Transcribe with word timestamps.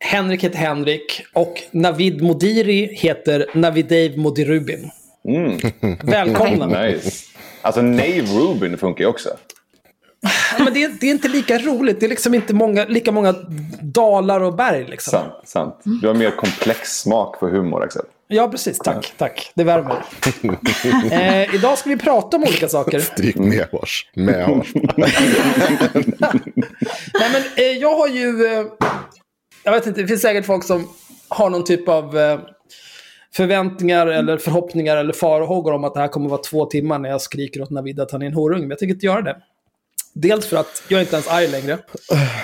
Henrik 0.00 0.44
heter 0.44 0.58
Henrik. 0.58 1.22
Och 1.32 1.62
Navid 1.70 2.22
Modiri 2.22 2.94
heter 2.94 3.46
Navidave 3.54 4.16
Modirubin. 4.16 4.90
Välkomna. 6.02 6.82
Nice. 6.82 7.24
Alltså 7.62 7.82
Nave 7.82 8.22
Rubin 8.22 8.78
funkar 8.78 9.04
ju 9.04 9.10
också. 9.10 9.28
Men 10.58 10.74
det 10.74 10.82
är, 10.82 10.90
det 11.00 11.06
är 11.06 11.10
inte 11.10 11.28
lika 11.28 11.58
roligt. 11.58 12.00
Det 12.00 12.06
är 12.06 12.10
liksom 12.10 12.34
inte 12.34 12.54
många, 12.54 12.84
lika 12.84 13.12
många 13.12 13.34
dalar 13.80 14.40
och 14.40 14.54
berg. 14.54 14.86
Liksom. 14.88 15.10
Sant, 15.10 15.48
sant. 15.48 15.80
Du 16.02 16.06
har 16.06 16.14
mer 16.14 16.30
komplex 16.30 17.00
smak 17.00 17.38
för 17.38 17.50
humor 17.50 17.82
Axel. 17.82 18.02
Ja, 18.28 18.48
precis. 18.48 18.78
Tack. 18.78 19.12
tack. 19.16 19.52
Det 19.54 19.64
värmer. 19.64 20.04
eh, 21.10 21.54
idag 21.54 21.78
ska 21.78 21.90
vi 21.90 21.96
prata 21.96 22.36
om 22.36 22.42
olika 22.42 22.68
saker. 22.68 23.00
Stryk 23.00 23.36
medhårs. 23.36 24.10
Medhårs. 24.14 24.72
Nej, 24.74 25.12
men 27.32 27.42
eh, 27.56 27.64
jag 27.64 27.94
har 27.94 28.08
ju... 28.08 28.46
Eh, 28.46 28.64
jag 29.68 29.72
vet 29.72 29.86
inte, 29.86 30.00
det 30.00 30.08
finns 30.08 30.22
säkert 30.22 30.46
folk 30.46 30.64
som 30.64 30.88
har 31.28 31.50
någon 31.50 31.64
typ 31.64 31.88
av 31.88 32.18
eh, 32.18 32.40
förväntningar 33.34 34.06
eller 34.06 34.38
förhoppningar 34.38 34.96
eller 34.96 35.12
farhågor 35.12 35.72
om 35.72 35.84
att 35.84 35.94
det 35.94 36.00
här 36.00 36.08
kommer 36.08 36.26
att 36.26 36.30
vara 36.30 36.42
två 36.42 36.66
timmar 36.66 36.98
när 36.98 37.08
jag 37.08 37.22
skriker 37.22 37.62
åt 37.62 37.70
Navid 37.70 38.00
att 38.00 38.10
han 38.10 38.22
är 38.22 38.26
en 38.26 38.34
horung. 38.34 38.60
Men 38.60 38.70
jag 38.70 38.78
tänker 38.78 38.94
inte 38.94 39.06
göra 39.06 39.22
det. 39.22 39.36
Dels 40.14 40.46
för 40.46 40.56
att 40.56 40.82
jag 40.88 40.98
är 40.98 41.00
inte 41.00 41.16
ens 41.16 41.28
arg 41.28 41.48
längre. 41.48 41.78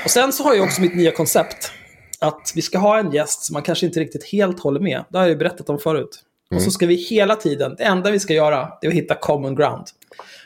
Och 0.05 0.11
sen 0.11 0.33
så 0.33 0.45
har 0.45 0.55
jag 0.55 0.65
också 0.65 0.81
mitt 0.81 0.97
nya 0.97 1.11
koncept. 1.11 1.73
Att 2.19 2.53
vi 2.55 2.63
ska 2.63 2.79
ha 2.79 2.99
en 2.99 3.13
gäst 3.13 3.45
som 3.45 3.53
man 3.53 3.63
kanske 3.63 3.87
inte 3.87 4.01
riktigt 4.01 4.25
helt 4.25 4.61
håller 4.61 4.81
med. 4.81 5.05
Det 5.09 5.19
har 5.19 5.25
jag 5.25 5.31
ju 5.31 5.37
berättat 5.37 5.69
om 5.69 5.79
förut. 5.79 6.21
Och 6.55 6.63
så 6.63 6.71
ska 6.71 6.87
vi 6.87 6.95
hela 6.95 7.37
tiden, 7.37 7.75
det 7.79 7.85
enda 7.85 8.11
vi 8.11 8.21
ska 8.21 8.35
göra, 8.35 8.69
det 8.81 8.87
är 8.87 8.89
att 8.89 8.97
hitta 8.97 9.15
common 9.15 9.55
ground. 9.55 9.87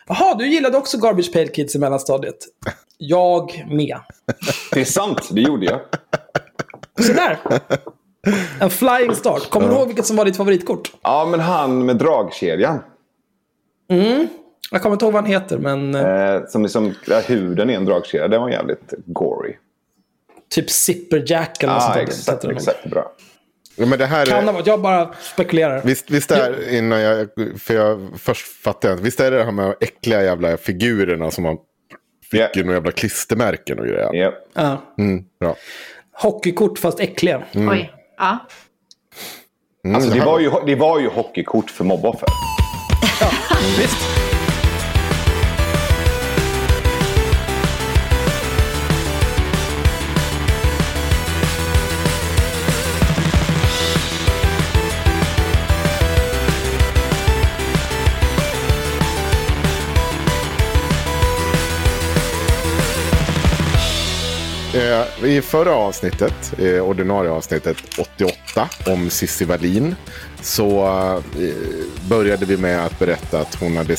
Jaha, 0.07 0.35
du 0.35 0.47
gillade 0.47 0.79
också 0.79 0.99
Garbage 0.99 1.33
Pail 1.33 1.49
Kids 1.49 1.75
i 1.75 1.79
mellanstadiet. 1.79 2.37
Jag 2.99 3.67
med. 3.71 3.99
Det 4.73 4.81
är 4.81 4.85
sant, 4.85 5.29
det 5.31 5.41
gjorde 5.41 5.67
jag. 5.67 5.81
Så 7.01 7.13
där. 7.13 7.39
En 8.61 8.71
flying 8.71 9.15
start. 9.15 9.51
Kommer 9.51 9.69
du 9.69 9.75
ihåg 9.75 9.87
vilket 9.87 10.07
som 10.07 10.17
var 10.17 10.25
ditt 10.25 10.37
favoritkort? 10.37 10.93
Ja, 11.03 11.29
men 11.31 11.41
han 11.41 11.87
med 11.87 11.97
dragkedjan. 11.97 12.79
Jag 14.71 14.83
kommer 14.83 14.93
inte 14.95 15.05
ihåg 15.05 15.13
vad 15.13 15.23
han 15.23 15.31
heter, 15.33 15.59
men 15.59 15.95
eh, 15.95 16.35
Eh, 16.35 16.47
som 16.49 16.63
liksom, 16.63 16.95
ja, 17.07 17.21
huden 17.27 17.71
är 17.71 17.75
en 17.75 17.85
dragkedja. 17.85 18.29
Den 18.29 18.41
var 18.41 18.49
jävligt 18.51 18.95
gory. 19.07 19.55
typ 20.51 20.71
Zipper 20.71 21.25
Jack 21.27 21.63
eller 21.63 21.73
Ah, 21.77 21.81
sånt 21.81 21.97
exakt, 21.97 22.41
det 22.43 22.49
nog. 22.49 22.57
exakt. 22.57 22.85
Bra. 22.91 23.13
Ja, 23.77 23.87
men 23.87 23.99
det 23.99 24.07
här 24.07 24.27
Kan 24.27 24.47
varit. 24.47 24.67
Jag 24.67 24.81
bara 24.81 25.15
spekulerar. 25.21 25.83
visst, 25.85 26.11
visst 26.11 26.31
är 26.31 26.75
innan 26.75 27.01
jag, 27.01 27.29
för 27.59 27.75
jag 27.75 28.09
först 28.19 28.47
fattade 28.47 28.95
jag, 28.95 29.01
visst 29.01 29.21
är 29.21 29.31
det 29.31 29.37
det 29.39 29.45
här 29.45 29.53
med 29.53 29.65
de 29.81 29.85
äckliga 29.87 30.23
jävla 30.23 30.57
figurerna 30.57 31.31
som 31.31 31.45
man 31.45 31.57
fick 32.31 32.41
Ja. 32.41 32.49
i 32.55 32.63
några 32.63 32.75
jävla 32.77 32.91
klistermärken 32.93 33.79
och 33.79 33.85
grejer. 33.87 34.11
Ja. 34.13 34.33
Ja. 34.55 34.83
Mm, 34.99 35.25
bra. 35.41 35.57
Hockeykort 36.23 36.79
fast 36.79 37.01
äckliga. 37.01 37.43
Oj. 37.55 37.93
Ja. 38.19 38.39
Mm, 39.85 39.97
Alltså, 39.97 40.11
det, 40.11 40.21
var 40.21 40.39
ju, 40.39 40.51
det 40.67 40.75
var 40.75 40.99
ju 41.01 41.09
hockeykort 41.09 41.71
för 41.71 41.85
mobboffer. 41.85 42.29
Visst. 43.79 44.18
Eh, 64.79 65.25
I 65.25 65.43
förra 65.43 65.75
avsnittet, 65.75 66.59
eh, 66.59 66.81
ordinarie 66.81 67.31
avsnittet 67.31 67.77
88 67.99 68.69
om 68.87 69.11
Cissi 69.11 69.45
Wallin. 69.45 69.95
Så 70.43 70.87
eh, 71.39 72.09
började 72.09 72.47
vi 72.47 72.57
med 72.57 72.85
att 72.87 72.99
berätta 72.99 73.41
att 73.41 73.55
hon 73.55 73.77
hade 73.77 73.97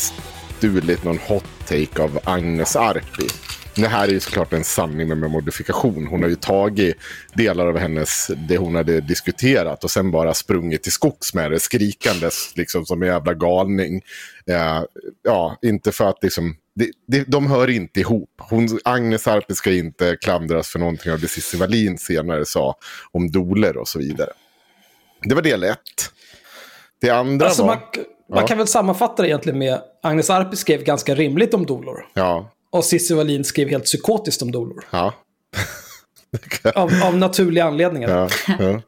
stulit 0.57 1.03
någon 1.03 1.17
hot 1.17 1.45
take 1.67 2.03
av 2.03 2.19
Agnes 2.23 2.75
Arpi. 2.75 3.28
Det 3.75 3.88
här 3.88 4.07
är 4.07 4.12
ju 4.12 4.19
såklart 4.19 4.53
en 4.53 4.63
sanning 4.63 5.07
med 5.07 5.31
modifikation. 5.31 6.07
Hon 6.07 6.22
har 6.22 6.29
ju 6.29 6.35
tagit 6.35 6.96
delar 7.34 7.67
av 7.67 7.78
hennes, 7.78 8.31
det 8.47 8.57
hon 8.57 8.75
hade 8.75 9.01
diskuterat 9.01 9.84
och 9.84 9.91
sen 9.91 10.11
bara 10.11 10.34
sprungit 10.34 10.84
till 10.84 10.91
skogs 10.91 11.34
med 11.34 11.51
det, 11.51 11.59
skrikandes 11.59 12.53
liksom 12.56 12.85
som 12.85 13.01
en 13.01 13.07
jävla 13.07 13.34
galning. 13.34 14.01
Eh, 14.47 14.84
ja, 15.23 15.57
inte 15.61 15.91
för 15.91 16.09
att 16.09 16.23
liksom, 16.23 16.56
det, 16.75 16.90
det, 17.07 17.24
de 17.28 17.47
hör 17.47 17.69
inte 17.69 18.00
ihop. 18.00 18.30
Hon, 18.38 18.80
Agnes 18.84 19.28
Arpi 19.28 19.56
ska 19.56 19.72
inte 19.72 20.18
klandras 20.22 20.69
för 20.69 20.80
någonting 20.80 21.12
av 21.12 21.19
det 21.19 21.28
Cissi 21.28 21.57
Wallin 21.57 21.97
senare 21.97 22.46
sa 22.46 22.76
om 23.11 23.32
doler 23.32 23.78
och 23.78 23.88
så 23.88 23.99
vidare. 23.99 24.29
Det 25.22 25.35
var 25.35 25.41
del 25.41 25.64
ett. 25.64 25.78
Det 27.02 27.09
andra 27.09 27.46
Alltså, 27.46 27.61
var... 27.64 27.70
man, 27.76 27.79
man 28.29 28.40
Ja. 28.41 28.47
kan 28.47 28.58
väl 28.58 28.67
sammanfatta 28.67 29.22
det 29.23 29.28
egentligen 29.29 29.59
med 29.59 29.82
Agnes 30.03 30.29
Arpi 30.29 30.55
skrev 30.55 30.84
ganska 30.84 31.16
rimligt 31.16 31.53
om 31.53 31.66
dolor. 31.66 32.05
Ja, 32.14 32.52
Och 32.70 32.85
Cissi 32.85 33.14
Wallin 33.14 33.44
skrev 33.44 33.70
helt 33.70 33.85
psykotiskt 33.85 34.41
om 34.41 34.52
dolor. 34.52 34.84
ja. 34.91 35.14
Av, 36.76 36.91
av 37.03 37.17
naturliga 37.17 37.64
anledningar. 37.66 38.32
Ja. 38.59 38.82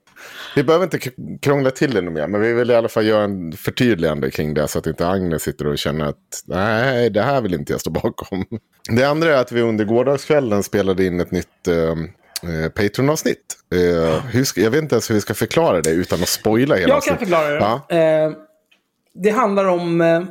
Vi 0.56 0.64
behöver 0.64 0.84
inte 0.86 1.00
krångla 1.42 1.72
till 1.72 1.94
det 1.94 2.02
mer, 2.02 2.28
men 2.28 2.42
vi 2.42 2.54
vill 2.54 2.72
i 2.72 2.76
alla 2.76 2.90
fall 2.90 3.06
göra 3.06 3.24
en 3.24 3.52
förtydligande 3.52 4.32
kring 4.32 4.54
det 4.54 4.68
så 4.68 4.80
att 4.80 4.88
inte 4.88 5.08
Agnes 5.08 5.44
sitter 5.44 5.68
och 5.68 5.78
känner 5.78 6.06
att 6.06 6.44
nej, 6.46 7.10
det 7.10 7.22
här 7.22 7.42
vill 7.42 7.54
inte 7.54 7.74
jag 7.74 7.82
stå 7.82 7.90
bakom. 7.90 8.46
Det 8.90 9.04
andra 9.04 9.30
är 9.38 9.42
att 9.42 9.52
vi 9.52 9.62
under 9.62 9.86
gårdagskvällen 9.86 10.64
spelade 10.64 11.06
in 11.06 11.20
ett 11.20 11.32
nytt 11.32 11.68
eh, 11.68 11.76
eh, 12.54 12.70
Patreon-avsnitt. 12.70 13.58
Eh, 14.36 14.44
ska, 14.44 14.62
jag 14.62 14.72
vet 14.72 14.82
inte 14.82 14.96
ens 14.96 15.10
hur 15.10 15.16
vi 15.16 15.22
ska 15.22 15.34
förklara 15.34 15.82
det 15.82 15.90
utan 15.92 16.22
att 16.22 16.30
spoila 16.30 16.76
hela 16.76 16.94
Jag 16.94 17.04
kan 17.04 17.14
avsnittet. 17.14 17.20
förklara 17.20 17.80
det. 17.88 17.96
Ja. 17.96 18.26
Eh, 18.26 18.32
det 19.14 19.30
handlar 19.30 19.66
om 19.66 20.02
eh, 20.02 20.24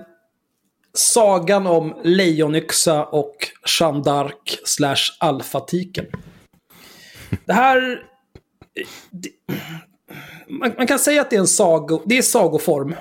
sagan 0.95 1.67
om 1.67 2.01
Lejonyxa 2.05 3.05
och 3.05 3.35
Jeanne 3.81 4.01
d'Arc 4.01 4.59
slash 4.65 5.17
Alfatiken. 5.21 6.07
Det 7.45 7.53
här... 7.53 8.03
Det, 9.11 9.31
man, 10.49 10.73
man 10.77 10.87
kan 10.87 10.99
säga 10.99 11.21
att 11.21 11.31
det 11.31 11.37
är 11.37 11.41
en 11.41 11.47
sago, 11.47 12.03
det 12.05 12.19
är 12.19 12.23
sagoform. 12.23 12.95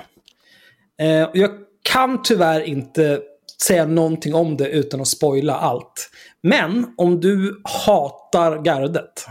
Eh, 1.00 1.24
och 1.24 1.36
jag 1.36 1.50
kan 1.82 2.22
tyvärr 2.22 2.60
inte 2.60 3.22
säga 3.62 3.86
någonting 3.86 4.34
om 4.34 4.56
det 4.56 4.68
utan 4.68 5.00
att 5.00 5.08
spoila 5.08 5.54
allt. 5.54 6.10
Men 6.42 6.94
om 6.96 7.20
du 7.20 7.62
hatar 7.64 8.62
gardet, 8.62 9.26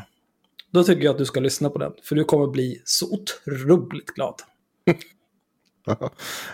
då 0.71 0.83
tycker 0.83 1.03
jag 1.03 1.11
att 1.11 1.17
du 1.17 1.25
ska 1.25 1.39
lyssna 1.39 1.69
på 1.69 1.79
den. 1.79 1.91
För 2.03 2.15
du 2.15 2.23
kommer 2.23 2.47
bli 2.47 2.81
så 2.85 3.05
otroligt 3.13 4.07
glad. 4.07 4.35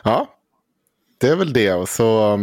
Ja, 0.03 0.27
det 1.17 1.27
är 1.27 1.35
väl 1.35 1.53
det. 1.53 1.73
Och 1.73 1.89
så, 1.89 2.39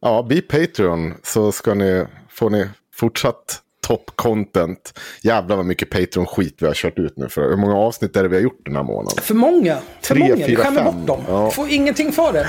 ja, 0.00 0.22
bli 0.22 0.42
Patreon 0.42 1.14
så 1.22 1.52
ska 1.52 1.74
ni, 1.74 2.06
får 2.28 2.50
ni 2.50 2.68
fortsatt 2.94 3.61
top-content. 3.88 4.98
Jävlar 5.22 5.56
vad 5.56 5.64
mycket 5.66 5.90
Patreon-skit 5.90 6.56
vi 6.58 6.66
har 6.66 6.74
kört 6.74 6.98
ut 6.98 7.16
nu. 7.16 7.28
För. 7.28 7.48
Hur 7.48 7.56
många 7.56 7.76
avsnitt 7.76 8.16
är 8.16 8.22
det 8.22 8.28
vi 8.28 8.36
har 8.36 8.42
gjort 8.42 8.60
den 8.64 8.76
här 8.76 8.82
månaden? 8.82 9.22
För 9.24 9.34
många. 9.34 9.78
För 10.00 10.14
Tre, 10.14 10.18
många. 10.22 10.36
fyra, 10.36 10.46
Vi 10.46 10.56
skämmer 10.56 10.84
bort 10.84 11.06
dem. 11.06 11.20
Ja. 11.28 11.50
Får 11.50 11.68
ingenting 11.70 12.12
för 12.12 12.32
det. 12.32 12.46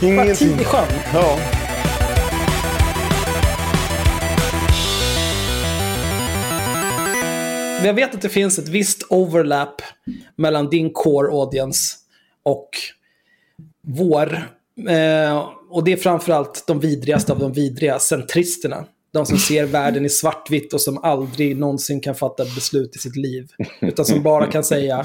Bara 0.00 0.08
Ingenting. 0.08 0.48
tid 0.48 0.60
i 0.60 0.64
sjön. 0.64 0.86
Ja. 1.14 1.38
Jag 7.84 7.94
vet 7.94 8.14
att 8.14 8.22
det 8.22 8.28
finns 8.28 8.58
ett 8.58 8.68
visst 8.68 9.02
overlap 9.08 9.82
mellan 10.36 10.68
din 10.70 10.90
core 10.92 11.32
audience 11.32 11.96
och 12.42 12.68
vår. 13.86 14.32
Eh, 14.88 15.48
och 15.70 15.84
det 15.84 15.92
är 15.92 15.96
framförallt 15.96 16.64
de 16.66 16.80
vidrigaste 16.80 17.32
av 17.32 17.38
de 17.38 17.52
vidriga, 17.52 17.98
centristerna. 17.98 18.84
De 19.12 19.26
som 19.26 19.38
ser 19.38 19.66
världen 19.66 20.04
i 20.04 20.08
svartvitt 20.08 20.72
och 20.72 20.80
som 20.80 21.04
aldrig 21.04 21.58
någonsin 21.58 22.00
kan 22.00 22.14
fatta 22.14 22.42
ett 22.42 22.54
beslut 22.54 22.96
i 22.96 22.98
sitt 22.98 23.16
liv. 23.16 23.48
Utan 23.80 24.04
som 24.04 24.22
bara 24.22 24.46
kan 24.46 24.64
säga 24.64 25.04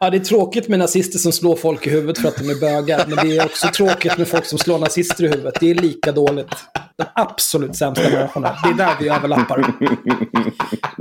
Ja, 0.00 0.10
det 0.10 0.16
är 0.16 0.24
tråkigt 0.24 0.68
med 0.68 0.78
nazister 0.78 1.18
som 1.18 1.32
slår 1.32 1.56
folk 1.56 1.86
i 1.86 1.90
huvudet 1.90 2.18
för 2.18 2.28
att 2.28 2.36
de 2.36 2.50
är 2.50 2.60
bögar. 2.60 3.04
Men 3.08 3.28
det 3.28 3.36
är 3.36 3.44
också 3.44 3.68
tråkigt 3.68 4.18
med 4.18 4.28
folk 4.28 4.44
som 4.44 4.58
slår 4.58 4.78
nazister 4.78 5.24
i 5.24 5.28
huvudet. 5.28 5.54
Det 5.60 5.70
är 5.70 5.74
lika 5.74 6.12
dåligt. 6.12 6.50
De 6.96 7.04
absolut 7.14 7.76
sämsta 7.76 8.10
människorna. 8.10 8.56
Det 8.62 8.68
är 8.68 8.74
där 8.74 8.96
vi 9.00 9.08
överlappar. 9.08 9.74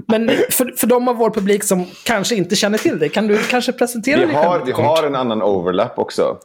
Men 0.08 0.30
för, 0.50 0.78
för 0.78 0.88
de 0.88 1.08
av 1.08 1.16
vår 1.16 1.30
publik 1.30 1.64
som 1.64 1.86
kanske 2.04 2.36
inte 2.36 2.56
känner 2.56 2.78
till 2.78 3.00
dig, 3.00 3.10
kan 3.10 3.28
du 3.28 3.38
kanske 3.44 3.72
presentera 3.72 4.20
Vi 4.20 4.26
dig 4.26 4.36
har, 4.36 4.52
själv 4.52 4.66
vi 4.66 4.72
har 4.72 5.04
en 5.04 5.16
annan 5.16 5.42
overlap 5.42 6.00
också. 6.00 6.38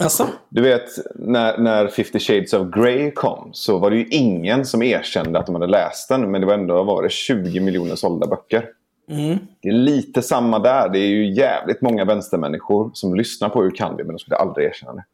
Alltså, 0.00 0.26
Du 0.48 0.62
vet, 0.62 0.88
när, 1.14 1.58
när 1.58 1.88
50 1.88 2.18
Shades 2.18 2.52
of 2.52 2.68
Grey 2.74 3.10
kom 3.10 3.50
så 3.52 3.78
var 3.78 3.90
det 3.90 3.96
ju 3.96 4.06
ingen 4.06 4.66
som 4.66 4.82
erkände 4.82 5.38
att 5.38 5.46
de 5.46 5.54
hade 5.54 5.66
läst 5.66 6.08
den. 6.08 6.30
Men 6.30 6.40
det 6.40 6.46
var 6.46 6.54
ändå 6.54 6.82
var 6.82 7.02
det 7.02 7.10
20 7.10 7.60
miljoner 7.60 7.94
sålda 7.96 8.26
böcker. 8.26 8.64
Mm. 9.10 9.38
Det 9.62 9.68
är 9.68 9.72
lite 9.72 10.22
samma 10.22 10.58
där. 10.58 10.88
Det 10.88 10.98
är 10.98 11.06
ju 11.08 11.32
jävligt 11.32 11.80
många 11.82 12.04
vänstermänniskor 12.04 12.90
som 12.94 13.14
lyssnar 13.14 13.48
på 13.48 13.62
Hur 13.62 13.70
kan 13.70 13.96
vi? 13.96 14.04
Men 14.04 14.12
de 14.12 14.18
skulle 14.18 14.36
aldrig 14.36 14.66
erkänna 14.66 14.92
det. 14.92 15.04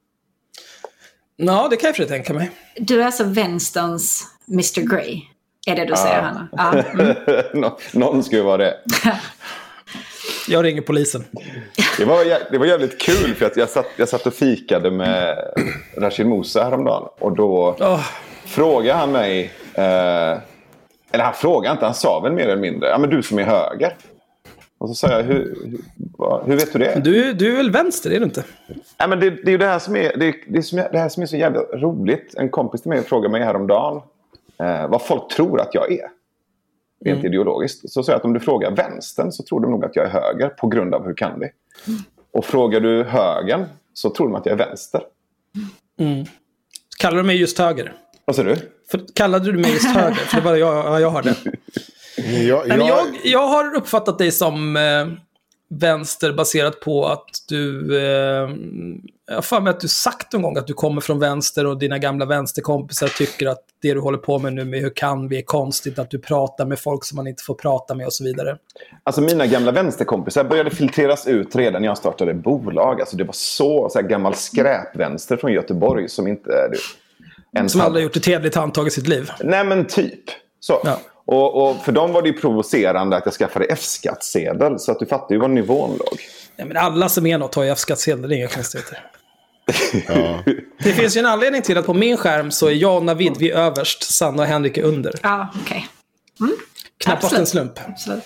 ja, 1.37 1.69
det 1.71 1.77
kan 1.77 1.89
jag 1.89 1.97
för 1.97 2.05
tänka 2.05 2.33
mig. 2.35 2.51
Du 2.77 3.01
är 3.03 3.07
alltså 3.07 3.25
vänsterns 3.25 4.23
Mr 4.53 4.81
Grey? 4.95 5.21
Är 5.67 5.77
det 5.77 5.85
du 5.85 5.97
säger, 5.97 6.23
Hanna? 6.23 6.49
Ja. 6.53 6.73
Mm. 6.83 7.17
Nå- 7.61 7.79
Någon 7.93 8.23
skulle 8.23 8.43
vara 8.43 8.57
det. 8.57 8.75
Jag 10.49 10.65
ringer 10.65 10.83
polisen. 10.83 11.25
Det 11.99 12.05
var, 12.05 12.53
det 12.53 12.59
var 12.59 12.67
jävligt 12.67 13.01
kul 13.01 13.35
för 13.35 13.47
att 13.47 13.57
jag 13.57 13.69
satt, 13.69 13.87
jag 13.97 14.09
satt 14.09 14.27
och 14.27 14.35
fikade 14.35 14.91
med 14.91 15.39
Rashid 15.97 16.27
Musa 16.27 16.65
häromdagen. 16.65 17.09
Och 17.19 17.37
då 17.37 17.77
Åh, 17.81 18.07
frågade 18.45 18.99
han 18.99 19.13
mig... 19.13 19.53
Eh, 19.75 20.39
eller 21.11 21.25
han 21.25 21.35
frågade 21.35 21.73
inte, 21.73 21.85
han 21.85 21.95
sa 21.95 22.21
väl 22.21 22.33
mer 22.33 22.45
eller 22.45 22.57
mindre. 22.57 22.89
Ja 22.89 22.99
men 22.99 23.11
du 23.11 23.23
som 23.23 23.39
är 23.39 23.43
höger. 23.43 23.97
Och 24.79 24.89
så 24.89 24.95
sa 24.95 25.09
jag, 25.09 25.23
hur, 25.23 25.57
hur, 25.65 26.47
hur 26.47 26.57
vet 26.57 26.73
du 26.73 26.79
det? 26.79 27.01
du, 27.05 27.33
du 27.33 27.53
är 27.53 27.57
väl 27.57 27.71
vänster, 27.71 28.11
är 28.11 28.19
du 28.19 28.25
inte? 28.25 28.45
Ja, 28.97 29.07
men 29.07 29.21
det, 29.21 29.31
det 29.31 29.47
är 29.47 29.51
ju 29.51 29.59
det 29.59 29.67
här 29.67 29.79
som 29.79 29.97
är, 29.97 30.17
det, 30.17 30.35
det, 30.49 30.59
är 30.59 30.63
som 30.63 30.77
det 30.93 30.99
här 30.99 31.09
som 31.09 31.23
är 31.23 31.27
så 31.27 31.37
jävla 31.37 31.61
roligt. 31.61 32.35
En 32.37 32.49
kompis 32.49 32.83
till 32.83 32.89
mig 32.89 33.03
frågade 33.03 33.33
mig 33.33 33.43
häromdagen 33.43 34.03
eh, 34.59 34.89
vad 34.89 35.03
folk 35.03 35.33
tror 35.33 35.61
att 35.61 35.75
jag 35.75 35.93
är. 35.93 36.09
Rent 37.05 37.25
ideologiskt. 37.25 37.91
Så 37.91 38.05
jag 38.07 38.17
att 38.17 38.25
om 38.25 38.33
du 38.33 38.41
frågar 38.41 38.71
vänstern 38.71 39.33
så 39.33 39.43
tror 39.43 39.61
de 39.61 39.71
nog 39.71 39.85
att 39.85 39.97
jag 39.97 40.07
är 40.07 40.11
höger 40.11 40.49
på 40.49 40.67
grund 40.67 40.95
av 40.95 41.05
hur 41.07 41.15
kan 41.15 41.41
vi. 41.41 41.51
Och 42.33 42.45
frågar 42.45 42.81
du 42.81 43.05
högern 43.05 43.65
så 43.95 44.11
tror 44.11 44.27
de 44.27 44.35
att 44.35 44.47
jag 44.47 44.53
är 44.61 44.67
vänster. 44.67 45.01
Kallar 46.99 47.17
du 47.17 47.23
mig 47.23 47.37
just 47.37 47.59
höger? 47.59 47.93
Vad 48.25 48.37
säger 48.37 48.55
du? 48.55 48.57
För, 48.91 49.01
kallade 49.15 49.53
du 49.53 49.59
mig 49.59 49.73
just 49.73 49.87
höger? 49.87 50.15
För 50.15 50.37
det 50.37 50.45
var 50.45 50.57
jag, 50.57 50.77
ja, 50.77 51.01
jag 51.01 51.11
hörde. 51.11 51.35
Jag, 52.17 52.69
jag, 52.69 52.79
jag, 52.79 53.07
jag 53.25 53.49
har 53.49 53.77
uppfattat 53.77 54.19
dig 54.19 54.33
som 54.33 54.77
eh, 54.77 55.07
vänster 55.69 56.33
baserat 56.33 56.81
på 56.81 57.07
att 57.07 57.31
du... 57.49 57.97
Eh, 57.99 58.51
jag 59.27 59.43
har 59.51 59.61
mig 59.61 59.71
att 59.71 59.81
du 59.81 59.89
sagt 59.89 60.33
någon 60.33 60.43
gång 60.43 60.57
att 60.57 60.67
du 60.67 60.75
kommer 60.75 61.01
från 61.01 61.19
vänster 61.19 61.67
och 61.67 61.79
dina 61.79 61.99
gamla 61.99 62.25
vänsterkompisar 62.25 63.09
tycker 63.09 63.47
att 63.47 63.59
det 63.83 63.95
du 63.95 64.01
håller 64.01 64.19
på 64.19 64.39
med 64.39 64.53
nu 64.53 64.65
med 64.65 64.81
hur 64.81 64.91
kan 64.91 65.29
vi 65.29 65.39
är 65.39 65.43
konstigt, 65.43 65.99
att 65.99 66.11
du 66.11 66.19
pratar 66.19 66.67
med 66.67 66.79
folk 66.79 67.05
som 67.05 67.17
man 67.17 67.27
inte 67.27 67.43
får 67.43 67.55
prata 67.55 67.95
med 67.95 68.07
och 68.07 68.13
så 68.13 68.25
vidare. 68.25 68.59
Alltså 69.03 69.21
mina 69.21 69.47
gamla 69.47 69.73
vänsterkompisar 69.73 70.45
började 70.45 70.71
filtreras 70.71 71.27
ut 71.27 71.57
redan 71.57 71.83
när 71.83 71.89
jag 71.89 71.99
startade 71.99 72.35
bolag. 72.35 73.01
Alltså 73.01 73.17
det 73.17 73.25
var 73.25 73.33
så, 73.33 73.89
så 73.89 74.01
här 74.01 74.09
gammal 74.09 74.35
skräpvänster 74.35 75.37
från 75.37 75.53
Göteborg 75.53 76.09
som 76.09 76.29
inte... 76.29 76.51
Du, 76.71 76.79
ens 77.59 77.73
Som 77.73 77.81
aldrig 77.81 78.05
gjort 78.05 78.17
ett 78.17 78.27
hederligt 78.27 78.57
handtag 78.57 78.87
i 78.87 78.91
sitt 78.91 79.09
liv. 79.09 79.31
Nej 79.41 79.65
men 79.65 79.85
typ. 79.85 80.25
Så. 80.61 80.81
Ja. 80.85 81.01
Och, 81.25 81.71
och 81.71 81.77
för 81.77 81.93
dem 81.93 82.13
var 82.13 82.23
det 82.23 82.29
ju 82.29 82.35
provocerande 82.35 83.17
att 83.17 83.25
jag 83.25 83.35
skaffade 83.35 83.65
F-skattsedel. 83.65 84.79
Så 84.79 84.93
att 84.93 84.99
du 84.99 85.07
fattar 85.07 85.35
ju 85.35 85.41
var 85.41 85.49
nivån 85.49 85.91
låg. 85.91 86.19
Ja, 86.57 86.65
men 86.65 86.77
alla 86.77 87.09
som 87.09 87.27
är 87.27 87.39
något 87.39 87.55
har 87.55 87.65
ju 87.65 87.71
F-skattsedel, 87.71 88.29
det 88.29 88.35
är 88.35 88.39
inga 88.39 88.49
konstigheter. 88.49 89.11
Ja. 90.09 90.43
Det 90.79 90.93
finns 90.93 91.17
ju 91.17 91.19
en 91.19 91.27
anledning 91.27 91.63
till 91.63 91.79
att 91.79 91.87
på 91.87 91.95
min 91.95 92.17
skärm 92.17 92.51
så 92.51 92.67
är 92.67 92.73
jag 92.73 92.97
och 92.97 93.05
Navid 93.05 93.37
vi 93.39 93.51
är 93.51 93.57
överst, 93.57 94.03
Sanna 94.03 94.43
och 94.43 94.49
Henrik 94.49 94.79
är 94.79 94.83
under. 94.83 95.15
ja, 95.23 95.49
okej. 95.63 95.89
Knappast 97.05 97.25
Absolut. 97.25 97.41
en 97.41 97.47
slump. 97.47 97.73
Absolut. 97.89 98.25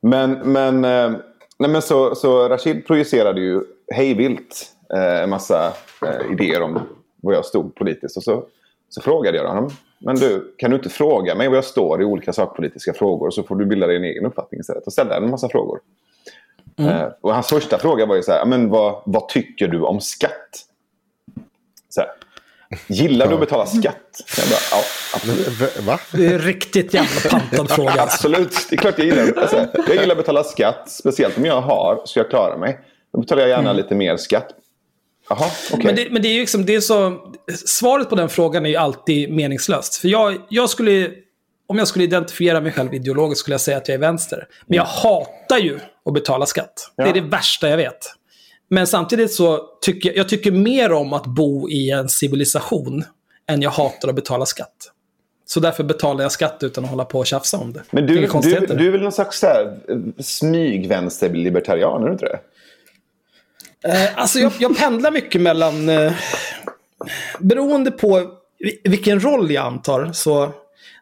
Men, 0.00 0.32
men, 0.52 0.84
eh, 0.84 1.10
nej, 1.58 1.70
men 1.70 1.82
så, 1.82 2.14
så 2.14 2.48
Rashid 2.48 2.86
projicerade 2.86 3.40
ju 3.40 3.62
hejvilt 3.94 4.66
eh, 4.94 5.22
en 5.22 5.30
massa 5.30 5.72
eh, 6.02 6.32
idéer 6.32 6.62
om 6.62 6.80
var 7.22 7.32
jag 7.32 7.44
stod 7.44 7.74
politiskt. 7.74 8.16
Och 8.16 8.22
så, 8.22 8.44
så 8.88 9.00
frågade 9.00 9.36
jag 9.36 9.48
honom. 9.48 9.70
Men 9.98 10.16
du, 10.16 10.54
kan 10.58 10.70
du 10.70 10.76
inte 10.76 10.88
fråga 10.88 11.34
mig 11.34 11.48
var 11.48 11.54
jag 11.54 11.64
står 11.64 12.02
i 12.02 12.04
olika 12.04 12.32
sakpolitiska 12.32 12.92
frågor 12.92 13.30
så 13.30 13.42
får 13.42 13.56
du 13.56 13.66
bilda 13.66 13.86
dig 13.86 13.96
en 13.96 14.04
egen 14.04 14.26
uppfattning 14.26 14.60
istället. 14.60 14.86
Och 14.86 14.92
ställde 14.92 15.14
en 15.14 15.30
massa 15.30 15.48
frågor. 15.48 15.80
Eh, 16.78 17.08
och 17.20 17.34
hans 17.34 17.48
första 17.48 17.78
fråga 17.78 18.06
var 18.06 18.16
ju 18.16 18.22
så 18.22 18.32
här, 18.32 18.46
men 18.46 18.68
vad, 18.68 19.02
vad 19.06 19.28
tycker 19.28 19.68
du 19.68 19.80
om 19.80 20.00
skatt? 20.00 20.64
Gillar 22.86 23.26
du 23.28 23.34
att 23.34 23.40
betala 23.40 23.66
skatt? 23.66 23.94
Bara, 24.36 24.58
ja, 24.70 24.82
absolut. 25.14 25.80
Va? 25.80 26.00
Det 26.12 26.26
är 26.26 26.38
riktigt 26.38 26.94
jävla 26.94 27.30
pantad 27.30 27.70
fråga. 27.76 28.02
Absolut, 28.02 28.66
det 28.70 28.76
är 28.76 28.78
klart 28.78 28.94
jag 28.98 29.06
gillar 29.06 29.32
alltså, 29.42 29.66
Jag 29.74 29.96
gillar 29.96 30.10
att 30.12 30.16
betala 30.18 30.44
skatt, 30.44 30.90
speciellt 30.90 31.38
om 31.38 31.44
jag 31.44 31.60
har 31.60 32.02
så 32.04 32.18
jag 32.18 32.30
klarar 32.30 32.58
mig. 32.58 32.78
Då 33.12 33.20
betalar 33.20 33.42
jag 33.42 33.48
gärna 33.50 33.72
lite 33.72 33.94
mer 33.94 34.16
skatt. 34.16 34.48
Jaha, 35.28 35.50
okej. 35.72 35.84
Men, 35.86 35.94
det, 35.96 36.08
men 36.10 36.22
det 36.22 36.28
är 36.28 36.32
ju 36.32 36.40
liksom, 36.40 36.64
det 36.66 36.74
är 36.74 36.80
så... 36.80 37.18
Svaret 37.66 38.08
på 38.08 38.14
den 38.14 38.28
frågan 38.28 38.66
är 38.66 38.70
ju 38.70 38.76
alltid 38.76 39.30
meningslöst. 39.32 39.96
För 39.96 40.08
jag, 40.08 40.36
jag 40.48 40.70
skulle... 40.70 41.10
Om 41.66 41.78
jag 41.78 41.88
skulle 41.88 42.04
identifiera 42.04 42.60
mig 42.60 42.72
själv 42.72 42.94
ideologiskt 42.94 43.40
skulle 43.40 43.54
jag 43.54 43.60
säga 43.60 43.76
att 43.76 43.88
jag 43.88 43.94
är 43.94 43.98
vänster. 43.98 44.46
Men 44.66 44.76
jag 44.76 44.84
hatar 44.84 45.58
ju 45.58 45.78
att 46.04 46.14
betala 46.14 46.46
skatt. 46.46 46.90
Det 46.96 47.02
är 47.02 47.06
Ja. 47.06 47.12
det 47.12 47.20
värsta 47.20 47.68
jag 47.68 47.76
vet. 47.76 47.98
Men 48.68 48.86
samtidigt 48.86 49.32
så 49.32 49.60
tycker 49.80 50.16
jag 50.16 50.28
tycker 50.28 50.50
mer 50.50 50.92
om 50.92 51.12
att 51.12 51.26
bo 51.26 51.68
i 51.70 51.90
en 51.90 52.08
civilisation 52.08 53.04
än 53.46 53.62
jag 53.62 53.70
hatar 53.70 54.08
att 54.08 54.14
betala 54.14 54.46
skatt. 54.46 54.92
Så 55.46 55.60
därför 55.60 55.84
betalar 55.84 56.22
jag 56.22 56.32
skatt 56.32 56.58
utan 56.60 56.84
att 56.84 56.90
hålla 56.90 57.04
på 57.04 57.18
och 57.18 57.26
tjafsa 57.26 57.56
om 57.58 57.72
det. 57.72 57.82
Men 57.90 58.06
du, 58.06 58.14
du, 58.14 58.66
du 58.66 58.86
är 58.86 58.90
väl 58.90 59.00
någon 59.02 59.12
slags 59.12 59.44
eh, 59.44 59.66
smygvänsterlibertarian, 60.18 62.02
är 62.02 62.06
du 62.06 62.12
inte 62.12 62.24
det? 62.26 62.38
Eh, 63.88 64.18
alltså 64.18 64.38
jag, 64.38 64.52
jag 64.58 64.78
pendlar 64.78 65.10
mycket 65.10 65.40
mellan... 65.40 65.88
Eh, 65.88 66.12
beroende 67.38 67.90
på 67.90 68.30
vi- 68.58 68.80
vilken 68.84 69.20
roll 69.20 69.50
jag 69.50 69.66
antar. 69.66 70.10
Så 70.12 70.50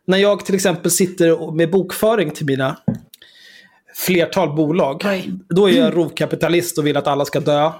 när 0.04 0.18
jag 0.18 0.44
till 0.46 0.54
exempel 0.54 0.90
sitter 0.90 1.52
med 1.52 1.70
bokföring 1.70 2.30
till 2.30 2.46
mina 2.46 2.76
flertal 3.96 4.56
bolag. 4.56 5.02
Oj. 5.04 5.32
Då 5.48 5.68
är 5.68 5.72
jag 5.72 5.96
rovkapitalist 5.96 6.78
och 6.78 6.86
vill 6.86 6.96
att 6.96 7.06
alla 7.06 7.24
ska 7.24 7.40
dö. 7.40 7.64
Eh, 7.64 7.72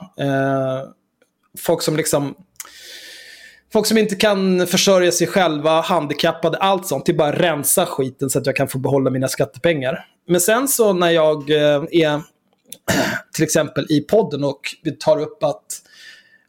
folk 1.58 1.82
som 1.82 1.96
liksom... 1.96 2.35
Folk 3.73 3.87
som 3.87 3.99
inte 3.99 4.16
kan 4.16 4.66
försörja 4.66 5.12
sig 5.12 5.26
själva, 5.26 5.80
handikappade, 5.80 6.58
allt 6.58 6.87
sånt. 6.87 7.06
Det 7.06 7.12
är 7.12 7.16
bara 7.16 7.28
att 7.28 7.40
rensa 7.40 7.87
skiten 7.87 8.30
så 8.30 8.38
att 8.38 8.46
jag 8.46 8.56
kan 8.56 8.68
få 8.68 8.78
behålla 8.78 9.11
mina 9.11 9.28
skattepengar. 9.28 10.04
Men 10.28 10.40
sen 10.40 10.68
så 10.68 10.92
när 10.92 11.11
jag 11.11 11.50
eh, 11.50 11.82
är 11.90 12.23
till 13.35 13.44
exempel 13.44 13.87
i 13.88 14.00
podden 14.00 14.44
och 14.44 14.61
vi 14.82 14.92
tar 14.92 15.20
upp 15.20 15.42
att 15.42 15.64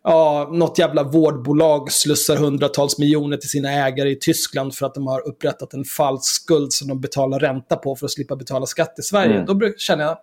ja, 0.07 0.49
något 0.51 0.79
jävla 0.79 1.03
vårdbolag 1.03 1.91
slussar 1.91 2.35
hundratals 2.35 2.99
miljoner 2.99 3.37
till 3.37 3.49
sina 3.49 3.71
ägare 3.71 4.09
i 4.09 4.15
Tyskland 4.15 4.75
för 4.75 4.85
att 4.85 4.93
de 4.93 5.07
har 5.07 5.27
upprättat 5.27 5.73
en 5.73 5.83
falsk 5.83 6.41
skuld 6.43 6.73
som 6.73 6.87
de 6.87 7.01
betalar 7.01 7.39
ränta 7.39 7.75
på 7.75 7.95
för 7.95 8.05
att 8.05 8.11
slippa 8.11 8.35
betala 8.35 8.65
skatt 8.65 8.95
i 8.99 9.01
Sverige. 9.01 9.33
Mm. 9.33 9.45
Då 9.45 9.73
känner 9.77 10.03
jag, 10.03 10.17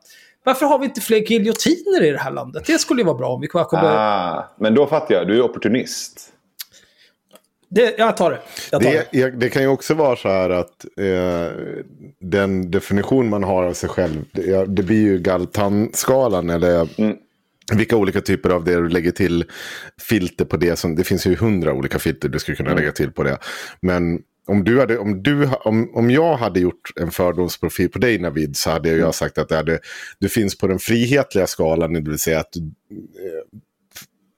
varför 0.45 0.67
har 0.67 0.79
vi 0.79 0.85
inte 0.85 1.01
fler 1.01 1.19
giljotiner 1.19 2.03
i 2.03 2.11
det 2.11 2.19
här 2.19 2.31
landet? 2.31 2.65
Det 2.67 2.79
skulle 2.79 3.01
ju 3.01 3.07
vara 3.07 3.19
bra 3.19 3.29
om 3.29 3.41
vi 3.41 3.47
kunde... 3.47 3.69
Ah, 3.73 4.55
men 4.61 4.75
då 4.75 4.87
fattar 4.87 5.15
jag, 5.15 5.27
du 5.27 5.37
är 5.37 5.43
opportunist. 5.43 6.31
Det, 7.69 7.95
jag 7.99 8.17
tar 8.17 8.31
det. 8.31 8.41
Jag 8.73 8.83
tar 8.83 8.91
det. 8.91 9.07
Det, 9.13 9.31
det 9.31 9.49
kan 9.49 9.63
ju 9.63 9.69
också 9.69 9.95
vara 9.95 10.17
så 10.17 10.29
här 10.29 10.51
att 10.51 10.85
eh, 11.01 11.53
den 12.21 12.71
definition 12.71 13.29
man 13.29 13.45
har 13.45 13.63
av 13.63 13.73
sig 13.73 13.89
själv, 13.89 14.25
det, 14.33 14.65
det 14.67 14.83
blir 14.83 15.03
ju 15.03 15.19
Galtan-skalan 15.19 16.51
eller 16.51 16.89
vilka 17.73 17.97
olika 17.97 18.21
typer 18.21 18.51
av 18.51 18.65
det 18.65 18.75
du 18.75 18.89
lägger 18.89 19.11
till 19.11 19.45
filter 20.09 20.45
på 20.45 20.57
det. 20.57 20.77
Som, 20.77 20.97
det 20.97 21.05
finns 21.05 21.27
ju 21.27 21.37
hundra 21.37 21.73
olika 21.73 21.99
filter 21.99 22.29
du 22.29 22.39
skulle 22.39 22.57
kunna 22.57 22.75
lägga 22.75 22.93
till 22.93 23.11
på 23.11 23.23
det. 23.23 23.39
Men 23.83 24.21
om, 24.47 24.65
du 24.65 24.81
hade, 24.81 24.99
om, 24.99 25.23
du, 25.23 25.47
om, 25.47 25.91
om 25.95 26.11
jag 26.11 26.37
hade 26.37 26.61
gjort 26.61 26.93
en 27.01 27.11
fördomsprofil 27.11 27.89
på 27.89 27.99
dig 27.99 28.19
Navid 28.19 28.57
så 28.57 28.71
hade 28.71 28.89
jag 28.89 29.15
sagt 29.15 29.39
att 29.39 29.49
det 29.49 29.57
hade, 29.57 29.79
du 30.19 30.29
finns 30.29 30.59
på 30.59 30.67
den 30.67 30.79
frihetliga 30.79 31.47
skalan, 31.47 31.93
det 31.93 32.11
vill 32.11 32.19
säga 32.19 32.41
att 32.41 32.53
du, 32.53 32.73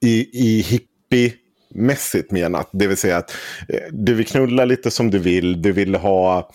i, 0.09 0.29
i 0.33 0.63
hippie-mässigt 0.63 2.33
menat. 2.33 2.69
Det 2.73 2.87
vill 2.87 2.97
säga 2.97 3.17
att 3.17 3.37
eh, 3.69 3.81
du 3.91 4.15
vill 4.15 4.27
knulla 4.27 4.65
lite 4.65 4.91
som 4.91 5.11
du 5.11 5.19
vill. 5.19 5.63
Du 5.63 5.73
vill 5.73 5.95
ha... 5.95 6.51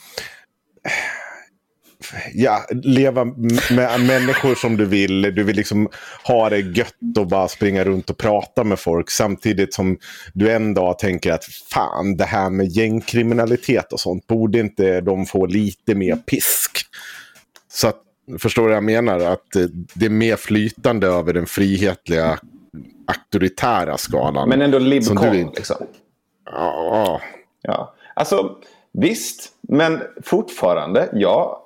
Ja, 2.33 2.65
leva 2.71 3.25
med 3.71 4.01
människor 4.07 4.55
som 4.55 4.77
du 4.77 4.85
vill. 4.85 5.21
Du 5.21 5.43
vill 5.43 5.55
liksom 5.55 5.89
ha 6.27 6.49
det 6.49 6.59
gött 6.59 7.17
och 7.19 7.27
bara 7.27 7.47
springa 7.47 7.83
runt 7.83 8.09
och 8.09 8.17
prata 8.17 8.63
med 8.63 8.79
folk. 8.79 9.09
Samtidigt 9.11 9.73
som 9.73 9.97
du 10.33 10.51
en 10.51 10.73
dag 10.73 10.99
tänker 10.99 11.31
att 11.33 11.45
fan, 11.45 12.17
det 12.17 12.25
här 12.25 12.49
med 12.49 12.67
gängkriminalitet 12.67 13.93
och 13.93 13.99
sånt. 13.99 14.27
Borde 14.27 14.59
inte 14.59 15.01
de 15.01 15.25
få 15.25 15.45
lite 15.45 15.95
mer 15.95 16.15
pisk? 16.15 16.77
Så 17.71 17.87
att, 17.87 17.97
förstår 18.39 18.61
du 18.63 18.67
vad 18.67 18.75
jag 18.77 18.83
menar? 18.83 19.19
Att 19.19 19.55
eh, 19.55 19.61
det 19.93 20.05
är 20.05 20.09
mer 20.09 20.35
flytande 20.35 21.07
över 21.07 21.33
den 21.33 21.45
frihetliga 21.45 22.39
auktoritära 23.07 23.97
skalan. 23.97 24.49
Men 24.49 24.61
ändå 24.61 24.79
libcon, 24.79 25.35
inte- 25.35 25.55
liksom. 25.55 25.85
Ja, 26.45 27.21
Ja. 27.63 27.93
Alltså, 28.13 28.55
visst. 28.93 29.49
Men 29.61 30.01
fortfarande, 30.23 31.09
jag 31.13 31.57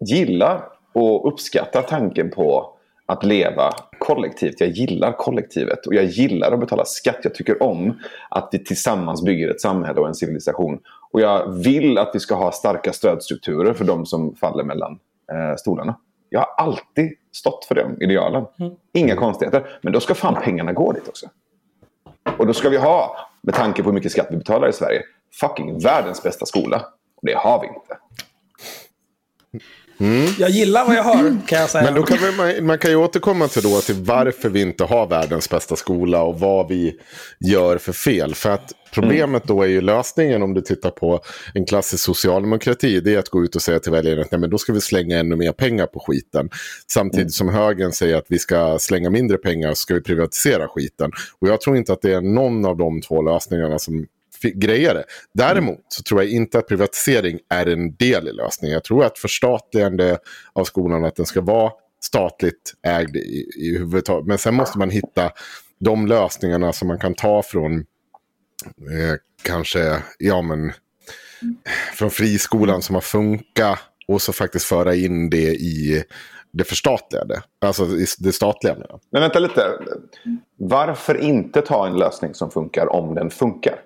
gillar 0.00 0.64
och 0.92 1.32
uppskattar 1.32 1.82
tanken 1.82 2.30
på 2.30 2.74
att 3.06 3.24
leva 3.24 3.74
kollektivt. 3.98 4.60
Jag 4.60 4.68
gillar 4.68 5.12
kollektivet 5.12 5.86
och 5.86 5.94
jag 5.94 6.04
gillar 6.04 6.52
att 6.52 6.60
betala 6.60 6.84
skatt. 6.84 7.18
Jag 7.22 7.34
tycker 7.34 7.62
om 7.62 7.98
att 8.30 8.48
vi 8.52 8.64
tillsammans 8.64 9.22
bygger 9.22 9.50
ett 9.50 9.60
samhälle 9.60 10.00
och 10.00 10.08
en 10.08 10.14
civilisation. 10.14 10.78
Och 11.12 11.20
jag 11.20 11.52
vill 11.52 11.98
att 11.98 12.10
vi 12.14 12.20
ska 12.20 12.34
ha 12.34 12.52
starka 12.52 12.92
stödstrukturer 12.92 13.74
för 13.74 13.84
de 13.84 14.06
som 14.06 14.34
faller 14.34 14.64
mellan 14.64 14.98
eh, 15.32 15.56
stolarna. 15.56 15.96
Jag 16.28 16.40
har 16.40 16.48
alltid 16.56 17.12
stått 17.32 17.64
för 17.64 17.74
de 17.74 18.02
idealen. 18.02 18.44
Inga 18.94 19.16
konstigheter. 19.16 19.66
Men 19.82 19.92
då 19.92 20.00
ska 20.00 20.14
fan 20.14 20.34
pengarna 20.42 20.72
gå 20.72 20.92
dit 20.92 21.08
också. 21.08 21.26
Och 22.38 22.46
då 22.46 22.52
ska 22.52 22.68
vi 22.68 22.76
ha, 22.76 23.16
med 23.42 23.54
tanke 23.54 23.82
på 23.82 23.88
hur 23.88 23.94
mycket 23.94 24.12
skatt 24.12 24.26
vi 24.30 24.36
betalar 24.36 24.68
i 24.68 24.72
Sverige, 24.72 25.02
fucking 25.40 25.78
världens 25.78 26.22
bästa 26.22 26.46
skola. 26.46 26.76
Och 27.16 27.26
det 27.26 27.34
har 27.34 27.60
vi 27.60 27.66
inte. 27.66 27.98
Jag 30.38 30.50
gillar 30.50 30.84
vad 30.84 30.96
jag 30.96 31.02
hör, 31.02 31.36
kan 31.46 31.58
jag 31.58 31.70
säga. 31.70 31.84
Men 31.84 31.94
då 31.94 32.02
kan 32.02 32.18
vi, 32.18 32.36
man, 32.36 32.66
man 32.66 32.78
kan 32.78 32.90
ju 32.90 32.96
återkomma 32.96 33.48
till, 33.48 33.62
då, 33.62 33.80
till 33.80 33.94
varför 33.94 34.48
vi 34.48 34.60
inte 34.60 34.84
har 34.84 35.06
världens 35.06 35.50
bästa 35.50 35.76
skola 35.76 36.22
och 36.22 36.40
vad 36.40 36.68
vi 36.68 36.94
gör 37.40 37.78
för 37.78 37.92
fel. 37.92 38.34
För 38.34 38.50
att 38.50 38.72
problemet 38.94 39.44
då 39.44 39.62
är 39.62 39.66
ju 39.66 39.80
lösningen 39.80 40.42
om 40.42 40.54
du 40.54 40.60
tittar 40.60 40.90
på 40.90 41.20
en 41.54 41.64
klassisk 41.64 42.04
socialdemokrati. 42.04 43.00
Det 43.00 43.14
är 43.14 43.18
att 43.18 43.28
gå 43.28 43.44
ut 43.44 43.56
och 43.56 43.62
säga 43.62 43.78
till 43.78 43.92
väljarna 43.92 44.22
att 44.22 44.30
nej, 44.30 44.40
men 44.40 44.50
då 44.50 44.58
ska 44.58 44.72
vi 44.72 44.80
slänga 44.80 45.18
ännu 45.18 45.36
mer 45.36 45.52
pengar 45.52 45.86
på 45.86 46.00
skiten. 46.00 46.50
Samtidigt 46.92 47.34
som 47.34 47.48
högern 47.48 47.92
säger 47.92 48.16
att 48.16 48.26
vi 48.28 48.38
ska 48.38 48.78
slänga 48.80 49.10
mindre 49.10 49.36
pengar 49.36 49.68
så 49.68 49.76
ska 49.76 49.94
vi 49.94 50.00
privatisera 50.00 50.68
skiten. 50.68 51.10
Och 51.38 51.48
jag 51.48 51.60
tror 51.60 51.76
inte 51.76 51.92
att 51.92 52.02
det 52.02 52.12
är 52.12 52.20
någon 52.20 52.64
av 52.64 52.76
de 52.76 53.00
två 53.00 53.22
lösningarna 53.22 53.78
som 53.78 54.06
grejer 54.42 54.94
det. 54.94 55.04
Däremot 55.34 55.84
så 55.88 56.02
tror 56.02 56.22
jag 56.22 56.30
inte 56.30 56.58
att 56.58 56.68
privatisering 56.68 57.38
är 57.48 57.66
en 57.66 57.96
del 57.96 58.28
i 58.28 58.32
lösningen. 58.32 58.74
Jag 58.74 58.84
tror 58.84 59.04
att 59.04 59.18
förstatligande 59.18 60.18
av 60.52 60.64
skolan, 60.64 61.04
att 61.04 61.16
den 61.16 61.26
ska 61.26 61.40
vara 61.40 61.72
statligt 62.00 62.74
ägd 62.82 63.16
i, 63.16 63.50
i 63.56 63.78
huvudtaget. 63.78 64.26
Men 64.26 64.38
sen 64.38 64.54
måste 64.54 64.78
man 64.78 64.90
hitta 64.90 65.30
de 65.78 66.06
lösningarna 66.06 66.72
som 66.72 66.88
man 66.88 66.98
kan 66.98 67.14
ta 67.14 67.42
från 67.42 67.78
eh, 67.78 69.16
kanske, 69.42 70.02
ja 70.18 70.42
men, 70.42 70.72
från 71.94 72.10
friskolan 72.10 72.82
som 72.82 72.94
har 72.94 73.02
funkat 73.02 73.78
och 74.08 74.22
så 74.22 74.32
faktiskt 74.32 74.64
föra 74.64 74.94
in 74.94 75.30
det 75.30 75.54
i 75.54 76.04
det 76.52 76.64
förstatligade. 76.64 77.42
Alltså 77.60 77.84
i 77.84 78.06
det 78.18 78.32
statliga. 78.32 78.76
Men 79.10 79.22
vänta 79.22 79.38
lite. 79.38 79.72
Varför 80.56 81.14
inte 81.20 81.62
ta 81.62 81.86
en 81.86 81.96
lösning 81.96 82.34
som 82.34 82.50
funkar 82.50 82.92
om 82.92 83.14
den 83.14 83.30
funkar? 83.30 83.80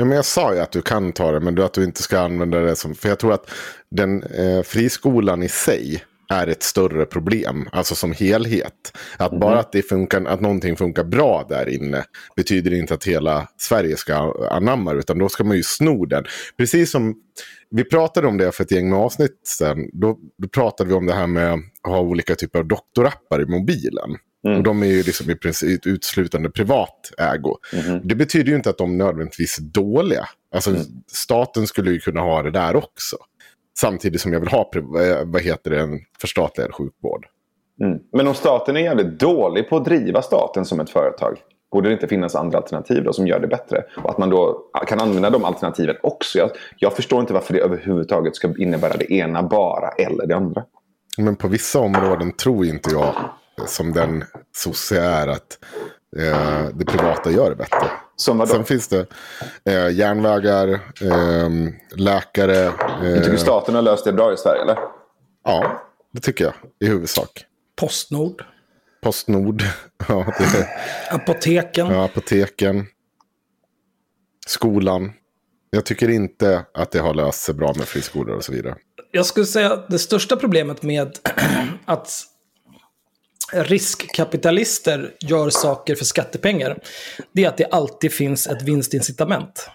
Ja, 0.00 0.04
men 0.04 0.16
jag 0.16 0.24
sa 0.24 0.54
ju 0.54 0.60
att 0.60 0.72
du 0.72 0.82
kan 0.82 1.12
ta 1.12 1.32
det, 1.32 1.40
men 1.40 1.54
du, 1.54 1.64
att 1.64 1.72
du 1.72 1.84
inte 1.84 2.02
ska 2.02 2.20
använda 2.20 2.60
det 2.60 2.76
som... 2.76 2.94
För 2.94 3.08
jag 3.08 3.18
tror 3.18 3.32
att 3.32 3.50
den 3.90 4.22
eh, 4.22 4.62
friskolan 4.62 5.42
i 5.42 5.48
sig 5.48 6.04
är 6.32 6.46
ett 6.46 6.62
större 6.62 7.06
problem, 7.06 7.68
alltså 7.72 7.94
som 7.94 8.12
helhet. 8.12 8.98
Att 9.16 9.40
bara 9.40 9.58
att, 9.58 9.72
det 9.72 9.82
funkar, 9.82 10.24
att 10.24 10.40
någonting 10.40 10.76
funkar 10.76 11.04
bra 11.04 11.46
där 11.48 11.68
inne 11.68 12.04
betyder 12.36 12.74
inte 12.74 12.94
att 12.94 13.04
hela 13.04 13.48
Sverige 13.56 13.96
ska 13.96 14.34
anamma 14.50 14.92
det, 14.92 14.98
utan 14.98 15.18
då 15.18 15.28
ska 15.28 15.44
man 15.44 15.56
ju 15.56 15.62
sno 15.62 16.06
den. 16.06 16.24
Precis 16.56 16.90
som 16.90 17.14
vi 17.70 17.84
pratade 17.84 18.26
om 18.26 18.38
det 18.38 18.52
för 18.52 18.64
ett 18.64 18.70
gäng 18.70 18.90
med 18.90 18.98
avsnitt 18.98 19.40
sen. 19.46 19.90
Då, 19.92 20.18
då 20.38 20.48
pratade 20.48 20.88
vi 20.88 20.94
om 20.94 21.06
det 21.06 21.14
här 21.14 21.26
med 21.26 21.52
att 21.52 21.90
ha 21.90 22.00
olika 22.00 22.34
typer 22.34 22.58
av 22.58 22.68
doktorappar 22.68 23.42
i 23.42 23.46
mobilen. 23.46 24.16
Och 24.44 24.62
de 24.62 24.82
är 24.82 24.86
ju 24.86 25.02
liksom 25.02 25.30
i 25.30 25.34
princip 25.34 25.86
uteslutande 25.86 26.50
privat 26.50 27.10
ägo. 27.18 27.56
Det 28.02 28.14
betyder 28.14 28.50
ju 28.50 28.56
inte 28.56 28.70
att 28.70 28.78
de 28.78 28.98
nödvändigtvis 28.98 29.58
är 29.58 29.62
dåliga. 29.62 30.24
Alltså 30.54 30.70
staten 31.06 31.66
skulle 31.66 31.90
ju 31.90 31.98
kunna 31.98 32.20
ha 32.20 32.42
det 32.42 32.50
där 32.50 32.76
också. 32.76 33.16
Samtidigt 33.78 34.20
som 34.20 34.32
jag 34.32 34.40
vill 34.40 34.48
ha 34.48 34.70
eh, 34.74 34.82
vad 35.24 35.42
heter 35.42 35.70
det, 35.70 35.80
en 35.80 36.00
förstatligad 36.20 36.74
sjukvård. 36.74 37.26
Mm. 37.80 37.98
Men 38.12 38.26
om 38.28 38.34
staten 38.34 38.76
är 38.76 38.80
jävligt 38.80 39.20
dålig 39.20 39.68
på 39.68 39.76
att 39.76 39.84
driva 39.84 40.22
staten 40.22 40.64
som 40.64 40.80
ett 40.80 40.90
företag. 40.90 41.38
Borde 41.72 41.88
det 41.88 41.92
inte 41.92 42.08
finnas 42.08 42.34
andra 42.34 42.58
alternativ 42.58 43.04
då 43.04 43.12
som 43.12 43.26
gör 43.26 43.40
det 43.40 43.46
bättre? 43.46 43.84
Och 43.96 44.10
att 44.10 44.18
man 44.18 44.30
då 44.30 44.62
kan 44.86 45.00
använda 45.00 45.30
de 45.30 45.44
alternativen 45.44 45.96
också. 46.02 46.38
Jag, 46.38 46.50
jag 46.76 46.96
förstår 46.96 47.20
inte 47.20 47.32
varför 47.32 47.54
det 47.54 47.60
överhuvudtaget 47.60 48.36
ska 48.36 48.54
innebära 48.58 48.96
det 48.96 49.12
ena 49.12 49.42
bara 49.42 49.88
eller 49.88 50.26
det 50.26 50.36
andra. 50.36 50.64
Men 51.18 51.36
på 51.36 51.48
vissa 51.48 51.78
områden 51.78 52.32
tror 52.32 52.66
inte 52.66 52.90
jag, 52.90 53.14
som 53.66 53.92
den 53.92 54.24
sosse 54.56 55.00
är, 55.00 55.28
att 55.28 55.58
eh, 56.16 56.66
det 56.74 56.84
privata 56.84 57.30
gör 57.30 57.50
det 57.50 57.56
bättre. 57.56 57.90
Som 58.16 58.38
vadå? 58.38 58.50
Sen 58.52 58.64
finns 58.64 58.88
det 58.88 59.06
eh, 59.64 59.90
järnvägar, 59.96 60.68
eh, 61.00 61.48
läkare. 61.96 62.72
Du 63.00 63.16
Eh, 63.16 63.22
tycker 63.22 63.36
staten 63.36 63.74
har 63.74 63.82
löst 63.82 64.04
det 64.04 64.12
bra 64.12 64.32
i 64.32 64.36
Sverige 64.36 64.62
eller? 64.62 64.78
ja, 65.44 65.82
det 66.12 66.20
tycker 66.20 66.44
jag 66.44 66.54
i 66.80 66.86
huvudsak. 66.86 67.44
Postnord, 67.76 68.44
Postnord, 69.02 69.62
ja, 70.08 70.32
det, 70.38 70.68
apoteken. 71.10 71.86
ja, 71.86 72.04
apoteken, 72.04 72.86
skolan. 74.46 75.12
Jag 75.70 75.84
tycker 75.86 76.08
inte 76.08 76.64
att 76.74 76.90
det 76.90 76.98
har 76.98 77.14
löst 77.14 77.42
sig 77.42 77.54
bra 77.54 77.72
med 77.76 77.86
friskolor 77.88 78.36
och 78.36 78.44
så 78.44 78.52
vidare. 78.52 78.74
Jag 79.10 79.26
skulle 79.26 79.46
säga 79.46 79.72
att 79.72 79.88
det 79.88 79.98
största 79.98 80.36
problemet 80.36 80.82
med 80.82 81.18
att 81.84 82.10
riskkapitalister 83.52 85.10
gör 85.20 85.50
saker 85.50 85.94
för 85.94 86.04
skattepengar, 86.04 86.78
det 87.32 87.44
är 87.44 87.48
att 87.48 87.56
det 87.56 87.64
alltid 87.70 88.12
finns 88.12 88.46
ett 88.46 88.62
vinstincitament. 88.62 89.70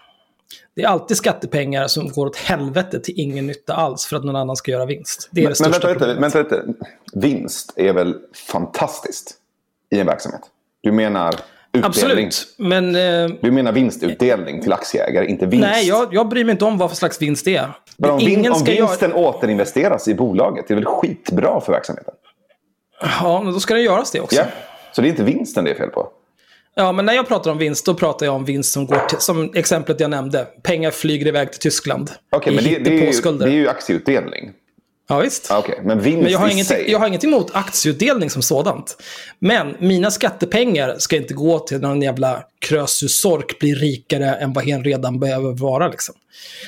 Det 0.75 0.81
är 0.83 0.87
alltid 0.87 1.17
skattepengar 1.17 1.87
som 1.87 2.09
går 2.09 2.25
åt 2.25 2.35
helvete 2.35 2.99
till 2.99 3.13
ingen 3.19 3.47
nytta 3.47 3.73
alls 3.73 4.05
för 4.05 4.15
att 4.15 4.23
någon 4.23 4.35
annan 4.35 4.55
ska 4.55 4.71
göra 4.71 4.85
vinst. 4.85 5.29
Det 5.31 5.41
är 5.43 5.49
det 5.49 5.55
Men, 5.59 5.71
men 5.71 5.73
största 5.73 5.87
vänta 5.87 6.05
lite, 6.05 6.15
problemet. 6.15 6.35
vänta 6.35 6.55
lite. 6.57 6.73
Vinst 7.13 7.73
är 7.75 7.93
väl 7.93 8.15
fantastiskt 8.51 9.33
i 9.95 9.99
en 9.99 10.05
verksamhet? 10.07 10.41
Du 10.81 10.91
menar 10.91 11.29
utdelning? 11.73 11.85
Absolut, 11.85 12.47
men 12.57 12.95
eh, 12.95 13.37
Du 13.41 13.51
menar 13.51 13.71
vinstutdelning 13.71 14.61
till 14.61 14.73
aktieägare, 14.73 15.25
inte 15.27 15.45
vinst? 15.45 15.67
nej, 15.71 15.87
jag, 15.87 16.13
jag 16.13 16.27
bryr 16.29 16.43
mig 16.45 16.51
inte 16.51 16.65
om 16.65 16.77
vad 16.77 16.89
för 16.89 16.97
slags 16.97 17.21
vinst 17.21 17.45
det 17.45 17.55
är. 17.55 17.71
Men 17.97 18.11
om, 18.11 18.19
Ingen 18.19 18.41
vin, 18.41 18.51
om 18.51 18.59
ska 18.59 18.71
göra- 18.73 18.87
vinsten 18.87 19.13
återinvesteras 19.13 20.07
i 20.07 20.13
bolaget, 20.15 20.65
det 20.67 20.73
är 20.73 20.75
väl 20.75 20.85
skitbra 20.85 21.61
för 21.61 21.71
verksamheten? 21.73 22.13
Ja, 23.03 23.41
men 23.43 23.53
då 23.53 23.60
ska 23.60 23.74
det 23.74 23.81
göras 23.81 24.12
det 24.12 24.19
också. 24.19 24.36
Ja. 24.36 24.45
Så 24.91 25.01
det 25.01 25.07
är 25.07 25.10
inte 25.10 25.24
vinsten 25.24 25.65
det 25.65 25.72
är 25.72 25.75
fel 25.75 25.89
på? 25.89 26.07
Ja, 26.75 26.91
men 26.91 27.05
när 27.05 27.13
jag 27.13 27.27
pratar 27.27 27.51
om 27.51 27.57
vinst, 27.57 27.86
då 27.86 27.93
pratar 27.93 28.25
jag 28.25 28.36
om 28.36 28.45
vinst 28.45 28.74
som 28.74 28.86
går 28.86 29.00
till, 29.10 29.19
som 29.19 29.51
exemplet 29.55 30.00
jag 30.00 30.10
nämnde, 30.10 30.48
pengar 30.63 30.91
flyger 30.91 31.27
iväg 31.27 31.51
till 31.51 31.62
Tyskland. 31.62 32.12
Okej, 32.31 32.53
I 32.53 32.55
men 32.55 32.63
det, 32.63 32.69
det, 32.69 32.89
är 32.89 33.13
ju, 33.13 33.38
det 33.38 33.45
är 33.45 33.50
ju 33.50 33.69
aktieutdelning. 33.69 34.51
Ja, 35.10 35.19
visst. 35.19 35.51
Ah, 35.51 35.60
Okej, 35.60 35.79
men 35.83 36.00
vinst 36.01 36.24
Men 36.24 36.31
jag 36.31 36.39
har, 36.39 36.48
i 36.48 36.51
ingenting, 36.51 36.77
sig? 36.77 36.91
jag 36.91 37.00
har 37.00 37.07
ingenting 37.07 37.29
emot 37.33 37.51
aktieutdelning 37.53 38.29
som 38.29 38.41
sådant. 38.41 38.98
Men 39.39 39.75
mina 39.79 40.12
skattepengar 40.12 40.95
ska 40.98 41.15
inte 41.15 41.33
gå 41.33 41.60
till 41.60 41.81
någon 41.81 42.01
jävla 42.01 42.43
krösusork 42.60 43.60
blir 43.60 43.75
rikare 43.75 44.36
än 44.36 44.53
vad 44.53 44.65
hen 44.65 44.83
redan 44.83 45.19
behöver 45.19 45.51
vara. 45.53 45.88
Liksom. 45.88 46.15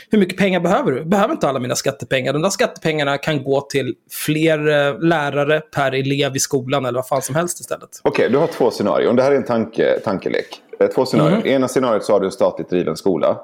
Hur 0.10 0.20
mycket 0.20 0.38
pengar 0.38 0.60
behöver 0.60 0.92
du? 0.92 1.06
Behöver 1.06 1.34
inte 1.34 1.48
alla 1.50 1.60
mina 1.60 1.76
skattepengar. 1.76 2.34
De 2.34 2.42
där 2.42 2.50
skattepengarna 2.50 3.18
kan 3.18 3.44
gå 3.44 3.62
till 3.62 3.94
fler 4.12 4.68
eh, 4.88 5.00
lärare 5.00 5.60
per 5.60 5.92
elev 5.92 6.36
i 6.36 6.40
skolan 6.40 6.86
eller 6.86 7.00
vad 7.00 7.08
fan 7.08 7.22
som 7.22 7.36
helst 7.36 7.60
istället. 7.60 7.90
Okej, 8.02 8.30
du 8.30 8.38
har 8.38 8.48
två 8.48 8.72
scenarion. 8.72 9.16
Det 9.16 9.24
här 9.24 9.32
är 9.32 9.36
en 9.36 9.46
tanke, 9.46 10.00
tankelek. 10.04 10.62
Eh, 10.80 10.88
Två 10.88 11.06
scenarion. 11.06 11.38
Mhm. 11.38 11.48
I 11.48 11.52
ena 11.52 11.68
scenariot 11.68 12.04
så 12.06 12.14
har 12.14 12.20
du 12.20 12.26
en 12.26 12.32
statligt 12.32 12.70
driven 12.70 12.98
skola. 12.98 13.38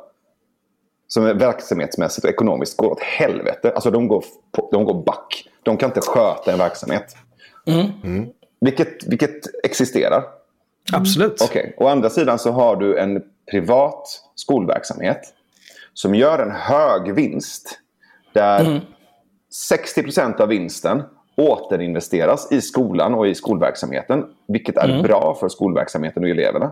Som 1.13 1.25
är 1.25 1.33
verksamhetsmässigt 1.33 2.25
och 2.25 2.29
ekonomiskt 2.29 2.77
går 2.77 2.91
åt 2.91 2.99
helvete. 2.99 3.71
Alltså 3.75 3.91
de 3.91 4.07
går, 4.07 4.23
på, 4.51 4.69
de 4.71 4.85
går 4.85 5.03
back. 5.03 5.49
De 5.63 5.77
kan 5.77 5.89
inte 5.89 6.01
sköta 6.01 6.51
en 6.51 6.57
verksamhet. 6.57 7.15
Mm. 7.65 8.27
Vilket, 8.61 9.07
vilket 9.07 9.65
existerar. 9.65 10.23
Absolut. 10.93 11.41
Okej, 11.41 11.75
å 11.77 11.87
andra 11.87 12.09
sidan 12.09 12.39
så 12.39 12.51
har 12.51 12.75
du 12.75 12.97
en 12.97 13.23
privat 13.51 14.07
skolverksamhet 14.35 15.21
som 15.93 16.15
gör 16.15 16.39
en 16.39 16.51
hög 16.51 17.13
vinst. 17.15 17.79
Där 18.33 18.81
60% 19.71 20.41
av 20.41 20.47
vinsten 20.47 21.03
återinvesteras 21.35 22.51
i 22.51 22.61
skolan 22.61 23.13
och 23.13 23.27
i 23.27 23.35
skolverksamheten. 23.35 24.25
Vilket 24.47 24.77
är 24.77 25.03
bra 25.03 25.37
för 25.39 25.49
skolverksamheten 25.49 26.23
och 26.23 26.29
eleverna. 26.29 26.71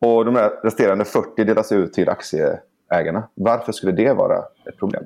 Och 0.00 0.24
de 0.24 0.36
resterande 0.36 1.04
40 1.04 1.44
delas 1.44 1.72
ut 1.72 1.92
till 1.92 2.06
aktieägarna. 2.92 3.28
Varför 3.34 3.72
skulle 3.72 3.92
det 3.92 4.12
vara 4.12 4.38
ett 4.38 4.78
problem? 4.78 5.02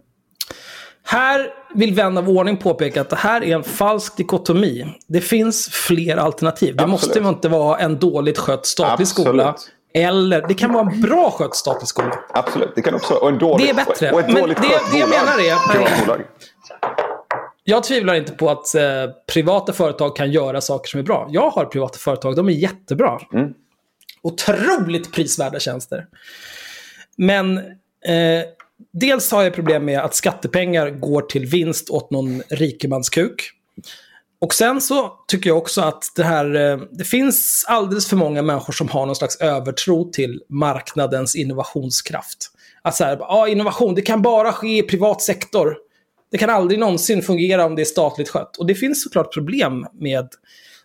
Här 1.09 1.49
vill 1.75 1.95
vän 1.95 2.19
av 2.19 2.29
ordning 2.31 2.57
påpeka 2.57 3.01
att 3.01 3.11
det 3.11 3.17
här 3.17 3.45
är 3.45 3.55
en 3.55 3.63
falsk 3.63 4.17
dikotomi. 4.17 4.87
Det 5.09 5.21
finns 5.21 5.69
fler 5.69 6.17
alternativ. 6.17 6.77
Det 6.77 6.83
Absolut. 6.85 7.01
måste 7.17 7.19
inte 7.29 7.49
vara 7.49 7.79
en 7.79 7.99
dåligt 7.99 8.39
skött 8.39 8.67
statlig 8.67 8.93
Absolut. 9.05 9.09
skola. 9.29 9.55
Eller 9.95 10.45
det 10.49 10.55
kan 10.55 10.73
vara 10.73 10.91
en 10.91 11.01
bra 11.01 11.31
skött 11.31 11.57
statlig 11.57 11.89
skola. 11.89 12.19
Absolut, 12.33 12.73
det 12.75 12.83
kan 12.83 12.95
också 12.95 13.15
och 13.15 13.29
en 13.29 13.39
dålig, 13.39 13.67
Det 13.67 13.71
är 13.71 13.75
bättre. 13.87 14.13
Och 14.13 14.21
ett 14.21 14.27
Men 14.27 14.41
dåligt 14.43 14.57
det- 14.57 14.69
skött 14.69 14.93
det 14.93 14.99
jag 14.99 15.09
menar 15.09 15.39
är-. 16.19 16.27
Jag 17.65 17.85
tvivlar 17.85 18.15
inte 18.15 18.33
på 18.33 18.51
att 18.51 18.75
eh, 18.75 18.83
privata 19.33 19.73
företag 19.73 20.17
kan 20.17 20.31
göra 20.33 20.61
saker 20.61 20.89
som 20.89 21.01
är 21.01 21.05
bra. 21.05 21.27
Jag 21.31 21.51
har 21.51 21.65
privata 21.65 21.99
företag, 21.99 22.37
de 22.37 22.49
är 22.49 22.53
jättebra. 22.53 23.19
Mm. 23.33 23.53
Otroligt 24.23 25.13
prisvärda 25.13 25.59
tjänster. 25.61 26.07
Men 27.17 27.59
eh, 27.59 28.45
dels 28.93 29.31
har 29.31 29.43
jag 29.43 29.55
problem 29.55 29.85
med 29.85 30.01
att 30.01 30.15
skattepengar 30.15 30.91
går 30.91 31.23
till 31.23 31.47
vinst 31.47 31.91
åt 31.91 32.11
någon 32.11 32.43
rikemanskuk. 32.49 33.53
Och 34.39 34.55
sen 34.55 34.81
så 34.81 35.13
tycker 35.29 35.51
jag 35.51 35.59
också 35.59 35.81
att 35.81 36.05
det 36.17 36.25
här, 36.25 36.55
eh, 36.55 36.79
det 36.91 37.05
finns 37.05 37.65
alldeles 37.69 38.09
för 38.09 38.17
många 38.17 38.43
människor 38.43 38.73
som 38.73 38.89
har 38.89 39.07
någon 39.07 39.17
slags 39.17 39.37
övertro 39.37 40.11
till 40.13 40.43
marknadens 40.49 41.37
innovationskraft. 41.37 42.51
Att 42.83 42.95
så 42.97 43.05
här, 43.05 43.19
ah, 43.21 43.49
innovation, 43.49 43.95
det 43.95 44.03
kan 44.03 44.23
bara 44.23 44.53
ske 44.53 44.79
i 44.79 44.83
privat 44.83 45.23
sektor. 45.23 45.77
Det 46.31 46.39
kan 46.39 46.51
aldrig 46.51 46.81
någonsin 46.81 47.23
fungera 47.23 47.65
om 47.65 47.75
det 47.77 47.83
är 47.83 47.87
statligt 47.87 48.29
skött. 48.29 48.57
Och 48.57 48.67
det 48.67 48.75
finns 48.75 49.03
såklart 49.03 49.35
problem 49.35 49.87
med 49.93 50.29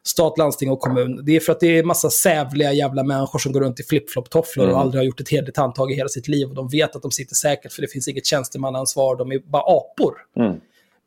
stat, 0.03 0.37
landsting 0.37 0.71
och 0.71 0.79
kommun. 0.79 1.21
Det 1.25 1.35
är 1.35 1.39
för 1.39 1.51
att 1.51 1.59
det 1.59 1.77
är 1.77 1.83
massa 1.83 2.09
sävliga 2.09 2.73
jävla 2.73 3.03
människor 3.03 3.39
som 3.39 3.51
går 3.51 3.59
runt 3.59 3.79
i 3.79 3.83
flip-flop-tofflor 3.83 4.69
och 4.69 4.79
aldrig 4.79 4.99
har 4.99 5.05
gjort 5.05 5.19
ett 5.19 5.29
hederligt 5.29 5.57
handtag 5.57 5.91
i 5.91 5.95
hela 5.95 6.09
sitt 6.09 6.27
liv. 6.27 6.49
Och 6.49 6.55
de 6.55 6.67
vet 6.67 6.95
att 6.95 7.01
de 7.01 7.11
sitter 7.11 7.35
säkert 7.35 7.73
för 7.73 7.81
det 7.81 7.87
finns 7.87 8.07
inget 8.07 8.25
tjänstemannaansvar, 8.25 9.15
de 9.15 9.31
är 9.31 9.39
bara 9.39 9.63
apor. 9.63 10.13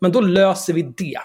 Men 0.01 0.13
då 0.13 0.21
löser 0.21 0.73
vi 0.73 0.83
det. 0.83 1.21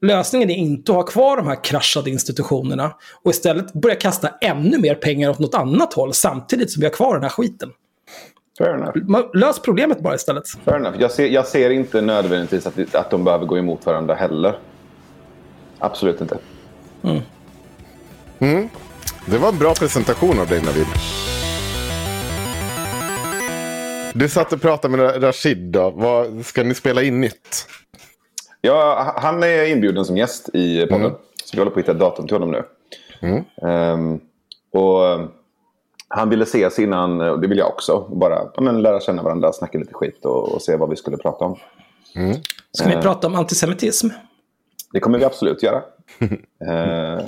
Lösningen 0.00 0.50
är 0.50 0.54
inte 0.54 0.92
att 0.92 0.96
ha 0.96 1.02
kvar 1.02 1.36
de 1.36 1.46
här 1.46 1.64
kraschade 1.64 2.10
institutionerna 2.10 2.94
och 3.22 3.30
istället 3.30 3.72
börja 3.72 3.96
kasta 3.96 4.28
ännu 4.40 4.78
mer 4.78 4.94
pengar 4.94 5.30
åt 5.30 5.38
något 5.38 5.54
annat 5.54 5.94
håll 5.94 6.14
samtidigt 6.14 6.72
som 6.72 6.80
vi 6.80 6.86
har 6.86 6.92
kvar 6.92 7.14
den 7.14 7.22
här 7.22 7.30
skiten. 7.30 7.70
Fair 8.58 8.74
enough. 8.74 9.36
Lös 9.36 9.58
problemet 9.58 10.00
bara 10.00 10.14
istället. 10.14 10.48
Fair 10.64 10.76
enough. 10.76 10.96
Jag, 11.00 11.10
ser, 11.10 11.28
jag 11.28 11.46
ser 11.46 11.70
inte 11.70 12.00
nödvändigtvis 12.00 12.66
att, 12.66 12.94
att 12.94 13.10
de 13.10 13.24
behöver 13.24 13.46
gå 13.46 13.58
emot 13.58 13.86
varandra 13.86 14.14
heller. 14.14 14.58
Absolut 15.78 16.20
inte. 16.20 16.38
Det 19.26 19.38
var 19.38 19.48
en 19.48 19.58
bra 19.58 19.74
presentation 19.74 20.40
av 20.40 20.46
dig 20.46 20.62
Navid. 20.62 20.86
Du 24.14 24.28
satt 24.28 24.52
och 24.52 24.60
pratade 24.60 24.96
med 24.96 25.22
Rashid 25.22 25.58
då. 25.58 25.90
Vad, 25.90 26.46
ska 26.46 26.62
ni 26.62 26.74
spela 26.74 27.02
in 27.02 27.20
nytt? 27.20 27.66
Ja, 28.60 29.12
han 29.16 29.42
är 29.42 29.64
inbjuden 29.64 30.04
som 30.04 30.16
gäst 30.16 30.48
i 30.54 30.86
podden. 30.86 31.10
Så 31.44 31.56
vi 31.56 31.58
håller 31.58 31.70
på 31.70 31.78
att 31.78 31.84
hitta 31.84 31.92
ett 31.92 31.98
datum 31.98 32.26
till 32.26 32.36
honom 32.36 32.50
nu. 32.50 32.64
Ehm, 33.68 34.20
och 34.72 35.06
eh, 35.06 35.24
han 36.08 36.30
ville 36.30 36.42
ses 36.42 36.78
innan, 36.78 37.20
och 37.20 37.40
det 37.40 37.48
vill 37.48 37.58
jag 37.58 37.68
också. 37.68 38.08
Bara 38.10 38.38
ja, 38.54 38.60
men, 38.60 38.82
lära 38.82 39.00
känna 39.00 39.22
varandra, 39.22 39.52
snacka 39.52 39.78
lite 39.78 39.94
skit 39.94 40.24
och, 40.24 40.54
och 40.54 40.62
se 40.62 40.76
vad 40.76 40.90
vi 40.90 40.96
skulle 40.96 41.16
prata 41.16 41.44
om. 41.44 41.56
Ska 42.72 42.88
vi 42.88 42.96
prata 42.96 43.26
om 43.26 43.34
antisemitism? 43.34 44.08
Det 44.94 45.00
kommer 45.00 45.18
vi 45.18 45.24
absolut 45.24 45.62
göra. 45.62 45.82
Eh, 46.68 47.24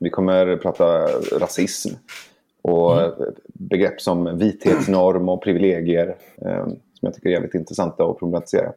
vi 0.00 0.10
kommer 0.10 0.56
prata 0.56 0.84
rasism. 1.38 1.94
Och 2.62 3.00
eh, 3.00 3.12
begrepp 3.54 4.00
som 4.00 4.38
vithetsnorm 4.38 5.28
och 5.28 5.42
privilegier. 5.42 6.16
eh, 6.46 6.64
som 6.64 6.78
jag 7.00 7.14
tycker 7.14 7.28
är 7.28 7.32
jävligt 7.32 7.54
intressanta 7.54 8.04
att 8.04 8.18
problematisera. 8.18 8.72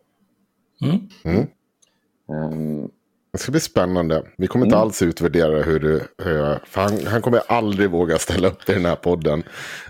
Ehm, 2.29 2.89
Det 3.32 3.38
ska 3.38 3.51
bli 3.51 3.60
spännande. 3.62 4.23
Vi 4.38 4.47
kommer 4.47 4.65
inte 4.65 4.77
alls 4.77 5.01
utvärdera 5.01 5.62
hur 5.62 5.79
du... 5.79 6.01
För 6.65 6.82
han, 6.82 7.08
han 7.08 7.21
kommer 7.21 7.41
aldrig 7.47 7.89
våga 7.89 8.17
ställa 8.17 8.47
upp 8.47 8.69
i 8.69 8.73
den 8.73 8.86
här 8.86 8.95
podden. 8.95 9.43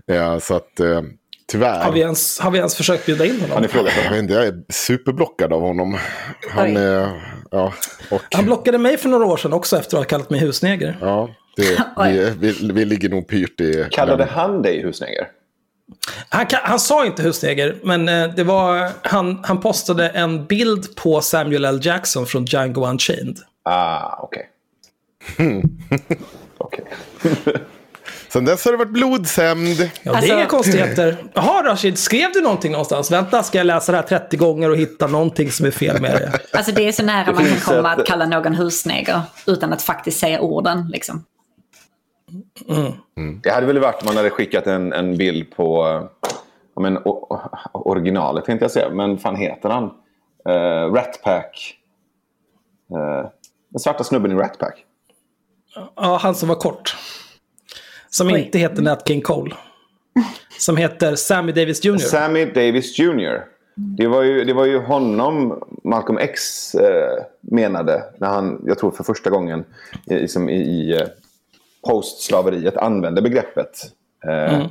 Eh, 0.08 0.38
Så 0.40 0.56
att 0.56 0.80
eh, 0.80 1.02
tyvärr. 1.48 1.84
Har 1.84 1.92
vi 1.92 2.00
ens, 2.00 2.40
har 2.40 2.52
vi 2.52 2.58
ens 2.58 2.76
försökt 2.76 3.06
bjuda 3.06 3.26
in 3.26 3.42
honom? 3.42 3.62
ni 3.62 3.68
frågat 3.68 3.94
Jag, 4.04 4.12
vet 4.12 4.20
inte, 4.20 4.34
jag 4.34 4.46
är 4.48 4.64
superblockad 4.70 5.54
av 5.54 5.62
honom. 5.62 5.98
Han. 6.50 6.78
Ja, 7.54 7.74
och, 8.10 8.22
Han 8.32 8.46
blockade 8.46 8.78
mig 8.78 8.98
för 8.98 9.10
några 9.10 9.26
år 9.26 9.38
sedan 9.38 9.54
också 9.54 9.78
efter 9.78 9.98
att 9.98 10.04
ha 10.04 10.08
kallat 10.08 10.30
mig 10.30 10.40
husneger. 10.40 10.98
ja 11.02 11.30
det, 11.56 11.80
vi, 12.40 12.52
vi, 12.52 12.72
vi 12.72 12.86
ligger 12.86 13.10
nog 13.10 13.28
pyrt 13.28 13.62
i... 13.62 13.88
Kallade 13.92 14.26
han 14.26 14.62
dig 14.62 14.82
husneger? 14.82 15.28
Han, 16.30 16.46
han 16.52 16.80
sa 16.80 17.06
inte 17.06 17.24
husneger, 17.24 17.76
men 17.84 18.10
eh, 18.10 18.36
det 18.36 18.44
var, 18.44 18.90
han, 19.02 19.40
han 19.44 19.62
postade 19.62 20.10
en 20.10 20.46
bild 20.46 20.96
på 20.96 21.22
Samuel 21.22 21.66
L. 21.66 21.80
Jackson 21.84 22.26
från 22.26 22.46
Django 22.46 22.88
Unchained. 22.88 23.38
Ah, 23.64 24.20
okej. 24.24 24.50
Okej. 26.58 26.86
Sen 28.34 28.46
dess 28.46 28.66
har 28.66 28.72
det 28.72 28.78
varit 28.78 28.92
blodshämnd. 28.92 29.80
Ja, 29.80 29.90
det 30.04 30.10
är 30.10 30.16
Alltså- 30.16 30.34
inga 30.34 30.46
konstigheter. 30.46 31.18
Jaha, 31.34 31.64
Rashid, 31.64 31.98
skrev 31.98 32.32
du 32.34 32.42
någonting 32.42 32.72
någonstans? 32.72 33.12
Vänta, 33.12 33.44
ska 33.44 33.58
jag 33.58 33.68
läsa 33.68 33.92
det 33.92 33.98
här 33.98 34.06
30 34.06 34.38
gånger 34.38 34.70
och 34.70 34.78
hitta 34.78 35.08
någonting 35.08 35.52
som 35.52 35.66
är 35.66 35.72
fel 35.72 36.02
med 36.02 36.12
det? 36.12 36.58
Alltså 36.58 36.72
det 36.72 36.88
är 36.88 36.92
så 36.92 37.04
nära 37.04 37.32
man 37.32 37.46
kan 37.46 37.60
komma 37.60 37.90
att 37.90 38.06
kalla 38.06 38.26
någon 38.26 38.56
husneger 38.56 39.22
utan 39.48 39.74
att 39.74 39.82
faktiskt 39.82 40.20
säga 40.20 40.42
orden. 40.42 40.88
Liksom. 40.92 41.24
Det 43.44 43.50
hade 43.50 43.68
väl 43.68 43.80
varit 43.80 44.02
om 44.02 44.06
man 44.06 44.18
hade 44.18 44.30
skickat 44.30 44.68
en, 44.68 44.94
en 44.94 45.18
bild 45.18 45.56
på 45.56 45.88
eh, 45.88 46.82
men, 46.82 46.98
o, 46.98 47.10
o, 47.10 47.40
originalet, 47.74 48.46
tänkte 48.46 48.64
jag 48.64 48.72
säga. 48.72 48.90
Men 48.90 49.18
fan 49.18 49.36
heter 49.36 49.70
han? 49.70 49.84
Uh, 50.50 50.94
Rat 50.94 51.20
Pack. 51.24 51.76
Eh, 52.92 53.30
den 53.70 53.80
svarta 53.80 54.04
snubben 54.04 54.32
i 54.32 54.36
Rat 54.36 54.60
Pack. 54.60 54.86
Ja, 55.96 56.20
han 56.22 56.36
som 56.36 56.50
var 56.50 56.56
kort. 56.56 56.96
Som 58.14 58.28
Oj. 58.28 58.40
inte 58.40 58.60
heter 58.60 58.82
Nat 58.82 59.08
King 59.08 59.22
Cole. 59.22 59.56
Som 60.60 60.78
heter 60.78 61.16
Sammy 61.16 61.52
Davis 61.52 61.86
Jr. 61.86 61.98
Sammy 61.98 62.46
Davis 62.46 63.00
Jr. 63.00 63.42
Det 63.76 64.08
var 64.08 64.22
ju, 64.22 64.44
det 64.44 64.54
var 64.54 64.66
ju 64.66 64.78
honom 64.78 65.64
Malcolm 65.84 66.18
X 66.18 66.76
eh, 66.76 67.24
menade 67.42 68.04
när 68.18 68.28
han, 68.28 68.64
jag 68.66 68.78
tror 68.78 68.92
för 68.92 69.04
första 69.04 69.30
gången 69.30 69.66
i, 70.06 70.14
liksom 70.14 70.50
i, 70.50 70.62
i 70.62 70.94
eh, 70.94 71.08
postslaveriet 71.88 72.78
använde 72.78 73.22
begreppet. 73.22 73.92
Eh, 74.28 74.66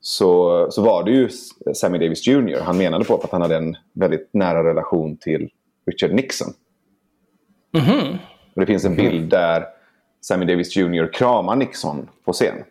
så, 0.00 0.66
så 0.70 0.82
var 0.82 1.04
det 1.04 1.10
ju 1.10 1.28
Sammy 1.74 1.98
Davis 1.98 2.26
Jr. 2.26 2.60
han 2.60 2.78
menade 2.78 3.04
på 3.04 3.18
för 3.18 3.24
att 3.24 3.32
han 3.32 3.42
hade 3.42 3.56
en 3.56 3.76
väldigt 3.92 4.28
nära 4.32 4.64
relation 4.64 5.16
till 5.16 5.50
Richard 5.86 6.12
Nixon. 6.12 6.52
Och 8.54 8.60
det 8.60 8.66
finns 8.66 8.84
en 8.84 8.96
bild 8.96 9.30
där 9.30 9.64
Sammy 10.24 10.46
Davis 10.46 10.76
Jr. 10.76 11.12
kramar 11.12 11.56
Nixon 11.56 12.08
på 12.24 12.32
scen. 12.32 12.64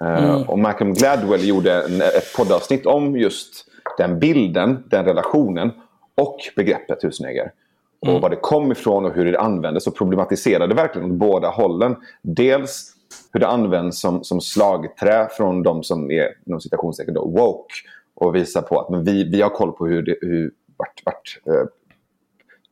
Eh, 0.00 0.50
Och 0.50 0.58
Malcolm 0.58 0.94
Gladwell 0.94 1.48
gjorde 1.48 1.82
en, 1.82 2.00
ett 2.02 2.36
poddavsnitt 2.36 2.86
om 2.86 3.16
just 3.16 3.64
den 3.98 4.18
bilden, 4.18 4.84
den 4.90 5.04
relationen 5.04 5.70
och 6.14 6.36
begreppet 6.56 7.04
husneger. 7.04 7.52
Och 8.00 8.20
var 8.20 8.30
det 8.30 8.36
kom 8.36 8.72
ifrån 8.72 9.04
och 9.04 9.12
hur 9.14 9.32
det 9.32 9.40
användes 9.40 9.86
och 9.86 9.96
problematiserade 9.96 10.74
verkligen 10.74 11.10
åt 11.10 11.18
båda 11.18 11.48
hållen. 11.48 11.96
Dels 12.22 12.94
hur 13.32 13.40
det 13.40 13.46
används 13.46 14.00
som, 14.00 14.24
som 14.24 14.40
slagträ 14.40 15.28
från 15.30 15.62
de 15.62 15.82
som 15.82 16.10
är 16.10 16.28
inom 16.46 16.60
citationstecken 16.60 17.14
woke. 17.14 17.74
Och 18.14 18.34
visar 18.34 18.62
på 18.62 18.80
att 18.80 18.90
men 18.90 19.04
vi, 19.04 19.30
vi 19.30 19.42
har 19.42 19.50
koll 19.50 19.72
på 19.72 19.86
hur, 19.86 20.02
det, 20.02 20.16
hur 20.20 20.50
vart, 20.76 21.02
vart 21.04 21.40
eh, 21.46 21.66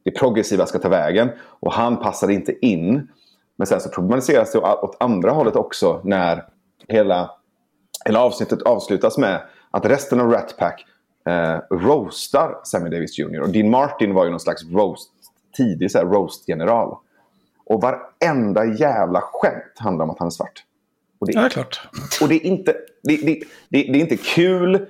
det 0.04 0.10
progressiva 0.10 0.66
ska 0.66 0.78
ta 0.78 0.88
vägen. 0.88 1.28
Och 1.40 1.72
han 1.72 1.96
passade 1.96 2.34
inte 2.34 2.66
in. 2.66 3.08
Men 3.56 3.66
sen 3.66 3.80
så 3.80 3.88
problematiseras 3.88 4.52
det 4.52 4.58
åt 4.58 4.96
andra 5.00 5.30
hållet 5.30 5.56
också 5.56 6.00
när 6.04 6.44
hela, 6.92 7.30
hela 8.04 8.20
avsnittet 8.20 8.62
avslutas 8.62 9.18
med 9.18 9.42
att 9.70 9.84
resten 9.86 10.20
av 10.20 10.30
Rat 10.30 10.56
Pack 10.58 10.86
eh, 11.26 11.58
roastar 11.70 12.60
Sammy 12.64 12.90
Davis 12.90 13.18
Jr. 13.18 13.40
Och 13.40 13.48
Dean 13.48 13.70
Martin 13.70 14.14
var 14.14 14.24
ju 14.24 14.30
någon 14.30 14.40
slags 14.40 14.64
roast, 14.64 15.10
tidig 15.56 15.90
så 15.90 15.98
här, 15.98 16.04
roast-general. 16.04 16.96
Och 17.66 17.80
varenda 17.82 18.64
jävla 18.64 19.20
skämt 19.20 19.78
handlar 19.78 20.04
om 20.04 20.10
att 20.10 20.18
han 20.18 20.26
är 20.26 20.30
svart. 20.30 20.64
Och 21.18 21.26
det, 21.26 21.32
Ja, 21.32 21.40
det 21.40 21.46
är 21.46 21.50
klart. 21.50 21.88
och 22.22 22.28
det 22.28 22.34
är 22.34 22.46
inte, 22.46 22.74
det, 23.02 23.16
det, 23.16 23.42
det, 23.68 23.82
det 23.82 23.98
är 23.98 24.00
inte 24.00 24.16
kul 24.16 24.86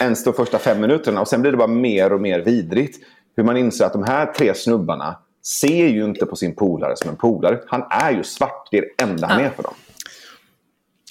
ens 0.00 0.24
de 0.24 0.32
första 0.34 0.58
fem 0.58 0.80
minuterna. 0.80 1.20
Och 1.20 1.28
sen 1.28 1.40
blir 1.40 1.50
det 1.50 1.56
bara 1.58 1.68
mer 1.68 2.12
och 2.12 2.20
mer 2.20 2.40
vidrigt. 2.40 2.98
Hur 3.36 3.44
man 3.44 3.56
inser 3.56 3.84
att 3.84 3.92
de 3.92 4.02
här 4.02 4.26
tre 4.26 4.54
snubbarna 4.54 5.16
ser 5.60 5.88
ju 5.88 6.04
inte 6.04 6.26
på 6.26 6.36
sin 6.36 6.54
polare 6.54 6.96
som 6.96 7.10
en 7.10 7.16
polare. 7.16 7.60
Han 7.66 7.82
är 7.90 8.12
ju 8.12 8.22
svart. 8.22 8.68
Det 8.70 8.78
är 8.78 8.82
det 8.82 9.02
enda 9.04 9.26
han 9.26 9.40
är 9.40 9.50
för 9.50 9.62
dem. 9.62 9.74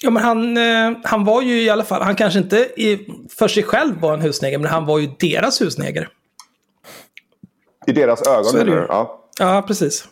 Ja, 0.04 0.10
men 0.10 0.22
han, 0.22 0.56
eh, 0.56 0.98
han 1.04 1.24
var 1.24 1.42
ju 1.42 1.62
i 1.62 1.70
alla 1.70 1.84
fall, 1.84 2.02
han 2.02 2.16
kanske 2.16 2.38
inte 2.38 2.56
i, 2.56 3.08
för 3.38 3.48
sig 3.48 3.62
själv 3.62 4.00
var 4.00 4.14
en 4.14 4.20
husneger, 4.20 4.58
men 4.58 4.70
han 4.70 4.86
var 4.86 4.98
ju 4.98 5.08
deras 5.20 5.60
husneger. 5.60 6.08
I 7.86 7.92
deras 7.92 8.28
ögon. 8.28 8.60
Eller? 8.60 8.86
Ja. 8.88 9.20
Ja, 9.38 9.64
precis. 9.66 10.08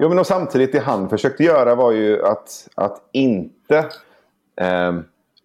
Jo, 0.00 0.08
men 0.08 0.18
och 0.18 0.26
samtidigt 0.26 0.72
det 0.72 0.78
han 0.78 1.08
försökte 1.08 1.42
göra 1.44 1.74
var 1.74 1.92
ju 1.92 2.26
att, 2.26 2.68
att 2.74 2.98
inte 3.12 3.78
eh, 4.60 4.94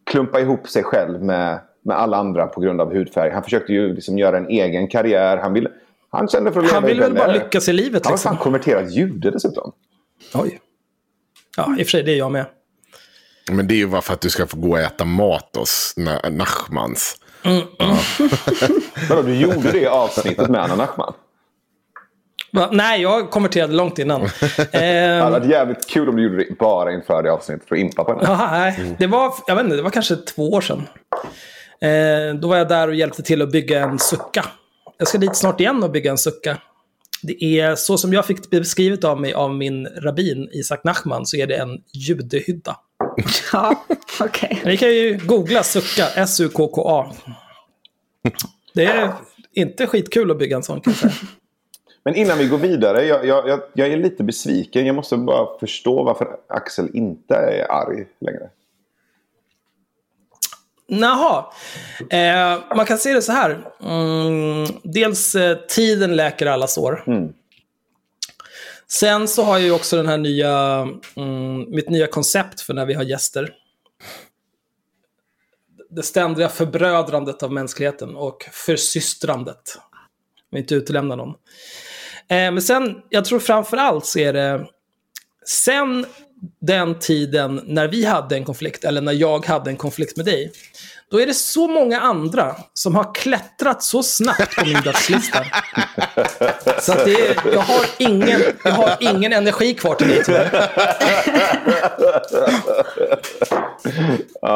klumpa 0.04 0.40
ihop 0.40 0.68
sig 0.68 0.84
själv 0.84 1.24
med, 1.24 1.60
med 1.82 1.98
alla 1.98 2.18
andra 2.18 2.48
på 2.48 2.62
grund 2.62 2.82
av 2.82 2.94
hudfärg. 2.94 3.32
Han 3.32 3.44
försökte 3.44 3.74
ju 3.74 3.94
liksom 3.94 4.18
göra 4.18 4.38
en 4.38 4.48
egen 4.50 4.88
karriär. 4.88 5.38
Han, 5.38 5.54
ville, 5.54 5.70
han 6.10 6.28
kände 6.28 6.52
för 6.52 6.60
att 6.60 6.72
Han 6.72 6.84
leva 6.84 6.90
i 6.90 6.94
ville 6.94 7.08
väl 7.08 7.14
bara 7.14 7.34
lyckas 7.34 7.70
i 7.70 7.74
livet 7.74 8.06
Han 8.06 8.12
var 8.12 8.18
liksom. 8.18 8.30
fan 8.30 8.44
konverterad 8.44 8.90
jude 8.90 9.32
dessutom. 9.32 9.72
Oj. 10.34 10.60
Ja, 11.58 11.76
i 11.80 11.84
och 11.84 11.86
för 11.86 11.92
sig, 11.92 12.04
det 12.04 12.12
är 12.12 12.18
jag 12.18 12.32
med. 12.32 12.46
Men 13.52 13.68
det 13.68 13.74
är 13.74 13.78
ju 13.78 13.88
bara 13.88 14.02
för 14.02 14.14
att 14.14 14.22
du 14.22 14.30
ska 14.30 14.48
få 14.48 14.58
gå 14.58 14.70
och 14.72 14.80
äta 14.80 15.06
mat 15.06 15.50
hos 15.58 15.94
Na- 15.98 16.30
Nachmans. 16.30 17.16
Vadå, 19.10 19.22
du 19.22 19.36
gjorde 19.36 19.72
det 19.72 19.80
i 19.80 19.88
avsnittet 19.88 20.50
med 20.50 20.62
Anna 20.64 20.76
Nachman? 20.76 21.14
Va? 22.54 22.70
Nej, 22.72 23.02
jag 23.02 23.30
konverterade 23.32 23.74
långt 23.74 24.00
innan. 24.00 24.22
Det 24.58 24.68
Ehm, 24.74 25.22
hade 25.24 25.40
varit 25.40 25.50
jävligt 25.52 25.90
kul 25.90 26.10
om 26.10 26.16
du 26.16 26.24
gjorde 26.24 26.38
det 26.38 26.58
bara 26.60 26.92
inför 26.94 27.24
det 27.24 27.32
avsnittet 27.32 27.68
för 27.68 27.76
att 27.76 27.82
impa 27.82 28.04
på 28.04 28.12
henne. 28.12 28.24
Ja, 28.26 28.48
nej. 28.52 28.96
Det 29.00 29.08
var, 29.08 29.34
jag 29.48 29.56
vet 29.56 29.64
inte, 29.64 29.76
det 29.76 29.82
var 29.82 29.90
kanske 29.90 30.16
två 30.16 30.50
år 30.52 30.62
sedan. 30.62 30.88
Eh, 31.82 32.36
då 32.36 32.48
var 32.48 32.58
jag 32.58 32.68
där 32.68 32.88
och 32.88 32.96
hjälpte 32.96 33.24
till 33.24 33.42
att 33.42 33.52
bygga 33.52 33.80
en 33.84 34.00
sucka. 34.00 34.46
Jag 34.98 35.08
ska 35.08 35.18
dit 35.18 35.36
snart 35.36 35.60
igen 35.60 35.84
och 35.84 35.92
bygga 35.92 36.12
en 36.12 36.18
sucka. 36.18 36.58
Det 37.24 37.60
är 37.60 37.76
så 37.76 37.98
som 37.98 38.14
jag 38.14 38.26
fick 38.26 38.50
beskrivet 38.50 39.04
av 39.04 39.22
mig 39.22 39.34
av 39.34 39.56
min 39.56 39.88
rabbin 39.88 40.50
Isak 40.52 40.84
Nachman 40.84 41.26
så 41.26 41.38
är 41.38 41.48
det 41.48 41.56
en 41.56 41.78
judehydda. 41.94 42.78
Ja, 43.54 43.86
okej. 44.20 44.62
Ni 44.66 44.78
kan 44.78 44.90
ju 44.90 45.20
googla 45.26 45.64
sucka, 45.64 46.08
S-U-K-K-A. 46.16 47.12
Det 48.74 48.86
är 48.86 49.14
inte 49.54 49.88
skitkul 49.88 50.32
att 50.32 50.40
bygga 50.40 50.56
en 50.56 50.64
sån 50.64 50.82
kan 50.82 50.94
jag 51.02 51.12
säga. 51.12 51.28
Men 52.04 52.16
innan 52.16 52.38
vi 52.38 52.48
går 52.48 52.58
vidare, 52.58 53.06
jag, 53.06 53.26
jag, 53.26 53.48
jag, 53.48 53.60
jag 53.74 53.88
är 53.88 53.98
lite 53.98 54.24
besviken. 54.24 54.86
Jag 54.86 54.96
måste 54.96 55.18
bara 55.18 55.60
förstå 55.60 56.04
varför 56.04 56.28
Axel 56.48 56.90
inte 56.94 57.36
är 57.36 57.72
arg 57.72 58.06
längre. 58.20 58.50
Jaha. 61.00 61.46
Eh, 62.10 62.76
man 62.76 62.86
kan 62.86 62.98
se 62.98 63.14
det 63.14 63.22
så 63.22 63.32
här. 63.32 63.68
Mm, 63.82 64.68
dels 64.84 65.36
eh, 65.36 65.58
tiden 65.58 66.16
läker 66.16 66.46
alla 66.46 66.68
sår. 66.68 67.04
Sen 68.88 69.28
så 69.28 69.44
har 69.44 69.54
jag 69.54 69.66
ju 69.66 69.72
också 69.72 69.98
den 69.98 70.08
här 70.08 70.18
nya, 70.18 70.88
mm, 71.16 71.66
mitt 71.70 71.90
nya 71.90 72.08
koncept 72.08 72.62
för 72.62 72.74
när 72.74 72.86
vi 72.86 72.94
har 72.94 73.04
gäster. 73.04 73.54
Det 75.90 76.04
ständiga 76.04 76.50
förbrödrandet 76.50 77.44
av 77.44 77.52
mänskligheten 77.52 78.16
och 78.16 78.50
försystrandet. 78.52 79.78
Vi 80.52 80.60
inte 80.60 80.76
utelämna 80.76 81.16
någon. 81.16 81.30
Eh, 82.28 82.52
men 82.52 82.62
sen, 82.62 82.96
jag 83.10 83.26
tror 83.26 83.40
framför 83.40 83.78
allt 83.78 84.06
så 84.06 84.20
är 84.20 84.34
det 84.34 84.68
sen 85.46 86.06
den 86.62 87.00
tiden 87.00 87.62
när 87.66 87.88
vi 87.88 88.06
hade 88.06 88.36
en 88.36 88.46
konflikt, 88.46 88.84
eller 88.84 89.02
när 89.02 89.14
jag 89.14 89.46
hade 89.46 89.70
en 89.70 89.78
konflikt 89.78 90.18
med 90.18 90.26
dig, 90.26 90.52
då 91.12 91.22
är 91.22 91.26
det 91.26 91.34
så 91.34 91.68
många 91.68 92.00
andra 92.00 92.56
som 92.74 92.96
har 92.96 93.14
klättrat 93.14 93.84
så 93.84 94.04
snabbt 94.04 94.56
på 94.56 94.66
min 94.66 94.82
dödslista. 94.82 95.40
Så 96.80 96.92
att 96.92 97.06
det 97.06 97.28
är, 97.28 97.54
jag, 97.54 97.62
har 97.62 97.86
ingen, 97.98 98.42
jag 98.64 98.72
har 98.72 98.98
ingen 99.00 99.34
energi 99.34 99.74
kvar 99.74 99.96
till 99.96 100.08
dig 100.08 100.24
tyvärr. 100.26 100.52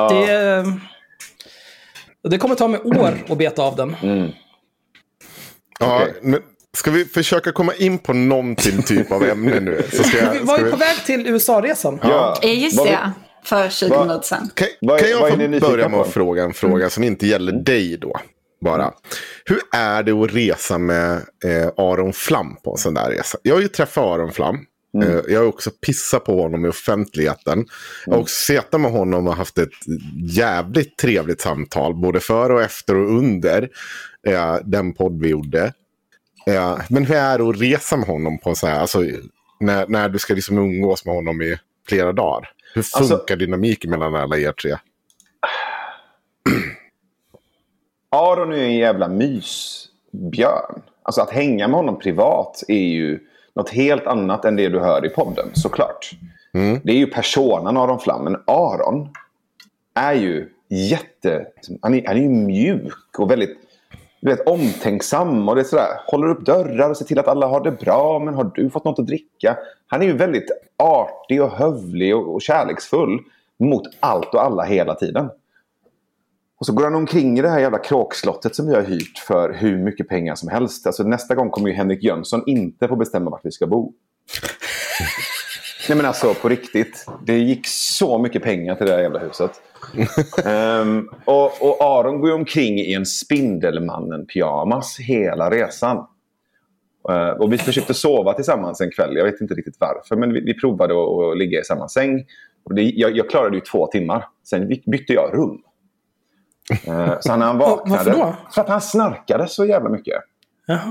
Det, 0.09 0.65
det 2.29 2.37
kommer 2.37 2.55
ta 2.55 2.67
mig 2.67 2.79
år 2.79 3.17
att 3.29 3.37
beta 3.37 3.63
av 3.63 3.75
den. 3.75 3.95
Ja, 5.79 6.01
Okej. 6.01 6.19
men 6.21 6.41
ska 6.75 6.91
vi 6.91 7.05
försöka 7.05 7.51
komma 7.51 7.73
in 7.73 7.97
på 7.99 8.13
någonting 8.13 8.83
typ 8.83 9.11
av 9.11 9.23
ämne 9.23 9.59
nu? 9.59 9.83
Så 9.93 10.03
ska 10.03 10.17
jag, 10.17 10.33
Vi 10.33 10.39
var 10.39 10.55
ska 10.57 10.65
ju 10.65 10.71
på 10.71 10.77
väg 10.77 11.05
till 11.05 11.27
USA-resan. 11.27 11.99
Ja. 12.03 12.39
Eh, 12.41 12.63
Just 12.63 12.83
det, 12.83 13.11
för 13.43 13.69
20 13.69 13.89
vad- 13.89 14.07
minuter 14.07 14.25
sedan. 14.27 14.49
kan, 14.53 14.67
kan 14.99 15.09
jag 15.09 15.31
få 15.61 15.67
börja 15.69 15.89
med 15.89 15.99
att 15.99 16.11
fråga 16.13 16.43
en 16.43 16.53
fråga 16.53 16.89
som 16.89 17.03
inte 17.03 17.27
gäller 17.27 17.51
dig 17.51 17.97
då? 17.97 18.19
Bara. 18.61 18.91
Hur 19.45 19.59
är 19.71 20.03
det 20.03 20.11
att 20.11 20.33
resa 20.35 20.77
med 20.77 21.13
eh, 21.45 21.67
Aron 21.77 22.13
Flam 22.13 22.55
på 22.63 22.71
en 22.71 22.77
sån 22.77 22.93
där 22.93 23.09
resa? 23.09 23.37
Jag 23.41 23.55
har 23.55 23.61
ju 23.61 23.67
träffat 23.67 24.03
Aron 24.03 24.31
Flam. 24.31 24.55
Eh, 25.03 25.19
jag 25.27 25.39
har 25.39 25.47
också 25.47 25.71
pissat 25.85 26.25
på 26.25 26.41
honom 26.41 26.65
i 26.65 26.69
offentligheten. 26.69 27.65
Jag 28.05 28.13
har 28.13 28.21
också 28.21 28.35
suttit 28.53 28.79
med 28.79 28.91
honom 28.91 29.27
och 29.27 29.35
haft 29.35 29.57
ett 29.57 29.69
jävligt 30.29 30.97
trevligt 30.97 31.41
samtal. 31.41 31.95
Både 31.95 32.19
före 32.19 32.53
och 32.53 32.61
efter 32.61 32.95
och 32.95 33.09
under 33.17 33.69
eh, 34.27 34.55
den 34.65 34.93
podd 34.93 35.21
vi 35.21 35.29
gjorde. 35.29 35.73
Eh, 36.47 36.77
men 36.89 37.05
hur 37.05 37.15
är 37.15 37.37
det 37.37 37.49
att 37.49 37.61
resa 37.61 37.97
med 37.97 38.07
honom 38.07 38.37
på 38.37 38.55
sån 38.55 38.69
här, 38.69 38.79
alltså, 38.79 38.99
när, 39.59 39.87
när 39.87 40.09
du 40.09 40.19
ska 40.19 40.33
liksom 40.33 40.57
umgås 40.57 41.05
med 41.05 41.15
honom 41.15 41.41
i 41.41 41.57
flera 41.87 42.11
dagar? 42.11 42.49
Hur 42.73 42.81
funkar 42.81 43.13
Alltså- 43.15 43.35
dynamiken 43.35 43.91
mellan 43.91 44.15
alla 44.15 44.37
er 44.37 44.51
tre? 44.51 44.71
Aron 48.09 48.53
är 48.53 48.57
en 48.57 48.75
jävla 48.75 49.07
mysbjörn. 49.07 50.81
Alltså 51.03 51.21
att 51.21 51.31
hänga 51.31 51.67
med 51.67 51.75
honom 51.77 51.99
privat 51.99 52.63
är 52.67 52.75
ju 52.87 53.19
något 53.55 53.69
helt 53.69 54.07
annat 54.07 54.45
än 54.45 54.55
det 54.55 54.69
du 54.69 54.79
hör 54.79 55.05
i 55.05 55.09
podden, 55.09 55.45
såklart. 55.53 56.11
Det 56.83 56.91
är 56.91 56.97
ju 56.97 57.07
personan 57.07 57.77
Aron 57.77 57.99
Flam, 57.99 58.23
men 58.23 58.35
Aron 58.47 59.09
är 59.95 60.13
ju 60.13 60.49
jätte... 60.69 61.45
Han 61.81 61.93
är, 61.93 62.07
han 62.07 62.17
är 62.17 62.21
ju 62.21 62.29
mjuk 62.29 63.19
och 63.19 63.31
väldigt 63.31 63.57
du 64.25 64.31
vet, 64.31 64.47
omtänksam. 64.47 65.49
Och 65.49 65.55
det 65.55 65.61
är 65.61 65.65
sådär, 65.65 66.01
håller 66.07 66.27
upp 66.27 66.45
dörrar 66.45 66.89
och 66.89 66.97
ser 66.97 67.05
till 67.05 67.19
att 67.19 67.27
alla 67.27 67.47
har 67.47 67.63
det 67.63 67.71
bra. 67.71 68.19
Men 68.19 68.33
har 68.33 68.51
du 68.55 68.69
fått 68.69 68.85
något 68.85 68.99
att 68.99 69.07
dricka? 69.07 69.57
Han 69.87 70.01
är 70.01 70.05
ju 70.05 70.17
väldigt 70.17 70.51
artig 70.77 71.43
och 71.43 71.51
hövlig 71.51 72.15
och, 72.15 72.33
och 72.33 72.41
kärleksfull 72.41 73.19
mot 73.59 73.83
allt 73.99 74.33
och 74.33 74.43
alla 74.43 74.63
hela 74.63 74.95
tiden. 74.95 75.29
Och 76.59 76.65
så 76.65 76.73
går 76.73 76.83
han 76.83 76.95
omkring 76.95 77.39
i 77.39 77.41
det 77.41 77.49
här 77.49 77.59
jävla 77.59 77.77
kråkslottet 77.77 78.55
som 78.55 78.67
vi 78.67 78.75
har 78.75 78.81
hyrt 78.81 79.17
för 79.17 79.53
hur 79.53 79.77
mycket 79.77 80.07
pengar 80.07 80.35
som 80.35 80.49
helst. 80.49 80.87
Alltså 80.87 81.03
nästa 81.03 81.35
gång 81.35 81.49
kommer 81.49 81.69
ju 81.69 81.75
Henrik 81.75 82.03
Jönsson 82.03 82.43
inte 82.45 82.87
få 82.87 82.95
bestämma 82.95 83.31
vart 83.31 83.45
vi 83.45 83.51
ska 83.51 83.67
bo. 83.67 83.93
Nej 85.89 85.97
men 85.97 86.05
alltså 86.05 86.33
på 86.33 86.49
riktigt. 86.49 87.05
Det 87.25 87.37
gick 87.37 87.67
så 87.67 88.17
mycket 88.17 88.43
pengar 88.43 88.75
till 88.75 88.85
det 88.85 88.91
här 88.91 89.01
jävla 89.01 89.19
huset. 89.19 89.51
Ehm, 90.45 91.09
och, 91.25 91.61
och 91.61 91.81
Aron 91.81 92.19
går 92.19 92.29
ju 92.29 92.35
omkring 92.35 92.79
i 92.79 92.93
en 92.93 93.05
Spindelmannen-pyjamas 93.05 94.99
hela 94.99 95.49
resan. 95.49 96.07
Eh, 97.09 97.29
och 97.29 97.53
vi 97.53 97.57
försökte 97.57 97.93
sova 97.93 98.33
tillsammans 98.33 98.81
en 98.81 98.91
kväll. 98.91 99.15
Jag 99.17 99.25
vet 99.25 99.41
inte 99.41 99.53
riktigt 99.53 99.77
varför. 99.79 100.15
Men 100.15 100.33
vi, 100.33 100.39
vi 100.41 100.53
provade 100.53 100.93
att, 100.93 101.31
att 101.31 101.37
ligga 101.37 101.59
i 101.59 101.63
samma 101.63 101.89
säng. 101.89 102.25
Och 102.63 102.75
det, 102.75 102.81
jag, 102.81 103.17
jag 103.17 103.29
klarade 103.29 103.55
ju 103.55 103.61
två 103.61 103.87
timmar. 103.87 104.25
Sen 104.43 104.67
bytte 104.67 105.13
jag 105.13 105.33
rum. 105.33 105.61
Eh, 106.87 107.13
så 107.19 107.35
när 107.35 107.45
han 107.45 107.57
vaknade... 107.57 108.03
Varför 108.03 108.11
då? 108.11 108.35
För 108.51 108.61
att 108.61 108.69
han 108.69 108.81
snarkade 108.81 109.47
så 109.47 109.65
jävla 109.65 109.89
mycket. 109.89 110.21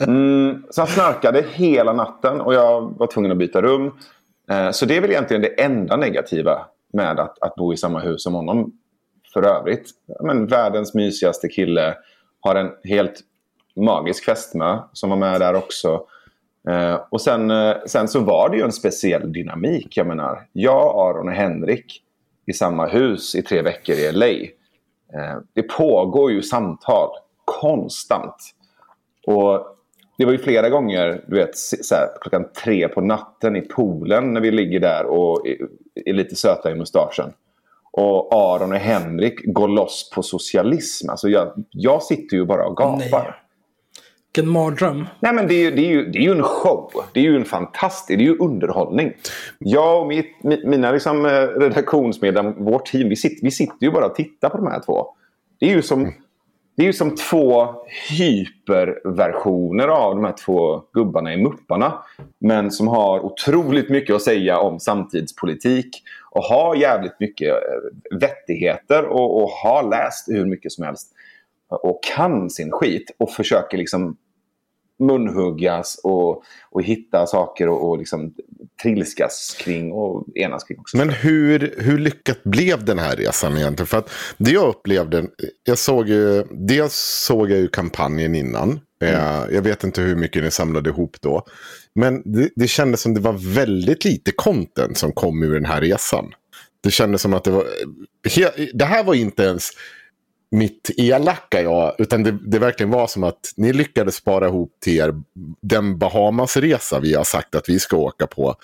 Mm, 0.00 0.62
så 0.70 0.80
han 0.80 0.88
snarkade 0.88 1.44
hela 1.52 1.92
natten 1.92 2.40
och 2.40 2.54
jag 2.54 2.98
var 2.98 3.06
tvungen 3.06 3.32
att 3.32 3.38
byta 3.38 3.62
rum. 3.62 3.92
Eh, 4.50 4.70
så 4.70 4.86
det 4.86 4.96
är 4.96 5.00
väl 5.00 5.10
egentligen 5.10 5.42
det 5.42 5.62
enda 5.62 5.96
negativa 5.96 6.66
med 6.92 7.20
att, 7.20 7.38
att 7.40 7.54
bo 7.54 7.72
i 7.72 7.76
samma 7.76 8.00
hus 8.00 8.22
som 8.22 8.34
honom. 8.34 8.72
För 9.32 9.42
övrigt, 9.42 9.90
men 10.20 10.46
världens 10.46 10.94
mysigaste 10.94 11.48
kille. 11.48 11.94
Har 12.40 12.54
en 12.54 12.70
helt 12.84 13.20
magisk 13.76 14.24
fästmö 14.24 14.78
som 14.92 15.10
var 15.10 15.16
med 15.16 15.40
där 15.40 15.54
också. 15.54 16.06
Eh, 16.68 17.00
och 17.10 17.20
sen, 17.20 17.50
eh, 17.50 17.76
sen 17.86 18.08
så 18.08 18.20
var 18.20 18.48
det 18.48 18.56
ju 18.56 18.62
en 18.62 18.72
speciell 18.72 19.32
dynamik. 19.32 19.96
Jag 19.96 20.06
menar, 20.06 20.46
jag, 20.52 20.96
Aron 20.96 21.28
och 21.28 21.34
Henrik 21.34 22.02
i 22.46 22.52
samma 22.52 22.86
hus 22.86 23.34
i 23.34 23.42
tre 23.42 23.62
veckor 23.62 23.94
i 23.94 24.12
LA. 24.12 24.26
Eh, 24.26 25.38
det 25.54 25.62
pågår 25.62 26.32
ju 26.32 26.42
samtal 26.42 27.08
konstant. 27.44 28.36
Och 29.26 29.66
det 30.18 30.24
var 30.24 30.32
ju 30.32 30.38
flera 30.38 30.68
gånger, 30.68 31.24
du 31.26 31.36
vet, 31.36 31.56
så 31.56 31.94
här, 31.94 32.08
klockan 32.20 32.48
tre 32.64 32.88
på 32.88 33.00
natten 33.00 33.56
i 33.56 33.60
poolen 33.60 34.32
när 34.32 34.40
vi 34.40 34.50
ligger 34.50 34.80
där 34.80 35.04
och 35.04 35.46
är, 36.06 36.12
lite 36.12 36.36
söta 36.36 36.70
i 36.70 36.74
mustaschen. 36.74 37.32
Och 37.92 38.34
Aron 38.34 38.72
och 38.72 38.78
Henrik 38.78 39.54
går 39.54 39.68
loss 39.68 40.10
på 40.14 40.22
socialism. 40.22 41.10
Alltså 41.10 41.28
jag, 41.28 41.64
jag 41.70 42.02
sitter 42.02 42.36
ju 42.36 42.44
bara 42.44 42.66
och 42.66 42.76
gapar. 42.76 43.22
Nej. 43.22 43.34
Vilken 44.34 44.52
mardröm. 44.52 45.06
Nej, 45.20 45.32
men 45.32 45.48
det 45.48 45.54
är, 45.54 45.64
ju, 45.64 45.70
det, 45.70 45.82
är 45.82 45.90
ju, 45.90 46.10
det 46.10 46.18
är 46.18 46.22
ju 46.22 46.32
en 46.32 46.42
show. 46.42 46.92
Det 47.12 47.20
är 47.20 47.24
ju 47.24 47.36
en 47.36 47.44
fantastisk, 47.44 48.18
det 48.18 48.24
är 48.24 48.28
ju 48.28 48.38
underhållning. 48.38 49.12
Jag 49.58 50.00
och 50.00 50.06
mitt, 50.06 50.42
mina 50.64 50.92
liksom, 50.92 51.26
eh, 51.26 51.30
redaktionsmedlemmar, 51.30 52.52
vårt 52.52 52.86
team, 52.86 53.08
vi 53.08 53.16
sitter, 53.16 53.44
vi 53.44 53.50
sitter 53.50 53.86
ju 53.86 53.90
bara 53.90 54.06
och 54.06 54.14
tittar 54.14 54.48
på 54.48 54.56
de 54.56 54.66
här 54.66 54.80
två. 54.86 55.06
Det 55.60 55.66
är 55.66 55.70
ju 55.70 55.82
som, 55.82 56.12
det 56.78 56.84
är 56.84 56.86
ju 56.86 56.92
som 56.92 57.14
två 57.14 57.74
hyperversioner 58.10 59.88
av 59.88 60.14
de 60.14 60.24
här 60.24 60.34
två 60.44 60.82
gubbarna 60.92 61.34
i 61.34 61.36
Mupparna. 61.36 62.04
Men 62.38 62.70
som 62.70 62.88
har 62.88 63.20
otroligt 63.20 63.90
mycket 63.90 64.16
att 64.16 64.22
säga 64.22 64.58
om 64.58 64.80
samtidspolitik. 64.80 66.02
Och 66.30 66.42
har 66.42 66.76
jävligt 66.76 67.20
mycket 67.20 67.48
eh, 67.48 68.18
vettigheter 68.20 69.04
och, 69.04 69.42
och 69.42 69.50
har 69.50 69.90
läst 69.90 70.28
hur 70.28 70.46
mycket 70.46 70.72
som 70.72 70.84
helst. 70.84 71.12
Och 71.68 72.00
kan 72.16 72.50
sin 72.50 72.70
skit 72.70 73.10
och 73.18 73.30
försöker 73.30 73.78
liksom 73.78 74.16
munhuggas 74.98 76.00
och, 76.04 76.42
och 76.70 76.82
hitta 76.82 77.26
saker 77.26 77.68
och, 77.68 77.88
och 77.88 77.98
liksom 77.98 78.34
trilskas 78.82 79.56
kring 79.60 79.92
och 79.92 80.24
enas 80.34 80.64
kring 80.64 80.78
också. 80.78 80.96
Men 80.96 81.10
hur, 81.10 81.74
hur 81.78 81.98
lyckat 81.98 82.44
blev 82.44 82.84
den 82.84 82.98
här 82.98 83.16
resan 83.16 83.56
egentligen? 83.56 83.86
För 83.86 83.98
att 83.98 84.10
det 84.38 84.50
jag 84.50 84.68
upplevde, 84.68 85.26
jag 85.64 85.78
såg 85.78 86.08
ju, 86.08 86.44
dels 86.50 86.94
såg 87.26 87.50
jag 87.50 87.58
ju 87.58 87.68
kampanjen 87.68 88.34
innan. 88.34 88.80
Mm. 89.02 89.54
Jag 89.54 89.62
vet 89.62 89.84
inte 89.84 90.00
hur 90.00 90.16
mycket 90.16 90.44
ni 90.44 90.50
samlade 90.50 90.90
ihop 90.90 91.16
då. 91.20 91.46
Men 91.94 92.22
det, 92.24 92.50
det 92.56 92.68
kändes 92.68 93.00
som 93.00 93.14
det 93.14 93.20
var 93.20 93.54
väldigt 93.54 94.04
lite 94.04 94.32
content 94.32 94.98
som 94.98 95.12
kom 95.12 95.42
ur 95.42 95.54
den 95.54 95.64
här 95.64 95.80
resan. 95.80 96.32
Det 96.80 96.90
kändes 96.90 97.22
som 97.22 97.34
att 97.34 97.44
det 97.44 97.50
var... 97.50 97.64
Det 98.74 98.84
här 98.84 99.04
var 99.04 99.14
inte 99.14 99.42
ens 99.42 99.70
mitt 100.50 100.90
elaka 100.96 101.62
jag. 101.62 101.94
Utan 101.98 102.22
det, 102.22 102.38
det 102.46 102.58
verkligen 102.58 102.90
var 102.90 103.06
som 103.06 103.24
att 103.24 103.52
ni 103.56 103.72
lyckades 103.72 104.14
spara 104.14 104.46
ihop 104.46 104.72
till 104.80 104.96
er 104.96 105.14
den 105.60 105.98
Bahamasresa 105.98 107.00
vi 107.00 107.14
har 107.14 107.24
sagt 107.24 107.54
att 107.54 107.68
vi 107.68 107.78
ska 107.78 107.96
åka 107.96 108.26
på. 108.26 108.54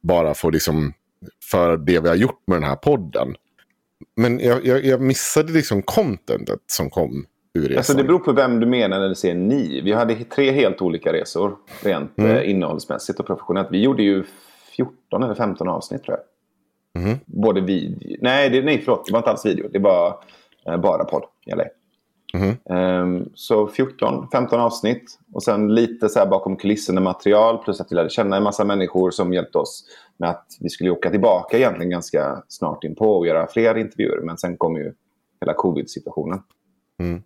Bara 0.00 0.34
för, 0.34 0.52
liksom, 0.52 0.92
för 1.50 1.76
det 1.76 2.00
vi 2.00 2.08
har 2.08 2.16
gjort 2.16 2.42
med 2.46 2.56
den 2.56 2.68
här 2.68 2.76
podden. 2.76 3.34
Men 4.16 4.40
jag, 4.40 4.66
jag, 4.66 4.84
jag 4.84 5.00
missade 5.00 5.52
liksom 5.52 5.82
contentet 5.82 6.60
som 6.66 6.90
kom 6.90 7.26
ur 7.54 7.62
resan. 7.62 7.76
Alltså 7.76 7.94
det 7.94 8.04
beror 8.04 8.18
på 8.18 8.32
vem 8.32 8.60
du 8.60 8.66
menar 8.66 9.00
när 9.00 9.08
du 9.08 9.14
säger 9.14 9.34
ni. 9.34 9.80
Vi 9.80 9.92
hade 9.92 10.14
tre 10.14 10.50
helt 10.50 10.82
olika 10.82 11.12
resor. 11.12 11.56
Rent 11.82 12.18
mm. 12.18 12.36
eh, 12.36 12.50
innehållsmässigt 12.50 13.20
och 13.20 13.26
professionellt. 13.26 13.68
Vi 13.70 13.82
gjorde 13.82 14.02
ju 14.02 14.24
14 14.76 15.22
eller 15.22 15.34
15 15.34 15.68
avsnitt 15.68 16.04
tror 16.04 16.16
jag. 16.16 16.24
Mm. 17.02 17.18
Både 17.26 17.60
video... 17.60 18.16
Nej, 18.20 18.50
det, 18.50 18.62
nej, 18.62 18.82
förlåt. 18.84 19.06
Det 19.06 19.12
var 19.12 19.18
inte 19.18 19.30
alls 19.30 19.46
video. 19.46 19.68
Det 19.72 19.78
var 19.78 20.16
bara 20.64 21.04
podd 21.04 21.24
i 21.46 21.50
LA. 21.50 21.64
Mm. 22.34 22.56
Um, 22.64 23.30
så 23.34 23.66
14-15 23.66 24.54
avsnitt. 24.54 25.18
Och 25.32 25.42
sen 25.42 25.74
lite 25.74 26.08
så 26.08 26.18
här 26.18 26.26
bakom 26.26 26.56
kulisserna 26.56 27.00
material. 27.00 27.58
Plus 27.58 27.80
att 27.80 27.92
vi 27.92 27.96
lärde 27.96 28.10
känna 28.10 28.36
en 28.36 28.42
massa 28.42 28.64
människor 28.64 29.10
som 29.10 29.32
hjälpte 29.32 29.58
oss 29.58 29.84
med 30.16 30.30
att 30.30 30.46
vi 30.60 30.68
skulle 30.68 30.90
åka 30.90 31.10
tillbaka 31.10 31.56
egentligen 31.56 31.90
ganska 31.90 32.42
snart 32.48 32.84
in 32.84 32.94
på 32.94 33.16
och 33.16 33.26
göra 33.26 33.46
fler 33.46 33.78
intervjuer. 33.78 34.20
Men 34.20 34.38
sen 34.38 34.56
kom 34.56 34.76
ju 34.76 34.92
hela 35.40 35.54
covid-situationen. 35.54 36.42
Mm. 36.98 37.22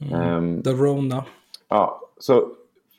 Mm. 0.00 0.36
Um, 0.36 0.62
The 0.62 0.70
Rona. 0.70 1.24
Ja, 1.68 2.00
så 2.18 2.48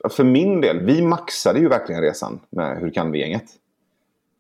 för 0.10 0.24
min 0.24 0.62
del, 0.62 0.80
vi 0.80 1.02
maxade 1.02 1.60
ju 1.60 1.68
verkligen 1.68 2.02
resan 2.02 2.40
med 2.50 2.78
Hur 2.78 2.90
kan 2.90 3.12
vi-gänget. 3.12 3.46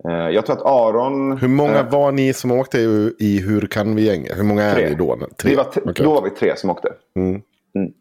Eh, 0.07 0.29
jag 0.29 0.45
tror 0.45 0.55
att 0.57 0.65
Aron... 0.65 1.37
Hur 1.37 1.47
många 1.47 1.79
äh, 1.79 1.89
var 1.89 2.11
ni 2.11 2.33
som 2.33 2.51
åkte 2.51 2.79
i 3.19 3.41
Hur 3.45 3.61
kan 3.61 3.95
vi 3.95 4.05
gänga? 4.05 4.33
Hur 4.33 4.43
många 4.43 4.73
tre. 4.73 4.83
är 4.83 4.89
ni 4.89 4.95
då? 4.95 5.17
Tre. 5.37 5.49
Vi 5.49 5.55
var 5.55 5.65
okay. 5.67 6.05
Då 6.05 6.13
var 6.13 6.21
vi 6.21 6.29
tre 6.29 6.57
som 6.57 6.69
åkte. 6.69 6.93
Mm. 7.15 7.41
Mm. 7.75 7.91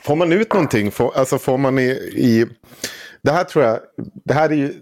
Får 0.00 0.16
man 0.16 0.32
ut 0.32 0.52
någonting? 0.52 0.90
Får, 0.90 1.16
alltså 1.16 1.38
får 1.38 1.58
man 1.58 1.78
i, 1.78 1.88
i... 2.14 2.46
Det 3.22 3.30
här 3.30 3.44
tror 3.44 3.64
jag... 3.64 3.78
Det 4.24 4.34
här 4.34 4.50
är 4.50 4.54
ju... 4.54 4.72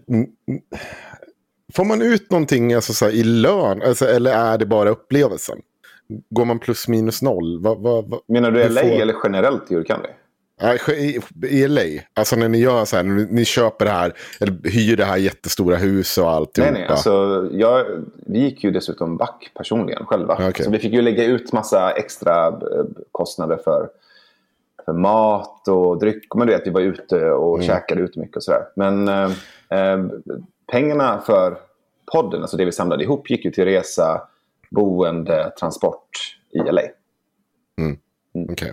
Får 1.74 1.84
man 1.84 2.02
ut 2.02 2.30
någonting 2.30 2.74
alltså, 2.74 2.92
så 2.92 3.04
här, 3.04 3.12
i 3.12 3.24
lön? 3.24 3.82
Alltså, 3.82 4.06
eller 4.06 4.32
är 4.32 4.58
det 4.58 4.66
bara 4.66 4.90
upplevelsen? 4.90 5.58
Går 6.30 6.44
man 6.44 6.58
plus 6.58 6.88
minus 6.88 7.22
noll? 7.22 7.62
Va, 7.62 7.74
va, 7.74 8.02
va, 8.02 8.20
Menar 8.28 8.50
du 8.50 8.68
LA 8.68 8.80
får... 8.80 8.88
eller 8.88 9.14
generellt 9.24 9.70
i 9.70 9.74
Hur 9.74 9.84
kan 9.84 10.02
vi? 10.02 10.08
I, 10.88 11.20
I 11.42 11.68
LA, 11.68 12.02
alltså 12.14 12.36
när 12.36 12.48
ni 12.48 12.58
gör 12.58 12.84
så 12.84 12.96
här, 12.96 13.02
ni, 13.02 13.26
ni 13.30 13.44
köper 13.44 13.84
det 13.84 13.90
här, 13.90 14.12
eller 14.40 14.70
hyr 14.70 14.96
det 14.96 15.04
här 15.04 15.16
jättestora 15.16 15.76
hus 15.76 16.18
och 16.18 16.30
allt. 16.30 16.56
Nej, 16.56 16.72
nej, 16.72 16.86
alltså 16.86 17.48
jag, 17.52 17.86
vi 18.26 18.38
gick 18.38 18.64
ju 18.64 18.70
dessutom 18.70 19.16
back 19.16 19.50
personligen 19.54 20.06
själva. 20.06 20.34
Okay. 20.34 20.64
Så 20.64 20.70
vi 20.70 20.78
fick 20.78 20.92
ju 20.92 21.02
lägga 21.02 21.24
ut 21.24 21.52
massa 21.52 21.90
extra 21.92 22.46
eh, 22.46 22.84
kostnader 23.12 23.56
för, 23.64 23.88
för 24.84 24.92
mat 24.92 25.68
och 25.68 25.98
dryck. 25.98 26.34
Men 26.34 26.46
du 26.46 26.52
vet, 26.52 26.66
vi 26.66 26.70
var 26.70 26.80
ute 26.80 27.30
och 27.30 27.54
mm. 27.54 27.66
käkade 27.66 28.00
ute 28.00 28.18
mycket 28.18 28.36
och 28.36 28.42
sådär. 28.42 28.62
Men 28.76 29.08
eh, 29.08 29.30
eh, 29.70 30.06
pengarna 30.72 31.20
för 31.26 31.58
podden, 32.12 32.42
alltså 32.42 32.56
det 32.56 32.64
vi 32.64 32.72
samlade 32.72 33.04
ihop, 33.04 33.30
gick 33.30 33.44
ju 33.44 33.50
till 33.50 33.64
resa, 33.64 34.22
boende, 34.70 35.52
transport 35.60 36.38
i 36.50 36.58
LA. 36.58 36.82
Mm. 37.78 37.98
Mm. 38.34 38.50
Okay. 38.50 38.72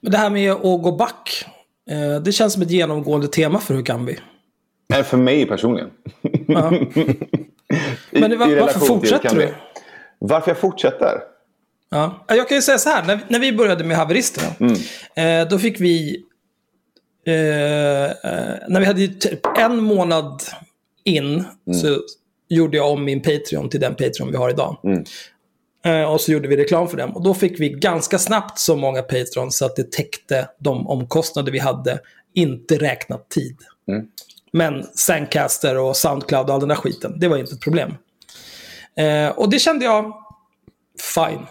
Men 0.00 0.12
det 0.12 0.18
här 0.18 0.30
med 0.30 0.52
att 0.52 0.82
gå 0.82 0.92
back. 0.92 1.44
Eh, 1.90 2.22
det 2.22 2.32
känns 2.32 2.52
som 2.52 2.62
ett 2.62 2.70
genomgående 2.70 3.28
tema 3.28 3.58
för 3.58 3.74
vi? 4.06 4.18
Nej, 4.88 5.04
för 5.04 5.16
mig 5.16 5.46
personligen. 5.46 5.90
Ja. 6.46 6.70
Men 8.10 8.38
var, 8.38 8.60
varför 8.60 8.80
fortsätter 8.80 9.34
du? 9.34 9.54
Varför 10.18 10.50
jag 10.50 10.58
fortsätter? 10.58 11.20
Ja. 11.90 12.24
Jag 12.28 12.48
kan 12.48 12.56
ju 12.56 12.62
säga 12.62 12.78
så 12.78 12.90
här, 12.90 13.06
när, 13.06 13.20
när 13.28 13.38
vi 13.38 13.52
började 13.52 13.84
med 13.84 13.96
haveristerna, 13.96 14.54
mm. 14.60 15.42
eh, 15.42 15.48
då 15.48 15.58
fick 15.58 15.80
vi... 15.80 16.24
Eh, 17.26 18.04
eh 18.04 18.10
när 18.68 18.80
vi 18.80 18.86
hade 18.86 19.08
typ 19.08 19.58
en 19.58 19.82
månad 19.82 20.42
in 21.04 21.44
mm. 21.66 21.78
så 21.78 21.98
gjorde 22.48 22.76
jag 22.76 22.90
om 22.90 23.04
min 23.04 23.22
Patreon 23.22 23.68
till 23.68 23.80
den 23.80 23.94
Patreon 23.94 24.30
vi 24.30 24.36
har 24.36 24.50
idag. 24.50 24.80
Mm. 24.84 25.04
Eh, 25.84 26.12
och 26.12 26.20
så 26.20 26.32
gjorde 26.32 26.48
vi 26.48 26.56
reklam 26.56 26.88
för 26.88 26.96
dem. 26.96 27.16
Och 27.16 27.22
då 27.22 27.34
fick 27.34 27.60
vi 27.60 27.68
ganska 27.68 28.18
snabbt 28.18 28.58
så 28.58 28.76
många 28.76 29.02
patrons 29.02 29.58
så 29.58 29.64
att 29.66 29.76
det 29.76 29.92
täckte 29.92 30.48
de 30.58 30.86
omkostnader 30.86 31.52
vi 31.52 31.58
hade, 31.58 31.98
inte 32.34 32.76
räknat 32.78 33.28
tid. 33.28 33.56
Mm. 33.88 34.06
Men 34.52 34.84
Sandcaster 34.94 35.78
och 35.78 35.96
Soundcloud 35.96 36.48
och 36.48 36.54
all 36.54 36.60
den 36.60 36.68
där 36.68 36.76
skiten, 36.76 37.18
det 37.20 37.28
var 37.28 37.36
inte 37.36 37.54
ett 37.54 37.60
problem. 37.60 37.94
Eh, 38.96 39.28
och 39.28 39.50
det 39.50 39.58
kände 39.58 39.84
jag 39.84 40.12
fine. 41.14 41.46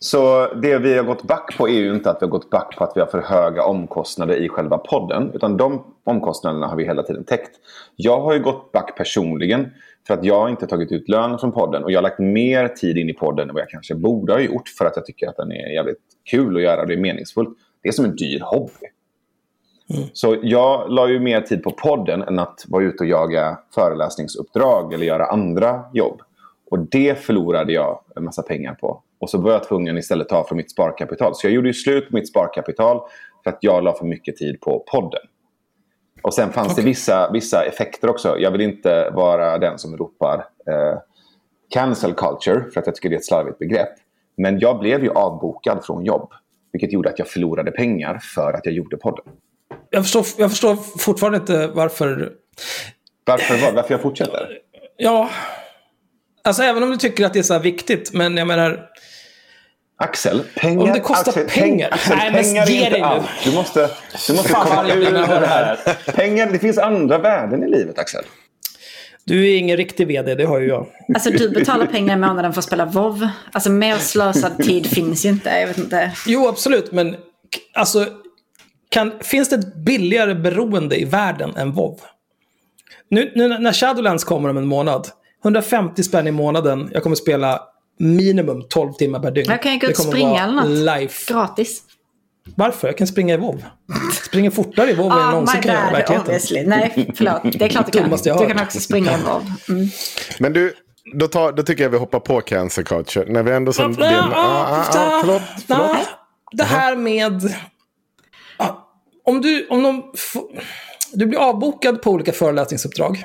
Så 0.00 0.54
det 0.54 0.78
vi 0.78 0.96
har 0.96 1.04
gått 1.04 1.22
back 1.22 1.56
på 1.58 1.68
är 1.68 1.72
ju 1.72 1.94
inte 1.94 2.10
att 2.10 2.22
vi 2.22 2.26
har 2.26 2.30
gått 2.30 2.50
back 2.50 2.76
på 2.76 2.84
att 2.84 2.92
vi 2.96 3.00
har 3.00 3.06
för 3.06 3.20
höga 3.20 3.64
omkostnader 3.64 4.36
i 4.36 4.48
själva 4.48 4.78
podden. 4.78 5.30
Utan 5.34 5.56
de 5.56 5.84
omkostnaderna 6.04 6.66
har 6.66 6.76
vi 6.76 6.84
hela 6.84 7.02
tiden 7.02 7.24
täckt. 7.24 7.50
Jag 7.96 8.20
har 8.20 8.32
ju 8.32 8.40
gått 8.40 8.72
back 8.72 8.96
personligen 8.96 9.70
för 10.06 10.14
att 10.14 10.24
jag 10.24 10.50
inte 10.50 10.66
tagit 10.66 10.92
ut 10.92 11.08
lön 11.08 11.38
från 11.38 11.52
podden. 11.52 11.84
Och 11.84 11.92
jag 11.92 11.98
har 11.98 12.02
lagt 12.02 12.18
mer 12.18 12.68
tid 12.68 12.98
in 12.98 13.10
i 13.10 13.12
podden 13.12 13.48
än 13.48 13.54
vad 13.54 13.62
jag 13.62 13.70
kanske 13.70 13.94
borde 13.94 14.32
ha 14.32 14.40
gjort. 14.40 14.68
För 14.68 14.84
att 14.84 14.96
jag 14.96 15.06
tycker 15.06 15.28
att 15.28 15.36
den 15.36 15.52
är 15.52 15.72
jävligt 15.74 15.98
kul 16.30 16.56
att 16.56 16.62
göra 16.62 16.80
och 16.80 16.86
det 16.86 16.94
är 16.94 17.00
meningsfullt. 17.00 17.58
Det 17.82 17.88
är 17.88 17.92
som 17.92 18.04
en 18.04 18.16
dyr 18.16 18.40
hobby. 18.40 18.86
Mm. 19.94 20.08
Så 20.12 20.36
jag 20.42 20.90
la 20.90 21.08
ju 21.08 21.20
mer 21.20 21.40
tid 21.40 21.62
på 21.62 21.70
podden 21.70 22.22
än 22.22 22.38
att 22.38 22.64
vara 22.68 22.84
ute 22.84 23.04
och 23.04 23.08
jaga 23.08 23.58
föreläsningsuppdrag 23.74 24.92
eller 24.92 25.06
göra 25.06 25.26
andra 25.26 25.84
jobb. 25.92 26.22
Och 26.70 26.78
det 26.78 27.18
förlorade 27.18 27.72
jag 27.72 28.00
en 28.16 28.24
massa 28.24 28.42
pengar 28.42 28.74
på. 28.74 29.02
Och 29.20 29.30
så 29.30 29.38
var 29.40 29.52
jag 29.52 29.64
tvungen 29.64 29.98
istället 29.98 30.28
ta 30.28 30.44
från 30.44 30.56
mitt 30.56 30.70
sparkapital. 30.70 31.34
Så 31.34 31.46
jag 31.46 31.54
gjorde 31.54 31.68
ju 31.68 31.74
slut 31.74 32.08
på 32.08 32.14
mitt 32.14 32.28
sparkapital 32.28 33.00
för 33.44 33.50
att 33.50 33.58
jag 33.60 33.84
la 33.84 33.92
för 33.92 34.04
mycket 34.04 34.36
tid 34.36 34.60
på 34.60 34.84
podden. 34.92 35.20
Och 36.22 36.34
sen 36.34 36.52
fanns 36.52 36.72
okay. 36.72 36.84
det 36.84 36.90
vissa, 36.90 37.30
vissa 37.30 37.64
effekter 37.64 38.10
också. 38.10 38.38
Jag 38.38 38.50
vill 38.50 38.60
inte 38.60 39.10
vara 39.10 39.58
den 39.58 39.78
som 39.78 39.96
ropar 39.96 40.46
eh, 40.68 40.98
cancel 41.70 42.14
culture, 42.14 42.70
för 42.70 42.80
att 42.80 42.86
jag 42.86 42.94
tycker 42.94 43.08
det 43.08 43.14
är 43.14 43.18
ett 43.18 43.26
slarvigt 43.26 43.58
begrepp. 43.58 43.92
Men 44.36 44.58
jag 44.58 44.78
blev 44.78 45.04
ju 45.04 45.10
avbokad 45.10 45.84
från 45.84 46.04
jobb. 46.04 46.32
Vilket 46.72 46.92
gjorde 46.92 47.08
att 47.08 47.18
jag 47.18 47.28
förlorade 47.28 47.70
pengar 47.70 48.18
för 48.18 48.52
att 48.52 48.66
jag 48.66 48.74
gjorde 48.74 48.96
podden. 48.96 49.24
Jag 49.90 50.02
förstår, 50.02 50.26
jag 50.38 50.50
förstår 50.50 50.76
fortfarande 50.98 51.38
inte 51.38 51.66
varför... 51.66 52.32
Varför 53.24 53.64
vad? 53.64 53.74
Varför 53.74 53.94
jag 53.94 54.00
fortsätter? 54.00 54.58
Ja. 54.96 55.30
Alltså 56.44 56.62
även 56.62 56.82
om 56.82 56.90
du 56.90 56.96
tycker 56.96 57.26
att 57.26 57.32
det 57.32 57.38
är 57.38 57.42
så 57.42 57.52
här 57.52 57.60
viktigt. 57.60 58.12
Men 58.12 58.36
jag 58.36 58.46
menar... 58.46 58.88
Axel, 60.02 60.42
pengar... 60.54 60.82
Om 60.82 60.92
det 60.92 61.00
kostar 61.00 61.32
Axel, 61.32 61.62
pengar. 61.62 61.88
Axel, 61.92 62.16
Nej, 62.16 62.32
pengar 62.32 62.70
är 62.70 62.86
inte 62.86 63.04
allt. 63.04 63.26
Du 63.44 63.52
måste, 63.52 63.90
du 64.26 64.32
måste 64.32 64.52
komma 64.52 64.88
ur 64.88 65.10
det 65.40 65.46
här. 65.46 65.78
Pengar, 66.12 66.52
det 66.52 66.58
finns 66.58 66.78
andra 66.78 67.18
värden 67.18 67.64
i 67.64 67.68
livet, 67.68 67.98
Axel. 67.98 68.24
Du 69.24 69.50
är 69.50 69.58
ingen 69.58 69.76
riktig 69.76 70.06
vd, 70.06 70.34
det 70.34 70.44
har 70.44 70.60
ju 70.60 70.68
jag. 70.68 70.86
Alltså 71.14 71.30
du 71.30 71.48
betalar 71.48 71.86
pengar 71.86 72.16
i 72.16 72.20
månaden 72.20 72.52
för 72.52 72.58
att 72.58 72.64
spela 72.64 72.84
WoW. 72.84 73.28
Alltså 73.52 73.70
mer 73.70 73.96
slösad 73.96 74.58
tid 74.58 74.86
finns 74.86 75.24
ju 75.24 75.28
inte, 75.28 75.50
jag 75.50 75.66
vet 75.66 75.78
inte. 75.78 76.12
Jo, 76.26 76.48
absolut, 76.48 76.92
men 76.92 77.16
alltså, 77.74 78.06
kan, 78.88 79.12
finns 79.20 79.48
det 79.48 79.56
ett 79.56 79.74
billigare 79.74 80.34
beroende 80.34 81.00
i 81.00 81.04
världen 81.04 81.56
än 81.56 81.72
WoW? 81.72 82.00
Nu, 83.08 83.32
nu 83.34 83.48
när 83.48 83.72
Shadowlands 83.72 84.24
kommer 84.24 84.48
om 84.48 84.56
en 84.56 84.66
månad, 84.66 85.08
150 85.44 86.02
spänn 86.02 86.26
i 86.26 86.30
månaden, 86.30 86.90
jag 86.92 87.02
kommer 87.02 87.16
spela 87.16 87.60
minimum 87.98 88.62
12 88.68 88.92
timmar 88.92 89.20
per 89.20 89.30
dygn. 89.30 89.50
Jag 89.50 89.62
kan 89.62 89.72
ju 89.72 89.78
gå 89.78 89.86
ut 89.86 89.90
och 89.90 89.96
kommer 89.96 90.10
springa 90.12 90.30
vara 90.30 90.42
eller 90.42 90.54
något. 90.54 91.00
Life. 91.00 91.32
Gratis. 91.32 91.82
Varför? 92.56 92.88
Jag 92.88 92.98
kan 92.98 93.06
springa 93.06 93.34
i 93.34 93.36
WoW. 93.36 93.64
Springer 94.26 94.50
fortare 94.50 94.90
i 94.90 94.94
WoW 94.94 95.12
än 95.12 95.18
jag 95.18 95.28
Ah, 95.28 95.30
någonsin 95.30 95.56
my 95.58 95.62
kan 95.62 95.74
göra 95.74 95.88
i 95.88 95.92
verkligheten. 95.92 96.26
obviously. 96.26 96.66
Nej, 96.66 97.10
förlåt. 97.16 97.42
Det 97.42 97.64
är 97.64 97.68
klart 97.68 97.92
du 97.92 97.98
kan. 97.98 98.18
Jag 98.24 98.38
Du 98.38 98.46
kan 98.54 98.62
också 98.64 98.80
springa 98.80 99.10
en 99.10 99.20
WoW. 99.22 99.42
Mm. 99.68 99.88
Men 100.38 100.52
du, 100.52 100.74
då, 101.14 101.28
tar, 101.28 101.52
då 101.52 101.62
tycker 101.62 101.82
jag 101.82 101.90
vi 101.90 101.98
hoppar 101.98 102.20
på 102.20 102.40
cancer 102.40 102.82
culture. 102.82 103.32
När 103.32 103.42
vi 103.42 103.52
ändå 103.52 103.72
som... 103.72 103.96
Ja, 103.98 104.06
det- 104.06 104.12
ja, 104.12 104.30
ah, 104.34 104.38
ah, 104.38 104.84
ah, 104.88 105.20
förlåt, 105.20 105.42
förlåt. 105.66 105.92
nej. 105.92 106.04
Det 106.52 106.64
här 106.64 106.96
med... 106.96 107.54
Ja, 108.58 108.88
Om 109.24 109.40
du, 109.40 109.66
om 109.68 109.82
de 109.82 110.12
du 111.12 111.26
blir 111.26 111.38
avbokad 111.38 112.02
på 112.02 112.10
olika 112.10 112.32
föreläsningsuppdrag. 112.32 113.24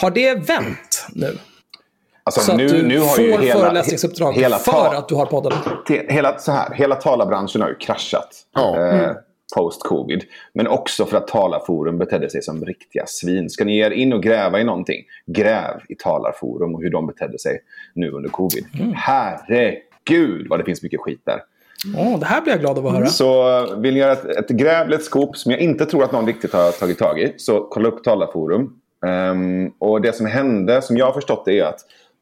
Har 0.00 0.10
det 0.10 0.34
vänt 0.34 1.06
nu? 1.12 1.38
Alltså, 2.28 2.40
Så 2.40 2.52
att 2.52 2.58
nu, 2.58 2.68
du 2.68 2.82
nu 2.82 2.98
har 2.98 3.06
får 3.06 3.24
ju 3.24 3.30
hela, 3.30 3.60
föreläsningsuppdrag 3.60 4.32
hela, 4.32 4.58
för 4.58 4.94
att 4.94 5.08
du 5.08 5.14
har 5.14 5.26
podden? 5.26 5.52
hela, 6.08 6.38
så 6.38 6.52
här, 6.52 6.74
hela 6.74 6.94
talarbranschen 6.94 7.62
har 7.62 7.68
ju 7.68 7.74
kraschat. 7.74 8.28
Ja. 8.54 8.76
Eh, 8.76 9.10
Post-covid. 9.56 10.24
Men 10.54 10.66
också 10.66 11.06
för 11.06 11.16
att 11.16 11.28
talarforum 11.28 11.98
betedde 11.98 12.30
sig 12.30 12.42
som 12.42 12.64
riktiga 12.64 13.06
svin. 13.06 13.50
Ska 13.50 13.64
ni 13.64 13.76
ge 13.76 13.86
er 13.86 13.90
in 13.90 14.12
och 14.12 14.22
gräva 14.22 14.60
i 14.60 14.64
någonting? 14.64 15.04
Gräv 15.26 15.80
i 15.88 15.94
talarforum 15.94 16.74
och 16.74 16.82
hur 16.82 16.90
de 16.90 17.06
betedde 17.06 17.38
sig 17.38 17.60
nu 17.94 18.10
under 18.10 18.30
covid. 18.30 18.64
Herregud 18.94 20.46
vad 20.48 20.60
det 20.60 20.64
finns 20.64 20.82
mycket 20.82 21.00
skit 21.00 21.22
där. 21.24 21.42
Åh, 21.96 22.18
det 22.18 22.26
här 22.26 22.40
blir 22.40 22.52
jag 22.52 22.60
glad 22.60 22.78
av 22.78 22.86
att 22.86 22.92
höra. 22.92 23.06
Så 23.06 23.60
vill 23.76 23.94
ni 23.94 24.00
göra 24.00 24.12
ett, 24.12 24.24
ett 24.24 24.48
grävligt 24.48 25.04
skop 25.04 25.36
som 25.36 25.52
jag 25.52 25.60
inte 25.60 25.86
tror 25.86 26.04
att 26.04 26.12
någon 26.12 26.26
riktigt 26.26 26.52
har 26.52 26.72
tagit 26.72 26.98
tag 26.98 27.20
i. 27.20 27.34
Så 27.36 27.66
kolla 27.70 27.88
upp 27.88 28.04
Talarforum. 28.04 28.70
Ehm, 29.06 29.70
och 29.78 30.00
det 30.00 30.16
som 30.16 30.26
hände, 30.26 30.82
som 30.82 30.96
jag 30.96 31.06
har 31.06 31.12
förstått 31.12 31.44
det, 31.44 31.58
är 31.58 31.64
att 31.64 31.80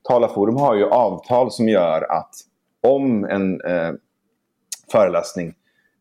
Talarforum 0.09 0.57
har 0.57 0.75
ju 0.75 0.85
avtal 0.85 1.53
som 1.53 1.69
gör 1.69 2.13
att 2.13 2.35
om 2.83 3.25
en 3.25 3.61
eh, 3.61 3.93
föreläsning 4.93 5.55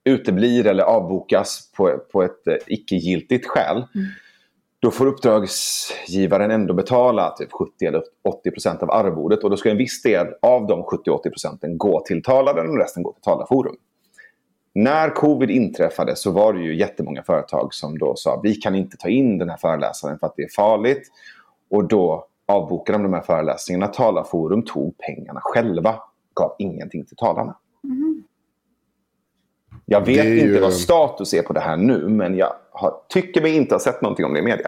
uteblir 0.03 0.67
eller 0.67 0.83
avbokas 0.83 1.71
på, 1.77 1.97
på 2.11 2.23
ett 2.23 2.47
eh, 2.47 2.55
icke-giltigt 2.67 3.47
skäl. 3.47 3.83
Då 4.79 4.91
får 4.91 5.05
uppdragsgivaren 5.05 6.51
ändå 6.51 6.73
betala 6.73 7.29
typ 7.29 7.51
70 7.51 7.85
eller 7.85 8.03
80 8.23 8.51
procent 8.51 8.83
av 8.83 8.91
arvodet. 8.91 9.43
Och 9.43 9.49
då 9.49 9.57
ska 9.57 9.69
en 9.69 9.77
viss 9.77 10.01
del 10.01 10.27
av 10.41 10.67
de 10.67 10.83
70-80 10.83 11.29
procenten 11.29 11.77
gå 11.77 12.01
till 12.05 12.23
talaren 12.23 12.69
och 12.69 12.77
resten 12.77 13.03
gå 13.03 13.13
till 13.13 13.21
talarforum. 13.21 13.75
När 14.73 15.09
covid 15.09 15.49
inträffade 15.49 16.15
så 16.15 16.31
var 16.31 16.53
det 16.53 16.59
ju 16.59 16.75
jättemånga 16.75 17.23
företag 17.23 17.73
som 17.73 17.97
då 17.97 18.15
sa 18.15 18.39
vi 18.43 18.55
kan 18.55 18.75
inte 18.75 18.97
ta 18.97 19.09
in 19.09 19.37
den 19.37 19.49
här 19.49 19.57
föreläsaren 19.57 20.19
för 20.19 20.27
att 20.27 20.33
det 20.35 20.43
är 20.43 20.55
farligt. 20.55 21.07
Och 21.69 21.87
då 21.87 22.27
avbokade 22.47 22.97
de 22.97 23.03
de 23.03 23.13
här 23.13 23.21
föreläsningarna. 23.21 23.87
Talarforum 23.87 24.63
tog 24.65 24.97
pengarna 24.97 25.39
själva. 25.43 25.95
Gav 26.35 26.55
ingenting 26.59 27.05
till 27.05 27.17
talarna. 27.17 27.57
Jag 29.85 30.05
vet 30.05 30.25
ju- 30.25 30.39
inte 30.41 30.61
vad 30.61 30.73
status 30.73 31.33
är 31.33 31.41
på 31.41 31.53
det 31.53 31.59
här 31.59 31.77
nu 31.77 32.07
men 32.09 32.37
jag 32.37 32.53
har, 32.71 32.93
tycker 33.09 33.41
mig 33.41 33.55
inte 33.55 33.75
ha 33.75 33.79
sett 33.79 34.01
någonting 34.01 34.25
om 34.25 34.33
det 34.33 34.39
i 34.39 34.43
media. 34.43 34.67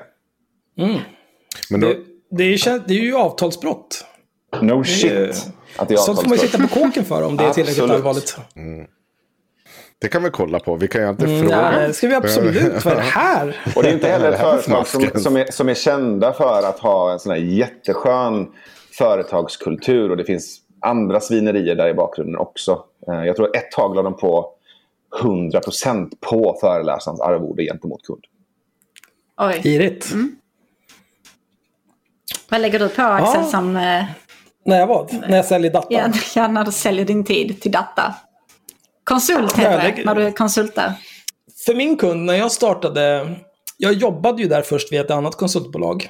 Men 1.70 1.80
då, 1.82 1.88
Det, 1.88 1.98
det, 2.30 2.44
är, 2.44 2.88
det 2.88 2.94
är 2.94 3.02
ju 3.04 3.16
avtalsbrott. 3.16 4.06
No 4.62 4.84
shit. 4.84 5.48
Att 5.78 5.88
det 5.88 5.94
är 5.94 5.98
Sånt 5.98 6.20
får 6.20 6.26
man 6.30 6.34
avtalsbrott. 6.34 6.40
sitta 6.40 6.68
på 6.68 6.86
kåken 6.86 7.06
för 7.06 7.24
om 7.24 7.38
det 7.38 7.44
är 7.44 7.54
tillräckligt 7.54 7.90
allvarligt. 7.90 8.38
Det 10.00 10.08
kan 10.08 10.24
vi 10.24 10.30
kolla 10.30 10.60
på. 10.60 10.76
Vi 10.76 10.88
kan 10.88 11.02
ju 11.02 11.08
alltid 11.08 11.28
Mm, 11.30 11.42
fråga. 11.42 11.74
ja, 11.82 11.88
det 11.88 11.94
ska 11.94 12.08
vi 12.08 12.16
absolut. 12.16 12.86
Vad 12.86 12.94
är 12.94 12.96
det 12.98 13.02
här? 13.02 13.56
Och 13.76 13.84
det 13.84 13.90
är 13.90 13.94
inte 13.94 14.08
heller 14.08 14.32
ett 14.32 14.40
företag 14.40 14.88
som, 14.88 15.10
som, 15.22 15.38
är, 15.38 15.52
som 15.52 15.70
är 15.70 15.74
kända 15.74 16.34
för 16.34 16.64
att 16.70 16.80
ha 16.80 17.12
en 17.14 17.20
sån 17.20 17.32
här 17.32 17.40
jätteskön 17.40 18.48
företagskultur. 18.98 20.12
Och 20.12 20.18
det 20.18 20.24
finns 20.26 20.58
andra 20.82 21.20
svinerier 21.20 21.76
där 21.76 21.88
i 21.90 21.94
bakgrunden 21.94 22.38
också. 22.38 22.84
Eh, 23.08 23.26
Jag 23.26 23.36
tror 23.36 23.58
ett 23.58 23.72
tag 23.72 23.96
la 23.96 24.02
de 24.02 24.18
på 24.18 24.50
100% 25.22 26.12
på 26.22 26.58
föreläsarens 26.62 27.22
arvode 27.22 27.64
gentemot 27.64 28.04
kund. 28.04 28.24
Oj. 29.42 29.62
Girigt. 29.64 30.14
Vad 32.50 32.62
lägger 32.62 32.80
du 32.80 32.90
på 32.90 33.02
Axel 33.02 33.42
Ja. 33.42 33.48
som... 33.48 33.76
eh, 33.76 34.04
När 34.66 34.80
jag 34.80 34.88
vad? 34.88 35.14
När 35.30 35.36
jag 35.36 35.46
säljer 35.46 35.72
data? 35.74 35.88
Ja, 36.36 36.48
när 36.48 36.64
du 36.64 36.72
säljer 36.72 37.06
din 37.06 37.24
tid 37.26 37.62
till 37.62 37.72
data. 37.72 38.16
Konsult 39.08 39.58
heter 39.58 39.94
det, 39.96 40.04
när 40.06 40.16
du 40.16 40.32
konsultar. 40.32 40.94
För 41.66 41.76
min 41.76 41.98
kund, 41.98 42.26
när 42.26 42.34
jag 42.34 42.52
startade... 42.52 43.36
Jag 43.78 43.94
jobbade 43.94 44.42
ju 44.42 44.48
där 44.48 44.62
först 44.62 44.92
via 44.92 45.02
ett 45.02 45.12
annat 45.12 45.36
konsultbolag. 45.36 46.10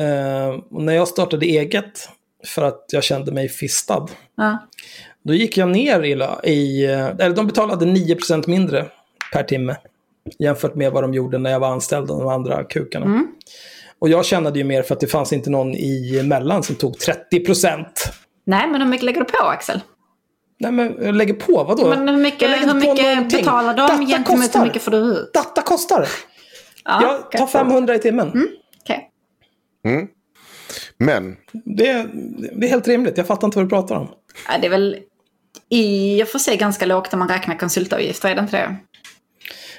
Eh, 0.00 0.48
och 0.70 0.82
när 0.82 0.92
jag 0.92 1.08
startade 1.08 1.46
eget, 1.46 2.08
för 2.46 2.62
att 2.62 2.84
jag 2.92 3.04
kände 3.04 3.32
mig 3.32 3.48
fistad, 3.48 4.06
Ja. 4.36 4.58
då 5.24 5.34
gick 5.34 5.56
jag 5.56 5.68
ner 5.68 6.02
i... 6.44 6.84
eh, 6.84 7.06
eller 7.06 7.30
de 7.36 7.46
betalade 7.46 7.84
9% 7.86 8.48
mindre 8.48 8.86
per 9.32 9.42
timme. 9.42 9.76
Jämfört 10.38 10.74
med 10.74 10.92
vad 10.92 11.04
de 11.04 11.14
gjorde 11.14 11.38
när 11.38 11.50
jag 11.50 11.60
var 11.60 11.68
anställd, 11.68 12.08
de 12.08 12.28
andra 12.28 12.64
kukarna. 12.64 13.22
Och 13.98 14.08
jag 14.08 14.24
tjänade 14.24 14.58
ju 14.58 14.64
mer 14.64 14.82
för 14.82 14.94
att 14.94 15.00
det 15.00 15.06
fanns 15.06 15.32
inte 15.32 15.50
någon 15.50 15.74
i 15.74 16.22
mellan 16.24 16.62
som 16.62 16.76
tog 16.76 16.96
30%. 16.96 17.84
Nej, 18.46 18.68
men 18.68 18.80
hur 18.80 18.88
mycket 18.88 19.04
lägger 19.04 19.20
du 19.20 19.24
på 19.26 19.44
Axel? 19.44 19.80
Nej 20.60 20.72
men 20.72 20.96
jag 21.00 21.14
lägger 21.14 21.34
på, 21.34 21.64
vadå? 21.64 21.88
Men 21.88 22.08
hur 22.08 22.16
mycket, 22.16 22.50
hur 22.50 22.74
mycket 22.74 23.28
betalar 23.30 23.74
de 23.74 23.80
Data 23.80 23.98
gentemot 23.98 24.40
kostar. 24.40 24.60
hur 24.60 24.66
mycket 24.66 24.82
får 24.82 24.90
du 24.90 24.96
ut? 24.98 25.32
Data 25.34 25.62
kostar. 25.62 26.08
Ja, 26.84 27.02
jag 27.02 27.30
tar 27.30 27.46
500 27.46 27.94
i 27.94 27.98
timmen. 27.98 28.48
Okej. 28.82 29.10
Men 30.98 31.36
Det, 31.52 31.88
är, 31.88 32.08
det 32.52 32.66
är 32.66 32.70
helt 32.70 32.88
rimligt. 32.88 33.16
Jag 33.18 33.26
fattar 33.26 33.46
inte 33.46 33.58
vad 33.58 33.66
du 33.66 33.70
pratar 33.70 33.94
om. 33.96 34.08
Ja, 34.48 34.58
det 34.60 34.66
är 34.66 34.70
väl 34.70 34.96
i 35.70 36.22
och 36.22 36.28
för 36.28 36.38
sig 36.38 36.56
ganska 36.56 36.86
lågt 36.86 37.12
om 37.12 37.18
man 37.18 37.28
räknar 37.28 37.58
konsultavgifter, 37.58 38.28
är 38.28 38.34
det 38.34 38.40
inte 38.40 38.56
det? 38.56 38.76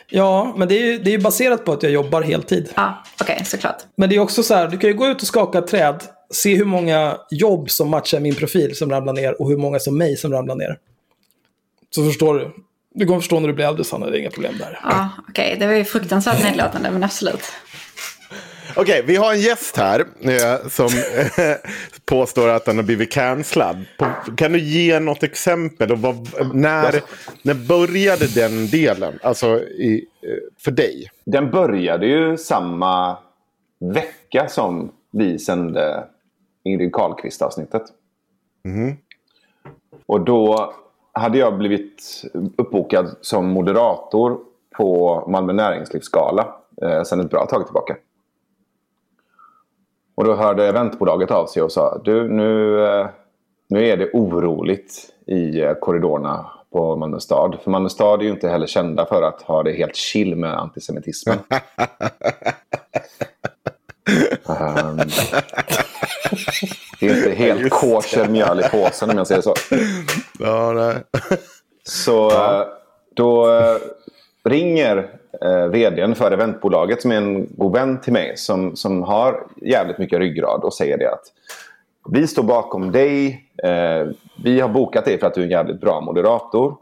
Ja, 0.09 0.53
men 0.57 0.67
det 0.67 0.81
är 0.81 0.85
ju 0.85 0.97
det 0.97 1.13
är 1.13 1.19
baserat 1.19 1.65
på 1.65 1.73
att 1.73 1.83
jag 1.83 1.91
jobbar 1.91 2.21
heltid. 2.21 2.69
Ja, 2.75 3.03
okej, 3.21 3.45
såklart. 3.45 3.77
Men 3.95 4.09
det 4.09 4.15
är 4.15 4.19
också 4.19 4.43
så 4.43 4.53
här, 4.55 4.67
du 4.67 4.77
kan 4.77 4.89
ju 4.89 4.95
gå 4.95 5.07
ut 5.07 5.21
och 5.21 5.27
skaka 5.27 5.61
träd, 5.61 6.03
se 6.33 6.55
hur 6.55 6.65
många 6.65 7.17
jobb 7.31 7.69
som 7.69 7.89
matchar 7.89 8.19
min 8.19 8.35
profil 8.35 8.75
som 8.75 8.89
ramlar 8.89 9.13
ner 9.13 9.41
och 9.41 9.49
hur 9.49 9.57
många 9.57 9.79
som 9.79 9.97
mig 9.97 10.17
som 10.17 10.31
ramlar 10.31 10.55
ner. 10.55 10.77
Så 11.89 12.05
förstår 12.05 12.33
du. 12.33 12.51
Du 12.93 13.05
kommer 13.05 13.19
förstå 13.19 13.39
när 13.39 13.47
du 13.47 13.53
blir 13.53 13.65
äldre, 13.65 13.83
Sanna. 13.83 14.05
Det 14.05 14.17
är 14.17 14.19
inga 14.19 14.29
problem 14.29 14.53
där. 14.59 14.79
Ja, 14.83 15.09
okej. 15.29 15.55
Det 15.59 15.67
var 15.67 15.73
ju 15.73 15.85
fruktansvärt 15.85 16.43
nedlåtande, 16.43 16.91
men 16.91 17.03
absolut. 17.03 17.43
Okej, 18.75 19.03
vi 19.07 19.15
har 19.15 19.33
en 19.33 19.39
gäst 19.39 19.77
här 19.77 19.99
eh, 20.21 20.67
som 20.69 20.85
eh, 20.85 21.55
påstår 22.05 22.47
att 22.47 22.67
han 22.67 22.75
har 22.75 22.83
blivit 22.83 23.11
cancellad. 23.11 23.85
Kan 24.37 24.51
du 24.51 24.59
ge 24.59 24.99
något 24.99 25.23
exempel? 25.23 25.91
Och 25.91 25.99
vad, 25.99 26.15
när, 26.53 27.01
när 27.41 27.53
började 27.67 28.27
den 28.27 28.67
delen? 28.67 29.19
Alltså 29.23 29.59
i, 29.59 30.05
eh, 30.21 30.29
för 30.57 30.71
dig? 30.71 31.09
Den 31.25 31.51
började 31.51 32.07
ju 32.07 32.37
samma 32.37 33.17
vecka 33.79 34.47
som 34.47 34.91
vi 35.11 35.39
sände 35.39 36.03
Ingrid 36.63 36.93
Carlqvist-avsnittet. 36.93 37.83
Och 40.05 40.21
då 40.21 40.73
hade 41.11 41.37
jag 41.37 41.57
blivit 41.57 42.23
uppbokad 42.57 43.15
som 43.21 43.47
moderator 43.47 44.39
på 44.77 45.23
Malmö 45.27 45.53
Näringslivsgala 45.53 46.55
eh, 46.81 47.03
sedan 47.03 47.19
ett 47.19 47.29
bra 47.29 47.45
tag 47.45 47.65
tillbaka. 47.65 47.95
Och 50.19 50.25
då 50.25 50.35
hörde 50.35 50.67
eventbolaget 50.67 51.31
av 51.31 51.45
sig 51.45 51.63
och 51.63 51.71
sa 51.71 52.01
du 52.05 52.29
nu, 52.29 52.83
eh, 52.85 53.07
nu 53.69 53.87
är 53.87 53.97
det 53.97 54.11
oroligt 54.13 54.93
i 55.27 55.61
eh, 55.61 55.73
korridorerna 55.73 56.51
på 56.71 56.95
Malmö 56.95 57.19
stad. 57.19 57.57
För 57.63 57.71
Malmö 57.71 57.89
stad 57.89 58.19
är 58.19 58.23
ju 58.23 58.29
inte 58.29 58.49
heller 58.49 58.67
kända 58.67 59.05
för 59.05 59.21
att 59.21 59.41
ha 59.41 59.63
det 59.63 59.71
helt 59.71 59.95
chill 59.95 60.35
med 60.35 60.53
antisemitismen. 60.53 61.37
Ehm, 64.49 64.97
det 66.99 67.07
är 67.07 67.17
inte 67.17 67.31
helt 67.31 67.69
kosher 67.69 68.29
mjöl 68.29 68.59
i 68.59 68.63
påsen 68.63 69.09
om 69.09 69.17
jag 69.17 69.27
säger 69.27 69.41
så. 69.41 69.53
Ja, 70.39 70.71
nej. 70.73 70.95
Så 71.83 72.31
eh, 72.31 72.67
då 73.15 73.47
ringer 74.43 75.18
eh, 75.45 75.65
vdn 75.65 76.15
för 76.15 76.31
eventbolaget 76.31 77.01
som 77.01 77.11
är 77.11 77.15
en 77.15 77.47
god 77.57 77.73
vän 77.73 78.01
till 78.01 78.13
mig 78.13 78.37
som, 78.37 78.75
som 78.75 79.03
har 79.03 79.47
jävligt 79.55 79.97
mycket 79.97 80.19
ryggrad 80.19 80.63
och 80.63 80.73
säger 80.73 80.97
det 80.97 81.11
att 81.11 81.23
vi 82.11 82.27
står 82.27 82.43
bakom 82.43 82.91
dig. 82.91 83.45
Eh, 83.63 84.07
vi 84.43 84.59
har 84.59 84.69
bokat 84.69 85.05
dig 85.05 85.19
för 85.19 85.27
att 85.27 85.33
du 85.33 85.41
är 85.41 85.45
en 85.45 85.51
jävligt 85.51 85.81
bra 85.81 86.01
moderator. 86.01 86.77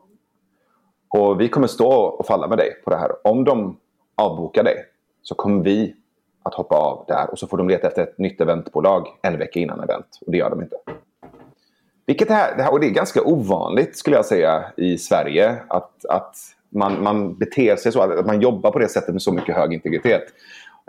Och 1.09 1.41
vi 1.41 1.49
kommer 1.49 1.67
stå 1.67 1.91
och 1.91 2.25
falla 2.25 2.47
med 2.47 2.57
dig 2.57 2.81
på 2.83 2.89
det 2.89 2.97
här. 2.97 3.27
Om 3.27 3.43
de 3.43 3.77
avbokar 4.15 4.63
dig 4.63 4.85
så 5.21 5.35
kommer 5.35 5.63
vi 5.63 5.95
att 6.43 6.53
hoppa 6.53 6.75
av 6.75 7.05
där 7.07 7.31
och 7.31 7.39
så 7.39 7.47
får 7.47 7.57
de 7.57 7.69
leta 7.69 7.87
efter 7.87 8.03
ett 8.03 8.17
nytt 8.17 8.41
eventbolag 8.41 9.07
en 9.21 9.37
vecka 9.37 9.59
innan 9.59 9.79
event. 9.79 10.19
Och 10.25 10.31
det 10.31 10.37
gör 10.37 10.49
de 10.49 10.61
inte. 10.61 10.75
Vilket 12.05 12.29
är, 12.29 12.57
det 12.57 12.63
här, 12.63 12.71
och 12.71 12.79
det 12.79 12.87
är 12.87 12.91
ganska 12.91 13.21
ovanligt 13.21 13.97
skulle 13.97 14.15
jag 14.15 14.25
säga 14.25 14.65
i 14.77 14.97
Sverige 14.97 15.55
att, 15.67 16.05
att 16.05 16.35
man, 16.69 17.03
man 17.03 17.37
beter 17.37 17.75
sig 17.75 17.91
så, 17.91 18.01
att 18.01 18.25
man 18.25 18.41
jobbar 18.41 18.71
på 18.71 18.79
det 18.79 18.89
sättet 18.89 19.13
med 19.13 19.21
så 19.21 19.31
mycket 19.31 19.55
hög 19.55 19.73
integritet. 19.73 20.23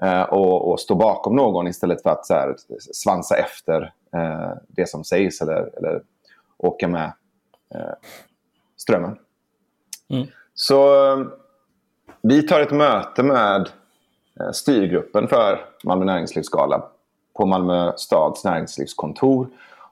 Eh, 0.02 0.22
och, 0.22 0.70
och 0.70 0.80
stå 0.80 0.94
bakom 0.94 1.36
någon 1.36 1.66
istället 1.66 2.02
för 2.02 2.10
att 2.10 2.26
så 2.26 2.34
här, 2.34 2.56
svansa 2.92 3.36
efter 3.36 3.92
eh, 4.14 4.52
det 4.68 4.88
som 4.88 5.04
sägs 5.04 5.40
eller, 5.42 5.78
eller 5.78 6.02
åka 6.56 6.88
med 6.88 7.12
eh, 7.74 7.94
strömmen. 8.76 9.18
Mm. 10.08 10.26
Så 10.54 11.06
eh, 11.12 11.26
vi 12.22 12.42
tar 12.42 12.60
ett 12.60 12.72
möte 12.72 13.22
med 13.22 13.68
eh, 14.40 14.50
styrgruppen 14.52 15.28
för 15.28 15.64
Malmö 15.84 16.04
Näringslivsgala 16.04 16.82
på 17.36 17.46
Malmö 17.46 17.92
stads 17.96 18.44
näringslivskontor. 18.44 19.48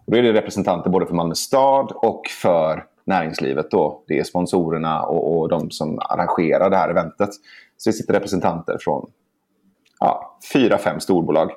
Och 0.07 0.13
då 0.13 0.19
är 0.19 0.23
det 0.23 0.33
representanter 0.33 0.91
både 0.91 1.07
för 1.07 1.15
Malmö 1.15 1.35
stad 1.35 1.93
och 1.95 2.27
för 2.43 2.85
näringslivet. 3.07 3.71
Då. 3.71 4.05
Det 4.07 4.19
är 4.19 4.25
sponsorerna 4.25 5.03
och, 5.03 5.39
och 5.39 5.49
de 5.49 5.71
som 5.71 5.99
arrangerar 5.99 6.71
det 6.71 6.77
här 6.77 6.89
eventet. 6.89 7.31
Så 7.77 7.91
det 7.91 7.93
sitter 7.93 8.15
representanter 8.15 8.79
från 8.81 9.11
ja, 10.01 10.39
fyra, 10.53 10.79
fem 10.79 11.01
storbolag. 11.01 11.51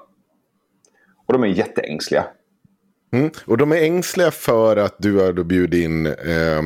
Och 1.25 1.33
de 1.33 1.43
är 1.43 1.47
jätteängsliga. 1.47 2.25
Mm. 3.11 3.31
Och 3.45 3.57
de 3.57 3.71
är 3.71 3.83
ängsliga 3.83 4.31
för 4.31 4.77
att 4.77 4.95
du 4.97 5.19
har 5.19 5.43
bjudit 5.43 5.83
in 5.83 6.05
eh, 6.05 6.61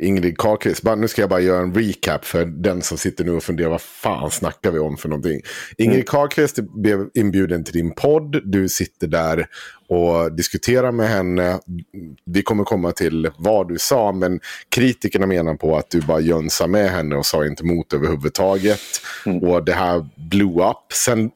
Ingrid 0.00 0.38
Carlqvist. 0.38 0.82
Nu 0.96 1.08
ska 1.08 1.22
jag 1.22 1.30
bara 1.30 1.40
göra 1.40 1.62
en 1.62 1.74
recap 1.74 2.24
för 2.24 2.44
den 2.44 2.82
som 2.82 2.98
sitter 2.98 3.24
nu 3.24 3.32
och 3.32 3.42
funderar 3.42 3.70
vad 3.70 3.80
fan 3.80 4.30
snackar 4.30 4.70
vi 4.70 4.78
om 4.78 4.96
för 4.96 5.08
någonting. 5.08 5.40
Ingrid 5.78 5.94
mm. 5.94 6.06
Carlqvist 6.06 6.58
blev 6.58 7.08
inbjuden 7.14 7.64
till 7.64 7.72
din 7.74 7.94
podd. 7.94 8.40
Du 8.44 8.68
sitter 8.68 9.06
där 9.06 9.46
och 9.88 10.32
diskutera 10.32 10.92
med 10.92 11.08
henne. 11.08 11.60
Vi 12.24 12.42
kommer 12.42 12.64
komma 12.64 12.92
till 12.92 13.30
vad 13.38 13.68
du 13.68 13.78
sa, 13.78 14.12
men 14.12 14.40
kritikerna 14.68 15.26
menar 15.26 15.54
på 15.54 15.76
att 15.76 15.90
du 15.90 16.00
bara 16.00 16.20
jönsade 16.20 16.70
med 16.70 16.90
henne 16.90 17.16
och 17.16 17.26
sa 17.26 17.46
inte 17.46 17.64
emot 17.64 17.92
överhuvudtaget. 17.92 18.80
Mm. 19.26 19.42
Och 19.42 19.64
det 19.64 19.72
här 19.72 20.08
blew 20.16 20.70
up. 20.70 20.92
Sen 20.92 21.30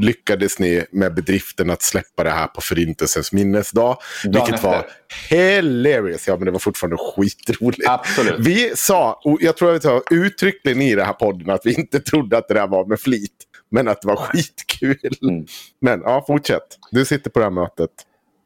lyckades 0.00 0.58
ni 0.58 0.84
med 0.90 1.14
bedriften 1.14 1.70
att 1.70 1.82
släppa 1.82 2.24
det 2.24 2.30
här 2.30 2.46
på 2.46 2.60
Förintelsens 2.60 3.32
minnesdag. 3.32 3.98
Dagen 4.24 4.32
vilket 4.32 4.54
efter. 4.54 4.68
var 4.68 4.86
hilarious. 5.30 6.28
Ja, 6.28 6.36
men 6.36 6.44
det 6.44 6.50
var 6.50 6.58
fortfarande 6.58 6.96
skitroligt. 6.96 7.88
Absolut. 8.04 8.46
Vi 8.46 8.72
sa, 8.76 9.20
och 9.24 9.38
jag 9.40 9.56
tror 9.56 9.70
att 9.70 9.76
vi 9.76 9.80
sa 9.80 10.02
uttryckligen 10.10 10.82
i 10.82 10.94
den 10.94 11.06
här 11.06 11.12
podden 11.12 11.50
att 11.50 11.66
vi 11.66 11.74
inte 11.74 12.00
trodde 12.00 12.38
att 12.38 12.48
det 12.48 12.54
där 12.54 12.66
var 12.66 12.84
med 12.84 13.00
flit. 13.00 13.30
Men 13.68 13.88
att 13.88 14.02
det 14.02 14.08
var 14.08 14.16
skitkul. 14.16 14.98
Mm. 15.22 15.46
Men 15.80 16.02
ja, 16.04 16.24
fortsätt. 16.26 16.78
Du 16.90 17.04
sitter 17.04 17.30
på 17.30 17.38
det 17.38 17.44
här 17.44 17.50
mötet. 17.50 17.90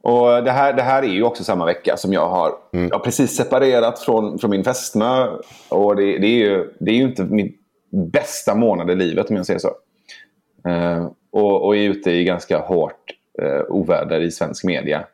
Och 0.03 0.45
det 0.45 0.51
här, 0.51 0.73
det 0.73 0.83
här 0.83 1.03
är 1.03 1.07
ju 1.07 1.23
också 1.23 1.45
samma 1.45 1.67
vecka 1.67 1.97
som 1.97 2.13
jag 2.13 2.29
har, 2.29 2.53
mm. 2.73 2.89
jag 2.89 2.95
har 2.95 3.05
precis 3.05 3.37
separerat 3.37 3.99
från, 3.99 4.39
från 4.39 4.51
min 4.51 4.65
fästmö. 4.65 5.29
Och 5.69 5.97
det, 5.97 6.19
det, 6.19 6.27
är 6.27 6.39
ju, 6.39 6.73
det 6.81 6.91
är 6.91 6.95
ju 6.95 7.03
inte 7.03 7.25
min 7.25 7.53
bästa 7.91 8.55
månad 8.55 8.91
i 8.91 8.95
livet 8.95 9.31
om 9.31 9.37
jag 9.37 9.47
säger 9.47 9.61
så. 9.61 9.73
Uh, 10.69 11.11
och, 11.31 11.67
och 11.67 11.77
är 11.77 11.81
ute 11.81 12.11
i 12.11 12.25
ganska 12.25 12.59
hårt 12.59 13.13
uh, 13.43 13.63
oväder 13.69 14.21
i 14.21 14.31
svensk 14.31 14.65
media. 14.65 15.07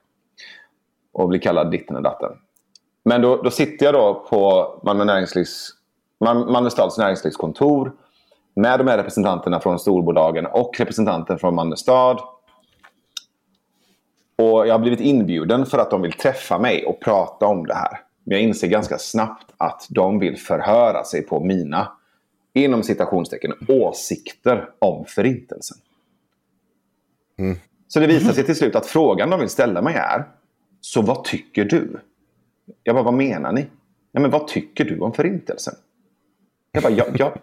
Och 1.13 1.29
blir 1.29 1.41
kallad 1.41 1.71
ditten 1.71 1.97
och 1.97 2.03
datten. 2.03 2.31
Men 3.05 3.23
då, 3.23 3.43
då 3.43 3.51
sitter 3.51 3.87
jag 3.87 3.95
då 3.95 4.27
på 4.31 4.75
Malmö, 4.85 5.05
näringslivs, 5.05 5.71
Malmö 6.21 6.71
stads 6.71 6.99
näringslivskontor 6.99 7.93
med 8.57 8.81
de 8.81 8.89
här 8.89 8.97
representanterna 8.97 9.61
från 9.61 9.79
storbolagen 9.79 10.47
och 10.47 10.75
representanten 10.79 11.39
från 11.39 11.55
Malmö 11.55 11.77
stad. 11.77 12.21
Och 14.37 14.67
jag 14.67 14.75
har 14.75 14.79
blivit 14.79 15.01
inbjuden 15.01 15.67
för 15.67 15.79
att 15.79 15.91
de 15.91 16.03
vill 16.03 16.13
träffa 16.13 16.59
mig 16.59 16.87
och 16.87 17.01
prata 17.01 17.47
om 17.47 17.67
det 17.67 17.75
här. 17.75 18.01
Men 18.25 18.39
jag 18.39 18.43
inser 18.43 18.69
ganska 18.69 18.99
snabbt 18.99 19.47
att 19.57 19.87
de 19.91 20.19
vill 20.19 20.37
förhöra 20.37 21.05
sig 21.05 21.23
på 21.23 21.41
mina, 21.41 21.93
inom 22.53 22.83
citationstecken, 22.83 23.53
åsikter 23.69 24.71
om 24.79 25.05
förintelsen. 25.05 25.79
Mm. 27.39 27.57
Så 27.89 28.01
det 28.01 28.07
visar 28.07 28.33
sig 28.33 28.45
till 28.45 28.57
slut 28.57 28.77
att 28.77 28.87
frågan 28.87 29.31
de 29.31 29.41
vill 29.41 29.49
ställa 29.49 29.83
mig 29.83 29.95
är, 29.95 30.25
så 30.81 31.03
vad 31.03 31.25
tycker 31.25 31.65
du? 31.65 32.01
Jag 32.83 32.95
bara, 32.95 33.05
vad 33.05 33.15
menar 33.15 33.53
ni? 33.53 33.67
Ja, 34.13 34.21
men 34.21 34.31
vad 34.31 34.47
tycker 34.47 34.85
du 34.85 34.99
om 34.99 35.13
förintelsen? 35.13 35.75
Jag 36.73 36.83
bara, 36.83 36.93
jag, 36.93 37.07
jag, 37.19 37.39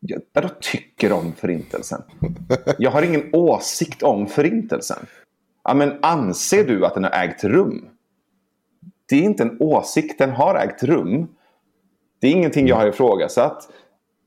jag, 0.00 0.22
jag 0.32 0.60
tycker 0.60 1.12
om 1.12 1.32
förintelsen. 1.32 2.02
Jag 2.78 2.90
har 2.90 3.02
ingen 3.02 3.30
åsikt 3.32 4.02
om 4.02 4.26
förintelsen. 4.26 5.06
Ja, 5.64 5.74
men 5.74 5.98
anser 6.02 6.64
du 6.64 6.86
att 6.86 6.94
den 6.94 7.04
har 7.04 7.10
ägt 7.10 7.44
rum? 7.44 7.88
Det 9.08 9.16
är 9.16 9.22
inte 9.22 9.42
en 9.42 9.56
åsikt, 9.60 10.18
den 10.18 10.30
har 10.30 10.54
ägt 10.54 10.82
rum. 10.82 11.28
Det 12.20 12.26
är 12.26 12.32
ingenting 12.32 12.66
jag 12.66 12.76
har 12.76 12.86
ifrågasatt. 12.86 13.68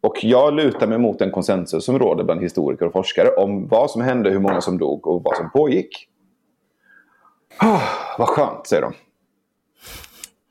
Och 0.02 0.24
jag 0.24 0.54
lutar 0.54 0.88
mig 0.88 0.98
mot 0.98 1.20
den 1.20 1.32
konsensus 1.32 1.86
som 1.86 2.00
råder 2.00 2.24
bland 2.24 2.42
historiker 2.42 2.86
och 2.86 2.94
forskare 2.94 3.30
om 3.38 3.68
vad 3.68 3.92
som 3.92 4.02
hände, 4.02 4.30
hur 4.30 4.40
många 4.40 4.62
som 4.62 4.78
dog 4.78 5.08
och 5.08 5.24
vad 5.24 5.38
som 5.38 5.50
pågick. 5.52 6.10
Oh, 7.62 7.84
vad 8.18 8.28
skönt, 8.28 8.68
säger 8.68 8.82
de. 8.82 8.94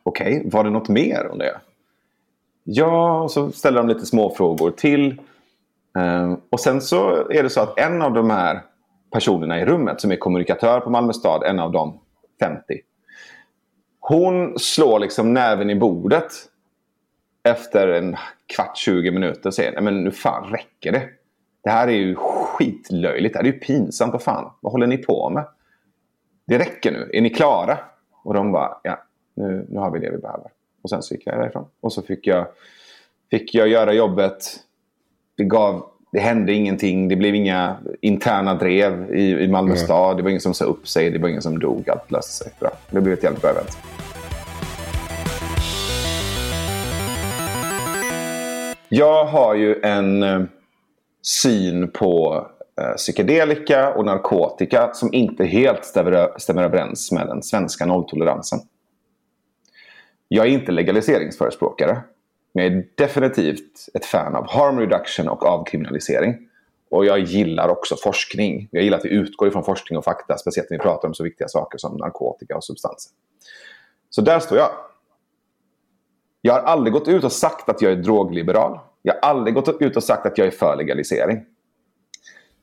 Okej, 0.06 0.36
okay, 0.36 0.50
var 0.50 0.64
det 0.64 0.70
något 0.70 0.88
mer 0.88 1.28
om 1.32 1.38
det? 1.38 1.60
Ja, 2.64 3.22
och 3.22 3.30
så 3.30 3.52
ställer 3.52 3.78
de 3.78 3.88
lite 3.88 4.06
småfrågor 4.06 4.70
till. 4.70 5.20
Ehm, 5.98 6.36
och 6.50 6.60
sen 6.60 6.80
så 6.80 7.28
är 7.30 7.42
det 7.42 7.50
så 7.50 7.60
att 7.60 7.78
en 7.78 8.02
av 8.02 8.12
de 8.12 8.30
här 8.30 8.62
personerna 9.12 9.60
i 9.60 9.64
rummet 9.64 10.00
som 10.00 10.12
är 10.12 10.16
kommunikatör 10.16 10.80
på 10.80 10.90
Malmö 10.90 11.12
stad, 11.12 11.42
en 11.42 11.58
av 11.58 11.72
de 11.72 12.00
50. 12.40 12.80
Hon 14.00 14.58
slår 14.58 14.98
liksom 14.98 15.34
näven 15.34 15.70
i 15.70 15.74
bordet 15.74 16.32
efter 17.42 17.88
en 17.88 18.16
kvart, 18.46 18.76
20 18.76 19.10
minuter 19.10 19.46
och 19.46 19.54
säger 19.54 19.80
men 19.80 20.04
nu 20.04 20.10
fan 20.10 20.50
räcker 20.50 20.92
det. 20.92 21.08
Det 21.62 21.70
här 21.70 21.88
är 21.88 21.92
ju 21.92 22.14
skitlöjligt. 22.14 23.32
Det 23.32 23.38
här 23.38 23.48
är 23.48 23.52
ju 23.52 23.58
pinsamt. 23.58 24.12
Vad 24.12 24.22
fan, 24.22 24.52
vad 24.60 24.72
håller 24.72 24.86
ni 24.86 24.96
på 24.96 25.30
med? 25.30 25.44
Det 26.46 26.58
räcker 26.58 26.92
nu. 26.92 27.10
Är 27.12 27.20
ni 27.20 27.30
klara? 27.30 27.78
Och 28.24 28.34
de 28.34 28.52
bara, 28.52 28.76
ja, 28.82 28.98
nu, 29.34 29.66
nu 29.68 29.78
har 29.78 29.90
vi 29.90 29.98
det 29.98 30.10
vi 30.10 30.18
behöver. 30.18 30.50
Och 30.82 30.90
sen 30.90 31.02
så 31.02 31.14
gick 31.14 31.26
jag 31.26 31.38
därifrån. 31.38 31.64
Och 31.80 31.92
så 31.92 32.02
fick 32.02 32.26
jag, 32.26 32.46
fick 33.30 33.54
jag 33.54 33.68
göra 33.68 33.92
jobbet. 33.92 34.60
Det, 35.36 35.44
gav, 35.44 35.86
det 36.12 36.20
hände 36.20 36.52
ingenting. 36.52 37.08
Det 37.08 37.16
blev 37.16 37.34
inga 37.34 37.76
interna 38.00 38.54
drev 38.54 39.14
i, 39.14 39.30
i 39.30 39.48
Malmö 39.48 39.72
mm. 39.72 39.84
stad. 39.84 40.16
Det 40.16 40.22
var 40.22 40.30
ingen 40.30 40.40
som 40.40 40.54
sa 40.54 40.64
upp 40.64 40.88
sig. 40.88 41.10
Det 41.10 41.18
var 41.18 41.28
ingen 41.28 41.42
som 41.42 41.58
dog. 41.58 41.90
Allt 41.90 42.10
löste 42.10 42.32
sig 42.32 42.52
bra. 42.60 42.70
Det 42.90 43.00
blev 43.00 43.14
ett 43.14 43.22
jävligt 43.22 43.42
bra 43.42 43.50
event. 43.50 43.78
Jag 48.88 49.24
har 49.24 49.54
ju 49.54 49.80
en 49.82 50.22
eh, 50.22 50.42
syn 51.22 51.90
på 51.90 52.46
eh, 52.80 52.96
psykedelika 52.96 53.94
och 53.94 54.04
narkotika 54.04 54.90
som 54.94 55.14
inte 55.14 55.44
helt 55.44 55.84
stämmer, 55.84 56.28
stämmer 56.38 56.62
överens 56.62 57.12
med 57.12 57.26
den 57.26 57.42
svenska 57.42 57.86
nolltoleransen. 57.86 58.58
Jag 60.28 60.46
är 60.46 60.50
inte 60.50 60.72
legaliseringsförespråkare. 60.72 62.02
Men 62.54 62.64
jag 62.64 62.72
är 62.72 62.86
definitivt 62.94 63.88
ett 63.94 64.04
fan 64.04 64.34
av 64.34 64.50
harm 64.50 64.78
reduction 64.78 65.28
och 65.28 65.46
avkriminalisering. 65.46 66.48
Och 66.90 67.06
jag 67.06 67.18
gillar 67.18 67.68
också 67.68 67.96
forskning. 67.96 68.68
Jag 68.70 68.82
gillar 68.82 68.98
att 68.98 69.04
vi 69.04 69.08
utgår 69.08 69.48
ifrån 69.48 69.64
forskning 69.64 69.98
och 69.98 70.04
fakta. 70.04 70.38
Speciellt 70.38 70.70
när 70.70 70.78
vi 70.78 70.82
pratar 70.82 71.08
om 71.08 71.14
så 71.14 71.24
viktiga 71.24 71.48
saker 71.48 71.78
som 71.78 71.96
narkotika 71.96 72.56
och 72.56 72.64
substanser. 72.64 73.12
Så 74.10 74.20
där 74.20 74.40
står 74.40 74.58
jag. 74.58 74.70
Jag 76.40 76.52
har 76.52 76.60
aldrig 76.60 76.92
gått 76.92 77.08
ut 77.08 77.24
och 77.24 77.32
sagt 77.32 77.68
att 77.68 77.82
jag 77.82 77.92
är 77.92 77.96
drogliberal. 77.96 78.78
Jag 79.02 79.14
har 79.14 79.20
aldrig 79.20 79.54
gått 79.54 79.80
ut 79.80 79.96
och 79.96 80.04
sagt 80.04 80.26
att 80.26 80.38
jag 80.38 80.46
är 80.46 80.50
för 80.50 80.76
legalisering. 80.76 81.44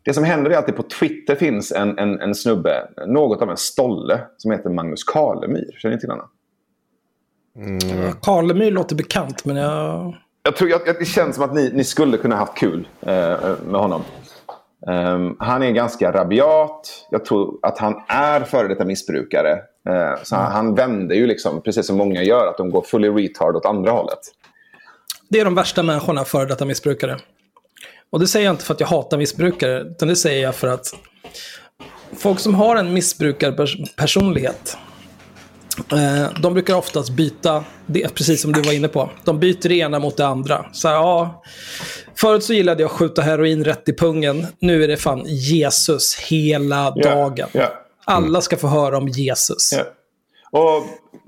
Det 0.04 0.14
som 0.14 0.24
händer 0.24 0.52
är 0.52 0.58
att 0.58 0.66
det 0.66 0.72
på 0.72 0.84
Twitter 0.84 1.36
finns 1.36 1.72
en, 1.72 1.98
en, 1.98 2.20
en 2.20 2.36
snubbe, 2.36 2.90
något 3.08 3.42
av 3.42 3.50
en 3.50 3.58
stolle, 3.58 4.20
som 4.38 4.52
heter 4.52 4.70
Magnus 4.70 5.04
Karlemyr. 5.04 5.76
Känner 5.78 5.96
ni 5.96 6.00
till 6.00 6.10
honom? 6.10 6.30
Mm. 7.56 8.14
Karlemyr 8.22 8.72
låter 8.72 8.96
bekant, 8.96 9.46
men 9.46 9.56
jag... 9.56 10.16
Jag 10.44 10.56
tror, 10.56 10.70
jag, 10.70 10.82
det 11.00 11.06
känns 11.06 11.36
som 11.36 11.44
att 11.44 11.54
ni, 11.54 11.72
ni 11.74 11.84
skulle 11.84 12.18
kunna 12.18 12.36
haft 12.36 12.58
kul 12.58 12.88
eh, 13.02 13.40
med 13.66 13.82
honom. 13.82 14.04
Um, 14.88 15.36
han 15.40 15.64
är 15.64 15.72
ganska 15.72 16.12
rabiat. 16.12 17.08
Jag 17.12 17.26
tror 17.26 17.60
att 17.62 17.78
han 17.78 18.04
är 18.08 18.42
före 18.42 18.68
detta 18.68 18.86
missbrukare. 18.86 19.52
Uh, 19.90 20.24
så 20.24 20.36
han, 20.36 20.52
han 20.52 20.76
vänder 20.76 21.16
ju 21.16 21.28
liksom, 21.28 21.62
precis 21.62 21.88
som 21.88 21.98
många 21.98 22.24
gör, 22.24 22.48
att 22.48 22.58
de 22.58 22.70
går 22.70 22.82
fully 22.82 23.10
retard 23.10 23.56
åt 23.56 23.66
andra 23.66 23.92
hållet. 23.92 24.20
Det 25.30 25.40
är 25.40 25.46
de 25.46 25.56
värsta 25.56 25.84
människorna, 25.84 26.24
före 26.26 26.46
detta 26.46 26.66
missbrukare. 26.66 27.18
Och 28.10 28.20
det 28.20 28.28
säger 28.28 28.46
jag 28.46 28.54
inte 28.54 28.66
för 28.66 28.74
att 28.74 28.80
jag 28.80 28.88
hatar 28.88 29.18
missbrukare, 29.18 29.82
utan 29.82 30.08
det 30.08 30.16
säger 30.16 30.44
jag 30.44 30.56
för 30.56 30.68
att 30.68 30.88
folk 32.18 32.40
som 32.40 32.56
har 32.56 32.76
en 32.76 32.94
missbrukarpersonlighet 32.94 34.78
Eh, 34.78 34.91
de 36.42 36.54
brukar 36.54 36.76
oftast 36.76 37.10
byta, 37.10 37.64
det, 37.86 38.16
precis 38.16 38.42
som 38.42 38.52
du 38.52 38.62
var 38.62 38.74
inne 38.74 38.88
på. 38.88 39.10
De 39.24 39.40
byter 39.40 39.70
det 39.70 39.76
ena 39.76 40.00
mot 40.00 40.18
det 40.18 40.28
andra. 40.28 40.66
Så 40.72 40.88
ja, 40.88 41.44
förut 42.16 42.44
så 42.44 42.54
gillade 42.54 42.82
jag 42.82 42.88
att 42.92 42.98
skjuta 42.98 43.22
heroin 43.22 43.64
rätt 43.64 43.90
i 43.90 43.94
pungen. 43.94 44.48
Nu 44.60 44.84
är 44.84 44.88
det 44.88 44.98
fan 44.98 45.24
Jesus 45.26 46.16
hela 46.20 46.76
yeah, 46.76 46.96
dagen. 46.96 47.48
Yeah. 47.54 47.70
Mm. 48.08 48.24
Alla 48.24 48.42
ska 48.42 48.58
få 48.58 48.68
höra 48.68 48.98
om 48.98 49.08
Jesus. 49.08 49.74
Yeah. 49.74 49.88
Och 50.52 50.84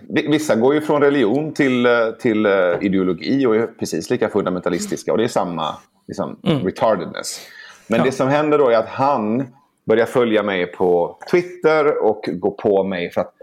vi- 0.10 0.28
vissa 0.28 0.56
går 0.56 0.74
ju 0.74 0.82
från 0.82 1.02
religion 1.02 1.54
till, 1.54 1.86
eh, 1.86 1.92
till 2.22 2.46
eh, 2.46 2.52
ideologi 2.82 3.46
och 3.46 3.56
är 3.56 3.68
precis 3.68 4.10
lika 4.10 4.30
fundamentalistiska. 4.30 5.12
Och 5.12 5.18
det 5.18 5.24
är 5.24 5.28
samma 5.28 5.76
liksom, 6.08 6.40
retardedness. 6.44 7.40
Men 7.88 8.04
det 8.04 8.12
som 8.12 8.28
händer 8.28 8.58
då 8.58 8.70
är 8.70 8.78
att 8.78 8.90
han 8.90 9.48
börjar 9.88 10.06
följa 10.06 10.44
mig 10.44 10.66
på 10.66 11.18
Twitter 11.32 12.04
och 12.04 12.30
gå 12.34 12.52
på 12.52 12.84
mig 12.84 13.12
för 13.12 13.22
att 13.22 13.34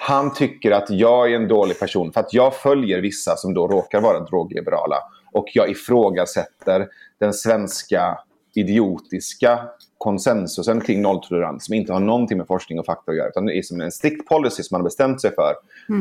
han 0.00 0.34
tycker 0.34 0.70
att 0.70 0.90
jag 0.90 1.32
är 1.32 1.36
en 1.36 1.48
dålig 1.48 1.78
person. 1.78 2.12
För 2.12 2.20
att 2.20 2.34
jag 2.34 2.54
följer 2.54 3.00
vissa 3.00 3.36
som 3.36 3.54
då 3.54 3.68
råkar 3.68 4.00
vara 4.00 4.20
drogliberala. 4.20 4.96
Och 5.32 5.46
jag 5.54 5.70
ifrågasätter 5.70 6.88
den 7.20 7.34
svenska 7.34 8.18
idiotiska 8.54 9.68
konsensusen 9.98 10.80
kring 10.80 11.02
nolltolerans 11.02 11.64
som 11.64 11.74
inte 11.74 11.92
har 11.92 12.00
någonting 12.00 12.38
med 12.38 12.46
forskning 12.46 12.78
och 12.78 12.86
fakta 12.86 13.10
att 13.10 13.16
göra. 13.16 13.28
Utan 13.28 13.46
det 13.46 13.58
är 13.58 13.62
som 13.62 13.80
en 13.80 13.92
strikt 13.92 14.28
policy 14.28 14.62
som 14.62 14.74
man 14.74 14.80
har 14.80 14.84
bestämt 14.84 15.20
sig 15.20 15.34
för. 15.34 15.54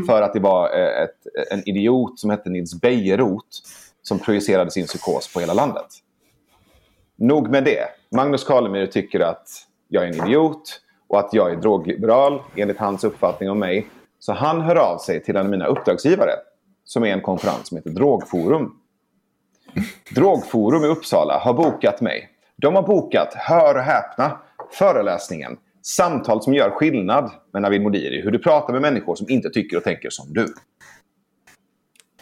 För 0.06 0.22
att 0.22 0.34
det 0.34 0.40
var 0.40 0.80
eh, 0.80 1.04
ett, 1.04 1.52
en 1.52 1.70
idiot 1.70 2.20
som 2.20 2.30
hette 2.30 2.50
Nils 2.50 2.82
Bejerot 2.82 3.48
som 4.02 4.20
projicerade 4.20 4.72
sin 4.72 4.86
psykos 4.86 5.34
på 5.34 5.40
hela 5.40 5.54
landet. 5.54 5.88
Nog 7.16 7.50
med 7.50 7.64
det. 7.64 7.86
Magnus 8.12 8.44
Karlemyr 8.44 8.86
tycker 8.86 9.20
att 9.20 9.48
jag 9.88 10.04
är 10.04 10.08
en 10.08 10.28
idiot 10.28 10.82
och 11.08 11.20
att 11.20 11.34
jag 11.34 11.52
är 11.52 11.56
drogliberal 11.56 12.42
enligt 12.56 12.78
hans 12.78 13.04
uppfattning 13.04 13.50
om 13.50 13.60
mig. 13.60 13.88
Så 14.20 14.34
han 14.34 14.62
hör 14.62 14.76
av 14.76 14.98
sig 14.98 15.24
till 15.24 15.36
en 15.36 15.46
av 15.46 15.50
mina 15.50 15.66
uppdragsgivare 15.66 16.32
som 16.86 17.04
är 17.04 17.14
en 17.14 17.22
konferens 17.22 17.68
som 17.68 17.78
heter 17.78 17.90
Drogforum. 17.90 18.76
Drogforum 20.16 20.84
i 20.84 20.88
Uppsala 20.88 21.40
har 21.40 21.54
bokat 21.54 22.02
mig. 22.02 22.30
De 22.56 22.76
har 22.76 22.84
bokat, 22.84 23.34
hör 23.34 23.76
och 23.76 23.82
häpna, 23.82 24.38
föreläsningen 24.72 25.58
Samtal 25.88 26.42
som 26.44 26.54
gör 26.54 26.70
skillnad 26.70 27.32
med 27.54 27.62
Navid 27.62 27.82
Modiri. 27.82 28.22
Hur 28.22 28.32
du 28.32 28.40
pratar 28.40 28.74
med 28.74 28.82
människor 28.82 29.16
som 29.16 29.30
inte 29.30 29.50
tycker 29.50 29.78
och 29.78 29.84
tänker 29.84 30.10
som 30.10 30.34
du. 30.34 30.54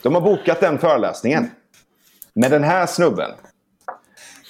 De 0.01 0.13
har 0.13 0.21
bokat 0.21 0.59
den 0.59 0.77
föreläsningen. 0.79 1.51
Med 2.33 2.51
den 2.51 2.63
här 2.63 2.85
snubben. 2.85 3.31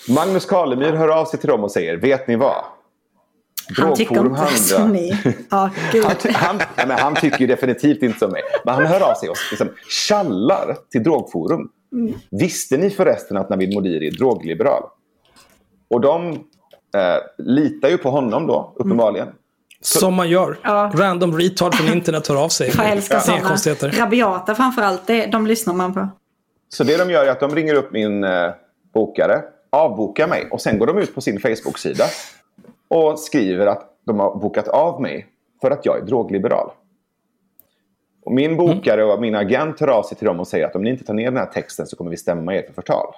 Magnus 0.09 0.45
Karlemyr 0.45 0.93
hör 0.93 1.07
av 1.07 1.25
sig 1.25 1.39
till 1.39 1.49
dem 1.49 1.63
och 1.63 1.71
säger, 1.71 1.97
vet 1.97 2.27
ni 2.27 2.35
vad? 2.35 2.65
Han 3.77 3.95
tycker 3.95 4.25
inte 4.25 4.45
som 4.57 4.81
handlar- 4.81 4.93
ni. 4.93 5.17
Ja, 5.49 5.69
gud. 5.91 6.05
han, 6.05 6.15
han, 6.33 6.57
nej, 6.57 6.87
men 6.87 6.99
han 6.99 7.15
tycker 7.15 7.39
ju 7.39 7.47
definitivt 7.47 8.03
inte 8.03 8.19
som 8.19 8.31
mig. 8.31 8.41
Men 8.65 8.75
han 8.75 8.85
hör 8.85 9.11
av 9.11 9.13
sig 9.15 9.29
och 9.29 9.37
liksom 9.51 9.69
tjallar 9.89 10.77
till 10.91 11.03
Drogforum. 11.03 11.69
Visste 12.31 12.77
ni 12.77 12.89
förresten 12.89 13.37
att 13.37 13.49
Navid 13.49 13.73
Modiri 13.73 14.07
är 14.07 14.11
drogliberal? 14.11 14.83
Och 15.89 16.01
de 16.01 16.31
eh, 16.31 16.37
litar 17.37 17.89
ju 17.89 17.97
på 17.97 18.09
honom 18.09 18.47
då, 18.47 18.73
uppenbarligen. 18.75 19.27
Som 19.81 20.13
man 20.13 20.29
gör. 20.29 20.59
Ja. 20.63 20.91
Random 20.95 21.37
retard 21.37 21.75
från 21.75 21.93
internet 21.95 22.27
hör 22.27 22.43
av 22.43 22.49
sig. 22.49 22.71
Jag 22.77 22.89
älskar 22.91 23.15
Inga 23.15 23.21
sådana. 23.23 23.41
konstigheter. 23.47 23.91
Rabiata 23.91 24.55
framförallt, 24.55 25.07
det, 25.07 25.25
de 25.25 25.47
lyssnar 25.47 25.73
man 25.73 25.93
på. 25.93 26.07
Så 26.69 26.83
det 26.83 26.97
de 26.97 27.09
gör 27.11 27.25
är 27.25 27.31
att 27.31 27.39
de 27.39 27.55
ringer 27.55 27.73
upp 27.73 27.91
min 27.91 28.23
eh, 28.23 28.49
bokare, 28.93 29.41
avbokar 29.71 30.27
mig 30.27 30.47
och 30.51 30.61
sen 30.61 30.79
går 30.79 30.87
de 30.87 30.97
ut 30.97 31.15
på 31.15 31.21
sin 31.21 31.39
Facebook-sida 31.39 32.03
och 32.95 33.19
skriver 33.19 33.67
att 33.67 33.89
de 34.05 34.19
har 34.19 34.35
bokat 34.35 34.67
av 34.67 35.01
mig 35.01 35.27
för 35.61 35.71
att 35.71 35.85
jag 35.85 35.97
är 35.97 36.01
drogliberal. 36.01 36.71
Och 38.25 38.31
min 38.31 38.57
bokare 38.57 39.03
och 39.03 39.21
min 39.21 39.35
agent 39.35 39.79
hör 39.79 39.87
av 39.87 40.03
sig 40.03 40.17
till 40.17 40.27
dem 40.27 40.39
och 40.39 40.47
säger 40.47 40.65
att 40.65 40.75
om 40.75 40.83
ni 40.83 40.89
inte 40.89 41.03
tar 41.03 41.13
ner 41.13 41.25
den 41.25 41.37
här 41.37 41.45
texten 41.45 41.87
så 41.87 41.95
kommer 41.95 42.11
vi 42.11 42.17
stämma 42.17 42.55
er 42.55 42.61
för 42.61 42.73
förtal. 42.73 43.13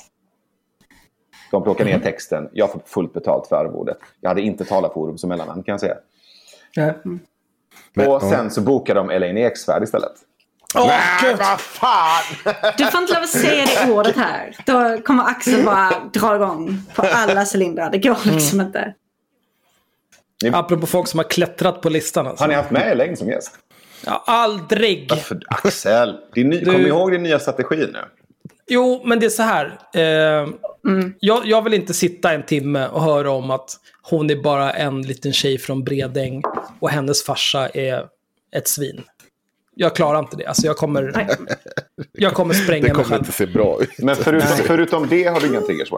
De 1.52 1.64
plockar 1.64 1.86
ner 1.86 2.00
texten. 2.00 2.50
Jag 2.54 2.72
får 2.72 2.82
fullt 2.86 3.14
betalt 3.14 3.48
för 3.48 3.56
arvodet. 3.56 3.98
Jag 4.22 4.30
hade 4.30 4.42
inte 4.42 4.66
talarforum 4.66 5.18
som 5.18 5.30
mellannamn 5.30 5.64
kan 5.64 5.74
jag 5.74 5.80
säga. 5.80 5.98
Nej. 6.76 8.08
och 8.08 8.22
sen 8.22 8.52
så 8.52 8.62
bokar 8.62 8.96
de 8.96 9.10
Elaine 9.10 9.38
Eksvärd 9.38 9.84
istället. 9.84 10.12
Åh, 10.76 10.88
Nej, 10.88 11.00
gud. 11.22 11.38
vad 11.38 11.60
fan! 11.60 12.24
Du 12.78 12.86
får 12.86 13.02
inte 13.02 13.14
lov 13.14 13.24
att 13.24 13.30
säga 13.30 13.66
det 13.66 13.92
ordet 13.92 14.16
här. 14.16 14.56
Då 14.66 15.02
kommer 15.04 15.24
Axel 15.24 15.66
bara 15.66 15.92
dra 16.14 16.36
igång 16.36 16.82
på 16.96 17.02
alla 17.02 17.46
cylindrar. 17.56 17.92
Det 17.92 17.98
går 17.98 18.18
liksom 18.26 18.62
inte. 18.62 18.94
Apropå 20.54 20.88
folk 20.88 21.08
som 21.08 21.18
har 21.20 21.24
klättrat 21.30 21.82
på 21.82 21.90
listan. 21.90 22.28
Alltså. 22.28 22.44
Har 22.44 22.50
ni 22.50 22.54
haft 22.56 22.72
med 22.72 22.92
Elaine 22.92 23.18
som 23.18 23.28
gäst? 23.30 23.52
Ja, 24.06 24.24
aldrig. 24.28 25.08
Varför? 25.10 25.40
Axel, 25.48 26.16
din 26.34 26.50
ny, 26.50 26.60
Du- 26.60 26.72
kom 26.72 26.86
ihåg 26.86 27.12
din 27.12 27.24
nya 27.24 27.40
strategi 27.40 27.76
nu. 27.76 28.00
Jo, 28.70 29.02
men 29.06 29.20
det 29.20 29.26
är 29.26 29.30
så 29.30 29.44
här. 29.44 29.80
Eh, 29.94 30.48
jag, 31.20 31.46
jag 31.46 31.62
vill 31.64 31.74
inte 31.74 31.94
sitta 31.94 32.32
en 32.34 32.44
timme 32.46 32.88
och 32.88 33.04
höra 33.04 33.32
om 33.32 33.52
att 33.52 33.70
hon 34.02 34.30
är 34.30 34.36
bara 34.36 34.72
en 34.74 35.02
liten 35.02 35.34
tjej 35.34 35.58
från 35.58 35.84
Bredäng 35.84 36.42
och 36.80 36.90
hennes 36.90 37.24
farsa 37.24 37.70
är 37.70 38.06
ett 38.56 38.68
svin. 38.68 39.04
Jag 39.76 39.96
klarar 39.96 40.20
inte 40.20 40.38
det. 40.38 40.46
Alltså 40.46 40.66
jag 40.66 40.78
kommer, 40.78 41.12
Nej. 41.16 41.28
jag 42.12 42.34
kommer 42.34 42.54
Det 42.54 42.60
spränga 42.60 42.82
mig 42.84 42.92
kommer 42.92 43.06
själv. 43.06 43.20
inte 43.22 43.32
se 43.32 43.46
bra 43.46 43.82
ut. 43.82 43.90
Men 43.98 44.16
förutom, 44.16 44.48
förutom 44.58 45.08
det 45.08 45.24
har 45.24 45.40
du 45.40 45.48
inga 45.48 45.62
triggers 45.62 45.92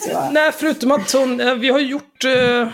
henne? 0.00 0.30
Nej, 0.32 0.52
förutom 0.52 0.92
att 0.92 1.12
hon, 1.12 1.40
eh, 1.40 1.54
vi 1.54 1.68
har 1.68 1.78
gjort... 1.78 2.24
Eh, 2.24 2.60
eh, 2.62 2.68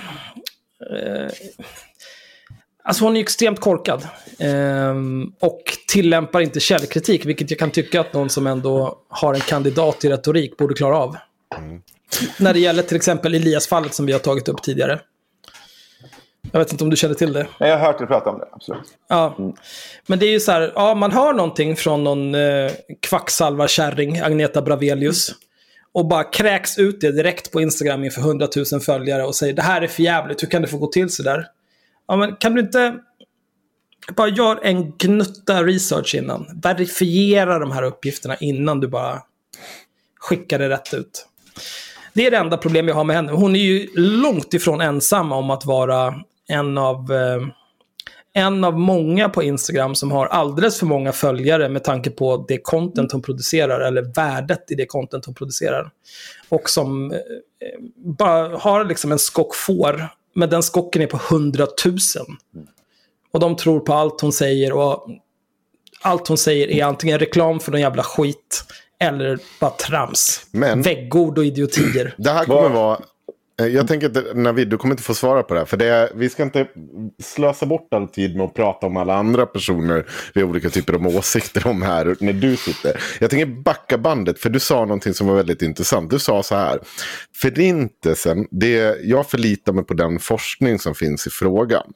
alltså 2.85 3.05
hon 3.05 3.17
är 3.17 3.21
extremt 3.21 3.61
korkad. 3.61 4.09
Eh, 4.39 4.95
och 5.41 5.63
tillämpar 5.89 6.41
inte 6.41 6.61
källkritik, 6.61 7.27
vilket 7.27 7.51
jag 7.51 7.59
kan 7.59 7.71
tycka 7.71 8.01
att 8.01 8.13
någon 8.13 8.31
som 8.31 8.47
ändå 8.47 8.99
har 9.09 9.35
en 9.35 9.41
kandidat 9.41 10.05
i 10.05 10.09
retorik 10.09 10.57
borde 10.57 10.75
klara 10.75 10.99
av. 10.99 11.17
När 12.39 12.53
det 12.53 12.61
gäller 12.61 12.83
till 12.83 12.97
exempel 12.97 13.35
Elias-fallet 13.35 13.95
som 13.95 14.07
vi 14.07 14.13
har 14.13 14.21
tagit 14.21 14.49
upp 14.49 14.63
tidigare. 14.63 15.01
Jag 16.53 16.59
vet 16.59 16.73
inte 16.73 16.85
om 16.85 16.91
du 16.91 16.97
känner 16.97 17.15
till 17.15 17.33
det. 17.33 17.47
Jag 17.59 17.79
har 17.79 17.87
hört 17.87 17.99
dig 17.99 18.07
prata 18.07 18.31
om 18.31 18.39
det, 18.39 18.49
absolut. 18.53 18.83
Ja. 19.09 19.37
Men 20.07 20.19
det 20.19 20.27
är 20.27 20.31
ju 20.31 20.41
så 20.41 20.53
här, 20.53 20.73
ja, 20.75 20.95
man 20.95 21.13
hör 21.13 21.33
någonting 21.33 21.77
från 21.77 22.05
någon 22.05 22.35
eh, 22.35 22.73
kvacksalvarkärring, 23.01 24.21
Agneta 24.21 24.63
Bravelius. 24.63 25.35
Och 25.93 26.09
bara 26.09 26.25
kräks 26.25 26.79
ut 26.79 27.01
det 27.01 27.13
direkt 27.13 27.53
på 27.53 27.61
Instagram 27.61 28.05
inför 28.05 28.21
100 28.21 28.49
000 28.73 28.81
följare 28.81 29.25
och 29.25 29.35
säger 29.35 29.55
det 29.55 29.63
här 29.63 29.83
är 29.83 29.87
för 29.87 30.03
jävligt, 30.03 30.43
hur 30.43 30.49
kan 30.49 30.63
det 30.63 30.69
få 30.69 30.79
gå 30.79 30.87
till 30.87 31.11
sådär? 31.11 31.47
Ja, 32.09 32.17
men 32.17 32.37
kan 32.37 32.55
du 32.55 32.61
inte 32.61 32.95
bara 34.17 34.29
gör 34.29 34.61
en 34.63 34.93
gnutta 34.99 35.63
research 35.63 36.15
innan? 36.15 36.61
Verifiera 36.63 37.59
de 37.59 37.71
här 37.71 37.83
uppgifterna 37.83 38.37
innan 38.37 38.81
du 38.81 38.89
bara 38.89 39.23
skickar 40.21 40.59
det 40.59 40.69
rätt 40.69 40.95
ut. 40.95 41.27
Det 42.13 42.27
är 42.27 42.31
det 42.31 42.37
enda 42.37 42.57
problem 42.57 42.89
jag 42.89 42.95
har 42.95 43.05
med 43.05 43.17
henne. 43.17 43.33
Hon 43.33 43.57
är 43.57 43.61
ju 43.61 43.89
långt 43.95 44.55
ifrån 44.55 44.81
ensam 44.81 45.33
om 45.33 45.51
att 45.51 45.65
vara 45.65 46.15
en 46.49 46.79
av 46.79 47.13
eh, 47.13 47.49
en 48.33 48.65
av 48.65 48.79
många 48.79 49.29
på 49.29 49.43
Instagram 49.43 49.95
som 49.95 50.11
har 50.13 50.27
alldeles 50.27 50.79
för 50.79 50.87
många 50.87 51.13
följare 51.13 51.69
med 51.69 51.85
tanke 51.85 52.11
på 52.11 52.45
det 52.49 52.59
content 52.59 53.13
hon 53.13 53.23
producerar, 53.23 53.81
eller 53.81 54.03
värdet 54.15 54.71
i 54.71 54.75
det 54.75 54.87
content 54.87 55.25
hon 55.25 55.35
producerar. 55.35 55.91
Och 56.49 56.71
som 56.71 57.13
eh, 57.13 57.19
bara 57.97 58.59
har 58.59 58.85
liksom 58.85 59.13
en 59.13 59.19
skock 59.19 59.55
får, 59.55 60.09
men 60.35 60.51
den 60.51 60.63
skocken 60.63 61.03
är 61.03 61.07
på 61.07 61.21
100 61.31 61.67
000. 61.87 61.97
Och 63.33 63.41
de 63.41 63.57
tror 63.57 63.81
på 63.81 63.93
allt 63.95 64.21
hon 64.21 64.33
säger 64.33 64.73
och 64.73 65.09
allt 66.03 66.29
hon 66.29 66.39
säger 66.39 66.71
är 66.71 66.85
antingen 66.85 67.19
reklam 67.19 67.61
för 67.61 67.73
någon 67.73 67.81
jävla 67.81 68.03
skit 68.03 68.65
eller 69.01 69.39
bara 69.61 69.71
trams. 69.71 70.47
Men- 70.51 70.83
Väggord 70.83 71.39
och 71.39 71.45
idiotier. 71.45 72.15
Det 72.19 72.31
här 72.31 72.45
kommer 72.45 72.69
vara... 72.69 72.99
eh, 73.61 73.67
Jag 73.67 73.89
tänker 73.89 74.07
att 74.07 74.37
Navid, 74.37 74.69
du 74.69 74.77
kommer 74.77 74.93
inte 74.93 75.03
få 75.03 75.15
svara 75.15 75.43
på 75.43 75.55
det 75.55 75.61
här. 75.61 75.67
För 75.67 75.77
det 75.77 75.87
är, 75.87 76.11
vi 76.15 76.29
ska 76.29 76.43
inte 76.43 76.67
slösa 77.23 77.67
bort 77.67 77.95
all 77.95 78.09
tid 78.09 78.37
med 78.37 78.45
att 78.45 78.55
prata 78.55 78.87
om 78.87 78.97
alla 78.97 79.15
andra 79.15 79.47
personer 79.47 80.07
vi 80.35 80.41
har 80.41 80.49
olika 80.49 80.71
typer 80.71 80.95
av 80.95 81.07
åsikter 81.07 81.67
om 81.67 81.83
här 81.83 82.17
när 82.21 82.33
du 82.33 82.57
sitter. 82.57 83.01
Jag 83.21 83.31
tänker 83.31 83.47
backa 83.47 83.99
bandet, 83.99 84.39
för 84.39 84.51
du 84.51 84.61
sa 84.61 84.81
någonting 84.81 85.15
som 85.15 85.27
var 85.27 85.35
väldigt 85.35 85.63
intressant. 85.63 86.11
Du 86.11 86.19
sa 86.19 86.43
så 86.43 86.55
här. 86.55 86.79
Förintelsen, 87.37 88.47
det, 88.51 88.97
jag 89.03 89.31
förlitar 89.31 89.73
mig 89.73 89.85
på 89.85 89.95
den 89.95 90.19
forskning 90.19 90.79
som 90.79 90.95
finns 90.95 91.27
i 91.27 91.31
frågan. 91.31 91.93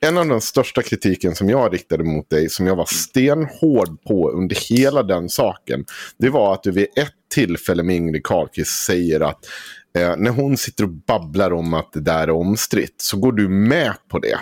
En 0.00 0.18
av 0.18 0.28
den 0.28 0.40
största 0.40 0.82
kritiken 0.82 1.34
som 1.34 1.48
jag 1.48 1.74
riktade 1.74 2.04
mot 2.04 2.30
dig, 2.30 2.48
som 2.48 2.66
jag 2.66 2.76
var 2.76 2.84
stenhård 2.84 4.02
på 4.02 4.30
under 4.30 4.56
hela 4.70 5.02
den 5.02 5.28
saken, 5.28 5.84
det 6.18 6.30
var 6.30 6.54
att 6.54 6.62
du 6.62 6.70
vid 6.70 6.86
ett 6.96 7.12
tillfälle 7.34 7.82
med 7.82 7.96
Ingrid 7.96 8.24
Carlqvist 8.24 8.84
säger 8.84 9.20
att 9.20 9.46
eh, 9.94 10.14
när 10.16 10.30
hon 10.30 10.56
sitter 10.56 10.84
och 10.84 10.90
babblar 10.90 11.52
om 11.52 11.74
att 11.74 11.92
det 11.92 12.00
där 12.00 12.22
är 12.22 12.30
omstritt, 12.30 12.94
så 12.96 13.16
går 13.16 13.32
du 13.32 13.48
med 13.48 13.94
på 14.08 14.18
det. 14.18 14.38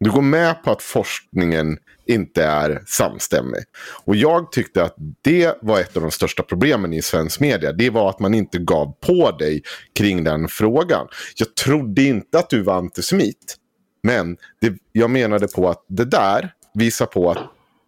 Du 0.00 0.10
går 0.10 0.22
med 0.22 0.62
på 0.62 0.70
att 0.70 0.82
forskningen 0.82 1.78
inte 2.06 2.44
är 2.44 2.82
samstämmig. 2.86 3.60
Och 4.04 4.16
jag 4.16 4.52
tyckte 4.52 4.84
att 4.84 4.94
det 5.22 5.58
var 5.62 5.80
ett 5.80 5.96
av 5.96 6.02
de 6.02 6.10
största 6.10 6.42
problemen 6.42 6.92
i 6.92 7.02
svensk 7.02 7.40
media. 7.40 7.72
Det 7.72 7.90
var 7.90 8.10
att 8.10 8.20
man 8.20 8.34
inte 8.34 8.58
gav 8.58 8.92
på 9.00 9.30
dig 9.30 9.62
kring 9.98 10.24
den 10.24 10.48
frågan. 10.48 11.06
Jag 11.36 11.54
trodde 11.54 12.02
inte 12.02 12.38
att 12.38 12.50
du 12.50 12.62
var 12.62 12.74
antisemit. 12.74 13.56
Men 14.02 14.36
det, 14.60 14.74
jag 14.92 15.10
menade 15.10 15.48
på 15.48 15.68
att 15.68 15.84
det 15.88 16.04
där 16.04 16.52
visar 16.74 17.06
på 17.06 17.30
att 17.30 17.38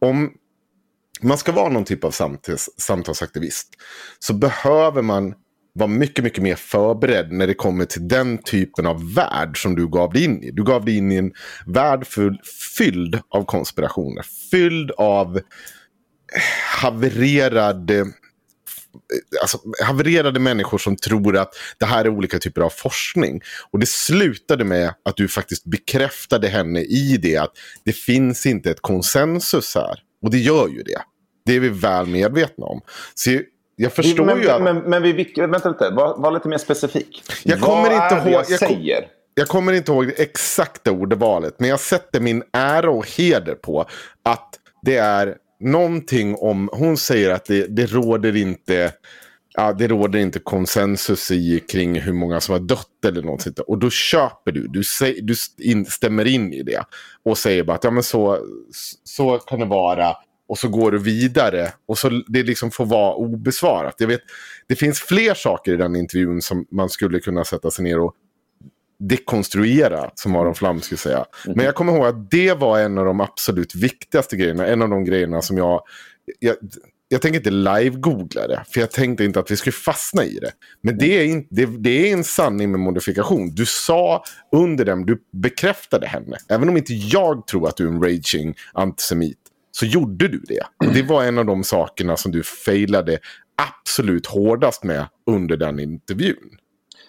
om 0.01 0.33
man 1.23 1.39
ska 1.39 1.53
vara 1.53 1.69
någon 1.69 1.85
typ 1.85 2.05
av 2.05 2.11
samtals, 2.11 2.71
samtalsaktivist 2.77 3.69
så 4.19 4.35
behöver 4.35 5.03
man 5.03 5.35
var 5.79 5.89
mycket, 5.89 6.25
mycket 6.25 6.43
mer 6.43 6.55
förberedd 6.55 7.33
när 7.33 7.47
det 7.47 7.55
kommer 7.55 7.85
till 7.85 8.09
den 8.09 8.39
typen 8.39 8.87
av 8.87 9.15
värld 9.15 9.63
som 9.63 9.75
du 9.75 9.89
gav 9.89 10.13
dig 10.13 10.25
in 10.25 10.43
i. 10.43 10.51
Du 10.51 10.65
gav 10.65 10.85
dig 10.85 10.97
in 10.97 11.13
i 11.13 11.17
en 11.17 11.33
värld 11.67 12.07
full, 12.07 12.41
fylld 12.79 13.21
av 13.29 13.45
konspirationer. 13.45 14.25
Fylld 14.51 14.91
av 14.91 15.37
eh, 15.37 15.43
havererade 16.83 17.99
eh, 17.99 18.07
alltså, 19.41 19.59
havererade 19.85 20.41
människor 20.41 20.79
som 20.79 20.97
tror 20.97 21.37
att 21.37 21.55
det 21.79 21.87
här 21.87 22.05
är 22.05 22.09
olika 22.09 22.39
typer 22.39 22.61
av 22.61 22.71
forskning. 22.71 23.41
Och 23.71 23.79
det 23.79 23.89
slutade 23.89 24.65
med 24.65 24.95
att 25.05 25.17
du 25.17 25.29
faktiskt 25.29 25.65
bekräftade 25.65 26.49
henne 26.49 26.81
i 26.81 27.17
det 27.23 27.37
att 27.37 27.53
det 27.85 27.93
finns 27.93 28.47
inte 28.47 28.71
ett 28.71 28.81
konsensus 28.81 29.75
här. 29.75 29.99
Och 30.23 30.31
det 30.31 30.39
gör 30.39 30.69
ju 30.69 30.83
det. 30.83 31.03
Det 31.47 31.57
är 31.57 31.61
vi 31.61 31.69
väl 31.69 32.07
medvetna 32.07 32.67
om. 32.67 32.81
Så 33.15 33.41
jag 33.81 33.93
förstår 33.93 34.25
men, 34.25 34.43
ju 34.43 34.51
att... 34.51 34.63
Men, 34.63 34.77
men 34.79 35.03
vi, 35.03 35.33
vänta 35.37 35.69
lite, 35.69 35.91
var, 35.91 36.19
var 36.19 36.31
lite 36.31 36.49
mer 36.49 36.59
specifik. 36.59 37.23
Jag 37.45 37.61
kommer 37.61 37.83
Vad 37.83 37.93
inte 37.93 38.15
är 38.15 38.21
ihåg- 38.21 38.33
jag 38.33 38.51
jag 38.51 38.59
kom- 38.61 38.69
säger? 38.69 39.07
Jag 39.35 39.49
kommer 39.49 39.73
inte 39.73 39.93
ihåg 39.93 40.07
det 40.07 40.23
exakta 40.23 40.93
ordvalet. 40.93 41.55
Men 41.59 41.69
jag 41.71 41.81
sätter 41.81 42.21
min 42.21 42.43
ära 42.53 42.91
och 42.91 43.07
heder 43.17 43.55
på 43.55 43.87
att 44.23 44.55
det 44.83 44.97
är 44.97 45.37
någonting 45.61 46.37
om... 46.37 46.69
Hon 46.73 46.97
säger 46.97 47.31
att 47.31 47.45
det, 47.45 47.67
det 47.67 47.87
råder 47.87 48.37
inte... 48.37 48.93
Ja, 49.55 49.73
det 49.73 49.89
råder 49.89 50.19
inte 50.19 50.39
konsensus 50.39 51.31
i 51.31 51.61
kring 51.61 52.01
hur 52.01 52.13
många 52.13 52.41
som 52.41 52.53
har 52.53 52.61
dött 52.61 53.05
eller 53.07 53.23
något 53.23 53.43
sånt. 53.43 53.59
Och 53.59 53.79
då 53.79 53.91
köper 53.91 54.53
du. 54.53 54.69
Du, 54.69 54.85
säger, 54.85 55.23
du 55.23 55.35
in, 55.59 55.85
stämmer 55.87 56.25
in 56.27 56.53
i 56.53 56.63
det. 56.63 56.85
Och 57.25 57.39
säger 57.39 57.63
bara 57.65 57.77
att 57.77 57.85
ja, 57.85 57.91
men 57.91 58.03
så, 58.03 58.39
så 59.05 59.39
kan 59.39 59.61
det 59.61 59.67
vara. 59.67 60.15
Och 60.49 60.59
så 60.59 60.69
går 60.69 60.93
du 60.93 60.99
vidare. 60.99 61.73
Och 61.87 61.99
så 61.99 62.23
det 62.27 62.43
liksom 62.43 62.71
får 62.71 62.87
vara 62.87 63.15
obesvarat. 63.15 63.95
Jag 63.99 64.09
vet, 64.09 64.21
det 64.67 64.77
finns 64.77 65.01
fler 65.01 65.35
saker 65.35 65.73
i 65.73 65.77
den 65.77 65.97
intervjun 65.97 66.43
som 66.43 66.67
man 66.71 66.89
skulle 66.89 67.21
kunna 67.21 67.45
sätta 67.45 67.71
sig 67.71 67.85
ner 67.85 68.01
och 68.01 68.15
dekonstruera, 68.99 70.11
som 70.15 70.37
Aron 70.37 70.55
Flam 70.55 70.81
skulle 70.81 70.99
säga. 70.99 71.25
Men 71.47 71.65
jag 71.65 71.75
kommer 71.75 71.93
ihåg 71.93 72.07
att 72.07 72.31
det 72.31 72.55
var 72.55 72.79
en 72.79 72.99
av 72.99 73.05
de 73.05 73.21
absolut 73.21 73.75
viktigaste 73.75 74.37
grejerna. 74.37 74.67
En 74.67 74.83
av 74.83 74.89
de 74.89 75.05
grejerna 75.05 75.43
som 75.43 75.59
jag... 75.59 75.83
Jag, 76.39 76.57
jag 77.11 77.23
tänker 77.23 77.39
inte 77.39 77.51
live-googla 77.51 78.47
det, 78.47 78.65
för 78.71 78.81
jag 78.81 78.91
tänkte 78.91 79.25
inte 79.25 79.41
att 79.41 79.51
vi 79.51 79.57
skulle 79.57 79.73
fastna 79.73 80.25
i 80.25 80.39
det. 80.39 80.53
Men 80.83 80.99
det 80.99 81.19
är, 81.19 81.25
in, 81.25 81.47
det, 81.51 81.67
det 81.67 82.09
är 82.09 82.13
en 82.13 82.25
sanning 82.25 82.71
med 82.71 82.81
modifikation. 82.81 83.55
Du 83.55 83.67
sa 83.67 84.25
under 84.53 84.85
den, 84.85 85.07
du 85.07 85.23
bekräftade 85.33 86.07
henne. 86.07 86.37
Även 86.49 86.69
om 86.69 86.77
inte 86.77 86.95
jag 86.95 87.47
tror 87.47 87.69
att 87.69 87.77
du 87.77 87.85
är 87.85 87.93
en 87.93 88.03
raging 88.03 88.55
antisemit, 88.73 89.39
så 89.81 89.87
gjorde 89.87 90.29
du 90.29 90.39
det. 90.39 90.63
Och 90.87 90.93
det 90.95 91.03
var 91.03 91.25
en 91.25 91.39
av 91.39 91.45
de 91.47 91.65
sakerna 91.65 92.17
som 92.17 92.33
du 92.33 92.43
failade 92.43 93.19
absolut 93.83 94.27
hårdast 94.27 94.85
med 94.85 95.07
under 95.27 95.57
den 95.57 95.79
intervjun. 95.81 96.37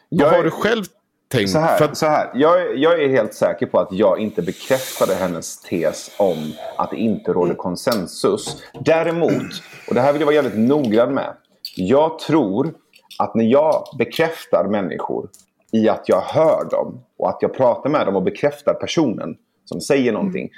Vad 0.10 0.22
Jag 0.22 0.34
är- 0.34 0.38
har 0.38 0.44
du 0.44 0.52
själv 0.52 0.84
tänkt? 1.32 1.50
Så 1.52 1.60
här, 1.60 1.84
att- 1.84 1.98
så 1.98 2.06
här. 2.06 2.32
Jag, 2.34 2.62
är- 2.62 2.74
jag 2.76 3.04
är 3.04 3.10
helt 3.10 3.34
säker 3.34 3.66
på 3.66 3.80
att 3.80 3.88
jag 3.92 4.20
inte 4.20 4.42
bekräftade 4.42 5.16
hennes 5.16 5.62
tes 5.62 6.12
om 6.18 6.52
att 6.78 6.90
det 6.92 6.98
inte 6.98 7.32
råder 7.34 7.54
konsensus. 7.56 8.64
Däremot, 8.86 9.64
och 9.88 9.94
det 9.96 10.02
här 10.02 10.12
vill 10.14 10.22
jag 10.22 10.26
vara 10.26 10.36
jävligt 10.36 10.58
noggrann 10.70 11.14
med. 11.14 11.34
Jag 11.76 12.20
tror 12.20 12.74
att 13.20 13.36
när 13.36 13.46
jag 13.46 13.84
bekräftar 13.98 14.68
människor 14.72 15.30
i 15.72 15.90
att 15.90 16.04
jag 16.06 16.22
hör 16.22 16.70
dem 16.72 17.02
och 17.18 17.30
att 17.30 17.38
jag 17.42 17.54
pratar 17.54 17.90
med 17.90 18.06
dem 18.06 18.16
och 18.16 18.24
bekräftar 18.24 18.74
personen 18.74 19.36
som 19.66 19.82
säger 19.82 20.12
någonting. 20.14 20.50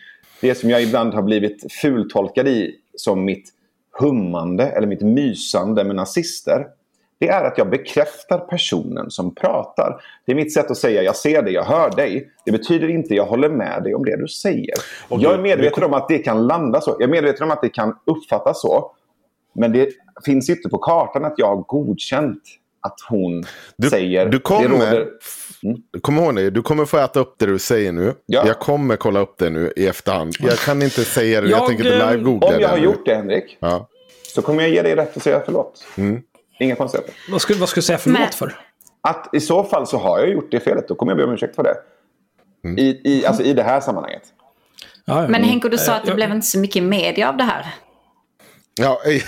Det 0.41 0.55
som 0.55 0.69
jag 0.69 0.83
ibland 0.83 1.13
har 1.13 1.21
blivit 1.21 1.73
fultolkad 1.81 2.47
i 2.47 2.75
som 2.95 3.25
mitt 3.25 3.49
hummande 3.99 4.63
eller 4.63 4.87
mitt 4.87 5.01
mysande 5.01 5.83
med 5.83 5.95
nazister. 5.95 6.67
Det 7.19 7.27
är 7.27 7.43
att 7.43 7.57
jag 7.57 7.69
bekräftar 7.69 8.37
personen 8.37 9.11
som 9.11 9.35
pratar. 9.35 10.01
Det 10.25 10.31
är 10.31 10.35
mitt 10.35 10.53
sätt 10.53 10.71
att 10.71 10.77
säga 10.77 11.03
jag 11.03 11.15
ser 11.15 11.41
dig, 11.41 11.53
jag 11.53 11.63
hör 11.63 11.89
dig. 11.89 12.31
Det 12.45 12.51
betyder 12.51 12.87
inte 12.87 13.15
jag 13.15 13.25
håller 13.25 13.49
med 13.49 13.83
dig 13.83 13.95
om 13.95 14.05
det 14.05 14.17
du 14.17 14.27
säger. 14.27 14.73
Och 15.07 15.21
jag 15.21 15.33
är 15.33 15.39
medveten 15.39 15.83
om 15.83 15.93
att 15.93 16.07
det 16.07 16.17
kan 16.17 16.47
landa 16.47 16.81
så. 16.81 16.95
Jag 16.99 17.09
är 17.09 17.11
medveten 17.11 17.43
om 17.43 17.51
att 17.51 17.61
det 17.61 17.69
kan 17.69 17.95
uppfattas 18.05 18.61
så. 18.61 18.91
Men 19.53 19.71
det 19.71 19.89
finns 20.25 20.49
inte 20.49 20.69
på 20.69 20.77
kartan 20.77 21.25
att 21.25 21.33
jag 21.37 21.47
har 21.47 21.63
godkänt 21.67 22.43
att 22.81 22.97
hon 23.09 23.43
Du, 23.77 23.89
säger... 23.89 24.25
du 24.25 24.39
kommer, 24.39 25.07
råder- 25.63 25.99
kom 26.01 26.17
ihåg 26.17 26.35
det, 26.35 26.49
du 26.49 26.61
kommer 26.61 26.85
få 26.85 26.97
äta 26.97 27.19
upp 27.19 27.35
det 27.39 27.45
du 27.45 27.59
säger 27.59 27.91
nu. 27.91 28.13
Ja. 28.25 28.43
Jag 28.47 28.59
kommer 28.59 28.95
kolla 28.95 29.19
upp 29.19 29.37
det 29.37 29.49
nu 29.49 29.73
i 29.75 29.87
efterhand. 29.87 30.33
Jag 30.39 30.57
kan 30.57 30.81
inte 30.81 31.03
säga 31.05 31.41
det, 31.41 31.49
jag, 31.49 31.59
Jag, 31.59 31.67
tänker 31.67 31.83
inte 31.93 31.97
eh, 32.05 32.11
live-googla 32.11 32.47
Om 32.47 32.61
jag 32.61 32.69
har 32.69 32.77
det. 32.77 32.83
gjort 32.83 33.05
det, 33.05 33.15
Henrik, 33.15 33.57
Ja. 33.59 33.87
så 34.35 34.41
kommer 34.41 34.63
jag 34.63 34.71
ge 34.71 34.81
dig 34.81 34.95
rätt 34.95 35.17
att 35.17 35.23
säga 35.23 35.41
förlåt. 35.45 35.85
Mm. 35.97 36.21
Inga 36.59 36.75
konstigheter. 36.75 37.13
Vad 37.31 37.41
skulle, 37.41 37.59
vad 37.59 37.69
skulle 37.69 37.81
du 37.81 37.85
säga 37.85 37.97
förlåt 37.97 38.19
Men- 38.19 38.31
för? 38.31 38.55
Att 39.03 39.29
i 39.33 39.39
så 39.39 39.63
fall 39.63 39.87
så 39.87 39.97
har 39.97 40.19
jag 40.19 40.29
gjort 40.29 40.51
det 40.51 40.59
felet. 40.59 40.87
Då 40.87 40.95
kommer 40.95 41.11
jag 41.11 41.17
be 41.17 41.23
om 41.23 41.33
ursäkt 41.33 41.55
för 41.55 41.63
det. 41.63 41.75
Mm. 42.63 42.77
I, 42.77 43.01
i, 43.03 43.25
alltså 43.25 43.43
i 43.43 43.53
det 43.53 43.63
här 43.63 43.79
sammanhanget. 43.81 44.21
Ja, 45.05 45.21
ja. 45.21 45.27
Men 45.27 45.43
Henko, 45.43 45.69
du 45.69 45.77
sa 45.77 45.91
Eh, 45.91 45.97
att 45.97 46.05
det 46.05 46.13
blev 46.15 46.31
inte 46.31 46.47
så 46.47 46.59
mycket 46.59 46.83
media 46.83 47.29
av 47.29 47.37
det 47.37 47.43
här. 47.43 47.65
Ja, 48.81 49.01
nej, 49.05 49.23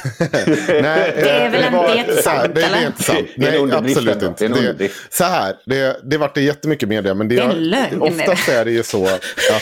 Det 1.16 1.30
är 1.30 1.49
väl 1.49 1.99
inte 1.99 2.22
så 2.22 2.30
här, 2.30 2.47
det 2.47 2.62
är 2.62 2.88
inte 2.88 3.04
sant. 3.04 3.28
Det 3.36 3.45
är 3.45 3.47
en 3.47 3.51
Nej, 3.54 3.60
underdrift 3.60 3.97
absolut 3.97 4.24
inte. 4.24 4.47
Det 4.47 4.60
är 4.60 4.70
en 4.70 4.78
Det, 4.78 4.91
så 5.10 5.24
här, 5.24 5.56
det, 5.66 5.99
det 6.04 6.18
vart 6.18 6.36
det 6.36 6.41
jättemycket 6.41 6.89
media. 6.89 7.14
Men 7.14 7.28
det, 7.28 7.36
Det 7.36 7.41
är 7.41 7.49
en 7.49 7.70
lögn, 7.70 8.01
oftast 8.01 8.49
är 8.49 8.66
det. 8.66 8.72
ju 8.72 8.84
så 8.84 9.06
att 9.06 9.22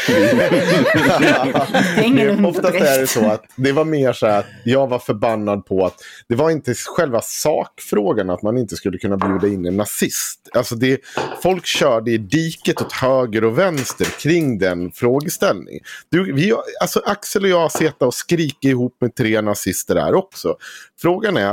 vi... 0.10 0.14
det, 2.16 2.38
oftast 2.48 2.76
är 2.76 3.02
det 3.02 3.08
så 3.08 3.32
att 3.32 3.44
det 3.56 3.72
var 3.72 3.86
mer 3.86 4.14
så 4.14 4.28
här 4.28 4.40
att 4.40 4.46
jag 4.64 4.88
var 4.88 5.00
förbannad 5.00 5.66
på 5.66 5.86
att 5.86 5.96
det 6.30 6.36
var 6.36 6.52
inte 6.52 6.74
själva 6.74 7.22
sakfrågan 7.22 8.30
att 8.30 8.42
man 8.42 8.58
inte 8.58 8.76
skulle 8.76 8.98
kunna 8.98 9.18
bjuda 9.18 9.48
in 9.48 9.66
en 9.66 9.78
nazist. 9.78 10.40
Alltså 10.54 10.76
det, 10.76 11.02
folk 11.44 11.66
körde 11.66 12.12
i 12.12 12.18
diket 12.18 12.82
åt 12.82 12.94
höger 12.94 13.44
och 13.44 13.58
vänster 13.58 14.08
kring 14.20 14.60
den 14.60 14.92
frågeställningen. 14.92 15.84
Du, 16.10 16.34
vi, 16.34 16.54
alltså 16.82 17.02
Axel 17.06 17.44
och 17.44 17.50
jag 17.50 17.60
har 17.60 17.70
suttit 17.70 18.02
och 18.02 18.14
skrikit 18.14 18.64
ihop 18.64 18.98
med 19.02 19.16
tre 19.16 19.42
nazister 19.42 19.81
där 19.88 20.14
också. 20.14 20.58
Frågan 21.02 21.38
är, 21.38 21.52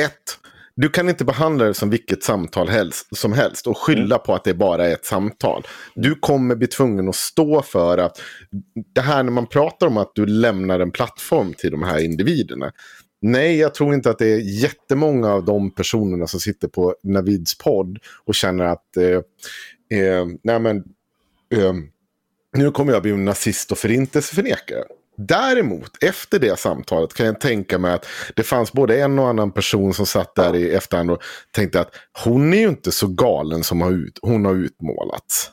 ett, 0.00 0.38
du 0.76 0.88
kan 0.88 1.08
inte 1.08 1.24
behandla 1.24 1.64
det 1.64 1.74
som 1.74 1.90
vilket 1.90 2.22
samtal 2.22 2.68
helst, 2.68 3.16
som 3.16 3.32
helst 3.32 3.66
och 3.66 3.78
skylla 3.78 4.18
på 4.18 4.34
att 4.34 4.44
det 4.44 4.54
bara 4.54 4.86
är 4.88 4.92
ett 4.92 5.04
samtal. 5.04 5.66
Du 5.94 6.14
kommer 6.14 6.54
bli 6.54 6.66
tvungen 6.66 7.08
att 7.08 7.16
stå 7.16 7.62
för 7.62 7.98
att 7.98 8.20
det 8.94 9.00
här 9.00 9.22
när 9.22 9.32
man 9.32 9.46
pratar 9.46 9.86
om 9.86 9.96
att 9.96 10.14
du 10.14 10.26
lämnar 10.26 10.80
en 10.80 10.90
plattform 10.90 11.54
till 11.54 11.70
de 11.70 11.82
här 11.82 12.04
individerna. 12.04 12.72
Nej, 13.26 13.56
jag 13.56 13.74
tror 13.74 13.94
inte 13.94 14.10
att 14.10 14.18
det 14.18 14.32
är 14.32 14.62
jättemånga 14.62 15.32
av 15.32 15.44
de 15.44 15.70
personerna 15.70 16.26
som 16.26 16.40
sitter 16.40 16.68
på 16.68 16.94
Navids 17.02 17.58
podd 17.58 17.98
och 18.24 18.34
känner 18.34 18.64
att 18.64 18.96
eh, 18.96 19.20
eh, 20.00 20.26
nej 20.42 20.60
men, 20.60 20.76
eh, 21.54 21.72
nu 22.56 22.70
kommer 22.70 22.92
jag 22.92 23.02
bli 23.02 23.10
en 23.10 23.24
nazist 23.24 23.72
och 23.72 23.78
förintelseförnekare. 23.78 24.84
Däremot, 25.16 26.02
efter 26.02 26.38
det 26.38 26.58
samtalet 26.58 27.14
kan 27.14 27.26
jag 27.26 27.40
tänka 27.40 27.78
mig 27.78 27.92
att 27.92 28.06
det 28.36 28.42
fanns 28.42 28.72
både 28.72 29.00
en 29.00 29.18
och 29.18 29.28
annan 29.28 29.52
person 29.52 29.94
som 29.94 30.06
satt 30.06 30.34
där 30.34 30.56
i 30.56 30.70
efterhand 30.70 31.10
och 31.10 31.22
tänkte 31.50 31.80
att 31.80 31.94
hon 32.24 32.52
är 32.52 32.58
ju 32.58 32.68
inte 32.68 32.92
så 32.92 33.06
galen 33.06 33.64
som 33.64 33.80
hon 34.22 34.44
har 34.44 34.54
utmålats. 34.54 35.50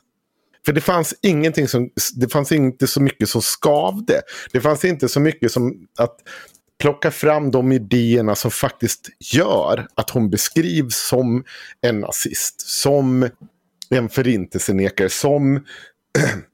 För 0.65 0.73
det 0.73 0.81
fanns 0.81 1.13
ingenting 1.21 1.67
som, 1.67 1.89
det 2.15 2.29
fanns 2.29 2.51
inte 2.51 2.87
så 2.87 3.01
mycket 3.01 3.29
som 3.29 3.41
skavde. 3.41 4.21
Det 4.51 4.61
fanns 4.61 4.85
inte 4.85 5.09
så 5.09 5.19
mycket 5.19 5.51
som 5.51 5.87
att 5.97 6.15
plocka 6.79 7.11
fram 7.11 7.51
de 7.51 7.71
idéerna 7.71 8.35
som 8.35 8.51
faktiskt 8.51 9.09
gör 9.33 9.87
att 9.95 10.09
hon 10.09 10.29
beskrivs 10.29 11.07
som 11.07 11.43
en 11.81 11.99
nazist. 11.99 12.61
Som 12.61 13.29
en 13.89 14.09
förintelsenekare. 14.09 15.09
Som 15.09 15.65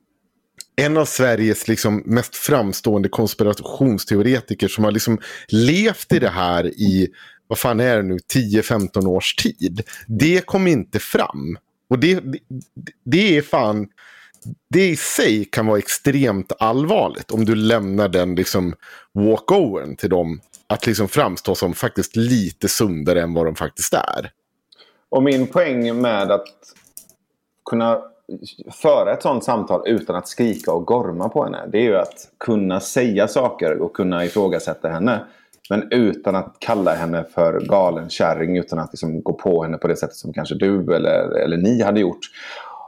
en 0.81 0.97
av 0.97 1.05
Sveriges 1.05 1.67
liksom 1.67 2.03
mest 2.05 2.35
framstående 2.35 3.09
konspirationsteoretiker 3.09 4.67
som 4.67 4.83
har 4.83 4.91
liksom 4.91 5.19
levt 5.47 6.13
i 6.13 6.19
det 6.19 6.29
här 6.29 6.65
i, 6.65 7.07
vad 7.47 7.59
fan 7.59 7.79
är 7.79 7.97
det 7.97 8.03
nu, 8.03 8.17
10-15 8.33 9.07
års 9.07 9.35
tid. 9.35 9.81
Det 10.07 10.45
kom 10.45 10.67
inte 10.67 10.99
fram. 10.99 11.57
Och 11.89 11.99
det, 11.99 12.19
det, 12.19 12.39
det 13.05 13.37
är 13.37 13.41
fan, 13.41 13.87
det 14.69 14.89
i 14.89 14.95
sig 14.95 15.45
kan 15.45 15.65
vara 15.65 15.77
extremt 15.77 16.51
allvarligt 16.59 17.31
om 17.31 17.45
du 17.45 17.55
lämnar 17.55 18.07
den 18.07 18.35
liksom 18.35 18.73
walkovern 19.13 19.95
till 19.95 20.09
dem 20.09 20.41
att 20.67 20.87
liksom 20.87 21.07
framstå 21.07 21.55
som 21.55 21.73
faktiskt 21.73 22.15
lite 22.15 22.67
sundare 22.67 23.21
än 23.21 23.33
vad 23.33 23.45
de 23.45 23.55
faktiskt 23.55 23.93
är. 23.93 24.31
Och 25.09 25.23
min 25.23 25.47
poäng 25.47 26.01
med 26.01 26.31
att 26.31 26.47
kunna 27.69 28.01
föra 28.71 29.13
ett 29.13 29.21
sånt 29.21 29.43
samtal 29.43 29.81
utan 29.85 30.15
att 30.15 30.27
skrika 30.27 30.71
och 30.71 30.85
gorma 30.85 31.29
på 31.29 31.43
henne. 31.43 31.65
Det 31.71 31.77
är 31.77 31.83
ju 31.83 31.97
att 31.97 32.29
kunna 32.37 32.79
säga 32.79 33.27
saker 33.27 33.81
och 33.81 33.93
kunna 33.93 34.25
ifrågasätta 34.25 34.89
henne. 34.89 35.25
Men 35.69 35.87
utan 35.91 36.35
att 36.35 36.55
kalla 36.59 36.95
henne 36.95 37.25
för 37.33 37.59
galen 37.59 38.09
kärring. 38.09 38.57
Utan 38.57 38.79
att 38.79 38.93
liksom 38.93 39.21
gå 39.21 39.33
på 39.33 39.63
henne 39.63 39.77
på 39.77 39.87
det 39.87 39.95
sättet 39.95 40.15
som 40.15 40.33
kanske 40.33 40.55
du 40.55 40.95
eller, 40.95 41.37
eller 41.37 41.57
ni 41.57 41.81
hade 41.81 41.99
gjort. 41.99 42.19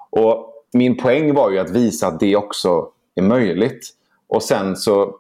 Och 0.09 0.53
min 0.73 0.97
poäng 0.97 1.33
var 1.33 1.51
ju 1.51 1.59
att 1.59 1.69
visa 1.69 2.07
att 2.07 2.19
det 2.19 2.35
också 2.35 2.87
är 3.15 3.21
möjligt. 3.21 3.89
Och 4.27 4.43
sen 4.43 4.75
så 4.75 5.15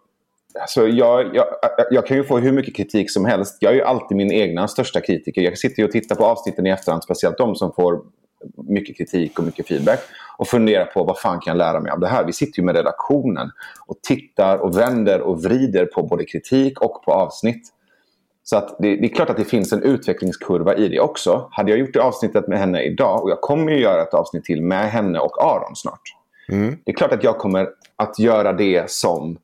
Alltså 0.61 0.87
jag, 0.87 1.35
jag, 1.35 1.45
jag 1.91 2.07
kan 2.07 2.17
ju 2.17 2.23
få 2.23 2.37
hur 2.37 2.51
mycket 2.51 2.75
kritik 2.75 3.11
som 3.11 3.25
helst. 3.25 3.57
Jag 3.59 3.71
är 3.71 3.75
ju 3.75 3.81
alltid 3.81 4.17
min 4.17 4.31
egna 4.31 4.67
största 4.67 5.01
kritiker. 5.01 5.41
Jag 5.41 5.57
sitter 5.57 5.79
ju 5.79 5.85
och 5.85 5.91
tittar 5.91 6.15
på 6.15 6.25
avsnitten 6.25 6.67
i 6.67 6.69
efterhand, 6.69 7.03
speciellt 7.03 7.37
de 7.37 7.55
som 7.55 7.71
får 7.73 8.01
mycket 8.67 8.97
kritik 8.97 9.39
och 9.39 9.45
mycket 9.45 9.67
feedback. 9.67 9.99
Och 10.37 10.47
funderar 10.47 10.85
på 10.85 11.03
vad 11.03 11.19
fan 11.19 11.39
kan 11.39 11.51
jag 11.51 11.57
lära 11.57 11.79
mig 11.79 11.91
av 11.91 11.99
det 11.99 12.07
här? 12.07 12.25
Vi 12.25 12.33
sitter 12.33 12.59
ju 12.59 12.65
med 12.65 12.75
redaktionen 12.75 13.51
och 13.85 14.01
tittar 14.01 14.57
och 14.57 14.77
vänder 14.77 15.21
och 15.21 15.43
vrider 15.43 15.85
på 15.85 16.03
både 16.03 16.25
kritik 16.25 16.81
och 16.81 17.03
på 17.03 17.11
avsnitt. 17.11 17.73
Så 18.43 18.57
att 18.57 18.77
det, 18.79 18.95
det, 18.95 19.05
är 19.05 19.15
klart 19.15 19.29
att 19.29 19.37
det 19.37 19.45
finns 19.45 19.73
en 19.73 19.83
utvecklingskurva 19.83 20.75
i 20.75 20.87
det 20.87 20.99
också. 20.99 21.47
Hade 21.51 21.71
jag 21.71 21.79
gjort 21.79 21.93
det 21.93 22.01
avsnittet 22.01 22.47
med 22.47 22.59
henne 22.59 22.81
idag 22.81 23.23
och 23.23 23.29
jag 23.29 23.41
kommer 23.41 23.71
ju 23.71 23.79
göra 23.79 24.01
ett 24.01 24.13
avsnitt 24.13 24.43
till 24.43 24.61
med 24.61 24.91
henne 24.91 25.19
och 25.19 25.43
Aron 25.43 25.75
snart. 25.75 26.01
Mm. 26.51 26.77
Det 26.85 26.91
är 26.91 26.95
klart 26.95 27.11
att 27.11 27.23
jag 27.23 27.37
kommer 27.37 27.69
att 27.95 28.19
göra 28.19 28.53
det 28.53 28.91
som 28.91 29.37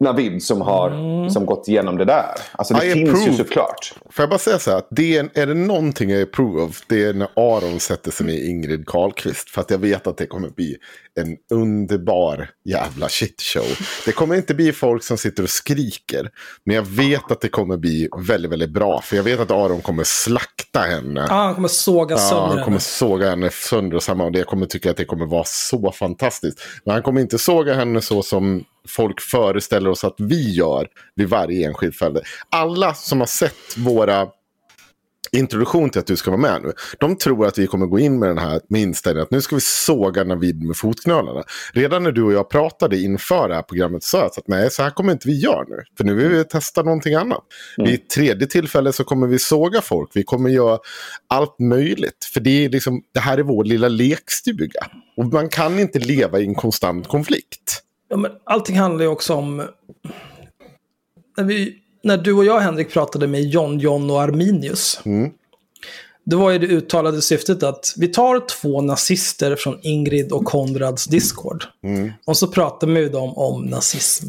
Navid 0.00 0.42
som 0.42 0.60
har 0.60 0.90
mm. 0.90 1.30
som 1.30 1.46
gått 1.46 1.68
igenom 1.68 1.96
det 1.96 2.04
där. 2.04 2.34
Alltså 2.52 2.74
det 2.74 2.86
I 2.86 2.92
finns 2.92 3.10
approve. 3.10 3.30
ju 3.30 3.36
såklart. 3.36 3.94
Får 4.10 4.22
jag 4.22 4.30
bara 4.30 4.38
säga 4.38 4.58
så 4.58 4.70
här, 4.70 4.78
att 4.78 4.88
det 4.90 5.16
är, 5.16 5.30
är 5.34 5.46
det 5.46 5.54
någonting 5.54 6.10
jag 6.10 6.22
approve 6.22 6.62
of, 6.62 6.82
det 6.86 7.04
är 7.04 7.14
när 7.14 7.28
Aron 7.36 7.80
sätter 7.80 8.10
sig 8.10 8.26
med 8.26 8.34
Ingrid 8.34 8.86
Carlqvist. 8.86 9.50
För 9.50 9.60
att 9.60 9.70
jag 9.70 9.78
vet 9.78 10.06
att 10.06 10.16
det 10.16 10.26
kommer 10.26 10.48
bli 10.48 10.76
en 11.20 11.36
underbar 11.50 12.50
jävla 12.64 13.08
shitshow. 13.08 13.66
Det 14.06 14.12
kommer 14.12 14.34
inte 14.34 14.54
bli 14.54 14.72
folk 14.72 15.04
som 15.04 15.18
sitter 15.18 15.42
och 15.42 15.50
skriker. 15.50 16.30
Men 16.64 16.76
jag 16.76 16.86
vet 16.86 17.30
att 17.30 17.40
det 17.40 17.48
kommer 17.48 17.76
bli 17.76 18.08
väldigt, 18.28 18.52
väldigt 18.52 18.70
bra. 18.70 19.00
För 19.00 19.16
jag 19.16 19.22
vet 19.22 19.40
att 19.40 19.50
Aron 19.50 19.82
kommer 19.82 20.04
slakta 20.04 20.80
henne. 20.80 21.26
Ja, 21.28 21.34
han 21.34 21.54
kommer 21.54 21.68
såga 21.68 22.16
sönder 22.16 22.44
ja, 22.44 22.54
han 22.54 22.64
kommer 22.64 22.78
såga 22.78 23.30
henne 23.30 23.50
sönder 23.50 23.96
och 23.96 24.02
samman. 24.02 24.26
Och 24.26 24.36
jag 24.36 24.46
kommer 24.46 24.66
tycka 24.66 24.90
att 24.90 24.96
det 24.96 25.04
kommer 25.04 25.26
vara 25.26 25.44
så 25.46 25.92
fantastiskt. 25.92 26.58
Men 26.84 26.92
han 26.92 27.02
kommer 27.02 27.20
inte 27.20 27.38
såga 27.38 27.74
henne 27.74 28.00
så 28.00 28.22
som 28.22 28.64
folk 28.88 29.20
föreställer 29.20 29.90
oss 29.90 30.04
att 30.04 30.16
vi 30.18 30.50
gör 30.50 30.88
vid 31.14 31.28
varje 31.28 31.66
enskild 31.66 31.94
fällde. 31.94 32.22
Alla 32.50 32.94
som 32.94 33.20
har 33.20 33.26
sett 33.26 33.76
våra 33.76 34.28
introduktion 35.32 35.90
till 35.90 35.98
att 35.98 36.06
du 36.06 36.16
ska 36.16 36.30
vara 36.30 36.40
med 36.40 36.62
nu. 36.62 36.72
De 36.98 37.18
tror 37.18 37.46
att 37.46 37.58
vi 37.58 37.66
kommer 37.66 37.86
gå 37.86 37.98
in 37.98 38.18
med 38.18 38.28
den 38.28 38.38
här 38.38 38.60
med 38.68 38.80
inställningen 38.80 39.22
att 39.22 39.30
nu 39.30 39.40
ska 39.40 39.54
vi 39.54 39.60
såga 39.60 40.24
Navid 40.24 40.62
med 40.62 40.76
fotknölarna. 40.76 41.44
Redan 41.72 42.02
när 42.02 42.12
du 42.12 42.22
och 42.22 42.32
jag 42.32 42.50
pratade 42.50 42.98
inför 42.98 43.48
det 43.48 43.54
här 43.54 43.62
programmet 43.62 44.02
sa 44.02 44.18
jag 44.18 44.26
att 44.26 44.48
nej, 44.48 44.70
så 44.70 44.82
här 44.82 44.90
kommer 44.90 45.12
inte 45.12 45.28
vi 45.28 45.38
göra 45.38 45.64
nu. 45.68 45.82
För 45.96 46.04
nu 46.04 46.14
vill 46.14 46.28
vi 46.28 46.44
testa 46.44 46.82
någonting 46.82 47.14
annat. 47.14 47.42
Mm. 47.78 47.90
Vid 47.90 48.08
tredje 48.08 48.46
tillfälle 48.46 48.92
så 48.92 49.04
kommer 49.04 49.26
vi 49.26 49.38
såga 49.38 49.80
folk. 49.80 50.10
Vi 50.14 50.22
kommer 50.22 50.50
göra 50.50 50.78
allt 51.28 51.58
möjligt. 51.58 52.24
För 52.34 52.40
det, 52.40 52.64
är 52.64 52.68
liksom, 52.68 53.02
det 53.14 53.20
här 53.20 53.38
är 53.38 53.42
vår 53.42 53.64
lilla 53.64 53.88
lekstuga. 53.88 54.86
Och 55.16 55.26
man 55.26 55.48
kan 55.48 55.78
inte 55.78 55.98
leva 55.98 56.38
i 56.38 56.44
en 56.46 56.54
konstant 56.54 57.08
konflikt. 57.08 57.82
Ja, 58.08 58.16
men 58.16 58.30
allting 58.44 58.78
handlar 58.78 59.04
ju 59.04 59.10
också 59.10 59.34
om... 59.34 59.68
När, 61.36 61.44
vi, 61.44 61.76
när 62.02 62.16
du 62.16 62.32
och 62.32 62.44
jag, 62.44 62.60
Henrik, 62.60 62.92
pratade 62.92 63.26
med 63.26 63.42
John, 63.42 63.78
John 63.78 64.10
och 64.10 64.22
Arminius. 64.22 65.00
Mm. 65.04 65.30
Det 66.24 66.36
var 66.36 66.50
ju 66.50 66.58
det 66.58 66.66
uttalade 66.66 67.22
syftet 67.22 67.62
att 67.62 67.94
vi 67.96 68.08
tar 68.08 68.46
två 68.46 68.80
nazister 68.80 69.56
från 69.56 69.78
Ingrid 69.82 70.32
och 70.32 70.44
Konrads 70.44 71.04
Discord. 71.04 71.64
Mm. 71.84 72.12
Och 72.26 72.36
så 72.36 72.48
pratar 72.48 72.86
vi 72.86 72.92
med 72.92 73.12
dem 73.12 73.38
om 73.38 73.62
nazism. 73.62 74.28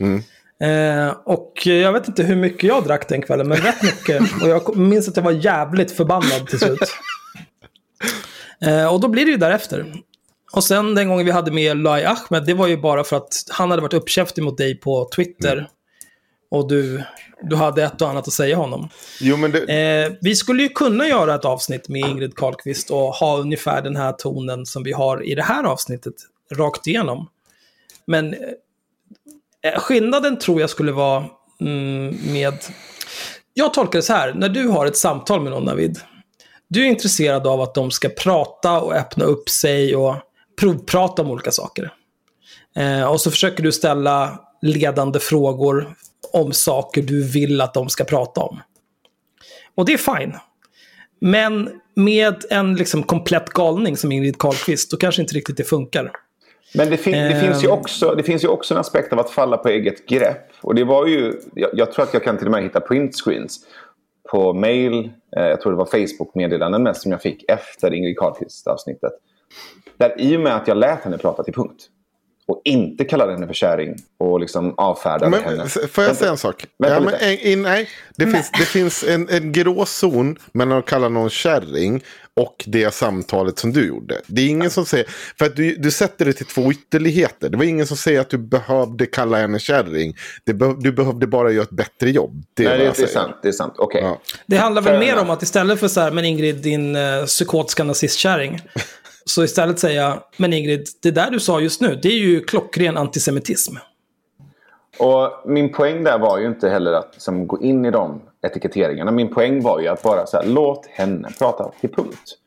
Mm. 0.00 0.22
Eh, 0.62 1.14
och 1.24 1.66
jag 1.66 1.92
vet 1.92 2.08
inte 2.08 2.22
hur 2.22 2.36
mycket 2.36 2.62
jag 2.62 2.84
drack 2.84 3.08
den 3.08 3.22
kvällen, 3.22 3.48
men 3.48 3.58
rätt 3.58 3.82
mycket. 3.82 4.22
Och 4.42 4.48
jag 4.48 4.76
minns 4.76 5.08
att 5.08 5.16
jag 5.16 5.24
var 5.24 5.32
jävligt 5.32 5.90
förbannad 5.90 6.48
till 6.48 6.58
slut. 6.58 6.78
Eh, 8.66 8.94
och 8.94 9.00
då 9.00 9.08
blir 9.08 9.24
det 9.24 9.30
ju 9.30 9.36
därefter. 9.36 9.94
Och 10.52 10.64
sen 10.64 10.94
den 10.94 11.08
gången 11.08 11.26
vi 11.26 11.32
hade 11.32 11.50
med 11.50 11.76
Lai 11.76 12.04
Ahmed, 12.04 12.44
det 12.46 12.54
var 12.54 12.66
ju 12.66 12.76
bara 12.76 13.04
för 13.04 13.16
att 13.16 13.44
han 13.50 13.70
hade 13.70 13.82
varit 13.82 13.94
uppkäftig 13.94 14.42
mot 14.42 14.58
dig 14.58 14.80
på 14.80 15.08
Twitter. 15.16 15.52
Mm. 15.52 15.64
Och 16.50 16.68
du, 16.68 17.02
du 17.42 17.56
hade 17.56 17.82
ett 17.82 18.02
och 18.02 18.08
annat 18.08 18.28
att 18.28 18.34
säga 18.34 18.56
honom. 18.56 18.88
Jo, 19.20 19.36
men 19.36 19.52
det... 19.52 19.58
eh, 19.58 20.12
vi 20.20 20.36
skulle 20.36 20.62
ju 20.62 20.68
kunna 20.68 21.08
göra 21.08 21.34
ett 21.34 21.44
avsnitt 21.44 21.88
med 21.88 22.00
Ingrid 22.00 22.36
Carlqvist 22.36 22.90
och 22.90 23.14
ha 23.14 23.38
ungefär 23.38 23.82
den 23.82 23.96
här 23.96 24.12
tonen 24.12 24.66
som 24.66 24.82
vi 24.82 24.92
har 24.92 25.24
i 25.28 25.34
det 25.34 25.42
här 25.42 25.64
avsnittet, 25.64 26.14
rakt 26.54 26.86
igenom. 26.86 27.28
Men 28.06 28.34
eh, 29.64 29.78
skillnaden 29.78 30.38
tror 30.38 30.60
jag 30.60 30.70
skulle 30.70 30.92
vara 30.92 31.24
mm, 31.60 32.16
med... 32.32 32.54
Jag 33.54 33.74
tolkar 33.74 33.98
det 33.98 34.02
så 34.02 34.12
här, 34.12 34.34
när 34.34 34.48
du 34.48 34.68
har 34.68 34.86
ett 34.86 34.96
samtal 34.96 35.40
med 35.40 35.52
någon, 35.52 35.64
David. 35.64 36.00
Du 36.68 36.82
är 36.82 36.86
intresserad 36.86 37.46
av 37.46 37.60
att 37.60 37.74
de 37.74 37.90
ska 37.90 38.08
prata 38.08 38.80
och 38.80 38.94
öppna 38.94 39.24
upp 39.24 39.48
sig 39.48 39.96
och 39.96 40.16
provprata 40.60 41.22
om 41.22 41.30
olika 41.30 41.50
saker. 41.50 41.92
Eh, 42.76 43.04
och 43.04 43.20
så 43.20 43.30
försöker 43.30 43.62
du 43.62 43.72
ställa 43.72 44.40
ledande 44.62 45.18
frågor 45.18 45.94
om 46.32 46.52
saker 46.52 47.02
du 47.02 47.28
vill 47.28 47.60
att 47.60 47.74
de 47.74 47.88
ska 47.88 48.04
prata 48.04 48.40
om. 48.40 48.60
Och 49.74 49.84
det 49.84 49.92
är 49.92 50.18
fine. 50.18 50.34
Men 51.20 51.70
med 51.94 52.44
en 52.50 52.74
liksom 52.74 53.02
komplett 53.02 53.48
galning 53.48 53.96
som 53.96 54.12
Ingrid 54.12 54.38
Carlqvist, 54.38 54.90
då 54.90 54.96
kanske 54.96 55.22
inte 55.22 55.34
riktigt 55.34 55.56
det 55.56 55.64
funkar. 55.64 56.12
Men 56.74 56.90
det, 56.90 56.96
fin 56.96 57.12
det, 57.12 57.40
finns 57.40 57.64
ju 57.64 57.68
ehm. 57.68 57.74
också, 57.74 58.14
det 58.14 58.22
finns 58.22 58.44
ju 58.44 58.48
också 58.48 58.74
en 58.74 58.80
aspekt 58.80 59.12
av 59.12 59.18
att 59.18 59.30
falla 59.30 59.56
på 59.56 59.68
eget 59.68 60.06
grepp. 60.06 60.48
Och 60.60 60.74
det 60.74 60.84
var 60.84 61.06
ju, 61.06 61.40
jag, 61.54 61.70
jag 61.72 61.92
tror 61.92 62.04
att 62.04 62.14
jag 62.14 62.24
kan 62.24 62.38
till 62.38 62.46
och 62.46 62.52
med 62.52 62.62
hitta 62.62 62.80
printscreens 62.80 63.60
på 64.30 64.52
mail, 64.52 65.10
eh, 65.36 65.44
jag 65.44 65.60
tror 65.60 65.72
det 65.72 65.78
var 65.78 65.86
Facebook-meddelanden 65.86 66.82
mest 66.82 67.02
som 67.02 67.12
jag 67.12 67.22
fick 67.22 67.44
efter 67.48 67.94
Ingrid 67.94 68.18
Carlqvist-avsnittet. 68.18 69.12
Där 70.02 70.20
i 70.20 70.36
och 70.36 70.40
med 70.40 70.56
att 70.56 70.68
jag 70.68 70.76
lät 70.76 71.04
henne 71.04 71.18
prata 71.18 71.42
till 71.42 71.54
punkt 71.54 71.88
och 72.46 72.62
inte 72.64 73.04
kallade 73.04 73.32
henne 73.32 73.46
för 73.46 73.54
kärring 73.54 73.96
och 74.18 74.40
liksom 74.40 74.74
avfärdade 74.76 75.30
men, 75.30 75.44
henne. 75.44 75.66
Får 75.68 76.04
jag 76.04 76.16
säga 76.16 76.30
en 76.30 76.36
sak? 76.36 76.66
Ja, 76.76 77.00
men, 77.00 77.14
in, 77.40 77.62
nej, 77.62 77.88
det 78.16 78.26
nej. 78.26 78.34
finns, 78.34 78.50
det 78.50 78.64
finns 78.64 79.04
en, 79.04 79.28
en 79.28 79.52
grå 79.52 79.86
zon 79.86 80.36
mellan 80.52 80.78
att 80.78 80.86
kalla 80.86 81.08
någon 81.08 81.30
kärring 81.30 82.02
och 82.36 82.64
det 82.66 82.94
samtalet 82.94 83.58
som 83.58 83.72
du 83.72 83.86
gjorde. 83.86 84.20
Det 84.26 84.42
är 84.42 84.48
ingen 84.48 84.70
som 84.70 84.86
säger, 84.86 85.06
för 85.38 85.44
att 85.44 85.56
du, 85.56 85.76
du 85.76 85.90
sätter 85.90 86.24
det 86.24 86.32
till 86.32 86.46
två 86.46 86.72
ytterligheter. 86.72 87.48
Det 87.48 87.56
var 87.56 87.64
ingen 87.64 87.86
som 87.86 87.96
säger 87.96 88.20
att 88.20 88.30
du 88.30 88.38
behövde 88.38 89.06
kalla 89.06 89.38
henne 89.38 89.58
kärring. 89.58 90.16
Be, 90.44 90.74
du 90.78 90.92
behövde 90.92 91.26
bara 91.26 91.50
göra 91.50 91.62
ett 91.62 91.70
bättre 91.70 92.10
jobb. 92.10 92.42
Det, 92.54 92.68
Nej, 92.68 92.78
det, 92.78 92.84
det 92.96 93.02
är 93.02 93.06
sant. 93.06 93.36
Det 93.42 93.48
är 93.48 93.52
sant. 93.52 93.78
Okay. 93.78 94.02
Ja. 94.02 94.20
Det 94.46 94.56
handlar 94.56 94.82
väl 94.82 94.98
mer 94.98 95.18
om 95.18 95.30
att 95.30 95.42
istället 95.42 95.80
för 95.80 95.88
så 95.88 96.00
här, 96.00 96.10
men 96.10 96.24
Ingrid, 96.24 96.56
din 96.56 96.96
uh, 96.96 97.24
psykotiska 97.24 97.84
nazistkärring. 97.84 98.60
Så 99.24 99.44
istället 99.44 99.78
säga, 99.78 100.22
men 100.36 100.52
Ingrid, 100.52 100.86
det 101.02 101.10
där 101.10 101.30
du 101.30 101.40
sa 101.40 101.60
just 101.60 101.80
nu, 101.80 101.98
det 102.02 102.08
är 102.08 102.18
ju 102.18 102.40
klockren 102.40 102.96
antisemitism. 102.96 103.76
Och 104.98 105.30
min 105.46 105.72
poäng 105.72 106.04
där 106.04 106.18
var 106.18 106.38
ju 106.38 106.46
inte 106.46 106.68
heller 106.68 106.92
att 106.92 107.08
liksom, 107.12 107.46
gå 107.46 107.62
in 107.62 107.84
i 107.84 107.90
de 107.90 108.20
etiketteringarna. 108.46 109.10
Min 109.10 109.34
poäng 109.34 109.62
var 109.62 109.80
ju 109.80 109.88
att 109.88 110.02
bara 110.02 110.26
så 110.26 110.36
här, 110.36 110.46
låt 110.46 110.86
henne 110.86 111.28
prata 111.38 111.70
till 111.80 111.90
punkt. 111.90 112.38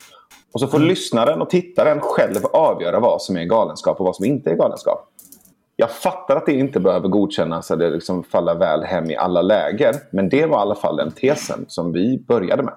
Och 0.53 0.59
så 0.59 0.67
får 0.67 0.77
mm. 0.77 0.89
lyssnaren 0.89 1.41
och 1.41 1.49
tittaren 1.49 1.99
själv 2.01 2.45
avgöra 2.45 2.99
vad 2.99 3.21
som 3.21 3.37
är 3.37 3.43
galenskap 3.43 3.99
och 3.99 4.05
vad 4.05 4.15
som 4.15 4.25
inte 4.25 4.49
är 4.49 4.55
galenskap. 4.55 5.11
Jag 5.75 5.91
fattar 5.91 6.35
att 6.35 6.45
det 6.45 6.53
inte 6.53 6.79
behöver 6.79 7.07
godkännas 7.07 7.71
eller 7.71 7.91
liksom 7.91 8.23
falla 8.23 8.53
väl 8.53 8.83
hem 8.83 9.09
i 9.11 9.15
alla 9.15 9.41
läger. 9.41 9.95
Men 10.11 10.29
det 10.29 10.45
var 10.45 10.57
i 10.57 10.61
alla 10.61 10.75
fall 10.75 10.97
den 10.97 11.11
tesen 11.11 11.65
som 11.67 11.91
vi 11.91 12.23
började 12.27 12.63
med. 12.63 12.73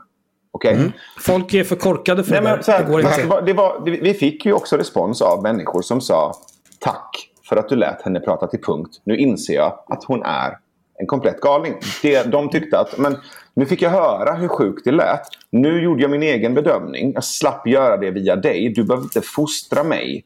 Okay? 0.58 0.74
Mm. 0.74 0.92
Folk 1.20 1.54
är 1.54 1.64
för 1.64 1.76
korkade 1.76 2.24
för 2.24 2.40
Nej, 2.40 2.42
det. 2.42 2.72
Här, 2.72 2.84
det 2.84 2.90
går 2.90 3.00
inte. 3.00 3.22
Det 3.22 3.26
var, 3.26 3.42
det 3.42 3.52
var, 3.52 3.80
vi 3.84 4.14
fick 4.14 4.46
ju 4.46 4.52
också 4.52 4.76
respons 4.76 5.22
av 5.22 5.42
människor 5.42 5.82
som 5.82 6.00
sa 6.00 6.34
tack 6.78 7.30
för 7.48 7.56
att 7.56 7.68
du 7.68 7.76
lät 7.76 8.02
henne 8.02 8.20
prata 8.20 8.46
till 8.46 8.60
punkt. 8.60 9.00
Nu 9.04 9.16
inser 9.16 9.54
jag 9.54 9.78
att 9.86 10.04
hon 10.04 10.22
är 10.22 10.58
en 11.00 11.06
komplett 11.06 11.40
galning. 11.40 11.74
Det, 12.02 12.22
de 12.22 12.50
tyckte 12.50 12.78
att 12.78 12.98
men, 12.98 13.16
nu 13.54 13.66
fick 13.66 13.82
jag 13.82 13.90
höra 13.90 14.34
hur 14.34 14.48
sjukt 14.48 14.84
det 14.84 14.92
lät. 14.92 15.22
Nu 15.50 15.82
gjorde 15.82 16.02
jag 16.02 16.10
min 16.10 16.22
egen 16.22 16.54
bedömning. 16.54 17.12
Jag 17.12 17.24
slapp 17.24 17.66
göra 17.66 17.96
det 17.96 18.10
via 18.10 18.36
dig. 18.36 18.72
Du 18.74 18.84
behöver 18.84 19.04
inte 19.04 19.20
fostra 19.20 19.84
mig 19.84 20.24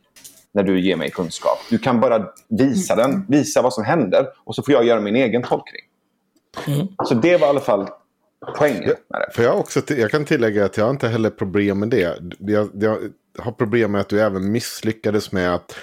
när 0.54 0.62
du 0.62 0.80
ger 0.80 0.96
mig 0.96 1.10
kunskap. 1.10 1.58
Du 1.70 1.78
kan 1.78 2.00
bara 2.00 2.24
visa 2.48 2.96
den, 2.96 3.26
visa 3.28 3.62
vad 3.62 3.72
som 3.72 3.84
händer 3.84 4.26
och 4.44 4.54
så 4.54 4.62
får 4.62 4.74
jag 4.74 4.84
göra 4.84 5.00
min 5.00 5.16
egen 5.16 5.42
tolkning. 5.42 5.82
Mm. 6.66 6.86
Så 7.04 7.14
det 7.14 7.36
var 7.36 7.46
i 7.46 7.50
alla 7.50 7.60
fall 7.60 7.88
poängen 8.58 8.84
med 8.84 9.20
det. 9.20 9.32
För 9.34 9.42
jag, 9.42 9.58
också, 9.58 9.82
jag 9.94 10.10
kan 10.10 10.24
tillägga 10.24 10.64
att 10.64 10.76
jag 10.76 10.90
inte 10.90 11.08
heller 11.08 11.30
problem 11.30 11.78
med 11.78 11.88
det. 11.88 12.18
Jag, 12.38 12.70
jag 12.74 12.98
har 13.38 13.52
problem 13.52 13.92
med 13.92 14.00
att 14.00 14.08
du 14.08 14.20
även 14.20 14.52
misslyckades 14.52 15.32
med 15.32 15.54
att 15.54 15.76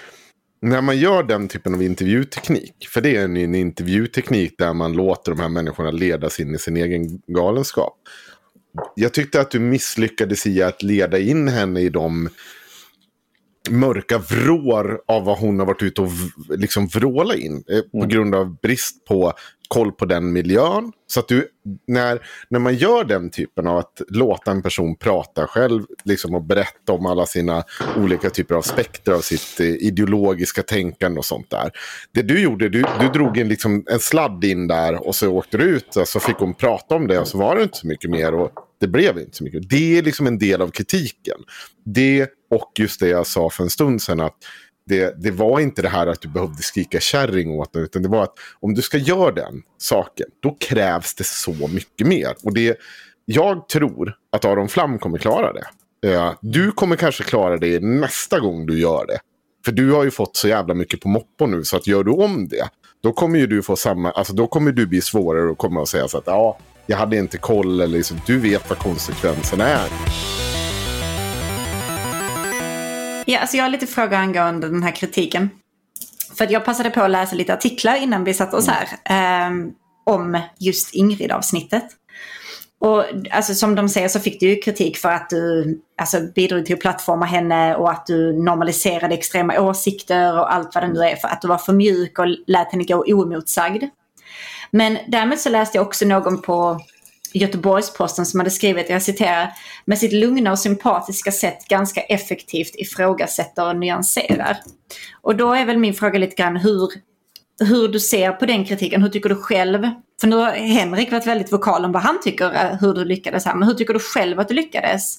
när 0.62 0.82
man 0.82 0.98
gör 0.98 1.24
den 1.24 1.48
typen 1.48 1.74
av 1.74 1.82
intervjuteknik, 1.82 2.88
för 2.88 3.02
det 3.02 3.16
är 3.16 3.24
en, 3.24 3.38
en 3.38 3.56
intervjuteknik 3.56 4.56
där 4.58 4.74
man 4.74 4.94
låter 4.94 5.32
de 5.32 5.42
här 5.42 5.50
människorna 5.50 5.92
ledas 5.92 6.40
in 6.40 6.56
i 6.56 6.60
sin 6.60 6.78
egen 6.78 7.22
galenskap. 7.28 7.98
Jag 8.96 9.14
tyckte 9.14 9.42
att 9.42 9.52
du 9.52 9.60
misslyckades 9.60 10.48
i 10.48 10.64
att 10.64 10.84
leda 10.84 11.20
in 11.20 11.48
henne 11.48 11.80
i 11.82 11.90
de 11.90 12.30
mörka 13.70 14.18
vrår 14.18 15.02
av 15.08 15.26
vad 15.26 15.38
hon 15.38 15.60
har 15.60 15.66
varit 15.66 15.84
ute 15.84 16.02
och 16.02 16.10
liksom 16.50 16.88
vråla 16.88 17.36
in. 17.36 17.64
Eh, 17.70 18.00
på 18.00 18.06
grund 18.06 18.36
av 18.36 18.60
brist 18.62 19.06
på 19.06 19.34
koll 19.70 19.92
på 19.92 20.06
den 20.06 20.34
miljön. 20.34 20.92
Så 21.08 21.20
att 21.20 21.28
du, 21.28 21.48
när, 21.88 22.20
när 22.50 22.60
man 22.60 22.76
gör 22.76 23.04
den 23.04 23.30
typen 23.30 23.68
av 23.68 23.78
att 23.78 24.02
låta 24.10 24.52
en 24.52 24.62
person 24.62 24.96
prata 24.96 25.48
själv 25.48 25.84
liksom, 26.04 26.36
och 26.36 26.44
berätta 26.44 26.94
om 26.94 27.06
alla 27.06 27.26
sina 27.26 27.64
olika 27.98 28.30
typer 28.30 28.56
av 28.56 28.62
spektra 28.62 29.16
av 29.16 29.22
sitt 29.22 29.60
eh, 29.60 29.68
ideologiska 29.68 30.64
tänkande 30.64 31.20
och 31.20 31.26
sånt 31.26 31.50
där. 31.50 31.72
Det 32.12 32.22
du 32.22 32.42
gjorde, 32.42 32.70
du, 32.70 32.86
du 33.00 33.08
drog 33.08 33.38
en, 33.38 33.48
liksom, 33.48 33.84
en 33.90 34.00
sladd 34.00 34.44
in 34.44 34.68
där 34.68 35.08
och 35.08 35.16
så 35.16 35.30
åkte 35.30 35.58
du 35.58 35.64
ut 35.64 35.96
och 35.96 36.08
så 36.08 36.20
fick 36.20 36.36
hon 36.36 36.54
prata 36.54 36.96
om 36.96 37.08
det 37.08 37.20
och 37.20 37.28
så 37.28 37.38
var 37.38 37.56
det 37.56 37.64
inte 37.64 37.78
så 37.78 37.88
mycket 37.88 38.10
mer. 38.10 38.34
Och 38.34 38.52
det 38.80 38.88
blev 38.88 39.18
inte 39.18 39.38
så 39.38 39.44
mycket. 39.44 39.70
Det 39.70 39.98
är 39.98 40.02
liksom 40.02 40.28
en 40.28 40.38
del 40.38 40.62
av 40.62 40.70
kritiken. 40.72 41.38
Det 41.86 42.30
och 42.52 42.72
just 42.80 43.00
det 43.00 43.08
jag 43.08 43.28
sa 43.28 43.50
för 43.50 43.64
en 43.64 43.70
stund 43.70 44.02
sedan 44.02 44.20
att 44.20 44.38
det, 44.90 45.24
det 45.24 45.32
var 45.32 45.60
inte 45.60 45.82
det 45.82 45.90
här 45.90 46.08
att 46.08 46.22
du 46.22 46.28
behövde 46.28 46.64
skrika 46.64 47.00
kärring 47.00 47.52
åt 47.52 47.74
den, 47.74 47.84
utan 47.84 48.02
det 48.02 48.10
var 48.10 48.24
att 48.24 48.34
om 48.60 48.74
du 48.74 48.82
ska 48.82 48.98
göra 48.98 49.32
den 49.32 49.62
saken, 49.78 50.28
då 50.40 50.58
krävs 50.60 51.16
det 51.16 51.24
så 51.24 51.68
mycket 51.68 52.08
mer. 52.08 52.34
Och 52.44 52.54
det, 52.54 52.78
jag 53.26 53.70
tror 53.70 54.14
att 54.32 54.46
Aron 54.46 54.70
Flam 54.70 55.00
kommer 55.00 55.18
klara 55.18 55.54
det. 55.54 55.66
Eh, 56.10 56.34
du 56.42 56.72
kommer 56.72 56.96
kanske 56.96 57.24
klara 57.24 57.58
det 57.58 57.84
nästa 57.84 58.40
gång 58.40 58.66
du 58.66 58.80
gör 58.80 59.06
det. 59.08 59.20
För 59.66 59.72
du 59.72 59.92
har 59.92 60.04
ju 60.04 60.12
fått 60.12 60.36
så 60.36 60.48
jävla 60.48 60.74
mycket 60.74 61.02
på 61.02 61.10
moppo 61.10 61.46
nu, 61.46 61.64
så 61.64 61.78
att 61.78 61.88
gör 61.88 62.04
du 62.04 62.12
om 62.12 62.48
det, 62.48 62.70
då 63.04 63.14
kommer 63.14 63.40
ju 63.40 63.48
du 63.48 63.62
få 63.62 63.76
samma, 63.76 64.12
alltså 64.12 64.34
då 64.34 64.48
kommer 64.48 64.72
du 64.72 64.86
bli 64.86 65.02
svårare 65.02 65.52
att 65.52 65.58
komma 65.58 65.80
och 65.82 65.90
säga 65.90 66.08
så 66.08 66.18
att 66.18 66.28
ja, 66.28 66.58
jag 66.86 66.98
hade 66.98 67.18
inte 67.18 67.38
koll, 67.38 67.82
eller 67.82 67.98
liksom, 67.98 68.18
du 68.26 68.40
vet 68.40 68.70
vad 68.70 68.78
konsekvenserna 68.78 69.68
är. 69.68 69.90
Ja, 73.32 73.40
alltså 73.40 73.58
jag 73.58 73.64
har 73.64 73.70
lite 73.70 73.88
frågor 73.88 74.14
angående 74.14 74.70
den 74.70 74.84
här 74.84 74.92
kritiken. 74.92 75.50
För 76.38 76.52
jag 76.52 76.66
passade 76.66 76.90
på 76.90 77.02
att 77.02 77.12
läsa 77.12 77.36
lite 77.36 77.54
artiklar 77.54 77.96
innan 77.96 78.24
vi 78.24 78.34
satte 78.34 78.56
oss 78.56 78.68
här. 78.68 78.88
ehm, 79.06 79.72
om 80.06 80.42
just 80.60 80.96
Ingrid-avsnittet. 80.96 81.84
Och 82.80 83.06
alltså, 83.32 83.54
som 83.54 83.76
de 83.76 83.90
säger 83.90 84.08
så 84.08 84.20
fick 84.20 84.40
du 84.40 84.50
ju 84.50 84.56
kritik 84.56 84.98
för 84.98 85.10
att 85.10 85.30
du 85.30 85.80
alltså, 86.02 86.20
bidrog 86.36 86.66
till 86.66 86.76
att 86.76 86.82
plattforma 86.82 87.26
henne 87.26 87.76
och 87.76 87.92
att 87.92 88.06
du 88.06 88.44
normaliserade 88.44 89.14
extrema 89.14 89.60
åsikter 89.60 90.40
och 90.40 90.54
allt 90.54 90.76
vad 90.76 90.84
det 90.84 90.94
nu 90.94 91.00
är. 91.00 91.16
För 91.16 91.28
att 91.28 91.42
du 91.42 91.48
var 91.48 91.58
för 91.58 91.74
mjuk 91.74 92.20
och 92.20 92.28
lät 92.48 92.72
henne 92.72 92.84
gå 92.84 93.04
oemotsagd. 93.08 93.84
Men 94.72 94.98
därmed 95.08 95.40
så 95.40 95.50
läste 95.50 95.78
jag 95.78 95.88
också 95.88 96.06
någon 96.06 96.42
på 96.42 96.80
Göteborgsposten 97.34 98.26
som 98.26 98.40
hade 98.40 98.52
skrivit, 98.52 98.90
jag 98.90 99.02
citerar, 99.02 99.50
med 99.86 99.98
sitt 99.98 100.14
lugna 100.14 100.52
och 100.52 100.60
sympatiska 100.60 101.32
sätt 101.32 101.68
ganska 101.68 102.02
effektivt 102.02 102.76
ifrågasätter 102.76 103.68
och 103.68 103.76
nyanserar. 103.76 104.58
Och 105.22 105.36
då 105.36 105.54
är 105.54 105.66
väl 105.66 105.78
min 105.78 105.94
fråga 105.94 106.20
lite 106.20 106.36
grann 106.36 106.58
hur, 106.58 106.90
hur 107.60 107.88
du 107.88 108.00
ser 108.00 108.32
på 108.32 108.46
den 108.46 108.66
kritiken. 108.66 109.02
Hur 109.02 109.10
tycker 109.10 109.30
du 109.30 109.36
själv? 109.36 109.90
För 110.22 110.28
nu 110.28 110.36
har 110.36 110.52
Henrik 110.52 111.12
varit 111.12 111.28
väldigt 111.28 111.52
vokal 111.52 111.86
om 111.86 111.92
vad 111.92 112.02
han 112.02 112.22
tycker 112.22 112.54
eh, 112.54 112.80
hur 112.80 112.94
du 112.94 113.06
lyckades 113.06 113.46
här. 113.46 113.56
Men 113.56 113.68
hur 113.68 113.76
tycker 113.76 113.94
du 113.94 114.00
själv 114.00 114.40
att 114.40 114.48
du 114.48 114.54
lyckades? 114.54 115.18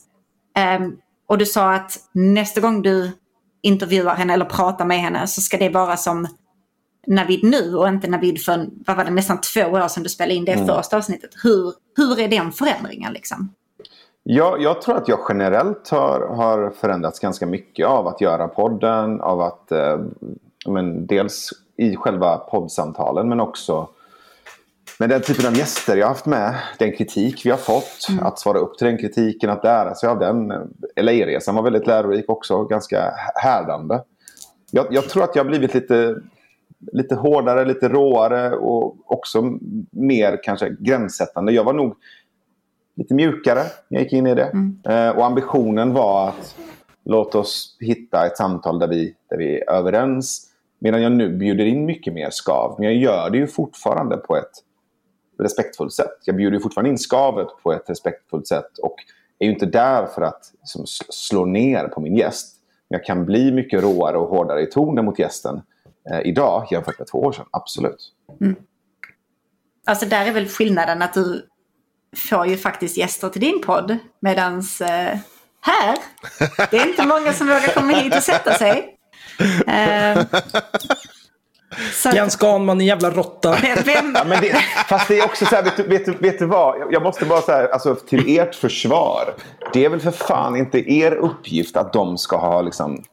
Um, 0.78 0.96
och 1.28 1.38
du 1.38 1.46
sa 1.46 1.74
att 1.74 1.98
nästa 2.12 2.60
gång 2.60 2.82
du 2.82 3.10
intervjuar 3.62 4.14
henne 4.14 4.34
eller 4.34 4.44
pratar 4.44 4.84
med 4.84 4.98
henne 4.98 5.26
så 5.26 5.40
ska 5.40 5.56
det 5.56 5.68
vara 5.68 5.96
som 5.96 6.28
Navid 7.10 7.44
nu 7.44 7.74
och 7.76 7.88
inte 7.88 8.08
Navid 8.08 8.42
för 8.42 8.66
vad 8.86 8.96
var 8.96 9.04
det, 9.04 9.10
nästan 9.10 9.40
två 9.40 9.60
år 9.60 9.88
sedan 9.88 10.02
du 10.02 10.08
spelade 10.08 10.34
in 10.34 10.44
det 10.44 10.66
första 10.66 10.96
avsnittet. 10.96 11.30
Hur, 11.42 11.72
hur 11.96 12.20
är 12.20 12.28
den 12.28 12.52
förändringen 12.52 13.12
liksom? 13.12 13.54
Ja, 14.22 14.56
jag 14.58 14.82
tror 14.82 14.96
att 14.96 15.08
jag 15.08 15.18
generellt 15.28 15.88
har, 15.88 16.20
har 16.36 16.70
förändrats 16.70 17.20
ganska 17.20 17.46
mycket 17.46 17.86
av 17.86 18.06
att 18.06 18.20
göra 18.20 18.48
podden. 18.48 19.20
Av 19.20 19.40
att, 19.40 19.72
eh, 19.72 20.00
men 20.66 21.06
dels 21.06 21.50
i 21.76 21.96
själva 21.96 22.36
poddsamtalen 22.36 23.28
men 23.28 23.40
också 23.40 23.88
med 24.98 25.08
den 25.08 25.22
typen 25.22 25.46
av 25.46 25.56
gäster 25.56 25.96
jag 25.96 26.06
har 26.06 26.14
haft 26.14 26.26
med. 26.26 26.54
Den 26.78 26.92
kritik 26.92 27.46
vi 27.46 27.50
har 27.50 27.58
fått. 27.58 28.08
Att 28.20 28.38
svara 28.38 28.58
upp 28.58 28.78
till 28.78 28.86
den 28.86 28.98
kritiken. 28.98 29.50
Att 29.50 29.64
lära 29.64 29.94
sig 29.94 30.08
av 30.08 30.18
den. 30.18 30.48
LA-resan 30.96 31.54
var 31.54 31.62
väldigt 31.62 31.86
lärorik 31.86 32.30
också. 32.30 32.64
Ganska 32.64 33.12
härdande. 33.34 34.00
Jag, 34.70 34.86
jag 34.90 35.08
tror 35.08 35.24
att 35.24 35.36
jag 35.36 35.44
har 35.44 35.48
blivit 35.48 35.74
lite, 35.74 36.16
lite 36.92 37.14
hårdare, 37.14 37.64
lite 37.64 37.88
råare 37.88 38.56
och 38.56 39.12
också 39.12 39.58
mer 39.90 40.40
kanske 40.42 40.76
gränssättande. 40.78 41.52
Jag 41.52 41.64
var 41.64 41.72
nog 41.72 41.96
lite 42.96 43.14
mjukare 43.14 43.62
när 43.88 43.98
jag 43.98 44.02
gick 44.02 44.12
in 44.12 44.26
i 44.26 44.34
det. 44.34 44.52
Eh, 44.84 45.10
och 45.10 45.26
ambitionen 45.26 45.92
var 45.92 46.28
att 46.28 46.56
låt 47.04 47.34
oss 47.34 47.76
hitta 47.80 48.26
ett 48.26 48.36
samtal 48.36 48.78
där 48.78 48.88
vi, 48.88 49.14
där 49.30 49.36
vi 49.36 49.60
är 49.60 49.70
överens. 49.70 50.46
Medan 50.78 51.02
jag 51.02 51.12
nu 51.12 51.36
bjuder 51.36 51.64
in 51.64 51.84
mycket 51.84 52.14
mer 52.14 52.30
skav. 52.30 52.74
Men 52.78 52.88
jag 52.88 52.96
gör 52.96 53.30
det 53.30 53.38
ju 53.38 53.46
fortfarande 53.46 54.16
på 54.16 54.36
ett 54.36 54.52
respektfullt 55.38 55.92
sätt. 55.92 56.16
Jag 56.24 56.36
bjuder 56.36 56.56
ju 56.56 56.62
fortfarande 56.62 56.90
in 56.90 56.98
skavet 56.98 57.48
på 57.62 57.72
ett 57.72 57.90
respektfullt 57.90 58.46
sätt. 58.46 58.78
Och 58.82 58.94
är 59.38 59.46
ju 59.46 59.52
inte 59.52 59.66
där 59.66 60.06
för 60.06 60.22
att 60.22 60.52
liksom, 60.60 60.84
sl- 60.84 61.10
slå 61.10 61.44
ner 61.44 61.88
på 61.88 62.00
min 62.00 62.16
gäst. 62.16 62.56
Men 62.88 62.98
jag 62.98 63.04
kan 63.04 63.24
bli 63.24 63.52
mycket 63.52 63.82
råare 63.82 64.16
och 64.16 64.28
hårdare 64.28 64.62
i 64.62 64.66
tonen 64.66 65.04
mot 65.04 65.18
gästen 65.18 65.60
idag 66.24 66.66
jämfört 66.70 66.98
med 66.98 67.08
två 67.08 67.18
år 67.18 67.32
sedan. 67.32 67.46
Absolut. 67.50 68.12
Alltså 69.86 70.06
där 70.06 70.26
är 70.26 70.32
väl 70.32 70.48
skillnaden 70.48 71.02
att 71.02 71.14
du 71.14 71.46
får 72.16 72.46
ju 72.46 72.56
faktiskt 72.56 72.96
gäster 72.96 73.28
till 73.28 73.40
din 73.40 73.62
podd. 73.62 73.98
Medans 74.20 74.80
eh, 74.80 75.18
här, 75.60 75.96
det 76.70 76.76
är 76.78 76.86
inte 76.88 77.06
många 77.06 77.32
som 77.32 77.46
vågar 77.46 77.74
komma 77.74 77.92
hit 77.92 78.16
och 78.16 78.22
sätta 78.22 78.52
sig. 78.54 78.96
Eh, 79.66 80.22
så 81.92 82.08
Jens 82.14 82.36
Ganman, 82.36 82.80
en 82.80 82.86
jävla 82.86 83.10
råtta. 83.10 83.56
vem, 83.84 84.12
Ja, 84.14 84.24
men 84.26 84.40
det, 84.40 84.52
fast 84.88 85.08
det 85.08 85.18
är 85.18 85.24
också 85.24 85.46
så 85.46 85.54
här, 85.56 85.62
vet 85.62 85.76
du, 85.76 85.82
vet 85.82 86.04
du, 86.04 86.12
vet 86.12 86.38
du 86.38 86.46
vad? 86.46 86.80
Jag- 86.80 86.92
Jag 86.92 87.02
måste 87.02 87.24
bara 87.24 87.40
säga, 87.42 87.68
alltså, 87.72 87.94
till 87.94 88.38
ert 88.38 88.54
försvar. 88.54 89.34
Det 89.72 89.84
är 89.84 89.88
väl 89.88 90.00
för 90.00 90.10
fan 90.10 90.56
inte 90.56 90.78
er 90.92 91.12
uppgift 91.12 91.76
att 91.76 91.92
de 91.92 92.18
ska 92.18 92.36
ha 92.36 92.62
liksom, 92.62 93.04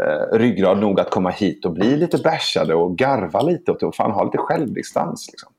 eh, 0.00 0.38
ryggrad 0.38 0.78
nog 0.78 1.00
att 1.00 1.10
komma 1.10 1.30
hit 1.30 1.64
och 1.64 1.72
bli 1.72 1.96
lite 1.96 2.18
bashade 2.18 2.74
och 2.74 2.98
garva 2.98 3.42
lite 3.42 3.70
och, 3.70 3.82
och 3.82 3.94
fan 3.94 4.10
ha 4.10 4.24
lite 4.24 4.38
självdistans. 4.38 5.28
Liksom. 5.30 5.52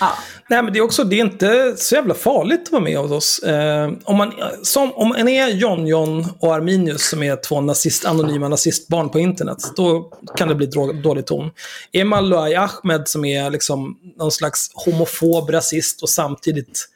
ja. 0.00 0.12
Nej, 0.50 0.62
men 0.62 0.72
det 0.72 0.78
är 0.78 0.82
också 0.82 1.04
det 1.04 1.16
är 1.16 1.24
inte 1.24 1.74
så 1.76 1.94
jävla 1.94 2.14
farligt 2.14 2.62
att 2.64 2.72
vara 2.72 2.82
med 2.82 2.98
hos 2.98 3.10
oss. 3.10 3.38
Eh, 3.38 3.92
om, 4.04 4.16
man, 4.16 4.32
som, 4.62 4.92
om 4.92 5.08
man 5.08 5.28
är 5.28 5.48
John 5.48 5.86
John 5.86 6.26
och 6.38 6.54
Arminius 6.54 7.08
som 7.08 7.22
är 7.22 7.36
två 7.36 7.60
nazist, 7.60 8.04
anonyma 8.04 8.48
nazistbarn 8.48 9.08
på 9.08 9.18
internet, 9.18 9.58
då 9.76 10.10
kan 10.36 10.48
det 10.48 10.54
bli 10.54 10.66
dålig 11.02 11.26
ton. 11.26 11.50
Är 11.92 12.04
man 12.04 12.28
Luai 12.28 12.54
Ahmed 12.54 13.08
som 13.08 13.24
är 13.24 13.50
liksom 13.50 13.98
någon 14.16 14.32
slags 14.32 14.70
homofob 14.74 15.50
rasist 15.50 16.02
och 16.02 16.08
samtidigt 16.08 16.88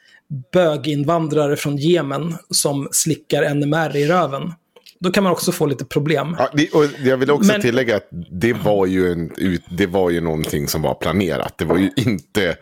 böginvandrare 0.53 1.57
från 1.57 1.77
Jemen 1.77 2.35
som 2.51 2.89
slickar 2.93 3.55
NMR 3.55 3.97
i 3.97 4.07
röven, 4.07 4.53
då 5.01 5.11
kan 5.11 5.23
man 5.23 5.33
också 5.33 5.53
få 5.53 5.67
lite 5.67 5.85
problem. 5.85 6.37
Ja, 6.39 6.49
det, 6.53 6.71
och 6.75 6.85
jag 7.05 7.17
vill 7.17 7.31
också 7.31 7.53
Men- 7.53 7.61
tillägga 7.61 7.97
att 7.97 8.09
det 8.31 8.53
var, 8.53 8.87
ju 8.87 9.13
en, 9.13 9.31
ut- 9.37 9.65
det 9.71 9.87
var 9.87 10.11
ju 10.11 10.21
någonting 10.21 10.69
som 10.69 10.83
var 10.83 10.95
planerat. 10.95 11.55
Det 11.59 11.65
var 11.65 11.77
ju 11.77 11.91
inte... 11.97 12.49
eh, 12.49 12.55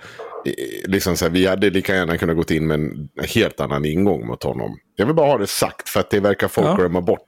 Liksom 0.85 1.17
så 1.17 1.25
här, 1.25 1.33
vi 1.33 1.47
hade 1.47 1.71
lika 1.71 1.95
gärna 1.95 2.19
kunnat 2.19 2.37
gått 2.37 2.51
in 2.51 2.67
med 2.67 2.75
en 2.75 3.09
helt 3.35 3.61
annan 3.61 3.85
ingång 3.85 4.27
mot 4.27 4.43
honom. 4.43 4.79
Jag 4.97 5.07
vill 5.07 5.15
bara 5.15 5.27
ha 5.27 5.39
det 5.39 5.47
sagt 5.47 5.89
för 5.89 6.01
att 6.01 6.11
det 6.11 6.21
verkar 6.21 6.49
folk 6.49 6.67
Ja. 6.67 6.75
glömma 6.77 7.01
bort 7.01 7.21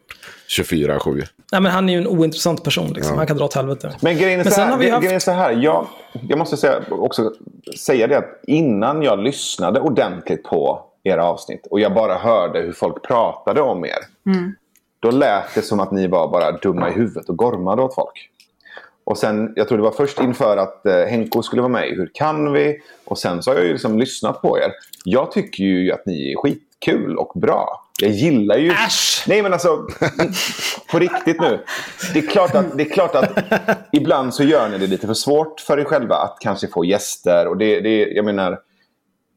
24-7. 0.58 1.22
Nej, 1.52 1.60
men 1.60 1.72
han 1.72 1.88
är 1.88 1.92
ju 1.92 1.98
en 1.98 2.06
ointressant 2.06 2.64
person. 2.64 2.92
Liksom. 2.92 3.16
Han 3.16 3.26
kan 3.26 3.36
dra 3.36 3.44
åt 3.44 3.54
helvete. 3.54 3.96
Men 4.00 4.16
grejen 4.18 4.40
är 4.40 4.44
Men 4.44 4.52
så 4.52 4.60
här. 4.60 4.68
haft- 4.70 4.82
grejen 5.02 5.14
är 5.14 5.18
så 5.18 5.30
här 5.30 5.52
jag, 5.52 5.86
jag 6.28 6.38
måste 6.38 6.56
säga, 6.56 6.80
också 6.90 7.32
säga 7.78 8.06
det 8.06 8.18
att 8.18 8.40
innan 8.46 9.02
jag 9.02 9.18
lyssnade 9.18 9.80
ordentligt 9.80 10.42
på 10.42 10.84
era 11.04 11.24
avsnitt 11.24 11.66
och 11.70 11.80
jag 11.80 11.94
bara 11.94 12.18
hörde 12.18 12.60
hur 12.60 12.72
folk 12.72 13.02
pratade 13.06 13.60
om 13.60 13.84
er. 13.84 13.98
Då 15.00 15.10
lät 15.10 15.54
det 15.54 15.62
som 15.62 15.80
att 15.80 15.92
ni 15.92 16.06
var 16.06 16.28
bara 16.28 16.52
dumma 16.52 16.88
i 16.88 16.92
huvudet 16.92 17.28
och 17.28 17.36
gormade 17.36 17.82
åt 17.82 17.94
folk. 17.94 18.30
Och 19.04 19.18
sen, 19.18 19.52
jag 19.56 19.68
tror 19.68 19.78
det 19.78 19.84
var 19.84 19.90
först 19.90 20.20
inför 20.20 20.56
att 20.56 20.86
eh, 20.86 21.04
Henko 21.04 21.42
skulle 21.42 21.62
vara 21.62 21.72
med 21.72 21.88
i 21.88 21.94
Hur 21.94 22.10
kan 22.14 22.52
vi? 22.52 22.78
Och 23.04 23.18
sen 23.18 23.42
så 23.42 23.50
har 23.50 23.56
jag 23.56 23.66
ju 23.66 23.72
liksom 23.72 23.98
lyssnat 23.98 24.42
på 24.42 24.58
er. 24.58 24.72
Jag 25.04 25.32
tycker 25.32 25.64
ju 25.64 25.92
att 25.92 26.06
ni 26.06 26.32
är 26.32 26.36
skitkul 26.36 27.16
och 27.16 27.40
bra. 27.40 27.84
Jag 28.00 28.10
gillar 28.10 28.56
ju... 28.56 28.70
Äsch! 28.70 29.24
Nej 29.28 29.42
men 29.42 29.52
alltså, 29.52 29.86
på 30.90 30.98
riktigt 30.98 31.40
nu. 31.40 31.64
Det 32.14 32.18
är, 32.18 32.26
klart 32.26 32.54
att, 32.54 32.76
det 32.78 32.82
är 32.82 32.92
klart 32.92 33.14
att 33.14 33.38
ibland 33.92 34.34
så 34.34 34.42
gör 34.42 34.68
ni 34.68 34.78
det 34.78 34.86
lite 34.86 35.06
för 35.06 35.14
svårt 35.14 35.60
för 35.60 35.78
er 35.78 35.84
själva 35.84 36.16
att 36.16 36.36
kanske 36.40 36.68
få 36.68 36.84
gäster. 36.84 37.46
Och 37.46 37.56
det, 37.56 37.80
det 37.80 38.06
jag 38.06 38.24
menar, 38.24 38.58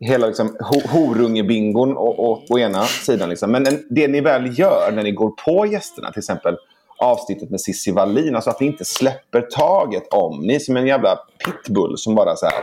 hela 0.02 0.28
liksom, 0.28 0.58
ho- 0.60 0.88
horungebingon 0.88 1.98
å, 1.98 2.16
å, 2.18 2.44
å 2.50 2.60
ena 2.60 2.84
sidan. 2.86 3.30
Liksom. 3.30 3.52
Men 3.52 3.68
en- 3.68 3.84
det 3.90 4.08
ni 4.08 4.22
väl 4.22 4.60
gör 4.60 4.92
när 4.96 5.04
ni 5.04 5.12
går 5.12 5.30
på 5.46 5.66
gästerna, 5.66 6.12
till 6.12 6.20
exempel 6.20 6.56
avsnittet 7.00 7.50
med 7.50 7.62
Cissi 7.62 7.92
Wallin, 7.92 8.36
alltså 8.36 8.50
att 8.50 8.60
ni 8.60 8.68
inte 8.68 8.86
släpper 8.86 9.42
taget 9.42 10.08
om. 10.14 10.40
Ni 10.42 10.56
är 10.56 10.60
som 10.60 10.78
en 10.78 10.88
jävla 10.88 11.20
pitbull 11.46 11.98
som 11.98 12.16
bara 12.16 12.36
så 12.36 12.46
här 12.46 12.56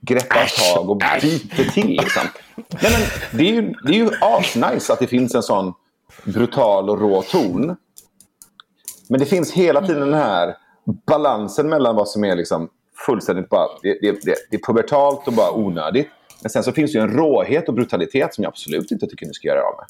greppar 0.00 0.74
tag 0.74 0.90
och 0.90 0.96
biter 1.22 1.64
till. 1.64 1.86
Liksom. 1.90 2.22
Nej, 2.82 2.92
men 2.92 3.00
det 3.38 3.44
är 3.48 3.52
ju, 3.52 3.72
det 3.86 3.92
är 3.92 3.96
ju 3.96 4.10
asnice 4.20 4.92
att 4.92 4.98
det 4.98 5.06
finns 5.06 5.34
en 5.34 5.42
sån 5.42 5.72
brutal 6.24 6.90
och 6.90 7.00
rå 7.00 7.22
ton. 7.22 7.76
Men 9.08 9.20
det 9.20 9.26
finns 9.26 9.52
hela 9.52 9.86
tiden 9.86 10.00
den 10.00 10.14
här 10.20 10.56
balansen 11.06 11.68
mellan 11.68 11.96
vad 11.96 12.08
som 12.08 12.24
är 12.24 12.36
liksom 12.36 12.68
fullständigt 13.06 13.48
bara... 13.48 13.66
Det, 13.82 13.98
det, 14.00 14.12
det, 14.24 14.34
det 14.50 14.56
är 14.56 14.60
pubertalt 14.66 15.26
och 15.26 15.32
bara 15.32 15.52
onödigt. 15.52 16.08
Men 16.44 16.50
sen 16.50 16.62
så 16.62 16.72
finns 16.72 16.92
det 16.92 16.98
ju 16.98 17.02
en 17.02 17.10
råhet 17.10 17.68
och 17.68 17.74
brutalitet 17.74 18.34
som 18.34 18.44
jag 18.44 18.48
absolut 18.48 18.90
inte 18.90 19.06
tycker 19.06 19.26
ni 19.26 19.34
ska 19.34 19.48
göra 19.48 19.60
av 19.60 19.74
med. 19.76 19.86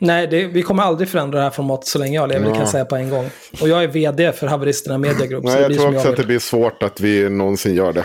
Nej, 0.00 0.26
det, 0.26 0.46
vi 0.46 0.62
kommer 0.62 0.82
aldrig 0.82 1.08
förändra 1.08 1.38
det 1.38 1.44
här 1.44 1.50
formatet 1.50 1.86
så 1.86 1.98
länge 1.98 2.14
jag 2.14 2.28
lever, 2.28 2.44
det 2.44 2.50
kan 2.50 2.60
jag 2.60 2.68
säga 2.68 2.84
på 2.84 2.96
en 2.96 3.10
gång. 3.10 3.30
Och 3.60 3.68
jag 3.68 3.82
är 3.84 3.88
vd 3.88 4.32
för 4.32 4.46
Haveristerna 4.46 4.98
Media 4.98 5.26
Group. 5.26 5.44
så 5.44 5.48
Nej, 5.48 5.56
det 5.56 5.62
jag 5.62 5.68
blir 5.68 5.78
tror 5.78 5.88
också 5.88 6.06
jag 6.06 6.10
att 6.12 6.16
det 6.16 6.26
blir 6.26 6.38
svårt 6.38 6.82
att 6.82 7.00
vi 7.00 7.30
någonsin 7.30 7.74
gör 7.74 7.92
det. 7.92 8.04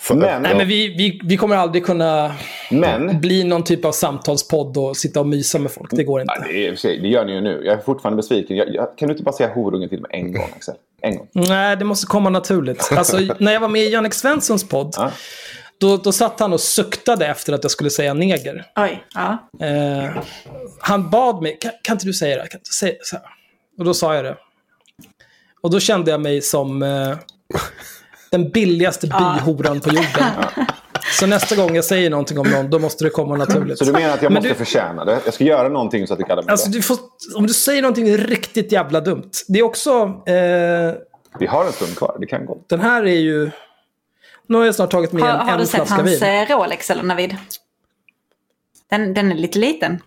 För, 0.00 0.14
Men- 0.14 0.42
Nej, 0.42 0.56
men 0.56 0.68
vi, 0.68 0.88
vi, 0.88 1.20
vi 1.24 1.36
kommer 1.36 1.56
aldrig 1.56 1.86
kunna 1.86 2.34
Men... 2.70 3.20
bli 3.20 3.44
någon 3.44 3.64
typ 3.64 3.84
av 3.84 3.92
samtalspodd 3.92 4.76
och 4.76 4.96
sitta 4.96 5.20
och 5.20 5.26
mysa 5.26 5.58
med 5.58 5.72
folk. 5.72 5.90
Det 5.90 6.04
går 6.04 6.20
inte. 6.20 6.34
Ja, 6.38 6.46
det, 6.82 6.96
det 7.02 7.08
gör 7.08 7.24
ni 7.24 7.32
ju 7.32 7.40
nu. 7.40 7.62
Jag 7.64 7.78
är 7.78 7.82
fortfarande 7.82 8.16
besviken. 8.16 8.56
Jag, 8.56 8.74
jag, 8.74 8.98
kan 8.98 9.08
du 9.08 9.12
inte 9.14 9.24
bara 9.24 9.32
säga 9.32 9.54
horungen 9.54 9.88
till 9.88 10.00
mig 10.00 10.10
en 10.14 10.32
gång, 10.32 10.48
Axel? 10.56 10.74
En 11.00 11.16
gång. 11.16 11.28
Nej, 11.32 11.76
det 11.76 11.84
måste 11.84 12.06
komma 12.06 12.30
naturligt. 12.30 12.92
Alltså, 12.92 13.18
när 13.38 13.52
jag 13.52 13.60
var 13.60 13.68
med 13.68 13.82
i 13.82 13.88
Jannik 13.92 14.14
Svenssons 14.14 14.68
podd, 14.68 14.94
Ja. 14.96 15.10
Då, 15.86 15.96
då 15.96 16.12
satt 16.12 16.40
han 16.40 16.52
och 16.52 16.60
suktade 16.60 17.26
efter 17.26 17.52
att 17.52 17.64
jag 17.64 17.70
skulle 17.70 17.90
säga 17.90 18.14
neger. 18.14 18.66
Oj, 18.76 19.04
ja. 19.14 19.48
Eh, 19.66 20.22
han 20.80 21.10
bad 21.10 21.42
mig, 21.42 21.58
kan, 21.60 21.72
kan 21.82 21.94
inte 21.94 22.06
du 22.06 22.12
säga 22.12 22.42
det? 22.42 22.48
Kan 22.48 22.58
inte 22.60 22.72
säga 22.72 22.94
så 23.02 23.16
här? 23.16 23.24
Och 23.78 23.84
då 23.84 23.94
sa 23.94 24.14
jag 24.14 24.24
det. 24.24 24.36
Och 25.62 25.70
då 25.70 25.80
kände 25.80 26.10
jag 26.10 26.20
mig 26.20 26.40
som 26.42 26.82
eh, 26.82 27.16
den 28.30 28.50
billigaste 28.50 29.06
byhoran 29.06 29.80
på 29.80 29.88
jorden. 29.88 30.24
Så 31.18 31.26
nästa 31.26 31.56
gång 31.56 31.74
jag 31.76 31.84
säger 31.84 32.10
någonting 32.10 32.38
om 32.38 32.50
någon, 32.50 32.70
då 32.70 32.78
måste 32.78 33.04
det 33.04 33.10
komma 33.10 33.36
naturligt. 33.36 33.78
Så 33.78 33.84
du 33.84 33.92
menar 33.92 34.14
att 34.14 34.22
jag 34.22 34.32
Men 34.32 34.34
måste 34.42 34.48
du- 34.48 34.54
förtjäna 34.54 35.04
det? 35.04 35.18
Jag 35.24 35.34
ska 35.34 35.44
göra 35.44 35.68
någonting 35.68 36.06
så 36.06 36.12
att 36.12 36.18
du 36.18 36.24
kallar 36.24 36.42
mig 36.42 36.50
Alltså, 36.52 36.70
det? 36.70 36.78
du 36.78 36.82
får, 36.82 36.98
om 37.36 37.46
du 37.46 37.52
säger 37.52 37.82
någonting 37.82 38.16
riktigt 38.16 38.72
jävla 38.72 39.00
dumt. 39.00 39.30
Det 39.48 39.58
är 39.58 39.62
också... 39.62 39.90
Eh, 40.26 40.94
Vi 41.38 41.46
har 41.46 41.64
en 41.66 41.72
stund 41.72 41.96
kvar. 41.96 42.16
Det 42.20 42.26
kan 42.26 42.46
gå. 42.46 42.58
den 42.68 42.80
här 42.80 43.02
är 43.06 43.20
ju... 43.20 43.50
Nu 44.46 44.58
har 44.58 44.64
jag 44.64 44.74
snart 44.74 44.90
tagit 44.90 45.12
med 45.12 45.22
Har, 45.24 45.30
en, 45.40 45.48
har 45.48 45.58
du 45.58 45.66
sett 45.66 45.74
flaska 45.76 45.94
hans 45.94 46.22
vin. 46.22 46.28
eh, 46.28 46.46
Rolex 46.56 46.90
eller 46.90 47.02
Navid? 47.02 47.36
Den, 48.90 49.14
den 49.14 49.32
är 49.32 49.36
lite 49.36 49.58
liten. 49.58 50.02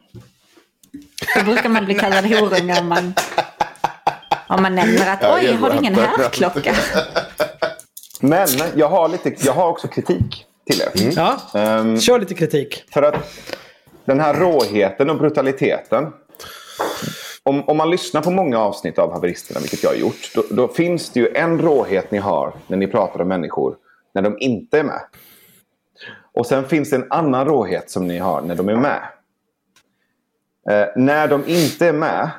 Då 1.35 1.43
brukar 1.43 1.69
man 1.69 1.85
bli 1.85 1.93
kallad 1.95 2.25
horunge 2.25 2.79
om 2.79 2.87
man, 2.87 3.13
om 4.47 4.61
man 4.61 4.75
nämner 4.75 5.13
att 5.13 5.21
Ja, 5.21 5.35
oj, 5.37 5.53
har 5.53 5.69
du 5.69 5.77
ingen 5.77 5.95
härklocka? 5.95 6.75
Men 8.19 8.47
jag 8.75 8.89
har, 8.89 9.07
lite, 9.09 9.35
jag 9.45 9.53
har 9.53 9.67
också 9.69 9.87
kritik 9.87 10.45
till 10.69 10.81
er. 10.81 11.11
Ja, 11.15 11.59
Ehm, 11.59 11.99
kör 11.99 12.19
lite 12.19 12.33
kritik. 12.33 12.83
För 12.93 13.01
att 13.03 13.15
den 14.05 14.19
här 14.19 14.33
råheten 14.33 15.09
och 15.09 15.17
brutaliteten. 15.17 16.13
Om, 17.43 17.69
om 17.69 17.77
man 17.77 17.89
lyssnar 17.89 18.21
på 18.21 18.31
många 18.31 18.59
avsnitt 18.59 18.99
av 18.99 19.11
Haveristerna, 19.13 19.59
vilket 19.59 19.83
jag 19.83 19.89
har 19.89 19.95
gjort. 19.97 20.31
Då, 20.35 20.43
då 20.51 20.67
finns 20.67 21.09
det 21.09 21.19
ju 21.19 21.27
en 21.35 21.59
råhet 21.61 22.11
ni 22.11 22.17
har 22.17 22.53
när 22.67 22.77
ni 22.77 22.87
pratar 22.87 23.21
om 23.21 23.27
människor 23.27 23.75
när 24.15 24.21
de 24.21 24.37
inte 24.39 24.79
är 24.79 24.83
med. 24.83 25.01
Och 26.33 26.45
sen 26.45 26.67
finns 26.67 26.89
det 26.89 26.95
en 26.95 27.11
annan 27.11 27.45
råhet 27.45 27.89
som 27.89 28.07
ni 28.07 28.17
har 28.17 28.41
när 28.41 28.55
de 28.55 28.69
är 28.69 28.75
med. 28.75 29.01
Eh, 30.69 30.87
när 30.95 31.27
de 31.27 31.43
inte 31.47 31.87
är 31.87 31.93
med 31.93 32.29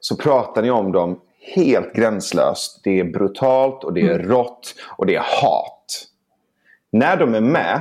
så 0.00 0.16
pratar 0.16 0.62
ni 0.62 0.70
om 0.70 0.92
dem 0.92 1.20
helt 1.40 1.94
gränslöst. 1.94 2.80
Det 2.84 3.00
är 3.00 3.04
brutalt 3.04 3.84
och 3.84 3.92
det 3.92 4.00
är 4.00 4.18
rått 4.18 4.74
och 4.96 5.06
det 5.06 5.14
är 5.14 5.24
hat. 5.42 6.06
När 6.92 7.16
de 7.16 7.34
är 7.34 7.40
med 7.40 7.80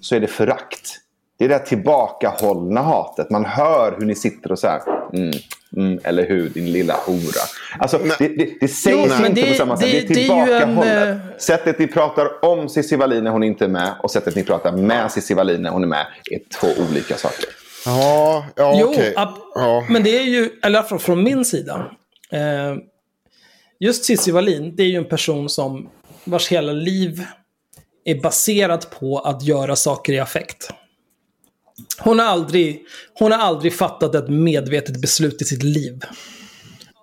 så 0.00 0.14
är 0.16 0.20
det 0.20 0.26
förakt. 0.26 1.00
Det 1.38 1.44
är 1.44 1.48
det 1.48 1.58
tillbakahållna 1.58 2.82
hatet. 2.82 3.30
Man 3.30 3.44
hör 3.44 3.96
hur 3.98 4.06
ni 4.06 4.14
sitter 4.14 4.52
och 4.52 4.58
så 4.58 4.66
här. 4.66 4.82
Mm, 5.12 5.32
mm, 5.76 5.98
eller 6.04 6.26
hur, 6.28 6.48
din 6.48 6.72
lilla 6.72 6.94
hora. 6.94 7.42
Alltså, 7.78 7.98
det, 8.18 8.28
det, 8.28 8.50
det 8.60 8.68
sägs 8.68 8.96
Jo, 9.20 9.26
inte 9.26 9.40
det- 9.40 9.48
på 9.48 9.54
samma 9.54 9.76
sätt. 9.76 9.90
Det, 9.90 10.14
det- 10.14 10.26
är 10.26 10.26
det 10.26 10.26
är 10.52 10.62
en, 10.62 10.68
tillbakahållet. 10.68 11.08
eh, 11.08 11.16
Sättet 11.38 11.78
ni 11.78 11.86
pratar 11.86 12.44
om 12.44 12.68
Cissi 12.68 12.96
Wallin 12.96 13.24
när 13.24 13.30
hon 13.30 13.42
inte 13.42 13.64
är 13.64 13.68
med 13.68 13.92
och 14.02 14.10
sättet 14.10 14.34
ni 14.36 14.42
pratar 14.44 14.72
med 14.72 15.12
Cissi 15.12 15.34
Wallin 15.34 15.62
när 15.62 15.70
hon 15.70 15.82
är 15.82 15.86
med 15.88 16.06
är 16.30 16.38
två 16.60 16.82
olika 16.90 17.16
saker. 17.16 17.44
Ja, 17.86 18.46
ja 18.56 18.76
Jo, 18.80 18.86
okej. 18.92 19.12
ab- 19.16 19.38
Ja. 19.54 19.86
men 19.90 20.02
det 20.02 20.18
är 20.18 20.22
ju, 20.24 20.50
eller 20.62 20.82
från, 20.82 20.98
från 20.98 21.22
min 21.22 21.44
sida. 21.44 21.90
Eh, 22.32 22.74
just 23.80 24.04
Cissi 24.04 24.30
Wallin, 24.30 24.76
det 24.76 24.82
är 24.82 24.86
ju 24.88 24.96
en 24.96 25.04
person 25.08 25.48
som 25.48 25.88
vars 26.24 26.48
hela 26.48 26.72
liv 26.72 27.24
är 28.04 28.14
baserat 28.22 28.90
på 29.00 29.18
att 29.18 29.42
göra 29.42 29.76
saker 29.76 30.12
i 30.12 30.18
affekt. 30.20 30.70
Hon 31.98 32.18
har 32.18 32.26
aldrig, 32.26 32.86
hon 33.14 33.32
har 33.32 33.38
aldrig 33.38 33.74
fattat 33.74 34.14
ett 34.14 34.28
medvetet 34.28 35.00
beslut 35.00 35.42
i 35.42 35.44
sitt 35.44 35.62
liv. 35.62 36.04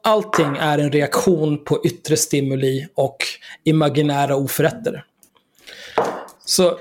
Allting 0.03 0.57
är 0.59 0.77
en 0.77 0.91
reaktion 0.91 1.63
på 1.63 1.85
yttre 1.85 2.17
stimuli 2.17 2.87
och 2.95 3.17
imaginära 3.63 4.35
oförrätter. 4.35 5.05
Så 6.45 6.79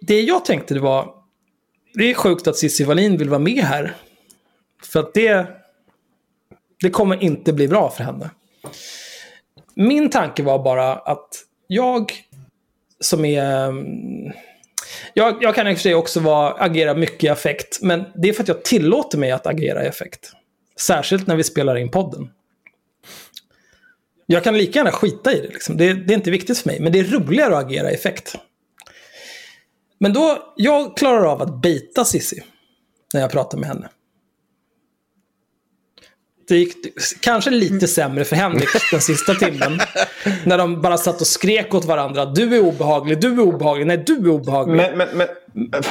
det 0.00 0.20
jag 0.20 0.44
tänkte 0.44 0.74
det 0.74 0.80
var, 0.80 1.14
det 1.94 2.10
är 2.10 2.14
sjukt 2.14 2.46
att 2.46 2.56
Cissi 2.56 2.84
Wallin 2.84 3.16
vill 3.16 3.28
vara 3.28 3.40
med 3.40 3.64
här. 3.64 3.96
För 4.82 5.00
att 5.00 5.14
det, 5.14 5.46
det 6.80 6.90
kommer 6.90 7.22
inte 7.22 7.52
bli 7.52 7.68
bra 7.68 7.90
för 7.90 8.04
henne. 8.04 8.30
Min 9.74 10.10
tanke 10.10 10.42
var 10.42 10.58
bara 10.58 10.92
att 10.92 11.28
jag 11.66 12.12
som 13.00 13.24
är... 13.24 13.68
Mm, 13.68 14.32
jag, 15.14 15.42
jag 15.42 15.54
kan 15.54 15.68
i 15.68 15.72
och 15.72 15.76
för 15.76 15.82
sig 15.82 15.94
också 15.94 16.20
vara, 16.20 16.52
agera 16.52 16.94
mycket 16.94 17.24
i 17.24 17.28
affekt, 17.28 17.78
men 17.82 18.04
det 18.14 18.28
är 18.28 18.32
för 18.32 18.42
att 18.42 18.48
jag 18.48 18.64
tillåter 18.64 19.18
mig 19.18 19.30
att 19.30 19.46
agera 19.46 19.84
i 19.84 19.88
affekt. 19.88 20.32
Särskilt 20.80 21.26
när 21.26 21.36
vi 21.36 21.44
spelar 21.44 21.76
in 21.76 21.90
podden. 21.90 22.30
Jag 24.26 24.44
kan 24.44 24.58
lika 24.58 24.78
gärna 24.78 24.92
skita 24.92 25.32
i 25.32 25.40
det, 25.40 25.48
liksom. 25.48 25.76
det, 25.76 25.94
det 25.94 26.12
är 26.12 26.16
inte 26.16 26.30
viktigt 26.30 26.58
för 26.58 26.68
mig, 26.68 26.80
men 26.80 26.92
det 26.92 26.98
är 26.98 27.04
roligare 27.04 27.56
att 27.56 27.64
agera 27.64 27.90
i 27.90 27.94
effekt. 27.94 28.34
Men 29.98 30.12
då, 30.12 30.52
jag 30.56 30.96
klarar 30.96 31.24
av 31.24 31.42
att 31.42 31.62
bita 31.62 32.04
Sissi 32.04 32.42
när 33.14 33.20
jag 33.20 33.30
pratar 33.30 33.58
med 33.58 33.68
henne. 33.68 33.88
Det 36.50 36.56
gick 36.56 36.76
kanske 37.20 37.50
lite 37.50 37.88
sämre 37.88 38.24
för 38.24 38.36
Henrik 38.36 38.68
den 38.90 39.00
sista 39.00 39.34
timmen. 39.34 39.80
När 40.44 40.58
de 40.58 40.80
bara 40.80 40.98
satt 40.98 41.20
och 41.20 41.26
skrek 41.26 41.74
åt 41.74 41.84
varandra. 41.84 42.24
Du 42.24 42.56
är 42.56 42.60
obehaglig, 42.60 43.20
du 43.20 43.32
är 43.32 43.40
obehaglig, 43.40 43.86
nej 43.86 44.02
du 44.06 44.16
är 44.16 44.28
obehaglig. 44.28 44.76
Men, 44.76 44.98
Men, 44.98 45.08
men, 45.14 45.28
men 45.52 45.82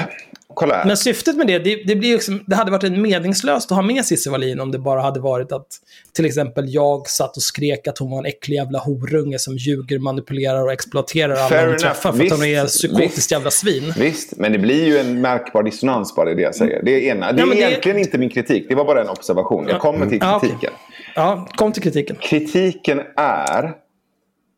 kolla 0.60 0.76
här. 0.84 0.96
syftet 0.96 1.38
med 1.38 1.48
det, 1.48 1.60
det, 1.60 1.76
det, 1.86 1.96
blir 1.96 2.12
liksom, 2.14 2.44
det 2.48 2.56
hade 2.56 2.72
varit 2.72 2.84
en 2.84 3.02
meningslöst 3.02 3.72
att 3.72 3.76
ha 3.76 3.82
med 3.82 4.06
Cissi 4.06 4.30
Wallin 4.30 4.60
om 4.60 4.72
det 4.72 4.80
bara 4.80 5.02
hade 5.02 5.20
varit 5.20 5.52
att 5.52 5.68
till 6.14 6.26
exempel 6.26 6.74
jag 6.74 7.08
satt 7.10 7.38
och 7.38 7.44
skrek 7.44 7.88
att 7.88 7.98
hon 7.98 8.12
var 8.12 8.18
en 8.20 8.26
äcklig 8.26 8.56
jävla 8.56 8.80
horunge 8.80 9.40
som 9.40 9.56
ljuger, 9.58 10.00
manipulerar 10.00 10.64
och 10.66 10.72
exploaterar 10.72 11.34
alla 11.36 11.48
Fair 11.50 11.68
hon 11.68 11.78
träffar 11.78 12.12
för 12.12 12.24
att 12.26 12.32
hon 12.32 12.44
är 12.44 12.66
psykotiskt 12.66 13.18
visst. 13.18 13.32
jävla 13.32 13.52
svin. 13.52 13.94
Visst, 13.98 14.38
men 14.38 14.52
det 14.52 14.60
blir 14.60 14.86
ju 14.86 14.98
en 14.98 15.22
märkbar 15.22 15.64
dissonans 15.64 16.16
bara 16.16 16.32
i 16.32 16.36
det 16.36 16.42
jag 16.42 16.56
säger. 16.56 16.84
Det 16.84 16.92
är 16.92 17.12
ena. 17.16 17.32
Det 17.32 17.38
är 17.38 17.40
Ja, 17.40 17.46
men 17.46 17.58
det- 17.58 17.64
egentligen 17.64 17.98
inte 17.98 18.18
min 18.18 18.30
kritik. 18.30 18.66
Det 18.70 18.76
var 18.76 18.86
bara 18.86 19.02
en 19.02 19.10
observation. 19.10 19.68
Jag 19.70 19.80
kommer 19.82 20.06
till 20.06 20.18
Ja, 20.22 20.36
okej. 20.38 20.50
kritiken. 20.50 20.74
Ja, 21.16 21.48
kom 21.56 21.72
till 21.72 21.84
kritiken. 21.84 22.16
Kritiken 22.22 23.02
är, 23.16 23.74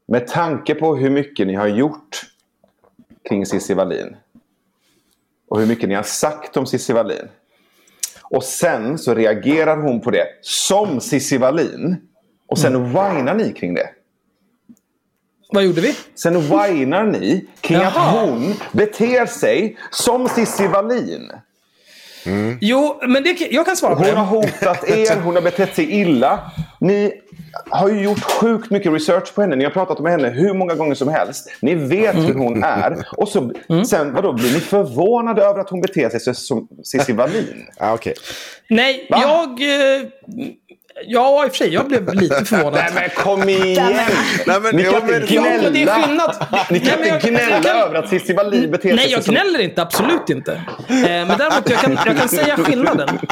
med 0.07 0.27
tanke 0.27 0.75
på 0.75 0.95
hur 0.95 1.09
mycket 1.09 1.47
ni 1.47 1.55
har 1.55 1.67
gjort 1.67 2.21
kring 3.29 3.45
Cissi 3.45 3.73
Wallin 3.73 4.15
och 5.51 5.59
hur 5.59 5.67
mycket 5.67 5.89
ni 5.89 5.95
har 5.95 6.03
sagt 6.03 6.57
om 6.57 6.65
Cissi 6.65 6.93
Wallin. 6.93 7.27
Och 8.23 8.43
sen 8.43 8.97
så 8.97 9.13
reagerar 9.13 9.77
hon 9.77 10.01
på 10.01 10.11
det 10.11 10.25
som 10.41 11.01
Cissi 11.01 11.37
Wallin. 11.37 11.97
Och 12.47 12.57
sen 12.57 12.75
Mm. 12.75 12.87
whinar 12.93 13.33
ni 13.33 13.53
kring 13.53 13.73
det. 13.73 13.89
Vad 15.53 15.63
gjorde 15.63 15.81
vi? 15.81 15.95
Sen 16.15 16.41
whinar 16.41 17.03
ni 17.03 17.45
kring 17.61 17.77
Jaha. 17.77 17.87
att 17.87 18.15
hon 18.29 18.53
beter 18.71 19.25
sig 19.25 19.77
som 19.91 20.29
Cissi 20.29 20.67
Wallin. 20.67 21.31
Jo, 22.61 22.99
men 23.07 23.23
det, 23.23 23.41
jag 23.51 23.65
kan 23.65 23.75
svara 23.77 23.95
på 23.95 24.03
Hon 24.03 24.15
har 24.17 24.41
det. 24.41 24.47
hotat 24.47 24.89
er, 24.89 25.15
hon 25.21 25.35
har 25.35 25.41
betett 25.41 25.75
sig 25.75 25.91
illa. 26.01 26.51
Ni 26.79 27.13
har 27.69 27.89
ju 27.89 28.01
gjort 28.01 28.23
sjukt 28.23 28.71
mycket 28.71 28.93
research 28.93 29.33
på 29.35 29.41
henne. 29.41 29.55
Ni 29.55 29.63
har 29.63 29.71
pratat 29.71 29.99
med 29.99 30.11
henne 30.11 30.29
hur 30.29 30.53
många 30.53 30.75
gånger 30.75 30.95
som 30.95 31.07
helst. 31.07 31.49
Ni 31.61 31.75
vet 31.75 32.15
hur 32.15 32.33
hon 32.33 32.63
är. 32.63 33.05
Och 33.17 33.27
så, 33.27 33.51
sen 33.87 34.13
vadå, 34.13 34.33
blir 34.33 34.53
ni 34.53 34.59
förvånade 34.59 35.43
över 35.43 35.59
att 35.59 35.69
hon 35.69 35.81
beter 35.81 36.09
sig 36.09 36.19
så- 36.19 36.33
som 36.33 36.67
Cissi 36.83 37.13
Wallin? 37.13 37.65
Ja, 37.79 37.93
okej. 37.93 38.13
Nej, 38.69 39.07
Va? 39.09 39.19
jag... 39.21 39.49
eh, 39.61 40.07
Ja, 41.07 41.45
i 41.45 41.47
och 41.47 41.51
för 41.51 41.57
sig. 41.57 41.73
Jag 41.73 41.87
blev 41.87 42.13
lite 42.13 42.45
förvånad. 42.45 42.73
Nej 42.73 42.91
men 42.95 43.09
kom 43.25 43.49
igen! 43.49 43.93
Nej, 44.47 44.59
men- 44.61 44.75
ni 44.75 44.83
kan 44.83 44.93
inte 44.95 45.05
men 45.05 45.21
det 45.73 45.81
är 45.81 45.85
gnälla. 45.85 46.01
skillnad. 46.03 46.35
Ni 46.71 46.79
kan 46.79 46.87
Nej, 46.89 46.97
men 46.99 47.15
inte 47.15 47.27
jag- 47.29 47.41
gnälla 47.47 47.61
kan- 47.63 47.77
över 47.81 47.95
att 47.95 48.09
Cissi 48.09 48.33
Wallin 48.33 48.71
beter 48.71 48.89
sig 48.89 48.95
Nej, 48.95 49.11
jag 49.11 49.23
som... 49.23 49.33
gnäller 49.33 49.59
inte. 49.59 49.81
Absolut 49.81 50.29
inte. 50.29 50.51
Eh, 50.53 50.95
men 50.99 51.27
däremot, 51.27 51.69
jag 51.69 51.79
kan, 51.79 51.97
jag 52.05 52.17
kan 52.17 52.29
säga 52.29 52.55
skillnaden. 52.57 53.09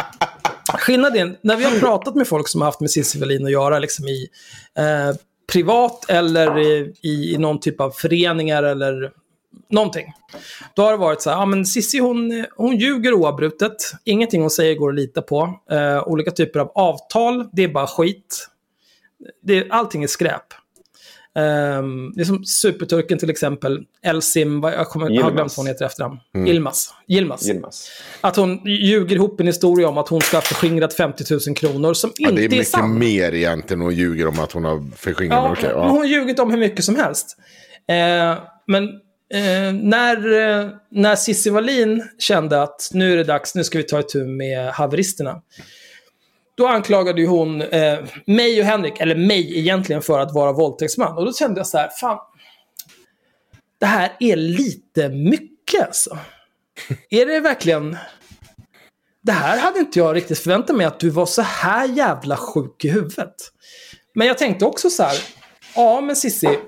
Skillnaden, 0.89 1.37
när 1.41 1.55
vi 1.55 1.63
har 1.63 1.79
pratat 1.79 2.15
med 2.15 2.27
folk 2.27 2.47
som 2.47 2.61
har 2.61 2.65
haft 2.65 2.79
med 2.79 2.91
Cissi 2.91 3.19
Wallin 3.19 3.45
att 3.45 3.51
göra, 3.51 3.79
liksom 3.79 4.07
i 4.07 4.27
eh, 4.77 5.15
privat 5.51 6.09
eller 6.09 6.59
i, 6.59 6.93
i, 7.01 7.33
i 7.33 7.37
någon 7.37 7.59
typ 7.59 7.81
av 7.81 7.91
föreningar 7.91 8.63
eller 8.63 9.11
någonting. 9.71 10.13
Då 10.75 10.81
har 10.81 10.91
det 10.91 10.97
varit 10.97 11.21
så 11.21 11.29
här, 11.29 11.37
ja 11.37 11.45
men 11.45 11.65
Cissi 11.65 11.99
hon, 11.99 12.45
hon 12.55 12.75
ljuger 12.75 13.13
oavbrutet. 13.13 13.75
Ingenting 14.03 14.41
hon 14.41 14.49
säger 14.49 14.75
går 14.75 14.89
att 14.89 14.95
lita 14.95 15.21
på. 15.21 15.59
Eh, 15.71 16.07
olika 16.07 16.31
typer 16.31 16.59
av 16.59 16.71
avtal, 16.75 17.49
det 17.53 17.63
är 17.63 17.69
bara 17.69 17.87
skit. 17.87 18.47
det, 19.43 19.69
allting 19.69 20.03
är 20.03 20.07
skräp. 20.07 20.53
Um, 21.39 22.13
det 22.15 22.21
är 22.21 22.25
som 22.25 22.43
Superturken 22.45 23.17
till 23.17 23.30
exempel. 23.30 23.80
Elsim, 24.03 24.63
jag 24.63 24.88
kommer 24.89 25.09
jag 25.09 25.23
har 25.23 25.32
glömt 25.32 25.57
vad 25.57 25.65
hon 25.65 25.67
heter 25.67 25.86
efternamn. 25.86 26.17
Yilmaz. 26.47 26.93
Yilmaz. 27.07 27.49
Yilmaz. 27.49 27.89
Att 28.21 28.36
hon 28.36 28.61
ljuger 28.65 29.15
ihop 29.15 29.39
en 29.39 29.47
historia 29.47 29.88
om 29.88 29.97
att 29.97 30.07
hon 30.09 30.21
ska 30.21 30.38
ha 30.38 30.41
förskingrat 30.41 30.93
50 30.93 31.23
000 31.47 31.55
kronor 31.55 31.93
som 31.93 32.11
Ja, 32.17 32.30
inte 32.30 32.41
det 32.41 32.45
är 32.45 32.45
är, 32.45 32.49
mycket 32.49 32.67
sant. 32.67 32.99
mer 32.99 33.34
egentligen 33.34 33.82
och 33.82 33.93
ljuger 33.93 34.27
om 34.27 34.39
att 34.39 34.51
hon 34.51 34.63
har 34.65 34.95
förskingrat. 34.97 35.59
Ja, 35.63 35.69
Hon 35.73 35.84
ja. 35.84 35.89
har 35.89 36.05
ljugit 36.05 36.39
om 36.39 36.51
hur 36.51 36.57
mycket 36.57 36.86
som 36.86 36.95
helst. 36.95 37.38
Eh, 37.88 38.38
men 38.67 38.84
eh, 39.34 39.73
när, 39.73 40.15
eh, 40.61 40.69
när 40.91 41.15
Cissi 41.15 41.49
Wallin 41.49 42.03
kände 42.19 42.61
att 42.61 42.89
nu 42.93 43.13
är 43.13 43.17
det 43.17 43.23
dags, 43.23 43.55
nu 43.55 43.63
ska 43.63 43.77
vi 43.77 43.84
ta 43.84 43.99
itu 43.99 44.25
med 44.25 44.69
haveristerna. 44.69 45.41
Då 46.60 46.68
anklagade 46.68 47.22
ju 47.22 47.28
hon 47.28 47.62
eh, 47.62 47.99
mig 48.26 48.60
och 48.60 48.66
Henrik, 48.66 48.99
eller 48.99 49.16
mig 49.16 49.60
egentligen, 49.60 50.01
för 50.01 50.20
att 50.20 50.34
vara 50.34 50.51
våldtäktsman. 50.51 51.18
Och 51.18 51.26
då 51.26 51.34
kände 51.34 51.60
jag 51.60 51.68
så 51.68 51.78
här, 51.78 51.89
fan. 51.89 52.20
Det 53.80 53.86
här 53.86 54.16
är 54.20 54.36
lite 54.36 55.10
mycket 55.10 55.86
alltså. 55.86 56.18
Är 57.10 57.26
det 57.26 57.39
verkligen... 57.39 57.97
Det 59.22 59.32
här 59.32 59.57
hade 59.60 59.80
inte 59.80 59.99
jag 59.99 60.16
riktigt 60.16 60.39
förväntat 60.39 60.76
mig, 60.76 60.86
att 60.86 60.99
du 60.99 61.10
var 61.10 61.26
så 61.26 61.41
här 61.41 61.88
jävla 61.88 62.38
sjuk 62.38 62.86
i 62.86 62.89
huvudet. 62.89 63.36
Men 64.16 64.28
jag 64.28 64.38
tänkte 64.38 64.66
också 64.66 64.89
så 64.89 65.03
här, 65.03 65.18
ja 65.76 66.01
men 66.01 66.16
Cissi. 66.16 66.60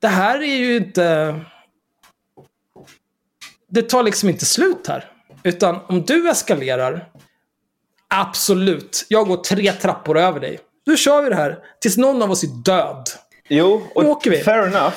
Det 0.00 0.08
här 0.08 0.42
är 0.42 0.56
ju 0.56 0.76
inte... 0.76 1.40
Det 3.68 3.82
tar 3.82 4.02
liksom 4.02 4.28
inte 4.28 4.44
slut 4.44 4.86
här. 4.86 5.10
Utan 5.42 5.80
om 5.86 6.02
du 6.02 6.30
eskalerar, 6.30 7.10
absolut. 8.20 9.06
Jag 9.08 9.26
går 9.28 9.36
tre 9.36 9.72
trappor 9.72 10.18
över 10.18 10.40
dig. 10.40 10.58
Nu 10.86 10.96
kör 10.96 11.22
vi 11.22 11.28
det 11.28 11.34
här 11.36 11.58
tills 11.80 11.96
någon 11.96 12.22
av 12.22 12.30
oss 12.30 12.44
är 12.44 12.48
död. 12.64 13.04
Jo, 13.48 13.82
och 13.94 14.04
Nu 14.04 14.10
åker 14.10 14.30
vi. 14.30 14.36
fair 14.38 14.62
enough. 14.62 14.94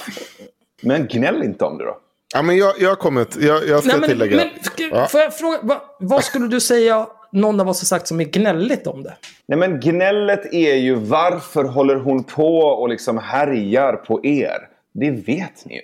Men 0.81 1.07
gnäll 1.07 1.43
inte 1.43 1.65
om 1.65 1.77
det 1.77 1.85
då. 1.85 1.97
Ja, 2.33 2.41
men 2.41 2.57
jag, 2.57 2.73
jag 2.79 2.99
kommit, 2.99 3.35
jag, 3.39 3.67
jag 3.67 3.79
ska 3.79 3.91
Nej, 3.91 3.99
men, 3.99 4.09
tillägga. 4.09 4.37
men, 4.37 4.49
Ja. 4.91 5.05
Får 5.07 5.19
jag 5.21 5.37
fråga, 5.37 5.59
vad, 5.61 5.77
vad 5.99 6.23
skulle 6.23 6.47
du 6.47 6.59
säga 6.59 7.07
någon 7.31 7.59
av 7.59 7.69
oss 7.69 7.81
har 7.81 7.85
sagt 7.85 8.07
som 8.07 8.19
är 8.21 8.25
gnälligt 8.25 8.87
om 8.87 9.03
det? 9.03 9.13
Nej, 9.47 9.57
men 9.59 9.79
gnället 9.79 10.53
är 10.53 10.75
ju 10.75 10.95
varför 10.95 11.63
håller 11.63 11.95
hon 11.95 12.23
på 12.23 12.57
och 12.59 12.89
liksom 12.89 13.17
härjar 13.17 13.93
på 13.93 14.25
er? 14.25 14.57
Det 14.93 15.11
vet 15.11 15.65
ni 15.65 15.75
ju. 15.75 15.81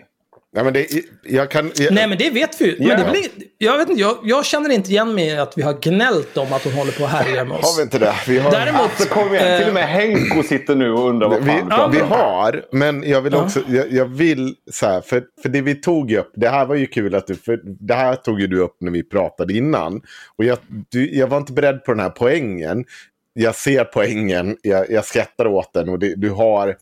Ja, 0.55 0.63
men 0.63 0.73
det, 0.73 0.87
jag 1.23 1.51
kan, 1.51 1.71
jag, 1.75 1.93
Nej, 1.93 2.07
men 2.07 2.17
det 2.17 2.29
vet 2.29 2.61
vi 2.61 2.65
ju. 2.65 2.75
Men 2.79 2.87
Ja. 2.87 2.95
det 3.11 3.17
inget- 3.19 3.31
jag, 3.57 3.77
vet 3.77 3.89
inte, 3.89 4.01
jag, 4.01 4.17
jag 4.23 4.45
känner 4.45 4.69
inte 4.69 4.89
igen 4.91 5.15
mig 5.15 5.37
att 5.39 5.57
vi 5.57 5.61
har 5.61 5.73
gnällt 5.81 6.37
om 6.37 6.53
att 6.53 6.63
hon 6.63 6.73
håller 6.73 6.91
på 6.91 7.03
och 7.03 7.09
härjar 7.09 7.45
med 7.45 7.57
har 7.57 7.59
oss. 7.63 7.77
vi 7.79 7.81
inte 7.83 7.99
det? 7.99 8.13
Vi 8.27 8.39
har, 8.39 8.51
Däremot... 8.51 8.89
Så 8.97 9.05
kom 9.09 9.33
igen, 9.35 9.59
till 9.59 9.67
och 9.67 9.73
med 9.73 9.87
Henko 9.87 10.43
sitter 10.43 10.75
nu 10.75 10.91
och 10.91 11.09
undrar 11.09 11.29
vad 11.29 11.43
vi, 11.43 11.51
fan 11.69 11.91
vi 11.91 12.01
om. 12.01 12.07
har, 12.11 12.65
men 12.71 13.03
jag 13.09 13.21
vill 13.21 13.35
också, 13.35 13.59
jag, 13.67 13.91
jag 13.91 14.05
vill 14.05 14.55
så 14.71 14.85
här, 14.85 15.01
för, 15.01 15.23
för 15.41 15.49
det 15.49 15.61
vi 15.61 15.75
tog 15.75 16.11
upp, 16.11 16.31
det 16.35 16.49
här 16.49 16.65
var 16.65 16.75
ju 16.75 16.87
kul 16.87 17.15
att 17.15 17.27
du, 17.27 17.35
för 17.35 17.59
det 17.63 17.93
här 17.93 18.15
tog 18.15 18.41
ju 18.41 18.47
du 18.47 18.59
upp 18.59 18.75
när 18.79 18.91
vi 18.91 19.03
pratade 19.03 19.53
innan. 19.53 20.01
Och 20.37 20.45
jag, 20.45 20.57
du, 20.89 21.15
jag 21.15 21.27
var 21.27 21.37
inte 21.37 21.53
beredd 21.53 21.83
på 21.85 21.91
den 21.91 21.99
här 21.99 22.09
poängen. 22.09 22.85
Jag 23.33 23.55
ser 23.55 23.83
poängen, 23.83 24.57
jag, 24.61 24.91
jag 24.91 25.05
skrattar 25.05 25.47
åt 25.47 25.73
den 25.73 25.89
och 25.89 25.99
det, 25.99 26.15
du 26.15 26.29
har, 26.29 26.75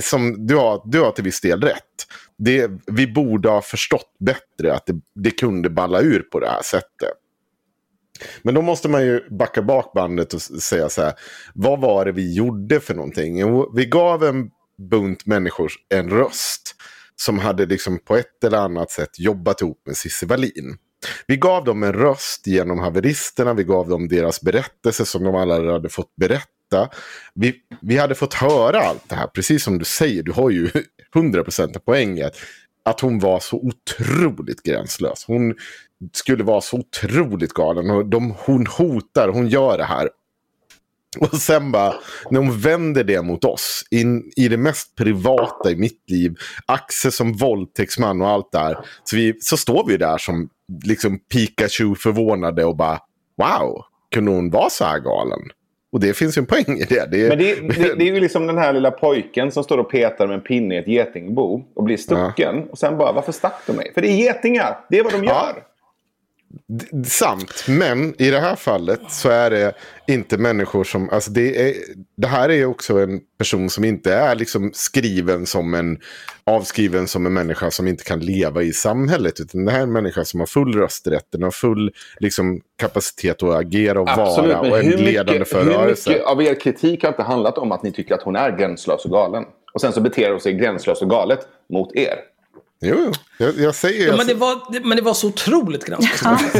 som, 0.00 0.46
du, 0.46 0.56
har, 0.56 0.82
du 0.84 1.00
har 1.00 1.10
till 1.10 1.24
viss 1.24 1.40
del 1.40 1.60
rätt. 1.62 1.82
Det, 2.38 2.70
vi 2.86 3.06
borde 3.06 3.48
ha 3.48 3.62
förstått 3.62 4.16
bättre 4.20 4.74
att 4.74 4.86
det, 4.86 5.00
det 5.14 5.30
kunde 5.30 5.70
balla 5.70 6.00
ur 6.00 6.20
på 6.20 6.40
det 6.40 6.48
här 6.48 6.62
sättet. 6.62 7.12
Men 8.42 8.54
då 8.54 8.62
måste 8.62 8.88
man 8.88 9.02
ju 9.02 9.28
backa 9.30 9.62
bak 9.62 9.92
bandet 9.94 10.34
och 10.34 10.42
säga 10.42 10.88
så 10.88 11.02
här. 11.02 11.14
Vad 11.54 11.80
var 11.80 12.04
det 12.04 12.12
vi 12.12 12.34
gjorde 12.34 12.80
för 12.80 12.94
någonting? 12.94 13.38
Jo, 13.38 13.72
vi 13.74 13.86
gav 13.86 14.24
en 14.24 14.50
bunt 14.90 15.26
människor 15.26 15.72
en 15.94 16.10
röst. 16.10 16.74
Som 17.16 17.38
hade 17.38 17.66
liksom 17.66 17.98
på 17.98 18.16
ett 18.16 18.44
eller 18.44 18.58
annat 18.58 18.90
sätt 18.90 19.18
jobbat 19.18 19.60
ihop 19.60 19.82
med 19.86 19.96
Cissi 19.96 20.26
Wallin. 20.26 20.78
Vi 21.26 21.36
gav 21.36 21.64
dem 21.64 21.82
en 21.82 21.92
röst 21.92 22.46
genom 22.46 22.78
haveristerna. 22.78 23.54
Vi 23.54 23.64
gav 23.64 23.88
dem 23.88 24.08
deras 24.08 24.40
berättelse 24.40 25.04
som 25.04 25.24
de 25.24 25.34
alla 25.34 25.72
hade 25.72 25.88
fått 25.88 26.16
berätta. 26.16 26.88
Vi, 27.34 27.54
vi 27.80 27.96
hade 27.96 28.14
fått 28.14 28.34
höra 28.34 28.80
allt 28.80 29.08
det 29.08 29.14
här. 29.14 29.26
Precis 29.26 29.62
som 29.62 29.78
du 29.78 29.84
säger. 29.84 30.22
Du 30.22 30.32
har 30.32 30.50
ju 30.50 30.70
100% 31.14 31.76
av 31.76 31.80
poängen. 31.80 32.30
Att 32.84 33.00
hon 33.00 33.18
var 33.18 33.40
så 33.40 33.56
otroligt 33.56 34.62
gränslös. 34.62 35.24
Hon 35.26 35.54
skulle 36.12 36.44
vara 36.44 36.60
så 36.60 36.76
otroligt 36.76 37.52
galen. 37.52 37.90
Och 37.90 38.06
de, 38.06 38.34
hon 38.38 38.66
hotar, 38.66 39.28
hon 39.28 39.48
gör 39.48 39.78
det 39.78 39.84
här. 39.84 40.08
Och 41.18 41.34
sen 41.34 41.72
bara, 41.72 41.94
när 42.30 42.40
hon 42.40 42.60
vänder 42.60 43.04
det 43.04 43.22
mot 43.22 43.44
oss, 43.44 43.84
in, 43.90 44.32
i 44.36 44.48
det 44.48 44.56
mest 44.56 44.94
privata 44.94 45.70
i 45.70 45.76
mitt 45.76 46.10
liv, 46.10 46.34
Axel 46.66 47.12
som 47.12 47.32
våldtäktsman 47.32 48.22
och 48.22 48.28
allt 48.28 48.52
där, 48.52 48.78
så, 49.04 49.16
vi, 49.16 49.34
så 49.40 49.56
står 49.56 49.86
vi 49.86 49.96
där 49.96 50.18
som 50.18 50.48
liksom 50.84 51.18
Pikachu 51.18 51.94
förvånade 51.94 52.64
och 52.64 52.76
bara, 52.76 53.00
wow, 53.36 53.84
kunde 54.14 54.30
hon 54.30 54.50
vara 54.50 54.70
så 54.70 54.84
här 54.84 54.98
galen? 54.98 55.40
Och 55.92 56.00
det 56.00 56.14
finns 56.16 56.38
ju 56.38 56.40
en 56.40 56.46
poäng 56.46 56.64
i 56.78 56.84
det. 56.88 57.10
det, 57.10 57.24
är- 57.24 57.28
Men 57.28 57.38
det, 57.38 57.54
det, 57.54 57.94
det 57.98 58.08
är 58.08 58.14
ju 58.14 58.20
liksom 58.20 58.46
den 58.46 58.58
här 58.58 58.72
lilla 58.72 58.90
pojken 58.90 59.52
som 59.52 59.64
står 59.64 59.78
och 59.78 59.90
petar 59.90 60.26
med 60.26 60.34
en 60.34 60.40
pinne 60.40 60.74
i 60.74 60.78
ett 60.78 60.88
getingbo 60.88 61.62
och 61.74 61.84
blir 61.84 61.96
stucken. 61.96 62.68
Och 62.70 62.78
sen 62.78 62.98
bara, 62.98 63.12
varför 63.12 63.32
stack 63.32 63.62
de 63.66 63.72
mig? 63.72 63.90
För 63.94 64.00
det 64.02 64.08
är 64.08 64.16
getingar! 64.16 64.78
Det 64.90 64.98
är 64.98 65.04
vad 65.04 65.12
de 65.12 65.24
Ja. 65.24 65.52
gör. 65.54 65.54
D- 65.54 65.60
Sant, 67.06 67.64
men 67.68 68.22
i 68.22 68.30
det 68.30 68.40
här 68.40 68.56
fallet 68.56 69.00
så 69.08 69.28
är 69.28 69.50
det 69.50 69.74
inte 70.06 70.38
människor 70.38 70.84
som... 70.84 71.10
Alltså 71.10 71.30
det, 71.30 71.68
är, 71.68 71.74
det 72.16 72.26
här 72.26 72.50
är 72.50 72.64
också 72.64 72.98
en 72.98 73.20
person 73.38 73.70
som 73.70 73.84
inte 73.84 74.14
är 74.14 74.34
liksom 74.34 74.70
skriven 74.74 75.46
som 75.46 75.74
en... 75.74 75.98
Avskriven 76.44 77.06
som 77.06 77.26
en 77.26 77.32
människa 77.32 77.70
som 77.70 77.88
inte 77.88 78.04
kan 78.04 78.20
leva 78.20 78.62
i 78.62 78.72
samhället. 78.72 79.40
Utan 79.40 79.64
det 79.64 79.72
här 79.72 79.78
är 79.78 79.82
en 79.82 79.92
människa 79.92 80.24
som 80.24 80.40
har 80.40 80.46
full 80.46 80.74
rösträtt, 80.74 81.26
den 81.32 81.42
har 81.42 81.50
full 81.50 81.92
liksom, 82.18 82.60
kapacitet 82.76 83.42
att 83.42 83.54
agera 83.54 84.00
och 84.00 84.08
vara. 84.08 84.60
Och 84.60 84.78
en 84.78 84.84
hur 84.84 84.98
ledande 84.98 85.32
mycket, 85.32 85.48
för 85.48 85.64
hur 85.64 85.86
mycket 85.86 86.24
av 86.24 86.42
er 86.42 86.60
kritik 86.60 87.02
har 87.02 87.08
inte 87.08 87.22
handlat 87.22 87.58
om 87.58 87.72
att 87.72 87.82
ni 87.82 87.92
tycker 87.92 88.14
att 88.14 88.22
hon 88.22 88.36
är 88.36 88.58
gränslös 88.58 89.04
och 89.04 89.10
galen? 89.10 89.44
Och 89.74 89.80
sen 89.80 89.92
så 89.92 90.00
beter 90.00 90.30
hon 90.30 90.40
sig 90.40 90.52
gränslöst 90.52 91.02
och 91.02 91.10
galet 91.10 91.40
mot 91.72 91.96
er. 91.96 92.18
Jo, 92.80 92.96
jo. 93.04 93.12
Jag, 93.38 93.58
jag 93.58 93.74
säger... 93.74 94.00
Ja, 94.02 94.06
jag, 94.08 94.16
men, 94.18 94.26
det 94.26 94.34
var, 94.34 94.72
det, 94.72 94.80
men 94.80 94.96
det 94.96 95.02
var 95.02 95.14
så 95.14 95.28
otroligt 95.28 95.84
gränslöst. 95.84 96.54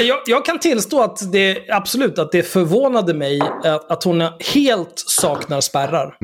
jag, 0.00 0.18
jag 0.26 0.44
kan 0.44 0.58
tillstå 0.58 1.02
att 1.02 1.32
det 1.32 1.70
absolut 1.70 2.18
att 2.18 2.32
det 2.32 2.42
förvånade 2.42 3.14
mig 3.14 3.40
att, 3.64 3.90
att 3.90 4.04
hon 4.04 4.22
helt 4.54 4.92
saknar 5.06 5.60
spärrar. 5.60 6.16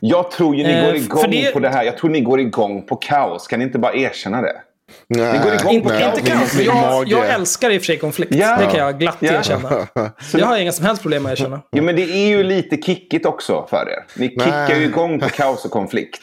Jag 0.00 0.30
tror 0.30 0.56
ju 0.56 0.62
ni 0.62 0.72
Eh, 0.72 0.84
går 0.86 0.94
igång 0.96 1.30
det- 1.30 1.52
på 1.52 1.58
det 1.58 1.68
här. 1.68 1.84
Jag 1.84 1.98
tror 1.98 2.10
ni 2.10 2.20
går 2.20 2.40
igång 2.40 2.82
på 2.86 2.96
kaos. 2.96 3.46
Kan 3.46 3.58
ni 3.58 3.64
inte 3.64 3.78
bara 3.78 3.94
erkänna 3.94 4.42
det? 4.42 4.56
Nej, 5.08 5.32
det 5.32 5.44
går 5.44 5.54
igång. 5.54 5.74
Inte 5.74 6.20
kanske. 6.30 6.56
min 6.56 6.66
Jag, 6.66 7.08
jag 7.08 7.28
älskar 7.28 7.70
i 7.70 7.78
och 7.78 7.82
för 7.82 7.86
sig 7.86 7.98
konflikt. 7.98 8.34
Ja. 8.34 8.56
Det 8.56 8.66
kan 8.66 8.80
jag 8.80 8.98
glatt 9.00 9.16
Ja. 9.20 9.32
erkänna. 9.32 9.88
Det 10.32 10.42
har 10.42 10.52
jag 10.52 10.62
inga 10.62 10.72
som 10.72 10.86
helst 10.86 11.02
problem 11.02 11.22
med 11.22 11.32
att 11.32 11.38
erkänna. 11.38 11.62
Jo, 11.72 11.84
men 11.84 11.96
det 11.96 12.02
är 12.02 12.28
ju 12.28 12.42
lite 12.42 12.76
kickigt 12.76 13.26
också 13.26 13.66
för 13.70 13.88
er. 13.90 14.04
Ni 14.16 14.28
kickar 14.28 14.68
Nej. 14.68 14.78
ju 14.78 14.84
igång 14.84 15.20
på 15.20 15.28
kaos 15.28 15.64
och 15.64 15.70
konflikt. 15.70 16.22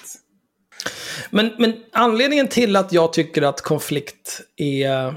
Men, 1.29 1.51
men 1.57 1.73
anledningen 1.91 2.47
till 2.47 2.75
att 2.75 2.93
jag 2.93 3.13
tycker 3.13 3.41
att 3.41 3.61
konflikt 3.61 4.41
är 4.57 5.15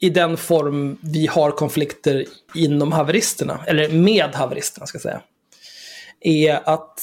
i 0.00 0.10
den 0.10 0.36
form 0.36 0.98
vi 1.02 1.26
har 1.26 1.50
konflikter 1.50 2.24
inom 2.54 2.92
haveristerna, 2.92 3.60
eller 3.66 3.88
med 3.88 4.34
haveristerna 4.34 4.86
ska 4.86 4.96
jag 4.96 5.02
säga, 5.02 5.20
är 6.20 6.60
att 6.64 6.98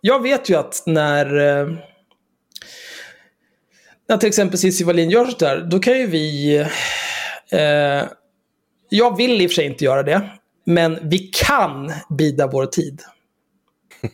jag 0.00 0.22
vet 0.22 0.48
ju 0.48 0.56
att 0.56 0.82
när, 0.86 1.38
eh, 1.60 1.68
när 4.10 4.16
till 4.16 4.28
exempel 4.28 4.58
Cissi 4.58 4.84
Wallin 4.84 5.10
gör 5.10 5.24
sådär, 5.24 5.66
då 5.70 5.78
kan 5.78 5.98
ju 5.98 6.06
vi... 6.06 6.56
Eh, 7.50 8.04
jag 8.88 9.16
vill 9.16 9.40
i 9.40 9.46
och 9.46 9.50
för 9.50 9.54
sig 9.54 9.66
inte 9.66 9.84
göra 9.84 10.02
det, 10.02 10.30
men 10.66 10.98
vi 11.02 11.18
kan 11.18 11.92
bida 12.18 12.46
vår 12.46 12.66
tid. 12.66 13.02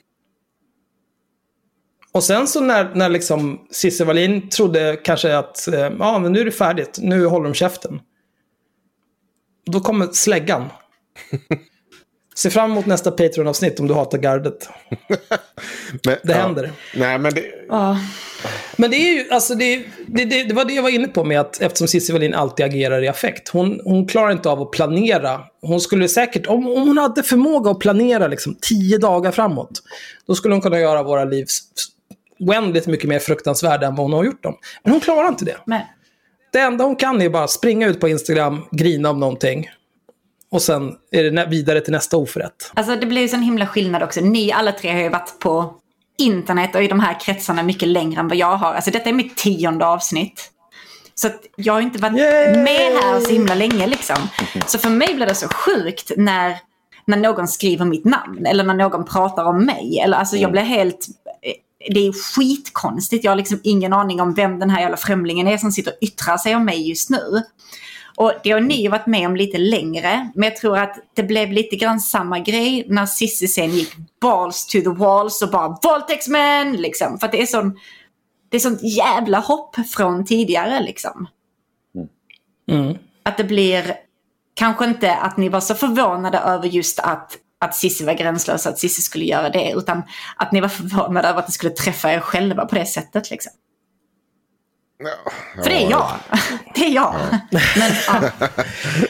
Och 2.13 2.25
sen 2.25 2.47
så 2.47 2.61
när, 2.61 2.95
när 2.95 3.09
liksom 3.09 3.67
Cissi 3.71 4.05
Wallin 4.05 4.49
trodde 4.49 5.01
kanske 5.05 5.37
att 5.37 5.69
eh, 5.69 5.93
ja, 5.99 6.19
men 6.19 6.33
nu 6.33 6.41
är 6.41 6.45
det 6.45 6.53
färdigt, 6.53 6.99
nu 7.03 7.27
håller 7.27 7.45
de 7.45 7.55
käften. 7.55 8.01
Då 9.67 9.81
kommer 9.81 10.07
släggan. 10.07 10.65
Se 12.37 12.51
fram 12.51 12.71
emot 12.71 12.87
nästa 12.87 13.11
Patreon-avsnitt 13.11 13.81
om 13.81 13.89
du 13.89 13.95
hatar 13.95 14.19
gardet. 14.19 14.69
Men, 16.05 16.17
Det 16.23 16.33
ja. 16.33 16.35
händer. 16.35 16.73
Nej, 16.95 17.19
men 17.19 17.35
det, 17.35 17.45
Ja. 17.69 17.99
Men 18.77 18.91
det 18.91 18.97
är 18.97 19.15
ju, 19.15 19.31
alltså 19.31 19.55
det, 19.55 19.85
det, 20.07 20.25
det, 20.25 20.45
det 20.45 20.55
var 20.55 20.65
det 20.65 20.73
jag 20.73 20.83
var 20.83 20.91
inne 20.91 21.09
på 21.09 21.25
med 21.25 21.41
att 21.41 21.61
eftersom 21.61 21.89
Cissi 21.89 22.13
Wallin 22.13 22.35
alltid 22.35 22.67
agerar 22.67 23.03
i 23.03 23.09
affekt. 23.09 23.49
Hon, 23.49 23.81
hon 23.85 24.07
klarar 24.07 24.31
inte 24.33 24.49
av 24.49 24.63
att 24.63 24.71
planera. 24.71 25.41
Hon 25.63 25.81
skulle 25.81 26.09
säkert, 26.09 26.47
om, 26.47 26.67
om 26.67 26.89
hon 26.89 26.99
hade 26.99 27.23
förmåga 27.23 27.71
att 27.71 27.79
planera 27.79 28.27
liksom 28.27 28.57
tio 28.61 28.99
dagar 28.99 29.33
framåt, 29.33 29.83
då 30.27 30.35
skulle 30.35 30.55
hon 30.55 30.63
kunna 30.63 30.81
göra 30.81 31.03
våra 31.03 31.25
liv 31.25 31.47
oändligt 32.39 32.87
mycket 32.87 33.09
mer 33.09 33.19
fruktansvärda 33.19 33.87
än 33.87 33.95
vad 33.95 34.05
hon 34.05 34.13
har 34.13 34.25
gjort 34.25 34.43
dem. 34.43 34.55
Men 34.83 34.93
hon 34.93 35.01
klarar 35.01 35.29
inte 35.29 35.45
det. 35.45 35.57
Men, 35.67 35.81
Det 36.53 36.59
enda 36.59 36.85
hon 36.85 36.97
kan 36.97 37.23
är 37.23 37.29
bara 37.29 37.49
springa 37.49 37.87
ut 37.87 38.01
på 38.01 38.09
Instagram, 38.09 38.63
grina 38.73 39.11
om 39.11 39.21
någonting. 39.21 39.69
Och 40.57 40.63
sen 40.63 40.93
är 41.11 41.23
det 41.23 41.47
vidare 41.51 41.81
till 41.81 41.93
nästa 41.93 42.17
oförrätt. 42.17 42.73
Alltså 42.75 42.97
det 42.97 43.07
blir 43.07 43.23
ju 43.23 43.29
sån 43.29 43.43
himla 43.43 43.67
skillnad 43.67 44.03
också. 44.03 44.21
Ni 44.21 44.53
alla 44.53 44.73
tre 44.73 44.93
har 44.93 45.01
ju 45.01 45.09
varit 45.09 45.39
på 45.39 45.75
internet 46.19 46.75
och 46.75 46.83
i 46.83 46.89
de 46.89 47.01
här 47.01 47.21
kretsarna 47.21 47.63
mycket 47.63 47.89
längre 47.89 48.21
än 48.21 48.29
vad 48.29 48.37
jag 48.37 48.57
har. 48.57 48.75
Alltså 48.75 48.91
detta 48.91 49.09
är 49.09 49.13
mitt 49.13 49.37
tionde 49.37 49.87
avsnitt. 49.87 50.51
Så 51.15 51.29
jag 51.57 51.73
har 51.73 51.81
inte 51.81 51.99
varit 51.99 52.19
Yay! 52.19 52.57
med 52.57 52.93
här 53.03 53.21
så 53.21 53.31
himla 53.31 53.55
länge 53.55 53.87
liksom. 53.87 54.17
Så 54.67 54.79
för 54.79 54.91
mig 54.91 55.15
blir 55.15 55.27
det 55.27 55.35
så 55.35 55.49
sjukt 55.49 56.13
när, 56.17 56.57
när 57.07 57.17
någon 57.17 57.49
skriver 57.49 57.85
mitt 57.85 58.05
namn 58.05 58.47
eller 58.47 58.65
när 58.65 58.75
någon 58.75 59.05
pratar 59.05 59.45
om 59.45 59.67
mig. 59.67 60.01
Eller 60.05 60.17
alltså 60.17 60.37
jag 60.37 60.53
blir 60.53 60.63
helt... 60.63 61.07
Det 61.95 62.07
är 62.07 62.13
skitkonstigt. 62.13 63.25
Jag 63.25 63.31
har 63.31 63.37
liksom 63.37 63.61
ingen 63.63 63.93
aning 63.93 64.21
om 64.21 64.35
vem 64.35 64.59
den 64.59 64.71
här 64.71 64.81
jävla 64.81 64.97
främlingen 64.97 65.47
är 65.47 65.59
som 65.59 65.73
sitter 65.73 65.93
och 65.93 65.99
yttrar 66.01 66.37
sig 66.37 66.57
om 66.57 66.65
mig 66.65 66.89
just 66.89 67.11
nu. 67.11 67.43
Och 68.17 68.33
det 68.43 68.51
har 68.51 68.61
ni 68.61 68.89
varit 68.89 69.07
med 69.07 69.27
om 69.27 69.37
lite 69.37 69.59
längre. 69.59 70.31
Men 70.35 70.49
jag 70.49 70.57
tror 70.57 70.79
att 70.79 70.99
det 71.15 71.23
blev 71.23 71.53
lite 71.53 71.77
grann 71.77 72.01
samma 72.01 72.39
grej 72.39 72.87
när 72.89 73.07
Cissi 73.07 73.49
sen 73.49 73.71
gick 73.71 73.93
balls 74.21 74.67
to 74.67 74.81
the 74.81 74.89
walls 74.89 75.43
och 75.43 75.51
bara 75.51 75.79
våldtäktsmän 75.83 76.77
liksom. 76.77 77.19
För 77.19 77.29
det 77.29 77.43
är 77.43 77.47
sån... 77.47 77.79
Det 78.49 78.57
är 78.57 78.61
sånt 78.61 78.83
jävla 78.83 79.39
hopp 79.39 79.77
från 79.95 80.25
tidigare 80.25 80.81
liksom. 80.81 81.29
Mm. 82.71 82.99
Att 83.23 83.37
det 83.37 83.45
blir 83.45 83.95
kanske 84.55 84.85
inte 84.85 85.15
att 85.15 85.37
ni 85.37 85.49
var 85.49 85.61
så 85.61 85.75
förvånade 85.75 86.39
över 86.39 86.69
just 86.69 86.99
att, 86.99 87.37
att 87.61 87.75
Cissi 87.75 88.05
var 88.05 88.13
gränslös, 88.13 88.67
att 88.67 88.79
Cissi 88.79 89.03
skulle 89.03 89.25
göra 89.25 89.51
det. 89.51 89.73
Utan 89.77 90.03
att 90.37 90.53
ni 90.53 90.61
var 90.61 90.69
förvånade 90.69 91.29
över 91.29 91.39
att 91.39 91.47
det 91.47 91.53
skulle 91.53 91.73
träffa 91.73 92.13
er 92.13 92.21
själva 92.21 92.67
på 92.67 92.75
det 92.75 92.87
sättet 92.87 93.31
liksom. 93.31 93.53
För 95.63 95.71
det 95.71 95.77
är 95.77 95.91
jag. 95.91 96.11
Det 96.75 96.85
är 96.85 96.91
jag. 96.95 97.15
Men, 97.51 97.91
ja. 98.07 98.31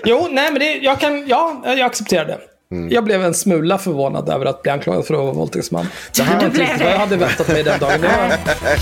Jo, 0.05 0.29
nej 0.31 0.51
men 0.51 0.61
det, 0.61 0.75
jag 0.75 1.01
kan, 1.01 1.27
ja, 1.29 1.63
jag 1.65 1.81
accepterar 1.81 2.27
det. 2.27 2.41
Jag 2.91 3.05
blev 3.05 3.25
en 3.25 3.35
smula 3.35 3.79
förvånad 3.79 4.29
över 4.29 4.47
att 4.47 4.63
bli 4.63 4.73
anklagad 4.73 5.07
för 5.07 5.15
att 5.15 5.21
vara 5.21 5.33
våldtäktsman. 5.33 5.87
Det 6.17 6.23
här 6.23 6.35
var 6.35 6.41
Du 6.41 6.47
inte 6.47 6.57
blev 6.57 6.67
riktigt 6.67 6.83
vad 6.85 6.93
jag 6.93 6.99
hade 6.99 7.17
väntat 7.17 7.49
mig 7.49 7.63
den 7.63 7.81
dagen. 7.81 8.01
Det. 8.01 8.39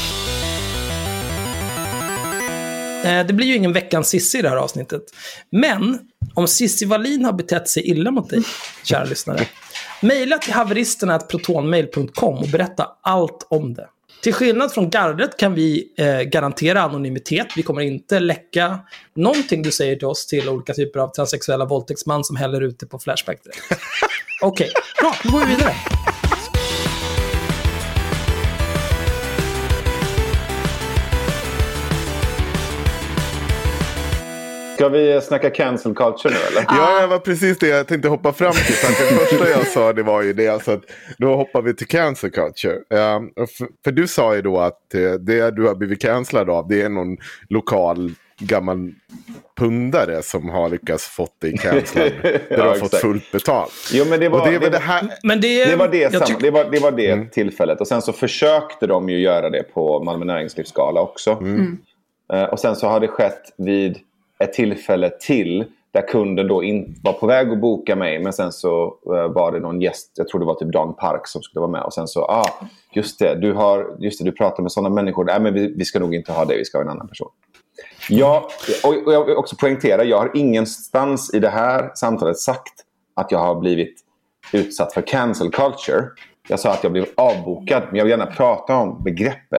Eh, 3.05 3.27
det 3.27 3.33
blir 3.33 3.47
ju 3.47 3.57
ingen 3.57 3.73
veckans 3.73 4.09
Sissi 4.09 4.39
i 4.39 4.43
det 4.43 4.49
här 4.49 4.57
avsnittet. 4.57 5.03
Men 5.51 5.99
om 6.35 6.49
Sissi 6.49 6.85
Wallin 6.85 7.25
har 7.25 7.33
betett 7.33 7.69
sig 7.69 7.91
illa 7.91 8.11
mot 8.11 8.31
dig, 8.31 8.43
kära 8.83 9.05
lyssnare, 9.05 9.47
mejla 10.01 10.39
till 10.39 10.53
haveristerna.protonmail.com 10.53 12.39
och 12.39 12.49
berätta 12.49 12.89
allt 13.03 13.47
om 13.51 13.75
det. 13.75 13.89
Till 14.25 14.35
skillnad 14.35 14.73
från 14.73 14.91
gardet 14.91 15.37
kan 15.37 15.55
vi 15.55 15.93
eh, 15.97 16.21
garantera 16.21 16.83
anonymitet. 16.83 17.47
Vi 17.57 17.63
kommer 17.63 17.81
inte 17.81 18.21
läcka 18.21 18.79
någonting 19.15 19.63
du 19.63 19.71
säger 19.71 19.97
till 19.97 20.07
oss 20.07 20.27
till 20.27 20.49
olika 20.49 20.75
typer 20.75 21.01
av 21.01 21.09
transsexuella 21.09 21.65
våldtäktsman 21.65 22.25
som 22.25 22.37
häller 22.37 22.61
ute 22.61 22.87
på 22.87 22.99
Flashback 22.99 23.45
direkt. 23.45 23.83
Okej, 24.43 24.71
bra. 25.01 25.15
Då 25.23 25.31
går 25.31 25.39
vi 25.39 25.55
vidare. 25.55 25.75
Ska 34.75 34.89
vi 34.89 35.21
snacka 35.21 35.51
cancel 35.51 35.95
culture 35.95 36.35
nu 36.35 36.41
eller? 36.51 36.67
Ja, 36.69 37.01
det 37.01 37.07
var 37.07 37.19
precis 37.19 37.59
det 37.59 37.69
jag 37.69 37.87
tänkte 37.87 38.09
hoppa 38.09 38.33
fram 38.33 38.53
till. 38.53 38.75
För 38.75 38.93
att 38.93 39.11
det 39.11 39.17
första 39.17 39.51
jag 39.51 39.67
sa 39.67 39.93
det 39.93 40.03
var 40.03 40.23
ju 40.23 40.33
det. 40.33 40.49
Alltså 40.49 40.73
att 40.73 40.83
då 41.19 41.37
hoppar 41.37 41.63
vi 41.63 41.75
till 41.75 41.87
cancel 41.87 42.31
culture. 42.31 42.75
Um, 42.75 43.33
och 43.37 43.51
för, 43.51 43.69
för 43.85 43.93
du 43.93 44.07
sa 44.07 44.35
ju 44.35 44.43
då 44.43 44.59
att 44.59 44.95
eh, 44.95 45.13
det 45.13 45.51
du 45.51 45.67
har 45.67 45.75
blivit 45.75 46.03
cancellad 46.03 46.51
av 46.51 46.69
det 46.69 46.83
är 46.83 46.89
någon 46.89 47.17
lokal 47.49 48.13
gammal 48.39 48.93
pundare 49.59 50.23
som 50.23 50.49
har 50.49 50.69
lyckats 50.69 51.05
fått 51.07 51.41
dig 51.41 51.57
cancellad. 51.59 52.13
där 52.23 52.57
du 52.57 52.63
har 52.63 52.75
fått 52.75 52.95
fullt 52.95 53.33
betalt. 53.33 53.73
Jo, 53.93 54.05
men 54.11 54.21
det 54.21 54.29
var 54.29 54.47
det 54.47 54.53
det, 54.53 54.59
var 54.59 54.71
det 54.71 54.79
här. 54.79 55.09
Men 55.23 55.41
det, 55.41 55.65
det, 55.65 55.77
var 55.77 55.89
det, 55.89 56.09
det, 56.41 56.51
var, 56.51 56.65
det 56.65 56.79
var 56.79 56.93
det 56.93 57.33
tillfället. 57.33 57.81
Och 57.81 57.89
sen 57.89 58.03
så 58.03 58.13
försökte 58.13 58.87
de 58.87 59.09
ju 59.09 59.19
göra 59.19 59.51
det 59.51 59.63
på 59.63 60.05
Malmö 60.05 60.25
Näringslivsgala 60.25 61.01
också. 61.01 61.43
Eh, 62.33 62.43
och 62.43 62.61
sen 62.61 62.77
så 62.77 62.89
har 62.89 63.01
det 63.01 63.09
skett 63.09 63.55
vid 63.59 63.99
ett 64.45 64.53
tillfälle 64.53 65.11
till 65.11 65.65
där 65.95 66.09
kunden 66.09 66.49
då 66.49 66.63
in, 66.63 66.95
var 67.03 67.13
på 67.13 67.27
väg 67.27 67.51
att 67.51 67.61
boka 67.61 67.97
mig 67.97 68.19
men 68.19 68.33
sen 68.33 68.53
så 68.53 68.99
eh, 69.07 69.29
var 69.29 69.53
det 69.53 69.61
någon 69.61 69.81
gäst, 69.81 70.13
jag 70.17 70.29
tror 70.29 70.41
det 70.41 70.47
var 70.47 70.55
typ 70.55 70.73
Dan 70.73 70.95
Park 70.95 71.27
som 71.29 71.43
skulle 71.43 71.61
vara 71.61 71.71
med. 71.71 71.83
Och 71.83 71.95
sen 71.95 72.09
så, 72.09 72.21
ah, 72.25 72.69
just 72.93 73.19
det, 73.19 73.35
du, 73.35 73.53
har, 73.53 73.97
just 73.99 74.19
det, 74.19 74.25
du 74.25 74.33
pratar 74.33 74.63
med 74.63 74.73
sådana 74.73 74.95
människor. 74.95 75.25
Nej, 75.25 75.41
men 75.41 75.55
vi, 75.55 75.75
vi 75.77 75.85
ska 75.85 75.99
nog 75.99 76.15
inte 76.15 76.33
ha 76.33 76.45
det, 76.45 76.57
vi 76.57 76.65
ska 76.65 76.79
ha 76.79 76.83
en 76.83 76.89
annan 76.89 77.09
person. 77.09 77.29
Ja, 78.09 78.49
och, 78.85 79.07
och 79.07 79.13
jag 79.13 79.25
vill 79.25 79.37
också 79.37 79.57
poängtera, 79.57 80.05
jag 80.05 80.19
har 80.19 80.31
ingenstans 80.35 81.35
i 81.35 81.39
det 81.39 81.49
här 81.49 81.91
samtalet 81.95 82.39
sagt 82.39 82.75
att 83.15 83.31
jag 83.31 83.39
har 83.39 83.55
blivit 83.55 83.95
utsatt 84.53 84.93
för 84.93 85.03
cancel 85.03 85.51
culture. 85.51 86.05
Jag 86.49 86.61
sa 86.61 86.73
att 86.73 86.83
jag 86.83 86.93
blev 86.93 87.07
avbokad, 87.17 87.83
men 87.89 87.97
jag 87.97 88.05
vill 88.05 88.11
gärna 88.11 88.27
prata 88.27 88.77
om 88.77 89.03
begreppet. 89.03 89.59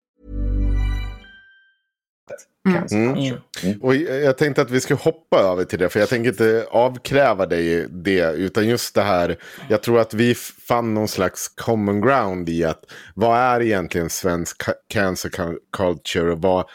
Cancel 2.69 3.13
culture. 3.13 3.41
Och 3.81 3.95
jag 3.95 4.37
tänkte 4.37 4.61
att 4.61 4.71
vi 4.71 4.81
ska 4.81 4.95
hoppa 4.95 5.39
över 5.39 5.63
till 5.63 5.79
det. 5.79 5.89
För 5.89 5.99
jag 5.99 6.09
tänker 6.09 6.29
inte 6.29 6.65
avkräva 6.71 7.45
dig 7.45 7.87
det. 7.89 8.33
Utan 8.33 8.67
just 8.67 8.95
det 8.95 9.01
här. 9.01 9.37
Jag 9.69 9.83
tror 9.83 9.99
att 9.99 10.13
vi 10.13 10.35
fann 10.67 10.93
någon 10.93 11.07
slags 11.07 11.47
common 11.47 12.01
ground 12.01 12.49
i 12.49 12.63
att. 12.63 12.79
Vad 13.15 13.37
är 13.39 13.61
egentligen 13.61 14.09
svensk 14.09 14.61
ca- 14.63 14.73
cancer 14.89 15.29
cu- 15.29 15.57
culture? 15.77 16.31
Och 16.31 16.41
vad, 16.41 16.65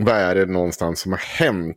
vad 0.00 0.14
är 0.16 0.34
det 0.34 0.46
någonstans 0.46 1.00
som 1.00 1.12
har 1.12 1.18
hänt? 1.18 1.76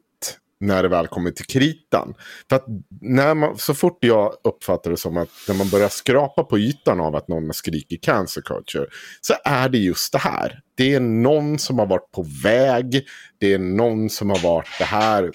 När 0.61 0.83
det 0.83 0.89
väl 0.89 1.07
kommer 1.07 1.31
till 1.31 1.45
kritan. 1.45 2.13
För 2.49 2.55
att 2.55 2.65
när 3.01 3.33
man, 3.33 3.57
så 3.57 3.73
fort 3.73 3.97
jag 4.01 4.33
uppfattar 4.43 4.91
det 4.91 4.97
som 4.97 5.17
att 5.17 5.29
när 5.47 5.55
man 5.55 5.69
börjar 5.69 5.89
skrapa 5.89 6.43
på 6.43 6.59
ytan 6.59 6.99
av 6.99 7.15
att 7.15 7.27
någon 7.27 7.45
har 7.45 7.53
skrikit 7.53 8.03
cancer 8.03 8.41
culture. 8.41 8.85
Så 9.21 9.33
är 9.43 9.69
det 9.69 9.77
just 9.77 10.11
det 10.11 10.17
här. 10.17 10.59
Det 10.77 10.93
är 10.93 10.99
någon 10.99 11.59
som 11.59 11.79
har 11.79 11.85
varit 11.85 12.11
på 12.11 12.25
väg. 12.43 13.07
Det 13.39 13.53
är 13.53 13.59
någon 13.59 14.09
som 14.09 14.29
har 14.29 14.39
varit 14.39 14.69
det 14.79 14.85
här. 14.85 15.31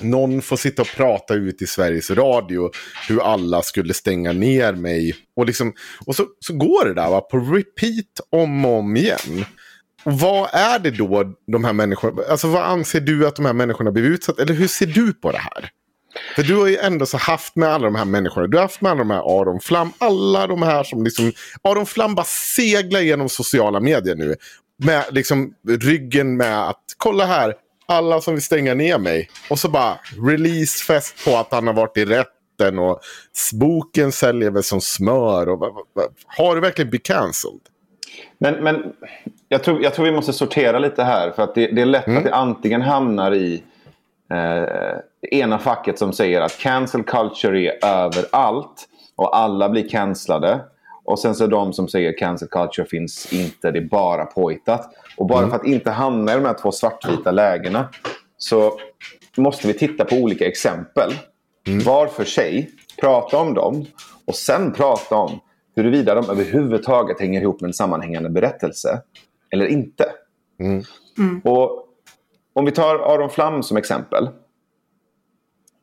Någon 0.00 0.42
får 0.42 0.56
sitta 0.56 0.82
och 0.82 0.88
prata 0.96 1.34
ut 1.34 1.62
i 1.62 1.66
Sveriges 1.66 2.10
Radio 2.10 2.70
hur 3.08 3.22
alla 3.22 3.62
skulle 3.62 3.94
stänga 3.94 4.32
ner 4.32 4.72
mig. 4.72 5.14
Och, 5.36 5.46
liksom, 5.46 5.72
och 6.06 6.16
så, 6.16 6.26
så 6.40 6.52
går 6.52 6.84
det 6.84 6.94
där 6.94 7.10
va, 7.10 7.20
på 7.20 7.38
repeat 7.38 8.20
om 8.30 8.64
och 8.64 8.78
om 8.78 8.96
igen. 8.96 9.44
Och 10.08 10.20
vad 10.20 10.48
är 10.52 10.78
det 10.78 10.90
då 10.90 11.24
de 11.46 11.64
här 11.64 11.72
människorna, 11.72 12.22
alltså 12.30 12.48
vad 12.48 12.62
anser 12.62 13.00
du 13.00 13.26
att 13.26 13.36
de 13.36 13.44
här 13.44 13.52
människorna 13.52 13.90
blivit 13.90 14.10
utsatta? 14.10 14.42
Eller 14.42 14.54
hur 14.54 14.68
ser 14.68 14.86
du 14.86 15.12
på 15.12 15.32
det 15.32 15.38
här? 15.38 15.70
För 16.34 16.42
du 16.42 16.56
har 16.56 16.66
ju 16.66 16.76
ändå 16.76 17.06
så 17.06 17.16
haft 17.16 17.56
med 17.56 17.68
alla 17.68 17.84
de 17.84 17.94
här 17.94 18.04
människorna. 18.04 18.46
Du 18.46 18.56
har 18.56 18.62
haft 18.62 18.80
med 18.80 18.92
alla 18.92 18.98
de 18.98 19.10
här 19.10 19.40
Aron 19.40 19.60
Flam. 19.60 19.92
Alla 19.98 20.46
de 20.46 20.62
här 20.62 20.84
som 20.84 21.04
liksom... 21.04 21.32
Aron 21.62 21.86
Flam 21.86 22.14
bara 22.14 22.26
seglar 22.56 23.00
genom 23.00 23.28
sociala 23.28 23.80
medier 23.80 24.14
nu. 24.14 24.36
Med 24.76 25.04
liksom 25.10 25.54
ryggen 25.68 26.36
med 26.36 26.68
att 26.68 26.84
kolla 26.96 27.26
här. 27.26 27.54
Alla 27.86 28.20
som 28.20 28.34
vill 28.34 28.42
stänga 28.42 28.74
ner 28.74 28.98
mig. 28.98 29.30
Och 29.50 29.58
så 29.58 29.68
bara 29.68 29.98
releasefest 30.26 31.24
på 31.24 31.36
att 31.36 31.52
han 31.52 31.66
har 31.66 31.74
varit 31.74 31.96
i 31.96 32.04
rätten. 32.04 32.78
Och 32.78 33.00
boken 33.52 34.12
säljer 34.12 34.50
väl 34.50 34.64
som 34.64 34.80
smör. 34.80 35.48
Och, 35.48 35.62
har 36.26 36.54
du 36.54 36.60
verkligen 36.60 36.90
blivit 36.90 37.06
cancelled? 37.06 37.60
Men, 38.38 38.54
men 38.54 38.92
jag, 39.48 39.64
tror, 39.64 39.82
jag 39.82 39.94
tror 39.94 40.04
vi 40.04 40.12
måste 40.12 40.32
sortera 40.32 40.78
lite 40.78 41.04
här. 41.04 41.30
För 41.30 41.42
att 41.42 41.54
det, 41.54 41.66
det 41.66 41.82
är 41.82 41.86
lätt 41.86 42.08
att 42.08 42.24
det 42.24 42.34
antingen 42.34 42.82
hamnar 42.82 43.34
i 43.34 43.62
eh, 44.32 44.98
ena 45.38 45.58
facket 45.58 45.98
som 45.98 46.12
säger 46.12 46.40
att 46.40 46.58
cancel 46.58 47.02
culture 47.02 47.70
är 47.70 47.84
överallt 47.86 48.88
och 49.16 49.36
alla 49.36 49.68
blir 49.68 49.88
cancellade. 49.88 50.60
Och 51.04 51.18
sen 51.18 51.34
så 51.34 51.46
de 51.46 51.72
som 51.72 51.88
säger 51.88 52.18
cancel 52.18 52.48
culture 52.48 52.88
finns 52.88 53.32
inte, 53.32 53.70
det 53.70 53.78
är 53.78 53.88
bara 53.88 54.24
påhittat. 54.24 54.94
Och 55.16 55.26
bara 55.26 55.48
för 55.48 55.56
att 55.56 55.66
inte 55.66 55.90
hamna 55.90 56.32
i 56.32 56.34
de 56.34 56.44
här 56.44 56.56
två 56.62 56.72
svartvita 56.72 57.30
lägena 57.30 57.88
så 58.38 58.78
måste 59.36 59.66
vi 59.66 59.74
titta 59.74 60.04
på 60.04 60.16
olika 60.16 60.46
exempel. 60.46 61.12
Var 61.84 62.06
för 62.06 62.24
sig, 62.24 62.70
prata 63.00 63.38
om 63.38 63.54
dem 63.54 63.86
och 64.26 64.34
sen 64.34 64.72
prata 64.72 65.16
om 65.16 65.40
huruvida 65.78 66.14
de 66.14 66.30
överhuvudtaget 66.30 67.20
hänger 67.20 67.40
ihop 67.40 67.60
med 67.60 67.68
en 67.68 67.74
sammanhängande 67.74 68.30
berättelse 68.30 69.02
eller 69.50 69.66
inte. 69.66 70.04
Och 71.44 71.84
om 72.52 72.64
vi 72.64 72.72
tar 72.72 72.94
Aron 72.94 73.30
Flam 73.30 73.62
som 73.62 73.76
exempel. 73.76 74.28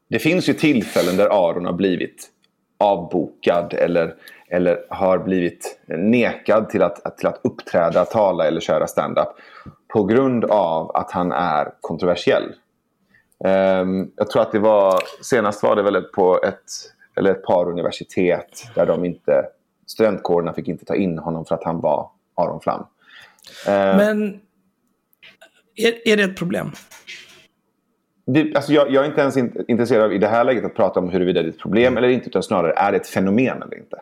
Det 0.09 0.19
finns 0.19 0.49
ju 0.49 0.53
tillfällen 0.53 1.17
där 1.17 1.49
Aron 1.49 1.65
har 1.65 1.73
blivit 1.73 2.30
avbokad 2.77 3.73
eller, 3.73 4.15
eller 4.49 4.85
har 4.89 5.17
blivit 5.17 5.80
nekad 5.88 6.69
till 6.69 6.84
att, 6.84 7.17
till 7.17 7.27
att 7.27 7.39
uppträda, 7.43 8.05
tala 8.05 8.47
eller 8.47 8.61
köra 8.61 8.88
stand-up 8.88 9.27
på 9.93 10.03
grund 10.03 10.45
av 10.45 10.95
att 10.95 11.11
han 11.11 11.31
är 11.31 11.73
kontroversiell. 11.81 12.53
Ehm, 13.45 14.11
jag 14.15 14.30
tror 14.30 14.41
att 14.41 14.51
det 14.51 14.59
var, 14.59 14.99
senast 15.22 15.63
var 15.63 15.76
det 15.76 15.84
väl 15.84 16.01
på 16.01 16.39
ett, 16.43 16.63
eller 17.15 17.31
ett 17.31 17.43
par 17.43 17.69
universitet 17.69 18.63
där 18.76 18.85
de 18.85 19.05
inte, 19.05 19.45
studentkårerna 19.86 20.53
fick 20.53 20.68
inte 20.68 20.86
ta 20.86 20.95
in 20.95 21.18
honom 21.18 21.45
för 21.45 21.56
att 21.56 21.64
han 21.64 21.82
var 21.82 22.10
Aron 22.36 22.62
Flam. 22.62 22.86
Ehm, 23.68 23.98
Men 23.98 24.40
är, 25.76 26.07
är 26.07 26.18
det 26.18 26.24
ett 26.24 26.38
problem? 26.38 26.72
det, 28.26 28.56
alltså 28.56 28.74
jag, 28.74 28.91
jag 28.91 29.03
är 29.03 29.07
inte 29.07 29.22
ens 29.22 29.38
in, 29.38 29.66
intresserad 29.68 30.03
av 30.03 30.14
i 30.14 30.18
det 30.18 30.28
här 30.28 30.44
läget 30.44 30.66
att 30.66 30.76
prata 30.76 30.99
om 30.99 31.10
huruvida 31.10 31.41
det 31.41 31.48
är 31.48 31.49
ett 31.49 31.60
problem 31.60 31.98
eller 31.98 32.07
inte, 32.07 32.28
utan 32.30 32.44
snarare 32.44 32.74
är 32.74 32.91
det 32.91 32.98
ett 32.98 33.07
fenomen 33.07 33.62
eller 33.62 33.78
inte. 33.78 34.02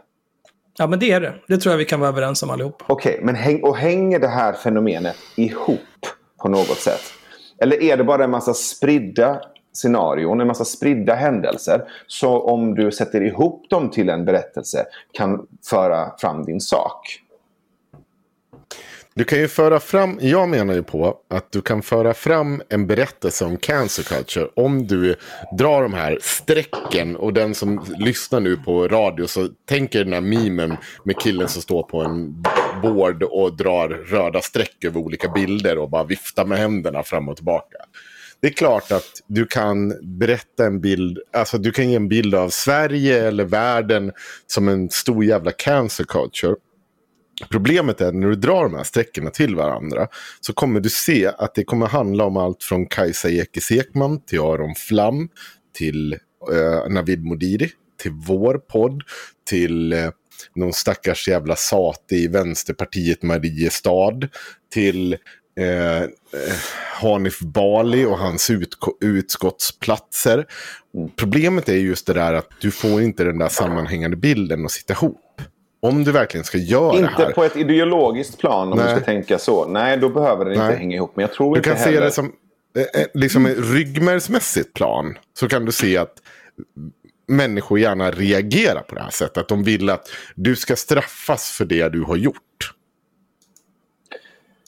Ja, 0.78 0.88
men 0.88 1.00
det 1.00 1.12
är 1.12 1.22
det. 1.22 1.34
Det 1.48 1.58
tror 1.58 1.74
jag 1.74 1.78
vi 1.78 1.86
kan 1.86 2.00
vara 2.00 2.10
överens 2.10 2.44
om 2.44 2.50
allihop. 2.50 2.84
Okej, 2.88 3.20
men 3.24 3.36
häng, 3.36 3.64
och 3.64 3.78
hänger 3.78 4.20
det 4.20 4.28
här 4.28 4.54
fenomenet 4.54 5.16
ihop 5.36 5.80
på 6.42 6.50
något 6.50 6.80
sätt? 6.80 7.02
Eller 7.62 7.84
är 7.84 7.98
det 7.98 8.04
bara 8.04 8.24
en 8.24 8.32
massa 8.32 8.54
spridda 8.54 9.42
scenarion, 9.74 10.41
en 10.41 10.48
massa 10.48 10.66
spridda 10.66 11.16
händelser. 11.16 11.84
Så 12.08 12.41
om 12.41 12.76
du 12.76 12.91
sätter 12.91 13.22
ihop 13.22 13.70
dem 13.70 13.90
till 13.90 14.10
en 14.10 14.26
berättelse 14.26 14.86
kan 15.12 15.48
föra 15.70 16.18
fram 16.18 16.45
din 16.45 16.62
sak. 16.62 17.20
Du 19.16 19.24
kan 19.24 19.40
ju 19.40 19.48
föra 19.48 19.80
fram, 19.80 20.20
jag 20.22 20.50
menar 20.50 20.74
ju 20.74 20.84
på 20.84 21.18
att 21.30 21.52
du 21.52 21.62
kan 21.62 21.82
föra 21.82 22.14
fram 22.14 22.62
en 22.70 22.88
berättelse 22.88 23.45
om 23.45 23.58
cancer 23.58 24.04
culture 24.04 24.50
om 24.56 24.88
du 24.88 25.16
drar 25.58 25.82
de 25.82 25.94
här 25.94 26.18
strecken 26.22 27.16
och 27.16 27.34
den 27.34 27.56
som 27.56 27.86
lyssnar 28.00 28.40
nu 28.40 28.58
på 28.58 28.88
radio 28.88 29.28
så 29.28 29.48
tänker 29.66 30.04
den 30.04 30.14
här 30.14 30.22
memen 30.22 30.78
med 31.04 31.20
killen 31.20 31.48
som 31.48 31.62
står 31.62 31.84
på 31.84 32.02
en 32.02 32.45
board 32.82 33.24
och 33.24 33.58
drar 33.58 33.90
röda 33.90 34.41
streck 34.41 34.86
över 34.86 35.00
olika 35.00 35.30
bilder 35.30 35.78
och 35.78 35.90
bara 35.90 36.04
viftar 36.04 36.45
med 36.45 36.58
händerna 36.58 37.04
fram 37.04 37.30
och 37.30 37.36
tillbaka. 37.36 37.78
Det 38.44 38.49
är 38.49 38.53
klart 38.53 38.91
att 38.91 39.22
du 39.28 39.45
kan 39.45 39.94
berätta 40.18 40.65
en 40.65 40.82
bild, 40.82 41.20
alltså 41.34 41.57
du 41.57 41.72
kan 41.72 41.90
ge 41.90 41.95
en 41.95 42.07
bild 42.07 42.36
av 42.36 42.49
Sverige 42.49 43.28
eller 43.28 43.44
världen 43.45 44.11
som 44.48 44.68
en 44.68 44.90
stor 44.90 45.26
jävla 45.26 45.52
cancer 45.52 46.03
culture. 46.03 46.56
Problemet 47.49 48.02
är 48.02 48.11
när 48.11 48.28
du 48.28 48.36
drar 48.36 48.64
de 48.64 48.76
här 48.76 48.84
sträckorna 48.84 49.30
till 49.30 49.56
varandra 49.56 50.07
så 50.41 50.53
kommer 50.53 50.80
du 50.80 50.90
se 50.90 51.28
att 51.28 51.56
det 51.56 51.64
kommer 51.64 51.88
handla 51.88 52.26
om 52.26 52.38
allt 52.38 52.64
från 52.64 52.86
Kajsa 52.86 53.30
Ekis 53.30 53.72
Ekman 53.72 54.26
till 54.26 54.40
Aron 54.40 54.76
Flam 54.76 55.30
till 55.78 56.14
eh, 56.52 56.90
Navid 56.90 57.24
Modiri 57.24 57.70
till 58.02 58.11
vår 58.11 58.57
podd 58.57 59.03
till 59.49 59.94
eh, 59.94 60.10
någon 60.56 60.74
stackars 60.74 61.28
jävla 61.28 61.56
sate 61.56 62.15
i 62.15 62.28
Vänsterpartiet 62.28 63.24
Mariestad 63.24 64.28
till 64.74 65.18
eh, 65.60 66.02
eh, 66.02 66.08
Hanif 67.02 67.40
Bali 67.40 68.06
och 68.06 68.18
hans 68.18 68.50
utko- 68.50 68.98
utskottsplatser. 69.02 70.46
Problemet 71.16 71.70
är 71.70 71.74
just 71.74 72.08
det 72.08 72.14
där 72.14 72.34
att 72.34 72.50
du 72.62 72.72
får 72.72 73.02
inte 73.02 73.24
den 73.24 73.38
där 73.38 73.48
sammanhängande 73.50 74.18
bilden 74.18 74.66
att 74.66 74.72
sitta 74.72 74.94
ihop. 74.94 75.20
Om 75.82 76.04
du 76.04 76.12
verkligen 76.12 76.44
ska 76.44 76.58
göra 76.58 76.92
det 76.92 76.98
Inte 77.00 77.12
här. 77.24 77.32
på 77.32 77.44
ett 77.44 77.56
ideologiskt 77.56 78.38
plan 78.40 78.72
om 78.72 78.78
Nej. 78.78 78.88
du 78.88 78.96
ska 78.96 79.06
tänka 79.06 79.38
så. 79.38 79.66
Nej, 79.68 79.98
då 79.98 80.10
behöver 80.10 80.46
den 80.46 80.54
inte 80.54 80.68
Nej. 80.68 80.78
hänga 80.78 80.96
ihop. 80.96 81.12
Men 81.16 81.24
jag 81.24 81.34
tror 81.34 81.54
Du 81.56 81.60
inte 81.60 81.70
kan 81.70 81.78
heller... 81.78 81.98
se 82.00 82.06
det 82.06 82.12
som 82.12 82.26
eh, 82.78 83.02
eh, 83.02 83.08
liksom 83.14 83.46
ett 83.46 83.58
ryggmärgsmässigt 83.60 84.74
plan. 84.74 85.18
Så 85.40 85.50
kan 85.50 85.66
du 85.66 85.72
se 85.72 85.98
att 85.98 86.14
människor 87.28 87.80
gärna 87.80 88.12
reagerar 88.12 88.82
på 88.82 88.96
det 88.96 89.02
här 89.02 89.10
sättet. 89.10 89.38
Att 89.38 89.48
de 89.48 89.64
vill 89.64 89.90
att 89.90 90.10
du 90.36 90.56
ska 90.56 90.76
straffas 90.76 91.52
för 91.52 91.66
det 91.66 91.90
du 91.90 92.02
har 92.04 92.16
gjort. 92.16 92.74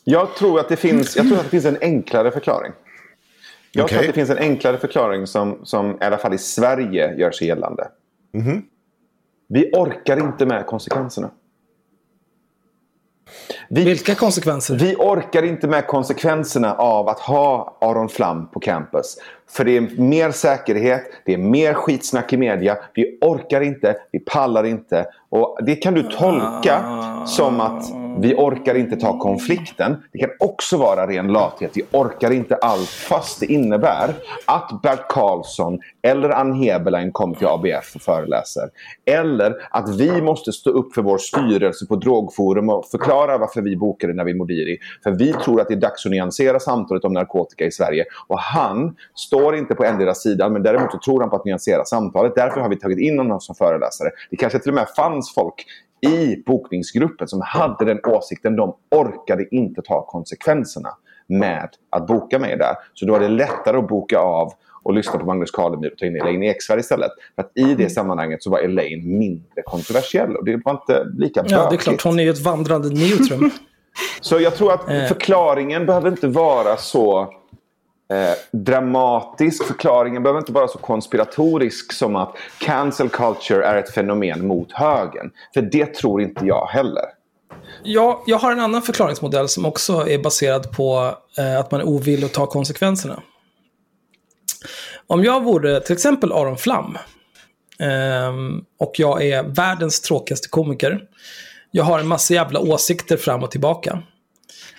Jag 0.07 0.35
tror 0.35 0.59
att 0.59 0.69
det 0.69 0.75
finns, 0.75 1.15
jag 1.15 1.27
tror 1.27 1.37
att 1.37 1.43
det 1.43 1.49
finns 1.49 1.65
en 1.65 1.77
enklare 1.81 2.31
förklaring. 2.31 2.71
Jag 3.71 3.87
tror 3.87 3.97
Okej. 3.99 4.09
att 4.09 4.15
det 4.15 4.19
finns 4.19 4.29
en 4.29 4.37
enklare 4.37 4.77
förklaring 4.77 5.27
som, 5.27 5.59
som 5.63 5.91
i 6.01 6.05
alla 6.05 6.17
fall 6.17 6.33
i 6.33 6.37
Sverige 6.37 7.15
gör 7.17 7.31
sig 7.31 7.47
gällande. 7.47 7.87
Mhm. 8.33 8.65
Vi 9.47 9.71
orkar 9.73 10.17
inte 10.17 10.45
med 10.45 10.65
konsekvenserna. 10.65 11.31
Vi, 13.69 13.83
Vilka 13.83 14.15
konsekvenser? 14.15 14.75
vi 14.75 14.95
orkar 14.95 15.43
inte 15.43 15.67
med 15.67 15.87
konsekvenserna 15.87 16.73
av 16.75 17.09
att 17.09 17.19
ha 17.19 17.77
Aron 17.81 18.09
Flam 18.09 18.51
på 18.51 18.59
campus. 18.59 19.17
För 19.49 19.65
det 19.65 19.77
är 19.77 20.01
mer 20.01 20.31
säkerhet, 20.31 21.03
det 21.25 21.33
är 21.33 21.37
mer 21.37 21.73
skitsnack 21.73 22.33
i 22.33 22.37
media. 22.37 22.77
Vi 22.93 23.17
orkar 23.21 23.61
inte, 23.61 23.95
vi 24.11 24.19
pallar 24.19 24.63
inte. 24.63 25.05
Och 25.29 25.57
det 25.65 25.75
kan 25.75 25.93
du 25.93 26.03
tolka 26.03 26.83
som 27.25 27.61
att 27.61 27.85
vi 28.19 28.35
orkar 28.35 28.75
inte 28.75 28.95
ta 28.95 29.19
konflikten. 29.19 30.03
Det 30.11 30.19
kan 30.19 30.29
också 30.39 30.77
vara 30.77 31.07
ren 31.07 31.27
lathet. 31.27 31.71
Vi 31.73 31.83
orkar 31.91 32.31
inte 32.31 32.55
allt 32.55 32.89
fast 32.89 33.39
det 33.39 33.45
innebär 33.45 34.13
att 34.45 34.81
Bert 34.83 35.07
Karlsson 35.09 35.79
eller 36.01 36.29
Ann 36.29 36.53
Heberlein 36.53 37.11
kommer 37.11 37.35
till 37.35 37.47
ABF 37.47 37.95
och 37.95 38.01
föreläser. 38.01 38.69
Eller 39.05 39.55
att 39.71 39.95
vi 39.95 40.21
måste 40.21 40.51
stå 40.51 40.69
upp 40.69 40.93
för 40.93 41.01
vår 41.01 41.17
styrelse 41.17 41.85
på 41.85 41.95
Drogforum 41.95 42.69
och 42.69 42.85
förklara 42.85 43.37
varför 43.37 43.61
vi 43.61 43.77
bokade 43.77 44.13
Navid 44.13 44.37
Modiri. 44.37 44.77
För 45.03 45.11
vi 45.11 45.33
tror 45.33 45.61
att 45.61 45.67
det 45.67 45.73
är 45.73 45.81
dags 45.81 46.05
att 46.05 46.11
nyansera 46.11 46.59
samtalet 46.59 47.05
om 47.05 47.13
narkotika 47.13 47.65
i 47.65 47.71
Sverige. 47.71 48.05
Och 48.27 48.39
han 48.39 48.95
står 49.35 49.55
inte 49.55 49.75
på 49.75 49.83
endera 49.83 50.13
sidan 50.13 50.53
men 50.53 50.63
däremot 50.63 50.91
så 50.91 50.99
tror 50.99 51.21
han 51.21 51.29
på 51.29 51.35
att 51.35 51.45
nyansera 51.45 51.85
samtalet. 51.85 52.35
Därför 52.35 52.61
har 52.61 52.69
vi 52.69 52.75
tagit 52.79 52.99
in 52.99 53.17
honom 53.17 53.39
som 53.39 53.55
föreläsare. 53.55 54.09
Det 54.29 54.35
kanske 54.37 54.59
till 54.59 54.69
och 54.69 54.75
med 54.75 54.87
fanns 54.95 55.33
folk 55.33 55.65
i 56.01 56.43
bokningsgruppen 56.45 57.27
som 57.27 57.41
hade 57.41 57.85
den 57.85 57.99
åsikten. 58.05 58.55
De 58.55 58.75
orkade 58.91 59.55
inte 59.55 59.81
ta 59.81 60.05
konsekvenserna 60.05 60.89
med 61.27 61.69
att 61.89 62.07
boka 62.07 62.39
mig 62.39 62.57
där. 62.57 62.75
Så 62.93 63.05
då 63.05 63.13
var 63.13 63.19
det 63.19 63.27
lättare 63.27 63.77
att 63.77 63.87
boka 63.87 64.19
av 64.19 64.53
och 64.83 64.93
lyssna 64.93 65.19
på 65.19 65.25
Magnus 65.25 65.51
Karlemyr 65.51 65.91
och 65.91 65.97
ta 65.97 66.05
in 66.05 66.15
Elaine 66.15 66.43
Eksvärd 66.43 66.79
istället. 66.79 67.11
För 67.35 67.41
att 67.43 67.51
i 67.55 67.75
det 67.75 67.89
sammanhanget 67.89 68.43
så 68.43 68.49
var 68.49 68.59
Elaine 68.59 69.17
mindre 69.17 69.61
kontroversiell 69.65 70.35
och 70.35 70.45
det 70.45 70.61
var 70.65 70.71
inte 70.71 71.03
lika 71.17 71.41
bökigt. 71.41 71.51
Ja, 71.57 71.69
det 71.69 71.75
är 71.75 71.77
klart. 71.77 72.03
Hon 72.03 72.19
är 72.19 72.23
ju 72.23 72.29
ett 72.29 72.41
vandrande 72.41 72.89
neutrum. 72.89 73.51
Så 74.21 74.39
jag 74.39 74.55
tror 74.55 74.73
att 74.73 74.89
Eh. 74.89 75.05
förklaringen 75.05 75.85
behöver 75.85 76.09
inte 76.09 76.27
vara 76.27 76.77
så 76.77 77.33
eh, 78.13 78.59
dramatisk. 78.59 79.63
Förklaringen 79.63 80.23
behöver 80.23 80.39
inte 80.39 80.51
vara 80.51 80.67
så 80.67 80.77
konspiratorisk 80.77 81.93
som 81.93 82.15
att 82.15 82.35
cancel 82.59 83.09
culture 83.09 83.65
är 83.65 83.75
ett 83.75 83.93
fenomen 83.93 84.47
mot 84.47 84.71
högern. 84.71 85.31
För 85.53 85.61
det 85.61 85.93
tror 85.93 86.21
inte 86.21 86.45
jag 86.45 86.67
heller. 86.67 87.05
Ja, 87.83 88.23
jag 88.25 88.37
har 88.37 88.51
en 88.51 88.59
annan 88.59 88.81
förklaringsmodell 88.81 89.49
som 89.49 89.65
också 89.65 90.07
är 90.09 90.17
baserad 90.17 90.71
på 90.71 91.17
eh, 91.37 91.59
att 91.59 91.71
man 91.71 91.81
är 91.81 91.87
ovillig 91.87 92.25
att 92.25 92.33
ta 92.33 92.45
konsekvenserna. 92.45 93.21
Om 95.07 95.23
jag 95.23 95.43
vore 95.43 95.81
till 95.81 95.93
exempel 95.93 96.31
Aron 96.31 96.57
Flam 96.57 96.97
eh, 97.79 98.33
och 98.79 98.93
jag 98.97 99.23
är 99.25 99.43
världens 99.43 100.01
tråkigaste 100.01 100.49
komiker. 100.49 101.01
Jag 101.71 101.83
har 101.83 101.99
en 101.99 102.07
massa 102.07 102.33
jävla 102.33 102.59
åsikter 102.59 103.17
fram 103.17 103.43
och 103.43 103.51
tillbaka. 103.51 104.03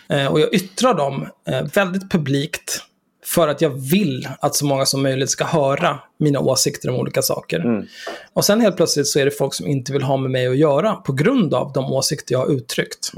Eh, 0.09 0.27
och 0.27 0.40
jag 0.40 0.55
yttrar 0.55 0.94
dem 0.94 1.28
eh, 1.48 1.62
väldigt 1.74 2.11
publikt 2.11 2.82
för 3.27 3.48
att 3.48 3.61
jag 3.61 3.70
vill 3.70 4.28
att 4.40 4.55
så 4.55 4.66
många 4.66 4.86
som 4.86 5.03
möjligt 5.03 5.31
ska 5.31 5.44
höra 5.44 5.98
mina 6.19 6.40
åsikter 6.40 6.90
om 6.90 6.97
olika 6.97 7.23
saker. 7.23 7.86
Och 8.32 8.44
sen 8.44 8.61
helt 8.61 8.77
plötsligt 8.77 9.07
så 9.07 9.19
är 9.19 9.24
det 9.24 9.31
folk 9.31 9.55
som 9.55 9.66
inte 9.66 9.93
vill 9.93 10.03
ha 10.03 10.16
med 10.16 10.31
mig 10.31 10.47
att 10.47 10.57
göra 10.57 10.94
på 10.94 11.12
grund 11.12 11.55
av 11.55 11.73
de 11.73 11.93
åsikter 11.93 12.32
jag 12.32 12.39
har 12.39 12.53
uttryckt. 12.53 13.12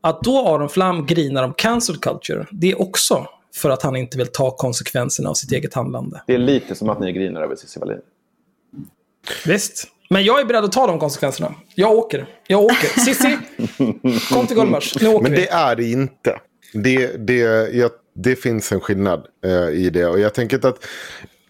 Att 0.00 0.22
då 0.22 0.48
Aron 0.48 0.68
Flam 0.68 1.06
grinar 1.06 1.42
om 1.42 1.54
cancel 1.54 1.96
culture, 1.96 2.46
det 2.50 2.70
är 2.70 2.82
också 2.82 3.26
för 3.54 3.70
att 3.70 3.82
han 3.82 3.96
inte 3.96 4.18
vill 4.18 4.26
ta 4.26 4.50
konsekvenserna 4.50 5.30
av 5.30 5.34
sitt 5.34 5.52
eget 5.52 5.74
handlande. 5.74 6.22
Det 6.26 6.34
är 6.34 6.38
lite 6.38 6.74
som 6.74 6.88
att 6.88 7.00
ni 7.00 7.12
grinar 7.12 7.42
över 7.42 7.56
Cissi 7.56 7.80
Wallin. 7.80 8.00
Visst. 9.46 9.88
Men 10.10 10.24
jag 10.24 10.40
är 10.40 10.44
beredd 10.44 10.64
att 10.64 10.72
ta 10.72 10.86
de 10.86 10.98
konsekvenserna. 10.98 11.54
Jag 11.74 11.92
åker. 11.92 12.26
Jag 12.46 12.64
åker. 12.64 13.00
Cissi, 13.00 13.38
kom 14.34 14.46
till 14.46 14.56
Gullmars. 14.56 15.00
Nu 15.00 15.08
åker 15.08 15.22
Men 15.22 15.32
vi. 15.32 15.36
det 15.36 15.48
är 15.48 15.76
det 15.76 15.90
inte. 15.90 16.40
Det, 16.72 17.26
det, 17.26 17.38
jag, 17.74 17.90
det 18.14 18.36
finns 18.36 18.72
en 18.72 18.80
skillnad 18.80 19.26
eh, 19.44 19.68
i 19.68 19.90
det. 19.90 20.06
Och 20.06 20.20
jag 20.20 20.34
tänker 20.34 20.66
att 20.66 20.84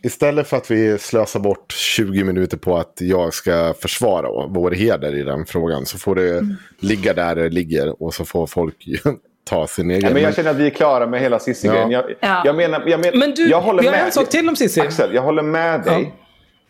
Istället 0.03 0.49
för 0.49 0.57
att 0.57 0.71
vi 0.71 0.99
slösar 0.99 1.41
bort 1.41 1.73
20 1.73 2.25
minuter 2.25 2.57
på 2.57 2.77
att 2.77 2.93
jag 3.01 3.35
ska 3.35 3.75
försvara 3.81 4.47
vår 4.47 4.71
heder 4.71 5.15
i 5.15 5.23
den 5.23 5.47
frågan 5.47 5.87
så 5.87 5.99
får 5.99 6.15
det 6.15 6.31
Mm. 6.39 6.55
ligga 6.81 7.15
där 7.15 7.35
det 7.35 7.49
ligger 7.49 8.03
och 8.03 8.15
så 8.15 8.25
får 8.25 8.47
folk 8.47 8.87
ta 9.45 9.67
sin 9.67 9.91
egen. 9.91 10.03
Ja, 10.09 10.15
men 10.15 10.23
jag 10.23 10.35
känner 10.35 10.51
att 10.51 10.57
vi 10.57 10.67
är 10.67 10.71
klara 10.71 11.07
med 11.07 11.21
hela 11.21 11.39
Cissi-grejen. 11.39 11.91
Ja. 11.91 12.05
Jag, 12.09 12.17
Ja. 12.21 12.43
jag 12.45 12.57
menar, 12.57 12.83
jag 12.87 13.01
men, 13.01 13.19
Men 13.19 13.31
du, 13.35 13.49
jag 13.49 13.61
håller 13.61 13.81
vi 13.83 13.89
har 13.89 13.97
med. 13.97 14.05
en 14.05 14.13
sak 14.13 14.29
till 14.29 14.49
om 14.49 14.57
Cissi. 14.57 14.81
Axel, 14.81 15.15
jag 15.15 15.23
håller 15.23 15.43
med 15.43 15.83
dig. 15.83 16.03
Ja. 16.03 16.27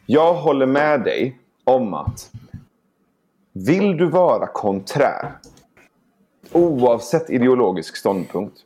Jag 0.07 0.35
håller 0.35 0.67
med 0.67 1.01
dig 1.05 1.39
om 1.65 1.95
att 1.95 2.31
vill 3.53 3.97
du 3.97 4.07
vara 4.07 4.47
konträr 4.47 5.33
oavsett 6.53 7.31
ideologisk 7.31 7.97
ståndpunkt 7.97 8.57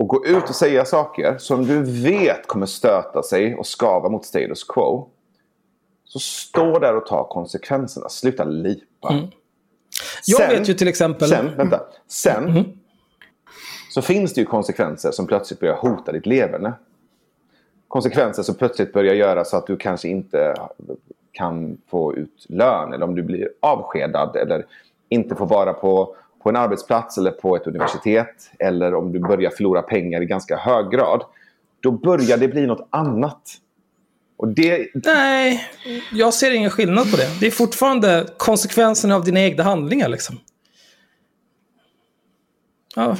och 0.00 0.08
gå 0.08 0.26
ut 0.26 0.48
och 0.48 0.54
säga 0.54 0.84
saker 0.84 1.38
som 1.38 1.66
du 1.66 1.82
vet 2.02 2.46
kommer 2.46 2.66
stöta 2.66 3.22
sig 3.22 3.54
och 3.54 3.66
skava 3.66 4.08
mot 4.08 4.24
status 4.24 4.64
quo. 4.64 5.08
Så 6.04 6.18
stå 6.18 6.78
där 6.78 6.96
och 6.96 7.06
ta 7.06 7.28
konsekvenserna. 7.28 8.08
Sluta 8.08 8.44
lipa. 8.44 9.08
Mm. 9.10 9.26
Jag 10.26 10.48
vet 10.48 10.68
ju 10.68 10.74
till 10.74 10.88
exempel- 10.88 11.32
Mm. 11.32 11.46
Sen, 11.48 11.56
vänta. 11.56 11.80
Sen 12.08 12.64
så 13.90 14.02
finns 14.02 14.34
det 14.34 14.40
ju 14.40 14.46
konsekvenser 14.46 15.10
som 15.10 15.26
plötsligt 15.26 15.60
börjar 15.60 15.76
hota 15.76 16.12
ditt 16.12 16.26
leverne. 16.26 16.72
Konsekvenser 17.88 18.42
som 18.42 18.54
plötsligt 18.54 18.92
börjar 18.92 19.14
göra 19.14 19.44
så 19.44 19.56
att 19.56 19.66
du 19.66 19.76
kanske 19.76 20.08
inte 20.08 20.54
kan 21.32 21.78
få 21.88 22.14
ut 22.16 22.46
lön 22.48 22.92
eller 22.92 23.04
om 23.04 23.14
du 23.14 23.22
blir 23.22 23.48
avskedad 23.60 24.36
eller 24.36 24.66
inte 25.08 25.34
får 25.34 25.46
vara 25.46 25.72
på, 25.72 26.16
på 26.42 26.48
en 26.48 26.56
arbetsplats 26.56 27.18
eller 27.18 27.30
på 27.30 27.56
ett 27.56 27.66
universitet 27.66 28.50
eller 28.58 28.94
om 28.94 29.12
du 29.12 29.18
börjar 29.18 29.50
förlora 29.50 29.82
pengar 29.82 30.22
i 30.22 30.26
ganska 30.26 30.56
hög 30.56 30.90
grad. 30.90 31.22
Då 31.80 31.90
börjar 31.90 32.36
det 32.36 32.48
bli 32.48 32.66
något 32.66 32.88
annat. 32.90 33.42
Och 34.38 34.48
det, 34.48 34.88
Nej, 34.94 35.68
jag 36.12 36.34
ser 36.34 36.50
ingen 36.50 36.70
skillnad 36.70 37.10
på 37.10 37.16
det. 37.16 37.28
Det 37.40 37.46
är 37.46 37.50
fortfarande 37.50 38.26
konsekvenserna 38.36 39.16
av 39.16 39.24
dina 39.24 39.40
egna 39.40 39.62
handlingar. 39.62 40.08
Liksom. 40.08 40.38
Ja. 42.96 43.16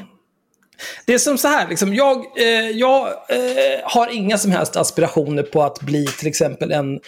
Det 1.06 1.14
är 1.14 1.18
som 1.18 1.38
så 1.38 1.48
här, 1.48 1.68
liksom, 1.68 1.94
jag, 1.94 2.16
eh, 2.36 2.70
jag 2.70 3.06
eh, 3.06 3.80
har 3.84 4.09
inga 4.09 4.38
som 4.38 4.51
helst 4.51 4.76
aspirationer 4.76 5.42
på 5.42 5.62
att 5.62 5.80
bli 5.80 6.06
till 6.06 6.28
exempel 6.28 6.72
en 6.72 7.01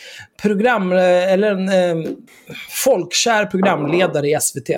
program 0.42 0.92
eller 0.92 1.50
en 1.52 1.68
eh, 1.68 2.10
folkkär 2.84 3.46
programledare 3.46 4.28
i 4.28 4.38
SVT. 4.40 4.70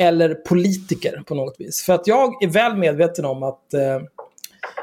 Eller 0.00 0.34
politiker 0.34 1.22
på 1.26 1.34
något 1.34 1.54
vis. 1.58 1.82
För 1.82 1.92
att 1.92 2.06
jag 2.06 2.42
är 2.42 2.48
väl 2.48 2.76
medveten 2.76 3.24
om 3.24 3.42
att 3.42 3.74
eh, 3.74 3.96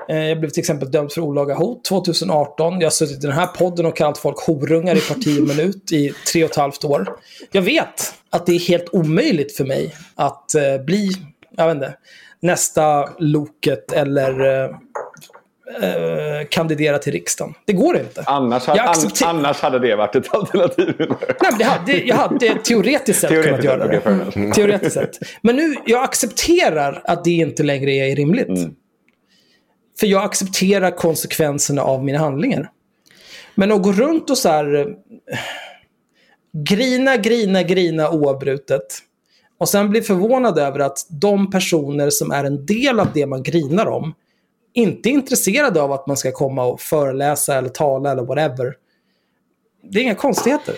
eh 0.10 0.28
Jag 0.28 0.40
blev 0.40 0.50
till 0.50 0.62
exempel 0.62 0.92
dömd 0.92 1.12
för 1.12 1.22
olaga 1.22 1.56
hot 1.56 1.86
2018. 1.86 2.80
Jag 2.80 2.86
har 2.86 2.92
suttit 2.92 3.18
i 3.18 3.28
den 3.28 3.32
här 3.32 3.48
podden 3.48 3.86
och 3.86 3.98
kallat 3.98 4.18
folk 4.18 4.40
horungar 4.40 4.96
i 4.96 5.02
parti 5.02 5.40
och 5.42 5.48
minut 5.48 5.92
i 5.92 6.14
tre 6.32 6.44
och 6.44 6.50
ett 6.50 6.56
halvt 6.56 6.84
år. 6.84 7.16
Jag 7.52 7.62
vet 7.62 8.14
att 8.30 8.46
det 8.46 8.52
är 8.52 8.60
helt 8.60 8.94
omöjligt 8.94 9.58
för 9.58 9.66
mig 9.66 9.96
att 10.16 10.56
eh, 10.56 10.78
bli, 10.86 11.10
jag 11.58 11.68
vet 11.68 11.76
inte, 11.76 11.94
nästa 12.40 13.10
Loket 13.20 13.92
eller 13.92 14.64
eh, 14.64 14.70
eh, 15.82 16.48
kandidera 16.50 16.98
till 17.00 17.14
riksdagen. 17.14 17.54
Det 17.66 17.74
går 17.74 17.98
inte. 17.98 18.24
annars, 18.26 18.66
hade, 18.66 18.82
accepter- 18.82 19.26
an, 19.26 19.36
annars 19.38 19.62
hade 19.62 19.80
det 19.80 19.96
varit 19.96 20.16
ett 20.16 20.34
alternativ. 20.36 20.94
Nej, 21.00 21.52
det 21.58 21.64
hade, 21.64 21.98
jag 21.98 22.16
hade 22.16 22.56
teoretiskt 22.64 23.20
sett 23.20 23.30
kunnat 23.30 23.44
Teoretiskt 23.62 23.66
göra 23.66 23.92
sett, 23.92 24.04
det. 24.04 24.10
enough. 24.40 24.52
Teoretiskt 24.56 24.94
sett. 24.94 25.20
Men 25.42 25.56
nu, 25.56 25.76
jag 25.86 26.04
accepterar 26.04 27.02
att 27.04 27.24
det 27.24 27.32
inte 27.32 27.64
längre 27.64 27.92
är 27.92 28.16
rimligt. 28.16 28.48
Mm. 28.48 28.74
För 30.00 30.08
jag 30.08 30.24
accepterar 30.24 30.92
konsekvenserna 30.92 31.82
av 31.82 32.04
mina 32.04 32.18
handlingar. 32.20 32.70
Men 33.56 33.72
att 33.72 33.84
gå 33.84 33.92
runt 33.92 34.30
och 34.30 34.38
så 34.38 34.50
här 34.50 34.76
eh, 34.76 34.86
grina, 36.54 37.18
grina, 37.18 37.64
grina 37.64 38.10
oavbrutet. 38.12 38.84
Och 39.60 39.70
sen 39.70 39.90
bli 39.90 40.02
förvånad 40.02 40.60
över 40.60 40.80
att 40.80 40.98
de 41.10 41.50
personer 41.52 42.10
som 42.10 42.32
är 42.32 42.44
en 42.44 42.66
del 42.66 43.00
av 43.00 43.08
det 43.14 43.26
man 43.26 43.44
grinar 43.44 43.86
om 43.86 44.14
inte 44.78 45.10
är 45.10 45.12
intresserade 45.12 45.82
av 45.82 45.92
att 45.92 46.08
man 46.08 46.18
ska 46.18 46.32
komma 46.32 46.66
och 46.66 46.82
föreläsa 46.82 47.56
eller 47.56 47.70
tala 47.70 48.12
eller 48.12 48.24
whatever. 48.24 48.74
Det 49.84 50.00
är 50.00 50.04
inga 50.04 50.16
konstigheter. 50.16 50.76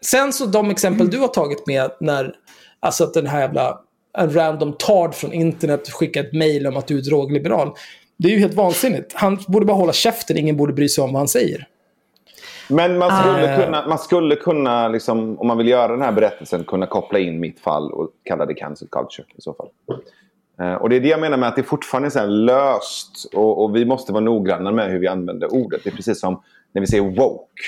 Sen 0.00 0.32
så 0.32 0.46
de 0.46 0.70
exempel 0.70 1.10
du 1.10 1.18
har 1.18 1.28
tagit 1.28 1.66
med 1.66 1.90
när, 2.00 2.34
alltså 2.80 3.04
att 3.04 3.14
den 3.14 3.26
här 3.26 3.40
jävla, 3.40 3.80
en 4.18 4.34
random 4.34 4.72
tard 4.78 5.14
från 5.14 5.32
internet 5.32 5.90
skickar 5.90 6.24
ett 6.24 6.32
mail 6.32 6.66
om 6.66 6.76
att 6.76 6.86
du 6.86 6.98
är 6.98 7.02
drogliberal. 7.02 7.74
Det 8.16 8.28
är 8.28 8.32
ju 8.32 8.38
helt 8.38 8.54
vansinnigt. 8.54 9.12
Han 9.14 9.38
borde 9.48 9.66
bara 9.66 9.76
hålla 9.76 9.92
käften, 9.92 10.36
ingen 10.36 10.56
borde 10.56 10.72
bry 10.72 10.88
sig 10.88 11.04
om 11.04 11.12
vad 11.12 11.20
han 11.20 11.28
säger. 11.28 11.68
Men 12.68 12.98
man 12.98 13.20
skulle 13.20 13.54
Ah. 13.54 13.64
kunna, 13.64 13.86
man 13.88 13.98
skulle 13.98 14.36
kunna 14.36 14.88
liksom, 14.88 15.38
om 15.38 15.46
man 15.46 15.58
vill 15.58 15.68
göra 15.68 15.92
den 15.92 16.02
här 16.02 16.12
berättelsen, 16.12 16.64
kunna 16.64 16.86
koppla 16.86 17.18
in 17.18 17.40
mitt 17.40 17.60
fall 17.60 17.92
och 17.92 18.08
kalla 18.24 18.46
det 18.46 18.54
cancel 18.54 18.88
culture 18.88 19.26
i 19.36 19.40
så 19.40 19.54
fall. 19.54 19.68
Eh, 20.60 20.74
och 20.74 20.88
det 20.88 20.96
är 20.96 21.00
det 21.00 21.08
jag 21.08 21.20
menar 21.20 21.36
med 21.36 21.48
att 21.48 21.56
det 21.56 21.62
fortfarande 21.62 22.08
är 22.08 22.10
så 22.10 22.26
löst 22.26 23.26
och, 23.34 23.64
och 23.64 23.76
vi 23.76 23.84
måste 23.84 24.12
vara 24.12 24.24
noggranna 24.24 24.72
med 24.72 24.90
hur 24.90 24.98
vi 24.98 25.06
använder 25.06 25.52
ordet. 25.54 25.80
Det 25.84 25.90
är 25.90 25.94
precis 25.94 26.20
som 26.20 26.42
när 26.72 26.80
vi 26.80 26.86
säger 26.86 27.02
woke. 27.02 27.62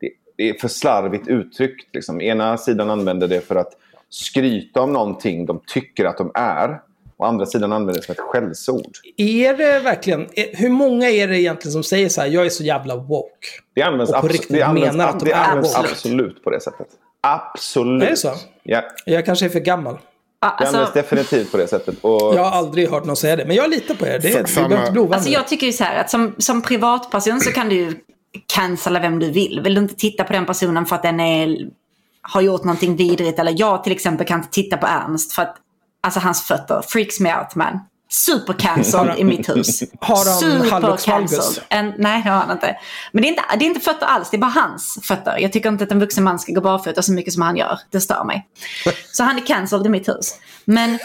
Det, 0.00 0.10
det 0.36 0.48
är 0.50 0.54
för 0.54 0.68
slarvigt 0.68 1.28
uttryckt. 1.28 1.94
Liksom. 1.94 2.20
Ena 2.20 2.56
sidan 2.58 2.90
använder 2.90 3.28
det 3.28 3.40
för 3.40 3.56
att 3.56 3.72
skryta 4.08 4.80
om 4.82 4.92
någonting 4.92 5.46
de 5.46 5.60
tycker 5.66 6.04
att 6.04 6.18
de 6.18 6.30
är. 6.34 6.80
Och 7.16 7.26
andra 7.28 7.46
sidan 7.46 7.72
använder 7.72 7.94
det 7.94 8.02
som 8.06 8.12
ett 8.12 8.20
skällsord. 8.20 8.90
Är 9.16 9.54
det 9.56 9.78
verkligen, 9.78 10.28
hur 10.52 10.68
många 10.70 11.10
är 11.10 11.28
det 11.28 11.40
egentligen 11.40 11.72
som 11.72 11.82
säger 11.82 12.08
så 12.08 12.20
här, 12.20 12.28
jag 12.28 12.46
är 12.46 12.50
så 12.50 12.64
jävla 12.64 12.96
woke? 12.96 13.46
Det 13.74 13.82
används, 13.82 14.12
Och 14.12 14.20
på 14.20 14.28
riktigt 14.28 14.48
det 14.48 14.62
används, 14.62 14.96
menar 14.96 15.08
att 15.10 15.20
de 15.20 15.24
det 15.26 15.32
är 15.32 15.48
används 15.48 15.76
woke. 15.78 15.88
absolut 15.90 16.44
på 16.44 16.50
det 16.50 16.60
sättet. 16.60 16.86
Absolut. 17.20 18.02
Är 18.02 18.10
det 18.10 18.16
så? 18.16 18.32
Ja, 18.62 18.82
Jag 19.06 19.24
kanske 19.26 19.44
är 19.44 19.48
för 19.50 19.60
gammal. 19.60 19.98
Ja, 20.44 20.56
det 20.58 20.66
används 20.66 20.88
alltså, 20.88 20.94
definitivt 21.02 21.50
på 21.52 21.56
det 21.56 21.68
sättet. 21.68 21.94
Och 22.00 22.34
Jag 22.34 22.44
har 22.44 22.50
aldrig 22.50 22.90
hört 22.90 23.04
någon 23.04 23.16
säga 23.16 23.36
det, 23.36 23.44
men 23.44 23.56
jag 23.56 23.70
litar 23.70 23.94
på 23.94 24.06
er. 24.06 24.18
Det, 24.18 24.28
är, 24.28 24.32
samma- 24.46 24.68
alltså 25.14 25.30
jag 25.30 25.48
tycker 25.48 25.66
ju 25.66 25.72
så 25.72 25.84
här 25.84 26.00
att 26.00 26.10
som, 26.10 26.34
som 26.38 26.62
privatperson 26.62 27.40
så 27.40 27.50
kan 27.52 27.68
du 27.68 28.04
cancella 28.46 29.00
vem 29.00 29.18
du 29.18 29.30
vill. 29.30 29.60
Vill 29.64 29.74
du 29.74 29.80
inte 29.80 29.94
titta 29.94 30.24
på 30.24 30.32
den 30.32 30.46
personen 30.46 30.86
för 30.86 30.96
att 30.96 31.02
den 31.02 31.20
är, 31.20 31.56
har 32.22 32.40
gjort 32.40 32.64
någonting 32.64 32.96
vidrigt 32.96 33.38
eller 33.38 33.54
jag 33.56 33.84
till 33.84 33.92
exempel 33.92 34.26
kan 34.26 34.38
inte 34.38 34.50
titta 34.50 34.76
på 34.76 34.86
Ernst 34.86 35.32
för 35.32 35.42
att 35.42 35.56
alltså 36.02 36.20
hans 36.20 36.42
fötter 36.42 36.82
freaks 36.88 37.20
me 37.20 37.36
out 37.38 37.54
man. 37.54 37.80
Super 38.14 38.52
cancelled 38.52 39.18
i 39.18 39.24
mitt 39.24 39.48
hus. 39.48 39.82
Har 40.00 40.16
han 40.16 40.40
Super 40.40 40.70
hallux 40.70 41.08
valgus? 41.08 41.36
cancelled. 41.36 41.64
En, 41.68 41.92
nej, 41.98 42.22
det 42.22 42.30
har 42.30 42.36
han 42.36 42.50
inte. 42.50 42.76
Men 43.12 43.22
det 43.22 43.28
är 43.28 43.30
inte, 43.30 43.42
det 43.58 43.64
är 43.64 43.66
inte 43.66 43.80
fötter 43.80 44.06
alls, 44.06 44.30
det 44.30 44.36
är 44.36 44.38
bara 44.38 44.50
hans 44.50 44.98
fötter. 45.02 45.38
Jag 45.38 45.52
tycker 45.52 45.68
inte 45.68 45.84
att 45.84 45.92
en 45.92 46.00
vuxen 46.00 46.24
man 46.24 46.38
ska 46.38 46.52
gå 46.52 46.60
barfota 46.60 47.02
så 47.02 47.12
mycket 47.12 47.32
som 47.32 47.42
han 47.42 47.56
gör. 47.56 47.78
Det 47.90 48.00
stör 48.00 48.24
mig. 48.24 48.48
Så 49.12 49.22
han 49.22 49.36
är 49.36 49.46
cancelled 49.46 49.86
i 49.86 49.88
mitt 49.88 50.08
hus. 50.08 50.38
Men 50.64 50.98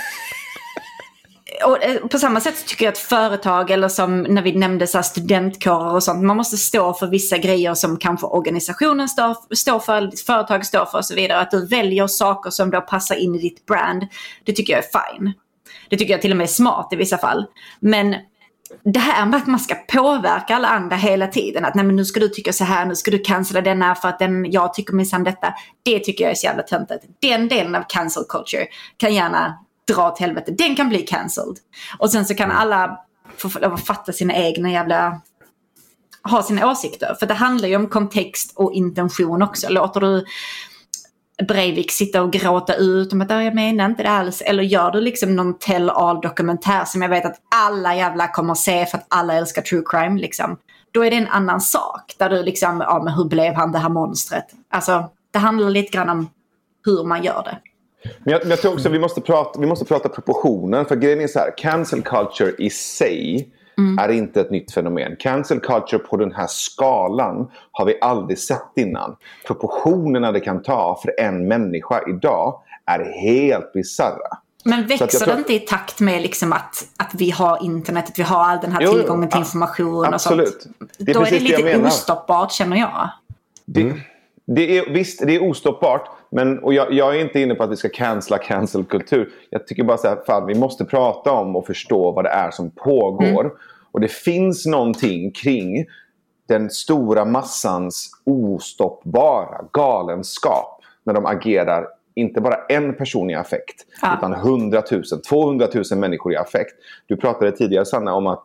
och 1.65 1.83
eh, 1.83 2.07
på 2.07 2.19
samma 2.19 2.41
sätt 2.41 2.65
tycker 2.65 2.85
jag 2.85 2.91
att 2.91 2.97
företag 2.97 3.71
eller 3.71 3.87
som 3.87 4.21
när 4.21 4.41
vi 4.41 4.55
nämnde 4.55 4.87
så 4.87 5.03
studentkårer 5.03 5.93
och 5.93 6.03
sånt. 6.03 6.23
Man 6.23 6.37
måste 6.37 6.57
stå 6.57 6.93
för 6.93 7.07
vissa 7.07 7.37
grejer 7.37 7.73
som 7.73 7.97
kanske 7.97 8.25
organisationen 8.25 9.09
står, 9.09 9.55
står 9.55 9.79
för, 9.79 9.95
eller 9.95 10.11
ditt 10.11 10.21
företag 10.21 10.65
står 10.65 10.85
för 10.85 10.97
och 10.97 11.05
så 11.05 11.15
vidare. 11.15 11.39
Att 11.39 11.51
du 11.51 11.67
väljer 11.67 12.07
saker 12.07 12.49
som 12.49 12.71
då 12.71 12.81
passar 12.81 13.15
in 13.15 13.35
i 13.35 13.37
ditt 13.37 13.65
brand. 13.65 14.07
Det 14.45 14.53
tycker 14.53 14.73
jag 14.73 14.83
är 14.83 15.15
fine. 15.15 15.33
Det 15.89 15.97
tycker 15.97 16.13
jag 16.13 16.21
till 16.21 16.31
och 16.31 16.37
med 16.37 16.43
är 16.43 16.47
smart 16.47 16.93
i 16.93 16.95
vissa 16.95 17.17
fall. 17.17 17.45
Men 17.79 18.15
det 18.83 18.99
här 18.99 19.25
med 19.25 19.37
att 19.37 19.47
man 19.47 19.59
ska 19.59 19.75
påverka 19.75 20.55
alla 20.55 20.67
andra 20.67 20.95
hela 20.95 21.27
tiden. 21.27 21.65
Att 21.65 21.75
nej 21.75 21.85
men 21.85 21.95
nu 21.95 22.05
ska 22.05 22.19
du 22.19 22.29
tycka 22.29 22.53
så 22.53 22.63
här, 22.63 22.85
nu 22.85 22.95
ska 22.95 23.11
du 23.11 23.19
cancella 23.19 23.61
denna 23.61 23.95
för 23.95 24.09
att 24.09 24.19
den, 24.19 24.51
jag 24.51 24.73
tycker 24.73 24.93
minsann 24.93 25.23
detta. 25.23 25.53
Det 25.83 25.99
tycker 25.99 26.23
jag 26.23 26.31
är 26.31 26.35
så 26.35 26.45
jävla 26.45 26.63
töntigt. 26.63 27.05
Den 27.21 27.47
delen 27.47 27.75
av 27.75 27.83
cancel 27.87 28.23
culture 28.29 28.67
kan 28.97 29.13
gärna 29.13 29.57
dra 29.87 30.07
åt 30.07 30.19
helvete. 30.19 30.51
Den 30.51 30.75
kan 30.75 30.89
bli 30.89 31.01
cancelled. 31.01 31.57
Och 31.99 32.11
sen 32.11 32.25
så 32.25 32.35
kan 32.35 32.51
alla 32.51 32.99
få 33.37 33.49
få 33.49 33.59
lov 33.59 33.73
att 33.73 33.85
fatta 33.85 34.11
sina 34.11 34.33
egna 34.35 34.71
jävla 34.71 35.21
ha 36.23 36.43
sina 36.43 36.71
åsikter. 36.71 37.15
För 37.19 37.25
det 37.25 37.33
handlar 37.33 37.69
ju 37.69 37.75
om 37.75 37.87
kontext 37.87 38.53
och 38.55 38.73
intention 38.73 39.41
också. 39.41 39.69
Låter 39.69 39.99
du 39.99 40.25
Breivik 41.47 41.91
sitta 41.91 42.21
och 42.21 42.31
gråta 42.31 42.75
ut 42.75 43.13
om 43.13 43.21
att 43.21 43.29
jag 43.29 43.55
menar 43.55 43.85
inte 43.85 44.03
det 44.03 44.09
alls. 44.09 44.41
Eller 44.41 44.63
gör 44.63 44.91
du 44.91 45.01
liksom 45.01 45.35
någon 45.35 45.59
tell 45.59 45.89
all 45.89 46.21
dokumentär 46.21 46.85
som 46.85 47.01
jag 47.01 47.09
vet 47.09 47.25
att 47.25 47.37
alla 47.55 47.95
jävla 47.95 48.27
kommer 48.27 48.53
se 48.53 48.85
för 48.85 48.97
att 48.97 49.05
alla 49.07 49.33
älskar 49.33 49.61
true 49.61 49.83
crime 49.85 50.19
liksom. 50.19 50.57
Då 50.91 51.05
är 51.05 51.11
det 51.11 51.17
en 51.17 51.27
annan 51.27 51.61
sak. 51.61 52.15
Där 52.17 52.29
du 52.29 52.43
liksom, 52.43 52.83
ja 52.87 53.01
men 53.03 53.13
hur 53.13 53.25
blev 53.25 53.53
han 53.53 53.71
det 53.71 53.79
här 53.79 53.89
monstret? 53.89 54.45
Alltså, 54.69 55.09
det 55.31 55.39
handlar 55.39 55.69
lite 55.69 55.91
grann 55.91 56.09
om 56.09 56.29
hur 56.85 57.03
man 57.03 57.23
gör 57.23 57.43
det. 57.43 57.57
Men 58.23 58.31
jag, 58.31 58.41
men 58.41 58.49
jag 58.49 58.61
tror 58.61 58.73
också 58.73 58.87
att 58.87 58.93
vi 58.93 58.99
måste, 58.99 59.21
prata, 59.21 59.59
vi 59.59 59.67
måste 59.67 59.85
prata 59.85 60.09
proportioner. 60.09 60.83
För 60.83 60.95
grejen 60.95 61.21
är 61.21 61.27
så 61.27 61.39
här, 61.39 61.57
cancel 61.57 62.01
culture 62.01 62.51
i 62.57 62.69
sig 62.69 63.49
är 63.99 64.09
inte 64.11 64.41
ett 64.41 64.51
nytt 64.51 64.71
fenomen. 64.73 65.15
Cancel 65.19 65.59
culture 65.59 65.99
på 65.99 66.17
den 66.17 66.31
här 66.31 66.47
skalan 66.49 67.51
har 67.71 67.85
vi 67.85 67.97
aldrig 68.01 68.39
sett 68.39 68.71
innan. 68.75 69.15
Proportionerna 69.47 70.31
det 70.31 70.39
kan 70.39 70.61
ta 70.63 70.99
för 71.01 71.13
en 71.19 71.47
människa 71.47 72.01
idag 72.09 72.61
är 72.85 73.21
helt 73.21 73.73
bisarra. 73.73 74.37
Men 74.63 74.87
växer 74.87 75.19
tror- 75.19 75.33
det 75.33 75.39
inte 75.39 75.53
i 75.53 75.59
takt 75.59 75.99
med 75.99 76.21
liksom 76.21 76.53
att, 76.53 76.87
att 76.97 77.13
vi 77.13 77.29
har 77.31 77.63
internet, 77.63 78.05
att 78.09 78.19
vi 78.19 78.23
har 78.23 78.43
all 78.43 78.59
den 78.61 78.71
här 78.71 78.81
Jo, 78.81 78.91
tillgången 78.91 79.29
till 79.29 79.37
a- 79.37 79.41
information 79.41 80.05
absolut. 80.13 80.47
och 80.47 80.61
sånt? 80.61 80.75
Det 80.97 81.11
är 81.11 81.13
Då 81.15 81.21
är 81.21 81.31
det 81.31 81.39
lite 81.39 81.77
ostoppbart 81.87 82.51
känner 82.51 82.77
jag. 82.77 83.09
Det, 83.65 83.93
det 84.47 84.77
är, 84.77 84.89
visst, 84.93 85.25
det 85.25 85.35
är 85.35 85.43
ostoppbart. 85.49 86.09
Men, 86.31 86.59
och 86.59 86.73
jag, 86.73 86.93
jag 86.93 87.15
är 87.15 87.21
inte 87.21 87.39
inne 87.39 87.55
på 87.55 87.63
att 87.63 87.71
vi 87.71 87.75
ska 87.75 87.89
cancella 87.89 88.37
cancelkultur. 88.37 89.29
Jag 89.49 89.67
tycker 89.67 89.83
bara 89.83 89.97
så 89.97 90.07
här, 90.07 90.17
fan, 90.25 90.45
vi 90.45 90.55
måste 90.55 90.85
prata 90.85 91.31
om 91.31 91.55
och 91.55 91.65
förstå 91.65 92.11
vad 92.11 92.25
det 92.25 92.29
är 92.29 92.51
som 92.51 92.71
pågår. 92.71 93.51
Och 93.91 93.99
det 93.99 94.11
finns 94.11 94.65
någonting 94.65 95.31
kring 95.31 95.85
den 96.47 96.69
stora 96.69 97.25
massans 97.25 98.11
ostoppbara 98.25 99.65
galenskap. 99.71 100.81
När 101.03 101.13
de 101.13 101.25
agerar, 101.25 101.87
inte 102.15 102.41
bara 102.41 102.55
en 102.69 102.93
person 102.93 103.29
i 103.29 103.35
affekt. 103.35 103.85
Ja. 104.01 104.17
Utan 104.17 104.33
100 104.33 104.83
000, 104.91 105.03
200 105.29 105.67
000 105.91 105.99
människor 105.99 106.33
i 106.33 106.35
affekt. 106.35 106.75
Du 107.07 107.17
pratade 107.17 107.51
tidigare 107.51 107.85
Sanna 107.85 108.13
om 108.13 108.27
att 108.27 108.43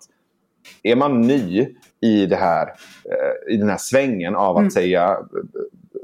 är 0.83 0.97
man 0.97 1.21
ny 1.21 1.69
i, 2.01 2.27
det 2.27 2.37
här, 2.37 2.67
eh, 3.05 3.55
i 3.55 3.57
den 3.57 3.69
här 3.69 3.77
svängen 3.77 4.37
av 4.37 4.57
att 4.57 4.73
säga 4.73 5.11
eh, 5.11 5.19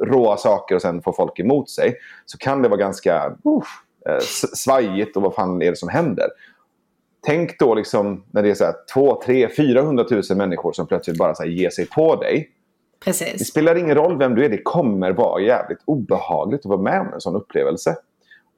råa 0.05 0.37
saker 0.37 0.75
och 0.75 0.83
sen 0.83 1.03
få 1.03 1.13
folk 1.13 1.39
emot 1.39 1.71
sig 1.71 1.95
så 2.27 2.39
kan 2.39 2.63
det 2.63 2.69
vara 2.69 2.81
ganska 2.81 3.29
uh, 3.29 4.19
svajigt 4.55 5.17
och 5.17 5.23
vad 5.23 5.35
fan 5.35 5.63
är 5.63 5.71
det 5.71 5.77
som 5.77 5.89
händer? 5.89 6.27
Tänk 7.27 7.59
då 7.59 7.75
liksom 7.75 8.25
när 8.31 8.43
det 8.43 8.51
är 8.51 8.55
så 8.55 8.65
här 8.65 8.75
2, 8.95 9.23
3, 9.25 9.49
400 9.49 10.05
000 10.11 10.23
människor 10.37 10.73
som 10.73 10.87
plötsligt 10.87 11.19
bara 11.19 11.35
så 11.35 11.45
ger 11.45 11.71
sig 11.71 11.87
på 11.87 12.17
dig. 12.17 12.51
Det 12.99 13.05
Precis. 13.05 13.49
spelar 13.49 13.75
ingen 13.75 13.95
roll 13.95 14.19
vem 14.19 14.35
du 14.35 14.45
är, 14.45 14.49
det 14.49 14.63
kommer 14.63 15.13
vara 15.13 15.43
jävligt 15.43 15.79
obehagligt 15.85 16.61
att 16.61 16.67
vara 16.67 16.81
med 16.81 17.01
om 17.01 17.13
en 17.15 17.21
sån 17.21 17.37
upplevelse. 17.37 17.97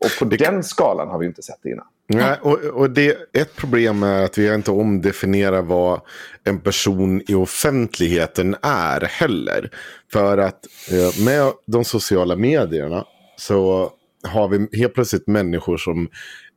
Och 0.04 0.18
på 0.18 0.24
den 0.24 0.64
skalan 0.64 1.08
har 1.08 1.18
vi 1.18 1.26
inte 1.26 1.42
sett 1.42 1.58
det 1.62 1.70
innan. 1.70 1.86
Nej, 2.06 2.38
och, 2.42 2.58
och 2.58 2.90
det, 2.90 3.16
ett 3.32 3.56
problem 3.56 4.02
är 4.02 4.22
att 4.22 4.38
vi 4.38 4.54
inte 4.54 4.70
omdefinierar 4.70 5.62
vad 5.62 6.00
en 6.44 6.60
person 6.60 7.22
i 7.28 7.34
offentligheten 7.34 8.56
är 8.62 9.00
heller. 9.00 9.70
För 10.12 10.38
att 10.38 10.66
eh, 10.90 11.24
med 11.24 11.52
de 11.66 11.84
sociala 11.84 12.36
medierna 12.36 13.04
så 13.36 13.90
har 14.28 14.48
vi 14.48 14.78
helt 14.78 14.94
plötsligt 14.94 15.26
människor 15.26 15.76
som 15.76 16.08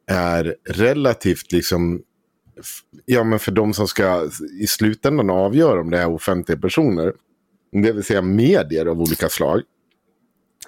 är 0.07 0.55
relativt 0.69 1.51
liksom 1.51 2.01
Ja 3.05 3.23
men 3.23 3.39
för 3.39 3.51
de 3.51 3.73
som 3.73 3.87
ska 3.87 4.29
i 4.61 4.67
slutändan 4.67 5.29
avgöra 5.29 5.81
om 5.81 5.89
det 5.89 5.97
är 5.97 6.09
offentliga 6.09 6.59
personer. 6.59 7.13
Det 7.71 7.91
vill 7.91 8.03
säga 8.03 8.21
medier 8.21 8.85
av 8.85 9.01
olika 9.01 9.29
slag. 9.29 9.61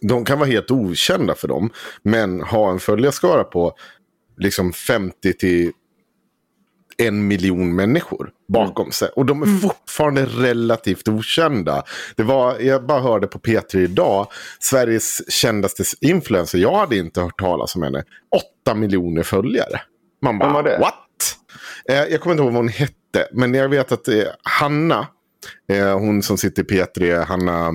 De 0.01 0.25
kan 0.25 0.39
vara 0.39 0.49
helt 0.49 0.71
okända 0.71 1.35
för 1.35 1.47
dem. 1.47 1.69
Men 2.03 2.41
ha 2.41 2.71
en 2.71 2.79
följarskara 2.79 3.43
på 3.43 3.73
liksom 4.37 4.73
50 4.73 5.33
till 5.33 5.71
en 6.97 7.27
miljon 7.27 7.75
människor 7.75 8.31
bakom 8.47 8.91
sig. 8.91 9.09
Och 9.15 9.25
de 9.25 9.41
är 9.41 9.59
fortfarande 9.59 10.25
relativt 10.25 11.07
okända. 11.07 11.83
Det 12.15 12.23
var, 12.23 12.59
jag 12.59 12.85
bara 12.85 12.99
hörde 12.99 13.27
på 13.27 13.39
P3 13.39 13.77
idag, 13.77 14.27
Sveriges 14.59 15.31
kändaste 15.31 15.83
influencer, 16.01 16.57
jag 16.57 16.75
hade 16.75 16.97
inte 16.97 17.21
hört 17.21 17.39
talas 17.39 17.75
om 17.75 17.83
henne, 17.83 18.03
8 18.63 18.75
miljoner 18.75 19.23
följare. 19.23 19.81
Man 20.21 20.39
bara, 20.39 20.53
var 20.53 20.63
det? 20.63 20.77
what? 20.79 20.93
Eh, 21.89 22.11
jag 22.11 22.21
kommer 22.21 22.33
inte 22.33 22.43
ihåg 22.43 22.53
vad 22.53 22.63
hon 22.63 22.67
hette, 22.67 23.27
men 23.31 23.53
jag 23.53 23.69
vet 23.69 23.91
att 23.91 24.07
eh, 24.07 24.23
Hanna, 24.43 25.07
eh, 25.71 25.99
hon 25.99 26.23
som 26.23 26.37
sitter 26.37 26.63
i 26.63 26.65
P3, 26.65 27.23
Hanna, 27.25 27.71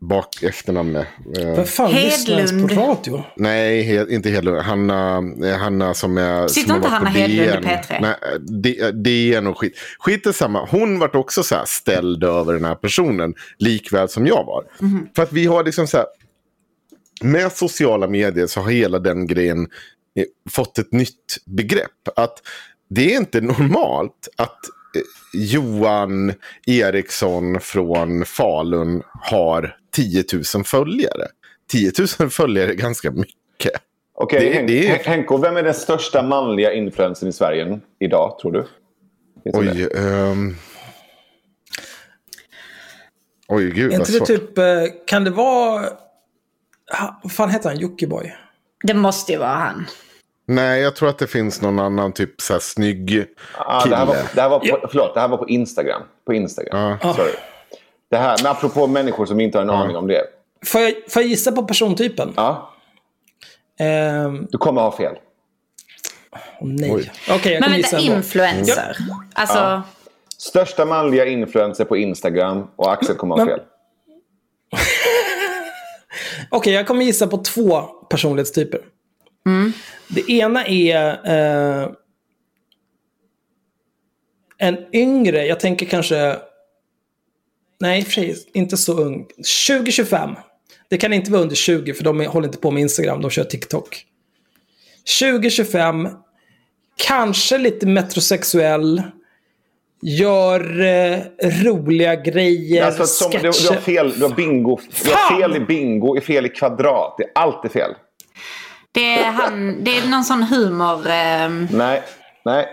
bak 0.00 0.42
efternamnet. 0.42 1.06
Eh, 1.38 1.54
Vem 1.54 1.64
fan 1.66 1.92
Hedlund. 1.92 2.68
på 2.68 2.74
radio? 2.80 3.24
Nej, 3.36 3.82
he, 3.82 4.14
inte 4.14 4.30
Hedlund. 4.30 4.58
Hanna, 4.62 5.22
eh, 5.44 5.56
Hanna 5.56 5.94
som 5.94 6.18
är... 6.18 6.48
Sitter 6.48 6.68
som 6.68 6.76
inte 6.76 6.88
Hanna 6.88 7.08
Hedlund 7.10 7.48
i 7.48 7.52
DN. 7.52 7.64
P3? 7.64 7.98
Nej, 8.00 8.14
D- 8.62 8.90
DN 8.92 9.46
och 9.46 9.58
skit. 9.58 9.74
Skit 9.98 10.26
är 10.26 10.32
samma. 10.32 10.64
Hon 10.70 10.98
vart 10.98 11.14
också 11.14 11.42
så 11.42 11.54
här 11.54 11.64
ställd 11.66 12.24
över 12.24 12.52
den 12.54 12.64
här 12.64 12.74
personen. 12.74 13.34
Likväl 13.58 14.08
som 14.08 14.26
jag 14.26 14.44
var. 14.44 14.64
Mhm. 14.80 15.08
För 15.16 15.22
att 15.22 15.32
vi 15.32 15.46
har 15.46 15.64
liksom 15.64 15.86
så 15.86 15.96
här. 15.96 16.06
Med 17.22 17.52
sociala 17.52 18.08
medier 18.08 18.46
så 18.46 18.60
har 18.60 18.70
hela 18.70 18.98
den 18.98 19.26
grejen 19.26 19.58
eh, 20.18 20.24
fått 20.50 20.78
ett 20.78 20.92
nytt 20.92 21.36
begrepp. 21.46 22.08
Att 22.16 22.38
det 22.90 23.14
är 23.14 23.16
inte 23.16 23.40
normalt 23.40 24.28
att 24.36 24.58
eh, 24.96 25.02
Johan 25.40 26.32
Eriksson 26.66 27.60
från 27.60 28.24
Falun 28.24 29.02
har 29.22 29.76
10 29.98 30.24
000 30.54 30.64
följare. 30.64 31.26
10 31.70 31.92
000 32.20 32.30
följare 32.30 32.70
är 32.70 32.74
ganska 32.74 33.10
mycket. 33.10 33.72
Okej, 34.14 34.40
Det- 34.40 34.52
Hen- 34.54 34.66
det 34.66 34.86
är- 34.88 34.96
Hen- 34.96 35.04
Henko, 35.04 35.36
vem 35.36 35.56
är 35.56 35.62
den 35.62 35.74
största 35.74 36.22
manliga 36.22 36.72
influencern 36.72 37.28
i 37.28 37.32
Sverige 37.32 37.80
idag, 37.98 38.38
tror 38.42 38.52
du? 38.52 38.66
Oj, 39.44 39.88
ehm... 39.96 40.56
Oj, 43.48 43.70
gud 43.70 43.90
vad 43.90 44.00
inte 44.00 44.12
det 44.12 44.18
svårt. 44.18 44.26
typ, 44.28 44.58
eh, 44.58 44.64
kan 45.06 45.24
det 45.24 45.30
vara... 45.30 45.88
Vad 47.22 47.32
fan 47.32 47.50
heter 47.50 47.68
han? 47.68 47.78
Jockiboi? 47.78 48.32
Det 48.84 48.94
måste 48.94 49.32
ju 49.32 49.38
vara 49.38 49.48
han. 49.48 49.86
Nej, 50.46 50.82
jag 50.82 50.96
tror 50.96 51.08
att 51.08 51.18
det 51.18 51.26
finns 51.26 51.62
någon 51.62 51.78
annan 51.78 52.12
typ 52.12 52.40
så 52.40 52.52
här 52.52 52.60
snygg 52.60 53.24
Ah, 53.58 53.80
kille. 53.80 53.94
det, 53.96 53.98
här 53.98 54.06
var, 54.06 54.16
det, 54.34 54.40
här 54.40 54.48
var 54.48 54.58
på, 54.60 54.88
förlåt, 54.90 55.14
det 55.14 55.20
här 55.20 55.28
var 55.28 55.36
på 55.36 55.48
Instagram. 55.48 56.02
På 56.26 56.32
Instagram. 56.34 56.98
Ja. 57.02 57.14
Sorry. 57.14 57.32
Det 58.10 58.16
här, 58.16 58.36
men 58.42 58.52
apropå 58.52 58.86
människor 58.86 59.26
som 59.26 59.40
inte 59.40 59.58
har 59.58 59.62
en 59.62 59.70
aning 59.70 59.96
om 59.96 60.06
det. 60.06 60.22
Får 60.66 60.80
jag, 60.80 60.92
får 61.08 61.22
jag 61.22 61.28
gissa 61.30 61.52
på 61.52 61.62
persontypen? 61.64 62.32
Ja, 62.36 62.74
Ehm, 63.80 64.46
du 64.50 64.58
kommer 64.58 64.80
ha 64.82 64.96
fel. 64.96 65.14
åh 66.32 66.38
nej. 66.68 66.92
Oj. 66.94 67.10
Okej, 67.30 67.52
jag 67.52 67.60
Men 67.60 67.62
kommer 67.62 67.82
vänta, 67.82 67.96
gissa 67.98 67.98
ändå. 67.98 68.16
influencer. 68.16 68.96
Alltså, 69.34 69.82
Största 70.38 70.84
manliga 70.84 71.26
influencer 71.26 71.84
på 71.84 71.96
Instagram 71.96 72.66
och 72.76 72.92
Axel 72.92 73.16
kommer 73.16 73.36
ha 73.36 73.44
Men- 73.44 73.54
fel. 73.54 73.64
Okej, 76.50 76.72
jag 76.72 76.86
kommer 76.86 77.04
gissa 77.04 77.26
på 77.26 77.38
två 77.38 77.80
personlighetstyper. 77.82 78.80
Det 80.08 80.30
ena 80.32 80.66
är 80.66 81.10
eh, 81.82 81.88
en 84.58 84.78
yngre, 84.94 85.46
jag 85.46 85.60
tänker 85.60 85.86
kanske... 85.86 86.36
Nej, 87.80 88.04
för 88.04 88.12
sig 88.12 88.36
inte 88.54 88.76
så 88.76 88.92
ung. 89.00 89.26
20-25. 89.68 90.36
Det 90.90 90.96
kan 90.98 91.12
inte 91.12 91.30
vara 91.30 91.42
under 91.42 91.56
20 91.56 91.94
för 91.94 92.04
de 92.04 92.20
håller 92.26 92.46
inte 92.48 92.58
på 92.58 92.70
med 92.70 92.80
Instagram, 92.80 93.20
de 93.20 93.30
kör 93.30 93.44
TikTok. 93.44 94.04
20-25, 95.20 96.10
kanske 96.96 97.58
lite 97.58 97.86
metrosexuell. 97.86 99.02
Gör 100.02 100.80
eh, 100.80 101.18
roliga 101.64 102.14
grejer, 102.16 102.84
Alltså, 102.86 103.06
som, 103.06 103.30
du, 103.30 103.38
du 103.38 103.46
har 103.46 103.52
sketcher. 103.52 103.80
fel. 103.80 104.12
Du 104.18 104.22
har 104.22 104.34
bingo. 104.34 104.80
Du 105.04 105.10
har 105.10 105.38
fel 105.40 105.56
i 105.56 105.60
bingo, 105.60 106.16
är 106.16 106.20
fel 106.20 106.46
i 106.46 106.48
kvadrat. 106.48 107.14
Det 107.18 107.24
är 107.24 107.30
alltid 107.34 107.70
fel. 107.72 107.90
det 108.92 109.18
är, 109.18 109.24
han, 109.32 109.84
det 109.84 109.98
är 109.98 110.06
någon 110.08 110.24
sån 110.24 110.42
humor... 110.42 111.06
ehm, 111.06 111.68
Nej, 111.72 112.02
nej. 112.44 112.66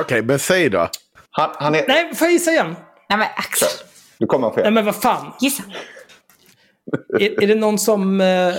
Okej, 0.00 0.22
men 0.22 0.38
säg 0.38 0.68
då. 0.70 0.88
Han, 1.30 1.50
han 1.54 1.74
är... 1.74 1.84
Nej, 1.88 2.14
får 2.14 2.26
jag 2.26 2.32
gissa 2.32 2.50
igen? 2.50 2.76
nej 3.08 3.18
men 3.18 3.28
Axel, 3.36 3.68
Du 4.18 4.26
kommer 4.26 4.50
fel. 4.50 4.62
Nej, 4.62 4.72
men 4.72 4.84
vad 4.84 4.96
fan. 4.96 5.32
gissa. 5.40 5.62
Är, 7.20 7.42
är 7.42 7.46
det 7.46 7.54
någon 7.54 7.78
som... 7.78 8.20
Eh, 8.20 8.54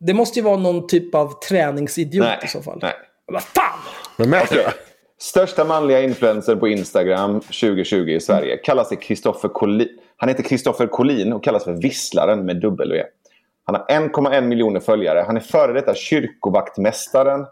det 0.00 0.14
måste 0.14 0.38
ju 0.38 0.44
vara 0.44 0.56
någon 0.56 0.86
typ 0.86 1.14
av 1.14 1.40
träningsidiot 1.48 2.24
Nej, 2.24 2.38
i 2.44 2.48
så 2.48 2.62
fall. 2.62 2.78
nej. 2.82 2.94
Vad 3.26 3.42
fan! 3.42 3.78
Vem 4.18 4.32
är 4.32 4.46
det? 4.50 4.72
Största 5.20 5.64
manliga 5.64 6.02
influencer 6.02 6.56
på 6.56 6.68
Instagram 6.68 7.40
2020 7.40 7.96
i 7.96 8.20
Sverige 8.20 8.56
kallar 8.56 8.84
sig 8.84 8.96
Kristoffer 8.96 9.48
Collin. 9.48 9.88
Han 10.16 10.28
heter 10.28 10.42
Kristoffer 10.42 10.86
Collin 10.86 11.32
och 11.32 11.44
kallas 11.44 11.64
för 11.64 11.72
Visslaren 11.72 12.44
med 12.44 12.60
W. 12.60 13.02
Han 13.64 13.74
har 13.74 13.86
1,1 13.86 14.40
miljoner 14.40 14.80
följare. 14.80 15.24
Han 15.26 15.36
är 15.36 15.40
före 15.40 15.72
detta 15.72 15.94
kyrkovaktmästaren. 15.94 17.46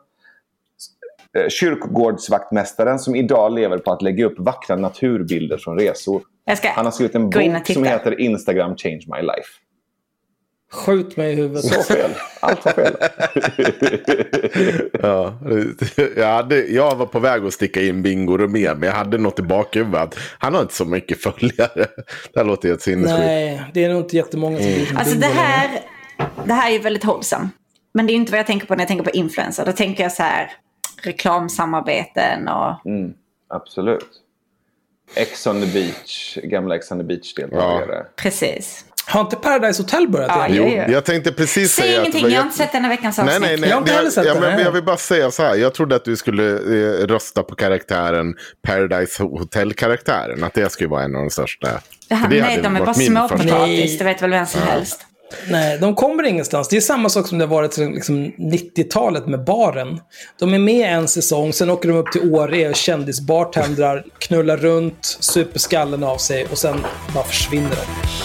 Eh, 1.39 1.49
Kyrkogårdsvaktmästaren 1.49 2.99
som 2.99 3.17
idag 3.17 3.55
lever 3.55 3.79
på 3.79 3.93
att 3.93 4.03
lägga 4.03 4.27
upp 4.27 4.39
vackra 4.39 4.77
naturbilder 4.77 5.59
från 5.59 5.79
resor. 5.79 6.23
Jag 6.45 6.59
ska 6.59 6.69
Han 6.69 6.85
har 6.85 6.93
skrivit 6.93 7.15
en 7.15 7.25
och 7.25 7.31
bok 7.31 7.67
som 7.67 7.85
heter 7.85 8.21
Instagram 8.21 8.77
Change 8.77 9.03
My 9.07 9.23
Life. 9.23 9.49
Skjut 10.73 11.17
mig 11.17 11.33
i 11.33 11.35
huvudet. 11.35 11.65
Så 11.65 11.83
fel. 11.83 12.11
Allt 12.41 12.65
var 12.65 12.73
fel. 12.73 12.97
Ja, 15.03 15.35
jag, 16.17 16.27
hade, 16.27 16.67
jag 16.67 16.97
var 16.97 17.07
på 17.07 17.19
väg 17.19 17.45
att 17.45 17.53
sticka 17.53 17.83
in 17.83 18.03
Bingo 18.03 18.37
Romér, 18.37 18.75
men 18.75 18.89
jag 18.89 18.97
hade 18.97 19.19
något 19.19 19.39
i 19.39 19.43
bakhuvudet. 19.43 20.15
Han 20.39 20.55
har 20.55 20.63
inte 20.63 20.75
så 20.75 20.85
mycket 20.85 21.23
följare. 21.23 21.87
Det 22.33 22.41
här 22.41 22.45
låter 22.45 22.69
helt 22.69 22.83
sinnessjukt. 22.83 23.19
Nej, 23.19 23.63
det 23.75 23.85
är 23.85 23.89
nog 23.89 24.01
inte 24.01 24.17
jättemånga 24.17 24.59
som 24.59 24.87
som 24.87 24.97
Alltså 24.97 25.17
det 25.17 25.27
här, 25.27 25.81
det 26.45 26.53
här 26.53 26.71
är 26.71 26.73
ju 26.73 26.79
väldigt 26.79 27.05
wholesome. 27.05 27.49
Men 27.95 28.07
det 28.07 28.13
är 28.13 28.15
inte 28.15 28.33
vad 28.33 28.39
jag 28.39 28.47
tänker 28.47 28.67
på 28.67 28.75
när 28.75 28.81
jag 28.81 28.89
tänker 28.89 29.05
på 29.05 29.11
influencer. 29.11 29.67
Då 29.67 29.73
tänker 29.73 30.03
jag 30.03 30.13
så 30.13 30.23
här 30.23 30.51
reklamsamarbeten 31.03 32.49
och... 32.49 32.75
Absolut. 33.49 34.09
Ex 35.15 35.47
on 35.47 35.61
the 35.61 35.67
beach. 35.67 36.39
Gamla 36.43 36.77
Ex 36.77 36.93
on 36.93 36.99
the 36.99 37.05
beach-deltagare. 37.05 38.05
Precis. 38.17 38.85
Har 39.07 39.21
inte 39.21 39.37
Paradise 39.37 39.83
Hotel 39.83 40.09
börjat 40.09 40.31
Ja, 40.35 40.49
igen? 40.49 40.69
ja, 40.69 40.75
ja. 40.77 40.85
Jo, 40.89 40.93
jag 40.93 41.05
tänkte 41.05 41.33
precis 41.33 41.73
Säg 41.75 41.85
säga 41.85 42.01
ingenting, 42.01 42.25
att... 42.25 42.31
jag 42.33 42.39
har 42.39 42.45
inte 42.45 42.57
sett 42.57 42.73
denna 42.73 42.89
veckans 42.89 43.19
Nej, 43.19 43.27
avsnitt. 43.27 43.41
nej, 43.41 43.61
nej. 43.61 43.69
Jag 43.69 43.77
har 43.77 43.81
inte 43.81 43.93
heller 43.93 44.11
sett 44.11 44.27
ja, 44.27 44.35
det, 44.35 44.41
men 44.41 44.55
nej. 44.55 44.65
jag 44.65 44.73
vill 44.73 44.83
bara 44.83 44.97
säga 44.97 45.31
så 45.31 45.43
här. 45.43 45.55
Jag 45.55 45.75
trodde 45.75 45.97
att 45.97 46.05
du 46.05 46.17
skulle 46.17 46.53
eh, 46.53 47.07
rösta 47.07 47.43
på 47.43 47.55
karaktären 47.55 48.35
Paradise 48.63 49.23
Hotel-karaktären. 49.23 50.45
Att 50.45 50.55
det 50.55 50.73
skulle 50.73 50.89
vara 50.89 51.03
en 51.03 51.17
av 51.17 51.23
de 51.23 51.31
största. 51.31 51.69
Ja, 52.09 52.17
det 52.31 52.41
nej, 52.43 52.61
de 52.63 52.77
är 52.77 52.81
bara 52.81 52.95
småpotatis, 52.95 53.99
det 53.99 54.05
vet 54.05 54.23
väl 54.23 54.31
vem 54.31 54.47
som 54.47 54.63
helst. 54.63 55.07
Nej, 55.49 55.79
de 55.79 55.95
kommer 55.95 56.23
ingenstans. 56.23 56.69
Det 56.69 56.77
är 56.77 56.81
samma 56.81 57.09
sak 57.09 57.27
som 57.29 57.39
det 57.39 57.45
har 57.45 57.55
varit 57.55 57.75
sedan 57.75 57.93
liksom 57.93 58.33
90-talet 58.39 59.27
med 59.27 59.45
baren. 59.45 60.01
De 60.39 60.55
är 60.55 60.59
med 60.59 60.95
en 60.95 61.09
säsong, 61.09 61.53
sen 61.53 61.71
åker 61.71 61.89
de 61.89 61.99
upp 61.99 62.13
till 62.13 62.35
Åre 62.35 62.69
och 62.69 62.77
kändisbartendrar, 62.77 64.05
knullar 64.19 64.57
runt, 64.57 65.17
super 65.21 65.59
skallen 65.59 66.05
av 66.05 66.17
sig 66.17 66.47
och 66.51 66.59
sen 66.59 66.77
bara 67.15 67.25
försvinner 67.25 67.71
de. 67.71 68.21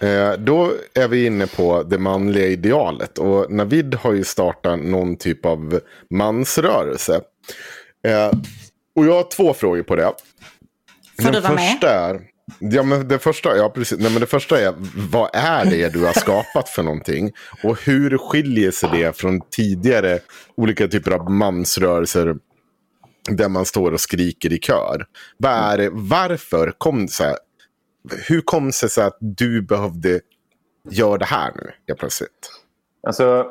Eh, 0.00 0.32
då 0.32 0.72
är 0.94 1.08
vi 1.08 1.26
inne 1.26 1.46
på 1.46 1.82
det 1.82 1.98
manliga 1.98 2.46
idealet. 2.46 3.18
Och 3.18 3.52
Navid 3.52 3.94
har 3.94 4.12
ju 4.12 4.24
startat 4.24 4.78
någon 4.78 5.16
typ 5.16 5.46
av 5.46 5.80
mansrörelse. 6.10 7.20
Eh, 8.06 8.30
och 8.96 9.06
jag 9.06 9.14
har 9.14 9.30
två 9.30 9.54
frågor 9.54 9.82
på 9.82 9.96
det. 9.96 10.12
Får 11.22 11.32
du 11.32 11.40
vara 11.40 11.52
med? 11.52 11.70
första 11.70 11.90
är, 11.90 12.20
ja, 12.58 12.82
men 12.82 13.08
det, 13.08 13.18
första, 13.18 13.56
ja, 13.56 13.68
precis, 13.68 13.98
nej, 13.98 14.12
men 14.12 14.20
det 14.20 14.26
första 14.26 14.60
är, 14.60 14.74
vad 15.10 15.30
är 15.32 15.64
det 15.64 15.92
du 15.92 16.04
har 16.04 16.12
skapat 16.12 16.68
för 16.68 16.82
någonting? 16.82 17.32
Och 17.62 17.82
hur 17.82 18.18
skiljer 18.18 18.70
sig 18.70 18.88
det 18.92 19.16
från 19.16 19.40
tidigare 19.40 20.18
olika 20.56 20.88
typer 20.88 21.10
av 21.10 21.30
mansrörelser 21.30 22.36
där 23.30 23.48
man 23.48 23.64
står 23.64 23.92
och 23.92 24.00
skriker 24.00 24.52
i 24.52 24.58
kör? 24.58 25.06
Det, 25.38 25.90
varför 25.92 26.72
kom 26.78 27.08
så 27.08 27.24
här? 27.24 27.36
Hur 28.28 28.40
kom 28.40 28.66
det 28.66 28.72
sig 28.72 29.04
att 29.04 29.16
du 29.20 29.62
behövde 29.62 30.20
göra 30.90 31.18
det 31.18 31.24
här 31.24 31.52
nu 31.56 31.70
helt 31.88 32.00
plötsligt? 32.00 32.50
Alltså, 33.06 33.46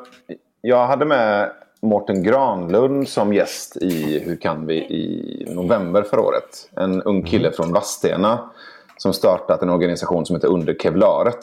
jag 0.60 0.86
hade 0.86 1.04
med 1.04 1.52
Mårten 1.82 2.22
Granlund 2.22 3.08
som 3.08 3.34
gäst 3.34 3.76
i 3.76 4.18
Hur 4.18 4.36
kan 4.36 4.66
vi 4.66 4.74
i 4.74 5.46
november 5.54 6.02
förra 6.02 6.20
året. 6.20 6.70
En 6.76 7.02
ung 7.02 7.22
kille 7.22 7.52
från 7.52 7.72
Vadstena 7.72 8.50
som 8.96 9.12
startat 9.12 9.62
en 9.62 9.70
organisation 9.70 10.26
som 10.26 10.36
heter 10.36 10.48
Under 10.48 10.74
Kevlaret. 10.74 11.38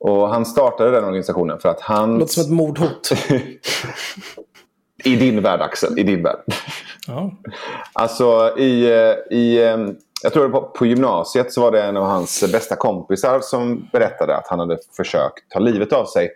Och 0.00 0.28
han 0.28 0.46
startade 0.46 0.90
den 0.90 1.04
organisationen 1.04 1.58
för 1.58 1.68
att 1.68 1.80
han... 1.80 2.18
Låter 2.18 2.32
som 2.32 2.42
ett 2.42 2.50
mordhot. 2.50 3.10
I 5.04 5.16
din 5.16 5.42
värld 5.42 5.60
Axel, 5.60 5.98
i 5.98 6.02
din 6.02 6.22
värld. 6.22 6.38
Ja. 7.06 7.32
Alltså 7.92 8.58
i, 8.58 8.90
eh, 8.90 9.36
i 9.38 9.62
eh, 9.62 9.78
jag 10.22 10.32
tror 10.32 10.42
det 10.42 10.48
var 10.48 10.60
på 10.60 10.86
gymnasiet 10.86 11.52
så 11.52 11.60
var 11.60 11.72
det 11.72 11.82
en 11.82 11.96
av 11.96 12.04
hans 12.04 12.52
bästa 12.52 12.76
kompisar 12.76 13.40
som 13.40 13.88
berättade 13.92 14.36
att 14.36 14.48
han 14.48 14.58
hade 14.58 14.78
försökt 14.96 15.48
ta 15.48 15.58
livet 15.58 15.92
av 15.92 16.04
sig 16.04 16.30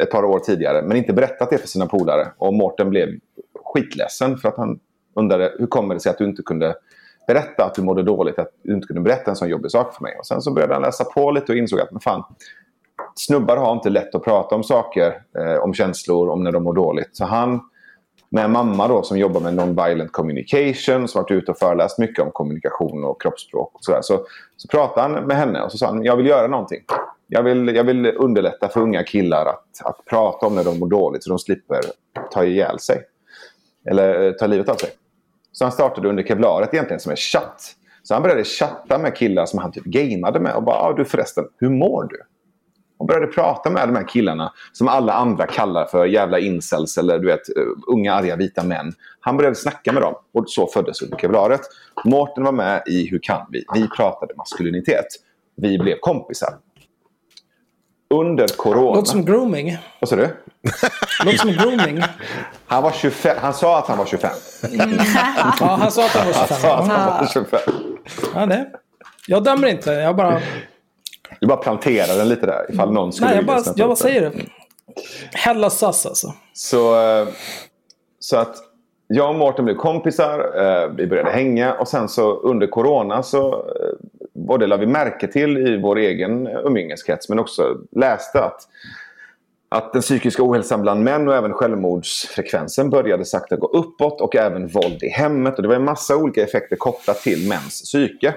ett 0.00 0.10
par 0.10 0.24
år 0.24 0.38
tidigare. 0.38 0.82
Men 0.82 0.96
inte 0.96 1.12
berättat 1.12 1.50
det 1.50 1.58
för 1.58 1.68
sina 1.68 1.86
polare. 1.86 2.28
Och 2.38 2.54
Mårten 2.54 2.90
blev 2.90 3.08
skitledsen 3.64 4.38
för 4.38 4.48
att 4.48 4.56
han 4.56 4.78
undrade 5.14 5.52
hur 5.58 5.66
kommer 5.66 5.94
det 5.94 6.00
sig 6.00 6.10
att 6.10 6.18
du 6.18 6.24
inte 6.24 6.42
kunde 6.42 6.74
berätta 7.26 7.64
att 7.64 7.74
du 7.74 7.82
mådde 7.82 8.02
dåligt. 8.02 8.38
Att 8.38 8.50
du 8.62 8.74
inte 8.74 8.86
kunde 8.86 9.02
berätta 9.02 9.30
en 9.30 9.36
sån 9.36 9.48
jobbig 9.48 9.70
sak 9.70 9.94
för 9.94 10.02
mig. 10.02 10.16
Och 10.18 10.26
sen 10.26 10.42
så 10.42 10.52
började 10.52 10.74
han 10.74 10.82
läsa 10.82 11.04
på 11.04 11.30
lite 11.30 11.52
och 11.52 11.58
insåg 11.58 11.80
att 11.80 11.90
men 11.90 12.00
fan, 12.00 12.24
snubbar 13.14 13.56
har 13.56 13.72
inte 13.72 13.90
lätt 13.90 14.14
att 14.14 14.24
prata 14.24 14.54
om 14.54 14.64
saker. 14.64 15.22
Eh, 15.38 15.56
om 15.56 15.74
känslor, 15.74 16.28
om 16.28 16.44
när 16.44 16.52
de 16.52 16.62
mår 16.62 16.74
dåligt. 16.74 17.16
Så 17.16 17.24
han 17.24 17.60
med 18.28 18.44
en 18.44 18.52
mamma 18.52 18.88
då, 18.88 19.02
som 19.02 19.18
jobbar 19.18 19.40
med 19.40 19.54
non-violent 19.54 20.10
communication, 20.10 21.08
som 21.08 21.22
varit 21.22 21.30
ute 21.30 21.50
och 21.50 21.58
föreläst 21.58 21.98
mycket 21.98 22.24
om 22.24 22.30
kommunikation 22.32 23.04
och 23.04 23.22
kroppsspråk. 23.22 23.74
Och 23.74 23.84
sådär. 23.84 24.02
Så, 24.02 24.26
så 24.56 24.68
pratade 24.68 25.00
han 25.00 25.26
med 25.26 25.36
henne 25.36 25.62
och 25.62 25.72
så 25.72 25.78
sa 25.78 25.86
han, 25.86 26.04
jag 26.04 26.16
vill 26.16 26.26
göra 26.26 26.46
någonting. 26.46 26.80
Jag 27.26 27.42
vill, 27.42 27.76
jag 27.76 27.84
vill 27.84 28.06
underlätta 28.16 28.68
för 28.68 28.80
unga 28.80 29.02
killar 29.02 29.46
att, 29.46 29.86
att 29.86 30.04
prata 30.04 30.46
om 30.46 30.54
när 30.54 30.64
de 30.64 30.78
mår 30.78 30.88
dåligt 30.88 31.24
så 31.24 31.30
de 31.30 31.38
slipper 31.38 31.80
ta 32.30 32.44
ihjäl 32.44 32.78
sig. 32.78 33.02
Eller 33.90 34.26
eh, 34.26 34.32
ta 34.32 34.46
livet 34.46 34.68
av 34.68 34.74
sig. 34.74 34.90
Så 35.58 35.64
han 35.64 35.72
startade 35.72 36.08
under 36.08 36.22
kevlaret 36.22 36.74
egentligen 36.74 37.00
som 37.00 37.10
en 37.10 37.16
chatt. 37.16 37.74
Så 38.02 38.14
han 38.14 38.22
började 38.22 38.44
chatta 38.44 38.98
med 38.98 39.16
killar 39.16 39.46
som 39.46 39.58
han 39.58 39.72
typ 39.72 39.84
gameade 39.84 40.40
med. 40.40 40.54
Och 40.54 40.62
bara, 40.62 40.76
ah, 40.76 40.92
du 40.92 41.04
förresten, 41.04 41.44
hur 41.58 41.70
mår 41.70 42.04
du? 42.04 42.22
Och 42.98 43.06
började 43.06 43.26
prata 43.26 43.70
med 43.70 43.88
de 43.88 43.96
här 43.96 44.08
killarna 44.08 44.52
som 44.72 44.88
alla 44.88 45.12
andra 45.12 45.46
kallar 45.46 45.86
för 45.86 46.06
jävla 46.06 46.38
incels 46.38 46.98
eller 46.98 47.18
du 47.18 47.26
vet, 47.26 47.48
uh, 47.58 47.94
unga 47.94 48.14
arga 48.14 48.36
vita 48.36 48.64
män. 48.64 48.92
Han 49.20 49.36
började 49.36 49.56
snacka 49.56 49.92
med 49.92 50.02
dem 50.02 50.14
och 50.34 50.50
så 50.50 50.66
föddes 50.66 51.02
Under 51.02 51.18
kevlaret. 51.18 51.60
Mårten 52.04 52.44
var 52.44 52.52
med 52.52 52.82
i 52.86 53.10
Hur 53.10 53.18
kan 53.22 53.46
vi? 53.50 53.64
Vi 53.74 53.88
pratade 53.88 54.34
maskulinitet. 54.36 55.06
Vi 55.56 55.78
blev 55.78 55.96
kompisar. 56.00 56.54
Under 58.14 58.46
corona... 58.56 58.94
Låter 58.94 59.10
som 59.10 59.24
grooming. 59.24 59.78
Vad 60.00 60.08
sa 60.08 60.16
du? 60.16 60.28
Låter 61.24 61.38
som 61.38 61.52
grooming. 61.52 62.02
Han, 62.66 62.82
var 62.82 62.90
25, 62.92 63.36
han 63.40 63.54
sa 63.54 63.78
att 63.78 63.86
han 63.86 63.98
var 63.98 64.06
25. 64.06 64.30
Ja, 65.60 65.76
han 65.80 65.90
sa 65.92 66.04
att 66.04 66.10
han 66.10 66.26
var 66.26 66.34
Han 66.34 66.46
25. 66.48 66.60
sa 66.60 66.76
att 66.76 66.88
han 66.88 67.20
var 67.20 67.26
25. 67.32 67.60
ja, 68.34 68.46
det. 68.46 68.66
Jag 69.26 69.44
dömer 69.44 69.66
inte. 69.68 69.90
Jag 69.92 70.16
bara... 70.16 70.40
Du 71.40 71.46
bara 71.46 71.56
planterar 71.58 72.18
den 72.18 72.28
lite 72.28 72.46
där 72.46 72.66
ifall 72.72 72.92
någon 72.92 73.12
skulle 73.12 73.28
Nej, 73.28 73.36
jag 73.36 73.46
bara, 73.46 73.62
jag 73.76 73.88
bara 73.88 73.96
säger 73.96 74.20
det. 74.20 74.32
Hella 75.32 75.70
sass 75.70 76.06
alltså. 76.06 76.34
Så, 76.52 77.00
eh, 77.02 77.26
så 78.20 78.36
att 78.36 78.56
jag 79.08 79.28
och 79.28 79.34
Mårten 79.34 79.64
blev 79.64 79.74
kompisar. 79.74 80.38
eh, 80.56 80.88
Vi 80.96 81.06
började 81.06 81.30
hänga 81.30 81.74
och 81.74 81.88
sen 81.88 82.08
så 82.08 82.32
under 82.36 82.66
corona 82.66 83.22
så 83.22 83.52
eh, 83.54 84.08
både 84.34 84.66
la 84.66 84.76
vi 84.76 84.86
märke 84.86 85.26
till 85.28 85.58
i 85.58 85.80
vår 85.82 85.96
egen 85.98 86.46
umgängeskrets 86.46 87.28
men 87.28 87.38
också 87.38 87.76
läste 87.96 88.44
att, 88.44 88.60
att 89.76 89.92
den 89.92 90.02
psykiska 90.02 90.42
ohälsan 90.42 90.82
bland 90.82 91.04
män 91.04 91.28
och 91.28 91.34
även 91.34 91.52
självmordsfrekvensen 91.52 92.90
började 92.90 93.24
sakta 93.24 93.56
gå 93.56 93.66
uppåt 93.66 94.20
och 94.20 94.36
även 94.36 94.68
våld 94.68 95.02
i 95.02 95.08
hemmet. 95.08 95.56
Och 95.56 95.62
det 95.62 95.68
var 95.68 95.74
en 95.74 95.84
massa 95.84 96.16
olika 96.16 96.42
effekter 96.42 96.76
kopplat 96.76 97.16
till 97.16 97.48
mäns 97.48 97.82
psyke. 97.82 98.34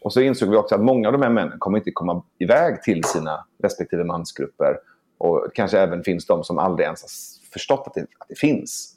Och 0.00 0.12
så 0.12 0.20
insåg 0.20 0.50
vi 0.50 0.56
också 0.56 0.74
att 0.74 0.80
många 0.80 1.08
av 1.08 1.12
de 1.12 1.22
här 1.22 1.30
männen 1.30 1.58
kommer 1.58 1.78
inte 1.78 1.90
komma 1.90 2.22
iväg 2.38 2.82
till 2.82 3.04
sina 3.04 3.46
respektive 3.62 4.04
mansgrupper. 4.04 4.78
Och 5.18 5.50
kanske 5.54 5.78
även 5.78 6.02
finns 6.02 6.26
de 6.26 6.44
som 6.44 6.58
aldrig 6.58 6.84
ens 6.84 7.02
har 7.02 7.08
förstått 7.52 7.82
att 7.86 7.94
det, 7.94 8.00
att 8.18 8.28
det 8.28 8.38
finns. 8.38 8.94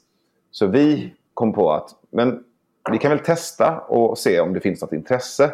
Så 0.50 0.66
vi 0.66 1.14
kom 1.34 1.52
på 1.52 1.72
att 1.72 1.90
men 2.12 2.44
vi 2.90 2.98
kan 2.98 3.10
väl 3.10 3.20
testa 3.20 3.78
och 3.78 4.18
se 4.18 4.40
om 4.40 4.52
det 4.52 4.60
finns 4.60 4.80
något 4.80 4.92
intresse. 4.92 5.52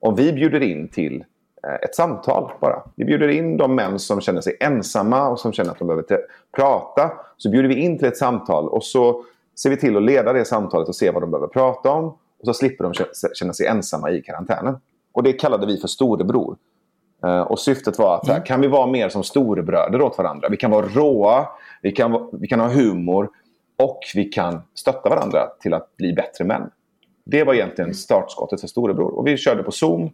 Om 0.00 0.14
vi 0.14 0.32
bjuder 0.32 0.60
in 0.60 0.88
till 0.88 1.24
ett 1.82 1.94
samtal 1.94 2.50
bara. 2.60 2.82
Vi 2.96 3.04
bjuder 3.04 3.28
in 3.28 3.56
de 3.56 3.74
män 3.74 3.98
som 3.98 4.20
känner 4.20 4.40
sig 4.40 4.56
ensamma 4.60 5.28
och 5.28 5.40
som 5.40 5.52
känner 5.52 5.70
att 5.70 5.78
de 5.78 5.88
behöver 5.88 6.04
prata. 6.56 7.10
Så 7.36 7.50
bjuder 7.50 7.68
vi 7.68 7.74
in 7.74 7.98
till 7.98 8.08
ett 8.08 8.16
samtal 8.16 8.68
och 8.68 8.84
så 8.84 9.24
ser 9.62 9.70
vi 9.70 9.76
till 9.76 9.96
att 9.96 10.02
leda 10.02 10.32
det 10.32 10.44
samtalet 10.44 10.88
och 10.88 10.96
se 10.96 11.10
vad 11.10 11.22
de 11.22 11.30
behöver 11.30 11.48
prata 11.48 11.90
om. 11.90 12.04
Och 12.40 12.44
så 12.44 12.54
slipper 12.54 12.84
de 12.84 12.92
kä- 12.92 13.34
känna 13.34 13.52
sig 13.52 13.66
ensamma 13.66 14.10
i 14.10 14.22
karantänen. 14.22 14.76
Och 15.12 15.22
det 15.22 15.32
kallade 15.32 15.66
vi 15.66 15.76
för 15.76 15.88
storebror. 15.88 16.56
Eh, 17.24 17.40
Och 17.40 17.58
syftet 17.58 17.98
var 17.98 18.14
att 18.16 18.28
här, 18.28 18.46
kan 18.46 18.60
vi 18.60 18.68
vara 18.68 18.86
mer 18.86 19.08
som 19.08 19.22
storebröder 19.22 20.02
åt 20.02 20.18
varandra? 20.18 20.48
Vi 20.48 20.56
kan 20.56 20.70
vara 20.70 20.86
råa, 20.86 21.46
vi 21.82 21.92
kan, 21.92 22.28
vi 22.32 22.46
kan 22.48 22.60
ha 22.60 22.68
humor 22.68 23.28
och 23.82 24.00
vi 24.14 24.24
kan 24.24 24.60
stötta 24.74 25.08
varandra 25.08 25.46
till 25.60 25.74
att 25.74 25.96
bli 25.96 26.12
bättre 26.12 26.44
män. 26.44 26.70
Det 27.24 27.44
var 27.44 27.54
egentligen 27.54 27.94
startskottet 27.94 28.60
för 28.60 28.68
storebror. 28.68 29.18
Och 29.18 29.26
vi 29.26 29.36
körde 29.36 29.62
på 29.62 29.70
Zoom. 29.72 30.10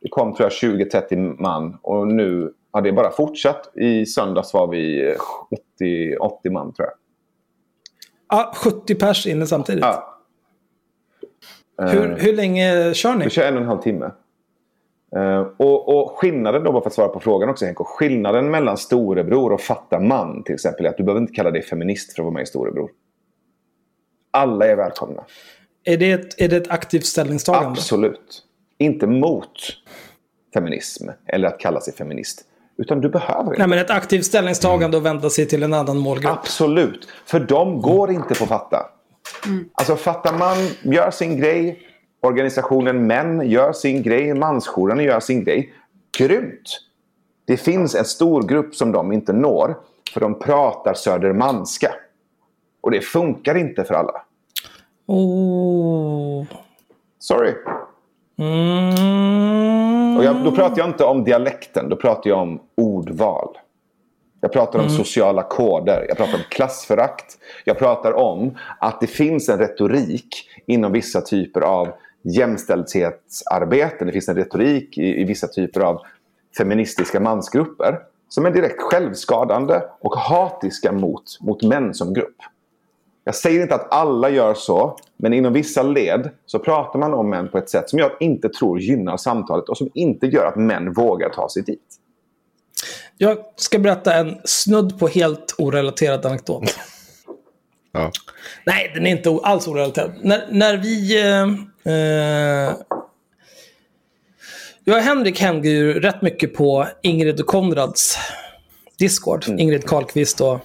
Det 0.00 0.08
kom 0.08 0.34
tror 0.34 0.50
jag 0.60 0.78
20-30 0.80 1.42
man 1.42 1.78
och 1.82 2.08
nu 2.08 2.52
har 2.70 2.82
det 2.82 2.92
bara 2.92 3.10
fortsatt. 3.10 3.76
I 3.76 4.06
söndags 4.06 4.54
var 4.54 4.68
vi 4.68 5.14
80, 5.76 6.16
80 6.16 6.50
man 6.50 6.72
tror 6.74 6.88
jag. 6.88 6.94
Ja, 8.28 8.52
70 8.56 8.94
pers 8.94 9.26
inne 9.26 9.46
samtidigt. 9.46 9.84
Ja. 9.84 10.14
Hur, 11.78 12.16
hur 12.16 12.36
länge 12.36 12.94
kör 12.94 13.14
ni? 13.14 13.24
Vi 13.24 13.30
kör 13.30 13.48
en 13.48 13.54
och 13.54 13.62
en 13.62 13.68
halv 13.68 13.82
timme. 13.82 14.10
Eh, 15.16 15.40
och, 15.56 15.88
och 15.88 16.18
skillnaden 16.18 16.64
då, 16.64 16.72
bara 16.72 16.82
för 16.82 16.88
att 16.88 16.94
svara 16.94 17.08
på 17.08 17.20
frågan 17.20 17.48
också 17.48 17.64
Henko. 17.64 17.84
Skillnaden 17.84 18.50
mellan 18.50 18.76
storebror 18.76 19.52
och 19.52 19.60
fatta 19.60 20.00
man 20.00 20.44
till 20.44 20.54
exempel 20.54 20.86
är 20.86 20.90
att 20.90 20.96
du 20.96 21.02
behöver 21.02 21.20
inte 21.20 21.32
kalla 21.32 21.50
dig 21.50 21.62
feminist 21.62 22.12
för 22.12 22.22
att 22.22 22.24
vara 22.24 22.34
med 22.34 22.42
i 22.42 22.46
storebror. 22.46 22.90
Alla 24.30 24.66
är 24.66 24.76
välkomna. 24.76 25.24
Är 25.84 25.96
det 25.96 26.12
ett, 26.12 26.40
är 26.40 26.48
det 26.48 26.56
ett 26.56 26.70
aktivt 26.70 27.06
ställningstagande? 27.06 27.68
Absolut. 27.68 28.44
Inte 28.78 29.06
mot 29.06 29.52
feminism 30.54 31.08
eller 31.26 31.48
att 31.48 31.60
kalla 31.60 31.80
sig 31.80 31.94
feminist. 31.94 32.44
Utan 32.78 33.00
du 33.00 33.08
behöver 33.08 33.44
inte. 33.44 33.58
Nej, 33.58 33.68
men 33.68 33.78
ett 33.78 33.90
aktivt 33.90 34.24
ställningstagande 34.24 34.96
och 34.96 35.06
vända 35.06 35.30
sig 35.30 35.46
till 35.46 35.62
en 35.62 35.74
annan 35.74 35.98
målgrupp. 35.98 36.32
Absolut. 36.32 37.08
För 37.26 37.40
de 37.40 37.80
går 37.80 38.10
inte 38.10 38.34
på 38.34 38.46
fatta. 38.46 38.86
Alltså 39.72 39.96
Fatta 39.96 40.32
man 40.32 40.56
gör 40.82 41.10
sin 41.10 41.36
grej. 41.36 41.82
Organisationen 42.20 43.06
Män 43.06 43.50
gör 43.50 43.72
sin 43.72 44.02
grej. 44.02 44.34
Mansjouren 44.34 44.98
gör 45.00 45.20
sin 45.20 45.44
grej. 45.44 45.72
Grymt! 46.18 46.80
Det 47.44 47.56
finns 47.56 47.94
en 47.94 48.04
stor 48.04 48.42
grupp 48.42 48.74
som 48.74 48.92
de 48.92 49.12
inte 49.12 49.32
når. 49.32 49.76
För 50.14 50.20
de 50.20 50.38
pratar 50.38 50.94
södermanska. 50.94 51.94
Och 52.80 52.90
det 52.90 53.00
funkar 53.00 53.54
inte 53.54 53.84
för 53.84 53.94
alla. 53.94 54.22
Oh. 55.06 56.44
Sorry. 57.18 57.54
Mm. 58.38 60.16
Och 60.16 60.24
jag, 60.24 60.44
då 60.44 60.52
pratar 60.52 60.78
jag 60.78 60.88
inte 60.88 61.04
om 61.04 61.24
dialekten, 61.24 61.88
då 61.88 61.96
pratar 61.96 62.30
jag 62.30 62.38
om 62.38 62.60
ordval. 62.76 63.58
Jag 64.40 64.52
pratar 64.52 64.78
om 64.78 64.88
sociala 64.88 65.42
koder, 65.42 66.04
jag 66.08 66.16
pratar 66.16 66.34
om 66.34 66.44
klassförakt. 66.48 67.38
Jag 67.64 67.78
pratar 67.78 68.12
om 68.12 68.58
att 68.80 69.00
det 69.00 69.06
finns 69.06 69.48
en 69.48 69.58
retorik 69.58 70.50
inom 70.66 70.92
vissa 70.92 71.20
typer 71.20 71.60
av 71.60 71.88
jämställdhetsarbeten. 72.22 74.06
Det 74.06 74.12
finns 74.12 74.28
en 74.28 74.36
retorik 74.36 74.98
i, 74.98 75.20
i 75.20 75.24
vissa 75.24 75.46
typer 75.46 75.80
av 75.80 76.00
feministiska 76.58 77.20
mansgrupper 77.20 77.98
som 78.28 78.46
är 78.46 78.50
direkt 78.50 78.80
självskadande 78.80 79.80
och 80.00 80.16
hatiska 80.16 80.92
mot, 80.92 81.22
mot 81.40 81.62
män 81.62 81.94
som 81.94 82.14
grupp. 82.14 82.36
Jag 83.28 83.34
säger 83.34 83.62
inte 83.62 83.74
att 83.74 83.92
alla 83.92 84.30
gör 84.30 84.54
så, 84.54 84.98
men 85.16 85.32
inom 85.32 85.52
vissa 85.52 85.82
led 85.82 86.30
så 86.46 86.58
pratar 86.58 86.98
man 86.98 87.14
om 87.14 87.30
män 87.30 87.48
på 87.48 87.58
ett 87.58 87.70
sätt 87.70 87.90
som 87.90 87.98
jag 87.98 88.10
inte 88.20 88.48
tror 88.48 88.80
gynnar 88.80 89.16
samtalet 89.16 89.68
och 89.68 89.78
som 89.78 89.90
inte 89.94 90.26
gör 90.26 90.46
att 90.46 90.56
män 90.56 90.92
vågar 90.92 91.28
ta 91.28 91.48
sig 91.48 91.62
dit. 91.62 91.96
Jag 93.16 93.38
ska 93.56 93.78
berätta 93.78 94.14
en 94.14 94.36
snudd 94.44 94.98
på 94.98 95.08
helt 95.08 95.54
orelaterad 95.58 96.26
anekdot. 96.26 96.78
Ja. 97.92 98.10
Nej, 98.66 98.92
den 98.94 99.06
är 99.06 99.10
inte 99.10 99.38
alls 99.42 99.68
orelaterad. 99.68 100.12
När, 100.22 100.46
när 100.50 100.76
vi... 100.76 101.22
Eh, 101.22 101.42
eh, 101.94 102.74
jag 104.84 104.96
och 104.96 105.02
Henrik 105.02 105.40
hängde 105.40 105.68
ju 105.68 106.00
rätt 106.00 106.22
mycket 106.22 106.54
på 106.54 106.86
Ingrid 107.02 107.40
och 107.40 107.46
Konrads 107.46 108.18
Discord. 108.98 109.44
Ingrid 109.48 109.84
Karlqvist 109.84 110.40
och 110.40 110.60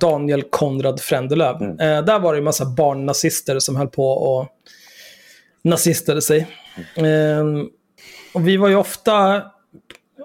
Daniel 0.00 0.42
Konrad 0.42 1.00
Frändelöv. 1.00 1.62
Eh, 1.62 2.04
där 2.04 2.18
var 2.18 2.32
det 2.32 2.40
en 2.40 2.44
massa 2.44 2.64
barnnazister 2.64 3.58
som 3.58 3.76
höll 3.76 3.88
på 3.88 4.10
och 4.10 4.48
nazistade 5.64 6.22
sig. 6.22 6.46
Eh, 6.94 7.44
och 8.34 8.48
vi 8.48 8.56
var 8.56 8.68
ju 8.68 8.76
ofta... 8.76 9.42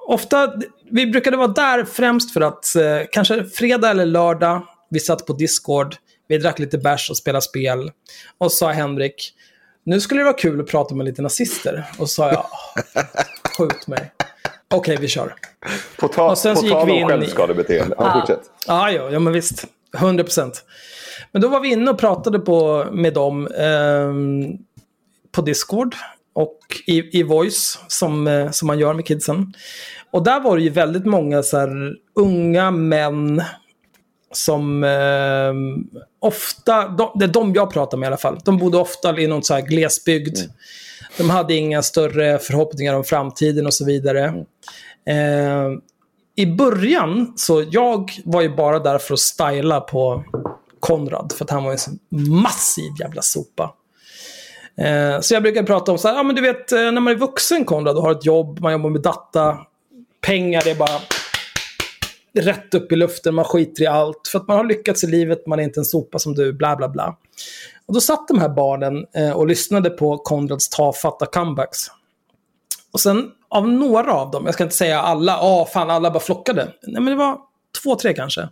Ofta, 0.08 0.54
vi 0.92 1.06
brukade 1.06 1.38
vara 1.38 1.48
där 1.48 1.86
främst 1.86 2.34
för 2.34 2.42
att 2.42 2.76
eh, 2.76 3.08
kanske 3.12 3.44
fredag 3.44 3.90
eller 3.90 4.06
lördag, 4.06 4.62
vi 4.90 5.00
satt 5.00 5.26
på 5.26 5.34
Discord, 5.34 5.96
vi 6.28 6.38
drack 6.38 6.60
lite 6.60 6.78
bärs 6.78 7.10
och 7.10 7.18
spelade 7.18 7.42
spel. 7.42 7.92
Och 8.38 8.52
sa 8.52 8.72
Henrik, 8.72 9.34
nu 9.84 10.02
skulle 10.02 10.20
det 10.20 10.26
vara 10.26 10.34
kul 10.34 10.62
att 10.62 10.68
prata 10.68 10.96
med 10.96 11.06
lite 11.06 11.22
nazister. 11.22 11.86
Och 11.98 12.10
sa 12.10 12.32
jag, 12.32 12.46
skjut 13.58 13.88
mig. 13.88 14.12
Okej, 14.72 14.98
vi 15.00 15.08
kör. 15.08 15.36
På, 15.98 16.08
ta, 16.08 16.32
Och 16.32 16.38
sen 16.38 16.56
på 16.56 16.60
så 16.60 16.66
gick 16.66 16.76
tal 16.76 16.88
vi 16.88 17.04
om 17.04 17.10
självskadebeteende. 17.10 17.96
Ja, 17.98 18.14
fortsätt. 18.14 18.42
Ja, 18.68 18.92
ja, 18.92 19.10
ja 19.12 19.20
men 19.20 19.34
visst. 19.34 19.66
100 19.98 20.24
procent. 20.24 20.64
Men 21.32 21.42
då 21.42 21.48
var 21.48 21.60
vi 21.60 21.72
inne 21.72 21.92
och 21.92 22.00
pratade 22.00 22.40
på, 22.40 22.86
med 22.92 23.14
dem 23.14 23.48
ehm, 23.48 24.58
på 25.32 25.42
Discord 25.42 25.96
och 26.34 26.60
i, 26.88 27.20
i 27.20 27.24
Voice, 27.24 27.80
som, 27.88 28.28
eh, 28.28 28.52
som 28.52 28.68
man 28.68 28.80
gör 28.80 28.94
med 28.94 29.06
kidsen. 29.06 29.54
Och 30.12 30.24
där 30.24 30.40
var 30.40 30.58
det 30.58 30.64
ju 30.64 30.70
väldigt 30.70 31.06
många 31.06 31.44
så 31.44 31.58
här, 31.58 31.96
unga 32.16 32.72
män 32.72 33.44
som 34.32 34.84
ehm, 34.84 35.88
ofta, 36.20 36.88
de, 36.88 37.12
det 37.16 37.26
är 37.26 37.30
de 37.30 37.54
jag 37.54 37.74
pratar 37.74 37.98
med 37.98 38.06
i 38.06 38.08
alla 38.08 38.18
fall, 38.18 38.40
de 38.46 38.58
bodde 38.58 38.78
ofta 38.78 39.20
i 39.20 39.28
någon 39.28 39.44
så 39.44 39.54
här 39.54 39.62
glesbygd. 39.62 40.38
De 41.18 41.30
hade 41.30 41.54
inga 41.54 41.82
större 41.82 42.40
förhoppningar 42.40 42.94
om 42.94 43.04
framtiden 43.04 43.66
och 43.66 43.74
så 43.74 43.86
vidare. 43.86 44.46
Eh, 45.06 45.70
I 46.36 46.46
början, 46.46 47.34
så 47.36 47.64
jag 47.72 48.12
var 48.26 48.42
ju 48.42 48.56
bara 48.56 48.80
där 48.80 48.98
för 48.98 49.14
att 49.14 49.20
styla 49.20 49.82
på 49.82 50.24
Konrad, 50.80 51.34
för 51.38 51.46
att 51.46 51.52
han 51.52 51.64
var 51.64 51.72
en 51.72 51.78
sån 51.78 52.00
massiv 52.30 52.92
jävla 53.00 53.22
sopa. 53.22 53.74
Eh, 54.78 55.20
så 55.22 55.34
jag 55.34 55.44
brukar 55.44 55.64
prata 55.64 55.92
om 55.92 55.98
så 55.98 56.08
här, 56.08 56.16
ja 56.16 56.24
men 56.24 56.36
du 56.36 56.42
vet, 56.42 56.72
eh, 56.72 56.80
när 56.80 57.02
man 57.02 57.14
är 57.14 57.18
vuxen 57.18 57.66
Konrad 57.66 57.98
och 57.98 58.04
har 58.04 58.12
ett 58.12 58.26
jobb, 58.26 58.60
man 58.60 58.72
jobbar 58.72 58.90
med 58.90 59.02
data, 59.02 59.58
pengar, 60.22 60.62
det 60.64 60.72
är 60.72 60.76
bara 60.76 61.00
rätt 62.34 62.74
upp 62.74 62.92
i 62.92 62.96
luften, 62.96 63.36
man 63.36 63.46
skiter 63.46 63.84
i 63.84 63.88
allt. 63.88 64.28
För 64.28 64.40
att 64.40 64.48
man 64.48 64.58
har 64.58 64.64
lyckats 64.64 65.04
i 65.04 65.08
livet, 65.08 65.48
man 65.48 65.60
är 65.60 65.64
inte 65.64 65.80
en 65.80 65.86
sopa 65.86 66.20
som 66.20 66.34
du, 66.34 66.54
bla 66.54 66.76
bla 66.76 66.90
bla. 66.90 67.18
Och 67.86 67.94
då 67.94 68.02
satt 68.02 68.28
de 68.28 68.40
här 68.40 68.50
barnen 68.50 69.06
eh, 69.16 69.32
och 69.32 69.48
lyssnade 69.48 69.90
på 69.90 70.18
Konrads 70.18 70.70
tafatta 70.70 71.26
comebacks. 71.26 71.88
Och 72.92 73.00
sen 73.00 73.32
av 73.52 73.68
några 73.68 74.14
av 74.14 74.32
dem, 74.32 74.46
jag 74.46 74.54
ska 74.54 74.64
inte 74.64 74.76
säga 74.76 75.02
alla, 75.02 75.32
ja 75.32 75.68
fan 75.74 75.90
alla 75.90 76.12
bara 76.12 76.20
flockade. 76.20 76.74
Nej 76.84 77.02
men 77.02 77.06
det 77.06 77.16
var 77.16 77.38
två, 77.84 77.96
tre 77.96 78.14
kanske. 78.14 78.50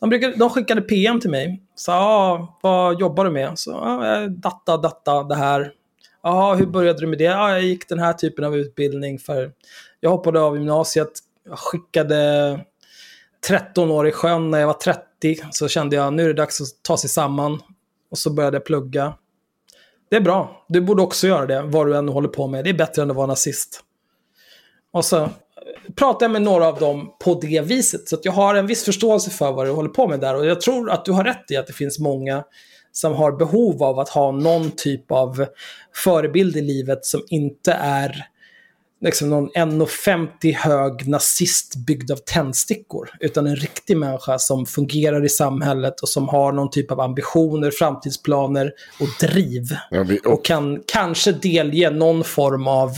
De, 0.00 0.10
brukade, 0.10 0.36
de 0.36 0.50
skickade 0.50 0.80
PM 0.80 1.20
till 1.20 1.30
mig. 1.30 1.62
Så 1.74 1.90
ja, 1.90 2.58
vad 2.62 3.00
jobbar 3.00 3.24
du 3.24 3.30
med? 3.30 3.58
Så 3.58 3.70
ja, 3.70 4.26
datta, 4.28 4.76
datta, 4.76 5.22
det 5.22 5.34
här. 5.34 5.72
Ja, 6.22 6.54
hur 6.54 6.66
började 6.66 7.00
du 7.00 7.06
med 7.06 7.18
det? 7.18 7.24
Ja, 7.24 7.50
jag 7.50 7.62
gick 7.62 7.88
den 7.88 7.98
här 7.98 8.12
typen 8.12 8.44
av 8.44 8.56
utbildning 8.56 9.18
för 9.18 9.52
jag 10.00 10.10
hoppade 10.10 10.40
av 10.40 10.56
gymnasiet. 10.56 11.12
Jag 11.48 11.58
skickade 11.58 12.60
13 13.48 13.90
år 13.90 14.08
i 14.08 14.12
sjön 14.12 14.50
när 14.50 14.58
jag 14.58 14.66
var 14.66 14.74
30. 14.74 15.02
Så 15.50 15.68
kände 15.68 15.96
jag 15.96 16.12
nu 16.12 16.24
är 16.24 16.28
det 16.28 16.34
dags 16.34 16.60
att 16.60 16.82
ta 16.82 16.96
sig 16.96 17.10
samman. 17.10 17.60
Och 18.10 18.18
så 18.18 18.30
började 18.30 18.56
jag 18.56 18.64
plugga. 18.64 19.14
Det 20.10 20.16
är 20.16 20.20
bra. 20.20 20.64
Du 20.68 20.80
borde 20.80 21.02
också 21.02 21.26
göra 21.26 21.46
det, 21.46 21.62
vad 21.62 21.86
du 21.86 21.96
än 21.96 22.08
håller 22.08 22.28
på 22.28 22.46
med. 22.46 22.64
Det 22.64 22.70
är 22.70 22.74
bättre 22.74 23.02
än 23.02 23.10
att 23.10 23.16
vara 23.16 23.26
nazist. 23.26 23.84
Och 24.92 25.04
så 25.04 25.30
pratar 25.96 26.26
jag 26.26 26.30
med 26.30 26.42
några 26.42 26.66
av 26.66 26.78
dem 26.78 27.16
på 27.24 27.34
det 27.34 27.60
viset. 27.60 28.08
Så 28.08 28.16
att 28.16 28.24
jag 28.24 28.32
har 28.32 28.54
en 28.54 28.66
viss 28.66 28.84
förståelse 28.84 29.30
för 29.30 29.52
vad 29.52 29.66
du 29.66 29.70
håller 29.70 29.88
på 29.88 30.08
med 30.08 30.20
där. 30.20 30.36
Och 30.36 30.46
jag 30.46 30.60
tror 30.60 30.90
att 30.90 31.04
du 31.04 31.12
har 31.12 31.24
rätt 31.24 31.50
i 31.50 31.56
att 31.56 31.66
det 31.66 31.72
finns 31.72 31.98
många 31.98 32.44
som 32.92 33.14
har 33.14 33.32
behov 33.32 33.82
av 33.82 33.98
att 33.98 34.08
ha 34.08 34.32
någon 34.32 34.70
typ 34.70 35.10
av 35.12 35.46
förebild 35.94 36.56
i 36.56 36.60
livet 36.60 37.04
som 37.04 37.20
inte 37.28 37.72
är 37.72 38.26
liksom 39.00 39.30
någon 39.30 39.50
1,50 39.50 40.54
hög 40.54 41.08
nazist 41.08 41.76
byggd 41.76 42.10
av 42.10 42.16
tändstickor. 42.16 43.10
Utan 43.20 43.46
en 43.46 43.56
riktig 43.56 43.96
människa 43.96 44.38
som 44.38 44.66
fungerar 44.66 45.24
i 45.24 45.28
samhället 45.28 46.00
och 46.00 46.08
som 46.08 46.28
har 46.28 46.52
någon 46.52 46.70
typ 46.70 46.90
av 46.90 47.00
ambitioner, 47.00 47.70
framtidsplaner 47.70 48.72
och 49.00 49.28
driv. 49.28 49.64
Ja, 49.90 50.02
vi, 50.02 50.18
Och 50.18 50.32
och, 50.32 50.44
kan 50.44 50.82
kanske 50.86 51.32
delge 51.32 51.90
någon 51.90 52.24
form 52.24 52.66
av 52.66 52.90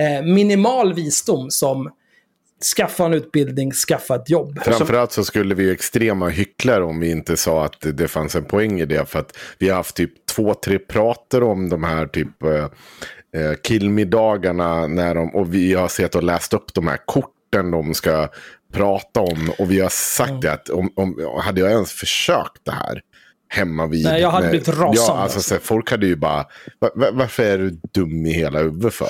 eh, 0.00 0.22
minimal 0.24 0.94
visdom 0.94 1.50
som 1.50 1.90
skaffa 2.76 3.04
en 3.04 3.14
utbildning, 3.14 3.72
skaffa 3.72 4.14
ett 4.16 4.30
jobb. 4.30 4.58
framförallt 4.64 5.12
så 5.12 5.24
skulle 5.24 5.54
vi 5.54 5.62
ju 5.62 5.72
extrema 5.72 6.28
hycklare 6.28 6.84
om 6.84 7.00
vi 7.00 7.10
inte 7.10 7.36
sa 7.36 7.64
att 7.64 7.80
det, 7.80 8.08
fanns 8.08 8.36
en 8.36 8.44
poäng 8.44 8.80
i 8.80 8.86
det. 8.86 9.08
För 9.08 9.18
att 9.18 9.36
vi 9.58 9.68
har 9.68 9.76
haft 9.76 9.96
typ 9.96 10.26
två, 10.26 10.54
tre 10.54 10.78
prater 10.78 11.42
om 11.42 11.68
de 11.68 11.84
här 11.84 12.06
typ 12.06 12.42
eh, 12.42 12.54
eh, 13.42 13.54
killmiddagarna. 13.62 14.86
När 14.86 15.14
de, 15.14 15.34
och 15.34 15.54
vi 15.54 15.74
har 15.74 15.88
sett 15.88 16.14
och 16.14 16.22
läst 16.22 16.54
upp 16.54 16.74
de 16.74 16.86
här 16.88 16.98
korten 17.06 17.70
de 17.70 17.94
ska 17.94 18.28
prata 18.72 19.20
om. 19.20 19.50
Och 19.58 19.70
vi 19.70 19.80
har 19.80 19.88
sagt 19.88 20.42
det 20.42 20.52
att 20.52 20.68
om, 20.68 20.90
om, 20.96 21.40
hade 21.42 21.60
jag 21.60 21.70
ens 21.70 21.92
försökt 21.92 22.64
det 22.64 22.72
här 22.72 23.00
hemma 23.48 23.86
vid... 23.86 24.04
Nej, 24.04 24.20
jag 24.22 24.30
hade 24.30 24.42
med- 24.42 24.50
blivit 24.50 24.68
rasande, 24.68 24.96
Ja, 24.96 25.18
alltså, 25.18 25.38
alltså. 25.38 25.54
så 25.54 25.60
folk 25.60 25.90
hade 25.90 26.06
ju 26.06 26.16
bara, 26.16 26.46
"Va- 26.80 26.90
va- 26.94 27.10
varför 27.12 27.42
är 27.42 27.58
du 27.58 27.70
dum 27.94 28.26
i 28.26 28.32
hela 28.32 28.58
huvudet 28.58 28.94
för? 28.94 29.08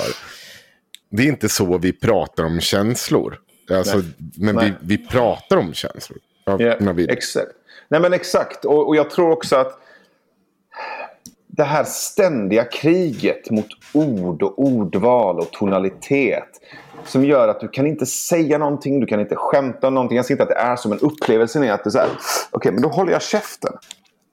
Det 1.10 1.22
är 1.22 1.26
inte 1.26 1.48
så 1.48 1.78
vi 1.78 1.92
pratar 1.92 2.44
om 2.44 2.60
känslor. 2.60 3.38
Alltså, 3.70 4.02
men 4.36 4.58
vi, 4.58 4.72
vi 4.80 4.98
pratar 4.98 5.56
om 5.56 5.74
känslor. 5.74 6.18
När 6.80 6.92
vi, 6.92 7.10
exakt. 7.10 7.52
Nej 7.88 8.00
men 8.00 8.12
exakt. 8.12 8.64
Och, 8.64 8.88
och 8.88 8.96
jag 8.96 9.10
tror 9.10 9.30
också 9.30 9.56
att 9.56 9.80
det 11.46 11.64
här 11.64 11.84
ständiga 11.84 12.64
kriget 12.64 13.50
mot 13.50 13.66
ord 13.92 14.42
och 14.42 14.58
ordval 14.58 15.38
och 15.38 15.50
tonalitet 15.50 16.60
som 17.04 17.24
gör 17.24 17.48
att 17.48 17.60
du 17.60 17.68
kan 17.68 17.86
inte 17.86 18.06
säga 18.06 18.58
någonting, 18.58 19.00
du 19.00 19.06
kan 19.06 19.20
inte 19.20 19.36
skämta 19.36 19.88
om 19.88 19.94
någonting. 19.94 20.16
Jag 20.16 20.26
ser 20.26 20.34
inte 20.34 20.42
att 20.42 20.48
det 20.48 20.54
är 20.54 20.76
som 20.76 20.92
en 20.92 20.98
upplevelse. 20.98 21.66
är 21.66 21.72
att 21.72 21.84
det 21.84 21.88
är 21.88 21.92
så 21.92 21.98
här, 21.98 22.08
okej 22.50 22.72
men 22.72 22.82
då 22.82 22.88
håller 22.88 23.12
jag 23.12 23.22
käften. 23.22 23.72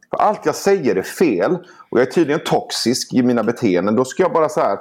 För 0.10 0.18
allt 0.18 0.46
jag 0.46 0.56
säger 0.56 0.96
är 0.96 1.02
fel 1.02 1.58
och 1.90 2.00
jag 2.00 2.08
är 2.08 2.12
tydligen 2.12 2.42
toxisk 2.46 3.14
i 3.14 3.24
mina 3.24 3.44
beteenden. 3.44 3.96
Då 3.96 4.06
ska 4.06 4.24
jag 4.24 4.34
bara 4.34 4.50
så 4.50 4.62
här, 4.62 4.78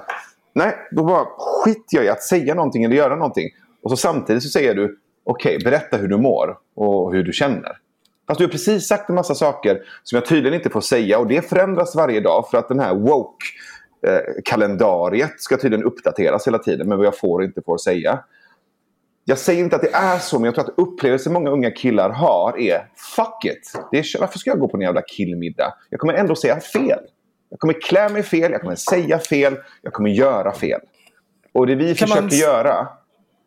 nej, 0.54 0.76
då 0.90 1.04
bara 1.04 1.26
skiter 1.38 1.96
jag 1.96 2.04
i 2.04 2.08
att 2.08 2.22
säga 2.22 2.54
någonting 2.54 2.84
eller 2.84 2.96
göra 2.96 3.16
någonting. 3.16 3.48
Och 3.82 3.90
så 3.90 3.96
samtidigt 3.96 4.42
så 4.42 4.48
säger 4.48 4.74
du, 4.74 4.98
okej, 5.24 5.58
berätta 5.64 5.96
hur 5.96 6.08
du 6.08 6.16
mår 6.16 6.58
och 6.74 7.12
hur 7.12 7.22
du 7.22 7.32
känner. 7.32 7.78
Fast 8.26 8.38
du 8.38 8.44
har 8.44 8.50
precis 8.50 8.88
sagt 8.88 9.08
en 9.08 9.14
massa 9.14 9.34
saker 9.34 9.82
som 10.02 10.16
jag 10.16 10.26
tydligen 10.26 10.54
inte 10.54 10.70
får 10.70 10.80
säga 10.80 11.18
och 11.18 11.26
det 11.26 11.48
förändras 11.48 11.96
varje 11.96 12.20
dag 12.20 12.48
för 12.50 12.58
att 12.58 12.68
den 12.68 12.80
här 12.80 12.94
woke-kalendariet 12.94 15.30
eh, 15.30 15.36
ska 15.36 15.56
tydligen 15.56 15.84
uppdateras 15.84 16.46
hela 16.46 16.58
tiden 16.58 16.88
med 16.88 16.98
vad 16.98 17.06
jag 17.06 17.18
får 17.18 17.38
och 17.38 17.44
inte 17.44 17.62
får 17.62 17.78
säga. 17.78 18.24
Jag 19.24 19.38
säger 19.38 19.64
inte 19.64 19.76
att 19.76 19.82
det 19.82 19.94
är 19.94 20.18
så, 20.18 20.38
men 20.38 20.44
jag 20.44 20.54
tror 20.54 20.64
att 20.64 20.78
upplevelsen 20.78 21.32
många 21.32 21.50
unga 21.50 21.70
killar 21.70 22.10
har 22.10 22.58
är 22.58 22.88
Fuck 23.16 23.44
it! 23.44 23.72
Det 23.90 23.98
är, 23.98 24.20
varför 24.20 24.38
ska 24.38 24.50
jag 24.50 24.58
gå 24.58 24.68
på 24.68 24.76
en 24.76 24.80
jävla 24.80 25.02
killmiddag? 25.02 25.74
Jag 25.90 26.00
kommer 26.00 26.14
ändå 26.14 26.34
säga 26.34 26.60
fel. 26.60 27.00
Jag 27.52 27.58
kommer 27.60 27.74
klä 27.80 28.08
mig 28.08 28.22
fel, 28.22 28.52
jag 28.52 28.60
kommer 28.60 28.74
säga 28.74 29.18
fel, 29.18 29.56
jag 29.82 29.92
kommer 29.92 30.10
göra 30.10 30.52
fel. 30.52 30.80
Och 31.52 31.66
det 31.66 31.74
vi 31.74 31.94
Kan 31.94 32.08
försöker 32.08 32.22
man- 32.22 32.30
göra 32.30 32.88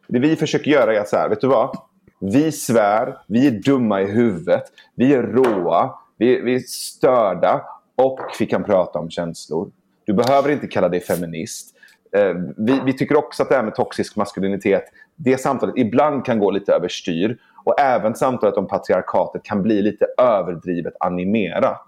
det 0.08 0.20
vi 0.20 0.36
försöker 0.36 0.72
göra 0.72 0.96
är 0.96 1.00
att 1.00 1.10
så 1.10 1.18
här, 1.18 1.30
vet 1.30 1.42
du 1.42 1.48
vad? 1.48 1.78
Vi 2.20 2.52
svär, 2.52 3.18
vi 3.28 3.48
är 3.48 3.52
dumma 3.52 4.02
i 4.02 4.06
huvudet, 4.06 4.64
vi 4.96 5.14
är 5.14 5.24
råa, 5.24 5.96
vi, 6.18 6.42
vi 6.42 6.56
är 6.56 6.60
störda 6.60 7.66
och 7.96 8.20
vi 8.40 8.46
kan 8.46 8.64
prata 8.64 9.00
om 9.00 9.10
känslor. 9.10 9.72
Du 10.06 10.14
behöver 10.14 10.50
inte 10.50 10.68
kalla 10.68 10.90
dig 10.90 11.00
feminist. 11.00 11.76
Eh, 12.16 12.34
vi, 12.58 12.82
vi 12.86 12.94
tycker 12.94 13.18
också 13.18 13.44
att 13.44 13.50
det 13.50 13.56
här 13.56 13.64
med 13.64 13.76
toxisk 13.76 14.16
maskulinitet, 14.16 14.84
det 15.16 15.38
samtalet 15.38 15.78
ibland 15.78 16.26
kan 16.26 16.40
gå 16.40 16.52
lite 16.52 16.74
överstyr. 16.74 17.38
Och 17.64 17.80
även 17.80 18.16
samtalet 18.16 18.58
om 18.58 18.68
patriarkatet 18.68 19.44
kan 19.44 19.62
bli 19.64 19.82
lite 19.82 20.06
överdrivet 20.18 20.94
animerat. 21.00 21.86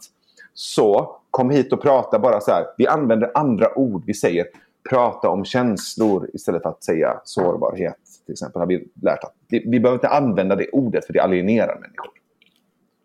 Så 0.54 1.16
kom 1.38 1.50
hit 1.50 1.74
och 1.74 1.82
prata 1.82 2.20
bara 2.20 2.42
så 2.42 2.52
här. 2.52 2.66
Vi 2.78 2.88
använder 2.88 3.32
andra 3.34 3.78
ord. 3.78 4.04
Vi 4.06 4.14
säger 4.14 4.46
prata 4.90 5.30
om 5.30 5.46
känslor 5.46 6.30
istället 6.34 6.62
för 6.62 6.70
att 6.70 6.84
säga 6.84 7.22
sårbarhet. 7.24 7.96
Till 8.26 8.34
exempel 8.34 8.60
har 8.60 8.68
vi 8.68 8.88
lärt 9.02 9.24
att 9.24 9.34
vi, 9.48 9.80
behöver 9.80 9.94
inte 9.94 10.08
använda 10.08 10.56
det 10.56 10.70
ordet 10.70 11.06
för 11.06 11.14
det 11.14 11.20
alienerar 11.20 11.80
människor. 11.80 12.12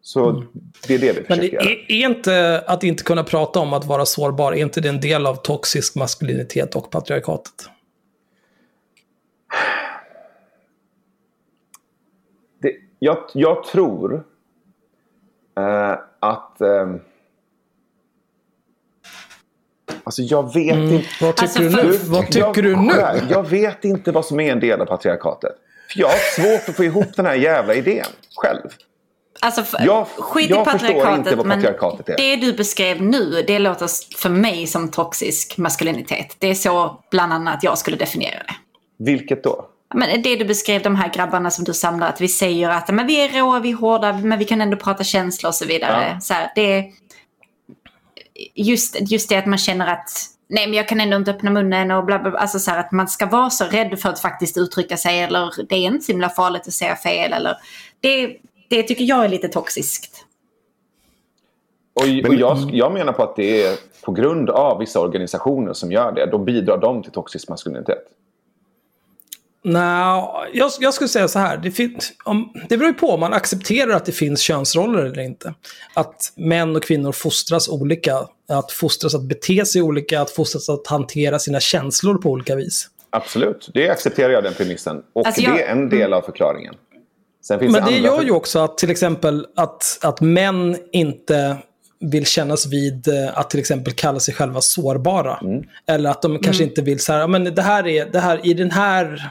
Så 0.03 0.45
det 0.89 0.95
är 0.95 0.99
det 0.99 1.13
vi 1.13 1.25
Men 1.29 1.39
försöker 1.39 1.57
göra. 1.57 1.65
är, 1.65 1.93
är 1.93 2.09
inte 2.11 2.65
att 2.67 2.85
inte 2.85 3.05
kunna 3.05 3.25
prata 3.25 3.61
om 3.61 3.73
att 3.73 3.87
vara 3.87 4.05
sårbar, 4.05 4.53
är 4.53 4.57
inte 4.57 4.81
det 4.81 4.89
en 4.89 5.01
del 5.01 5.27
av 5.27 5.35
toxisk 5.35 5.97
maskulinitet 5.97 6.77
och 6.77 6.91
patriarkatet? 6.91 7.55
det, 12.63 12.73
jag, 12.99 13.19
jag 13.35 13.65
tror 13.65 14.25
eh, 15.57 15.99
att... 16.21 16.61
Eh, 16.61 16.95
alltså 20.05 20.23
jag 20.23 20.55
vet 20.55 20.75
Mm, 20.75 20.95
inte... 20.95 21.09
vad 21.21 21.37
tycker 21.37 21.43
Alltså, 21.43 21.59
du 21.59 21.71
för- 21.71 21.83
nu? 21.85 21.99
Vad 22.05 22.27
tycker 22.27 22.39
jag, 22.41 22.55
du 22.55 22.77
nu? 22.77 22.93
jag- 22.97 23.21
Jag 23.31 23.49
vet 23.49 23.85
inte 23.85 24.13
vad 24.13 24.25
som 24.27 24.41
är 24.41 24.53
en 24.53 24.61
del 24.61 24.81
av 24.81 24.87
patriarkatet. 24.87 25.53
För 25.93 26.01
jag 26.01 26.09
har 26.09 26.17
svårt 26.41 26.69
att 26.69 26.77
få 26.77 26.85
ihop 26.85 27.17
den 27.17 27.27
här 27.27 27.35
jävla 27.35 27.75
idén 27.75 28.07
själv. 28.37 28.69
Alltså, 29.41 29.61
f- 29.61 29.75
Jag- 29.87 30.07
skit 30.07 30.51
jag 30.51 30.63
i 30.67 30.71
förstår 30.71 30.79
patriarkatet, 30.79 31.19
inte 31.19 31.37
vad 31.37 31.47
men 31.47 31.59
patriarkatet 31.59 32.09
är. 32.09 32.17
det 32.17 32.37
du 32.37 32.53
beskrev 32.53 33.03
nu, 33.03 33.45
det 33.47 33.59
låter 33.59 33.89
för 34.17 34.29
mig 34.29 34.67
som 34.67 34.91
toxisk 34.91 35.59
maskulinitet. 35.59 36.37
Det 36.39 36.47
är 36.51 36.55
så 36.55 37.01
bland 37.11 37.33
annat 37.33 37.63
jag 37.63 37.79
skulle 37.79 37.97
definiera 37.97 38.39
det. 38.39 38.55
Vilket 39.05 39.45
då? 39.45 39.67
Men 39.95 40.23
det 40.23 40.37
du 40.37 40.45
beskrev, 40.45 40.83
de 40.83 40.97
här 40.97 41.13
grabbarna 41.15 41.51
som 41.51 41.65
du 41.65 41.73
samlar, 41.75 42.09
att 42.09 42.21
vi 42.21 42.29
säger 42.29 42.69
att 42.71 42.89
men 42.89 43.07
vi 43.07 43.21
är 43.25 43.29
råa, 43.29 43.61
vi 43.61 43.71
är 43.71 43.75
hårda, 43.77 44.13
men 44.13 44.39
vi 44.39 44.45
kan 44.45 44.61
ändå 44.61 44.77
prata 44.77 45.05
känslor 45.05 45.49
och 45.51 45.55
så 45.55 45.65
vidare. 45.67 46.11
Ja. 46.15 46.21
Så 46.21 46.35
här, 46.35 46.53
det 46.55 46.85
just, 48.55 49.11
just 49.11 49.29
det 49.29 49.37
att 49.37 49.47
man 49.47 49.59
känner 49.59 49.87
att 49.87 50.11
nej 50.49 50.67
men 50.67 50.77
jag 50.77 50.89
kan 50.89 51.01
ändå 51.01 51.17
inte 51.17 51.31
öppna 51.31 51.51
munnen 51.51 51.91
och 51.91 52.05
bla 52.05 52.19
bla 52.19 52.31
bla. 52.31 52.41
Alltså 52.41 52.59
så 52.59 52.71
här 52.71 52.81
att 52.81 52.93
man 52.93 53.09
ska 53.09 53.27
vara 53.27 53.51
så 53.51 53.65
rädd 53.65 53.99
för 53.99 54.09
att 54.09 54.21
faktiskt 54.21 54.59
uttrycka 54.59 54.97
sig 54.97 55.21
eller 55.21 55.51
det 55.69 55.75
är 55.75 55.87
inte 55.87 56.05
så 56.05 56.13
himla 56.13 56.29
farligt 56.29 56.67
att 56.67 56.73
säga 56.73 56.97
fel 56.97 57.33
eller 57.33 57.57
det, 58.01 58.37
det 58.69 58.83
tycker 58.83 59.05
jag 59.05 59.25
är 59.25 59.29
lite 59.29 59.49
toxiskt. 59.49 60.25
Och, 61.95 62.29
och 62.29 62.35
jag, 62.35 62.59
jag 62.73 62.93
menar 62.93 63.13
på 63.13 63.23
att 63.23 63.37
det 63.37 63.63
är 63.63 63.77
på 64.03 64.13
grund 64.13 64.51
av 64.51 64.79
vissa 64.79 65.01
organisationer 65.01 65.73
som 65.73 65.93
gör 65.93 66.13
det. 66.13 66.27
Då 66.27 66.39
bidrar 66.39 66.79
de 66.79 67.03
till 67.03 67.13
toxisk 67.13 67.49
maskulinitet. 67.49 68.05
Nej, 69.65 70.25
jag, 70.53 70.71
jag 70.81 70.95
skulle 70.95 71.09
säga 71.09 71.29
så 71.29 71.39
här. 71.39 71.57
Det, 71.57 71.71
finns, 71.71 72.13
om, 72.25 72.53
det 72.69 72.77
beror 72.77 72.89
ju 72.93 72.99
på 72.99 73.11
om 73.11 73.21
man 73.21 73.33
accepterar 73.33 73.91
att 73.91 74.05
det 74.05 74.13
finns 74.13 74.41
könsroller 74.41 75.03
eller 75.05 75.23
inte. 75.23 75.55
Att 75.95 76.33
män 76.37 76.77
och 76.77 76.83
kvinnor 76.83 77.13
fostras 77.13 77.69
olika. 77.69 78.19
Att 78.49 78.73
fostras 78.73 79.15
att 79.15 79.23
bete 79.23 79.65
sig 79.67 79.83
olika. 79.83 80.21
Att 80.21 80.31
fostras 80.31 80.69
att 80.69 80.87
hantera 80.87 81.39
sina 81.39 81.61
känslor 81.61 82.15
på 82.19 82.31
olika 82.31 82.55
vis. 82.57 82.89
Absolut, 83.11 83.71
det 83.75 83.89
accepterar 83.91 84.31
jag 84.31 84.45
den 84.45 84.55
premissen. 84.55 85.03
Och 85.13 85.27
Alltså, 85.27 85.41
det 85.43 85.47
jag- 85.47 85.61
är 85.61 85.67
en 85.67 85.89
del 85.89 86.13
av 86.13 86.23
förklaringen. 86.23 86.75
Sen 87.45 87.59
finns 87.59 87.73
Men 87.73 87.81
det 87.85 87.87
andra 87.97 88.09
gör 88.09 88.17
för- 88.17 88.25
ju 88.25 88.31
också 88.31 88.59
att 88.59 88.79
till 88.79 88.91
exempel 88.91 89.47
att, 89.57 89.99
att 90.03 90.21
män 90.21 90.77
inte 90.93 91.57
vill 92.01 92.27
kännas 92.27 92.67
vid 92.67 93.09
eh, 93.09 93.39
att 93.39 93.51
till 93.51 93.61
exempel 93.61 93.93
kalla 93.93 94.21
sig 94.21 94.35
själva 94.35 94.61
sårbara. 94.61 95.39
Mm. 95.43 95.63
Eller 95.87 96.11
att 96.11 96.23
de 96.23 96.39
kanske 96.39 96.63
inte 96.65 96.83
vill 96.83 97.01
så 97.01 97.13
här, 97.13 97.21
"Ja, 97.21 97.27
men 97.27 97.45
det 97.55 97.63
här 97.63 97.87
är, 97.87 98.07
det 98.07 98.21
här, 98.21 98.47
i 98.47 98.55
den 98.55 98.71
här 98.71 99.31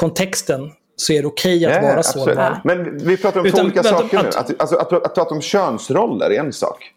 kontexten 0.00 0.72
så 0.96 1.12
är 1.12 1.22
det 1.22 1.28
okej 1.28 1.66
att 1.66 1.74
Ja, 1.74 1.80
vara 1.82 1.98
absolut. 1.98 2.24
sårbar. 2.24 2.60
Men 2.64 2.98
vi 2.98 3.16
pratar 3.16 3.40
om 3.40 3.44
två 3.46 3.48
Utan- 3.48 3.64
olika 3.66 3.82
vänta, 3.82 3.98
saker 3.98 4.22
nu. 4.22 4.28
att- 4.28 4.36
Att, 4.36 4.60
alltså, 4.60 4.76
att, 4.76 4.92
att 4.92 5.14
prata 5.14 5.34
om 5.34 5.40
könsroller 5.40 6.30
är 6.30 6.40
en 6.40 6.52
sak. 6.52 6.92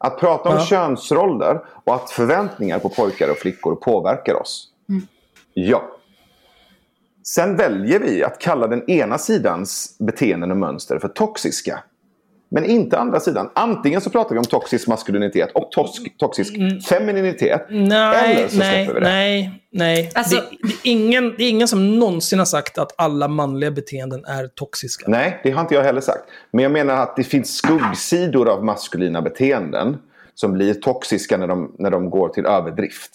Att 0.00 0.18
prata 0.20 0.48
om 0.48 0.54
Ja. 0.54 0.64
könsroller 0.64 1.60
och 1.84 1.94
att 1.94 2.10
förväntningar 2.10 2.78
på 2.78 2.88
pojkar 2.88 3.28
och 3.30 3.36
flickor 3.36 3.74
påverkar 3.74 4.34
oss. 4.34 4.68
Ja. 5.54 5.82
Sen 7.26 7.56
väljer 7.56 7.98
vi 8.00 8.24
att 8.24 8.38
kalla 8.40 8.66
den 8.66 8.90
ena 8.90 9.18
sidans 9.18 9.96
beteenden 9.98 10.50
och 10.50 10.56
mönster 10.56 10.98
för 10.98 11.08
toxiska. 11.08 11.82
Men 12.54 12.64
inte 12.64 12.98
andra 12.98 13.20
sidan. 13.20 13.50
Antingen 13.54 14.00
så 14.00 14.10
pratar 14.10 14.34
vi 14.34 14.38
om 14.38 14.44
toxisk 14.44 14.88
maskulinitet 14.88 15.50
och 15.54 15.70
tosk, 15.72 16.18
toxisk 16.18 16.54
femininitet. 16.88 17.70
Mm. 17.70 17.84
Nej, 17.84 18.36
eller 18.36 18.48
så 18.48 18.58
nej, 18.58 18.86
vi 18.86 18.92
det. 18.92 19.00
nej, 19.00 19.62
nej. 19.72 20.10
Alltså- 20.14 20.36
det, 20.36 20.42
det, 20.62 20.88
är 20.90 20.92
ingen, 20.92 21.34
det 21.38 21.44
är 21.44 21.50
ingen 21.50 21.68
som 21.68 21.98
någonsin 21.98 22.38
har 22.38 22.46
sagt 22.46 22.78
att 22.78 22.94
alla 22.96 23.28
manliga 23.28 23.70
beteenden 23.70 24.24
är 24.24 24.46
toxiska. 24.48 25.04
Nej, 25.08 25.40
det 25.44 25.50
har 25.50 25.60
inte 25.60 25.74
jag 25.74 25.82
heller 25.82 26.00
sagt. 26.00 26.24
Men 26.50 26.62
jag 26.62 26.72
menar 26.72 26.94
att 26.96 27.16
det 27.16 27.24
finns 27.24 27.56
skuggsidor 27.56 28.48
av 28.48 28.64
maskulina 28.64 29.22
beteenden 29.22 29.96
som 30.34 30.52
blir 30.52 30.74
toxiska 30.74 31.36
när 31.36 31.46
de, 31.46 31.74
när 31.78 31.90
de 31.90 32.10
går 32.10 32.28
till 32.28 32.46
överdrift. 32.46 33.10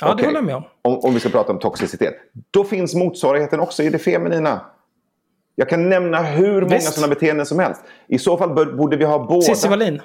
Ja, 0.00 0.06
det 0.06 0.12
Okej. 0.12 0.26
håller 0.26 0.38
jag 0.38 0.44
med 0.44 0.56
om. 0.56 0.64
Om, 0.82 0.98
om 0.98 1.14
vi 1.14 1.20
ska 1.20 1.28
prata 1.28 1.52
om 1.52 1.58
toxicitet. 1.58 2.14
Då 2.50 2.64
finns 2.64 2.94
motsvarigheten 2.94 3.60
också 3.60 3.82
i 3.82 3.90
det 3.90 3.98
feminina. 3.98 4.60
Jag 5.58 5.68
kan 5.68 5.88
nämna 5.88 6.22
hur 6.22 6.60
många 6.60 6.74
Visst. 6.74 6.92
sådana 6.94 7.14
beteenden 7.14 7.46
som 7.46 7.58
helst. 7.58 7.80
I 8.08 8.18
så 8.18 8.38
fall 8.38 8.54
bör, 8.54 8.66
borde 8.66 8.96
vi 8.96 9.04
ha 9.04 9.18
båda. 9.26 9.42
Cissi 9.42 9.68
Wallin. 9.68 10.00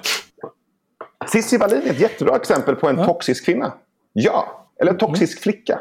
Cissi 1.32 1.56
Wallin 1.56 1.82
är 1.82 1.90
ett 1.90 2.00
jättebra 2.00 2.36
exempel 2.36 2.76
på 2.76 2.88
en 2.88 2.96
toxisk 3.06 3.44
kvinna. 3.44 3.72
Ja, 4.12 4.66
eller 4.80 4.92
en 4.92 4.98
toxisk 4.98 5.32
Mm. 5.38 5.42
flicka. 5.42 5.80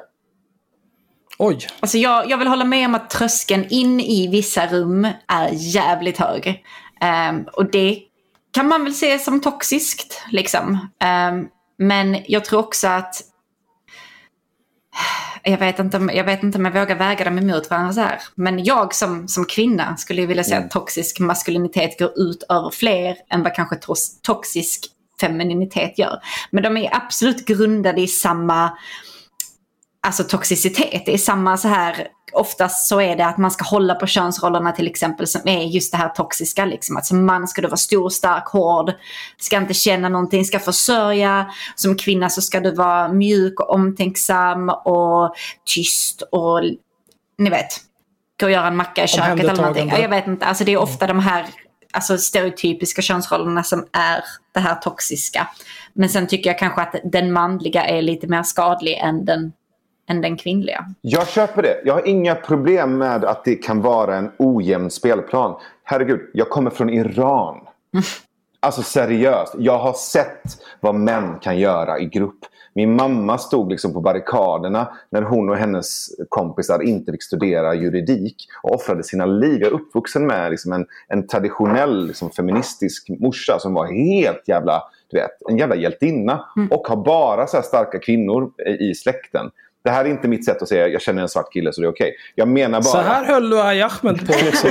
Oj. 1.38 1.57
Alltså 1.80 1.98
jag, 1.98 2.30
jag 2.30 2.38
vill 2.38 2.48
hålla 2.48 2.65
med 2.65 2.85
om 2.85 2.95
att 2.95 3.10
tröskeln 3.10 3.65
in 3.69 3.99
i 3.99 4.27
vissa 4.27 4.68
rum 4.68 5.07
är 5.27 5.49
jävligt 5.52 6.18
hög. 6.18 6.64
Ehm, 7.02 7.43
och 7.53 7.72
det 7.72 7.99
kan 8.52 8.68
man 8.68 8.84
väl 8.84 8.93
se 8.93 9.19
som 9.19 9.41
toxiskt. 9.41 10.22
Liksom. 10.31 10.89
Ehm, 10.99 11.48
men 11.77 12.18
jag 12.27 12.45
tror 12.45 12.60
också 12.60 12.88
att 12.88 13.15
jag 15.43 15.57
vet, 15.57 15.79
inte, 15.79 15.97
om- 15.97 16.11
jag 16.13 16.23
vet 16.23 16.43
inte 16.43 16.57
om 16.57 16.65
jag 16.65 16.71
vågar 16.71 16.95
väga 16.95 17.25
dem 17.25 17.37
emot 17.37 17.69
varandra 17.69 17.93
så 17.93 18.01
här. 18.01 18.19
Men 18.35 18.63
jag 18.63 18.95
som, 18.95 19.27
som 19.27 19.45
kvinna 19.45 19.97
skulle 19.97 20.25
vilja 20.25 20.43
säga 20.43 20.59
att 20.59 20.71
toxisk 20.71 21.19
maskulinitet 21.19 21.99
går 21.99 22.19
ut 22.19 22.43
över 22.49 22.69
fler 22.69 23.15
än 23.29 23.43
vad 23.43 23.55
kanske 23.55 23.75
tos, 23.75 24.21
toxisk 24.21 24.85
femininitet 25.21 25.99
gör. 25.99 26.19
Men 26.51 26.63
de 26.63 26.77
är 26.77 26.95
absolut 26.95 27.45
grundade 27.45 28.01
i 28.01 28.07
samma 28.07 28.71
alltså 30.07 30.23
toxicitet. 30.23 31.05
Det 31.05 31.13
är 31.13 31.17
samma 31.17 31.57
så 31.57 31.67
här, 31.67 32.07
oftast 32.31 32.87
så 32.87 33.01
är 33.01 33.15
det 33.15 33.25
att 33.25 33.37
man 33.37 33.51
ska 33.51 33.65
hålla 33.65 33.95
på 33.95 34.07
könsrollerna 34.07 34.71
till 34.71 34.87
exempel 34.87 35.27
som 35.27 35.41
är 35.45 35.63
just 35.63 35.91
det 35.91 35.97
här 35.97 36.09
toxiska. 36.09 36.65
Liksom. 36.65 36.97
Att 36.97 37.05
som 37.05 37.25
man 37.25 37.47
ska 37.47 37.61
du 37.61 37.67
vara 37.67 37.77
stor, 37.77 38.09
stark, 38.09 38.47
hård, 38.47 38.93
ska 39.37 39.57
inte 39.57 39.73
känna 39.73 40.09
någonting, 40.09 40.45
ska 40.45 40.59
försörja. 40.59 41.51
Som 41.75 41.97
kvinna 41.97 42.29
så 42.29 42.41
ska 42.41 42.59
du 42.59 42.75
vara 42.75 43.07
mjuk 43.07 43.59
och 43.59 43.69
omtänksam 43.69 44.69
och 44.69 45.35
tyst 45.65 46.21
och 46.31 46.61
ni 47.37 47.49
vet, 47.49 47.77
gå 48.39 48.45
och 48.45 48.51
göra 48.51 48.67
en 48.67 48.75
macka 48.75 49.03
i 49.03 49.07
köket 49.07 49.39
eller 49.39 49.55
någonting. 49.55 49.89
Ja, 49.89 49.97
jag 49.97 50.09
vet 50.09 50.27
inte, 50.27 50.45
alltså 50.45 50.63
det 50.63 50.71
är 50.71 50.77
ofta 50.77 51.07
de 51.07 51.19
här 51.19 51.45
alltså, 51.91 52.17
stereotypiska 52.17 53.01
könsrollerna 53.01 53.63
som 53.63 53.85
är 53.91 54.23
det 54.53 54.59
här 54.59 54.75
toxiska. 54.75 55.47
Men 55.93 56.09
sen 56.09 56.27
tycker 56.27 56.49
jag 56.49 56.59
kanske 56.59 56.81
att 56.81 56.95
den 57.03 57.31
manliga 57.31 57.85
är 57.85 58.01
lite 58.01 58.27
mer 58.27 58.43
skadlig 58.43 58.97
än 58.97 59.25
den, 59.25 59.53
än 60.11 60.21
den 60.21 60.38
kvinnliga. 60.38 60.85
Jag 61.01 61.27
köper 61.27 61.61
det. 61.61 61.81
Jag 61.85 61.93
har 61.93 62.07
inga 62.07 62.35
problem 62.35 62.97
med 62.97 63.25
att 63.25 63.43
det 63.45 63.55
kan 63.55 63.81
vara 63.81 64.15
en 64.15 64.31
ojämn 64.38 64.89
spelplan. 64.89 65.55
Herregud, 65.83 66.19
jag 66.33 66.49
kommer 66.49 66.69
från 66.69 66.89
Iran. 66.89 67.57
Alltså 68.63 68.81
seriöst. 68.81 69.55
Jag 69.57 69.77
har 69.77 69.93
sett 69.93 70.43
vad 70.79 70.95
män 70.95 71.39
kan 71.39 71.59
göra 71.59 71.99
i 71.99 72.05
grupp. 72.05 72.39
Min 72.73 72.95
mamma 72.95 73.38
stod 73.38 73.71
liksom 73.71 73.93
på 73.93 74.01
barrikaderna 74.01 74.88
när 75.09 75.21
hon 75.21 75.49
och 75.49 75.57
hennes 75.57 76.07
kompisar 76.29 76.81
inte 76.81 77.11
fick 77.11 77.23
studera 77.23 77.75
juridik 77.75 78.35
och 78.63 78.75
offrade 78.75 79.03
sina 79.03 79.25
liv. 79.25 79.61
Jag 79.61 79.71
är 79.71 79.75
uppvuxen 79.75 80.27
med 80.27 80.51
liksom 80.51 80.73
en, 80.73 80.85
en 81.07 81.27
traditionell 81.27 82.07
liksom, 82.07 82.29
feministisk 82.29 83.09
morsa 83.19 83.59
som 83.59 83.73
var 83.73 83.85
helt 83.85 84.47
jävla, 84.47 84.83
du 85.11 85.17
vet, 85.17 85.49
en 85.49 85.57
jävla 85.57 85.75
hjältinna. 85.75 86.45
Och 86.71 86.88
har 86.88 87.03
bara 87.05 87.47
så 87.47 87.61
starka 87.61 87.99
kvinnor 87.99 88.51
i 88.79 88.95
släkten. 88.95 89.51
Det 89.83 89.89
här 89.89 90.05
är 90.05 90.09
inte 90.09 90.27
mitt 90.27 90.45
sätt 90.45 90.61
att 90.61 90.69
säga 90.69 90.87
jag 90.87 91.01
känner 91.01 91.21
en 91.21 91.29
svart 91.29 91.53
kille 91.53 91.73
så 91.73 91.81
det 91.81 91.87
är 91.87 91.91
okej. 91.91 92.15
Jag 92.35 92.47
menar 92.47 92.79
bara... 92.79 92.83
Så 92.83 92.97
här 92.97 93.25
höll 93.25 93.49
du 93.49 93.61
Aj 93.61 93.81
Ahmed 93.81 94.27
på 94.27 94.33
också. 94.33 94.67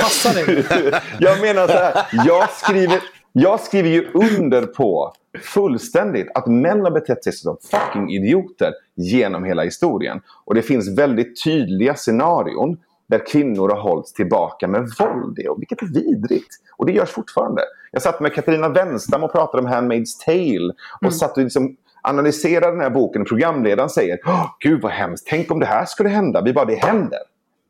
Passa 0.00 0.32
dig. 0.32 0.64
jag 1.18 1.40
menar 1.40 1.66
så 1.66 1.72
här. 1.72 2.06
Jag 2.26 2.50
skriver, 2.50 3.00
jag 3.32 3.60
skriver 3.60 3.88
ju 3.88 4.10
under 4.12 4.62
på 4.62 5.12
fullständigt 5.42 6.28
att 6.34 6.46
män 6.46 6.80
har 6.80 6.90
betett 6.90 7.24
sig 7.24 7.32
som 7.32 7.56
fucking 7.70 8.10
idioter 8.10 8.72
genom 8.94 9.44
hela 9.44 9.62
historien. 9.62 10.20
Och 10.44 10.54
det 10.54 10.62
finns 10.62 10.98
väldigt 10.98 11.44
tydliga 11.44 11.94
scenarion 11.94 12.76
där 13.06 13.26
kvinnor 13.26 13.68
har 13.68 13.80
hållits 13.80 14.12
tillbaka 14.12 14.68
med 14.68 14.90
våld. 14.98 15.38
Och 15.48 15.60
vilket 15.60 15.82
är 15.82 15.86
vidrigt. 15.86 16.48
Och 16.76 16.86
det 16.86 16.92
görs 16.92 17.10
fortfarande. 17.10 17.62
Jag 17.92 18.02
satt 18.02 18.20
med 18.20 18.34
Katarina 18.34 18.68
Wenstam 18.68 19.24
och 19.24 19.32
pratade 19.32 19.62
om 19.62 19.68
Handmaid's 19.68 20.24
Tale. 20.24 20.72
Och 21.00 21.14
satt 21.14 21.36
och 21.36 21.42
liksom 21.42 21.76
analyserar 22.04 22.72
den 22.72 22.80
här 22.80 22.90
boken 22.90 23.22
och 23.22 23.28
programledaren 23.28 23.90
säger 23.90 24.18
Åh, 24.26 24.46
Gud 24.60 24.82
vad 24.82 24.92
hemskt, 24.92 25.26
tänk 25.30 25.50
om 25.50 25.60
det 25.60 25.66
här 25.66 25.84
skulle 25.84 26.08
hända. 26.08 26.42
Vi 26.42 26.52
bara, 26.52 26.64
det 26.64 26.84
händer. 26.84 27.18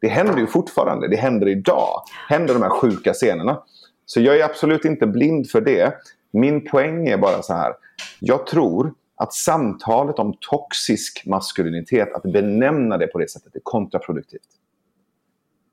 Det 0.00 0.08
händer 0.08 0.36
ju 0.36 0.46
fortfarande. 0.46 1.08
Det 1.08 1.16
händer 1.16 1.48
idag. 1.48 2.02
Händer 2.28 2.54
de 2.54 2.62
här 2.62 2.70
sjuka 2.70 3.12
scenerna. 3.12 3.62
Så 4.06 4.20
jag 4.20 4.36
är 4.36 4.44
absolut 4.44 4.84
inte 4.84 5.06
blind 5.06 5.50
för 5.50 5.60
det. 5.60 5.94
Min 6.32 6.68
poäng 6.68 7.08
är 7.08 7.16
bara 7.16 7.42
så 7.42 7.54
här. 7.54 7.72
Jag 8.20 8.46
tror 8.46 8.94
att 9.16 9.32
samtalet 9.34 10.18
om 10.18 10.36
toxisk 10.40 11.22
maskulinitet, 11.26 12.14
att 12.14 12.22
benämna 12.22 12.98
det 12.98 13.06
på 13.06 13.18
det 13.18 13.30
sättet, 13.30 13.56
är 13.56 13.60
kontraproduktivt. 13.62 14.40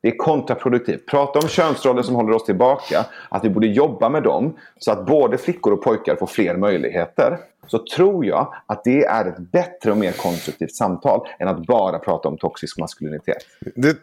Det 0.02 0.08
är 0.08 0.18
kontraproduktivt. 0.18 1.06
Prata 1.06 1.40
om 1.40 1.48
könsroller 1.48 2.02
som 2.02 2.16
håller 2.16 2.34
oss 2.34 2.46
tillbaka. 2.46 3.06
Att 3.30 3.46
vi 3.46 3.50
borde 3.50 3.68
jobba 3.68 4.10
med 4.10 4.24
dem 4.24 4.58
så 4.78 4.92
att 4.92 5.06
både 5.06 5.38
flickor 5.38 5.74
och 5.74 5.84
pojkar 5.84 6.16
får 6.16 6.28
fler 6.28 6.58
möjligheter. 6.58 7.38
Så 7.72 7.85
tror 7.95 8.26
jag 8.26 8.53
att 8.65 8.84
det 8.84 9.03
är 9.03 9.26
ett 9.26 9.52
bättre 9.52 9.91
och 9.91 9.98
mer 9.98 10.11
konstruktivt 10.11 10.76
samtal 10.76 11.27
än 11.39 11.48
att 11.48 11.65
bara 11.65 11.99
prata 11.99 12.27
om 12.27 12.38
toxisk 12.38 12.80
maskulinitet. 12.80 13.38
Det, 13.76 13.98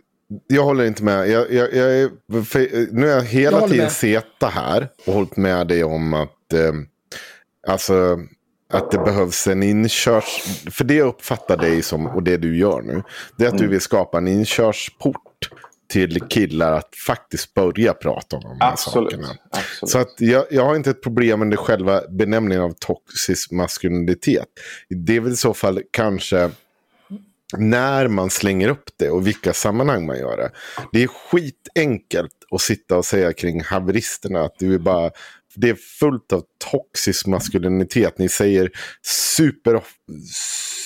jag 0.47 0.63
håller 0.65 0.85
inte 0.85 1.05
med. 1.05 1.29
Jag, 1.29 1.53
jag, 1.53 1.75
jag 1.75 1.99
är, 1.99 2.11
för, 2.45 2.93
nu 2.95 3.07
har 3.07 3.15
jag 3.15 3.23
hela 3.23 3.61
Jag 3.61 3.71
tiden 3.71 3.91
seta 3.91 4.47
här 4.47 4.89
och 5.07 5.15
hållit 5.15 5.37
med 5.37 5.67
dig 5.67 5.85
om 5.85 6.15
att, 6.15 6.53
eh, 6.53 6.73
alltså, 7.69 8.19
att 8.73 8.91
det 8.91 8.99
behövs 8.99 9.47
en 9.47 9.63
inkörs... 9.63 10.43
För 10.71 10.85
det 10.85 10.95
jag 10.95 11.09
uppfattar 11.09 11.57
dig 11.57 11.83
som, 11.83 12.07
och 12.07 12.23
det 12.23 12.37
du 12.37 12.59
gör 12.59 12.83
nu, 12.83 13.03
det 13.37 13.45
är 13.45 13.49
att 13.49 13.55
Mm. 13.55 13.67
du 13.67 13.69
vill 13.69 13.81
skapa 13.81 14.19
en 14.19 14.29
inkörsport 14.29 15.51
till 15.89 16.21
killar 16.21 16.73
att 16.73 16.97
faktiskt 17.07 17.55
börja 17.55 17.95
prata 17.95 18.37
om 18.37 18.43
de 18.43 18.61
här 18.61 18.73
Absolut. 18.73 19.11
sakerna. 19.13 19.29
Absolut. 19.51 19.91
Så 19.91 19.99
att 19.99 20.15
jag, 20.19 20.45
jag 20.51 20.65
har 20.65 20.77
inte 20.77 20.91
ett 20.91 21.03
problem 21.03 21.49
med 21.49 21.59
själva 21.59 22.03
benämningen 22.11 22.65
av 22.65 22.73
toxisk 22.79 23.53
maskulinitet. 23.53 24.49
Det 24.89 25.17
är 25.17 25.21
väl 25.21 25.33
i 25.33 25.37
så 25.37 25.55
fall 25.55 25.83
kanske 25.91 26.51
när 27.57 28.09
man 28.09 28.31
slänger 28.31 28.69
upp 28.69 28.91
det 28.97 29.11
och 29.11 29.27
vilka 29.27 29.53
sammanhang 29.53 30.07
man 30.07 30.19
gör 30.19 30.37
det. 30.37 30.51
Det 30.93 31.03
är 31.03 31.07
skitenkelt 31.07 32.33
att 32.51 32.61
sitta 32.61 32.97
och 32.97 33.05
säga 33.05 33.33
kring 33.33 33.63
haveristerna 33.63 34.41
att 34.41 34.59
du 34.59 34.75
är 34.75 34.79
bara 34.79 35.11
det 35.55 35.69
är 35.71 35.75
fullt 35.75 36.33
av 36.33 36.43
toxisk 36.71 37.27
maskulinitet. 37.27 38.19
Ni 38.19 38.29
säger 38.29 38.71
super, 39.03 39.81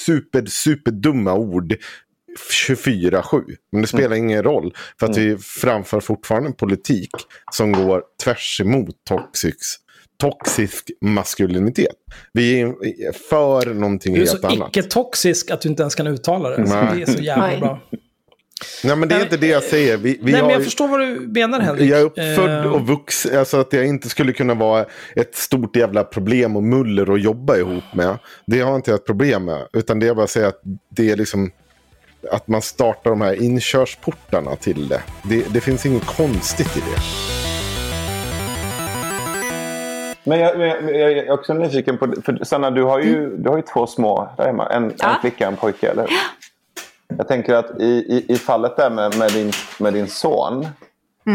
super, 0.07 0.47
superdumma 0.47 1.35
ord 1.35 1.75
24-7. 2.67 3.43
Men 3.73 3.83
det 3.83 3.89
spelar 3.89 4.17
ingen 4.17 4.43
roll. 4.43 4.75
För 5.01 5.07
att 5.07 5.17
vi 5.17 5.37
framför 5.39 6.01
fortfarande 6.01 6.49
en 6.49 6.55
politik 6.55 7.11
som 7.53 7.73
går 7.73 8.03
tvärs 8.25 8.61
emot 8.61 8.95
toxisk, 9.09 9.81
toxisk 10.21 10.91
maskulinitet. 11.01 11.95
Vi 12.33 12.61
är 12.61 13.13
för 13.29 13.75
någonting 13.75 14.15
Du 14.15 14.23
är 14.23 14.27
helt 14.27 14.41
så 14.41 14.47
annat. 14.47 14.69
icke-toxisk 14.77 15.51
att 15.51 15.61
du 15.61 15.69
inte 15.69 15.83
ens 15.83 15.95
kan 15.95 16.07
uttala 16.07 16.49
det. 16.51 16.67
Så 16.67 16.75
Nej. 16.75 16.97
det 16.97 17.03
är 17.03 17.07
så 17.17 17.23
jävla 17.23 17.53
Oj. 17.55 17.61
bra. 17.61 17.81
Nej 18.85 18.97
men 18.97 19.09
det 19.09 19.15
är 19.15 19.23
inte 19.23 19.37
det 19.37 19.47
jag 19.47 19.63
säger. 19.63 19.97
Vi, 19.97 20.19
vi 20.23 20.33
Nej, 20.33 20.41
har 20.41 20.49
men 20.49 20.55
jag 20.55 20.65
förstår 20.65 20.89
vad 20.89 21.01
du 21.01 21.21
menar 21.35 21.61
Henrik. 21.61 21.91
Jag 21.91 22.01
är 22.01 22.05
uppfödd 22.05 22.65
Eh, 22.65 22.73
och 22.73 22.87
vuxen, 22.87 23.39
alltså 23.39 23.57
att 23.61 23.73
jag 23.73 23.87
inte 23.87 24.09
skulle 24.09 24.33
kunna 24.33 24.55
vara 24.55 24.87
ett 25.17 25.35
stort 25.35 25.77
jävla 25.77 26.05
problem 26.05 26.57
och 26.57 26.63
muller 26.63 27.15
att 27.15 27.23
jobba 27.23 27.57
ihop 27.57 27.85
med. 27.95 28.19
Det 28.47 28.61
har 28.61 28.77
inte 28.77 28.91
jag 28.91 28.99
ett 28.99 29.07
problem 29.07 29.45
med. 29.45 29.67
Utan 29.73 29.99
det 29.99 30.09
är 30.09 30.15
bara 30.15 30.25
att 30.25 30.31
säga 30.31 30.49
att 30.49 30.61
det 30.97 31.11
är 31.11 31.17
liksom 31.17 31.51
att 32.31 32.49
man 32.49 32.63
startar 32.63 33.11
de 33.11 33.21
här 33.21 33.43
inkörsportarna 33.43 34.57
till 34.57 34.89
det. 34.89 35.03
Det, 35.23 35.55
det 35.55 35.61
finns 35.61 35.87
inget 35.87 36.07
konstigt 36.07 36.77
i 36.77 36.81
det. 36.81 37.03
Men 40.25 40.41
jag, 40.41 40.59
men 40.59 40.69
jag, 40.69 40.79
jag 40.89 41.13
är 41.13 41.31
också 41.31 41.55
nyfiken 41.55 41.99
på... 41.99 42.15
För 42.25 42.45
Sanna, 42.45 42.71
du 42.71 42.83
har 42.83 43.01
ju, 43.01 43.37
du 43.37 43.49
har 43.51 43.57
ju 43.57 43.63
två 43.63 43.87
små 43.87 44.29
där 44.37 44.47
hemma. 44.47 44.67
En, 44.67 44.83
Mm. 44.83 44.95
Ja. 44.99 45.15
en 45.15 45.21
flicka 45.21 45.47
och 45.47 45.53
en 45.53 45.57
pojke, 45.59 45.91
eller 45.91 46.03
hur? 46.03 46.11
Jag 47.17 47.29
tänker 47.29 47.55
att 47.55 47.81
i, 47.81 47.85
i, 47.85 48.25
i 48.29 48.37
fallet 48.37 48.77
där 48.77 48.91
med, 48.91 49.19
med, 49.19 49.33
din, 49.33 49.53
med 49.79 49.93
din 49.93 50.07
son. 50.09 50.67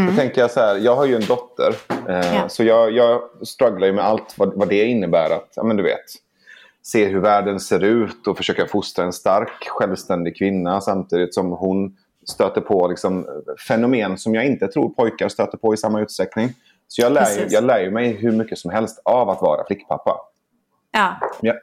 Då 0.09 0.15
tänker 0.17 0.41
jag 0.41 0.51
så 0.51 0.59
här, 0.59 0.75
jag 0.77 0.95
har 0.95 1.05
ju 1.05 1.15
en 1.15 1.25
dotter. 1.25 1.73
Eh, 1.89 1.97
Mm. 2.07 2.35
Ja. 2.35 2.49
Så 2.49 2.63
jag, 2.63 2.91
jag 2.91 3.21
strugglar 3.43 3.87
ju 3.87 3.93
med 3.93 4.05
allt 4.05 4.33
vad, 4.37 4.53
vad 4.55 4.69
det 4.69 4.83
innebär. 4.85 5.29
Att, 5.29 5.49
ja, 5.55 5.63
men 5.63 5.77
du 5.77 5.83
vet, 5.83 6.05
se 6.87 7.05
hur 7.05 7.19
världen 7.19 7.59
ser 7.59 7.83
ut 7.83 8.27
och 8.27 8.37
försöka 8.37 8.67
fostra 8.67 9.05
en 9.05 9.13
stark, 9.13 9.67
självständig 9.67 10.37
kvinna 10.37 10.81
samtidigt 10.81 11.33
som 11.33 11.51
hon 11.51 11.97
stöter 12.29 12.61
på 12.61 12.87
liksom, 12.87 13.27
fenomen 13.67 14.17
som 14.17 14.35
jag 14.35 14.45
inte 14.45 14.67
tror 14.67 14.89
pojkar 14.89 15.29
stöter 15.29 15.57
på 15.57 15.73
i 15.73 15.77
samma 15.77 16.01
utsträckning. 16.01 16.49
Så 16.87 17.01
jag 17.01 17.11
lär, 17.11 17.47
jag 17.49 17.63
lär 17.63 17.91
mig 17.91 18.11
hur 18.11 18.31
mycket 18.31 18.57
som 18.57 18.71
helst 18.71 19.01
av 19.05 19.29
att 19.29 19.41
vara 19.41 19.65
flickpappa. 19.67 20.19
Ja. 20.91 21.15
Jag, 21.41 21.55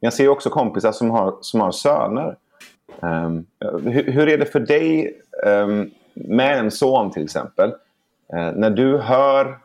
jag 0.00 0.12
ser 0.12 0.28
också 0.28 0.50
kompisar 0.50 0.92
som 0.92 1.10
har, 1.10 1.38
som 1.40 1.60
har 1.60 1.72
söner. 1.72 2.36
Ehm, 3.02 3.46
hur, 3.84 4.12
hur 4.12 4.28
är 4.28 4.38
det 4.38 4.46
för 4.46 4.60
dig 4.60 5.20
ehm, 5.46 5.90
med 6.14 6.58
en 6.58 6.70
son 6.70 7.10
till 7.10 7.24
exempel? 7.24 7.70
Eh, 8.32 8.52
när 8.52 8.70
du 8.70 8.98
hör 8.98 9.58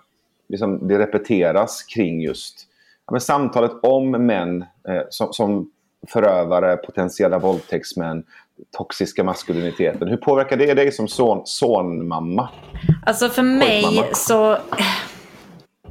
liksom, 0.50 0.88
det 0.88 1.00
repeteras 1.00 1.84
kring 1.84 2.22
just 2.22 2.68
men 3.12 3.22
samtalet 3.22 3.72
om 3.84 4.12
män 4.12 4.62
eh, 4.62 5.02
som, 5.10 5.34
som 5.34 5.70
förövare, 6.08 6.78
potentiella 6.78 7.40
våldtäktsmän, 7.40 8.24
toxiska 8.78 9.24
maskuliniteten. 9.24 10.08
Hur 10.08 10.18
påverkar 10.18 10.58
det 10.58 10.74
dig 10.74 10.92
som 10.92 11.08
son, 11.08 11.42
sonmamma? 11.46 12.50
Alltså 13.06 13.30
för 13.30 13.44
mig 13.44 14.10
så... 14.14 14.58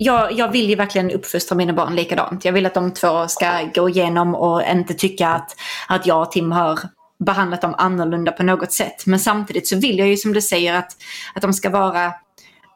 Jag, 0.02 0.32
jag 0.32 0.52
vill 0.52 0.68
ju 0.70 0.74
verkligen 0.74 1.10
uppfostra 1.10 1.56
mina 1.56 1.72
barn 1.72 1.94
likadant. 1.96 2.44
Jag 2.44 2.52
vill 2.52 2.66
att 2.66 2.74
de 2.74 2.90
två 2.90 3.28
ska 3.28 3.70
gå 3.74 3.88
igenom 3.88 4.34
och 4.34 4.62
inte 4.62 4.94
tycka 4.94 5.28
att, 5.28 5.56
att 5.88 6.06
jag 6.06 6.22
och 6.22 6.32
Tim 6.32 6.52
har 6.52 6.78
behandlat 7.24 7.60
dem 7.60 7.74
annorlunda 7.78 8.32
på 8.32 8.42
något 8.42 8.72
sätt. 8.72 9.06
Men 9.06 9.20
samtidigt 9.20 9.68
så 9.68 9.76
vill 9.76 9.98
jag 9.98 10.08
ju 10.08 10.16
som 10.16 10.32
du 10.32 10.40
säger 10.40 10.74
att, 10.74 10.96
att 11.34 11.42
de 11.42 11.52
ska 11.52 11.70
vara 11.70 12.12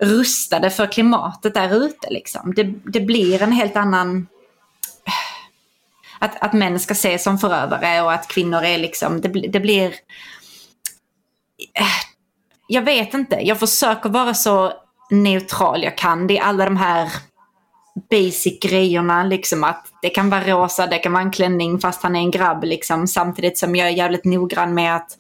rustade 0.01 0.71
för 0.71 0.87
klimatet 0.87 1.55
där 1.55 1.85
ute. 1.85 2.11
Liksom. 2.11 2.55
Det, 2.57 2.75
det 2.85 3.01
blir 3.01 3.43
en 3.43 3.53
helt 3.53 3.77
annan... 3.77 4.27
Att, 6.25 6.43
att 6.43 6.53
män 6.53 6.81
ska 6.81 6.93
ses 6.93 7.25
som 7.25 7.39
förövare 7.39 8.03
och 8.03 8.13
att 8.13 8.29
kvinnor 8.29 8.63
är 8.63 8.79
liksom... 8.79 9.21
Det, 9.21 9.29
blir- 9.29 9.49
det 9.49 9.61
blir 9.61 9.87
eh, 11.79 11.87
jag 12.69 12.83
vet 12.83 13.15
inte. 13.15 13.37
Jag 13.43 13.61
försöker 13.61 14.09
vara 14.11 14.35
så 14.35 14.73
neutral 15.11 15.83
jag 15.83 15.99
kan. 15.99 16.27
Det 16.27 16.39
är 16.39 16.43
alla 16.43 16.65
de 16.65 16.77
här 16.77 17.09
basic 18.11 18.61
grejerna. 18.61 19.25
Liksom 19.25 19.65
att 19.65 19.87
det 20.03 20.09
kan 20.09 20.31
vara 20.31 20.45
rosa, 20.45 20.87
det 20.87 20.99
kan 20.99 21.13
vara 21.13 21.23
en 21.23 21.33
klänning 21.33 21.79
fast 21.81 22.03
han 22.03 22.17
är 22.17 22.21
en 22.21 22.31
grabb. 22.31 22.65
Liksom, 22.65 23.07
samtidigt 23.07 23.59
som 23.59 23.77
jag 23.77 23.89
är 23.89 23.93
jävligt 23.93 24.25
noggrann 24.25 24.75
med 24.75 24.97
att 24.97 25.19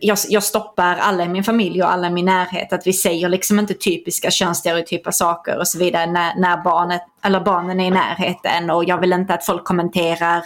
jag, 0.00 0.18
jag 0.28 0.42
stoppar 0.42 0.96
alla 0.96 1.24
i 1.24 1.28
min 1.28 1.44
familj 1.44 1.82
och 1.82 1.92
alla 1.92 2.06
i 2.06 2.10
min 2.10 2.24
närhet. 2.24 2.72
Att 2.72 2.86
vi 2.86 2.92
säger 2.92 3.28
liksom 3.28 3.58
inte 3.58 3.74
typiska 3.74 4.30
könsstereotypa 4.30 5.12
saker 5.12 5.58
och 5.58 5.68
så 5.68 5.78
vidare 5.78 6.06
när, 6.06 6.34
när 6.36 6.62
barnet, 6.62 7.02
eller 7.24 7.40
barnen 7.40 7.80
är 7.80 7.86
i 7.86 7.90
närheten. 7.90 8.70
Och 8.70 8.84
jag 8.84 9.00
vill 9.00 9.12
inte 9.12 9.34
att 9.34 9.46
folk 9.46 9.64
kommenterar 9.64 10.44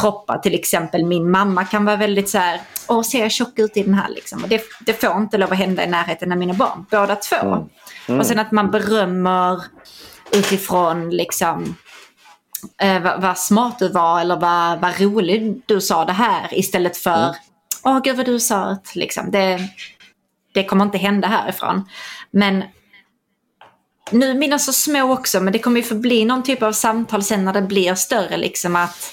kroppar. 0.00 0.38
Till 0.38 0.54
exempel 0.54 1.04
min 1.04 1.30
mamma 1.30 1.64
kan 1.64 1.84
vara 1.84 1.96
väldigt 1.96 2.28
så 2.28 2.38
här, 2.38 2.60
åh 2.88 3.02
ser 3.02 3.20
jag 3.20 3.32
tjock 3.32 3.58
ut 3.58 3.76
i 3.76 3.82
den 3.82 3.94
här 3.94 4.08
liksom. 4.08 4.42
Och 4.42 4.48
det, 4.48 4.62
det 4.86 4.92
får 4.92 5.16
inte 5.16 5.38
lov 5.38 5.52
att 5.52 5.58
hända 5.58 5.84
i 5.84 5.86
närheten 5.86 6.32
av 6.32 6.38
mina 6.38 6.54
barn, 6.54 6.86
båda 6.90 7.16
två. 7.16 7.66
Och 8.18 8.26
sen 8.26 8.38
att 8.38 8.52
man 8.52 8.70
berömmer 8.70 9.62
utifrån 10.32 11.10
liksom 11.10 11.76
eh, 12.80 13.02
vad, 13.02 13.22
vad 13.22 13.38
smart 13.38 13.78
du 13.78 13.88
var 13.88 14.20
eller 14.20 14.36
vad, 14.36 14.80
vad 14.80 15.00
rolig 15.00 15.62
du 15.66 15.80
sa 15.80 16.04
det 16.04 16.12
här 16.12 16.48
istället 16.52 16.96
för 16.96 17.34
åh 17.84 18.00
gud 18.04 18.16
vad 18.16 18.26
du 18.26 18.40
sa 18.40 18.64
att 18.64 18.94
liksom 18.94 19.30
det, 19.30 19.68
det 20.54 20.64
kommer 20.64 20.84
inte 20.84 20.98
hända 20.98 21.28
härifrån. 21.28 21.88
Men 22.30 22.64
nu 24.10 24.34
mina 24.34 24.58
så 24.58 24.72
små 24.72 25.12
också 25.12 25.40
men 25.40 25.52
det 25.52 25.58
kommer 25.58 25.76
ju 25.76 25.82
förbli 25.82 26.24
någon 26.24 26.42
typ 26.42 26.62
av 26.62 26.72
samtal 26.72 27.22
sen 27.22 27.44
när 27.44 27.52
det 27.52 27.62
blir 27.62 27.94
större 27.94 28.36
liksom 28.36 28.76
att 28.76 29.12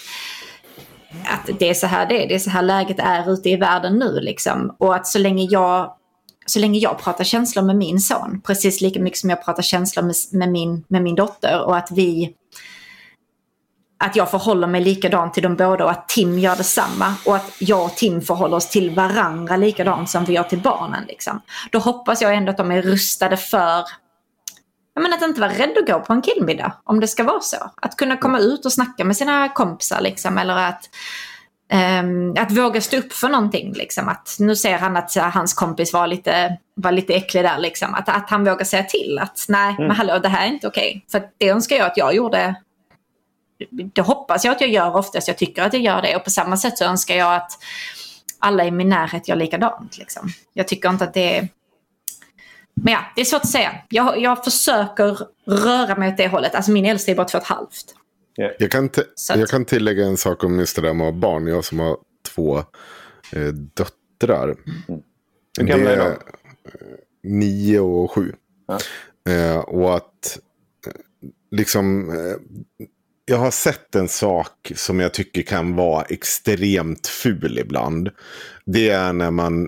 att 1.26 1.50
det 1.60 1.70
är 1.70 1.74
så 1.74 1.88
här 1.88 2.06
det 2.06 2.24
är, 2.24 2.28
det 2.28 2.36
är 2.36 2.40
så 2.40 2.50
här 2.50 2.62
läget 2.62 3.00
är 3.00 3.34
ute 3.34 3.50
i 3.50 3.56
världen 3.56 4.00
nu 4.00 4.20
liksom. 4.20 4.76
Och 4.78 4.96
att 4.96 5.08
så 5.08 5.20
länge 5.20 5.48
jag 5.50 5.98
så 6.46 6.60
länge 6.60 6.80
jag 6.80 7.00
pratar 7.00 7.24
känslor 7.24 7.64
med 7.64 7.76
min 7.76 8.00
son, 8.00 8.42
precis 8.46 8.82
lika 8.82 9.00
mycket 9.00 9.20
som 9.20 9.30
jag 9.30 9.46
pratar 9.46 9.64
känslor 9.64 10.04
med, 10.04 10.16
med, 10.32 10.52
min, 10.52 10.84
med 10.88 11.02
min 11.02 11.16
dotter 11.16 11.62
och 11.62 11.78
att 11.78 11.92
vi 11.92 12.34
att 14.02 14.16
jag 14.16 14.32
förhåller 14.32 14.68
mig 14.68 14.82
likadant 14.82 15.34
till 15.34 15.44
dem 15.44 15.56
båda 15.56 15.84
och 15.84 15.92
att 15.92 16.10
Tim 16.10 16.40
gör 16.40 16.56
detsamma. 16.56 17.14
Och 17.26 17.36
att 17.36 17.52
jag 17.60 17.86
och 17.86 17.96
Tim 17.96 18.22
förhåller 18.22 18.58
oss 18.58 18.70
till 18.70 18.96
varandra 18.96 19.58
likadant 19.58 20.10
som 20.10 20.26
vi 20.26 20.34
gör 20.34 20.44
till 20.44 20.60
barnen. 20.62 21.04
Liksom. 21.08 21.42
Då 21.72 21.80
hoppas 21.80 22.22
jag 22.22 22.34
ändå 22.34 22.52
att 22.52 22.58
de 22.58 22.72
är 22.72 22.82
rustade 22.82 23.38
för 23.38 23.84
jag 24.94 25.02
menar, 25.02 25.18
att 25.18 25.24
inte 25.24 25.42
vara 25.42 25.52
rädd 25.52 25.78
att 25.78 25.88
gå 25.88 26.00
på 26.00 26.14
en 26.14 26.22
killmiddag, 26.22 26.74
om 26.84 27.00
det 27.00 27.08
ska 27.08 27.24
vara 27.24 27.40
så. 27.40 27.72
Att 27.82 27.98
kunna 27.98 28.18
komma 28.18 28.40
ut 28.40 28.66
och 28.66 28.74
snacka 28.74 29.04
med 29.04 29.18
sina 29.18 29.50
kompisar, 29.50 30.02
liksom, 30.02 30.38
eller 30.38 30.56
att, 30.56 30.90
ehm, 31.72 32.34
att 32.40 32.52
våga 32.52 32.82
stå 32.82 32.98
upp 32.98 33.14
för 33.14 33.30
någonting. 33.30 33.74
Liksom. 33.74 34.10
Att 34.10 34.36
nu 34.40 34.56
ser 34.56 34.78
han 34.78 34.98
att 34.98 35.16
hans 35.16 35.54
kompis 35.54 35.94
var 35.94 36.08
lite, 36.08 36.58
var 36.76 36.92
lite 36.92 37.14
äcklig 37.14 37.44
där. 37.44 37.58
Liksom. 37.58 37.94
Att, 37.94 38.10
att 38.10 38.30
han 38.30 38.44
vågar 38.44 38.66
säga 38.66 38.84
till 38.84 39.20
att 39.22 39.46
nej, 39.50 39.76
men 39.80 39.92
hallå, 39.92 40.20
det 40.20 40.30
här 40.30 40.48
är 40.48 40.50
inte 40.50 40.68
okej. 40.68 41.06
För 41.12 41.18
att 41.18 41.34
det 41.38 41.50
önskar 41.50 41.76
jag 41.76 41.88
att 41.88 41.98
jag 41.98 42.16
gjorde 42.16 42.56
det 43.70 44.02
hoppas 44.02 44.46
jag 44.46 44.52
att 44.56 44.62
jag 44.62 44.70
gör 44.70 44.96
oftast. 44.96 45.28
Jag 45.28 45.38
tycker 45.38 45.62
att 45.64 45.74
jag 45.74 45.82
gör 45.82 46.02
det. 46.02 46.16
Och 46.16 46.24
på 46.24 46.30
samma 46.30 46.58
sätt 46.58 46.78
så 46.78 46.86
önskar 46.86 47.16
jag 47.16 47.36
att 47.36 47.52
alla 48.40 48.66
i 48.66 48.72
min 48.72 48.90
närhet 48.90 49.28
gör 49.28 49.36
likadant. 49.36 49.98
Liksom. 49.98 50.30
Jag 50.54 50.68
tycker 50.68 50.90
inte 50.90 51.04
att 51.04 51.14
det 51.14 51.38
är... 51.38 51.48
Men 52.74 52.94
ja, 52.94 53.00
det 53.16 53.22
är 53.22 53.26
svårt 53.26 53.42
att 53.42 53.50
säga. 53.50 53.72
Jag, 53.90 54.22
jag 54.22 54.44
försöker 54.44 55.18
röra 55.46 55.96
mig 55.96 56.10
åt 56.12 56.18
det 56.18 56.28
hållet. 56.28 56.56
Alltså 56.56 56.72
min 56.72 56.86
äldsta 56.86 57.12
är 57.12 57.16
bara 57.16 57.28
två 57.28 57.38
och 57.38 57.42
ett 57.44 57.48
halvt. 57.50 57.96
Jag 58.60 58.72
kan, 58.72 58.86
att- 58.86 59.38
jag 59.38 59.50
kan 59.50 59.66
tillägga 59.66 60.06
en 60.06 60.18
sak 60.18 60.44
om 60.44 60.60
just 60.60 60.76
det 60.76 60.82
där 60.82 60.94
med 60.94 61.08
att 61.08 61.14
ha 61.14 61.20
barn. 61.20 61.48
Jag 61.48 61.66
som 61.66 61.80
har 61.80 61.98
två 62.36 62.58
eh, 63.34 63.48
döttrar. 63.54 64.56
Hur 65.60 65.66
gamla 65.66 65.92
är 65.92 65.98
de? 65.98 66.06
eh, 66.06 66.18
Nio 67.24 67.80
och 67.80 68.12
sju. 68.12 68.34
Ja. 68.68 68.80
Eh, 69.34 69.58
och 69.58 69.96
att 69.96 70.40
eh, 70.88 70.94
liksom... 71.52 72.10
Eh, 72.10 72.36
jag 73.26 73.38
har 73.38 73.52
sett 73.52 73.96
en 73.96 74.08
sak 74.08 74.72
som 74.76 75.00
jag 75.00 75.14
tycker 75.14 75.42
kan 75.42 75.76
vara 75.76 76.04
extremt 76.04 77.08
ful 77.08 77.60
ibland. 77.60 78.10
Det 78.66 78.90
är 78.90 79.14
när 79.14 79.32
man 79.32 79.68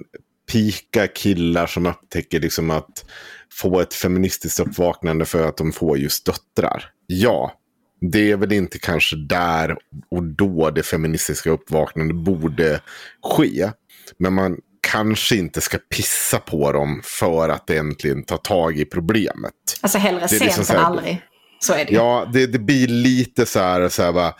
pikar 0.52 1.08
killar 1.08 1.68
som 1.68 1.86
upptäcker 1.86 2.40
liksom 2.40 2.70
att 2.72 3.06
få 3.52 3.80
ett 3.80 3.94
feministiskt 3.94 4.60
uppvaknande 4.60 5.26
för 5.26 5.48
att 5.48 5.58
de 5.58 5.72
får 5.72 5.98
just 5.98 6.26
döttrar. 6.26 6.86
Ja, 7.08 7.54
det 8.02 8.32
är 8.32 8.38
väl 8.38 8.54
inte 8.54 8.80
kanske 8.80 9.16
där 9.16 9.78
och 10.12 10.24
då 10.24 10.70
det 10.70 10.84
feministiska 10.84 11.50
uppvaknandet 11.50 12.18
borde 12.18 12.82
ske. 13.24 13.72
Men 14.18 14.34
man 14.34 14.58
kanske 14.82 15.36
inte 15.36 15.62
ska 15.62 15.78
pissa 15.78 16.40
på 16.40 16.72
dem 16.72 17.02
för 17.04 17.50
att 17.50 17.70
äntligen 17.70 18.24
ta 18.24 18.38
tag 18.38 18.80
i 18.80 18.86
problemet. 18.86 19.54
Alltså 19.82 19.98
hellre 19.98 20.24
är 20.24 20.28
sent 20.28 20.44
liksom 20.44 20.76
än 20.76 20.82
aldrig. 20.82 21.22
Så 21.64 21.74
är 21.74 21.86
det. 21.86 21.94
Ja, 21.94 22.30
det, 22.34 22.46
det 22.48 22.60
blir 22.60 22.88
lite 22.88 23.46
så 23.46 23.60
här, 23.60 23.90
så 23.90 24.04
här 24.04 24.12
va, 24.12 24.36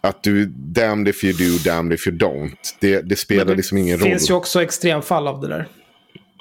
att 0.00 0.22
du, 0.22 0.46
damned 0.56 1.08
if 1.08 1.24
you 1.24 1.32
do, 1.32 1.58
damned 1.70 1.94
if 1.94 2.06
you 2.06 2.16
don't. 2.16 2.50
Det, 2.80 3.00
det 3.00 3.16
spelar 3.16 3.54
liksom 3.54 3.78
ingen 3.78 3.98
Det 3.98 4.04
roll. 4.04 4.10
finns 4.10 4.30
ju 4.30 4.34
också 4.34 4.62
extremfall 4.62 5.28
av 5.28 5.40
det 5.40 5.48
där. 5.48 5.68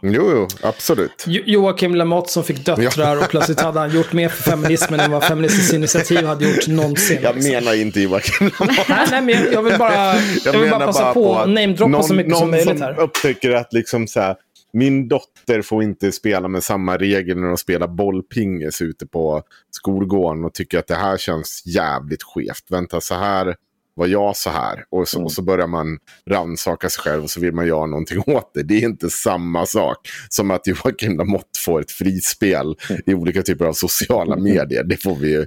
Jo, 0.01 0.31
jo, 0.31 0.47
absolut. 0.61 1.23
Jo- 1.27 1.43
Joakim 1.45 1.95
Lamotte 1.95 2.31
som 2.33 2.43
fick 2.43 2.65
döttrar 2.65 3.17
och 3.17 3.29
plötsligt 3.29 3.59
hade 3.61 3.79
han 3.79 3.95
gjort 3.95 4.13
mer 4.13 4.29
för 4.29 4.43
feminismen 4.51 4.99
än 4.99 5.11
vad 5.11 5.23
Feministiskt 5.23 5.73
initiativ 5.73 6.25
hade 6.25 6.45
gjort 6.49 6.67
någonsin. 6.67 7.17
Jag 7.21 7.35
liksom. 7.35 7.51
menar 7.53 7.73
inte 7.73 8.01
Joakim 8.01 8.51
Lamotte. 8.59 8.85
Nej, 8.89 9.07
nej, 9.11 9.21
men 9.21 9.35
jag, 9.35 9.53
jag 9.53 9.61
vill 9.63 9.77
bara, 9.77 10.15
jag 10.45 10.59
vill 10.59 10.69
bara 10.69 10.85
passa 10.85 11.13
på 11.13 11.35
att 11.37 11.49
namedroppa 11.49 12.03
så 12.03 12.13
mycket 12.13 12.31
någon 12.31 12.39
som 12.39 12.51
möjligt 12.51 12.67
som 12.77 12.81
här. 12.81 12.99
upptäcker 12.99 13.51
att 13.51 13.73
liksom 13.73 14.07
så 14.07 14.19
här, 14.19 14.35
min 14.77 15.07
dotter 15.07 15.61
får 15.61 15.83
inte 15.83 16.11
spela 16.11 16.47
med 16.47 16.63
samma 16.63 16.97
regler 16.97 17.35
när 17.35 17.47
de 17.47 17.57
spelar 17.57 17.87
bollpingis 17.87 18.81
ute 18.81 19.07
på 19.07 19.43
skolgården 19.71 20.45
och 20.45 20.53
tycker 20.53 20.79
att 20.79 20.87
det 20.87 20.95
här 20.95 21.17
känns 21.17 21.63
jävligt 21.65 22.23
skevt. 22.23 22.63
Vänta, 22.69 23.01
så 23.01 23.15
här 23.15 23.55
var 23.95 24.07
jag 24.07 24.37
så 24.37 24.49
här. 24.49 24.85
Och 24.89 25.07
så, 25.07 25.23
och 25.23 25.31
så 25.31 25.41
börjar 25.41 25.67
man 25.67 25.99
rannsaka 26.29 26.89
sig 26.89 27.01
själv 27.03 27.23
och 27.23 27.29
så 27.29 27.39
vill 27.39 27.53
man 27.53 27.67
göra 27.67 27.85
någonting 27.85 28.23
åt 28.27 28.51
det. 28.53 28.63
Det 28.63 28.73
är 28.73 28.81
inte 28.83 29.09
samma 29.09 29.65
sak 29.65 29.97
som 30.29 30.51
att 30.51 30.67
Joakim 30.67 31.17
Lamotte 31.17 31.59
får 31.65 31.81
ett 31.81 31.91
frispel 31.91 32.75
i 33.05 33.13
olika 33.13 33.41
typer 33.41 33.65
av 33.65 33.73
sociala 33.73 34.35
medier. 34.35 34.83
Det 34.83 35.03
får 35.03 35.15
vi 35.15 35.29
ju 35.31 35.45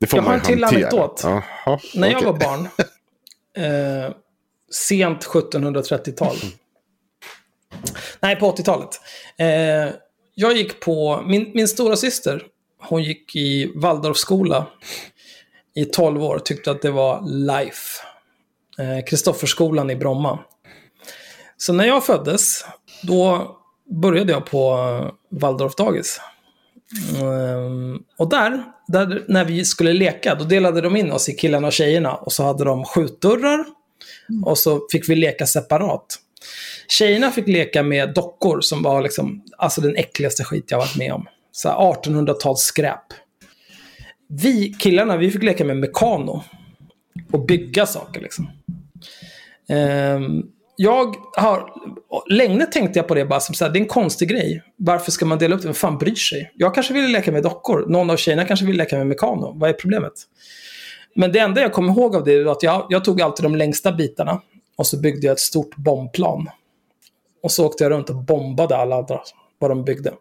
det 0.00 0.06
får 0.06 0.18
Jag 0.18 0.24
har 0.24 0.30
man 0.30 0.40
en 0.40 0.46
till 0.46 0.64
hantera. 0.64 0.88
anekdot. 0.88 1.20
Jaha, 1.24 1.78
När 1.94 2.08
jag 2.10 2.16
okej. 2.16 2.26
var 2.32 2.38
barn, 2.38 2.68
eh, 4.06 4.14
sent 4.72 5.26
1730-tal. 5.26 6.36
Nej, 8.20 8.36
på 8.36 8.52
80-talet. 8.52 8.88
Eh, 9.38 9.94
jag 10.34 10.56
gick 10.56 10.80
på, 10.80 11.24
min, 11.26 11.50
min 11.54 11.68
stora 11.68 11.96
syster, 11.96 12.42
hon 12.78 13.02
gick 13.02 13.36
i 13.36 13.72
Waldorfskola 13.74 14.66
i 15.74 15.84
12 15.84 16.24
år, 16.24 16.38
tyckte 16.38 16.70
att 16.70 16.82
det 16.82 16.90
var 16.90 17.22
life. 17.28 18.02
Eh, 18.78 19.04
Kristofferskolan 19.04 19.90
i 19.90 19.96
Bromma. 19.96 20.38
Så 21.56 21.72
när 21.72 21.86
jag 21.86 22.06
föddes, 22.06 22.64
då 23.02 23.56
började 24.02 24.32
jag 24.32 24.46
på 24.46 24.72
eh, 24.72 25.38
Waldorfdagis. 25.38 26.20
Ehm, 27.20 28.02
och 28.16 28.28
där, 28.28 28.62
där, 28.86 29.24
när 29.28 29.44
vi 29.44 29.64
skulle 29.64 29.92
leka, 29.92 30.34
då 30.34 30.44
delade 30.44 30.80
de 30.80 30.96
in 30.96 31.12
oss 31.12 31.28
i 31.28 31.32
killarna 31.32 31.66
och 31.66 31.72
tjejerna. 31.72 32.14
Och 32.14 32.32
så 32.32 32.42
hade 32.42 32.64
de 32.64 32.84
skjutdörrar. 32.84 33.64
Och 34.44 34.58
så 34.58 34.86
fick 34.92 35.08
vi 35.08 35.16
leka 35.16 35.46
separat. 35.46 36.18
Tjejerna 36.88 37.30
fick 37.30 37.48
leka 37.48 37.82
med 37.82 38.14
dockor 38.14 38.60
som 38.60 38.82
var 38.82 39.02
liksom, 39.02 39.42
alltså 39.58 39.80
den 39.80 39.96
äckligaste 39.96 40.44
skit 40.44 40.70
jag 40.70 40.78
varit 40.78 40.96
med 40.96 41.12
om. 41.12 41.26
1800-tals 41.64 42.60
skräp. 42.60 43.04
Vi 44.28 44.72
killarna, 44.78 45.16
vi 45.16 45.30
fick 45.30 45.42
leka 45.42 45.64
med 45.64 45.76
mekano. 45.76 46.44
Och 47.32 47.46
bygga 47.46 47.86
saker 47.86 48.20
liksom. 48.20 48.50
Ehm, 49.68 50.42
jag 50.76 51.14
har, 51.36 51.72
länge 52.30 52.66
tänkte 52.66 52.98
jag 52.98 53.08
på 53.08 53.14
det 53.14 53.24
bara 53.24 53.40
som 53.40 53.54
så 53.54 53.64
här, 53.64 53.72
det 53.72 53.78
är 53.78 53.80
en 53.80 53.86
konstig 53.86 54.28
grej. 54.28 54.62
Varför 54.76 55.10
ska 55.12 55.26
man 55.26 55.38
dela 55.38 55.54
upp 55.54 55.62
det? 55.62 55.68
Vem 55.68 55.74
fan 55.74 55.98
bryr 55.98 56.14
sig? 56.14 56.52
Jag 56.54 56.74
kanske 56.74 56.94
ville 56.94 57.08
leka 57.08 57.32
med 57.32 57.42
dockor. 57.42 57.86
Någon 57.88 58.10
av 58.10 58.16
tjejerna 58.16 58.44
kanske 58.44 58.66
ville 58.66 58.78
leka 58.78 58.96
med 58.96 59.06
mekano. 59.06 59.52
Vad 59.56 59.70
är 59.70 59.74
problemet? 59.74 60.12
Men 61.14 61.32
det 61.32 61.38
enda 61.38 61.60
jag 61.60 61.72
kommer 61.72 61.92
ihåg 61.92 62.16
av 62.16 62.24
det 62.24 62.32
är 62.32 62.52
att 62.52 62.62
jag, 62.62 62.86
jag 62.90 63.04
tog 63.04 63.22
alltid 63.22 63.44
de 63.44 63.56
längsta 63.56 63.92
bitarna. 63.92 64.40
Och 64.76 64.86
så 64.86 65.00
byggde 65.00 65.26
jag 65.26 65.32
ett 65.32 65.40
stort 65.40 65.76
bombplan. 65.76 66.50
Och 67.42 67.52
så 67.52 67.66
åkte 67.66 67.84
jag 67.84 67.90
runt 67.90 68.10
och 68.10 68.16
bombade 68.16 68.76
alla 68.76 68.96
andra, 68.96 69.20
vad 69.58 69.70
de 69.70 69.84
byggde. 69.84 70.14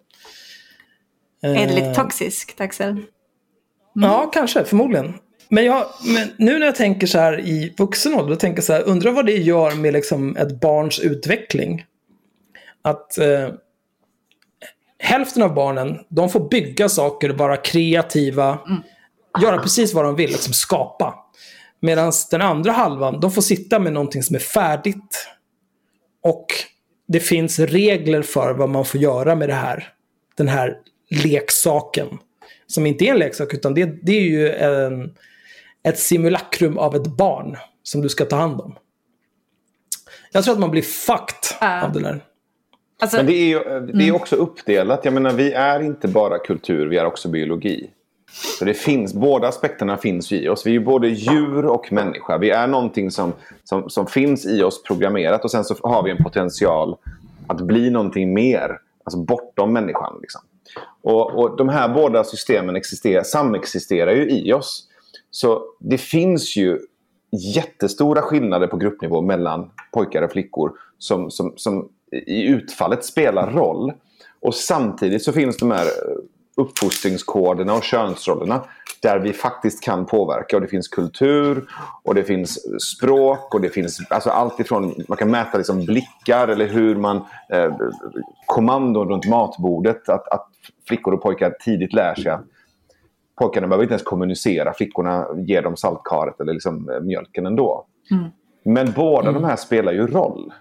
Är 1.42 1.68
det 1.68 1.76
lite 1.76 1.88
Eh, 1.88 1.94
toxiskt, 1.94 2.62
Axel? 2.62 3.02
Ja, 3.94 4.32
kanske, 4.34 4.66
förmodligen. 4.66 5.14
Men, 5.50 5.66
jag, 5.66 5.86
men 6.16 6.28
nu 6.38 6.60
när 6.60 6.66
jag 6.66 6.76
tänker 6.76 7.08
så 7.08 7.20
här 7.20 7.40
i 7.40 7.74
vuxen 7.78 8.14
ålder, 8.14 8.30
då 8.30 8.36
tänker 8.36 8.58
jag 8.58 8.64
så 8.64 8.74
här, 8.74 8.84
undrar 8.84 9.12
vad 9.12 9.26
det 9.26 9.38
gör 9.38 9.76
med 9.76 9.94
liksom 9.94 10.38
ett 10.38 10.60
barns 10.62 11.00
utveckling. 11.00 11.86
Att 12.82 13.18
eh, 13.18 13.50
hälften 15.00 15.44
av 15.44 15.54
barnen, 15.54 16.00
de 16.10 16.30
får 16.30 16.50
bygga 16.50 16.90
saker, 16.90 17.30
vara 17.30 17.58
kreativa, 17.58 18.60
göra 19.42 19.58
precis 19.58 19.94
vad 19.94 20.06
de 20.06 20.16
vill, 20.16 20.30
liksom 20.30 20.54
skapa. 20.54 21.25
Medan 21.80 22.12
den 22.32 22.42
andra 22.42 22.72
halvan, 22.72 23.20
de 23.20 23.32
får 23.32 23.42
sitta 23.42 23.80
med 23.80 23.94
någonting 23.94 24.24
som 24.24 24.36
är 24.36 24.40
färdigt. 24.40 25.28
Och 26.22 26.46
det 27.08 27.20
finns 27.20 27.60
regler 27.60 28.22
för 28.22 28.54
vad 28.54 28.70
man 28.70 28.86
får 28.86 29.02
göra 29.02 29.36
med 29.36 29.50
det 29.50 29.54
här. 29.54 29.94
Den 30.36 30.48
här 30.48 30.78
leksaken. 31.24 32.08
Som 32.68 32.86
inte 32.86 33.06
är 33.06 33.12
en 33.12 33.18
leksak, 33.20 33.54
utan 33.54 33.74
det, 33.74 33.86
det 33.86 34.12
är 34.12 34.22
ju 34.22 34.50
en, 34.50 35.16
ett 35.84 36.00
simulakrum 36.00 36.78
av 36.78 36.96
ett 36.96 37.08
barn 37.08 37.58
som 37.84 38.02
du 38.02 38.10
ska 38.10 38.26
ta 38.26 38.36
hand 38.36 38.62
om. 38.62 38.76
Jag 40.32 40.44
tror 40.44 40.54
att 40.54 40.60
man 40.60 40.72
blir 40.72 40.82
fucked 40.82 41.58
Ja. 41.62 41.86
av 41.86 41.92
det 41.92 42.00
där. 42.00 42.24
Alltså, 43.00 43.18
Men 43.18 43.26
det 43.26 43.34
är 43.34 43.46
ju 43.48 43.60
det 43.94 44.08
är 44.08 44.16
också 44.16 44.36
uppdelat. 44.36 45.06
Jag 45.06 45.14
menar, 45.14 45.32
vi 45.34 45.52
är 45.54 45.80
inte 45.80 46.08
bara 46.08 46.38
kultur, 46.40 46.88
vi 46.88 46.98
är 46.98 47.06
också 47.06 47.30
biologi. 47.30 47.90
Så 48.60 48.66
det 48.66 48.74
finns, 48.74 49.14
båda 49.14 49.48
aspekterna 49.48 49.98
finns 49.98 50.32
ju 50.32 50.42
i 50.42 50.50
oss. 50.50 50.66
Vi 50.66 50.70
är 50.70 50.74
ju 50.74 50.86
både 50.86 51.08
djur 51.08 51.66
och 51.66 51.92
människa. 51.92 52.38
Vi 52.38 52.50
är 52.50 52.68
någonting 52.68 53.12
som, 53.12 53.34
som, 53.64 53.90
som 53.90 54.08
finns 54.08 54.46
i 54.46 54.64
oss 54.64 54.84
programmerat 54.84 55.44
och 55.44 55.52
sen 55.52 55.64
så 55.64 55.76
har 55.84 56.04
vi 56.04 56.12
en 56.12 56.24
potential 56.24 56.98
att 57.48 57.62
bli 57.62 57.90
någonting 57.90 58.34
mer. 58.34 58.80
Alltså 59.04 59.20
bortom 59.20 59.74
människan. 59.74 60.18
Liksom. 60.22 60.42
Och, 61.02 61.40
och 61.40 61.58
de 61.58 61.70
här 61.70 61.94
båda 61.94 62.24
systemen 62.24 62.76
existerar, 62.76 63.24
samexisterar 63.24 64.12
ju 64.12 64.30
i 64.30 64.54
oss. 64.54 64.88
Så 65.32 65.64
det 65.80 65.98
finns 65.98 66.56
ju 66.56 66.80
jättestora 67.56 68.22
skillnader 68.22 68.68
på 68.68 68.78
gruppnivå 68.78 69.22
mellan 69.22 69.72
pojkar 69.94 70.22
och 70.22 70.32
flickor 70.32 70.72
som, 70.98 71.32
som, 71.32 71.54
som 71.56 71.90
i 72.12 72.44
utfallet 72.44 73.06
spelar 73.06 73.52
roll. 73.52 73.94
Och 74.40 74.56
samtidigt 74.56 75.24
så 75.24 75.34
finns 75.34 75.58
de 75.58 75.72
här 75.72 75.88
uppfostringskoderna 76.56 77.74
och 77.74 77.84
könsrollerna 77.84 78.62
där 79.02 79.20
vi 79.20 79.34
faktiskt 79.34 79.84
kan 79.84 80.06
påverka. 80.06 80.56
Och 80.56 80.62
det 80.62 80.68
finns 80.68 80.88
kultur 80.88 81.66
och 82.04 82.16
det 82.16 82.24
finns 82.24 82.60
språk 82.82 83.54
och 83.54 83.62
det 83.62 83.70
finns 83.70 84.00
alltså 84.10 84.30
allt 84.30 84.60
ifrån, 84.60 84.96
man 85.08 85.18
kan 85.18 85.32
mäta 85.32 85.58
liksom 85.58 85.86
blickar 85.86 86.48
eller 86.48 86.68
hur 86.68 86.96
man, 86.96 87.18
eh, 87.50 87.76
kommandon 88.46 89.10
runt 89.10 89.26
matbordet. 89.26 90.10
Att, 90.10 90.28
att 90.28 90.48
flickor 90.88 91.14
och 91.14 91.22
pojkar 91.22 91.50
tidigt 91.50 91.94
lär 91.94 92.16
sig 92.16 92.32
att 92.32 92.46
pojkarna 93.40 93.68
behöver 93.68 93.84
inte 93.84 93.94
ens 93.94 94.04
kommunicera. 94.04 94.74
Flickorna 94.74 95.28
ger 95.36 95.62
dem 95.62 95.78
saltkaret 95.78 96.42
eller 96.42 96.54
liksom 96.54 96.90
eh, 96.90 97.00
mjölken 97.00 97.46
ändå. 97.46 97.86
Men 98.66 98.92
båda 98.96 99.32
de 99.32 99.44
här 99.44 99.56
spelar 99.56 99.92
ju 99.92 100.08
roll. 100.08 100.54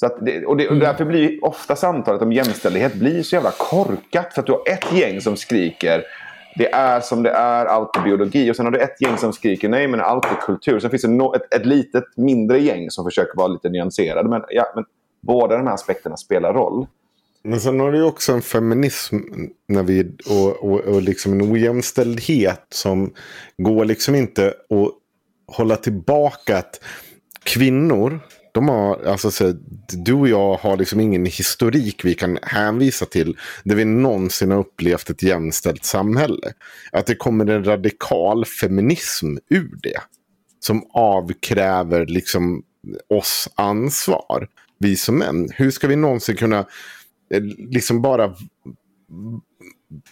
Så 0.00 0.18
det, 0.20 0.46
och, 0.46 0.56
det, 0.56 0.68
och 0.68 0.76
därför 0.76 1.04
blir 1.04 1.44
ofta 1.44 1.76
samtalet 1.76 2.22
om 2.22 2.32
jämställdhet 2.32 2.94
blir 2.94 3.22
så 3.22 3.34
jävla 3.34 3.50
korkat. 3.50 4.34
För 4.34 4.40
att 4.40 4.46
du 4.46 4.52
har 4.52 4.62
ett 4.66 4.92
gäng 4.92 5.20
som 5.20 5.36
skriker 5.36 6.04
det 6.56 6.72
är 6.72 7.00
som 7.00 7.22
det 7.22 7.30
är, 7.30 7.66
allt 7.66 7.96
är 7.96 8.02
biologi. 8.02 8.50
Och 8.50 8.56
sen 8.56 8.66
har 8.66 8.72
du 8.72 8.78
ett 8.78 9.00
gäng 9.00 9.16
som 9.16 9.32
skriker 9.32 9.68
nej 9.68 9.88
men 9.88 10.00
allt 10.00 10.24
är 10.24 10.40
kultur. 10.46 10.80
Sen 10.80 10.90
finns 10.90 11.02
det 11.02 11.08
no, 11.08 11.34
ett, 11.34 11.54
ett 11.54 11.66
litet 11.66 12.04
mindre 12.16 12.58
gäng 12.58 12.90
som 12.90 13.04
försöker 13.04 13.36
vara 13.36 13.48
lite 13.48 13.68
nyanserade. 13.68 14.28
Men, 14.28 14.42
ja, 14.50 14.72
men 14.74 14.84
båda 15.20 15.56
de 15.56 15.66
här 15.66 15.74
aspekterna 15.74 16.16
spelar 16.16 16.54
roll. 16.54 16.86
Men 17.42 17.60
sen 17.60 17.80
har 17.80 17.92
du 17.92 17.98
ju 17.98 18.04
också 18.04 18.32
en 18.32 18.42
feminism 18.42 19.16
när 19.68 19.82
vi, 19.82 20.16
och, 20.30 20.70
och, 20.70 20.80
och 20.80 21.02
liksom 21.02 21.32
en 21.32 21.52
ojämställdhet 21.52 22.66
som 22.68 23.12
går 23.56 23.84
liksom 23.84 24.14
inte 24.14 24.48
att 24.48 25.56
hålla 25.56 25.76
tillbaka 25.76 26.58
att 26.58 26.80
kvinnor, 27.44 28.20
de 28.52 28.68
har, 28.68 29.04
alltså 29.04 29.30
så, 29.30 29.52
du 29.88 30.12
och 30.12 30.28
jag 30.28 30.54
har 30.54 30.76
liksom 30.76 31.00
ingen 31.00 31.26
historik 31.26 32.04
vi 32.04 32.14
kan 32.14 32.38
hänvisa 32.42 33.06
till 33.06 33.36
där 33.64 33.76
vi 33.76 33.84
någonsin 33.84 34.50
har 34.50 34.58
upplevt 34.58 35.10
ett 35.10 35.22
jämställt 35.22 35.84
samhälle. 35.84 36.52
Att 36.92 37.06
det 37.06 37.14
kommer 37.14 37.46
en 37.46 37.64
radikal 37.64 38.44
feminism 38.44 39.36
ur 39.50 39.78
det. 39.82 40.00
Som 40.60 40.82
avkräver 40.92 42.06
liksom 42.06 42.62
oss 43.08 43.48
ansvar, 43.54 44.48
vi 44.78 44.96
som 44.96 45.18
män. 45.18 45.48
Hur 45.54 45.70
ska 45.70 45.88
vi 45.88 45.96
någonsin 45.96 46.36
kunna 46.36 46.58
eh, 47.34 47.42
liksom 47.58 48.02
bara 48.02 48.34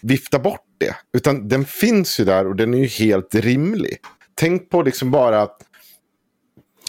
vifta 0.01 0.39
bort 0.39 0.65
det? 0.77 0.95
Utan 1.13 1.47
den 1.47 1.65
finns 1.65 2.19
ju 2.19 2.25
där 2.25 2.47
och 2.47 2.55
den 2.55 2.73
är 2.73 2.77
ju 2.77 2.87
helt 2.87 3.35
rimlig. 3.35 3.97
Tänk 4.35 4.69
på 4.69 4.81
liksom 4.81 5.11
bara 5.11 5.41
att 5.41 5.68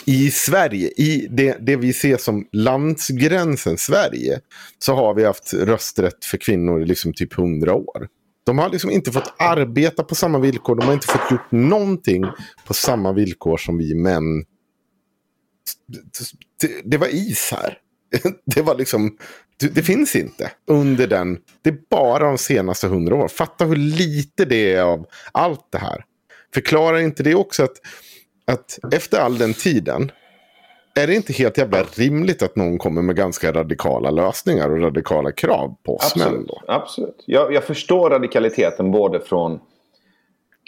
i 0.04 0.30
Sverige, 0.30 0.88
i 0.88 1.28
det, 1.30 1.56
det 1.60 1.76
vi 1.76 1.92
ser 1.92 2.16
som 2.16 2.48
landsgränsen 2.52 3.78
Sverige, 3.78 4.40
så 4.78 4.94
har 4.94 5.14
vi 5.14 5.24
haft 5.24 5.54
rösträtt 5.54 6.24
för 6.24 6.36
kvinnor 6.36 6.82
i 6.82 6.86
liksom 6.86 7.12
typ 7.12 7.34
hundra 7.34 7.74
år. 7.74 8.08
De 8.46 8.58
har 8.58 8.68
liksom 8.68 8.90
inte 8.90 9.12
fått 9.12 9.34
arbeta 9.38 10.02
på 10.02 10.14
samma 10.14 10.38
villkor. 10.38 10.76
De 10.76 10.86
har 10.86 10.92
inte 10.92 11.06
fått 11.06 11.30
gjort 11.30 11.52
någonting 11.52 12.24
på 12.66 12.74
samma 12.74 13.12
villkor 13.12 13.56
som 13.56 13.78
vi 13.78 13.94
män. 13.94 14.44
Det, 16.60 16.68
det 16.84 16.96
var 16.96 17.08
is 17.14 17.50
här. 17.52 17.78
Det 18.44 18.62
var 18.62 18.74
liksom, 18.74 19.16
det, 19.60 19.68
det, 19.68 19.82
finns 19.82 20.16
inte 20.16 20.50
under 20.66 21.06
den. 21.06 21.38
Det 21.62 21.70
är 21.70 21.78
bara 21.90 22.24
de 22.24 22.38
senaste 22.38 22.86
hundra 22.86 23.14
åren. 23.14 23.28
Fatta 23.28 23.64
hur 23.64 23.76
lite 23.76 24.44
det 24.44 24.74
är 24.74 24.82
av 24.82 25.06
allt 25.32 25.66
det 25.72 25.78
här. 25.78 26.04
Förklarar 26.54 26.98
inte 26.98 27.22
det 27.22 27.34
också 27.34 27.64
att, 27.64 27.76
att 28.50 28.94
efter 28.94 29.20
all 29.20 29.38
den 29.38 29.54
tiden 29.54 30.12
är 30.94 31.06
det 31.06 31.14
inte 31.14 31.32
helt 31.32 31.58
jävla 31.58 31.82
rimligt 31.82 32.42
att 32.42 32.56
någon 32.56 32.78
kommer 32.78 33.02
med 33.02 33.16
ganska 33.16 33.52
radikala 33.52 34.10
lösningar 34.10 34.70
och 34.70 34.80
radikala 34.80 35.32
krav 35.32 35.74
på 35.82 35.96
oss 35.96 36.12
absolut? 36.16 36.50
Absolut. 36.66 37.24
Jag, 37.26 37.52
jag 37.54 37.64
förstår 37.64 38.10
radikaliteten 38.10 38.90
både 38.90 39.20
från 39.20 39.60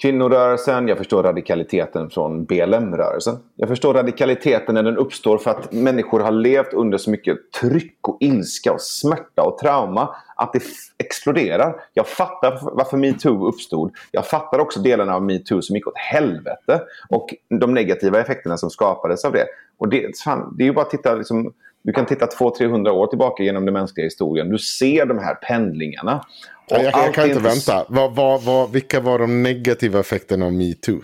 kvinnorörelsen, 0.02 0.88
jag 0.88 0.98
förstår 0.98 1.22
radikaliteten 1.22 2.10
från 2.10 2.44
BLM-rörelsen. 2.44 3.36
Jag 3.56 3.68
förstår 3.68 3.94
radikaliteten 3.94 4.74
när 4.74 4.82
den 4.82 4.96
uppstår 4.96 5.38
för 5.38 5.50
att 5.50 5.72
människor 5.72 6.20
har 6.20 6.30
levt 6.30 6.72
under 6.72 6.98
så 6.98 7.10
mycket 7.10 7.52
tryck 7.60 8.08
och 8.08 8.16
ilska 8.20 8.72
och 8.72 8.80
smärta 8.80 9.42
och 9.42 9.58
trauma 9.58 10.14
att 10.36 10.52
det 10.52 10.62
exploderar. 10.98 11.74
Jag 11.94 12.08
fattar 12.08 12.58
varför 12.62 12.96
metoo 12.96 13.48
uppstod. 13.48 13.92
Jag 14.10 14.26
fattar 14.26 14.58
också 14.58 14.80
delarna 14.80 15.14
av 15.14 15.22
metoo 15.22 15.62
som 15.62 15.76
gick 15.76 15.86
åt 15.86 15.98
helvete 15.98 16.82
och 17.08 17.34
de 17.60 17.74
negativa 17.74 18.20
effekterna 18.20 18.56
som 18.56 18.70
skapades 18.70 19.24
av 19.24 19.32
det. 19.32 19.46
Och 19.78 19.88
det, 19.88 20.18
fan, 20.18 20.54
det 20.58 20.64
är 20.64 20.66
ju 20.66 20.72
bara 20.72 20.84
att 20.84 20.90
titta 20.90 21.14
liksom, 21.14 21.52
du 21.82 21.92
kan 21.92 22.06
titta 22.06 22.26
200-300 22.26 22.88
år 22.88 23.06
tillbaka 23.06 23.42
genom 23.42 23.64
den 23.64 23.74
mänskliga 23.74 24.04
historien. 24.04 24.48
Du 24.48 24.58
ser 24.58 25.06
de 25.06 25.18
här 25.18 25.34
pendlingarna. 25.34 26.24
Och 26.70 26.76
jag, 26.76 26.84
jag 26.84 27.14
kan 27.14 27.28
inte 27.28 27.40
vänta. 27.40 27.84
Vad, 27.88 28.14
vad, 28.14 28.42
vad, 28.42 28.72
vilka 28.72 29.00
var 29.00 29.18
de 29.18 29.42
negativa 29.42 30.00
effekterna 30.00 30.46
av 30.46 30.52
metoo? 30.52 31.00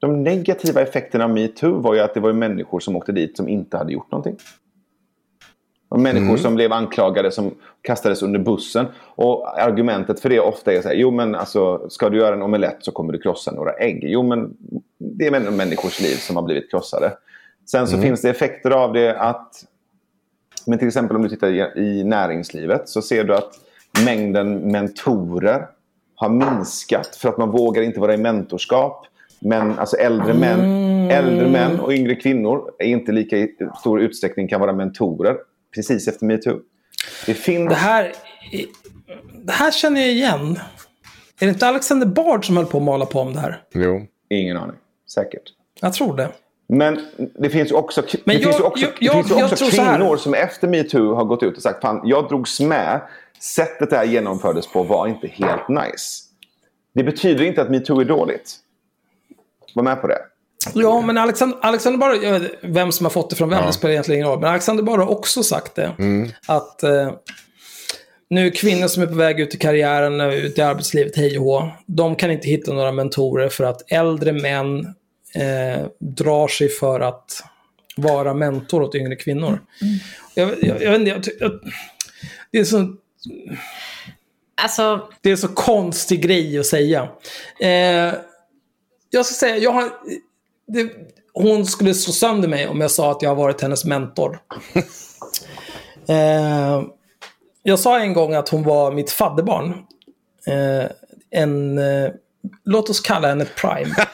De 0.00 0.22
negativa 0.22 0.80
effekterna 0.80 1.24
av 1.24 1.30
metoo 1.30 1.80
var 1.80 1.94
ju 1.94 2.00
att 2.00 2.14
det 2.14 2.20
var 2.20 2.32
människor 2.32 2.80
som 2.80 2.96
åkte 2.96 3.12
dit 3.12 3.36
som 3.36 3.48
inte 3.48 3.76
hade 3.76 3.92
gjort 3.92 4.10
någonting. 4.10 4.36
Och 5.88 6.00
människor 6.00 6.26
mm. 6.26 6.38
som 6.38 6.54
blev 6.54 6.72
anklagade 6.72 7.30
som 7.30 7.54
kastades 7.82 8.22
under 8.22 8.40
bussen. 8.40 8.86
Och 9.14 9.60
argumentet 9.62 10.20
för 10.20 10.28
det 10.28 10.40
ofta 10.40 10.72
är 10.72 10.82
så 10.82 10.88
här, 10.88 10.94
jo 10.94 11.10
men 11.10 11.34
alltså 11.34 11.88
ska 11.88 12.08
du 12.08 12.18
göra 12.18 12.34
en 12.34 12.42
omelett 12.42 12.76
så 12.80 12.92
kommer 12.92 13.12
du 13.12 13.18
krossa 13.18 13.52
några 13.52 13.72
ägg. 13.72 14.00
Jo 14.02 14.22
men 14.22 14.56
det 14.98 15.26
är 15.26 15.50
människors 15.50 16.00
liv 16.00 16.14
som 16.14 16.36
har 16.36 16.42
blivit 16.42 16.70
krossade. 16.70 17.12
Sen 17.70 17.86
så 17.86 17.94
mm. 17.94 18.06
finns 18.06 18.22
det 18.22 18.30
effekter 18.30 18.70
av 18.70 18.92
det 18.92 19.20
att, 19.20 19.64
men 20.66 20.78
till 20.78 20.88
exempel 20.88 21.16
om 21.16 21.22
du 21.22 21.28
tittar 21.28 21.78
i 21.78 22.04
näringslivet 22.04 22.88
så 22.88 23.02
ser 23.02 23.24
du 23.24 23.34
att 23.34 23.52
mängden 24.04 24.72
mentorer 24.72 25.66
har 26.14 26.28
minskat 26.28 27.16
för 27.16 27.28
att 27.28 27.38
man 27.38 27.50
vågar 27.50 27.82
inte 27.82 28.00
vara 28.00 28.14
i 28.14 28.16
mentorskap. 28.16 29.06
Men 29.40 29.78
alltså 29.78 29.96
äldre 29.96 30.34
män, 30.34 30.60
mm. 30.60 31.10
äldre 31.10 31.48
män 31.48 31.80
och 31.80 31.92
yngre 31.92 32.14
kvinnor 32.14 32.70
är 32.78 32.86
inte 32.86 33.12
lika 33.12 33.36
i 33.36 33.56
stor 33.80 34.00
utsträckning 34.00 34.48
kan 34.48 34.60
vara 34.60 34.72
mentorer 34.72 35.36
precis 35.74 36.08
efter 36.08 36.26
metoo. 36.26 36.60
Det, 37.26 37.34
finns... 37.34 37.68
det, 37.68 37.74
här, 37.74 38.12
det 39.44 39.52
här 39.52 39.70
känner 39.70 40.00
jag 40.00 40.10
igen. 40.10 40.58
Är 41.40 41.46
det 41.46 41.52
inte 41.52 41.66
Alexander 41.66 42.06
Bard 42.06 42.46
som 42.46 42.56
höll 42.56 42.66
på 42.66 42.78
att 42.78 42.84
mala 42.84 43.06
på 43.06 43.20
om 43.20 43.32
det 43.32 43.40
här? 43.40 43.62
Jo. 43.74 44.06
Ingen 44.30 44.56
aning. 44.56 44.76
Säkert. 45.14 45.42
Jag 45.80 45.92
tror 45.92 46.16
det. 46.16 46.28
Men 46.72 47.00
det 47.34 47.50
finns 47.50 47.70
ju 47.70 47.74
också, 47.74 48.02
Men 48.24 48.36
det 48.36 48.42
jag, 48.42 48.42
finns 48.42 48.60
ju 48.60 48.64
också, 48.64 48.86
jag, 49.00 49.16
det 49.16 49.28
finns 49.28 49.40
ju 49.40 49.44
också 49.44 49.66
kvinnor 49.66 50.16
som 50.16 50.34
efter 50.34 50.68
metoo 50.68 51.14
har 51.14 51.24
gått 51.24 51.42
ut 51.42 51.56
och 51.56 51.62
sagt 51.62 51.84
att 51.84 52.00
jag 52.04 52.28
drogs 52.28 52.60
med 52.60 53.00
sättet 53.40 53.90
det 53.90 53.96
här 53.96 54.04
genomfördes 54.04 54.66
på 54.66 54.82
var 54.82 55.06
inte 55.06 55.26
helt 55.26 55.68
nice. 55.68 56.22
Det 56.94 57.02
betyder 57.02 57.44
inte 57.44 57.62
att 57.62 57.70
metoo 57.70 58.00
är 58.00 58.04
dåligt. 58.04 58.56
Var 59.74 59.82
med 59.82 60.00
på 60.00 60.06
det. 60.06 60.18
Ja, 60.74 61.00
men 61.00 61.18
Alexander, 61.18 61.58
Alexander 61.62 61.98
Barr, 61.98 62.24
jag 62.24 62.40
vet 62.40 62.52
vem 62.62 62.92
som 62.92 63.06
har 63.06 63.10
fått 63.10 63.30
det 63.30 63.36
från 63.36 63.50
vem, 63.50 63.60
ja. 63.60 63.66
det 63.66 63.72
spelar 63.72 63.92
egentligen 63.92 64.20
ingen 64.20 64.30
roll. 64.30 64.40
Men 64.40 64.50
Alexander 64.50 64.82
Barr 64.82 64.98
har 64.98 65.10
också 65.10 65.42
sagt 65.42 65.74
det. 65.74 65.92
Mm. 65.98 66.28
Att 66.46 66.82
eh, 66.82 67.12
nu 68.30 68.50
kvinnor 68.50 68.86
som 68.86 69.02
är 69.02 69.06
på 69.06 69.14
väg 69.14 69.40
ut 69.40 69.54
i 69.54 69.58
karriären, 69.58 70.20
ut 70.20 70.58
i 70.58 70.62
arbetslivet, 70.62 71.16
hej 71.16 71.38
och 71.38 71.44
hå, 71.44 71.70
de 71.86 72.16
kan 72.16 72.30
inte 72.30 72.48
hitta 72.48 72.72
några 72.72 72.92
mentorer 72.92 73.48
för 73.48 73.64
att 73.64 73.92
äldre 73.92 74.32
män 74.32 74.94
eh, 75.34 75.86
drar 75.98 76.48
sig 76.48 76.68
för 76.68 77.00
att 77.00 77.44
vara 77.96 78.34
mentor 78.34 78.82
åt 78.82 78.94
yngre 78.94 79.16
kvinnor. 79.16 79.60
Mm. 79.82 79.98
Jag, 80.34 80.64
jag, 80.64 80.82
jag, 80.82 80.90
vet 80.90 81.16
inte, 81.16 81.30
jag, 81.40 81.60
det 82.50 82.58
är 82.58 82.64
så 82.64 82.96
Alltså... 84.62 85.08
Det 85.20 85.30
är 85.30 85.36
så 85.36 85.48
konstig 85.48 86.22
grej 86.22 86.58
att 86.58 86.66
säga. 86.66 87.08
Eh, 87.60 88.14
jag 89.10 89.26
ska 89.26 89.34
säga, 89.34 89.56
jag 89.56 89.72
har... 89.72 89.92
Det, 90.66 90.92
hon 91.34 91.66
skulle 91.66 91.94
slå 91.94 92.12
sönder 92.12 92.48
mig 92.48 92.68
om 92.68 92.80
jag 92.80 92.90
sa 92.90 93.10
att 93.10 93.22
jag 93.22 93.30
har 93.30 93.36
varit 93.36 93.60
hennes 93.60 93.84
mentor. 93.84 94.38
eh, 96.08 96.82
jag 97.62 97.78
sa 97.78 98.00
en 98.00 98.12
gång 98.12 98.34
att 98.34 98.48
hon 98.48 98.62
var 98.62 98.92
mitt 98.92 99.10
fadderbarn. 99.10 99.68
Eh, 100.46 100.90
en... 101.30 101.78
Eh, 101.78 102.10
låt 102.64 102.90
oss 102.90 103.00
kalla 103.00 103.28
henne 103.28 103.44
Prime. 103.44 103.94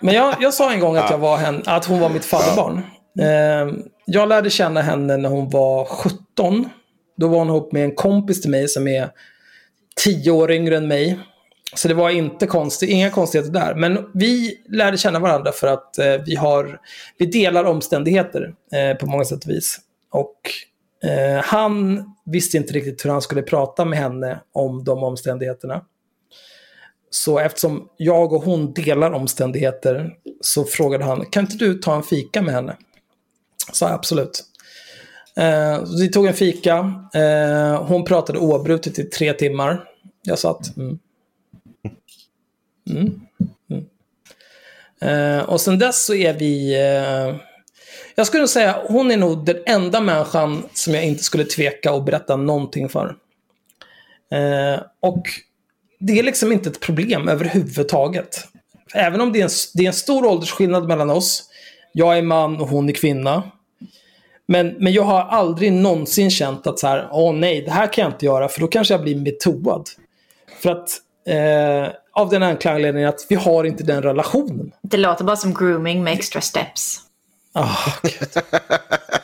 Men 0.00 0.14
jag, 0.14 0.34
jag 0.40 0.54
sa 0.54 0.72
en 0.72 0.80
gång 0.80 0.96
att, 0.96 1.10
jag 1.10 1.18
var 1.18 1.36
hen, 1.36 1.62
att 1.66 1.84
hon 1.84 2.00
var 2.00 2.08
mitt 2.08 2.24
fadderbarn. 2.24 2.78
Eh, 3.20 3.74
jag 4.04 4.28
lärde 4.28 4.50
känna 4.50 4.82
henne 4.82 5.16
när 5.16 5.28
hon 5.28 5.50
var 5.50 5.84
17. 5.84 6.68
Då 7.16 7.28
var 7.28 7.38
hon 7.38 7.48
ihop 7.48 7.72
med 7.72 7.84
en 7.84 7.94
kompis 7.94 8.40
till 8.40 8.50
mig 8.50 8.68
som 8.68 8.88
är 8.88 9.10
10 10.04 10.30
år 10.30 10.52
yngre 10.52 10.76
än 10.76 10.88
mig. 10.88 11.18
Så 11.74 11.88
det 11.88 11.94
var 11.94 12.10
inte 12.10 12.46
konstigt, 12.46 12.90
inga 12.90 13.10
konstigheter 13.10 13.52
där. 13.52 13.74
Men 13.74 14.10
vi 14.14 14.60
lärde 14.68 14.96
känna 14.98 15.18
varandra 15.18 15.52
för 15.52 15.66
att 15.66 15.98
eh, 15.98 16.14
vi, 16.26 16.34
har, 16.34 16.80
vi 17.18 17.26
delar 17.26 17.64
omständigheter 17.64 18.54
eh, 18.72 18.96
på 18.96 19.06
många 19.06 19.24
sätt 19.24 19.44
och 19.44 19.50
vis. 19.50 19.78
Och 20.10 20.40
eh, 21.10 21.44
han 21.44 22.04
visste 22.24 22.56
inte 22.56 22.72
riktigt 22.72 23.04
hur 23.04 23.10
han 23.10 23.22
skulle 23.22 23.42
prata 23.42 23.84
med 23.84 23.98
henne 23.98 24.40
om 24.52 24.84
de 24.84 25.02
omständigheterna. 25.02 25.82
Så 27.10 27.38
eftersom 27.38 27.88
jag 27.96 28.32
och 28.32 28.42
hon 28.42 28.72
delar 28.72 29.12
omständigheter 29.12 30.10
så 30.40 30.64
frågade 30.64 31.04
han, 31.04 31.26
kan 31.26 31.44
inte 31.44 31.56
du 31.56 31.74
ta 31.74 31.96
en 31.96 32.02
fika 32.02 32.42
med 32.42 32.54
henne? 32.54 32.76
Sa 33.72 33.88
absolut. 33.88 34.44
Eh, 35.36 35.84
vi 35.98 36.10
tog 36.10 36.26
en 36.26 36.34
fika. 36.34 36.92
Eh, 37.14 37.84
hon 37.84 38.04
pratade 38.04 38.38
oavbrutet 38.38 38.98
i 38.98 39.04
tre 39.04 39.32
timmar. 39.32 39.84
Jag 40.22 40.38
satt. 40.38 40.76
Mm. 40.76 40.98
Mm. 42.90 43.20
Mm. 43.70 43.84
Eh, 45.00 45.44
och 45.44 45.60
sen 45.60 45.78
dess 45.78 46.04
så 46.04 46.14
är 46.14 46.32
vi... 46.32 46.74
Eh, 46.74 47.36
jag 48.14 48.26
skulle 48.26 48.48
säga 48.48 48.82
hon 48.88 49.10
är 49.10 49.16
nog 49.16 49.44
den 49.44 49.62
enda 49.66 50.00
människan 50.00 50.62
som 50.72 50.94
jag 50.94 51.04
inte 51.04 51.22
skulle 51.22 51.44
tveka 51.44 51.92
att 51.92 52.04
berätta 52.04 52.36
någonting 52.36 52.88
för. 52.88 53.16
Eh, 54.32 54.80
och 55.00 55.22
det 55.98 56.18
är 56.18 56.22
liksom 56.22 56.52
inte 56.52 56.68
ett 56.68 56.80
problem 56.80 57.28
överhuvudtaget. 57.28 58.44
Även 58.94 59.20
om 59.20 59.32
det 59.32 59.40
är, 59.40 59.44
en, 59.44 59.50
det 59.74 59.82
är 59.82 59.86
en 59.86 59.92
stor 59.92 60.26
åldersskillnad 60.26 60.88
mellan 60.88 61.10
oss. 61.10 61.44
Jag 61.92 62.18
är 62.18 62.22
man 62.22 62.60
och 62.60 62.68
hon 62.68 62.88
är 62.88 62.92
kvinna. 62.92 63.42
Men, 64.46 64.74
men 64.78 64.92
jag 64.92 65.02
har 65.02 65.20
aldrig 65.20 65.72
någonsin 65.72 66.30
känt 66.30 66.66
att 66.66 66.78
så 66.78 66.86
här, 66.86 67.08
åh 67.12 67.34
nej, 67.34 67.62
det 67.62 67.70
här 67.70 67.92
kan 67.92 68.02
jag 68.02 68.12
inte 68.12 68.26
göra 68.26 68.48
för 68.48 68.60
då 68.60 68.66
kanske 68.68 68.94
jag 68.94 69.02
blir 69.02 69.16
metoad. 69.16 69.88
För 70.60 70.70
att, 70.70 70.88
eh, 71.26 71.92
av 72.12 72.28
den 72.28 72.42
enkla 72.42 72.72
anledningen 72.72 73.08
att 73.08 73.26
vi 73.28 73.34
har 73.34 73.64
inte 73.64 73.84
den 73.84 74.02
relationen. 74.02 74.72
Det 74.82 74.96
låter 74.96 75.24
bara 75.24 75.36
som 75.36 75.54
grooming 75.54 76.04
med 76.04 76.12
extra 76.12 76.40
steps. 76.40 77.00
Oh, 77.54 77.88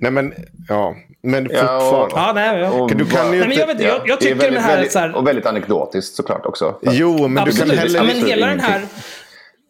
Nej 0.00 0.10
men, 0.10 0.32
ja. 0.68 0.94
Men 1.22 1.44
fortfarande. 1.48 2.14
Ja, 2.14 2.32
nej, 2.34 2.60
ja. 2.60 2.70
Och 2.70 2.96
Du 2.96 3.06
kan 3.06 3.32
ju 3.32 3.46
Nej, 3.46 3.58
jag, 3.58 3.66
vet, 3.66 3.80
jag, 4.06 4.20
tycker 4.20 4.34
väldigt, 4.34 4.54
det 4.54 4.60
här 4.60 4.70
är 4.70 4.74
väldigt, 4.76 4.92
så 4.92 4.98
här... 4.98 5.16
Och 5.16 5.26
väldigt 5.26 5.46
anekdotiskt 5.46 6.16
såklart 6.16 6.46
också. 6.46 6.78
Jo, 6.82 7.28
men 7.28 7.30
du 7.30 7.36
kan 7.36 7.48
Absolut. 7.48 7.78
heller 7.78 7.96
ja, 7.98 8.02
men 8.04 8.26
hela 8.26 8.46
den 8.46 8.60
här... 8.60 8.82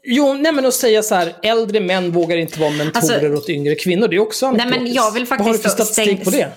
Jo, 0.09 0.35
nej 0.35 0.53
men 0.53 0.67
att 0.67 0.75
säga 0.75 1.03
så 1.03 1.15
här, 1.15 1.33
äldre 1.43 1.81
män 1.81 2.11
vågar 2.11 2.37
inte 2.37 2.61
vara 2.61 2.71
mentorer 2.71 3.25
Alltså- 3.25 3.43
åt 3.43 3.49
yngre 3.49 3.75
kvinnor. 3.75 4.09
Det 4.09 4.17
är 4.17 4.21
också 4.21 4.47
Nej, 4.47 4.57
men 4.57 4.67
anekdotiskt. 4.67 4.97
jag 4.97 5.11
vill 5.13 5.25
Vad 5.25 5.39
har 5.41 5.47
du 5.47 5.53
faktiskt 5.53 5.77
för 5.77 5.85
statistik 5.85 6.21
stäng- 6.21 6.25
på 6.25 6.31
det? 6.31 6.49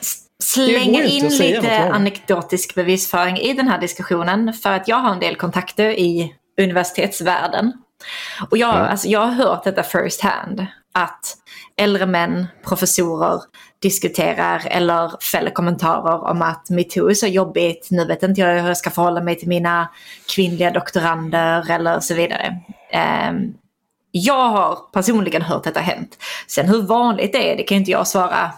slänga 0.44 1.04
in 1.04 1.28
lite 1.28 1.82
anekdotisk 1.92 2.76
bevisföring 2.76 3.38
i 3.38 3.54
den 3.54 3.68
här 3.68 3.80
diskussionen. 3.82 4.54
För 4.54 4.70
att 4.70 4.88
jag 4.88 4.96
har 4.96 5.14
en 5.14 5.20
del 5.20 5.36
kontakter 5.36 5.90
i 5.90 6.34
universitetsvärlden. 6.62 7.74
Och 8.50 8.58
jag, 8.58 8.70
alltså, 8.76 9.08
jag 9.08 9.20
har 9.20 9.32
hört 9.32 9.64
detta 9.64 9.84
first 9.84 10.22
hand. 10.22 10.66
Att 10.92 11.38
äldre 11.78 12.06
män, 12.06 12.48
professorer, 12.64 13.42
diskuterar 13.80 14.68
eller 14.70 15.24
fäller 15.32 15.52
kommentarer 15.52 16.24
om 16.30 16.42
att 16.42 16.70
metoo 16.70 17.10
är 17.10 17.14
så 17.14 17.28
jobbigt. 17.28 17.88
Nu 17.92 18.06
vet 18.06 18.24
inte 18.24 18.42
jag 18.42 18.62
hur 18.62 18.68
jag 18.68 18.78
ska 18.78 18.90
förhålla 18.90 19.22
mig 19.22 19.36
till 19.36 19.48
mina 19.48 19.90
kvinnliga 20.36 20.72
doktorander 20.72 21.72
eller 21.72 22.00
så 22.00 22.14
vidare. 22.14 22.60
Ehm, 22.92 23.54
jag 24.12 24.50
har 24.50 24.78
personligen 24.94 25.42
hört 25.42 25.64
detta 25.64 25.80
hänt. 25.80 26.18
Sen 26.48 26.70
hur 26.70 26.82
vanligt 26.82 27.34
det 27.34 27.52
är, 27.52 27.58
det 27.58 27.64
kan 27.64 27.78
inte 27.78 27.92
jag 27.92 28.08
svara. 28.08 28.52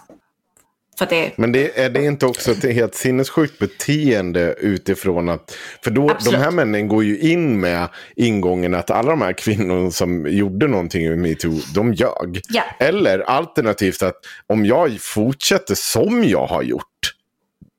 Det 1.09 1.37
Men 1.37 1.51
det, 1.51 1.79
är 1.79 1.89
det 1.89 2.03
inte 2.03 2.25
också 2.25 2.51
ett 2.51 2.73
helt 2.73 2.95
sinnessjukt 2.95 3.59
beteende 3.59 4.55
utifrån 4.59 5.29
att... 5.29 5.57
För 5.83 5.91
då, 5.91 6.17
de 6.25 6.35
här 6.35 6.51
männen 6.51 6.87
går 6.87 7.03
ju 7.03 7.19
in 7.19 7.59
med 7.59 7.87
ingången 8.15 8.75
att 8.75 8.91
alla 8.91 9.09
de 9.09 9.21
här 9.21 9.33
kvinnorna 9.33 9.91
som 9.91 10.27
gjorde 10.27 10.67
någonting 10.67 11.09
med 11.09 11.17
metoo, 11.17 11.59
de 11.73 11.93
ljög. 11.93 12.41
Ja. 12.49 12.63
Eller 12.79 13.19
alternativt 13.19 14.01
att 14.01 14.15
om 14.47 14.65
jag 14.65 15.01
fortsätter 15.01 15.75
som 15.75 16.23
jag 16.23 16.47
har 16.47 16.61
gjort, 16.63 16.85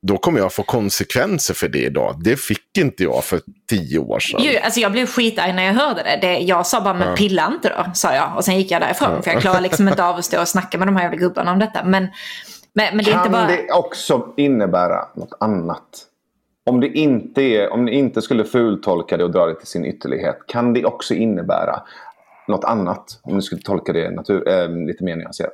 då 0.06 0.18
kommer 0.18 0.38
jag 0.38 0.52
få 0.52 0.62
konsekvenser 0.62 1.54
för 1.54 1.68
det 1.68 1.84
idag. 1.84 2.20
Det 2.24 2.36
fick 2.36 2.78
inte 2.78 3.02
jag 3.02 3.24
för 3.24 3.40
tio 3.70 3.98
år 3.98 4.20
sedan. 4.20 4.40
Jo, 4.44 4.60
alltså 4.62 4.80
jag 4.80 4.92
blev 4.92 5.06
skitarg 5.06 5.52
när 5.52 5.62
jag 5.62 5.74
hörde 5.74 6.02
det. 6.02 6.18
det 6.22 6.38
jag 6.38 6.66
sa 6.66 6.80
bara, 6.80 6.94
men 6.94 7.16
pilla 7.16 7.46
inte 7.46 7.68
då, 7.68 7.90
sa 7.94 8.14
jag. 8.14 8.36
Och 8.36 8.44
sen 8.44 8.58
gick 8.58 8.70
jag 8.70 8.80
därifrån, 8.80 9.22
för 9.22 9.30
jag 9.30 9.42
klarar 9.42 9.60
liksom 9.60 9.88
inte 9.88 10.04
av 10.04 10.16
att 10.16 10.24
stå 10.24 10.40
och 10.40 10.48
snacka 10.48 10.78
med 10.78 10.88
de 10.88 10.96
här 10.96 11.02
jävla 11.02 11.18
gubbarna 11.18 11.52
om 11.52 11.58
detta. 11.58 11.84
Men, 11.84 12.08
men, 12.74 12.96
men 12.96 13.04
det 13.04 13.10
Kan 13.10 13.32
bara... 13.32 13.46
det 13.46 13.72
också 13.72 14.32
innebära 14.36 15.08
något 15.14 15.32
annat? 15.40 16.06
Om 16.64 16.80
det 16.80 16.88
inte, 16.88 17.42
är, 17.42 17.72
om 17.72 17.84
ni 17.84 17.92
inte 17.92 18.22
skulle 18.22 18.44
fultolka 18.44 19.16
det 19.16 19.24
och 19.24 19.30
dra 19.30 19.46
det 19.46 19.54
till 19.54 19.66
sin 19.66 19.84
ytterlighet. 19.84 20.38
Kan 20.46 20.72
det 20.72 20.84
också 20.84 21.14
innebära 21.14 21.82
något 22.48 22.64
annat? 22.64 23.20
Om 23.22 23.36
ni 23.36 23.42
skulle 23.42 23.62
tolka 23.62 23.92
det 23.92 24.10
natur, 24.10 24.48
äh, 24.48 24.68
lite 24.86 25.04
mer 25.04 25.16
nyanserat. 25.16 25.52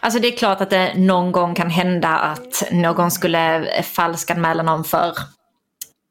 Alltså 0.00 0.20
det 0.20 0.28
är 0.28 0.36
klart 0.36 0.60
att 0.60 0.70
det 0.70 0.94
någon 0.96 1.32
gång 1.32 1.54
kan 1.54 1.70
hända 1.70 2.08
att 2.08 2.62
någon 2.72 3.10
skulle 3.10 3.66
falskanmäla 3.82 4.62
någon 4.62 4.84
för 4.84 5.12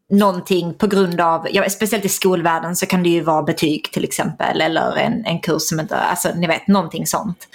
någonting 0.10 0.74
på 0.74 0.88
grund 0.88 1.22
av, 1.22 1.48
ja, 1.52 1.70
speciellt 1.70 2.06
i 2.06 2.10
skolvärlden 2.10 2.76
så 2.76 2.86
kan 2.86 3.04
det 3.04 3.10
ju 3.10 3.22
vara 3.22 3.44
betyg 3.44 3.91
till 3.91 4.04
exempel 4.04 4.62
eller 4.62 4.98
en, 4.98 5.26
en 5.26 5.40
kurs 5.40 5.62
som 5.62 5.80
inte, 5.80 5.95
alltså 5.95 6.30
ni 6.36 6.48
vet 6.48 6.68
någonting 6.68 7.08
sånt. 7.08 7.48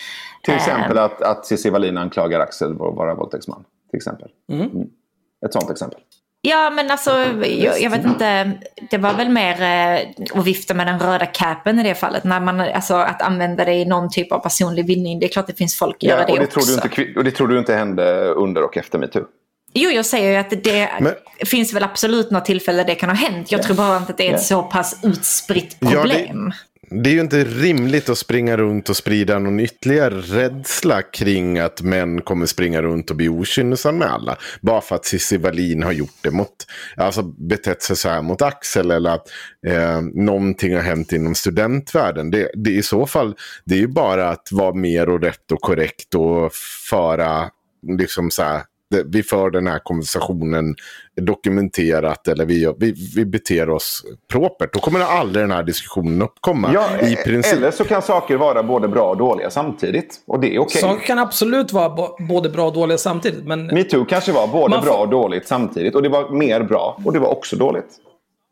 Till 0.42 0.54
Eh. 0.54 0.60
exempel 0.60 0.98
att, 0.98 1.22
att 1.22 1.46
Cissi 1.46 1.70
Wallin 1.70 1.98
anklagar 1.98 2.40
Axel 2.40 2.76
för 2.76 2.88
att 2.88 2.94
vara 2.96 3.14
våldtäktsman. 3.14 3.64
Till 3.90 3.96
exempel. 3.96 4.28
Mm. 4.52 4.70
Ett 5.46 5.52
sånt 5.52 5.70
exempel. 5.70 6.00
Ja 6.40 6.70
men 6.70 6.90
alltså 6.90 7.10
jag, 7.44 7.80
jag 7.80 7.90
vet 7.90 8.04
inte, 8.04 8.52
det 8.90 8.98
var 8.98 9.14
väl 9.14 9.28
mer 9.28 9.62
eh, 9.62 10.38
att 10.40 10.46
vifta 10.46 10.74
med 10.74 10.86
den 10.86 10.98
röda 10.98 11.26
capen 11.26 11.78
i 11.78 11.82
det 11.82 11.94
fallet. 11.94 12.24
När 12.24 12.40
man, 12.40 12.60
alltså 12.60 12.94
att 12.94 13.22
använda 13.22 13.64
det 13.64 13.74
i 13.74 13.84
någon 13.84 14.10
typ 14.10 14.32
av 14.32 14.38
personlig 14.38 14.86
vinning, 14.86 15.18
det 15.20 15.26
är 15.26 15.28
klart 15.28 15.46
det 15.46 15.54
finns 15.54 15.76
folk 15.78 15.96
som 16.00 16.08
gör 16.08 16.16
det, 16.26 16.32
och, 16.32 16.38
det 16.38 16.44
också. 16.44 16.60
tror 16.60 16.66
du 16.96 17.02
inte, 17.04 17.18
och 17.18 17.24
det 17.24 17.30
tror 17.30 17.48
du 17.48 17.58
inte 17.58 17.74
hände 17.74 18.28
under 18.28 18.62
och 18.64 18.76
efter 18.76 18.98
metoo? 18.98 19.24
Jo, 19.72 19.90
jag 19.90 20.06
säger 20.06 20.30
ju 20.32 20.36
att 20.36 20.64
det 20.64 20.88
Men- 21.00 21.14
finns 21.46 21.72
väl 21.74 21.82
absolut 21.82 22.30
något 22.30 22.44
tillfälle 22.44 22.84
det 22.84 22.94
kan 22.94 23.08
ha 23.08 23.16
hänt. 23.16 23.52
Jag 23.52 23.62
tror 23.62 23.76
bara 23.76 23.96
inte 23.96 24.12
att 24.12 24.18
det 24.18 24.28
är 24.30 24.34
ett 24.34 24.42
så 24.42 24.62
pass 24.62 25.00
utspritt 25.04 25.76
Ja, 25.80 26.04
det- 26.90 27.10
är 27.10 27.14
ju 27.14 27.20
inte 27.20 27.44
rimligt 27.44 28.08
att 28.08 28.18
springa 28.18 28.56
runt 28.56 28.88
och 28.88 28.96
sprida 28.96 29.38
någon 29.38 29.60
ytterligare 29.60 30.14
rädsla 30.14 31.02
kring 31.02 31.58
att 31.58 31.82
män 31.82 32.20
kommer 32.20 32.46
springa 32.46 32.82
runt 32.82 33.10
och 33.10 33.16
bli 33.16 33.28
okynnesanmälda. 33.28 34.36
Bara 34.60 34.80
för 34.80 34.94
att 34.96 35.04
Cissi 35.04 35.36
Wallin 35.36 35.82
har 35.82 35.92
gjort 35.92 36.16
det 36.20 36.30
mot, 36.30 36.66
alltså 36.96 37.22
betett 37.22 37.82
sig 37.82 37.96
så 37.96 38.08
här 38.08 38.22
mot 38.22 38.42
Axel 38.42 38.90
eller 38.90 39.10
att 39.10 39.28
eh, 39.66 40.00
någonting 40.00 40.74
har 40.74 40.82
hänt 40.82 41.12
inom 41.12 41.34
studentvärlden. 41.34 42.30
Det, 42.30 42.50
det 42.54 42.70
är 42.70 42.78
i 42.78 42.82
så 42.82 43.06
fall, 43.06 43.34
det 43.64 43.74
är 43.74 43.78
ju 43.78 43.88
bara 43.88 44.28
att 44.28 44.48
vara 44.52 44.74
mer 44.74 45.08
och 45.08 45.22
rätt 45.22 45.52
och 45.52 45.60
korrekt 45.60 46.14
och 46.14 46.52
föra, 46.90 47.50
liksom 47.98 48.30
så 48.30 48.42
här, 48.42 48.62
vi 49.06 49.22
för 49.22 49.50
den 49.50 49.66
här 49.66 49.78
konversationen 49.78 50.74
dokumenterat 51.20 52.28
eller 52.28 52.44
vi, 52.44 52.72
vi, 52.78 52.94
vi 53.16 53.24
beter 53.24 53.70
oss 53.70 54.02
propert. 54.32 54.72
Då 54.72 54.78
kommer 54.80 55.00
aldrig 55.00 55.42
den 55.44 55.50
här 55.50 55.62
diskussionen 55.62 56.22
uppkomma. 56.22 56.70
Ja, 56.74 57.08
I 57.08 57.16
princip. 57.16 57.56
Eller 57.58 57.70
så 57.70 57.84
kan 57.84 58.02
saker 58.02 58.36
vara 58.36 58.62
både 58.62 58.88
bra 58.88 59.10
och 59.10 59.16
dåliga 59.16 59.50
samtidigt. 59.50 60.20
Och 60.26 60.40
det 60.40 60.54
är 60.54 60.58
okej. 60.58 60.80
Saker 60.80 61.06
kan 61.06 61.18
absolut 61.18 61.72
vara 61.72 62.08
både 62.28 62.48
bra 62.48 62.66
och 62.66 62.72
dåliga 62.72 62.98
samtidigt. 62.98 63.44
Men 63.46 63.66
Metoo 63.66 64.04
kanske 64.04 64.32
var 64.32 64.46
både 64.46 64.74
får- 64.76 64.82
bra 64.82 64.94
och 64.96 65.08
dåligt 65.08 65.48
samtidigt. 65.48 65.94
Och 65.94 66.02
det 66.02 66.08
var 66.08 66.30
mer 66.30 66.62
bra 66.62 67.00
och 67.04 67.12
det 67.12 67.18
var 67.18 67.28
också 67.28 67.56
dåligt. 67.56 67.88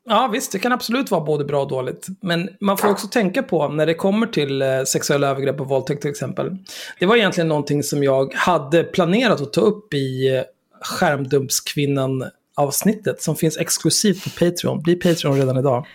Ja, 0.08 0.28
visst, 0.32 0.52
det 0.52 0.58
kan 0.58 0.72
absolut 0.72 1.10
vara 1.10 1.20
både 1.20 1.44
bra 1.44 1.62
och 1.62 1.68
dåligt. 1.68 2.06
Men 2.20 2.48
man 2.60 2.78
får 2.78 2.88
också 2.88 3.06
tänka 3.06 3.42
på 3.42 3.68
när 3.68 3.86
det 3.86 3.94
kommer 3.94 4.26
till 4.26 4.62
eh, 4.62 4.82
sexuella 4.82 5.28
övergrepp 5.28 5.60
och 5.60 5.68
våldtäkt 5.68 6.02
till 6.02 6.10
exempel. 6.10 6.56
Det 6.98 7.06
var 7.06 7.16
egentligen 7.16 7.48
någonting 7.48 7.82
som 7.82 8.02
jag 8.02 8.34
hade 8.34 8.84
planerat 8.84 9.40
att 9.40 9.52
ta 9.52 9.60
upp 9.60 9.94
i 9.94 10.36
eh, 10.36 10.42
Skärmdumpskvinnan-avsnittet 10.80 13.22
som 13.22 13.36
finns 13.36 13.56
exklusivt 13.56 14.24
på 14.24 14.30
Patreon. 14.30 14.82
Bli 14.82 14.96
Patreon 14.96 15.38
redan 15.38 15.58
idag. 15.58 15.86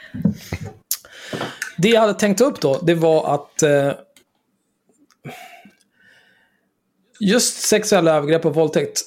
Det 1.78 1.90
jag 1.90 2.02
hade 2.02 2.14
tänkt 2.14 2.42
upp 2.42 2.62
då, 2.62 2.80
det 2.82 2.96
var 2.96 3.34
att 3.34 3.64
eh, 3.64 3.92
Just 7.24 7.58
sexuella 7.58 8.16
övergrepp 8.16 8.46
och 8.46 8.56
våldtäkt. 8.56 9.02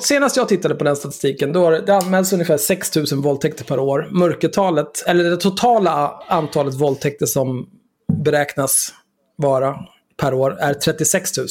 Senast 0.00 0.36
jag 0.36 0.48
tittade 0.48 0.74
på 0.74 0.84
den 0.84 0.96
statistiken, 0.96 1.52
då 1.52 1.70
det, 1.70 1.80
det 1.80 1.96
anmäls 1.96 2.32
ungefär 2.32 2.56
6 2.56 2.96
000 2.96 3.06
våldtäkter 3.22 3.64
per 3.64 3.78
år. 3.78 4.08
Mörkertalet, 4.10 5.04
eller 5.06 5.24
det 5.24 5.36
totala 5.36 6.22
antalet 6.28 6.74
våldtäkter 6.74 7.26
som 7.26 7.68
beräknas 8.24 8.94
vara 9.36 9.76
per 10.16 10.34
år 10.34 10.56
är 10.60 10.74
36 10.74 11.32
000. 11.36 11.46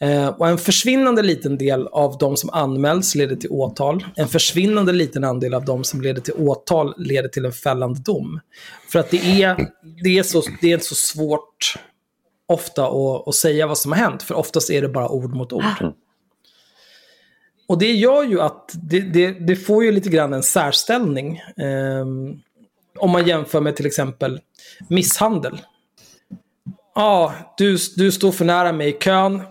Eh, 0.00 0.28
och 0.28 0.48
en 0.48 0.58
försvinnande 0.58 1.22
liten 1.22 1.58
del 1.58 1.86
av 1.86 2.18
de 2.18 2.36
som 2.36 2.50
anmäls 2.50 3.14
leder 3.14 3.36
till 3.36 3.50
åtal. 3.50 4.06
En 4.16 4.28
försvinnande 4.28 4.92
liten 4.92 5.24
andel 5.24 5.54
av 5.54 5.64
de 5.64 5.84
som 5.84 6.00
leder 6.00 6.20
till 6.20 6.34
åtal 6.34 6.94
leder 6.98 7.28
till 7.28 7.44
en 7.44 7.52
fällande 7.52 8.00
dom. 8.00 8.40
För 8.88 8.98
att 8.98 9.10
det 9.10 9.42
är, 9.42 9.68
det 10.02 10.18
är, 10.18 10.22
så, 10.22 10.42
det 10.60 10.72
är 10.72 10.78
så 10.78 10.94
svårt 10.94 11.76
ofta 12.46 12.86
att, 12.86 13.28
att 13.28 13.34
säga 13.34 13.66
vad 13.66 13.78
som 13.78 13.92
har 13.92 13.98
hänt, 13.98 14.22
för 14.22 14.34
oftast 14.34 14.70
är 14.70 14.82
det 14.82 14.88
bara 14.88 15.08
ord 15.08 15.34
mot 15.34 15.52
ord. 15.52 15.92
Och 17.68 17.78
det 17.78 17.92
gör 17.92 18.22
ju 18.22 18.40
att 18.40 18.70
det, 18.74 19.00
det, 19.00 19.30
det 19.30 19.56
får 19.56 19.84
ju 19.84 19.92
lite 19.92 20.08
grann 20.08 20.32
en 20.32 20.42
särställning. 20.42 21.42
ehm, 21.56 22.40
om 22.98 23.10
man 23.10 23.26
jämför 23.26 23.60
med 23.60 23.76
till 23.76 23.86
exempel 23.86 24.40
misshandel. 24.88 25.60
Ja, 26.94 27.34
du, 27.56 27.76
du 27.96 28.12
står 28.12 28.32
för 28.32 28.44
nära 28.44 28.72
mig 28.72 28.88
i 28.88 28.92
kön. 28.92 29.42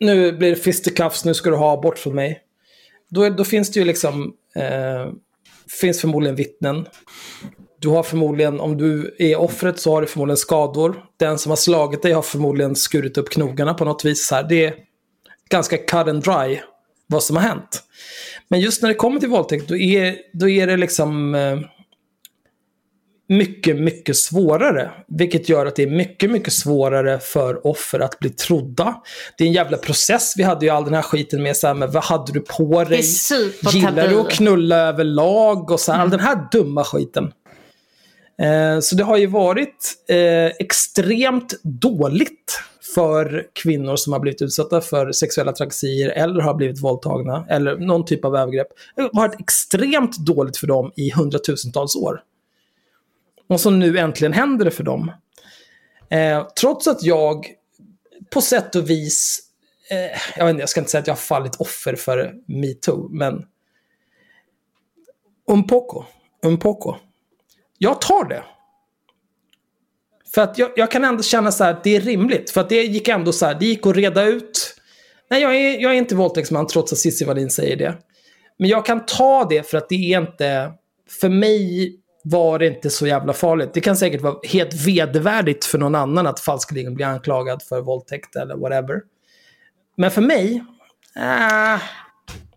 Nu 0.00 0.32
blir 0.32 0.50
det 0.50 0.56
fisticuffs, 0.56 1.24
nu 1.24 1.34
ska 1.34 1.50
du 1.50 1.56
ha 1.56 1.80
bort 1.80 1.98
från 1.98 2.14
mig. 2.14 2.42
Då, 3.08 3.28
då 3.28 3.44
finns 3.44 3.70
det 3.70 3.80
ju 3.80 3.86
liksom, 3.86 4.34
eh, 4.54 5.12
finns 5.80 6.00
förmodligen 6.00 6.36
vittnen. 6.36 6.86
Du 7.80 7.88
har 7.88 8.02
förmodligen, 8.02 8.60
om 8.60 8.76
du 8.76 9.16
är 9.18 9.36
offret 9.36 9.80
så 9.80 9.92
har 9.92 10.00
du 10.00 10.06
förmodligen 10.06 10.36
skador. 10.36 11.04
Den 11.16 11.38
som 11.38 11.50
har 11.50 11.56
slagit 11.56 12.02
dig 12.02 12.12
har 12.12 12.22
förmodligen 12.22 12.76
skurit 12.76 13.18
upp 13.18 13.30
knogarna 13.30 13.74
på 13.74 13.84
något 13.84 14.04
vis. 14.04 14.26
Så 14.26 14.34
här. 14.34 14.42
Det 14.48 14.64
är 14.64 14.74
ganska 15.50 15.76
cut 15.76 15.94
and 16.08 16.22
dry 16.22 16.60
vad 17.06 17.22
som 17.22 17.36
har 17.36 17.42
hänt. 17.42 17.82
Men 18.48 18.60
just 18.60 18.82
när 18.82 18.88
det 18.88 18.94
kommer 18.94 19.20
till 19.20 19.28
våldtäkt, 19.28 19.68
då 19.68 19.76
är, 19.76 20.16
då 20.32 20.48
är 20.48 20.66
det 20.66 20.76
liksom 20.76 21.34
eh, 21.34 21.58
mycket, 23.28 23.76
mycket 23.80 24.16
svårare. 24.16 24.90
Vilket 25.08 25.48
gör 25.48 25.66
att 25.66 25.76
det 25.76 25.82
är 25.82 25.90
mycket, 25.90 26.30
mycket 26.30 26.52
svårare 26.52 27.18
för 27.18 27.66
offer 27.66 28.00
att 28.00 28.18
bli 28.18 28.30
trodda. 28.30 29.02
Det 29.38 29.44
är 29.44 29.48
en 29.48 29.54
jävla 29.54 29.76
process. 29.76 30.34
Vi 30.36 30.42
hade 30.42 30.66
ju 30.66 30.70
all 30.72 30.84
den 30.84 30.94
här 30.94 31.02
skiten 31.02 31.42
med 31.42 31.56
så 31.56 31.66
här, 31.66 31.74
med 31.74 31.92
vad 31.92 32.04
hade 32.04 32.32
du 32.32 32.40
på 32.40 32.84
dig? 32.84 33.02
Gillar 33.72 34.08
du 34.08 34.20
att 34.20 34.30
knulla 34.30 34.76
överlag? 34.76 35.70
Och 35.70 35.80
så 35.80 35.92
här, 35.92 36.00
all 36.00 36.10
den 36.10 36.20
här 36.20 36.48
dumma 36.52 36.84
skiten. 36.84 37.32
Eh, 38.42 38.80
så 38.80 38.96
det 38.96 39.04
har 39.04 39.16
ju 39.16 39.26
varit 39.26 39.94
eh, 40.08 40.46
extremt 40.46 41.60
dåligt 41.62 42.62
för 42.94 43.46
kvinnor 43.52 43.96
som 43.96 44.12
har 44.12 44.20
blivit 44.20 44.42
utsatta 44.42 44.80
för 44.80 45.12
sexuella 45.12 45.52
trakasserier 45.52 46.08
eller 46.08 46.40
har 46.40 46.54
blivit 46.54 46.82
våldtagna 46.82 47.46
eller 47.48 47.76
någon 47.76 48.04
typ 48.04 48.24
av 48.24 48.36
övergrepp. 48.36 48.68
Det 48.96 49.02
har 49.02 49.10
varit 49.12 49.40
extremt 49.40 50.18
dåligt 50.18 50.56
för 50.56 50.66
dem 50.66 50.92
i 50.96 51.10
hundratusentals 51.12 51.96
år. 51.96 52.22
Och 53.48 53.60
så 53.60 53.70
nu 53.70 53.98
äntligen 53.98 54.32
händer 54.32 54.64
det 54.64 54.70
för 54.70 54.84
dem. 54.84 55.12
Eh, 56.10 56.46
trots 56.60 56.86
att 56.86 57.02
jag 57.02 57.46
på 58.30 58.40
sätt 58.40 58.74
och 58.74 58.90
vis 58.90 59.40
eh, 59.90 60.18
jag, 60.36 60.44
vet 60.44 60.50
inte, 60.50 60.62
jag 60.62 60.68
ska 60.68 60.80
inte 60.80 60.90
säga 60.90 61.00
att 61.00 61.06
jag 61.06 61.14
har 61.14 61.18
fallit 61.18 61.56
offer 61.56 61.96
för 61.96 62.34
metoo, 62.46 63.08
men 63.10 63.44
un 65.50 65.66
poco, 65.66 66.04
un 66.42 66.58
poco. 66.58 66.96
Jag 67.78 68.00
tar 68.00 68.28
det. 68.28 68.42
För 70.34 70.42
att 70.42 70.58
jag, 70.58 70.70
jag 70.76 70.90
kan 70.90 71.04
ändå 71.04 71.22
känna 71.22 71.52
så 71.52 71.64
här 71.64 71.70
att 71.70 71.84
det 71.84 71.96
är 71.96 72.00
rimligt. 72.00 72.50
För 72.50 72.60
att 72.60 72.68
det 72.68 72.82
gick 72.82 73.08
ändå 73.08 73.32
så 73.32 73.46
här, 73.46 73.54
det 73.54 73.66
gick 73.66 73.86
att 73.86 73.96
reda 73.96 74.24
ut. 74.24 74.74
Nej, 75.30 75.42
jag 75.42 75.56
är, 75.56 75.80
jag 75.80 75.92
är 75.92 75.96
inte 75.96 76.14
våldtäktsman 76.14 76.66
trots 76.66 76.92
att 76.92 76.98
Cissi 76.98 77.24
Wallin 77.24 77.50
säger 77.50 77.76
det. 77.76 77.94
Men 78.58 78.68
jag 78.68 78.86
kan 78.86 79.06
ta 79.06 79.46
det 79.50 79.70
för 79.70 79.78
att 79.78 79.88
det 79.88 80.14
är 80.14 80.20
inte, 80.20 80.72
för 81.20 81.28
mig 81.28 81.94
var 82.24 82.58
det 82.58 82.66
inte 82.66 82.90
så 82.90 83.06
jävla 83.06 83.32
farligt. 83.32 83.70
Det 83.74 83.80
kan 83.80 83.96
säkert 83.96 84.20
vara 84.20 84.36
helt 84.48 84.74
vedervärdigt 84.74 85.64
för 85.64 85.78
någon 85.78 85.94
annan 85.94 86.26
att 86.26 86.40
falskeligen 86.40 86.94
bli 86.94 87.04
anklagad 87.04 87.62
för 87.62 87.80
våldtäkt 87.80 88.36
eller 88.36 88.56
whatever. 88.56 89.00
Men 89.96 90.10
för 90.10 90.22
mig, 90.22 90.64
äh, 91.16 91.80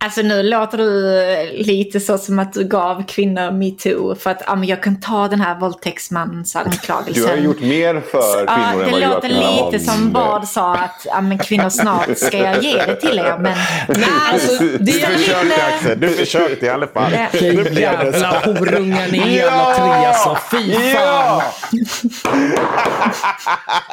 Alltså 0.04 0.22
nu 0.22 0.44
låter 0.44 0.78
du 0.78 1.64
lite 1.64 2.00
så 2.00 2.18
som 2.18 2.40
att 2.40 2.54
du 2.54 2.64
gav 2.64 3.04
kvinnor 3.08 3.52
metoo 3.52 4.16
för 4.16 4.30
att 4.30 4.42
ja, 4.48 4.56
men 4.56 4.68
jag 4.70 4.84
kan 4.84 5.00
ta 5.02 5.28
den 5.28 5.42
här 5.42 5.60
våldtäktsmansanklagelsen. 5.60 7.24
Du 7.24 7.30
har 7.30 7.36
gjort 7.36 7.62
mer 7.62 8.02
för 8.12 8.44
Ja, 8.48 8.54
kvinnor 8.56 8.84
än 8.84 8.86
det 8.86 8.92
vad 8.92 9.02
låter 9.02 9.28
Joakim 9.30 9.44
har. 9.58 9.72
lite 9.72 9.86
som 9.86 10.12
Bard 10.12 10.46
sa 10.48 10.74
att 10.76 11.02
ja, 11.06 11.22
men 11.22 11.38
kvinnor 11.38 11.70
snart 11.70 12.18
ska 12.18 12.38
jag 12.38 12.64
ge 12.64 12.86
det 12.86 12.96
till 12.96 13.20
er. 13.20 13.38
Men 13.40 13.58
nej, 13.88 14.08
alltså, 14.34 14.64
det 14.64 14.78
Du 14.78 15.00
är 15.00 15.08
försökte 15.18 15.44
lite... 15.44 15.66
Axel, 15.66 16.00
du 16.00 16.10
försökte 16.10 16.66
i 16.66 16.70
alla 16.70 16.88
fall. 16.88 17.12
Ja. 17.14 17.28
Nu 17.42 17.52
blev 17.52 17.74
det 17.74 17.82
Jävla 17.82 18.42
så. 18.42 18.52
horungar 18.52 19.08
ni 19.12 19.36
jävla 19.36 19.74
tre 19.76 20.06
alltså. 20.06 20.38
Fy 20.52 20.74
fan. 20.74 20.92
Ja! 20.94 21.44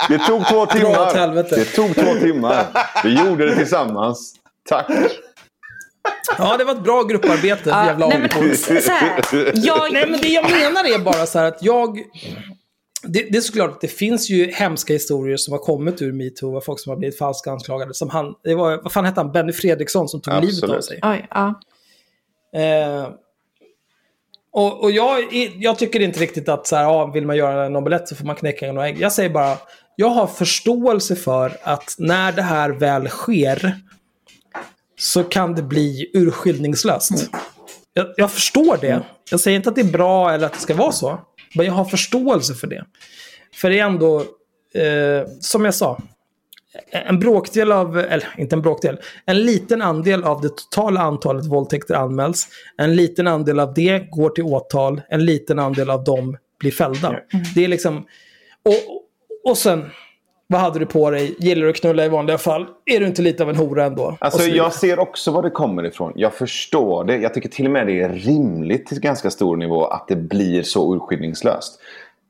Det 0.08 0.18
tog 0.18 0.46
två 0.46 0.66
timmar. 0.66 1.34
Det 1.56 1.64
tog 1.64 1.94
två 1.94 2.14
timmar. 2.20 2.64
Vi 3.04 3.24
gjorde 3.24 3.46
det 3.50 3.56
tillsammans. 3.56 4.34
Tack. 4.68 4.86
Ja, 6.38 6.56
det 6.56 6.64
var 6.64 6.72
ett 6.72 6.84
bra 6.84 7.02
grupparbete. 7.02 7.70
Ja, 7.70 7.86
jävla 7.86 8.08
nej, 8.08 8.18
men, 8.18 8.56
så 8.56 8.72
här, 8.72 9.22
jag, 9.54 9.92
Nej, 9.92 10.10
men 10.10 10.20
det 10.20 10.28
jag 10.28 10.50
menar 10.50 10.94
är 10.94 10.98
bara 10.98 11.26
så 11.26 11.38
här 11.38 11.46
att 11.46 11.62
jag... 11.62 12.02
Det, 13.02 13.22
det 13.30 13.38
är 13.38 13.40
såklart 13.40 13.70
att 13.70 13.80
det 13.80 13.88
finns 13.88 14.30
ju 14.30 14.50
hemska 14.50 14.92
historier 14.92 15.36
som 15.36 15.52
har 15.52 15.58
kommit 15.58 16.02
ur 16.02 16.12
metoo, 16.12 16.56
av 16.56 16.60
folk 16.60 16.80
som 16.80 16.90
har 16.90 16.96
blivit 16.96 17.18
falskt 17.18 17.46
anklagade. 17.46 17.94
Som 17.94 18.10
han, 18.10 18.34
det 18.44 18.54
var, 18.54 18.82
vad 18.82 18.92
fan 18.92 19.04
hette 19.04 19.20
han, 19.20 19.32
Benny 19.32 19.52
Fredriksson 19.52 20.08
som 20.08 20.20
tog 20.20 20.34
livet 20.44 20.64
av 20.64 20.70
Absolut. 20.70 20.84
sig. 20.84 21.00
oj, 21.02 21.26
ja. 21.30 21.60
Eh, 22.54 23.08
och 24.52 24.82
och 24.82 24.90
jag, 24.90 25.18
jag 25.58 25.78
tycker 25.78 26.00
inte 26.00 26.20
riktigt 26.20 26.48
att 26.48 26.66
så 26.66 26.76
här, 26.76 26.82
ja, 26.82 27.06
vill 27.06 27.26
man 27.26 27.36
göra 27.36 27.66
en 27.66 27.76
omelett 27.76 28.08
så 28.08 28.16
får 28.16 28.24
man 28.24 28.36
knäcka 28.36 28.72
några 28.72 28.88
ägg. 28.88 29.00
Jag 29.00 29.12
säger 29.12 29.30
bara, 29.30 29.56
jag 29.96 30.08
har 30.08 30.26
förståelse 30.26 31.16
för 31.16 31.56
att 31.62 31.94
när 31.98 32.32
det 32.32 32.42
här 32.42 32.70
väl 32.70 33.08
sker 33.08 33.76
så 34.98 35.24
kan 35.24 35.54
det 35.54 35.62
bli 35.62 36.10
urskillningslöst. 36.14 37.30
Jag, 37.92 38.06
jag 38.16 38.32
förstår 38.32 38.78
det. 38.80 39.02
Jag 39.30 39.40
säger 39.40 39.56
inte 39.56 39.68
att 39.68 39.74
det 39.74 39.80
är 39.80 39.92
bra 39.92 40.30
eller 40.30 40.46
att 40.46 40.52
det 40.52 40.58
ska 40.58 40.74
vara 40.74 40.92
så. 40.92 41.20
Men 41.54 41.66
jag 41.66 41.72
har 41.72 41.84
förståelse 41.84 42.54
för 42.54 42.66
det. 42.66 42.84
För 43.54 43.70
det 43.70 43.78
är 43.78 43.84
ändå, 43.84 44.18
eh, 44.74 45.28
som 45.40 45.64
jag 45.64 45.74
sa, 45.74 46.00
en 46.90 47.18
bråkdel 47.18 47.72
av, 47.72 47.98
eller 47.98 48.28
inte 48.38 48.56
en 48.56 48.62
bråkdel, 48.62 48.98
en 49.24 49.42
liten 49.42 49.82
andel 49.82 50.24
av 50.24 50.40
det 50.40 50.48
totala 50.48 51.00
antalet 51.00 51.46
våldtäkter 51.46 51.94
anmäls. 51.94 52.48
En 52.76 52.96
liten 52.96 53.26
andel 53.26 53.60
av 53.60 53.74
det 53.74 54.10
går 54.10 54.30
till 54.30 54.44
åtal, 54.44 55.00
en 55.08 55.24
liten 55.24 55.58
andel 55.58 55.90
av 55.90 56.04
dem 56.04 56.36
blir 56.60 56.70
fällda. 56.70 57.16
Det 57.54 57.64
är 57.64 57.68
liksom, 57.68 58.06
och, 58.64 59.04
och 59.50 59.58
sen, 59.58 59.90
vad 60.50 60.60
hade 60.60 60.78
du 60.78 60.86
på 60.86 61.10
dig? 61.10 61.36
Gillar 61.38 61.62
du 61.64 61.70
att 61.70 61.76
knulla 61.76 62.04
i 62.04 62.08
vanliga 62.08 62.38
fall? 62.38 62.66
Är 62.84 63.00
du 63.00 63.06
inte 63.06 63.22
lite 63.22 63.42
av 63.42 63.50
en 63.50 63.56
hora 63.56 63.84
ändå? 63.84 64.16
Alltså, 64.20 64.42
jag 64.42 64.72
ser 64.72 64.98
också 64.98 65.30
var 65.30 65.42
det 65.42 65.50
kommer 65.50 65.86
ifrån. 65.86 66.12
Jag 66.16 66.34
förstår 66.34 67.04
det. 67.04 67.16
Jag 67.16 67.34
tycker 67.34 67.48
till 67.48 67.64
och 67.64 67.70
med 67.70 67.86
det 67.86 68.00
är 68.00 68.08
rimligt 68.08 68.86
till 68.86 69.00
ganska 69.00 69.30
stor 69.30 69.56
nivå 69.56 69.84
att 69.84 70.08
det 70.08 70.16
blir 70.16 70.62
så 70.62 70.94
urskillningslöst. 70.94 71.80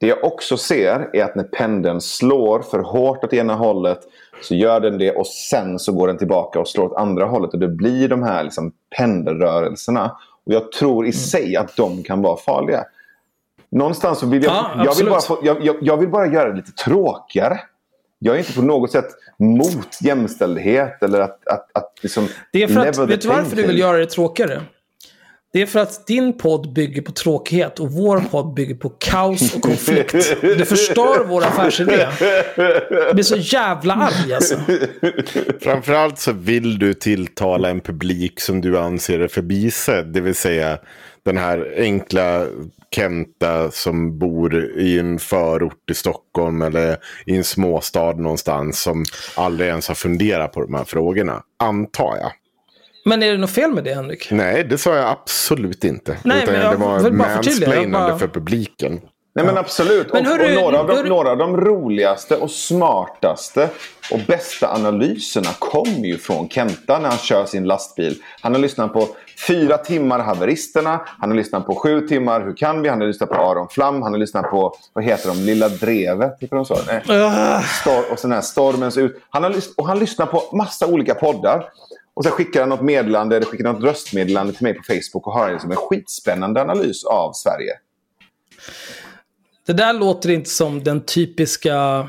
Det 0.01 0.07
jag 0.07 0.25
också 0.25 0.57
ser 0.57 1.11
är 1.13 1.25
att 1.25 1.35
när 1.35 1.45
pendeln 1.45 2.01
slår 2.01 2.61
för 2.61 2.79
hårt 2.79 3.25
åt 3.25 3.33
ena 3.33 3.55
hållet 3.55 4.01
så 4.43 4.55
gör 4.55 4.81
den 4.81 4.99
det 4.99 5.13
och 5.13 5.27
sen 5.27 5.79
så 5.79 5.93
går 5.93 6.07
den 6.07 6.19
tillbaka 6.19 6.61
och 6.61 6.69
slår 6.69 6.85
åt 6.85 6.97
andra 6.97 7.27
hållet. 7.27 7.53
Och 7.53 7.59
det 7.59 7.69
blir 7.69 8.09
de 8.09 8.23
här 8.23 8.45
liksom 8.45 8.73
pendelrörelserna. 8.97 10.17
Och 10.47 10.53
jag 10.53 10.73
tror 10.73 10.99
Mm. 11.05 11.09
i 11.09 11.13
sig 11.13 11.57
att 11.57 11.77
de 11.77 12.03
kan 12.03 12.23
vara 12.23 12.37
farliga. 12.37 12.85
Någonstans 13.71 14.19
så 14.19 14.27
vill 14.27 14.43
jag, 14.43 14.53
Ja, 14.53 14.85
jag, 14.85 14.95
vill 14.95 15.07
bara 15.09 15.21
få, 15.21 15.39
jag, 15.43 15.65
jag, 15.65 15.77
jag 15.81 15.97
vill 15.97 16.09
bara 16.09 16.27
göra 16.27 16.51
det 16.51 16.57
lite 16.57 16.73
tråkigare. 16.73 17.61
Jag 18.19 18.35
är 18.35 18.39
inte 18.39 18.53
på 18.53 18.63
något 18.63 18.93
sätt 18.93 19.09
mot 19.39 20.03
jämställdhet 20.03 21.03
eller 21.03 21.21
att, 21.21 21.49
att, 21.49 21.71
att 21.75 21.99
liksom 22.03 22.29
Det 22.53 22.63
är 22.63 22.69
för 22.69 22.87
att, 22.87 22.99
vet 22.99 23.21
du 23.21 23.29
varför 23.29 23.57
du 23.57 23.67
vill 23.67 23.79
göra 23.79 23.99
det 23.99 24.07
tråkigare? 24.07 24.63
Det 25.53 25.63
är 25.63 25.67
för 25.67 25.81
att 25.81 26.07
din 26.07 26.39
podd 26.39 26.73
bygger 26.73 27.03
på 27.03 27.13
tråkighet 27.13 27.81
och 27.81 27.93
vår 27.93 28.21
podd 28.21 28.55
bygger 28.55 28.75
på 28.75 28.89
kaos 28.89 29.55
och 29.55 29.63
konflikt. 29.63 30.13
Du 30.41 30.65
förstör 30.65 31.25
vår 31.25 31.45
affärsidé. 31.45 32.07
Jag 32.91 33.15
blir 33.15 33.23
så 33.23 33.37
jävla 33.37 33.95
arg 33.95 34.35
alltså. 34.35 34.57
Framförallt 35.61 36.19
så 36.19 36.33
vill 36.33 36.79
du 36.79 36.95
tilltala 36.95 37.71
en 37.71 37.81
publik 37.81 38.41
som 38.41 38.61
du 38.61 38.79
anser 38.79 39.21
är 39.21 39.29
förbisedd. 39.29 40.07
Det 40.07 40.21
vill 40.21 40.35
säga 40.35 40.79
den 41.29 41.37
här 41.37 41.75
enkla 41.77 42.47
Kenta 42.91 43.71
som 43.71 44.19
bor 44.19 44.55
i 44.79 44.99
en 44.99 45.19
förort 45.19 45.91
i 45.91 45.95
Stockholm 45.95 46.63
eller 46.63 46.97
i 47.27 47.37
en 47.37 47.45
småstad 47.45 48.13
någonstans 48.13 48.81
som 48.83 49.05
aldrig 49.37 49.69
ens 49.69 49.89
har 49.89 49.95
funderat 49.95 50.53
på 50.53 50.61
de 50.63 50.75
här 50.75 50.85
frågorna. 50.85 51.43
Antar 51.59 52.17
jag. 52.21 52.33
Men 53.05 53.23
är 53.23 53.33
det 53.33 53.39
något 53.39 53.51
fel 53.51 53.71
med 53.75 53.85
det 53.85 53.95
Henrik? 53.95 54.29
Nej, 54.31 54.65
det 54.65 54.79
sa 54.79 54.97
jag 54.97 55.09
absolut 55.09 55.85
inte. 55.85 56.17
Nej, 56.25 56.43
Utan 56.43 56.55
men 56.55 56.63
jag 56.63 56.73
det 56.73 56.77
var 56.77 57.11
mansplainande 57.11 57.89
bara- 58.09 58.19
för 58.19 58.29
publiken. 58.29 59.01
Nej 59.35 59.47
men 59.47 59.59
absolut. 59.59 60.13
Men 60.13 60.27
och, 60.27 60.33
hörru, 60.33 60.57
och 60.57 60.63
några, 60.63 60.79
av 60.81 60.87
de, 60.87 60.97
hörru- 60.97 61.09
några 61.09 61.31
av 61.31 61.37
de 61.39 61.57
roligaste 61.57 62.37
och 62.37 62.51
smartaste 62.51 63.69
och 64.13 64.21
bästa 64.27 64.69
analyserna 64.75 65.49
kommer 65.59 66.07
ju 66.07 66.19
från 66.19 66.49
Kenta 66.49 66.99
när 66.99 67.09
han 67.09 67.19
kör 67.19 67.45
sin 67.47 67.65
lastbil. 67.65 68.23
Han 68.41 68.53
har 68.55 68.61
lyssnat 68.61 68.93
på 68.93 69.09
fyra 69.47 69.79
timmar 69.79 70.19
Haveristerna. 70.19 71.01
Han 71.07 71.31
har 71.31 71.37
lyssnat 71.37 71.67
på 71.67 71.75
sju 71.75 72.09
timmar 72.09 72.41
Hur 72.41 72.57
kan 72.57 72.83
vi? 72.83 72.89
Han 72.89 73.01
har 73.01 73.07
lyssnat 73.07 73.29
på 73.29 73.35
Aron 73.35 73.69
Flam. 73.69 74.03
Han 74.03 74.13
har 74.13 74.19
lyssnat 74.19 74.51
på, 74.51 74.75
vad 74.93 75.05
heter 75.05 75.29
de, 75.29 75.39
Lilla 75.39 75.69
Drevet? 75.69 76.37
Heter 76.41 76.57
de 76.57 76.65
så? 76.65 76.77
Nej. 76.87 77.03
Ah, 77.09 77.61
Stor- 77.63 78.13
och 78.13 78.19
sen 78.19 78.33
här 78.33 78.41
Stormens 78.41 78.97
ut. 78.97 79.23
Han 79.31 79.43
har 79.43 79.55
och 79.77 79.87
han 79.87 79.99
lyssnar 79.99 80.27
på 80.27 80.57
massa 80.57 80.87
olika 80.87 81.15
poddar. 81.15 81.65
Och 82.15 82.25
sen 82.25 82.33
skickar 82.33 82.61
han 82.61 82.69
något 82.69 82.83
meddelande, 82.83 83.37
eller 83.37 83.47
skickar 83.47 83.65
något 83.65 83.85
röstmeddelande 83.85 84.53
till 84.53 84.63
mig 84.63 84.75
på 84.75 84.83
Facebook 84.83 85.27
och 85.27 85.33
har 85.33 85.53
liksom 85.53 85.71
en 85.71 85.77
skitspännande 85.77 86.61
analys 86.61 87.05
av 87.05 87.33
Sverige. 87.33 87.73
Det 89.67 89.73
där 89.73 89.93
låter 89.93 90.31
inte 90.31 90.51
som 90.51 90.85
den 90.85 91.01
typiska 91.01 92.09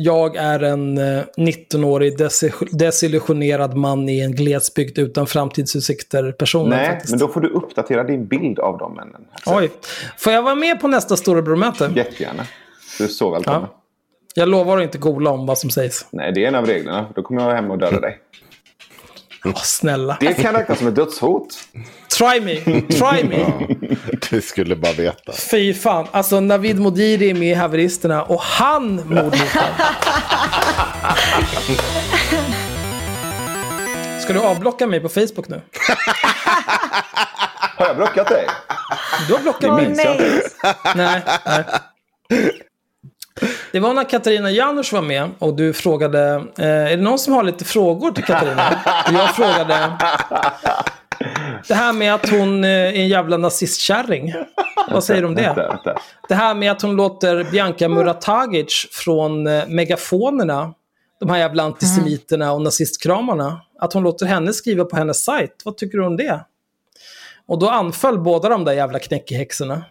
jag 0.00 0.36
är 0.36 0.60
en 0.62 0.98
eh, 0.98 1.22
19-årig 1.36 2.16
desi- 2.20 2.68
desillusionerad 2.72 3.76
man 3.76 4.08
i 4.08 4.20
en 4.20 4.32
glesbygd 4.32 4.98
utan 4.98 5.26
framtidsutsikter 5.26 6.32
personen 6.32 6.68
Nej, 6.70 6.86
faktiskt. 6.88 7.10
men 7.10 7.18
då 7.18 7.28
får 7.28 7.40
du 7.40 7.48
uppdatera 7.48 8.04
din 8.04 8.26
bild 8.26 8.58
av 8.58 8.78
de 8.78 8.94
männen. 8.94 9.20
Oj. 9.46 9.70
Får 10.18 10.32
jag 10.32 10.42
vara 10.42 10.54
med 10.54 10.80
på 10.80 10.88
nästa 10.88 11.16
storebror-möte? 11.16 11.92
Jättegärna. 11.96 12.46
Du 12.98 13.04
är 13.04 13.08
så 13.08 13.30
välkommen. 13.30 13.60
Ja. 13.62 13.74
Jag 14.34 14.48
lovar 14.48 14.78
att 14.78 14.82
inte 14.82 14.98
gola 14.98 15.30
om 15.30 15.46
vad 15.46 15.58
som 15.58 15.70
sägs. 15.70 16.06
Nej, 16.10 16.32
det 16.32 16.44
är 16.44 16.48
en 16.48 16.54
av 16.54 16.66
reglerna. 16.66 17.06
Då 17.14 17.22
kommer 17.22 17.48
jag 17.48 17.54
hem 17.54 17.70
och 17.70 17.78
döda 17.78 18.00
dig. 18.00 18.18
Åh, 19.44 19.52
snälla. 19.56 20.16
Det 20.20 20.34
kan 20.34 20.54
räknas 20.54 20.78
som 20.78 20.88
ett 20.88 20.94
dödshot. 20.96 21.48
Try 22.18 22.40
me. 22.40 22.60
Try 22.80 23.24
me. 23.24 23.46
Du 24.30 24.40
skulle 24.40 24.76
bara 24.76 24.92
veta. 24.92 25.32
Fy 25.50 25.74
fan. 25.74 26.06
Alltså 26.10 26.40
Navid 26.40 26.78
Modiri 26.78 27.30
är 27.30 27.34
med 27.34 27.50
i 27.50 27.54
Haveristerna 27.54 28.22
och 28.22 28.40
han 28.40 28.94
mordhotar. 28.94 29.70
Ska 34.20 34.32
du 34.32 34.40
avblocka 34.40 34.86
mig 34.86 35.00
på 35.00 35.08
Facebook 35.08 35.48
nu? 35.48 35.60
Har 37.76 37.86
jag 37.86 37.96
blockat 37.96 38.28
dig? 38.28 38.46
Du 39.28 39.34
har 39.34 39.40
blockat 39.40 39.74
mig. 39.74 39.86
minns 39.86 40.04
jag 40.04 40.12
inte. 40.12 40.42
Nej, 40.94 41.22
nej. 41.46 41.64
Det 43.72 43.80
var 43.80 43.94
när 43.94 44.04
Katarina 44.04 44.50
Janouch 44.50 44.92
var 44.92 45.02
med 45.02 45.30
och 45.38 45.56
du 45.56 45.72
frågade, 45.72 46.44
eh, 46.58 46.66
är 46.66 46.96
det 46.96 47.02
någon 47.02 47.18
som 47.18 47.32
har 47.32 47.42
lite 47.42 47.64
frågor 47.64 48.10
till 48.12 48.24
Katarina? 48.24 48.68
Och 49.06 49.12
jag 49.12 49.36
frågade, 49.36 49.92
det 51.68 51.74
här 51.74 51.92
med 51.92 52.14
att 52.14 52.28
hon 52.30 52.64
eh, 52.64 52.70
är 52.70 52.92
en 52.94 53.08
jävla 53.08 53.36
nazistkärring. 53.36 54.34
Vad 54.90 55.04
säger 55.04 55.22
du 55.22 55.28
om 55.28 55.34
det? 55.34 55.42
Vänta, 55.42 55.68
vänta. 55.68 56.00
Det 56.28 56.34
här 56.34 56.54
med 56.54 56.72
att 56.72 56.82
hon 56.82 56.96
låter 56.96 57.44
Bianca 57.50 57.88
Muratagic 57.88 58.86
från 58.90 59.46
eh, 59.46 59.66
Megafonerna, 59.68 60.74
de 61.20 61.30
här 61.30 61.38
jävla 61.38 61.62
antisemiterna 61.62 62.52
och 62.52 62.62
nazistkramarna, 62.62 63.60
att 63.78 63.92
hon 63.92 64.02
låter 64.02 64.26
henne 64.26 64.52
skriva 64.52 64.84
på 64.84 64.96
hennes 64.96 65.24
sajt. 65.24 65.62
Vad 65.64 65.76
tycker 65.76 65.98
du 65.98 66.04
om 66.06 66.16
det? 66.16 66.40
Och 67.46 67.58
då 67.58 67.68
anföll 67.70 68.18
båda 68.18 68.48
de 68.48 68.64
där 68.64 68.72
jävla 68.72 68.98
knäckehäxorna. 68.98 69.84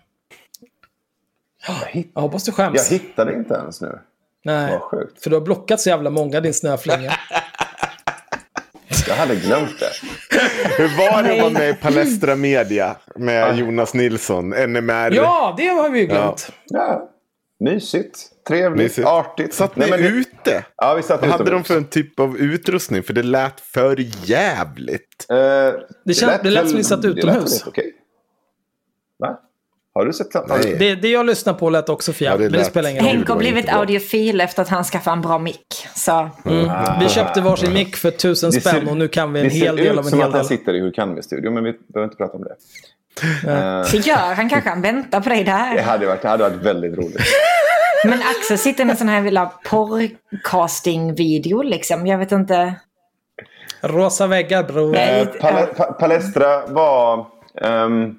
Jag, 1.68 1.74
hitt- 1.90 2.12
Jag 2.16 2.22
hoppas 2.22 2.44
du 2.44 2.50
jag 2.50 2.56
skäms. 2.56 2.92
hittade 2.92 3.34
inte 3.34 3.54
ens 3.54 3.82
nu. 3.82 4.00
Nej, 4.44 4.72
Vad 4.72 4.82
sjukt. 4.82 5.24
för 5.24 5.30
du 5.30 5.36
har 5.36 5.42
blockat 5.42 5.82
så 5.82 5.90
jävla 5.90 6.10
många 6.10 6.42
din 6.42 6.54
snöflinga. 6.54 7.14
Jag 9.08 9.16
hade 9.16 9.36
glömt 9.36 9.80
det. 9.80 9.90
Hur 10.78 10.98
var 10.98 11.24
det 11.24 11.32
att 11.34 11.40
vara 11.42 11.50
med 11.50 11.70
i 11.70 11.74
Palestra 11.74 12.36
Media 12.36 12.96
med 13.16 13.58
Jonas 13.60 13.94
Nilsson, 13.94 14.50
NMR? 14.50 15.12
Ja, 15.12 15.54
det 15.58 15.68
har 15.68 15.90
vi 15.90 16.00
ju 16.00 16.06
glömt. 16.06 16.52
Ja. 16.66 17.10
Mysigt. 17.60 18.20
Trevligt. 18.48 18.84
Mysigt. 18.84 19.08
Artigt. 19.08 19.54
Satt 19.54 19.76
ni 19.76 19.80
Nej, 19.80 19.90
men 19.92 20.02
det- 20.02 20.08
ute? 20.20 20.66
Ja, 20.78 20.94
vi 20.96 21.04
satt 21.04 21.22
Vad 21.22 21.30
hade 21.30 21.52
de 21.52 21.64
för 21.64 21.78
en 21.78 21.86
typ 21.86 22.20
av 22.20 22.38
utrustning? 22.38 23.04
För 23.04 23.14
det 23.14 23.24
lät 23.24 23.60
för 23.60 23.96
jävligt. 24.26 25.26
Eh, 25.30 25.36
Det 26.06 26.14
känns- 26.14 26.42
det 26.44 26.50
lät 26.50 26.68
som 26.70 26.78
vi 26.78 26.84
satt 26.84 27.02
det 27.02 27.08
lät 27.08 27.18
utomhus. 27.18 27.44
väl 27.44 27.52
helt 27.52 27.68
okej. 27.68 27.94
Va? 29.20 29.40
Har 29.98 30.06
du 30.06 30.14
sett? 30.14 30.48
Nej. 30.50 30.76
Det, 30.80 30.96
det 30.96 31.08
jag 31.08 31.26
lyssnar 31.26 31.54
på 31.54 31.70
lät 31.70 31.90
också 31.90 32.14
för 32.14 32.26
jävligt, 32.26 32.46
Ja, 32.46 32.50
det 32.50 32.58
men 32.58 32.60
det 32.60 32.66
spelar 32.70 32.90
ingen 32.90 33.04
roll. 33.06 33.14
Henk 33.14 33.30
har 33.30 33.36
blivit 33.36 33.70
audiofil 33.70 34.42
efter 34.42 34.62
att 34.62 34.70
han 34.70 34.84
skaffade 34.84 35.14
en 35.14 35.22
bra 35.22 35.40
mick. 35.40 35.88
Så 35.96 36.30
Vi 37.00 37.10
köpte 37.10 37.42
varsin 37.42 37.74
mick 37.74 37.96
för 37.96 38.12
tusen 38.12 38.52
Det 38.52 38.62
spänn 38.62 38.88
och 38.88 38.98
nu 38.98 39.08
kan 39.08 39.34
vi 39.34 39.40
en 39.40 39.46
det 39.46 39.52
ser 39.52 39.60
hel 39.60 39.76
del 39.76 39.86
ut 39.86 39.92
av 39.92 39.98
en 39.98 40.04
som 40.10 40.20
hel 40.20 40.28
att 40.28 40.34
han 40.34 40.42
del. 40.42 40.48
sitter 40.48 40.74
i 40.74 40.80
Hur 40.80 40.92
kan 40.92 41.16
vi-studion, 41.16 41.54
men 41.54 41.64
vi 41.64 41.74
behöver 41.94 42.04
inte 42.04 42.18
prata 42.18 42.38
om 42.38 42.44
det. 42.44 42.56
Eh, 43.52 43.92
det 43.92 43.98
gör 44.08 44.34
han 44.36 44.50
kanske. 44.50 44.70
Han 44.70 44.82
väntar 44.82 45.22
på 45.22 45.30
dig 45.30 45.44
det, 45.44 45.52
där. 45.52 45.82
hade 45.82 46.06
varit, 46.06 46.22
det 46.22 46.28
hade 46.28 46.44
varit 46.44 46.62
väldigt 46.62 46.98
roligt. 46.98 47.22
Men 48.04 48.20
Axel 48.20 48.58
sitter 48.58 48.86
med 48.86 48.94
en 48.94 48.98
sån 48.98 49.10
här 49.10 49.24
jävla 49.24 49.52
porrcasting-video 49.66 51.62
liksom. 51.62 52.08
Jag 52.08 52.18
vet 52.18 52.32
inte. 52.32 52.74
Rosa 53.82 54.28
väggar 54.28 54.64
bror. 54.64 54.92
Nej. 54.92 55.22
Eh, 55.22 55.28
Pale, 55.28 55.66
pa, 55.66 55.84
Palestra 55.86 56.68
var... 56.68 57.26
ehm, 57.62 58.16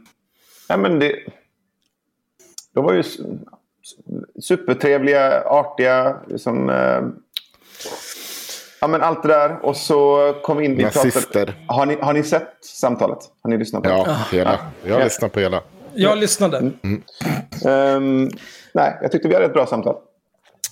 ja, 0.69 0.77
men 0.77 0.99
det, 0.99 1.13
de 2.79 2.85
var 2.85 2.93
ju 2.95 3.03
supertrevliga, 4.43 5.43
artiga. 5.47 6.17
Liksom, 6.29 6.71
eh, 6.71 7.03
ja, 8.81 8.87
men 8.89 9.03
allt 9.03 9.23
det 9.23 9.29
där. 9.29 9.59
Och 9.65 9.77
så 9.77 10.33
kom 10.43 10.57
vi 10.57 10.65
in... 10.65 10.77
Vi 10.77 10.83
Nazister. 10.83 11.21
pratade- 11.21 11.55
Har 11.67 11.87
ni, 11.87 11.95
har 12.01 12.13
ni 12.13 12.23
sett 12.23 12.65
samtalet? 12.65 13.19
Har 13.43 13.51
ni 13.51 13.59
lyssnat 13.59 13.83
på 13.83 13.89
det? 13.89 13.95
Ja, 13.95 14.17
hela. 14.33 14.59
Jag 14.85 15.05
lyssnar 15.05 15.29
på 15.29 15.41
hela. 15.41 15.63
Jag 15.95 16.19
lyssnade. 16.19 16.59
Mm. 16.59 17.03
Ehm, 17.67 18.31
nej, 18.75 18.99
jag 19.03 19.13
tyckte 19.13 19.29
vi 19.29 19.35
hade 19.35 19.47
ett 19.47 19.53
bra 19.53 19.67
samtal. 19.67 19.97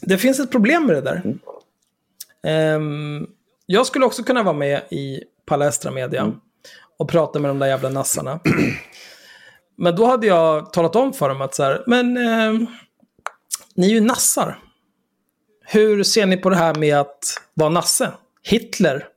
Det 0.01 0.19
finns 0.19 0.41
ett 0.41 0.51
problem 0.51 0.87
med 0.87 0.97
det 0.97 1.01
där. 1.03 1.23
Ehm, 2.47 3.27
jag 3.67 3.87
skulle 3.87 4.05
också 4.07 4.23
kunna 4.23 4.43
vara 4.43 4.55
med 4.57 4.81
i 4.91 5.21
Palestra 5.47 5.91
Media 5.91 6.33
och 6.99 7.09
prata 7.09 7.39
med 7.39 7.51
de 7.51 7.59
där 7.59 7.67
jävla 7.67 7.89
nassarna. 7.89 8.41
Men 9.77 9.97
då 9.97 10.07
hade 10.07 10.27
jag 10.27 10.73
talat 10.73 10.97
om 10.97 11.13
för 11.13 11.29
dem 11.29 11.41
att 11.41 11.55
så 11.55 11.63
här, 11.63 11.85
men 11.87 12.17
ehm, 12.17 12.67
ni 13.75 13.87
är 13.87 13.91
ju 13.91 14.01
nassar. 14.01 14.59
Hur 15.65 16.03
ser 16.03 16.27
ni 16.27 16.37
på 16.37 16.51
det 16.51 16.57
här 16.57 16.75
med 16.75 16.97
att 16.99 17.19
vara 17.55 17.69
nasse? 17.69 18.13
Hitler? 18.43 19.09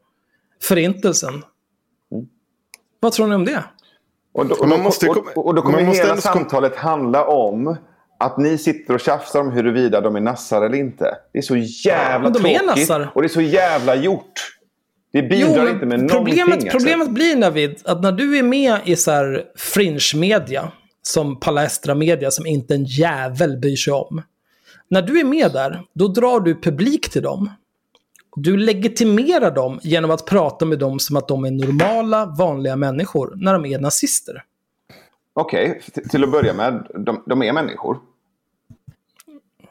Förintelsen? 0.62 1.44
Vad 3.00 3.12
tror 3.12 3.28
ni 3.28 3.36
om 3.36 3.46
det? 3.46 3.64
Och 4.34 4.46
då, 4.46 4.56
och 4.56 4.68
då, 4.68 4.78
måste 4.78 5.08
och, 5.08 5.16
komma- 5.16 5.32
och, 5.36 5.56
då 5.56 5.62
kommer 5.62 5.80
hela 5.80 6.18
samtalet 6.18 6.76
handla 6.76 7.26
om 7.26 7.78
att 8.20 8.38
ni 8.38 8.58
sitter 8.58 8.94
och 8.94 9.00
tjafsar 9.00 9.40
om 9.40 9.52
huruvida 9.52 10.02
de 10.02 10.16
är 10.16 10.22
nassar 10.22 10.62
eller 10.62 10.78
inte. 10.78 11.18
Det 11.32 11.38
är 11.38 11.42
så 11.42 11.58
jävla 11.58 12.30
är 12.30 12.34
tråkigt. 12.34 12.66
nassar. 12.66 13.12
Och 13.16 13.22
det 13.22 13.26
är 13.26 13.30
så 13.30 13.42
jävla 13.42 13.96
gjort. 13.96 14.59
Det 15.12 15.22
bidrar 15.22 15.66
Jo, 15.66 15.70
inte 15.74 15.86
med 15.86 16.10
problemet, 16.10 16.38
någonting. 16.38 16.52
alltså. 16.52 16.78
problemet 16.78 17.10
blir 17.10 17.36
Navid, 17.36 17.82
att 17.86 18.02
när 18.02 18.12
du 18.12 18.38
är 18.38 18.44
med 18.44 18.80
i 18.86 18.96
så 18.96 19.12
här 19.12 19.44
fringe-media, 19.56 20.72
som 21.02 21.40
Palestra 21.40 21.96
Media, 21.96 22.32
som 22.32 22.46
inte 22.46 22.74
en 22.76 22.84
jävel 22.86 23.58
bryr 23.58 23.76
sig 23.76 23.94
om. 23.94 24.22
När 24.90 25.02
du 25.02 25.20
är 25.20 25.24
med 25.24 25.52
där, 25.52 25.82
då 25.94 26.08
drar 26.08 26.40
du 26.40 26.62
publik 26.62 27.10
till 27.10 27.22
dem. 27.22 27.50
Du 28.36 28.58
legitimerar 28.58 29.52
dem 29.52 29.80
genom 29.84 30.12
att 30.12 30.26
prata 30.26 30.66
med 30.66 30.80
dem 30.80 31.00
som 31.00 31.16
att 31.18 31.28
de 31.28 31.46
är 31.46 31.52
normala, 31.52 32.26
vanliga 32.26 32.76
människor, 32.76 33.34
när 33.36 33.54
de 33.54 33.66
är 33.66 33.80
nazister. 33.80 34.44
Okej, 35.34 35.82
t- 35.96 36.02
till 36.10 36.24
att 36.24 36.32
börja 36.32 36.54
med. 36.54 36.88
De, 37.06 37.24
de 37.26 37.42
är 37.44 37.54
människor. 37.54 37.98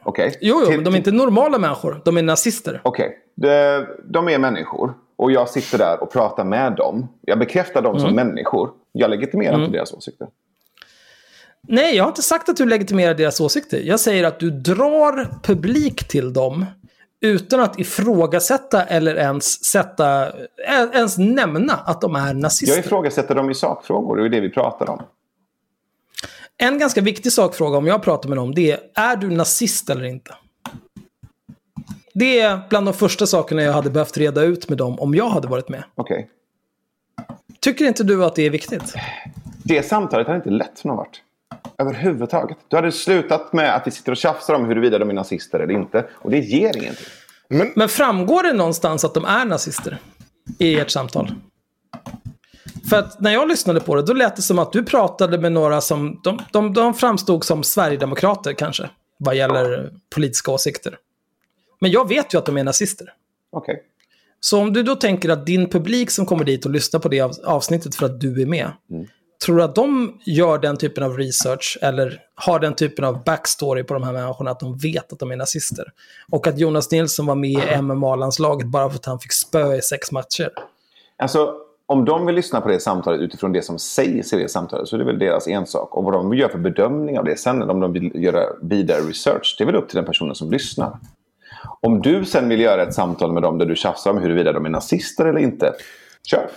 Okej. 0.03 0.39
Jo, 0.41 0.57
jo, 0.61 0.67
Till- 0.67 0.75
men 0.77 0.85
de 0.85 0.95
är 0.95 0.99
inte 0.99 1.11
normala 1.13 1.59
människor, 1.59 2.03
de 2.05 2.17
är 2.17 2.23
nazister. 2.23 2.81
Okej, 2.85 3.19
de, 3.35 3.87
de 4.05 4.29
är 4.29 4.39
människor. 4.39 4.95
Och 5.19 5.33
jag 5.33 5.49
sitter 5.49 5.79
där 5.79 6.03
och 6.03 6.13
pratar 6.13 6.45
med 6.45 6.73
dem. 6.77 7.09
Jag 7.21 7.39
bekräftar 7.39 7.83
dem 7.83 7.97
Mm. 7.97 8.07
som 8.07 8.15
människor. 8.17 8.71
Jag 8.93 9.11
legitimerar 9.11 9.61
inte 9.65 9.73
deras 9.77 9.93
åsikter. 9.93 10.29
Nej, 11.69 11.97
jag 11.97 12.05
har 12.05 12.09
inte 12.09 12.23
sagt 12.23 12.49
att 12.49 12.57
du 12.57 12.67
legitimerar 12.67 13.15
deras 13.15 13.41
åsikter. 13.41 13.81
Jag 13.81 14.01
säger 14.01 14.25
att 14.25 14.41
du 14.41 14.51
drar 14.51 15.39
publik 15.43 16.09
till 16.09 16.33
dem 16.33 16.67
utan 17.21 17.61
att 17.61 17.79
ifrågasätta 17.81 18.85
eller 18.85 19.15
ens 19.17 19.65
sätta, 19.65 20.27
ä- 20.69 20.91
ens 20.95 21.19
nämna 21.19 21.73
att 21.75 22.01
de 22.01 22.17
är 22.17 22.27
Jag 22.27 22.37
nazister. 22.37 22.81
ifrågasätter 22.81 23.35
dem 23.35 23.51
i 23.51 23.55
sakfrågor. 23.55 24.17
Det 24.17 24.25
är 24.25 24.29
det 24.29 24.41
vi 24.41 24.51
pratar 24.51 24.91
om. 24.91 25.03
En 26.59 26.79
ganska 26.79 27.01
viktig 27.01 27.33
sakfråga 27.33 27.79
om 27.79 27.87
jag 27.87 28.03
pratar 28.03 28.29
med 28.29 28.39
dem, 28.39 28.55
det 28.55 28.71
är, 28.71 28.81
är 28.95 29.17
du 29.17 29.31
nazist 29.31 29.91
eller 29.91 30.05
inte? 30.05 30.35
Det 32.15 32.41
är 32.41 32.61
bland 32.69 32.87
de 32.87 32.95
första 32.95 33.27
sakerna 33.27 33.63
jag 33.63 33.73
hade 33.73 33.91
behövt 33.91 34.17
reda 34.17 34.43
ut 34.43 34.69
med 34.69 34.79
dem 34.79 35.01
om 35.01 35.15
jag 35.15 35.29
hade 35.29 35.49
varit 35.49 35.69
med. 35.69 35.85
Okej. 35.95 36.29
Tycker 37.61 37.85
inte 37.85 38.05
du 38.05 38.25
att 38.25 38.35
det 38.35 38.47
är 38.47 38.51
viktigt? 38.51 38.95
Det 39.65 39.83
samtalet 39.83 40.27
hade 40.27 40.37
inte 40.37 40.51
lett 40.51 40.85
någon 40.85 40.97
vart. 40.97 41.23
Överhuvudtaget. 41.79 42.57
Du 42.69 42.77
hade 42.77 42.93
slutat 42.93 43.53
med 43.53 43.75
att 43.75 43.87
vi 43.87 43.91
sitter 43.91 44.13
och 44.13 44.19
tjafsar 44.19 44.55
om 44.55 44.65
huruvida 44.65 44.99
de 44.99 45.11
är 45.11 45.15
nazister 45.15 45.59
eller 45.61 45.75
inte. 45.75 46.05
Och 46.13 46.31
det 46.31 46.39
ger 46.39 46.77
ingenting. 46.77 47.07
Men 47.75 47.89
framgår 47.89 48.43
det 48.43 48.53
någonstans 48.53 49.05
att 49.05 49.15
de 49.15 49.25
är 49.25 49.45
nazister? 49.45 49.99
I 50.59 50.81
ert 50.81 50.91
samtal? 50.91 51.35
För 52.91 52.99
att 52.99 53.21
när 53.21 53.33
jag 53.33 53.49
lyssnade 53.49 53.81
på 53.81 53.95
det, 53.95 54.03
då 54.03 54.13
lät 54.13 54.37
det 54.37 54.43
som 54.43 54.59
att 54.59 54.73
du 54.73 54.85
pratade 54.85 55.39
med 55.39 55.53
några 55.53 55.81
som... 55.81 56.21
De, 56.25 56.39
de, 56.53 56.73
de 56.73 56.95
framstod 56.95 57.45
som 57.45 57.63
Sverigedemokrater 57.63 58.53
kanske. 58.53 58.91
Vad 59.19 59.37
gäller 59.37 59.93
politiska 60.15 60.51
åsikter. 60.51 60.99
Men 61.81 61.91
jag 61.91 62.09
vet 62.09 62.35
ju 62.35 62.39
att 62.39 62.47
de 62.47 62.57
är 62.57 62.65
nazister. 62.65 63.13
Okej. 63.53 63.83
Så 64.41 64.61
om 64.61 64.73
du 64.73 64.83
då 64.83 64.95
tänker 64.95 65.29
att 65.29 65.47
din 65.47 65.71
publik 65.71 66.11
som 66.11 66.27
kommer 66.27 66.45
dit 66.45 66.65
och 66.65 66.71
lyssnar 66.71 67.01
på 67.01 67.09
det 67.09 67.21
av- 67.21 67.33
avsnittet 67.45 67.95
för 67.95 68.07
att 68.07 68.21
du 68.21 68.43
är 68.43 68.47
med. 68.47 68.71
Tror 69.45 69.57
du 69.57 69.63
att 69.63 69.75
de 69.75 70.19
gör 70.27 70.59
den 70.59 70.77
typen 70.77 71.05
av 71.05 71.17
research 71.19 71.79
eller 71.83 72.21
har 72.35 72.59
den 72.59 72.75
typen 72.75 73.05
av 73.05 73.25
backstory 73.25 73.83
på 73.85 73.95
de 73.95 74.03
här 74.03 74.13
människorna 74.13 74.51
att 74.51 74.61
de 74.61 74.79
vet 74.79 75.13
att 75.13 75.19
de 75.19 75.31
är 75.31 75.37
nazister? 75.37 75.85
Och 76.31 76.47
att 76.47 76.59
Jonas 76.59 76.91
Nilsson 76.91 77.27
var 77.27 77.35
med 77.35 77.51
i 77.51 77.83
MMA-landslaget 77.83 78.67
bara 78.67 78.91
för 78.91 78.97
att 78.97 79.07
han 79.07 79.19
fick 79.19 79.33
spö 79.33 79.75
i 79.75 79.83
sex 79.83 80.13
matcher. 80.13 80.51
Alltså, 81.17 81.55
om 81.87 82.05
de 82.05 82.27
vill 82.27 82.35
lyssna 82.35 82.61
på 82.61 82.69
det 82.69 82.81
samtalet 82.81 83.21
utifrån 83.21 83.53
det 83.53 83.63
som 83.63 83.79
sägs 83.79 84.33
i 84.33 84.37
det 84.37 84.49
samtalet 84.49 84.89
så 84.89 84.97
är 84.97 84.99
det 84.99 85.05
väl 85.07 85.19
deras 85.19 85.49
ensak. 85.49 85.97
Och 85.97 86.05
vad 86.05 86.13
de 86.13 86.35
gör 86.35 86.49
för 86.49 86.59
bedömning 86.59 87.19
av 87.19 87.25
det 87.25 87.37
sen, 87.37 87.63
om 87.63 87.81
de 87.81 87.93
vill 87.93 88.11
göra 88.15 88.43
vidare 88.63 89.01
research, 89.01 89.55
det 89.59 89.65
är 89.65 89.67
väl 89.67 89.77
upp 89.77 89.89
till 89.89 89.97
den 89.97 90.05
personen 90.05 90.35
som 90.35 90.51
lyssnar. 90.51 90.99
Om 91.81 92.03
du 92.03 92.25
sen 92.25 92.49
vill 92.49 92.61
göra 92.61 92.83
ett 92.83 92.95
samtal 92.95 93.33
med 93.33 93.43
dem 93.43 93.59
där 93.59 93.67
du 93.67 93.77
tjafsar 93.77 94.11
om 94.11 94.19
huruvida 94.19 94.53
de 94.53 94.65
är 94.65 94.71
nazister 94.71 95.27
eller 95.27 95.41
inte, 95.41 95.73
kör. 96.31 96.51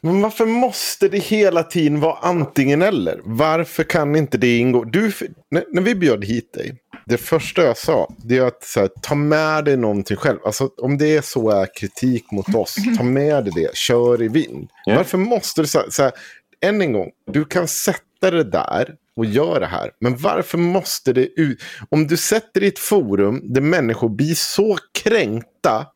Men 0.00 0.22
varför 0.22 0.46
måste 0.46 1.08
det 1.08 1.18
hela 1.18 1.62
tiden 1.62 2.00
vara 2.00 2.18
antingen 2.22 2.82
eller? 2.82 3.20
Varför 3.24 3.82
kan 3.82 4.16
inte 4.16 4.38
det 4.38 4.58
ingå? 4.58 4.84
Du, 4.84 5.12
när, 5.50 5.82
vi 5.82 5.94
bjöd 5.94 6.24
hit 6.24 6.52
dig, 6.52 6.76
det 7.04 7.16
första 7.16 7.62
jag 7.62 7.76
sa, 7.76 8.14
det 8.16 8.38
är 8.38 8.42
att 8.42 8.64
så 8.64 8.80
här, 8.80 8.90
ta 9.02 9.14
med 9.14 9.64
dig 9.64 9.76
någonting 9.76 10.16
själv. 10.16 10.38
Alltså 10.44 10.70
om 10.82 10.98
det 10.98 11.16
är 11.16 11.22
så 11.22 11.50
är 11.50 11.66
kritik 11.74 12.30
mot 12.32 12.54
oss, 12.54 12.76
ta 12.98 13.02
med 13.02 13.44
dig 13.44 13.52
det, 13.56 13.76
kör 13.76 14.22
i 14.22 14.28
vind. 14.28 14.68
Ja. 14.84 14.96
Varför 14.96 15.18
måste 15.18 15.60
du, 15.60 15.66
så, 15.66 15.82
så 15.88 16.02
här, 16.02 16.12
än 16.60 16.80
en 16.80 16.92
gång, 16.92 17.10
du 17.26 17.44
kan 17.44 17.68
sätta 17.68 18.30
det 18.30 18.44
där 18.44 18.94
och 19.16 19.24
göra 19.24 19.58
det 19.58 19.66
här. 19.66 19.90
Men 20.00 20.16
varför 20.16 20.58
måste 20.58 21.12
det 21.12 21.26
ut? 21.40 21.62
Om 21.88 22.06
du 22.06 22.16
sätter 22.16 22.62
i 22.62 22.66
ett 22.66 22.78
forum 22.78 23.40
där 23.44 23.60
människor 23.60 24.08
blir 24.08 24.34
så 24.34 24.76
kränkta 25.04 25.86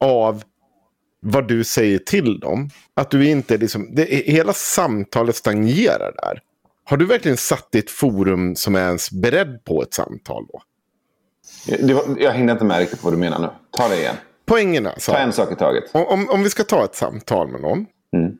av 0.00 0.42
vad 1.20 1.48
du 1.48 1.64
säger 1.64 1.98
till 1.98 2.40
dem. 2.40 2.70
Att 2.94 3.10
du 3.10 3.28
inte 3.28 3.56
liksom, 3.56 3.94
det, 3.94 4.04
hela 4.04 4.52
samtalet 4.52 5.36
stagnerar 5.36 6.12
där. 6.22 6.40
Har 6.84 6.96
du 6.96 7.04
verkligen 7.04 7.36
satt 7.36 7.68
i 7.72 7.78
ett 7.78 7.90
forum 7.90 8.56
som 8.56 8.74
är 8.74 8.86
ens 8.86 9.10
beredd 9.10 9.64
på 9.64 9.82
ett 9.82 9.94
samtal 9.94 10.46
då? 10.52 10.62
Var, 11.94 12.16
jag 12.18 12.32
hängde 12.32 12.52
inte 12.52 12.64
med 12.64 12.78
riktigt 12.78 13.00
på 13.00 13.04
vad 13.04 13.12
du 13.12 13.18
menar 13.18 13.38
nu. 13.38 13.48
Ta 13.70 13.88
det 13.88 13.98
igen. 13.98 14.16
Poängen 14.46 14.86
är 14.86 14.98
så 14.98 15.12
Ta 15.12 15.18
en 15.18 15.32
sak 15.32 15.52
i 15.52 15.56
taget. 15.56 15.84
om, 15.92 16.06
om, 16.06 16.30
om 16.30 16.42
vi 16.42 16.50
ska 16.50 16.64
ta 16.64 16.84
ett 16.84 16.94
samtal 16.94 17.48
med 17.48 17.60
någon. 17.60 17.86
Mm. 18.16 18.36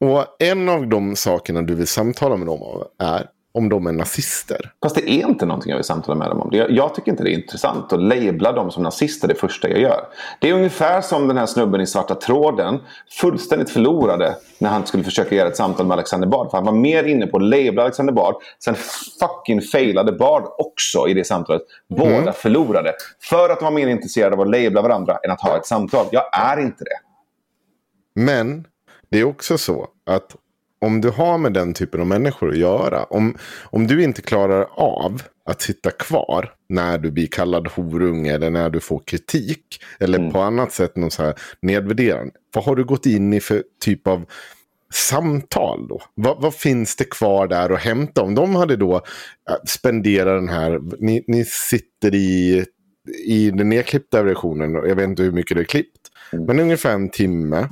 Och 0.00 0.26
en 0.38 0.68
av 0.68 0.88
de 0.88 1.16
sakerna 1.16 1.62
du 1.62 1.74
vill 1.74 1.86
samtala 1.86 2.36
med 2.36 2.46
dem 2.46 2.62
om 2.62 2.84
är 2.98 3.26
om 3.54 3.68
de 3.68 3.86
är 3.86 3.92
nazister. 3.92 4.72
Fast 4.82 4.94
det 4.96 5.10
är 5.10 5.28
inte 5.28 5.46
någonting 5.46 5.70
jag 5.70 5.76
vill 5.76 5.84
samtala 5.84 6.18
med 6.18 6.28
dem 6.28 6.40
om. 6.40 6.50
Det- 6.50 6.56
Jag 6.70 6.94
tycker 6.94 7.10
inte 7.10 7.22
det 7.24 7.30
är 7.30 7.34
intressant 7.34 7.92
att 7.92 8.02
labla 8.02 8.52
dem 8.52 8.70
som 8.70 8.82
nazister 8.82 9.28
det 9.28 9.34
första 9.34 9.68
jag 9.68 9.80
gör. 9.80 10.04
Det 10.40 10.50
är 10.50 10.54
ungefär 10.54 11.00
som 11.00 11.28
den 11.28 11.36
här 11.36 11.46
snubben 11.46 11.80
i 11.80 11.86
Svarta 11.86 12.14
tråden 12.14 12.78
fullständigt 13.20 13.70
förlorade 13.70 14.36
när 14.58 14.70
han 14.70 14.86
skulle 14.86 15.04
försöka 15.04 15.34
göra 15.34 15.48
ett 15.48 15.56
samtal 15.56 15.86
med 15.86 15.94
Alexander 15.94 16.28
Bard. 16.28 16.50
För 16.50 16.58
han 16.58 16.64
var 16.64 16.72
mer 16.72 17.04
inne 17.04 17.26
på 17.26 17.36
att 17.36 17.42
labla 17.42 17.82
Alexander 17.82 18.12
Bard. 18.12 18.34
Sen 18.64 18.74
fucking 19.20 19.60
failade 19.60 20.12
Bard 20.12 20.42
också 20.58 21.08
i 21.08 21.14
det 21.14 21.24
samtalet. 21.24 21.62
Båda 21.88 22.32
förlorade. 22.32 22.92
För 23.20 23.50
att 23.50 23.58
de 23.58 23.64
var 23.64 23.72
mer 23.72 23.86
intresserade 23.88 24.34
av 24.36 24.40
att 24.40 24.50
labla 24.50 24.82
varandra 24.82 25.18
än 25.24 25.30
att 25.30 25.40
ha 25.40 25.56
ett 25.56 25.66
samtal. 25.66 26.06
Jag 26.10 26.24
är 26.32 26.60
inte 26.60 26.84
det. 26.84 26.98
Men 28.20 28.66
det 29.10 29.20
är 29.20 29.24
också 29.24 29.58
så 29.58 29.86
att 30.06 30.36
om 30.82 31.00
du 31.00 31.10
har 31.10 31.38
med 31.38 31.52
den 31.52 31.74
typen 31.74 32.00
av 32.00 32.06
människor 32.06 32.50
att 32.50 32.58
göra. 32.58 33.04
Om, 33.04 33.36
om 33.64 33.86
du 33.86 34.02
inte 34.02 34.22
klarar 34.22 34.66
av 34.70 35.22
att 35.44 35.62
sitta 35.62 35.90
kvar 35.90 36.52
när 36.68 36.98
du 36.98 37.10
blir 37.10 37.26
kallad 37.26 37.68
horunge 37.68 38.34
eller 38.34 38.50
när 38.50 38.70
du 38.70 38.80
får 38.80 39.02
kritik. 39.06 39.82
Eller 40.00 40.30
på 40.30 40.40
annat 40.40 40.72
sätt 40.72 40.96
någon 40.96 41.10
så 41.10 41.22
här 41.22 41.34
nedvärderande. 41.62 42.32
Vad 42.54 42.64
har 42.64 42.76
du 42.76 42.84
gått 42.84 43.06
in 43.06 43.32
i 43.32 43.40
för 43.40 43.64
typ 43.84 44.06
av 44.06 44.24
samtal 44.92 45.88
då? 45.88 46.02
Vad, 46.14 46.42
vad 46.42 46.54
finns 46.54 46.96
det 46.96 47.10
kvar 47.10 47.46
där 47.46 47.70
att 47.70 47.80
hämta? 47.80 48.22
Om 48.22 48.34
de 48.34 48.54
hade 48.54 48.76
då 48.76 48.94
äh, 48.94 49.56
spenderat 49.64 50.40
den 50.40 50.48
här, 50.48 50.80
ni, 50.98 51.24
ni 51.26 51.44
sitter 51.44 52.14
i, 52.14 52.64
i 53.26 53.50
den 53.50 53.68
nedklippta 53.68 54.22
versionen, 54.22 54.72
jag 54.72 54.96
vet 54.96 55.08
inte 55.08 55.22
hur 55.22 55.32
mycket 55.32 55.56
det 55.56 55.62
är 55.62 55.64
klippt, 55.64 56.08
men 56.32 56.60
ungefär 56.60 56.94
en 56.94 57.08
timme. 57.08 57.68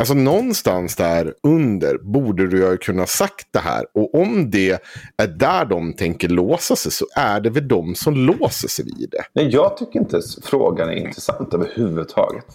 Alltså 0.00 0.14
någonstans 0.14 0.96
där 0.96 1.34
under 1.42 1.98
borde 1.98 2.46
du 2.46 2.58
ju 2.58 2.76
kunna 2.76 3.06
sagt 3.06 3.48
det 3.50 3.58
här. 3.58 3.86
Och 3.94 4.14
om 4.14 4.50
det 4.50 4.82
är 5.16 5.26
där 5.26 5.64
de 5.64 5.92
tänker 5.92 6.28
låsa 6.28 6.76
sig 6.76 6.92
så 6.92 7.06
är 7.16 7.40
det 7.40 7.50
väl 7.50 7.68
de 7.68 7.94
som 7.94 8.14
låser 8.14 8.68
sig 8.68 8.84
vid 8.84 9.08
det. 9.10 9.22
Nej, 9.32 9.48
jag 9.48 9.76
tycker 9.76 9.98
inte 9.98 10.20
frågan 10.42 10.88
är 10.88 10.94
intressant 10.94 11.54
överhuvudtaget. 11.54 12.46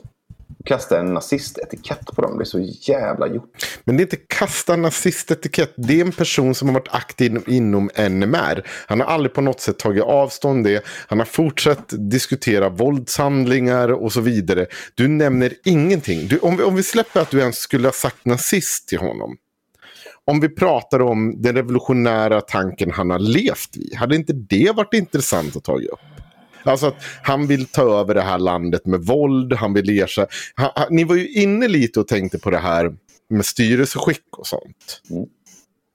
Kasta 0.63 0.99
en 0.99 1.13
nazistetikett 1.13 2.05
på 2.05 2.21
dem, 2.21 2.37
det 2.37 2.43
är 2.43 2.45
så 2.45 2.59
jävla 2.59 3.27
gjort. 3.27 3.51
Men 3.83 3.97
det 3.97 4.01
är 4.01 4.05
inte 4.05 4.17
kasta 4.27 4.75
nazistetikett. 4.75 5.73
Det 5.75 6.01
är 6.01 6.05
en 6.05 6.11
person 6.11 6.55
som 6.55 6.67
har 6.67 6.73
varit 6.73 6.93
aktiv 6.93 7.43
inom 7.47 7.89
NMR. 8.09 8.67
Han 8.87 8.99
har 8.99 9.07
aldrig 9.07 9.33
på 9.33 9.41
något 9.41 9.59
sätt 9.59 9.79
tagit 9.79 10.03
avstånd 10.03 10.63
det. 10.63 10.83
Han 11.07 11.19
har 11.19 11.25
fortsatt 11.25 11.93
diskutera 11.97 12.69
våldshandlingar 12.69 13.89
och 13.89 14.11
så 14.11 14.21
vidare. 14.21 14.65
Du 14.95 15.07
nämner 15.07 15.53
ingenting. 15.65 16.27
Du, 16.27 16.37
om, 16.37 16.57
vi, 16.57 16.63
om 16.63 16.75
vi 16.75 16.83
släpper 16.83 17.21
att 17.21 17.29
du 17.29 17.39
ens 17.39 17.57
skulle 17.57 17.87
ha 17.87 17.93
sagt 17.93 18.25
nazist 18.25 18.87
till 18.87 18.99
honom. 18.99 19.37
Om 20.25 20.39
vi 20.39 20.49
pratar 20.49 21.01
om 21.01 21.41
den 21.41 21.55
revolutionära 21.55 22.41
tanken 22.41 22.91
han 22.91 23.09
har 23.09 23.19
levt 23.19 23.77
i. 23.77 23.95
Hade 23.95 24.15
inte 24.15 24.33
det 24.33 24.71
varit 24.75 24.93
intressant 24.93 25.55
att 25.55 25.63
ta 25.63 25.75
upp? 25.75 25.99
Alltså 26.63 26.87
att 26.87 27.03
han 27.23 27.47
vill 27.47 27.65
ta 27.65 27.99
över 27.99 28.13
det 28.13 28.21
här 28.21 28.39
landet 28.39 28.85
med 28.85 28.99
våld, 28.99 29.53
han 29.53 29.73
vill 29.73 29.99
ersätta. 30.01 30.31
Ni 30.89 31.03
var 31.03 31.15
ju 31.15 31.29
inne 31.29 31.67
lite 31.67 31.99
och 31.99 32.07
tänkte 32.07 32.39
på 32.39 32.49
det 32.49 32.57
här 32.57 32.95
med 33.29 33.45
styrelseskick 33.45 34.37
och 34.37 34.47
sånt. 34.47 35.01
Mm. 35.09 35.25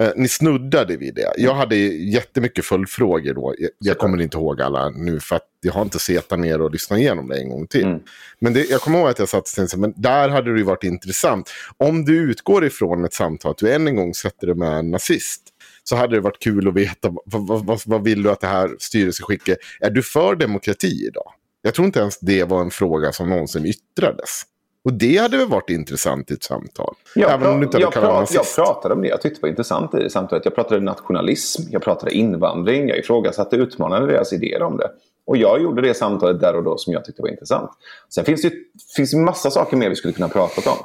Eh, 0.03 0.13
ni 0.17 0.29
snuddade 0.29 0.97
vid 0.97 1.15
det. 1.15 1.33
Jag 1.37 1.55
hade 1.55 1.77
jättemycket 1.77 2.65
följdfrågor 2.65 3.35
då. 3.35 3.55
Jag, 3.59 3.71
jag 3.79 3.99
kommer 3.99 4.21
inte 4.21 4.37
ihåg 4.37 4.63
alla 4.63 4.89
nu 4.89 5.21
för 5.21 5.37
att 5.37 5.47
jag 5.61 5.73
har 5.73 5.83
inte 5.83 5.99
sett 5.99 6.39
ner 6.39 6.61
och 6.61 6.71
lyssnat 6.71 6.99
igenom 6.99 7.29
det 7.29 7.41
en 7.41 7.49
gång 7.49 7.67
till. 7.67 7.85
Mm. 7.85 8.01
Men 8.39 8.53
det, 8.53 8.71
jag 8.71 8.81
kommer 8.81 8.99
ihåg 8.99 9.09
att 9.09 9.19
jag 9.19 9.29
satt 9.29 9.49
och 9.49 9.55
tänkte, 9.55 9.79
men 9.79 9.93
där 9.97 10.29
hade 10.29 10.53
det 10.53 10.59
ju 10.59 10.65
varit 10.65 10.85
intressant. 10.85 11.51
Om 11.77 12.05
du 12.05 12.17
utgår 12.31 12.65
ifrån 12.65 13.05
ett 13.05 13.13
samtal, 13.13 13.51
att 13.51 13.59
du 13.59 13.73
än 13.73 13.89
en 13.89 13.97
gång 13.97 14.15
sätter 14.15 14.47
det 14.47 14.55
med 14.55 14.73
en 14.73 14.91
nazist 14.91 15.43
så 15.89 15.97
hade 15.97 16.17
det 16.17 16.21
varit 16.21 16.39
kul 16.39 16.69
att 16.69 16.75
veta 16.75 17.15
vad, 17.25 17.67
vad, 17.67 17.81
vad, 17.87 18.05
vill 18.05 18.23
du 18.23 18.31
att 18.31 18.41
det 18.41 18.47
här 18.47 18.77
styrelseskicket... 18.79 19.59
Är 19.81 19.91
du 19.91 20.03
för 20.03 20.37
demokrati 20.37 21.07
idag? 21.07 21.33
Jag 21.63 21.75
tror 21.75 21.87
inte 21.87 22.01
ens 22.01 22.19
det 22.21 22.45
var 22.45 22.61
en 22.61 22.71
fråga 22.71 23.13
som 23.13 23.31
någonsin 23.31 23.67
yttrades. 23.67 24.43
Och 24.85 24.93
det 24.93 25.17
hade 25.17 25.37
väl 25.37 25.49
varit 25.49 25.71
intressant 25.71 26.31
i 26.31 26.35
ett 26.35 26.43
samtal. 26.43 26.95
Jag, 27.15 27.31
Även 27.33 27.49
om 27.49 27.61
du 27.61 27.65
inte 27.65 27.77
hade 27.77 27.85
jag, 27.85 27.93
kallat 27.93 28.35
jag 28.35 28.55
pratade 28.55 28.95
om 28.95 29.03
det. 29.03 29.09
Jag 29.09 29.21
tyckte 29.21 29.39
det 29.39 29.43
var 29.43 29.49
intressant 29.49 29.95
i 29.95 29.97
det 29.97 30.11
samtalet. 30.11 30.45
Jag 30.45 30.55
pratade 30.55 30.81
nationalism, 30.81 31.63
jag 31.71 31.83
pratade 31.83 32.15
invandring, 32.15 32.89
jag 32.89 32.99
ifrågasatte 32.99 33.57
utmanade 33.57 34.07
deras 34.07 34.33
idéer 34.33 34.63
om 34.63 34.77
det. 34.77 34.91
Och 35.27 35.37
jag 35.37 35.63
gjorde 35.63 35.83
det 35.83 35.95
samtalet 35.95 36.41
där 36.41 36.57
och 36.57 36.65
då 36.65 36.79
som 36.79 36.93
jag 36.93 37.05
tyckte 37.05 37.23
var 37.23 37.29
intressant. 37.29 37.71
Sen 38.15 38.25
finns 38.25 38.43
det 38.43 38.53
finns 38.97 39.11
det 39.11 39.19
massa 39.19 39.51
saker 39.51 39.77
mer 39.77 39.89
vi 39.89 39.97
skulle 39.97 40.15
kunna 40.15 40.29
prata 40.29 40.71
om. 40.71 40.77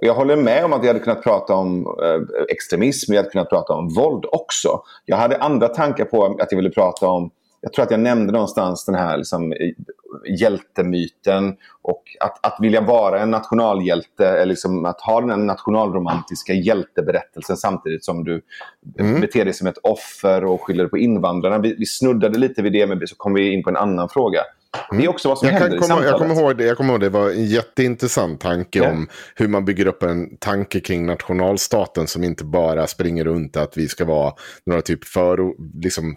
Jag 0.00 0.14
håller 0.14 0.36
med 0.36 0.64
om 0.64 0.72
att 0.72 0.82
jag 0.82 0.88
hade 0.88 1.04
kunnat 1.04 1.22
prata 1.22 1.54
om 1.54 1.86
eh, 2.02 2.44
extremism, 2.48 3.12
jag 3.12 3.20
hade 3.20 3.30
kunnat 3.30 3.48
prata 3.48 3.72
om 3.72 3.94
våld 3.94 4.24
också. 4.32 4.80
Jag 5.04 5.16
hade 5.16 5.36
andra 5.36 5.68
tankar 5.68 6.04
på 6.04 6.24
att 6.24 6.52
jag 6.52 6.56
ville 6.56 6.70
prata 6.70 7.06
om 7.08 7.30
jag 7.60 7.72
tror 7.72 7.84
att 7.84 7.90
jag 7.90 8.00
nämnde 8.00 8.32
någonstans 8.32 8.84
den 8.84 8.94
här 8.94 9.16
liksom, 9.16 9.54
hjältemyten 10.40 11.56
och 11.82 12.02
att, 12.20 12.46
att 12.46 12.56
vilja 12.60 12.80
vara 12.80 13.20
en 13.20 13.30
nationalhjälte, 13.30 14.26
är 14.26 14.46
liksom 14.46 14.84
att 14.84 15.00
ha 15.00 15.20
den 15.20 15.30
här 15.30 15.36
nationalromantiska 15.36 16.52
hjälteberättelsen 16.52 17.56
samtidigt 17.56 18.04
som 18.04 18.24
du 18.24 18.42
Mm. 18.98 19.20
beter 19.20 19.44
dig 19.44 19.54
som 19.54 19.66
ett 19.66 19.78
offer 19.82 20.44
och 20.44 20.62
skyller 20.62 20.86
på 20.86 20.98
invandrarna. 20.98 21.58
Vi, 21.58 21.74
vi 21.78 21.86
snuddade 21.86 22.38
lite 22.38 22.62
vid 22.62 22.72
det, 22.72 22.86
men 22.86 23.06
så 23.06 23.16
kom 23.16 23.34
vi 23.34 23.52
in 23.52 23.62
på 23.62 23.70
en 23.70 23.76
annan 23.76 24.08
fråga. 24.08 24.40
Det 24.90 25.04
är 25.04 25.08
också 25.08 25.28
vad 25.28 25.38
som 25.38 25.48
Jag, 25.48 25.54
händer 25.54 25.76
i 25.76 25.80
komma, 25.80 25.86
samtalet. 25.88 26.10
jag, 26.10 26.18
kommer 26.18 26.34
ihåg 26.34 26.58
det, 26.58 26.64
jag 26.64 26.76
kommer 26.76 26.92
ihåg 26.92 27.00
det 27.00 27.08
var 27.08 27.30
en 27.30 27.46
jätteintressant 27.46 28.40
tanke 28.40 28.78
Ja. 28.78 28.90
om 28.90 29.08
hur 29.34 29.48
man 29.48 29.64
bygger 29.64 29.86
upp 29.86 30.02
en 30.02 30.36
tanke 30.36 30.80
kring 30.80 31.06
nationalstaten 31.06 32.06
som 32.06 32.24
inte 32.24 32.44
bara 32.44 32.86
springer 32.86 33.24
runt 33.24 33.56
att 33.56 33.76
vi 33.76 33.88
ska 33.88 34.04
vara 34.04 34.32
några 34.66 34.82
typ 34.82 35.04
för, 35.04 35.38
liksom, 35.82 36.16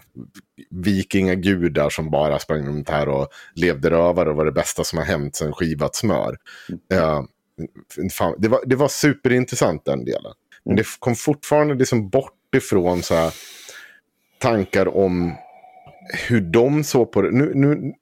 vikingagudar 0.69 1.89
som 1.89 2.11
bara 2.11 2.39
sprang 2.39 2.67
runt 2.67 2.89
här 2.89 3.09
och 3.09 3.27
levde 3.55 3.89
rövare 3.89 4.29
och 4.29 4.35
var 4.35 4.45
det 4.45 4.51
bästa 4.51 4.83
som 4.83 4.97
har 4.97 5.05
hänt 5.05 5.35
sedan 5.35 5.53
skivat 5.53 5.95
smör. 5.95 6.37
Ja, 6.87 7.27
fan, 8.13 8.35
det, 8.37 8.47
var, 8.47 8.59
det 8.65 8.75
var 8.75 8.87
superintressant 8.87 9.85
den 9.85 10.05
delen. 10.05 10.33
Men 10.65 10.75
det 10.75 10.85
kom 10.99 11.15
fortfarande 11.15 11.73
liksom 11.75 12.09
bort 12.09 12.55
ifrån 12.55 13.03
så 13.03 13.15
här, 13.15 13.33
tankar 14.37 14.97
om 14.97 15.33
hur 16.27 16.41
de 16.41 16.83
såg 16.83 17.11
på 17.11 17.21
det. 17.21 17.31
Nu, 17.31 17.51
nu, 17.55 17.93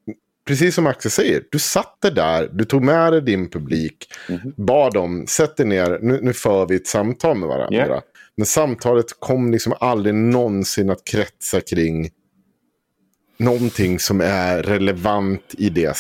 precis 0.48 0.76
som 0.76 0.88
Axel 0.88 1.12
säger, 1.12 1.44
du 1.52 1.60
satt 1.60 1.98
där, 2.02 2.50
du 2.54 2.66
tog 2.66 2.84
med 2.84 3.14
dig 3.14 3.22
din 3.22 3.50
publik, 3.50 4.08
bad 4.58 4.94
dem, 4.94 5.28
sätt 5.28 5.60
er 5.60 5.66
ner, 5.66 6.00
nu, 6.02 6.20
nu 6.22 6.34
för 6.34 6.66
vi 6.66 6.76
ett 6.76 6.88
samtal 6.88 7.38
med 7.38 7.50
varandra. 7.50 7.88
Ja. 7.88 8.02
Men 8.38 8.46
samtalet 8.46 9.06
kom 9.20 9.52
liksom 9.52 9.74
aldrig 9.80 10.16
någonsin 10.16 10.90
att 10.90 11.06
kretsa 11.06 11.62
kring 11.62 12.10
någonting 13.38 14.00
som 14.00 14.22
är 14.22 14.64
relevant 14.64 15.56
i 15.58 15.70
det, 15.70 15.98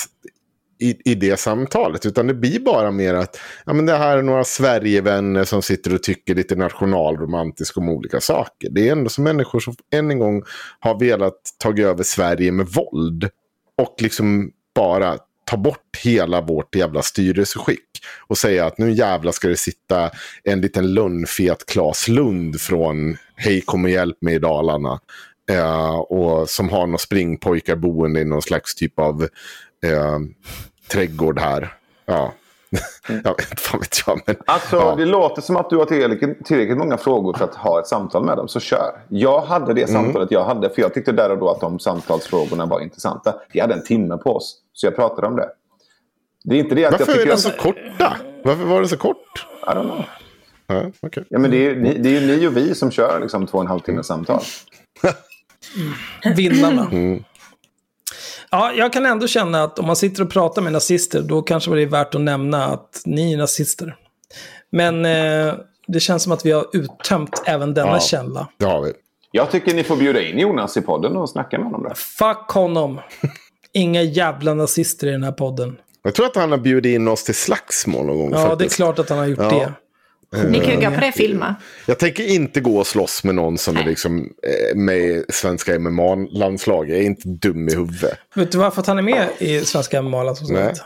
i, 0.79 1.11
i 1.11 1.15
det 1.15 1.39
samtalet. 1.39 2.05
Utan 2.05 2.27
det 2.27 2.33
blir 2.33 2.59
bara 2.59 2.91
mer 2.91 3.13
att 3.13 3.39
ja, 3.65 3.73
men 3.73 3.85
det 3.85 3.97
här 3.97 4.17
är 4.17 4.21
några 4.21 4.43
Sverigevänner 4.43 5.43
som 5.43 5.61
sitter 5.61 5.93
och 5.93 6.03
tycker 6.03 6.35
lite 6.35 6.55
nationalromantiskt 6.55 7.77
om 7.77 7.89
olika 7.89 8.21
saker. 8.21 8.69
Det 8.71 8.87
är 8.87 8.91
ändå 8.91 9.09
som 9.09 9.23
människor 9.23 9.59
som 9.59 9.75
än 9.91 10.11
en 10.11 10.19
gång 10.19 10.43
har 10.79 10.99
velat 10.99 11.39
ta 11.57 11.77
över 11.77 12.03
Sverige 12.03 12.51
med 12.51 12.67
våld. 12.67 13.29
Och 13.81 13.95
liksom 13.99 14.51
bara 14.75 15.17
ta 15.45 15.57
bort 15.57 15.97
hela 16.03 16.41
vårt 16.41 16.75
jävla 16.75 17.01
styrelseskick. 17.01 17.79
Och 18.27 18.37
säga 18.37 18.65
att 18.65 18.77
nu 18.77 18.91
jävla 18.91 19.31
ska 19.31 19.47
det 19.47 19.57
sitta 19.57 20.11
en 20.43 20.61
liten 20.61 20.93
lönnfet 20.93 21.65
Klas 21.65 22.07
Lund 22.07 22.61
från 22.61 23.17
Hej 23.35 23.61
kom 23.61 23.83
och 23.83 23.89
hjälp 23.89 24.21
mig 24.21 24.35
i 24.35 24.39
Dalarna. 24.39 24.99
Eh, 25.51 25.95
och 25.95 26.49
som 26.49 26.69
har 26.69 26.87
några 26.87 26.97
springpojkar 26.97 27.75
boende 27.75 28.21
i 28.21 28.25
någon 28.25 28.41
slags 28.41 28.75
typ 28.75 28.99
av 28.99 29.23
eh, 29.83 30.19
trädgård 30.87 31.39
här. 31.39 31.73
Ja 32.05 32.33
jag 33.07 33.37
vet 33.37 33.59
fan 33.59 33.79
vet 33.79 33.97
jag. 34.07 34.21
Men, 34.25 34.35
Alltså, 34.45 34.75
ja. 34.75 34.95
det 34.97 35.05
låter 35.05 35.41
som 35.41 35.55
att 35.57 35.69
du 35.69 35.77
har 35.77 35.85
tillräckligt, 35.85 36.45
tillräckligt 36.45 36.77
många 36.77 36.97
frågor 36.97 37.33
för 37.37 37.45
att 37.45 37.55
ha 37.55 37.79
ett 37.79 37.87
samtal 37.87 38.23
med 38.25 38.37
dem, 38.37 38.47
så 38.47 38.59
kör. 38.59 38.91
Jag 39.09 39.41
hade 39.41 39.73
det 39.73 39.89
Mm. 39.89 40.03
samtalet 40.03 40.31
jag 40.31 40.43
hade, 40.45 40.69
för 40.69 40.81
jag 40.81 40.93
tyckte 40.93 41.11
där 41.11 41.29
och 41.31 41.37
då 41.37 41.49
att 41.49 41.59
de 41.61 41.79
samtalsfrågorna 41.79 42.65
var 42.65 42.79
intressanta. 42.81 43.35
Vi 43.53 43.59
hade 43.59 43.73
en 43.73 43.83
timme 43.83 44.17
på 44.17 44.35
oss, 44.35 44.57
så 44.73 44.85
jag 44.87 44.95
pratade 44.95 45.27
om 45.27 45.35
det. 45.35 45.49
Det 46.43 46.55
är 46.55 46.59
inte 46.59 46.75
det 46.75 46.85
att 46.85 46.99
Varför 46.99 47.11
jag 47.13 47.21
är 47.21 47.25
den 47.25 47.37
så 47.37 47.51
korta? 47.51 48.17
Varför 48.43 48.63
var 48.63 48.79
den 48.79 48.89
så 48.89 48.97
kort? 48.97 49.47
I 49.63 49.69
don't 49.69 49.83
know. 49.83 50.03
Ja, 50.67 50.83
okej. 51.01 51.25
Ja, 51.29 51.39
men 51.39 51.51
det 51.51 51.57
är, 51.57 51.61
ju 51.61 51.81
ni, 51.81 51.97
det 51.97 52.09
är 52.09 52.21
ju 52.21 52.27
ni 52.27 52.47
och 52.47 52.57
vi 52.57 52.75
som 52.75 52.91
kör 52.91 53.19
liksom, 53.21 53.47
två 53.47 53.57
och 53.57 53.63
en 53.63 53.67
halv 53.67 53.79
timme 53.79 54.03
samtal. 54.03 54.41
Vinnarna. 56.35 56.87
Mm. 56.91 57.23
Ja, 58.51 58.71
jag 58.73 58.93
kan 58.93 59.05
ändå 59.05 59.27
känna 59.27 59.63
att 59.63 59.79
om 59.79 59.85
man 59.85 59.95
sitter 59.95 60.23
och 60.23 60.29
pratar 60.29 60.61
med 60.61 60.73
nazister, 60.73 61.21
då 61.21 61.41
kanske 61.41 61.71
det 61.75 61.81
är 61.81 61.85
värt 61.85 62.15
att 62.15 62.21
nämna 62.21 62.65
att 62.65 63.01
ni 63.05 63.33
är 63.33 63.37
nazister. 63.37 63.95
Men 64.71 65.05
eh, 65.05 65.53
det 65.87 65.99
känns 65.99 66.23
som 66.23 66.31
att 66.31 66.45
vi 66.45 66.51
har 66.51 66.65
uttömt 66.73 67.41
även 67.45 67.73
denna 67.73 67.91
Ja. 67.91 67.99
källa. 67.99 68.47
Det 68.57 68.65
har 68.65 68.81
vi. 68.81 68.93
Jag 69.31 69.51
tycker 69.51 69.73
ni 69.73 69.83
får 69.83 69.95
bjuda 69.95 70.21
in 70.21 70.39
Jonas 70.39 70.77
i 70.77 70.81
podden 70.81 71.15
och 71.17 71.29
snacka 71.29 71.57
med 71.57 71.65
honom. 71.65 71.83
Där. 71.83 71.93
Fuck 71.95 72.49
honom. 72.51 72.99
Inga 73.73 74.01
jävla 74.01 74.53
nazister 74.53 75.07
i 75.07 75.11
den 75.11 75.23
här 75.23 75.31
podden. 75.31 75.77
Jag 76.03 76.15
tror 76.15 76.25
att 76.25 76.35
han 76.35 76.51
har 76.51 76.57
bjudit 76.57 76.95
in 76.95 77.07
oss 77.07 77.23
till 77.23 77.35
slagsmål 77.35 78.05
någon 78.05 78.17
gång. 78.17 78.31
Ja, 78.31 78.37
det 78.39 78.43
är 78.45 78.49
faktiskt. 78.49 78.75
klart 78.75 78.99
att 78.99 79.09
han 79.09 79.17
har 79.17 79.25
gjort 79.25 79.39
Ja. 79.39 79.49
det. 79.49 79.73
Ni 80.31 80.59
kan 80.59 80.69
ju 80.69 80.89
gå 80.89 80.95
på 80.95 81.01
det 81.01 81.11
filma. 81.11 81.55
Jag 81.85 81.99
tänker 81.99 82.23
inte 82.27 82.59
gå 82.59 82.77
och 82.77 82.87
slåss 82.87 83.23
med 83.23 83.35
någon 83.35 83.57
som 83.57 83.77
är 83.77 83.83
liksom 83.83 84.19
eh, 84.43 84.75
med 84.75 84.97
i 84.97 85.23
svenska 85.29 85.79
MMA-landslaget. 85.79 86.89
Jag 86.95 86.99
är 86.99 87.05
inte 87.05 87.27
dum 87.29 87.69
i 87.69 87.75
huvudet. 87.75 88.17
Vet 88.35 88.51
du 88.51 88.57
varför 88.57 88.83
han 88.87 88.97
är 88.97 89.01
med 89.01 89.27
i 89.39 89.61
svenska 89.65 90.01
MMA 90.01 90.35
som 90.35 90.53
Nej. 90.53 90.65
sagt? 90.75 90.81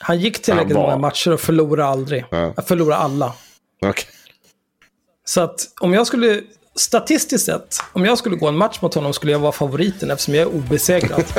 Han 0.00 0.20
gick 0.20 0.42
tillräckligt 0.42 0.76
Han 0.76 0.82
var- 0.82 0.90
många 0.90 1.00
matcher 1.00 1.32
och 1.32 1.40
förlorade 1.40 1.88
aldrig. 1.88 2.24
Ja. 2.30 2.52
Jag 2.56 2.66
förlorade 2.68 2.96
alla. 3.00 3.32
Okej. 3.86 4.04
Så 5.24 5.40
att 5.40 5.60
om 5.80 5.94
jag 5.94 6.06
skulle, 6.06 6.40
statistiskt 6.76 7.44
sett, 7.46 7.76
om 7.92 8.04
jag 8.04 8.18
skulle 8.18 8.36
gå 8.36 8.48
en 8.48 8.56
match 8.56 8.78
mot 8.82 8.94
honom 8.94 9.12
skulle 9.12 9.32
jag 9.32 9.38
vara 9.38 9.52
favoriten 9.52 10.10
eftersom 10.10 10.34
jag 10.34 10.42
är 10.42 10.54
obesegrad. 10.54 11.24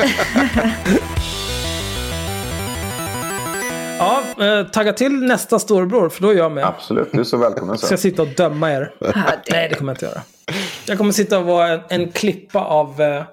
Eh, 4.41 4.63
tagga 4.67 4.93
till 4.93 5.11
nästa 5.23 5.59
storebror, 5.59 6.09
för 6.09 6.21
då 6.21 6.29
är 6.29 6.37
jag 6.37 6.51
med. 6.51 6.65
Absolut, 6.65 7.11
du 7.11 7.19
är 7.19 7.23
så 7.23 7.37
välkommen. 7.37 7.77
Ska 7.77 7.87
Så. 7.87 7.93
jag 7.93 7.99
sitta 7.99 8.21
och 8.21 8.27
döma 8.27 8.71
er? 8.71 8.93
Nej, 9.51 9.69
det 9.69 9.75
kommer 9.75 9.91
jag 9.91 9.95
inte 9.95 10.05
göra. 10.05 10.21
Jag 10.87 10.97
kommer 10.97 11.11
sitta 11.11 11.39
och 11.39 11.45
vara 11.45 11.67
en, 11.67 11.79
en 11.89 12.11
klippa 12.11 12.59
av 12.59 13.01
eh, 13.01 13.23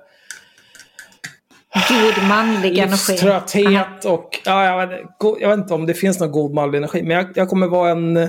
God 1.89 2.28
manlig 2.28 2.78
energi. 2.78 3.12
livströtthet 3.12 4.05
och... 4.05 4.41
Ja, 4.44 4.65
jag, 4.81 4.86
vet, 4.86 5.01
go- 5.18 5.36
jag 5.41 5.49
vet 5.49 5.59
inte 5.59 5.75
om 5.75 5.86
det 5.86 5.94
finns 5.94 6.20
någon 6.20 6.33
god 6.33 6.55
manlig 6.55 6.78
energi, 6.78 7.02
men 7.02 7.17
jag, 7.17 7.26
jag 7.35 7.49
kommer 7.49 7.67
vara 7.67 7.91
en... 7.91 8.28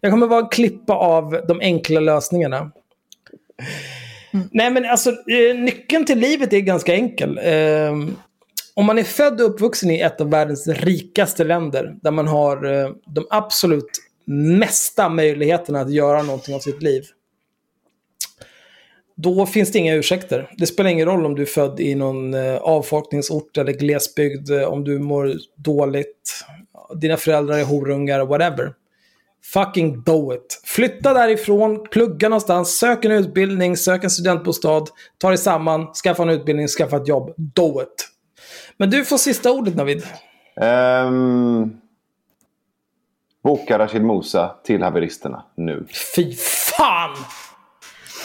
Jag 0.00 0.12
kommer 0.12 0.26
vara 0.26 0.40
en 0.40 0.48
klippa 0.48 0.94
av 0.94 1.40
de 1.48 1.60
enkla 1.60 2.00
lösningarna. 2.00 2.70
Nej, 4.50 4.70
men 4.70 4.84
alltså 4.84 5.10
eh, 5.10 5.56
nyckeln 5.58 6.04
till 6.04 6.18
livet 6.18 6.52
är 6.52 6.58
ganska 6.60 6.94
enkel. 6.94 7.38
Eh, 7.42 7.92
om 8.76 8.86
man 8.86 8.98
är 8.98 9.04
född 9.04 9.40
och 9.40 9.50
uppvuxen 9.50 9.90
i 9.90 10.00
ett 10.00 10.20
av 10.20 10.30
världens 10.30 10.68
rikaste 10.68 11.44
länder, 11.44 11.96
där 12.02 12.10
man 12.10 12.28
har 12.28 12.64
eh, 12.64 12.90
de 13.06 13.26
absolut 13.30 13.90
mesta 14.58 15.08
möjligheterna 15.08 15.80
att 15.80 15.92
göra 15.92 16.22
någonting 16.22 16.54
av 16.54 16.60
sitt 16.60 16.82
liv. 16.82 17.04
Då 19.16 19.46
finns 19.46 19.72
det 19.72 19.78
inga 19.78 19.94
ursäkter. 19.94 20.50
Det 20.58 20.66
spelar 20.66 20.90
ingen 20.90 21.06
roll 21.06 21.26
om 21.26 21.34
du 21.34 21.42
är 21.42 21.46
född 21.46 21.80
i 21.80 21.94
någon 21.94 22.34
eh, 22.34 22.56
avfolkningsort 22.56 23.58
eller 23.58 23.72
glesbygd, 23.72 24.50
eh, 24.50 24.62
om 24.62 24.84
du 24.84 24.98
mår 24.98 25.34
dåligt, 25.56 26.44
dina 27.00 27.16
föräldrar 27.16 27.58
är 27.58 27.64
horungar, 27.64 28.26
whatever. 28.26 28.72
Fucking 29.44 30.02
do 30.02 30.34
it. 30.34 30.60
Flytta 30.64 31.14
därifrån, 31.14 31.86
plugga 31.90 32.28
någonstans, 32.28 32.78
sök 32.78 33.04
en 33.04 33.12
utbildning, 33.12 33.76
sök 33.76 34.04
en 34.04 34.10
studentbostad, 34.10 34.84
ta 35.18 35.28
dig 35.28 35.38
samman, 35.38 35.94
skaffa 35.94 36.22
en 36.22 36.30
utbildning, 36.30 36.68
skaffa 36.68 36.96
ett 36.96 37.08
jobb. 37.08 37.34
Do 37.36 37.82
it. 37.82 38.15
Men 38.76 38.90
du 38.90 39.04
får 39.04 39.18
sista 39.18 39.52
ordet 39.52 39.76
Navid. 39.76 40.02
Ehm, 40.60 41.80
boka 43.42 43.78
Rashid 43.78 44.02
Musa 44.04 44.54
till 44.64 44.82
haveristerna 44.82 45.44
nu. 45.54 45.86
Fy 46.14 46.34
fan! 46.76 47.16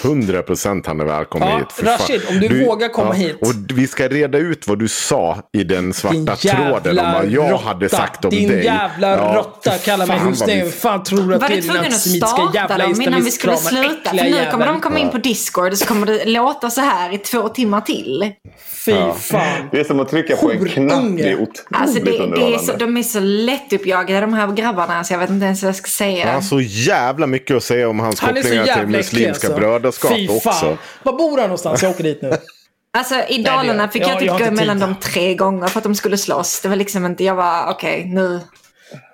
100 0.04 0.42
procent 0.42 0.88
han 0.88 1.00
är 1.02 1.06
välkommen 1.06 1.48
Ja, 1.50 1.58
hit. 1.58 1.72
För 1.72 1.86
fan. 1.86 1.98
Rashid, 2.00 2.22
om 2.30 2.40
du 2.40 2.66
vågar 2.66 2.90
komma 2.90 3.14
hit. 3.14 3.38
Och 3.42 3.54
vi 3.74 3.88
ska 3.88 4.08
reda 4.08 4.38
ut 4.38 4.68
vad 4.68 4.80
du 4.80 4.88
sa 4.88 5.38
i 5.58 5.64
den 5.64 5.94
svarta 5.94 6.16
Din 6.16 6.28
tråden 6.36 7.00
om 7.00 7.14
vad 7.14 7.28
jag 7.28 7.58
hade 7.58 7.90
sagt 7.90 8.26
om 8.26 8.32
Din 8.32 8.50
dig. 8.50 8.66
jävla 8.66 9.10
Ja, 9.10 9.34
råtta 9.38 9.72
kallar 9.78 10.08
mig 10.08 10.20
husnäng. 10.20 10.64
vi- 10.66 10.72
Fan 10.72 11.04
tror 11.04 11.20
du 11.28 11.36
att 11.36 11.42
Var 11.42 11.50
det 11.50 11.54
du 11.56 11.58
är 11.58 11.62
din 11.62 11.70
tvungen 11.70 11.80
att 11.86 11.94
antisemitiska 11.94 12.28
starta 12.28 12.58
jävla 12.58 12.78
dem 12.88 13.02
innan 13.02 13.24
vi 13.24 13.32
skulle 13.32 13.58
sluta? 13.58 14.10
För 14.10 14.16
nu 14.16 14.22
kommer 14.22 14.42
jävel. 14.42 14.68
de 14.68 14.82
komma 14.82 15.00
in 15.00 15.10
på 15.10 15.18
Discord 15.18 15.72
och 15.72 15.78
så 15.78 15.86
kommer 15.86 16.08
det 16.08 16.26
låta 16.26 16.70
så 16.70 16.82
här 16.82 17.14
i 17.14 17.18
två 17.18 17.50
timmar 17.50 17.82
till. 17.82 18.32
Fy 18.86 18.92
fan. 19.20 19.70
Det 19.72 19.80
är 19.80 19.84
som 19.84 20.00
att 20.00 20.10
trycka 20.10 20.36
på 20.36 20.52
en 20.52 20.66
knapp. 20.66 21.04
Det 21.18 21.30
är 21.30 21.34
otroligt 21.34 21.62
Alltså 21.72 22.00
det, 22.04 22.12
det 22.12 22.54
är 22.54 22.58
så, 22.58 22.76
de 22.76 22.98
är 22.98 23.04
så 23.04 23.20
lättuppjagade 23.20 24.22
de 24.22 24.34
här 24.34 24.48
grabbarna 24.52 25.04
så 25.04 25.14
jag 25.14 25.20
vet 25.20 25.30
inte 25.30 25.46
ens 25.46 25.64
vad 25.64 25.70
jag 25.70 25.76
ska 25.76 25.88
säga. 25.90 26.26
Han 26.26 26.34
har 26.36 26.42
så 26.42 26.62
jävla 26.62 27.28
mycket 27.28 27.58
att 27.58 27.64
säga 27.64 27.90
om 27.90 28.00
hans 28.00 28.20
kopplingar 28.20 28.66
till 28.80 28.88
Muslimska 28.88 29.28
alltså. 29.48 29.54
Brödraskap 30.00 30.12
Fy 30.12 30.28
fan. 30.28 30.38
också. 30.38 30.78
Var 31.04 31.14
bor 31.14 31.38
han 31.38 31.48
någonstans? 31.48 31.84
Jag 31.84 31.92
åker 31.92 32.04
dit 32.04 32.22
nu. 32.22 32.32
Alltså 32.94 33.16
i 33.28 33.44
Dalarna 33.44 33.88
fick 33.88 34.02
Jag- 34.02 34.10
jag 34.10 34.20
typ 34.20 34.28
jag 34.28 34.40
gå 34.40 34.46
emellan 34.46 34.80
dem 34.80 34.96
tre 35.02 35.36
gånger 35.36 35.68
för 35.68 35.78
att 35.80 35.84
de 35.84 35.96
skulle 35.96 36.18
slåss. 36.18 36.62
Det 36.62 36.70
var 36.70 36.76
liksom 36.76 37.06
inte, 37.06 37.24
jag 37.24 37.36
var 37.36 37.66
okej 37.70 38.06
nu. 38.06 38.40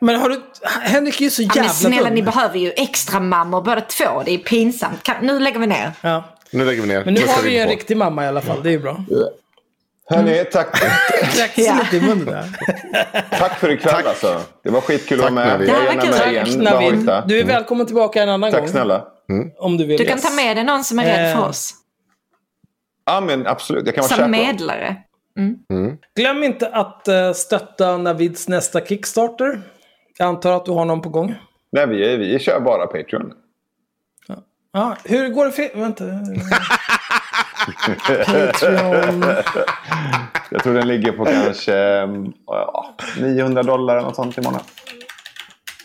Men 0.02 0.16
har 0.20 0.30
du... 0.30 0.42
Henrik 0.82 1.20
är 1.22 1.24
ju 1.26 1.30
så 1.30 1.42
Ja, 1.42 1.46
jävla 1.56 1.62
men 1.62 1.74
snälla 1.74 2.04
dum. 2.04 2.14
ni 2.14 2.22
behöver 2.22 2.58
ju 2.60 2.72
extra 2.72 3.20
mammor 3.20 3.62
båda 3.62 3.82
två. 3.82 4.22
Det 4.26 4.32
är 4.34 4.38
pinsamt. 4.38 5.04
Kan, 5.04 5.16
nu 5.22 5.40
lägger 5.40 5.60
vi 5.60 5.68
ner. 5.68 5.92
Ja. 6.02 6.24
Nu 6.52 6.66
lägger 6.66 6.82
vi 6.82 6.88
ner. 6.88 7.06
Men 7.06 7.14
nu 7.14 7.20
ska 7.22 7.32
har 7.32 7.42
vi 7.42 7.52
ju 7.52 7.58
en 7.60 7.68
på. 7.68 7.72
riktig 7.74 7.98
mamma 7.98 8.24
i 8.26 8.28
alla 8.28 8.42
fall. 8.42 8.64
Det 8.64 8.70
är 8.70 8.72
ju 8.72 8.80
bra. 8.80 8.98
Hörni, 10.10 10.46
tack, 10.52 10.68
Ja. 11.56 11.80
i 11.94 12.02
munnen 12.02 12.26
där. 12.26 12.50
tack 13.40 13.60
för 13.60 13.72
ikväll 13.72 14.08
alltså. 14.08 14.42
Det 14.64 14.70
var 14.70 14.82
skitkul 14.82 15.24
att 15.24 15.34
vara 15.34 15.46
Tack, 15.46 15.60
med. 15.60 15.60
Navid. 15.60 15.70
Jag 15.70 15.78
är 15.78 15.84
gärna 15.84 16.04
med 16.04 16.14
Tack 16.18 16.32
igen. 16.32 16.64
Navid. 16.64 17.28
Du 17.28 17.40
är 17.40 17.44
välkommen 17.44 17.86
tillbaka 17.86 18.24
en 18.24 18.30
annan 18.30 18.52
gång. 18.52 18.62
Tack 18.62 18.70
snälla. 18.70 19.04
Om 19.58 19.78
du 19.78 19.86
vill. 19.86 19.98
Du 19.98 20.06
kan 20.06 20.18
yes. 20.18 20.24
ta 20.24 20.36
med 20.36 20.58
dig 20.58 20.64
någon 20.64 20.84
som 20.84 21.00
är 21.00 21.04
rädd 21.06 21.36
för 21.36 21.42
Eh, 21.44 21.50
oss. 21.50 21.74
Ja, 23.06 23.22
men 23.22 23.48
absolut. 23.48 23.86
Jag 23.86 23.96
kan 23.96 24.02
vara 24.02 24.22
Som 24.22 24.32
medlare. 24.32 24.96
Glöm 26.16 26.44
inte 26.44 26.68
att 26.68 27.08
uh, 27.10 27.34
stötta 27.34 27.98
Navids 27.98 28.48
nästa 28.48 28.82
Kickstarter. 28.82 29.62
Jag 30.18 30.28
antar 30.28 30.52
att 30.52 30.66
du 30.66 30.72
har 30.72 30.86
någon 30.86 31.02
på 31.02 31.10
gång. 31.10 31.36
Nej, 31.72 31.88
vi, 31.88 32.18
vi 32.18 32.40
kör 32.40 32.60
bara 32.60 32.88
Patreon. 32.88 33.34
Ja, 34.74 34.98
hur 35.04 35.30
går 35.30 35.46
det 35.46 35.52
för... 35.52 35.80
Vänta. 35.80 36.06
Patreon. 38.26 39.22
Jag 40.52 40.64
tror 40.64 40.74
den 40.74 40.88
ligger 40.88 41.12
på 41.12 41.26
kanske 41.26 41.76
ehm, 41.76 42.34
ja, 42.46 42.96
900 43.20 43.64
dollar 43.64 43.96
eller 43.96 44.06
något 44.06 44.16
sånt 44.16 44.38
i 44.38 44.42
månaden. 44.42 44.66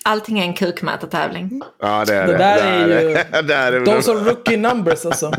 Allting 0.05 0.39
är 0.39 0.43
en 0.45 0.55
kukmätartävling. 0.55 1.61
Ja, 1.81 2.05
det 2.07 2.15
är 2.15 2.27
det. 2.27 2.33
Det 2.33 2.39
där 2.39 2.59
är 2.73 2.89
ju- 2.89 3.15
det. 3.15 3.55
är 3.55 3.73
det. 3.73 3.85
Those 3.87 4.11
are 4.13 4.19
rookie 4.19 4.57
numbers 4.57 5.07
alltså. 5.07 5.27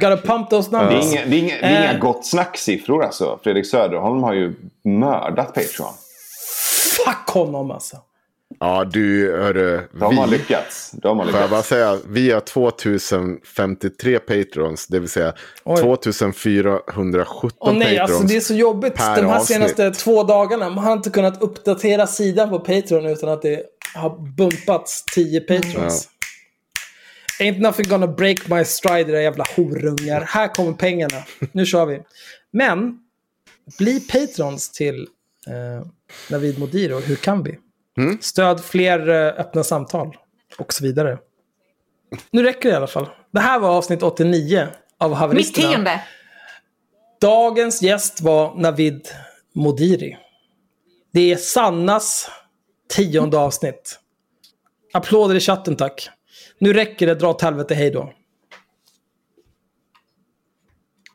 Gotta 0.00 0.16
pump 0.16 0.50
those 0.50 0.70
Det 0.70 0.76
är 0.76 0.80
numbers. 0.80 1.12
inga, 1.12 1.24
det 1.26 1.36
är 1.36 1.38
inga, 1.38 1.54
det 1.60 1.66
är 1.66 1.80
inga 1.82 1.92
Eh. 1.92 1.98
gott 1.98 2.26
snack-siffror 2.26 3.04
alltså. 3.04 3.38
Fredrik 3.42 3.66
Söderholm 3.66 4.22
har 4.22 4.32
ju 4.34 4.54
mördat 4.84 5.54
Patreon. 5.54 5.92
Fuck 6.96 7.28
honom 7.28 7.70
alltså. 7.70 7.96
Ja, 8.60 8.84
du, 8.84 9.32
hörru. 9.32 9.80
De 9.92 10.18
har 10.18 10.26
vi- 10.26 10.32
lyckats. 10.38 10.90
De 10.90 11.18
har 11.18 11.26
Får 11.26 11.40
jag 11.40 11.50
bara 11.50 11.56
lyckats. 11.56 11.68
säga, 11.68 11.98
vi 12.08 12.30
har 12.30 12.40
2053 12.40 14.18
patrons, 14.18 14.86
det 14.86 14.98
vill 14.98 15.08
säga 15.08 15.34
Oj. 15.64 15.76
2417 15.80 17.50
Åh 17.60 17.72
nej, 17.74 17.98
patrons. 17.98 18.10
alltså 18.10 18.26
det 18.28 18.36
är 18.36 18.40
så 18.40 18.54
jobbigt. 18.54 18.96
De 18.96 19.02
här 19.02 19.22
avsnitt. 19.24 19.46
senaste 19.56 19.90
två 19.90 20.22
dagarna. 20.22 20.70
Man 20.70 20.84
har 20.84 20.92
inte 20.92 21.10
kunnat 21.10 21.42
uppdatera 21.42 22.06
sidan 22.06 22.48
på 22.50 22.58
Patreon 22.58 23.06
utan 23.06 23.28
att 23.28 23.42
det 23.42 23.62
har 23.94 24.34
bumpats 24.36 25.04
10 25.14 25.40
patrons. 25.40 26.08
Ain't 27.40 27.58
nothing 27.60 27.88
gonna 27.88 28.06
break 28.06 28.48
my 28.48 28.64
stride, 28.64 29.10
era 29.10 29.22
jävla 29.22 29.44
horungar. 29.56 30.20
Här 30.28 30.54
kommer 30.54 30.72
pengarna. 30.72 31.24
Nu 31.52 31.66
kör 31.66 31.86
vi. 31.86 32.00
Men, 32.52 32.98
bli 33.78 34.00
patrons 34.00 34.70
till 34.72 35.06
eh, 35.46 35.86
Navid 36.30 36.58
Modiro. 36.58 36.98
Hur 37.00 37.16
kan 37.16 37.42
vi? 37.42 37.58
Mm. 37.96 38.18
Stöd 38.20 38.64
fler 38.64 39.08
eh, 39.08 39.40
öppna 39.40 39.64
samtal. 39.64 40.16
Och 40.58 40.72
så 40.72 40.84
vidare. 40.84 41.18
Nu 42.30 42.42
räcker 42.42 42.68
det 42.68 42.72
i 42.72 42.76
alla 42.76 42.86
fall. 42.86 43.08
Det 43.32 43.40
här 43.40 43.58
var 43.58 43.68
avsnitt 43.68 44.02
89 44.02 44.68
av 44.98 45.10
Mitt 45.10 45.18
Haveristerna. 45.18 45.68
tionde. 45.72 46.02
Dagens 47.20 47.82
gäst 47.82 48.20
var 48.20 48.54
Navid 48.54 49.08
Modiri. 49.54 50.16
Det 51.12 51.32
är 51.32 51.36
Sannas 51.36 52.30
tionde 52.88 53.38
avsnitt. 53.38 54.00
Applåder 54.92 55.34
i 55.34 55.40
chatten 55.40 55.76
tack. 55.76 56.10
Nu 56.58 56.72
räcker 56.72 57.06
det, 57.06 57.14
dra 57.14 57.30
åt 57.30 57.42
helvete, 57.42 57.74
hej 57.74 57.90
då. 57.90 58.12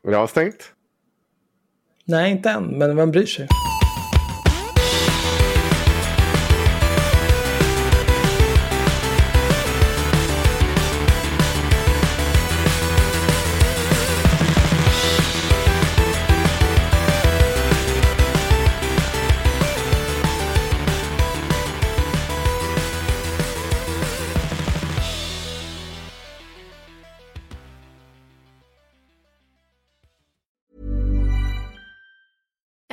Är 0.04 0.10
det 0.10 0.18
avstängt? 0.18 0.72
Nej, 2.04 2.30
inte 2.30 2.50
än, 2.50 2.64
men 2.78 2.96
vem 2.96 3.10
bryr 3.10 3.26
sig? 3.26 3.48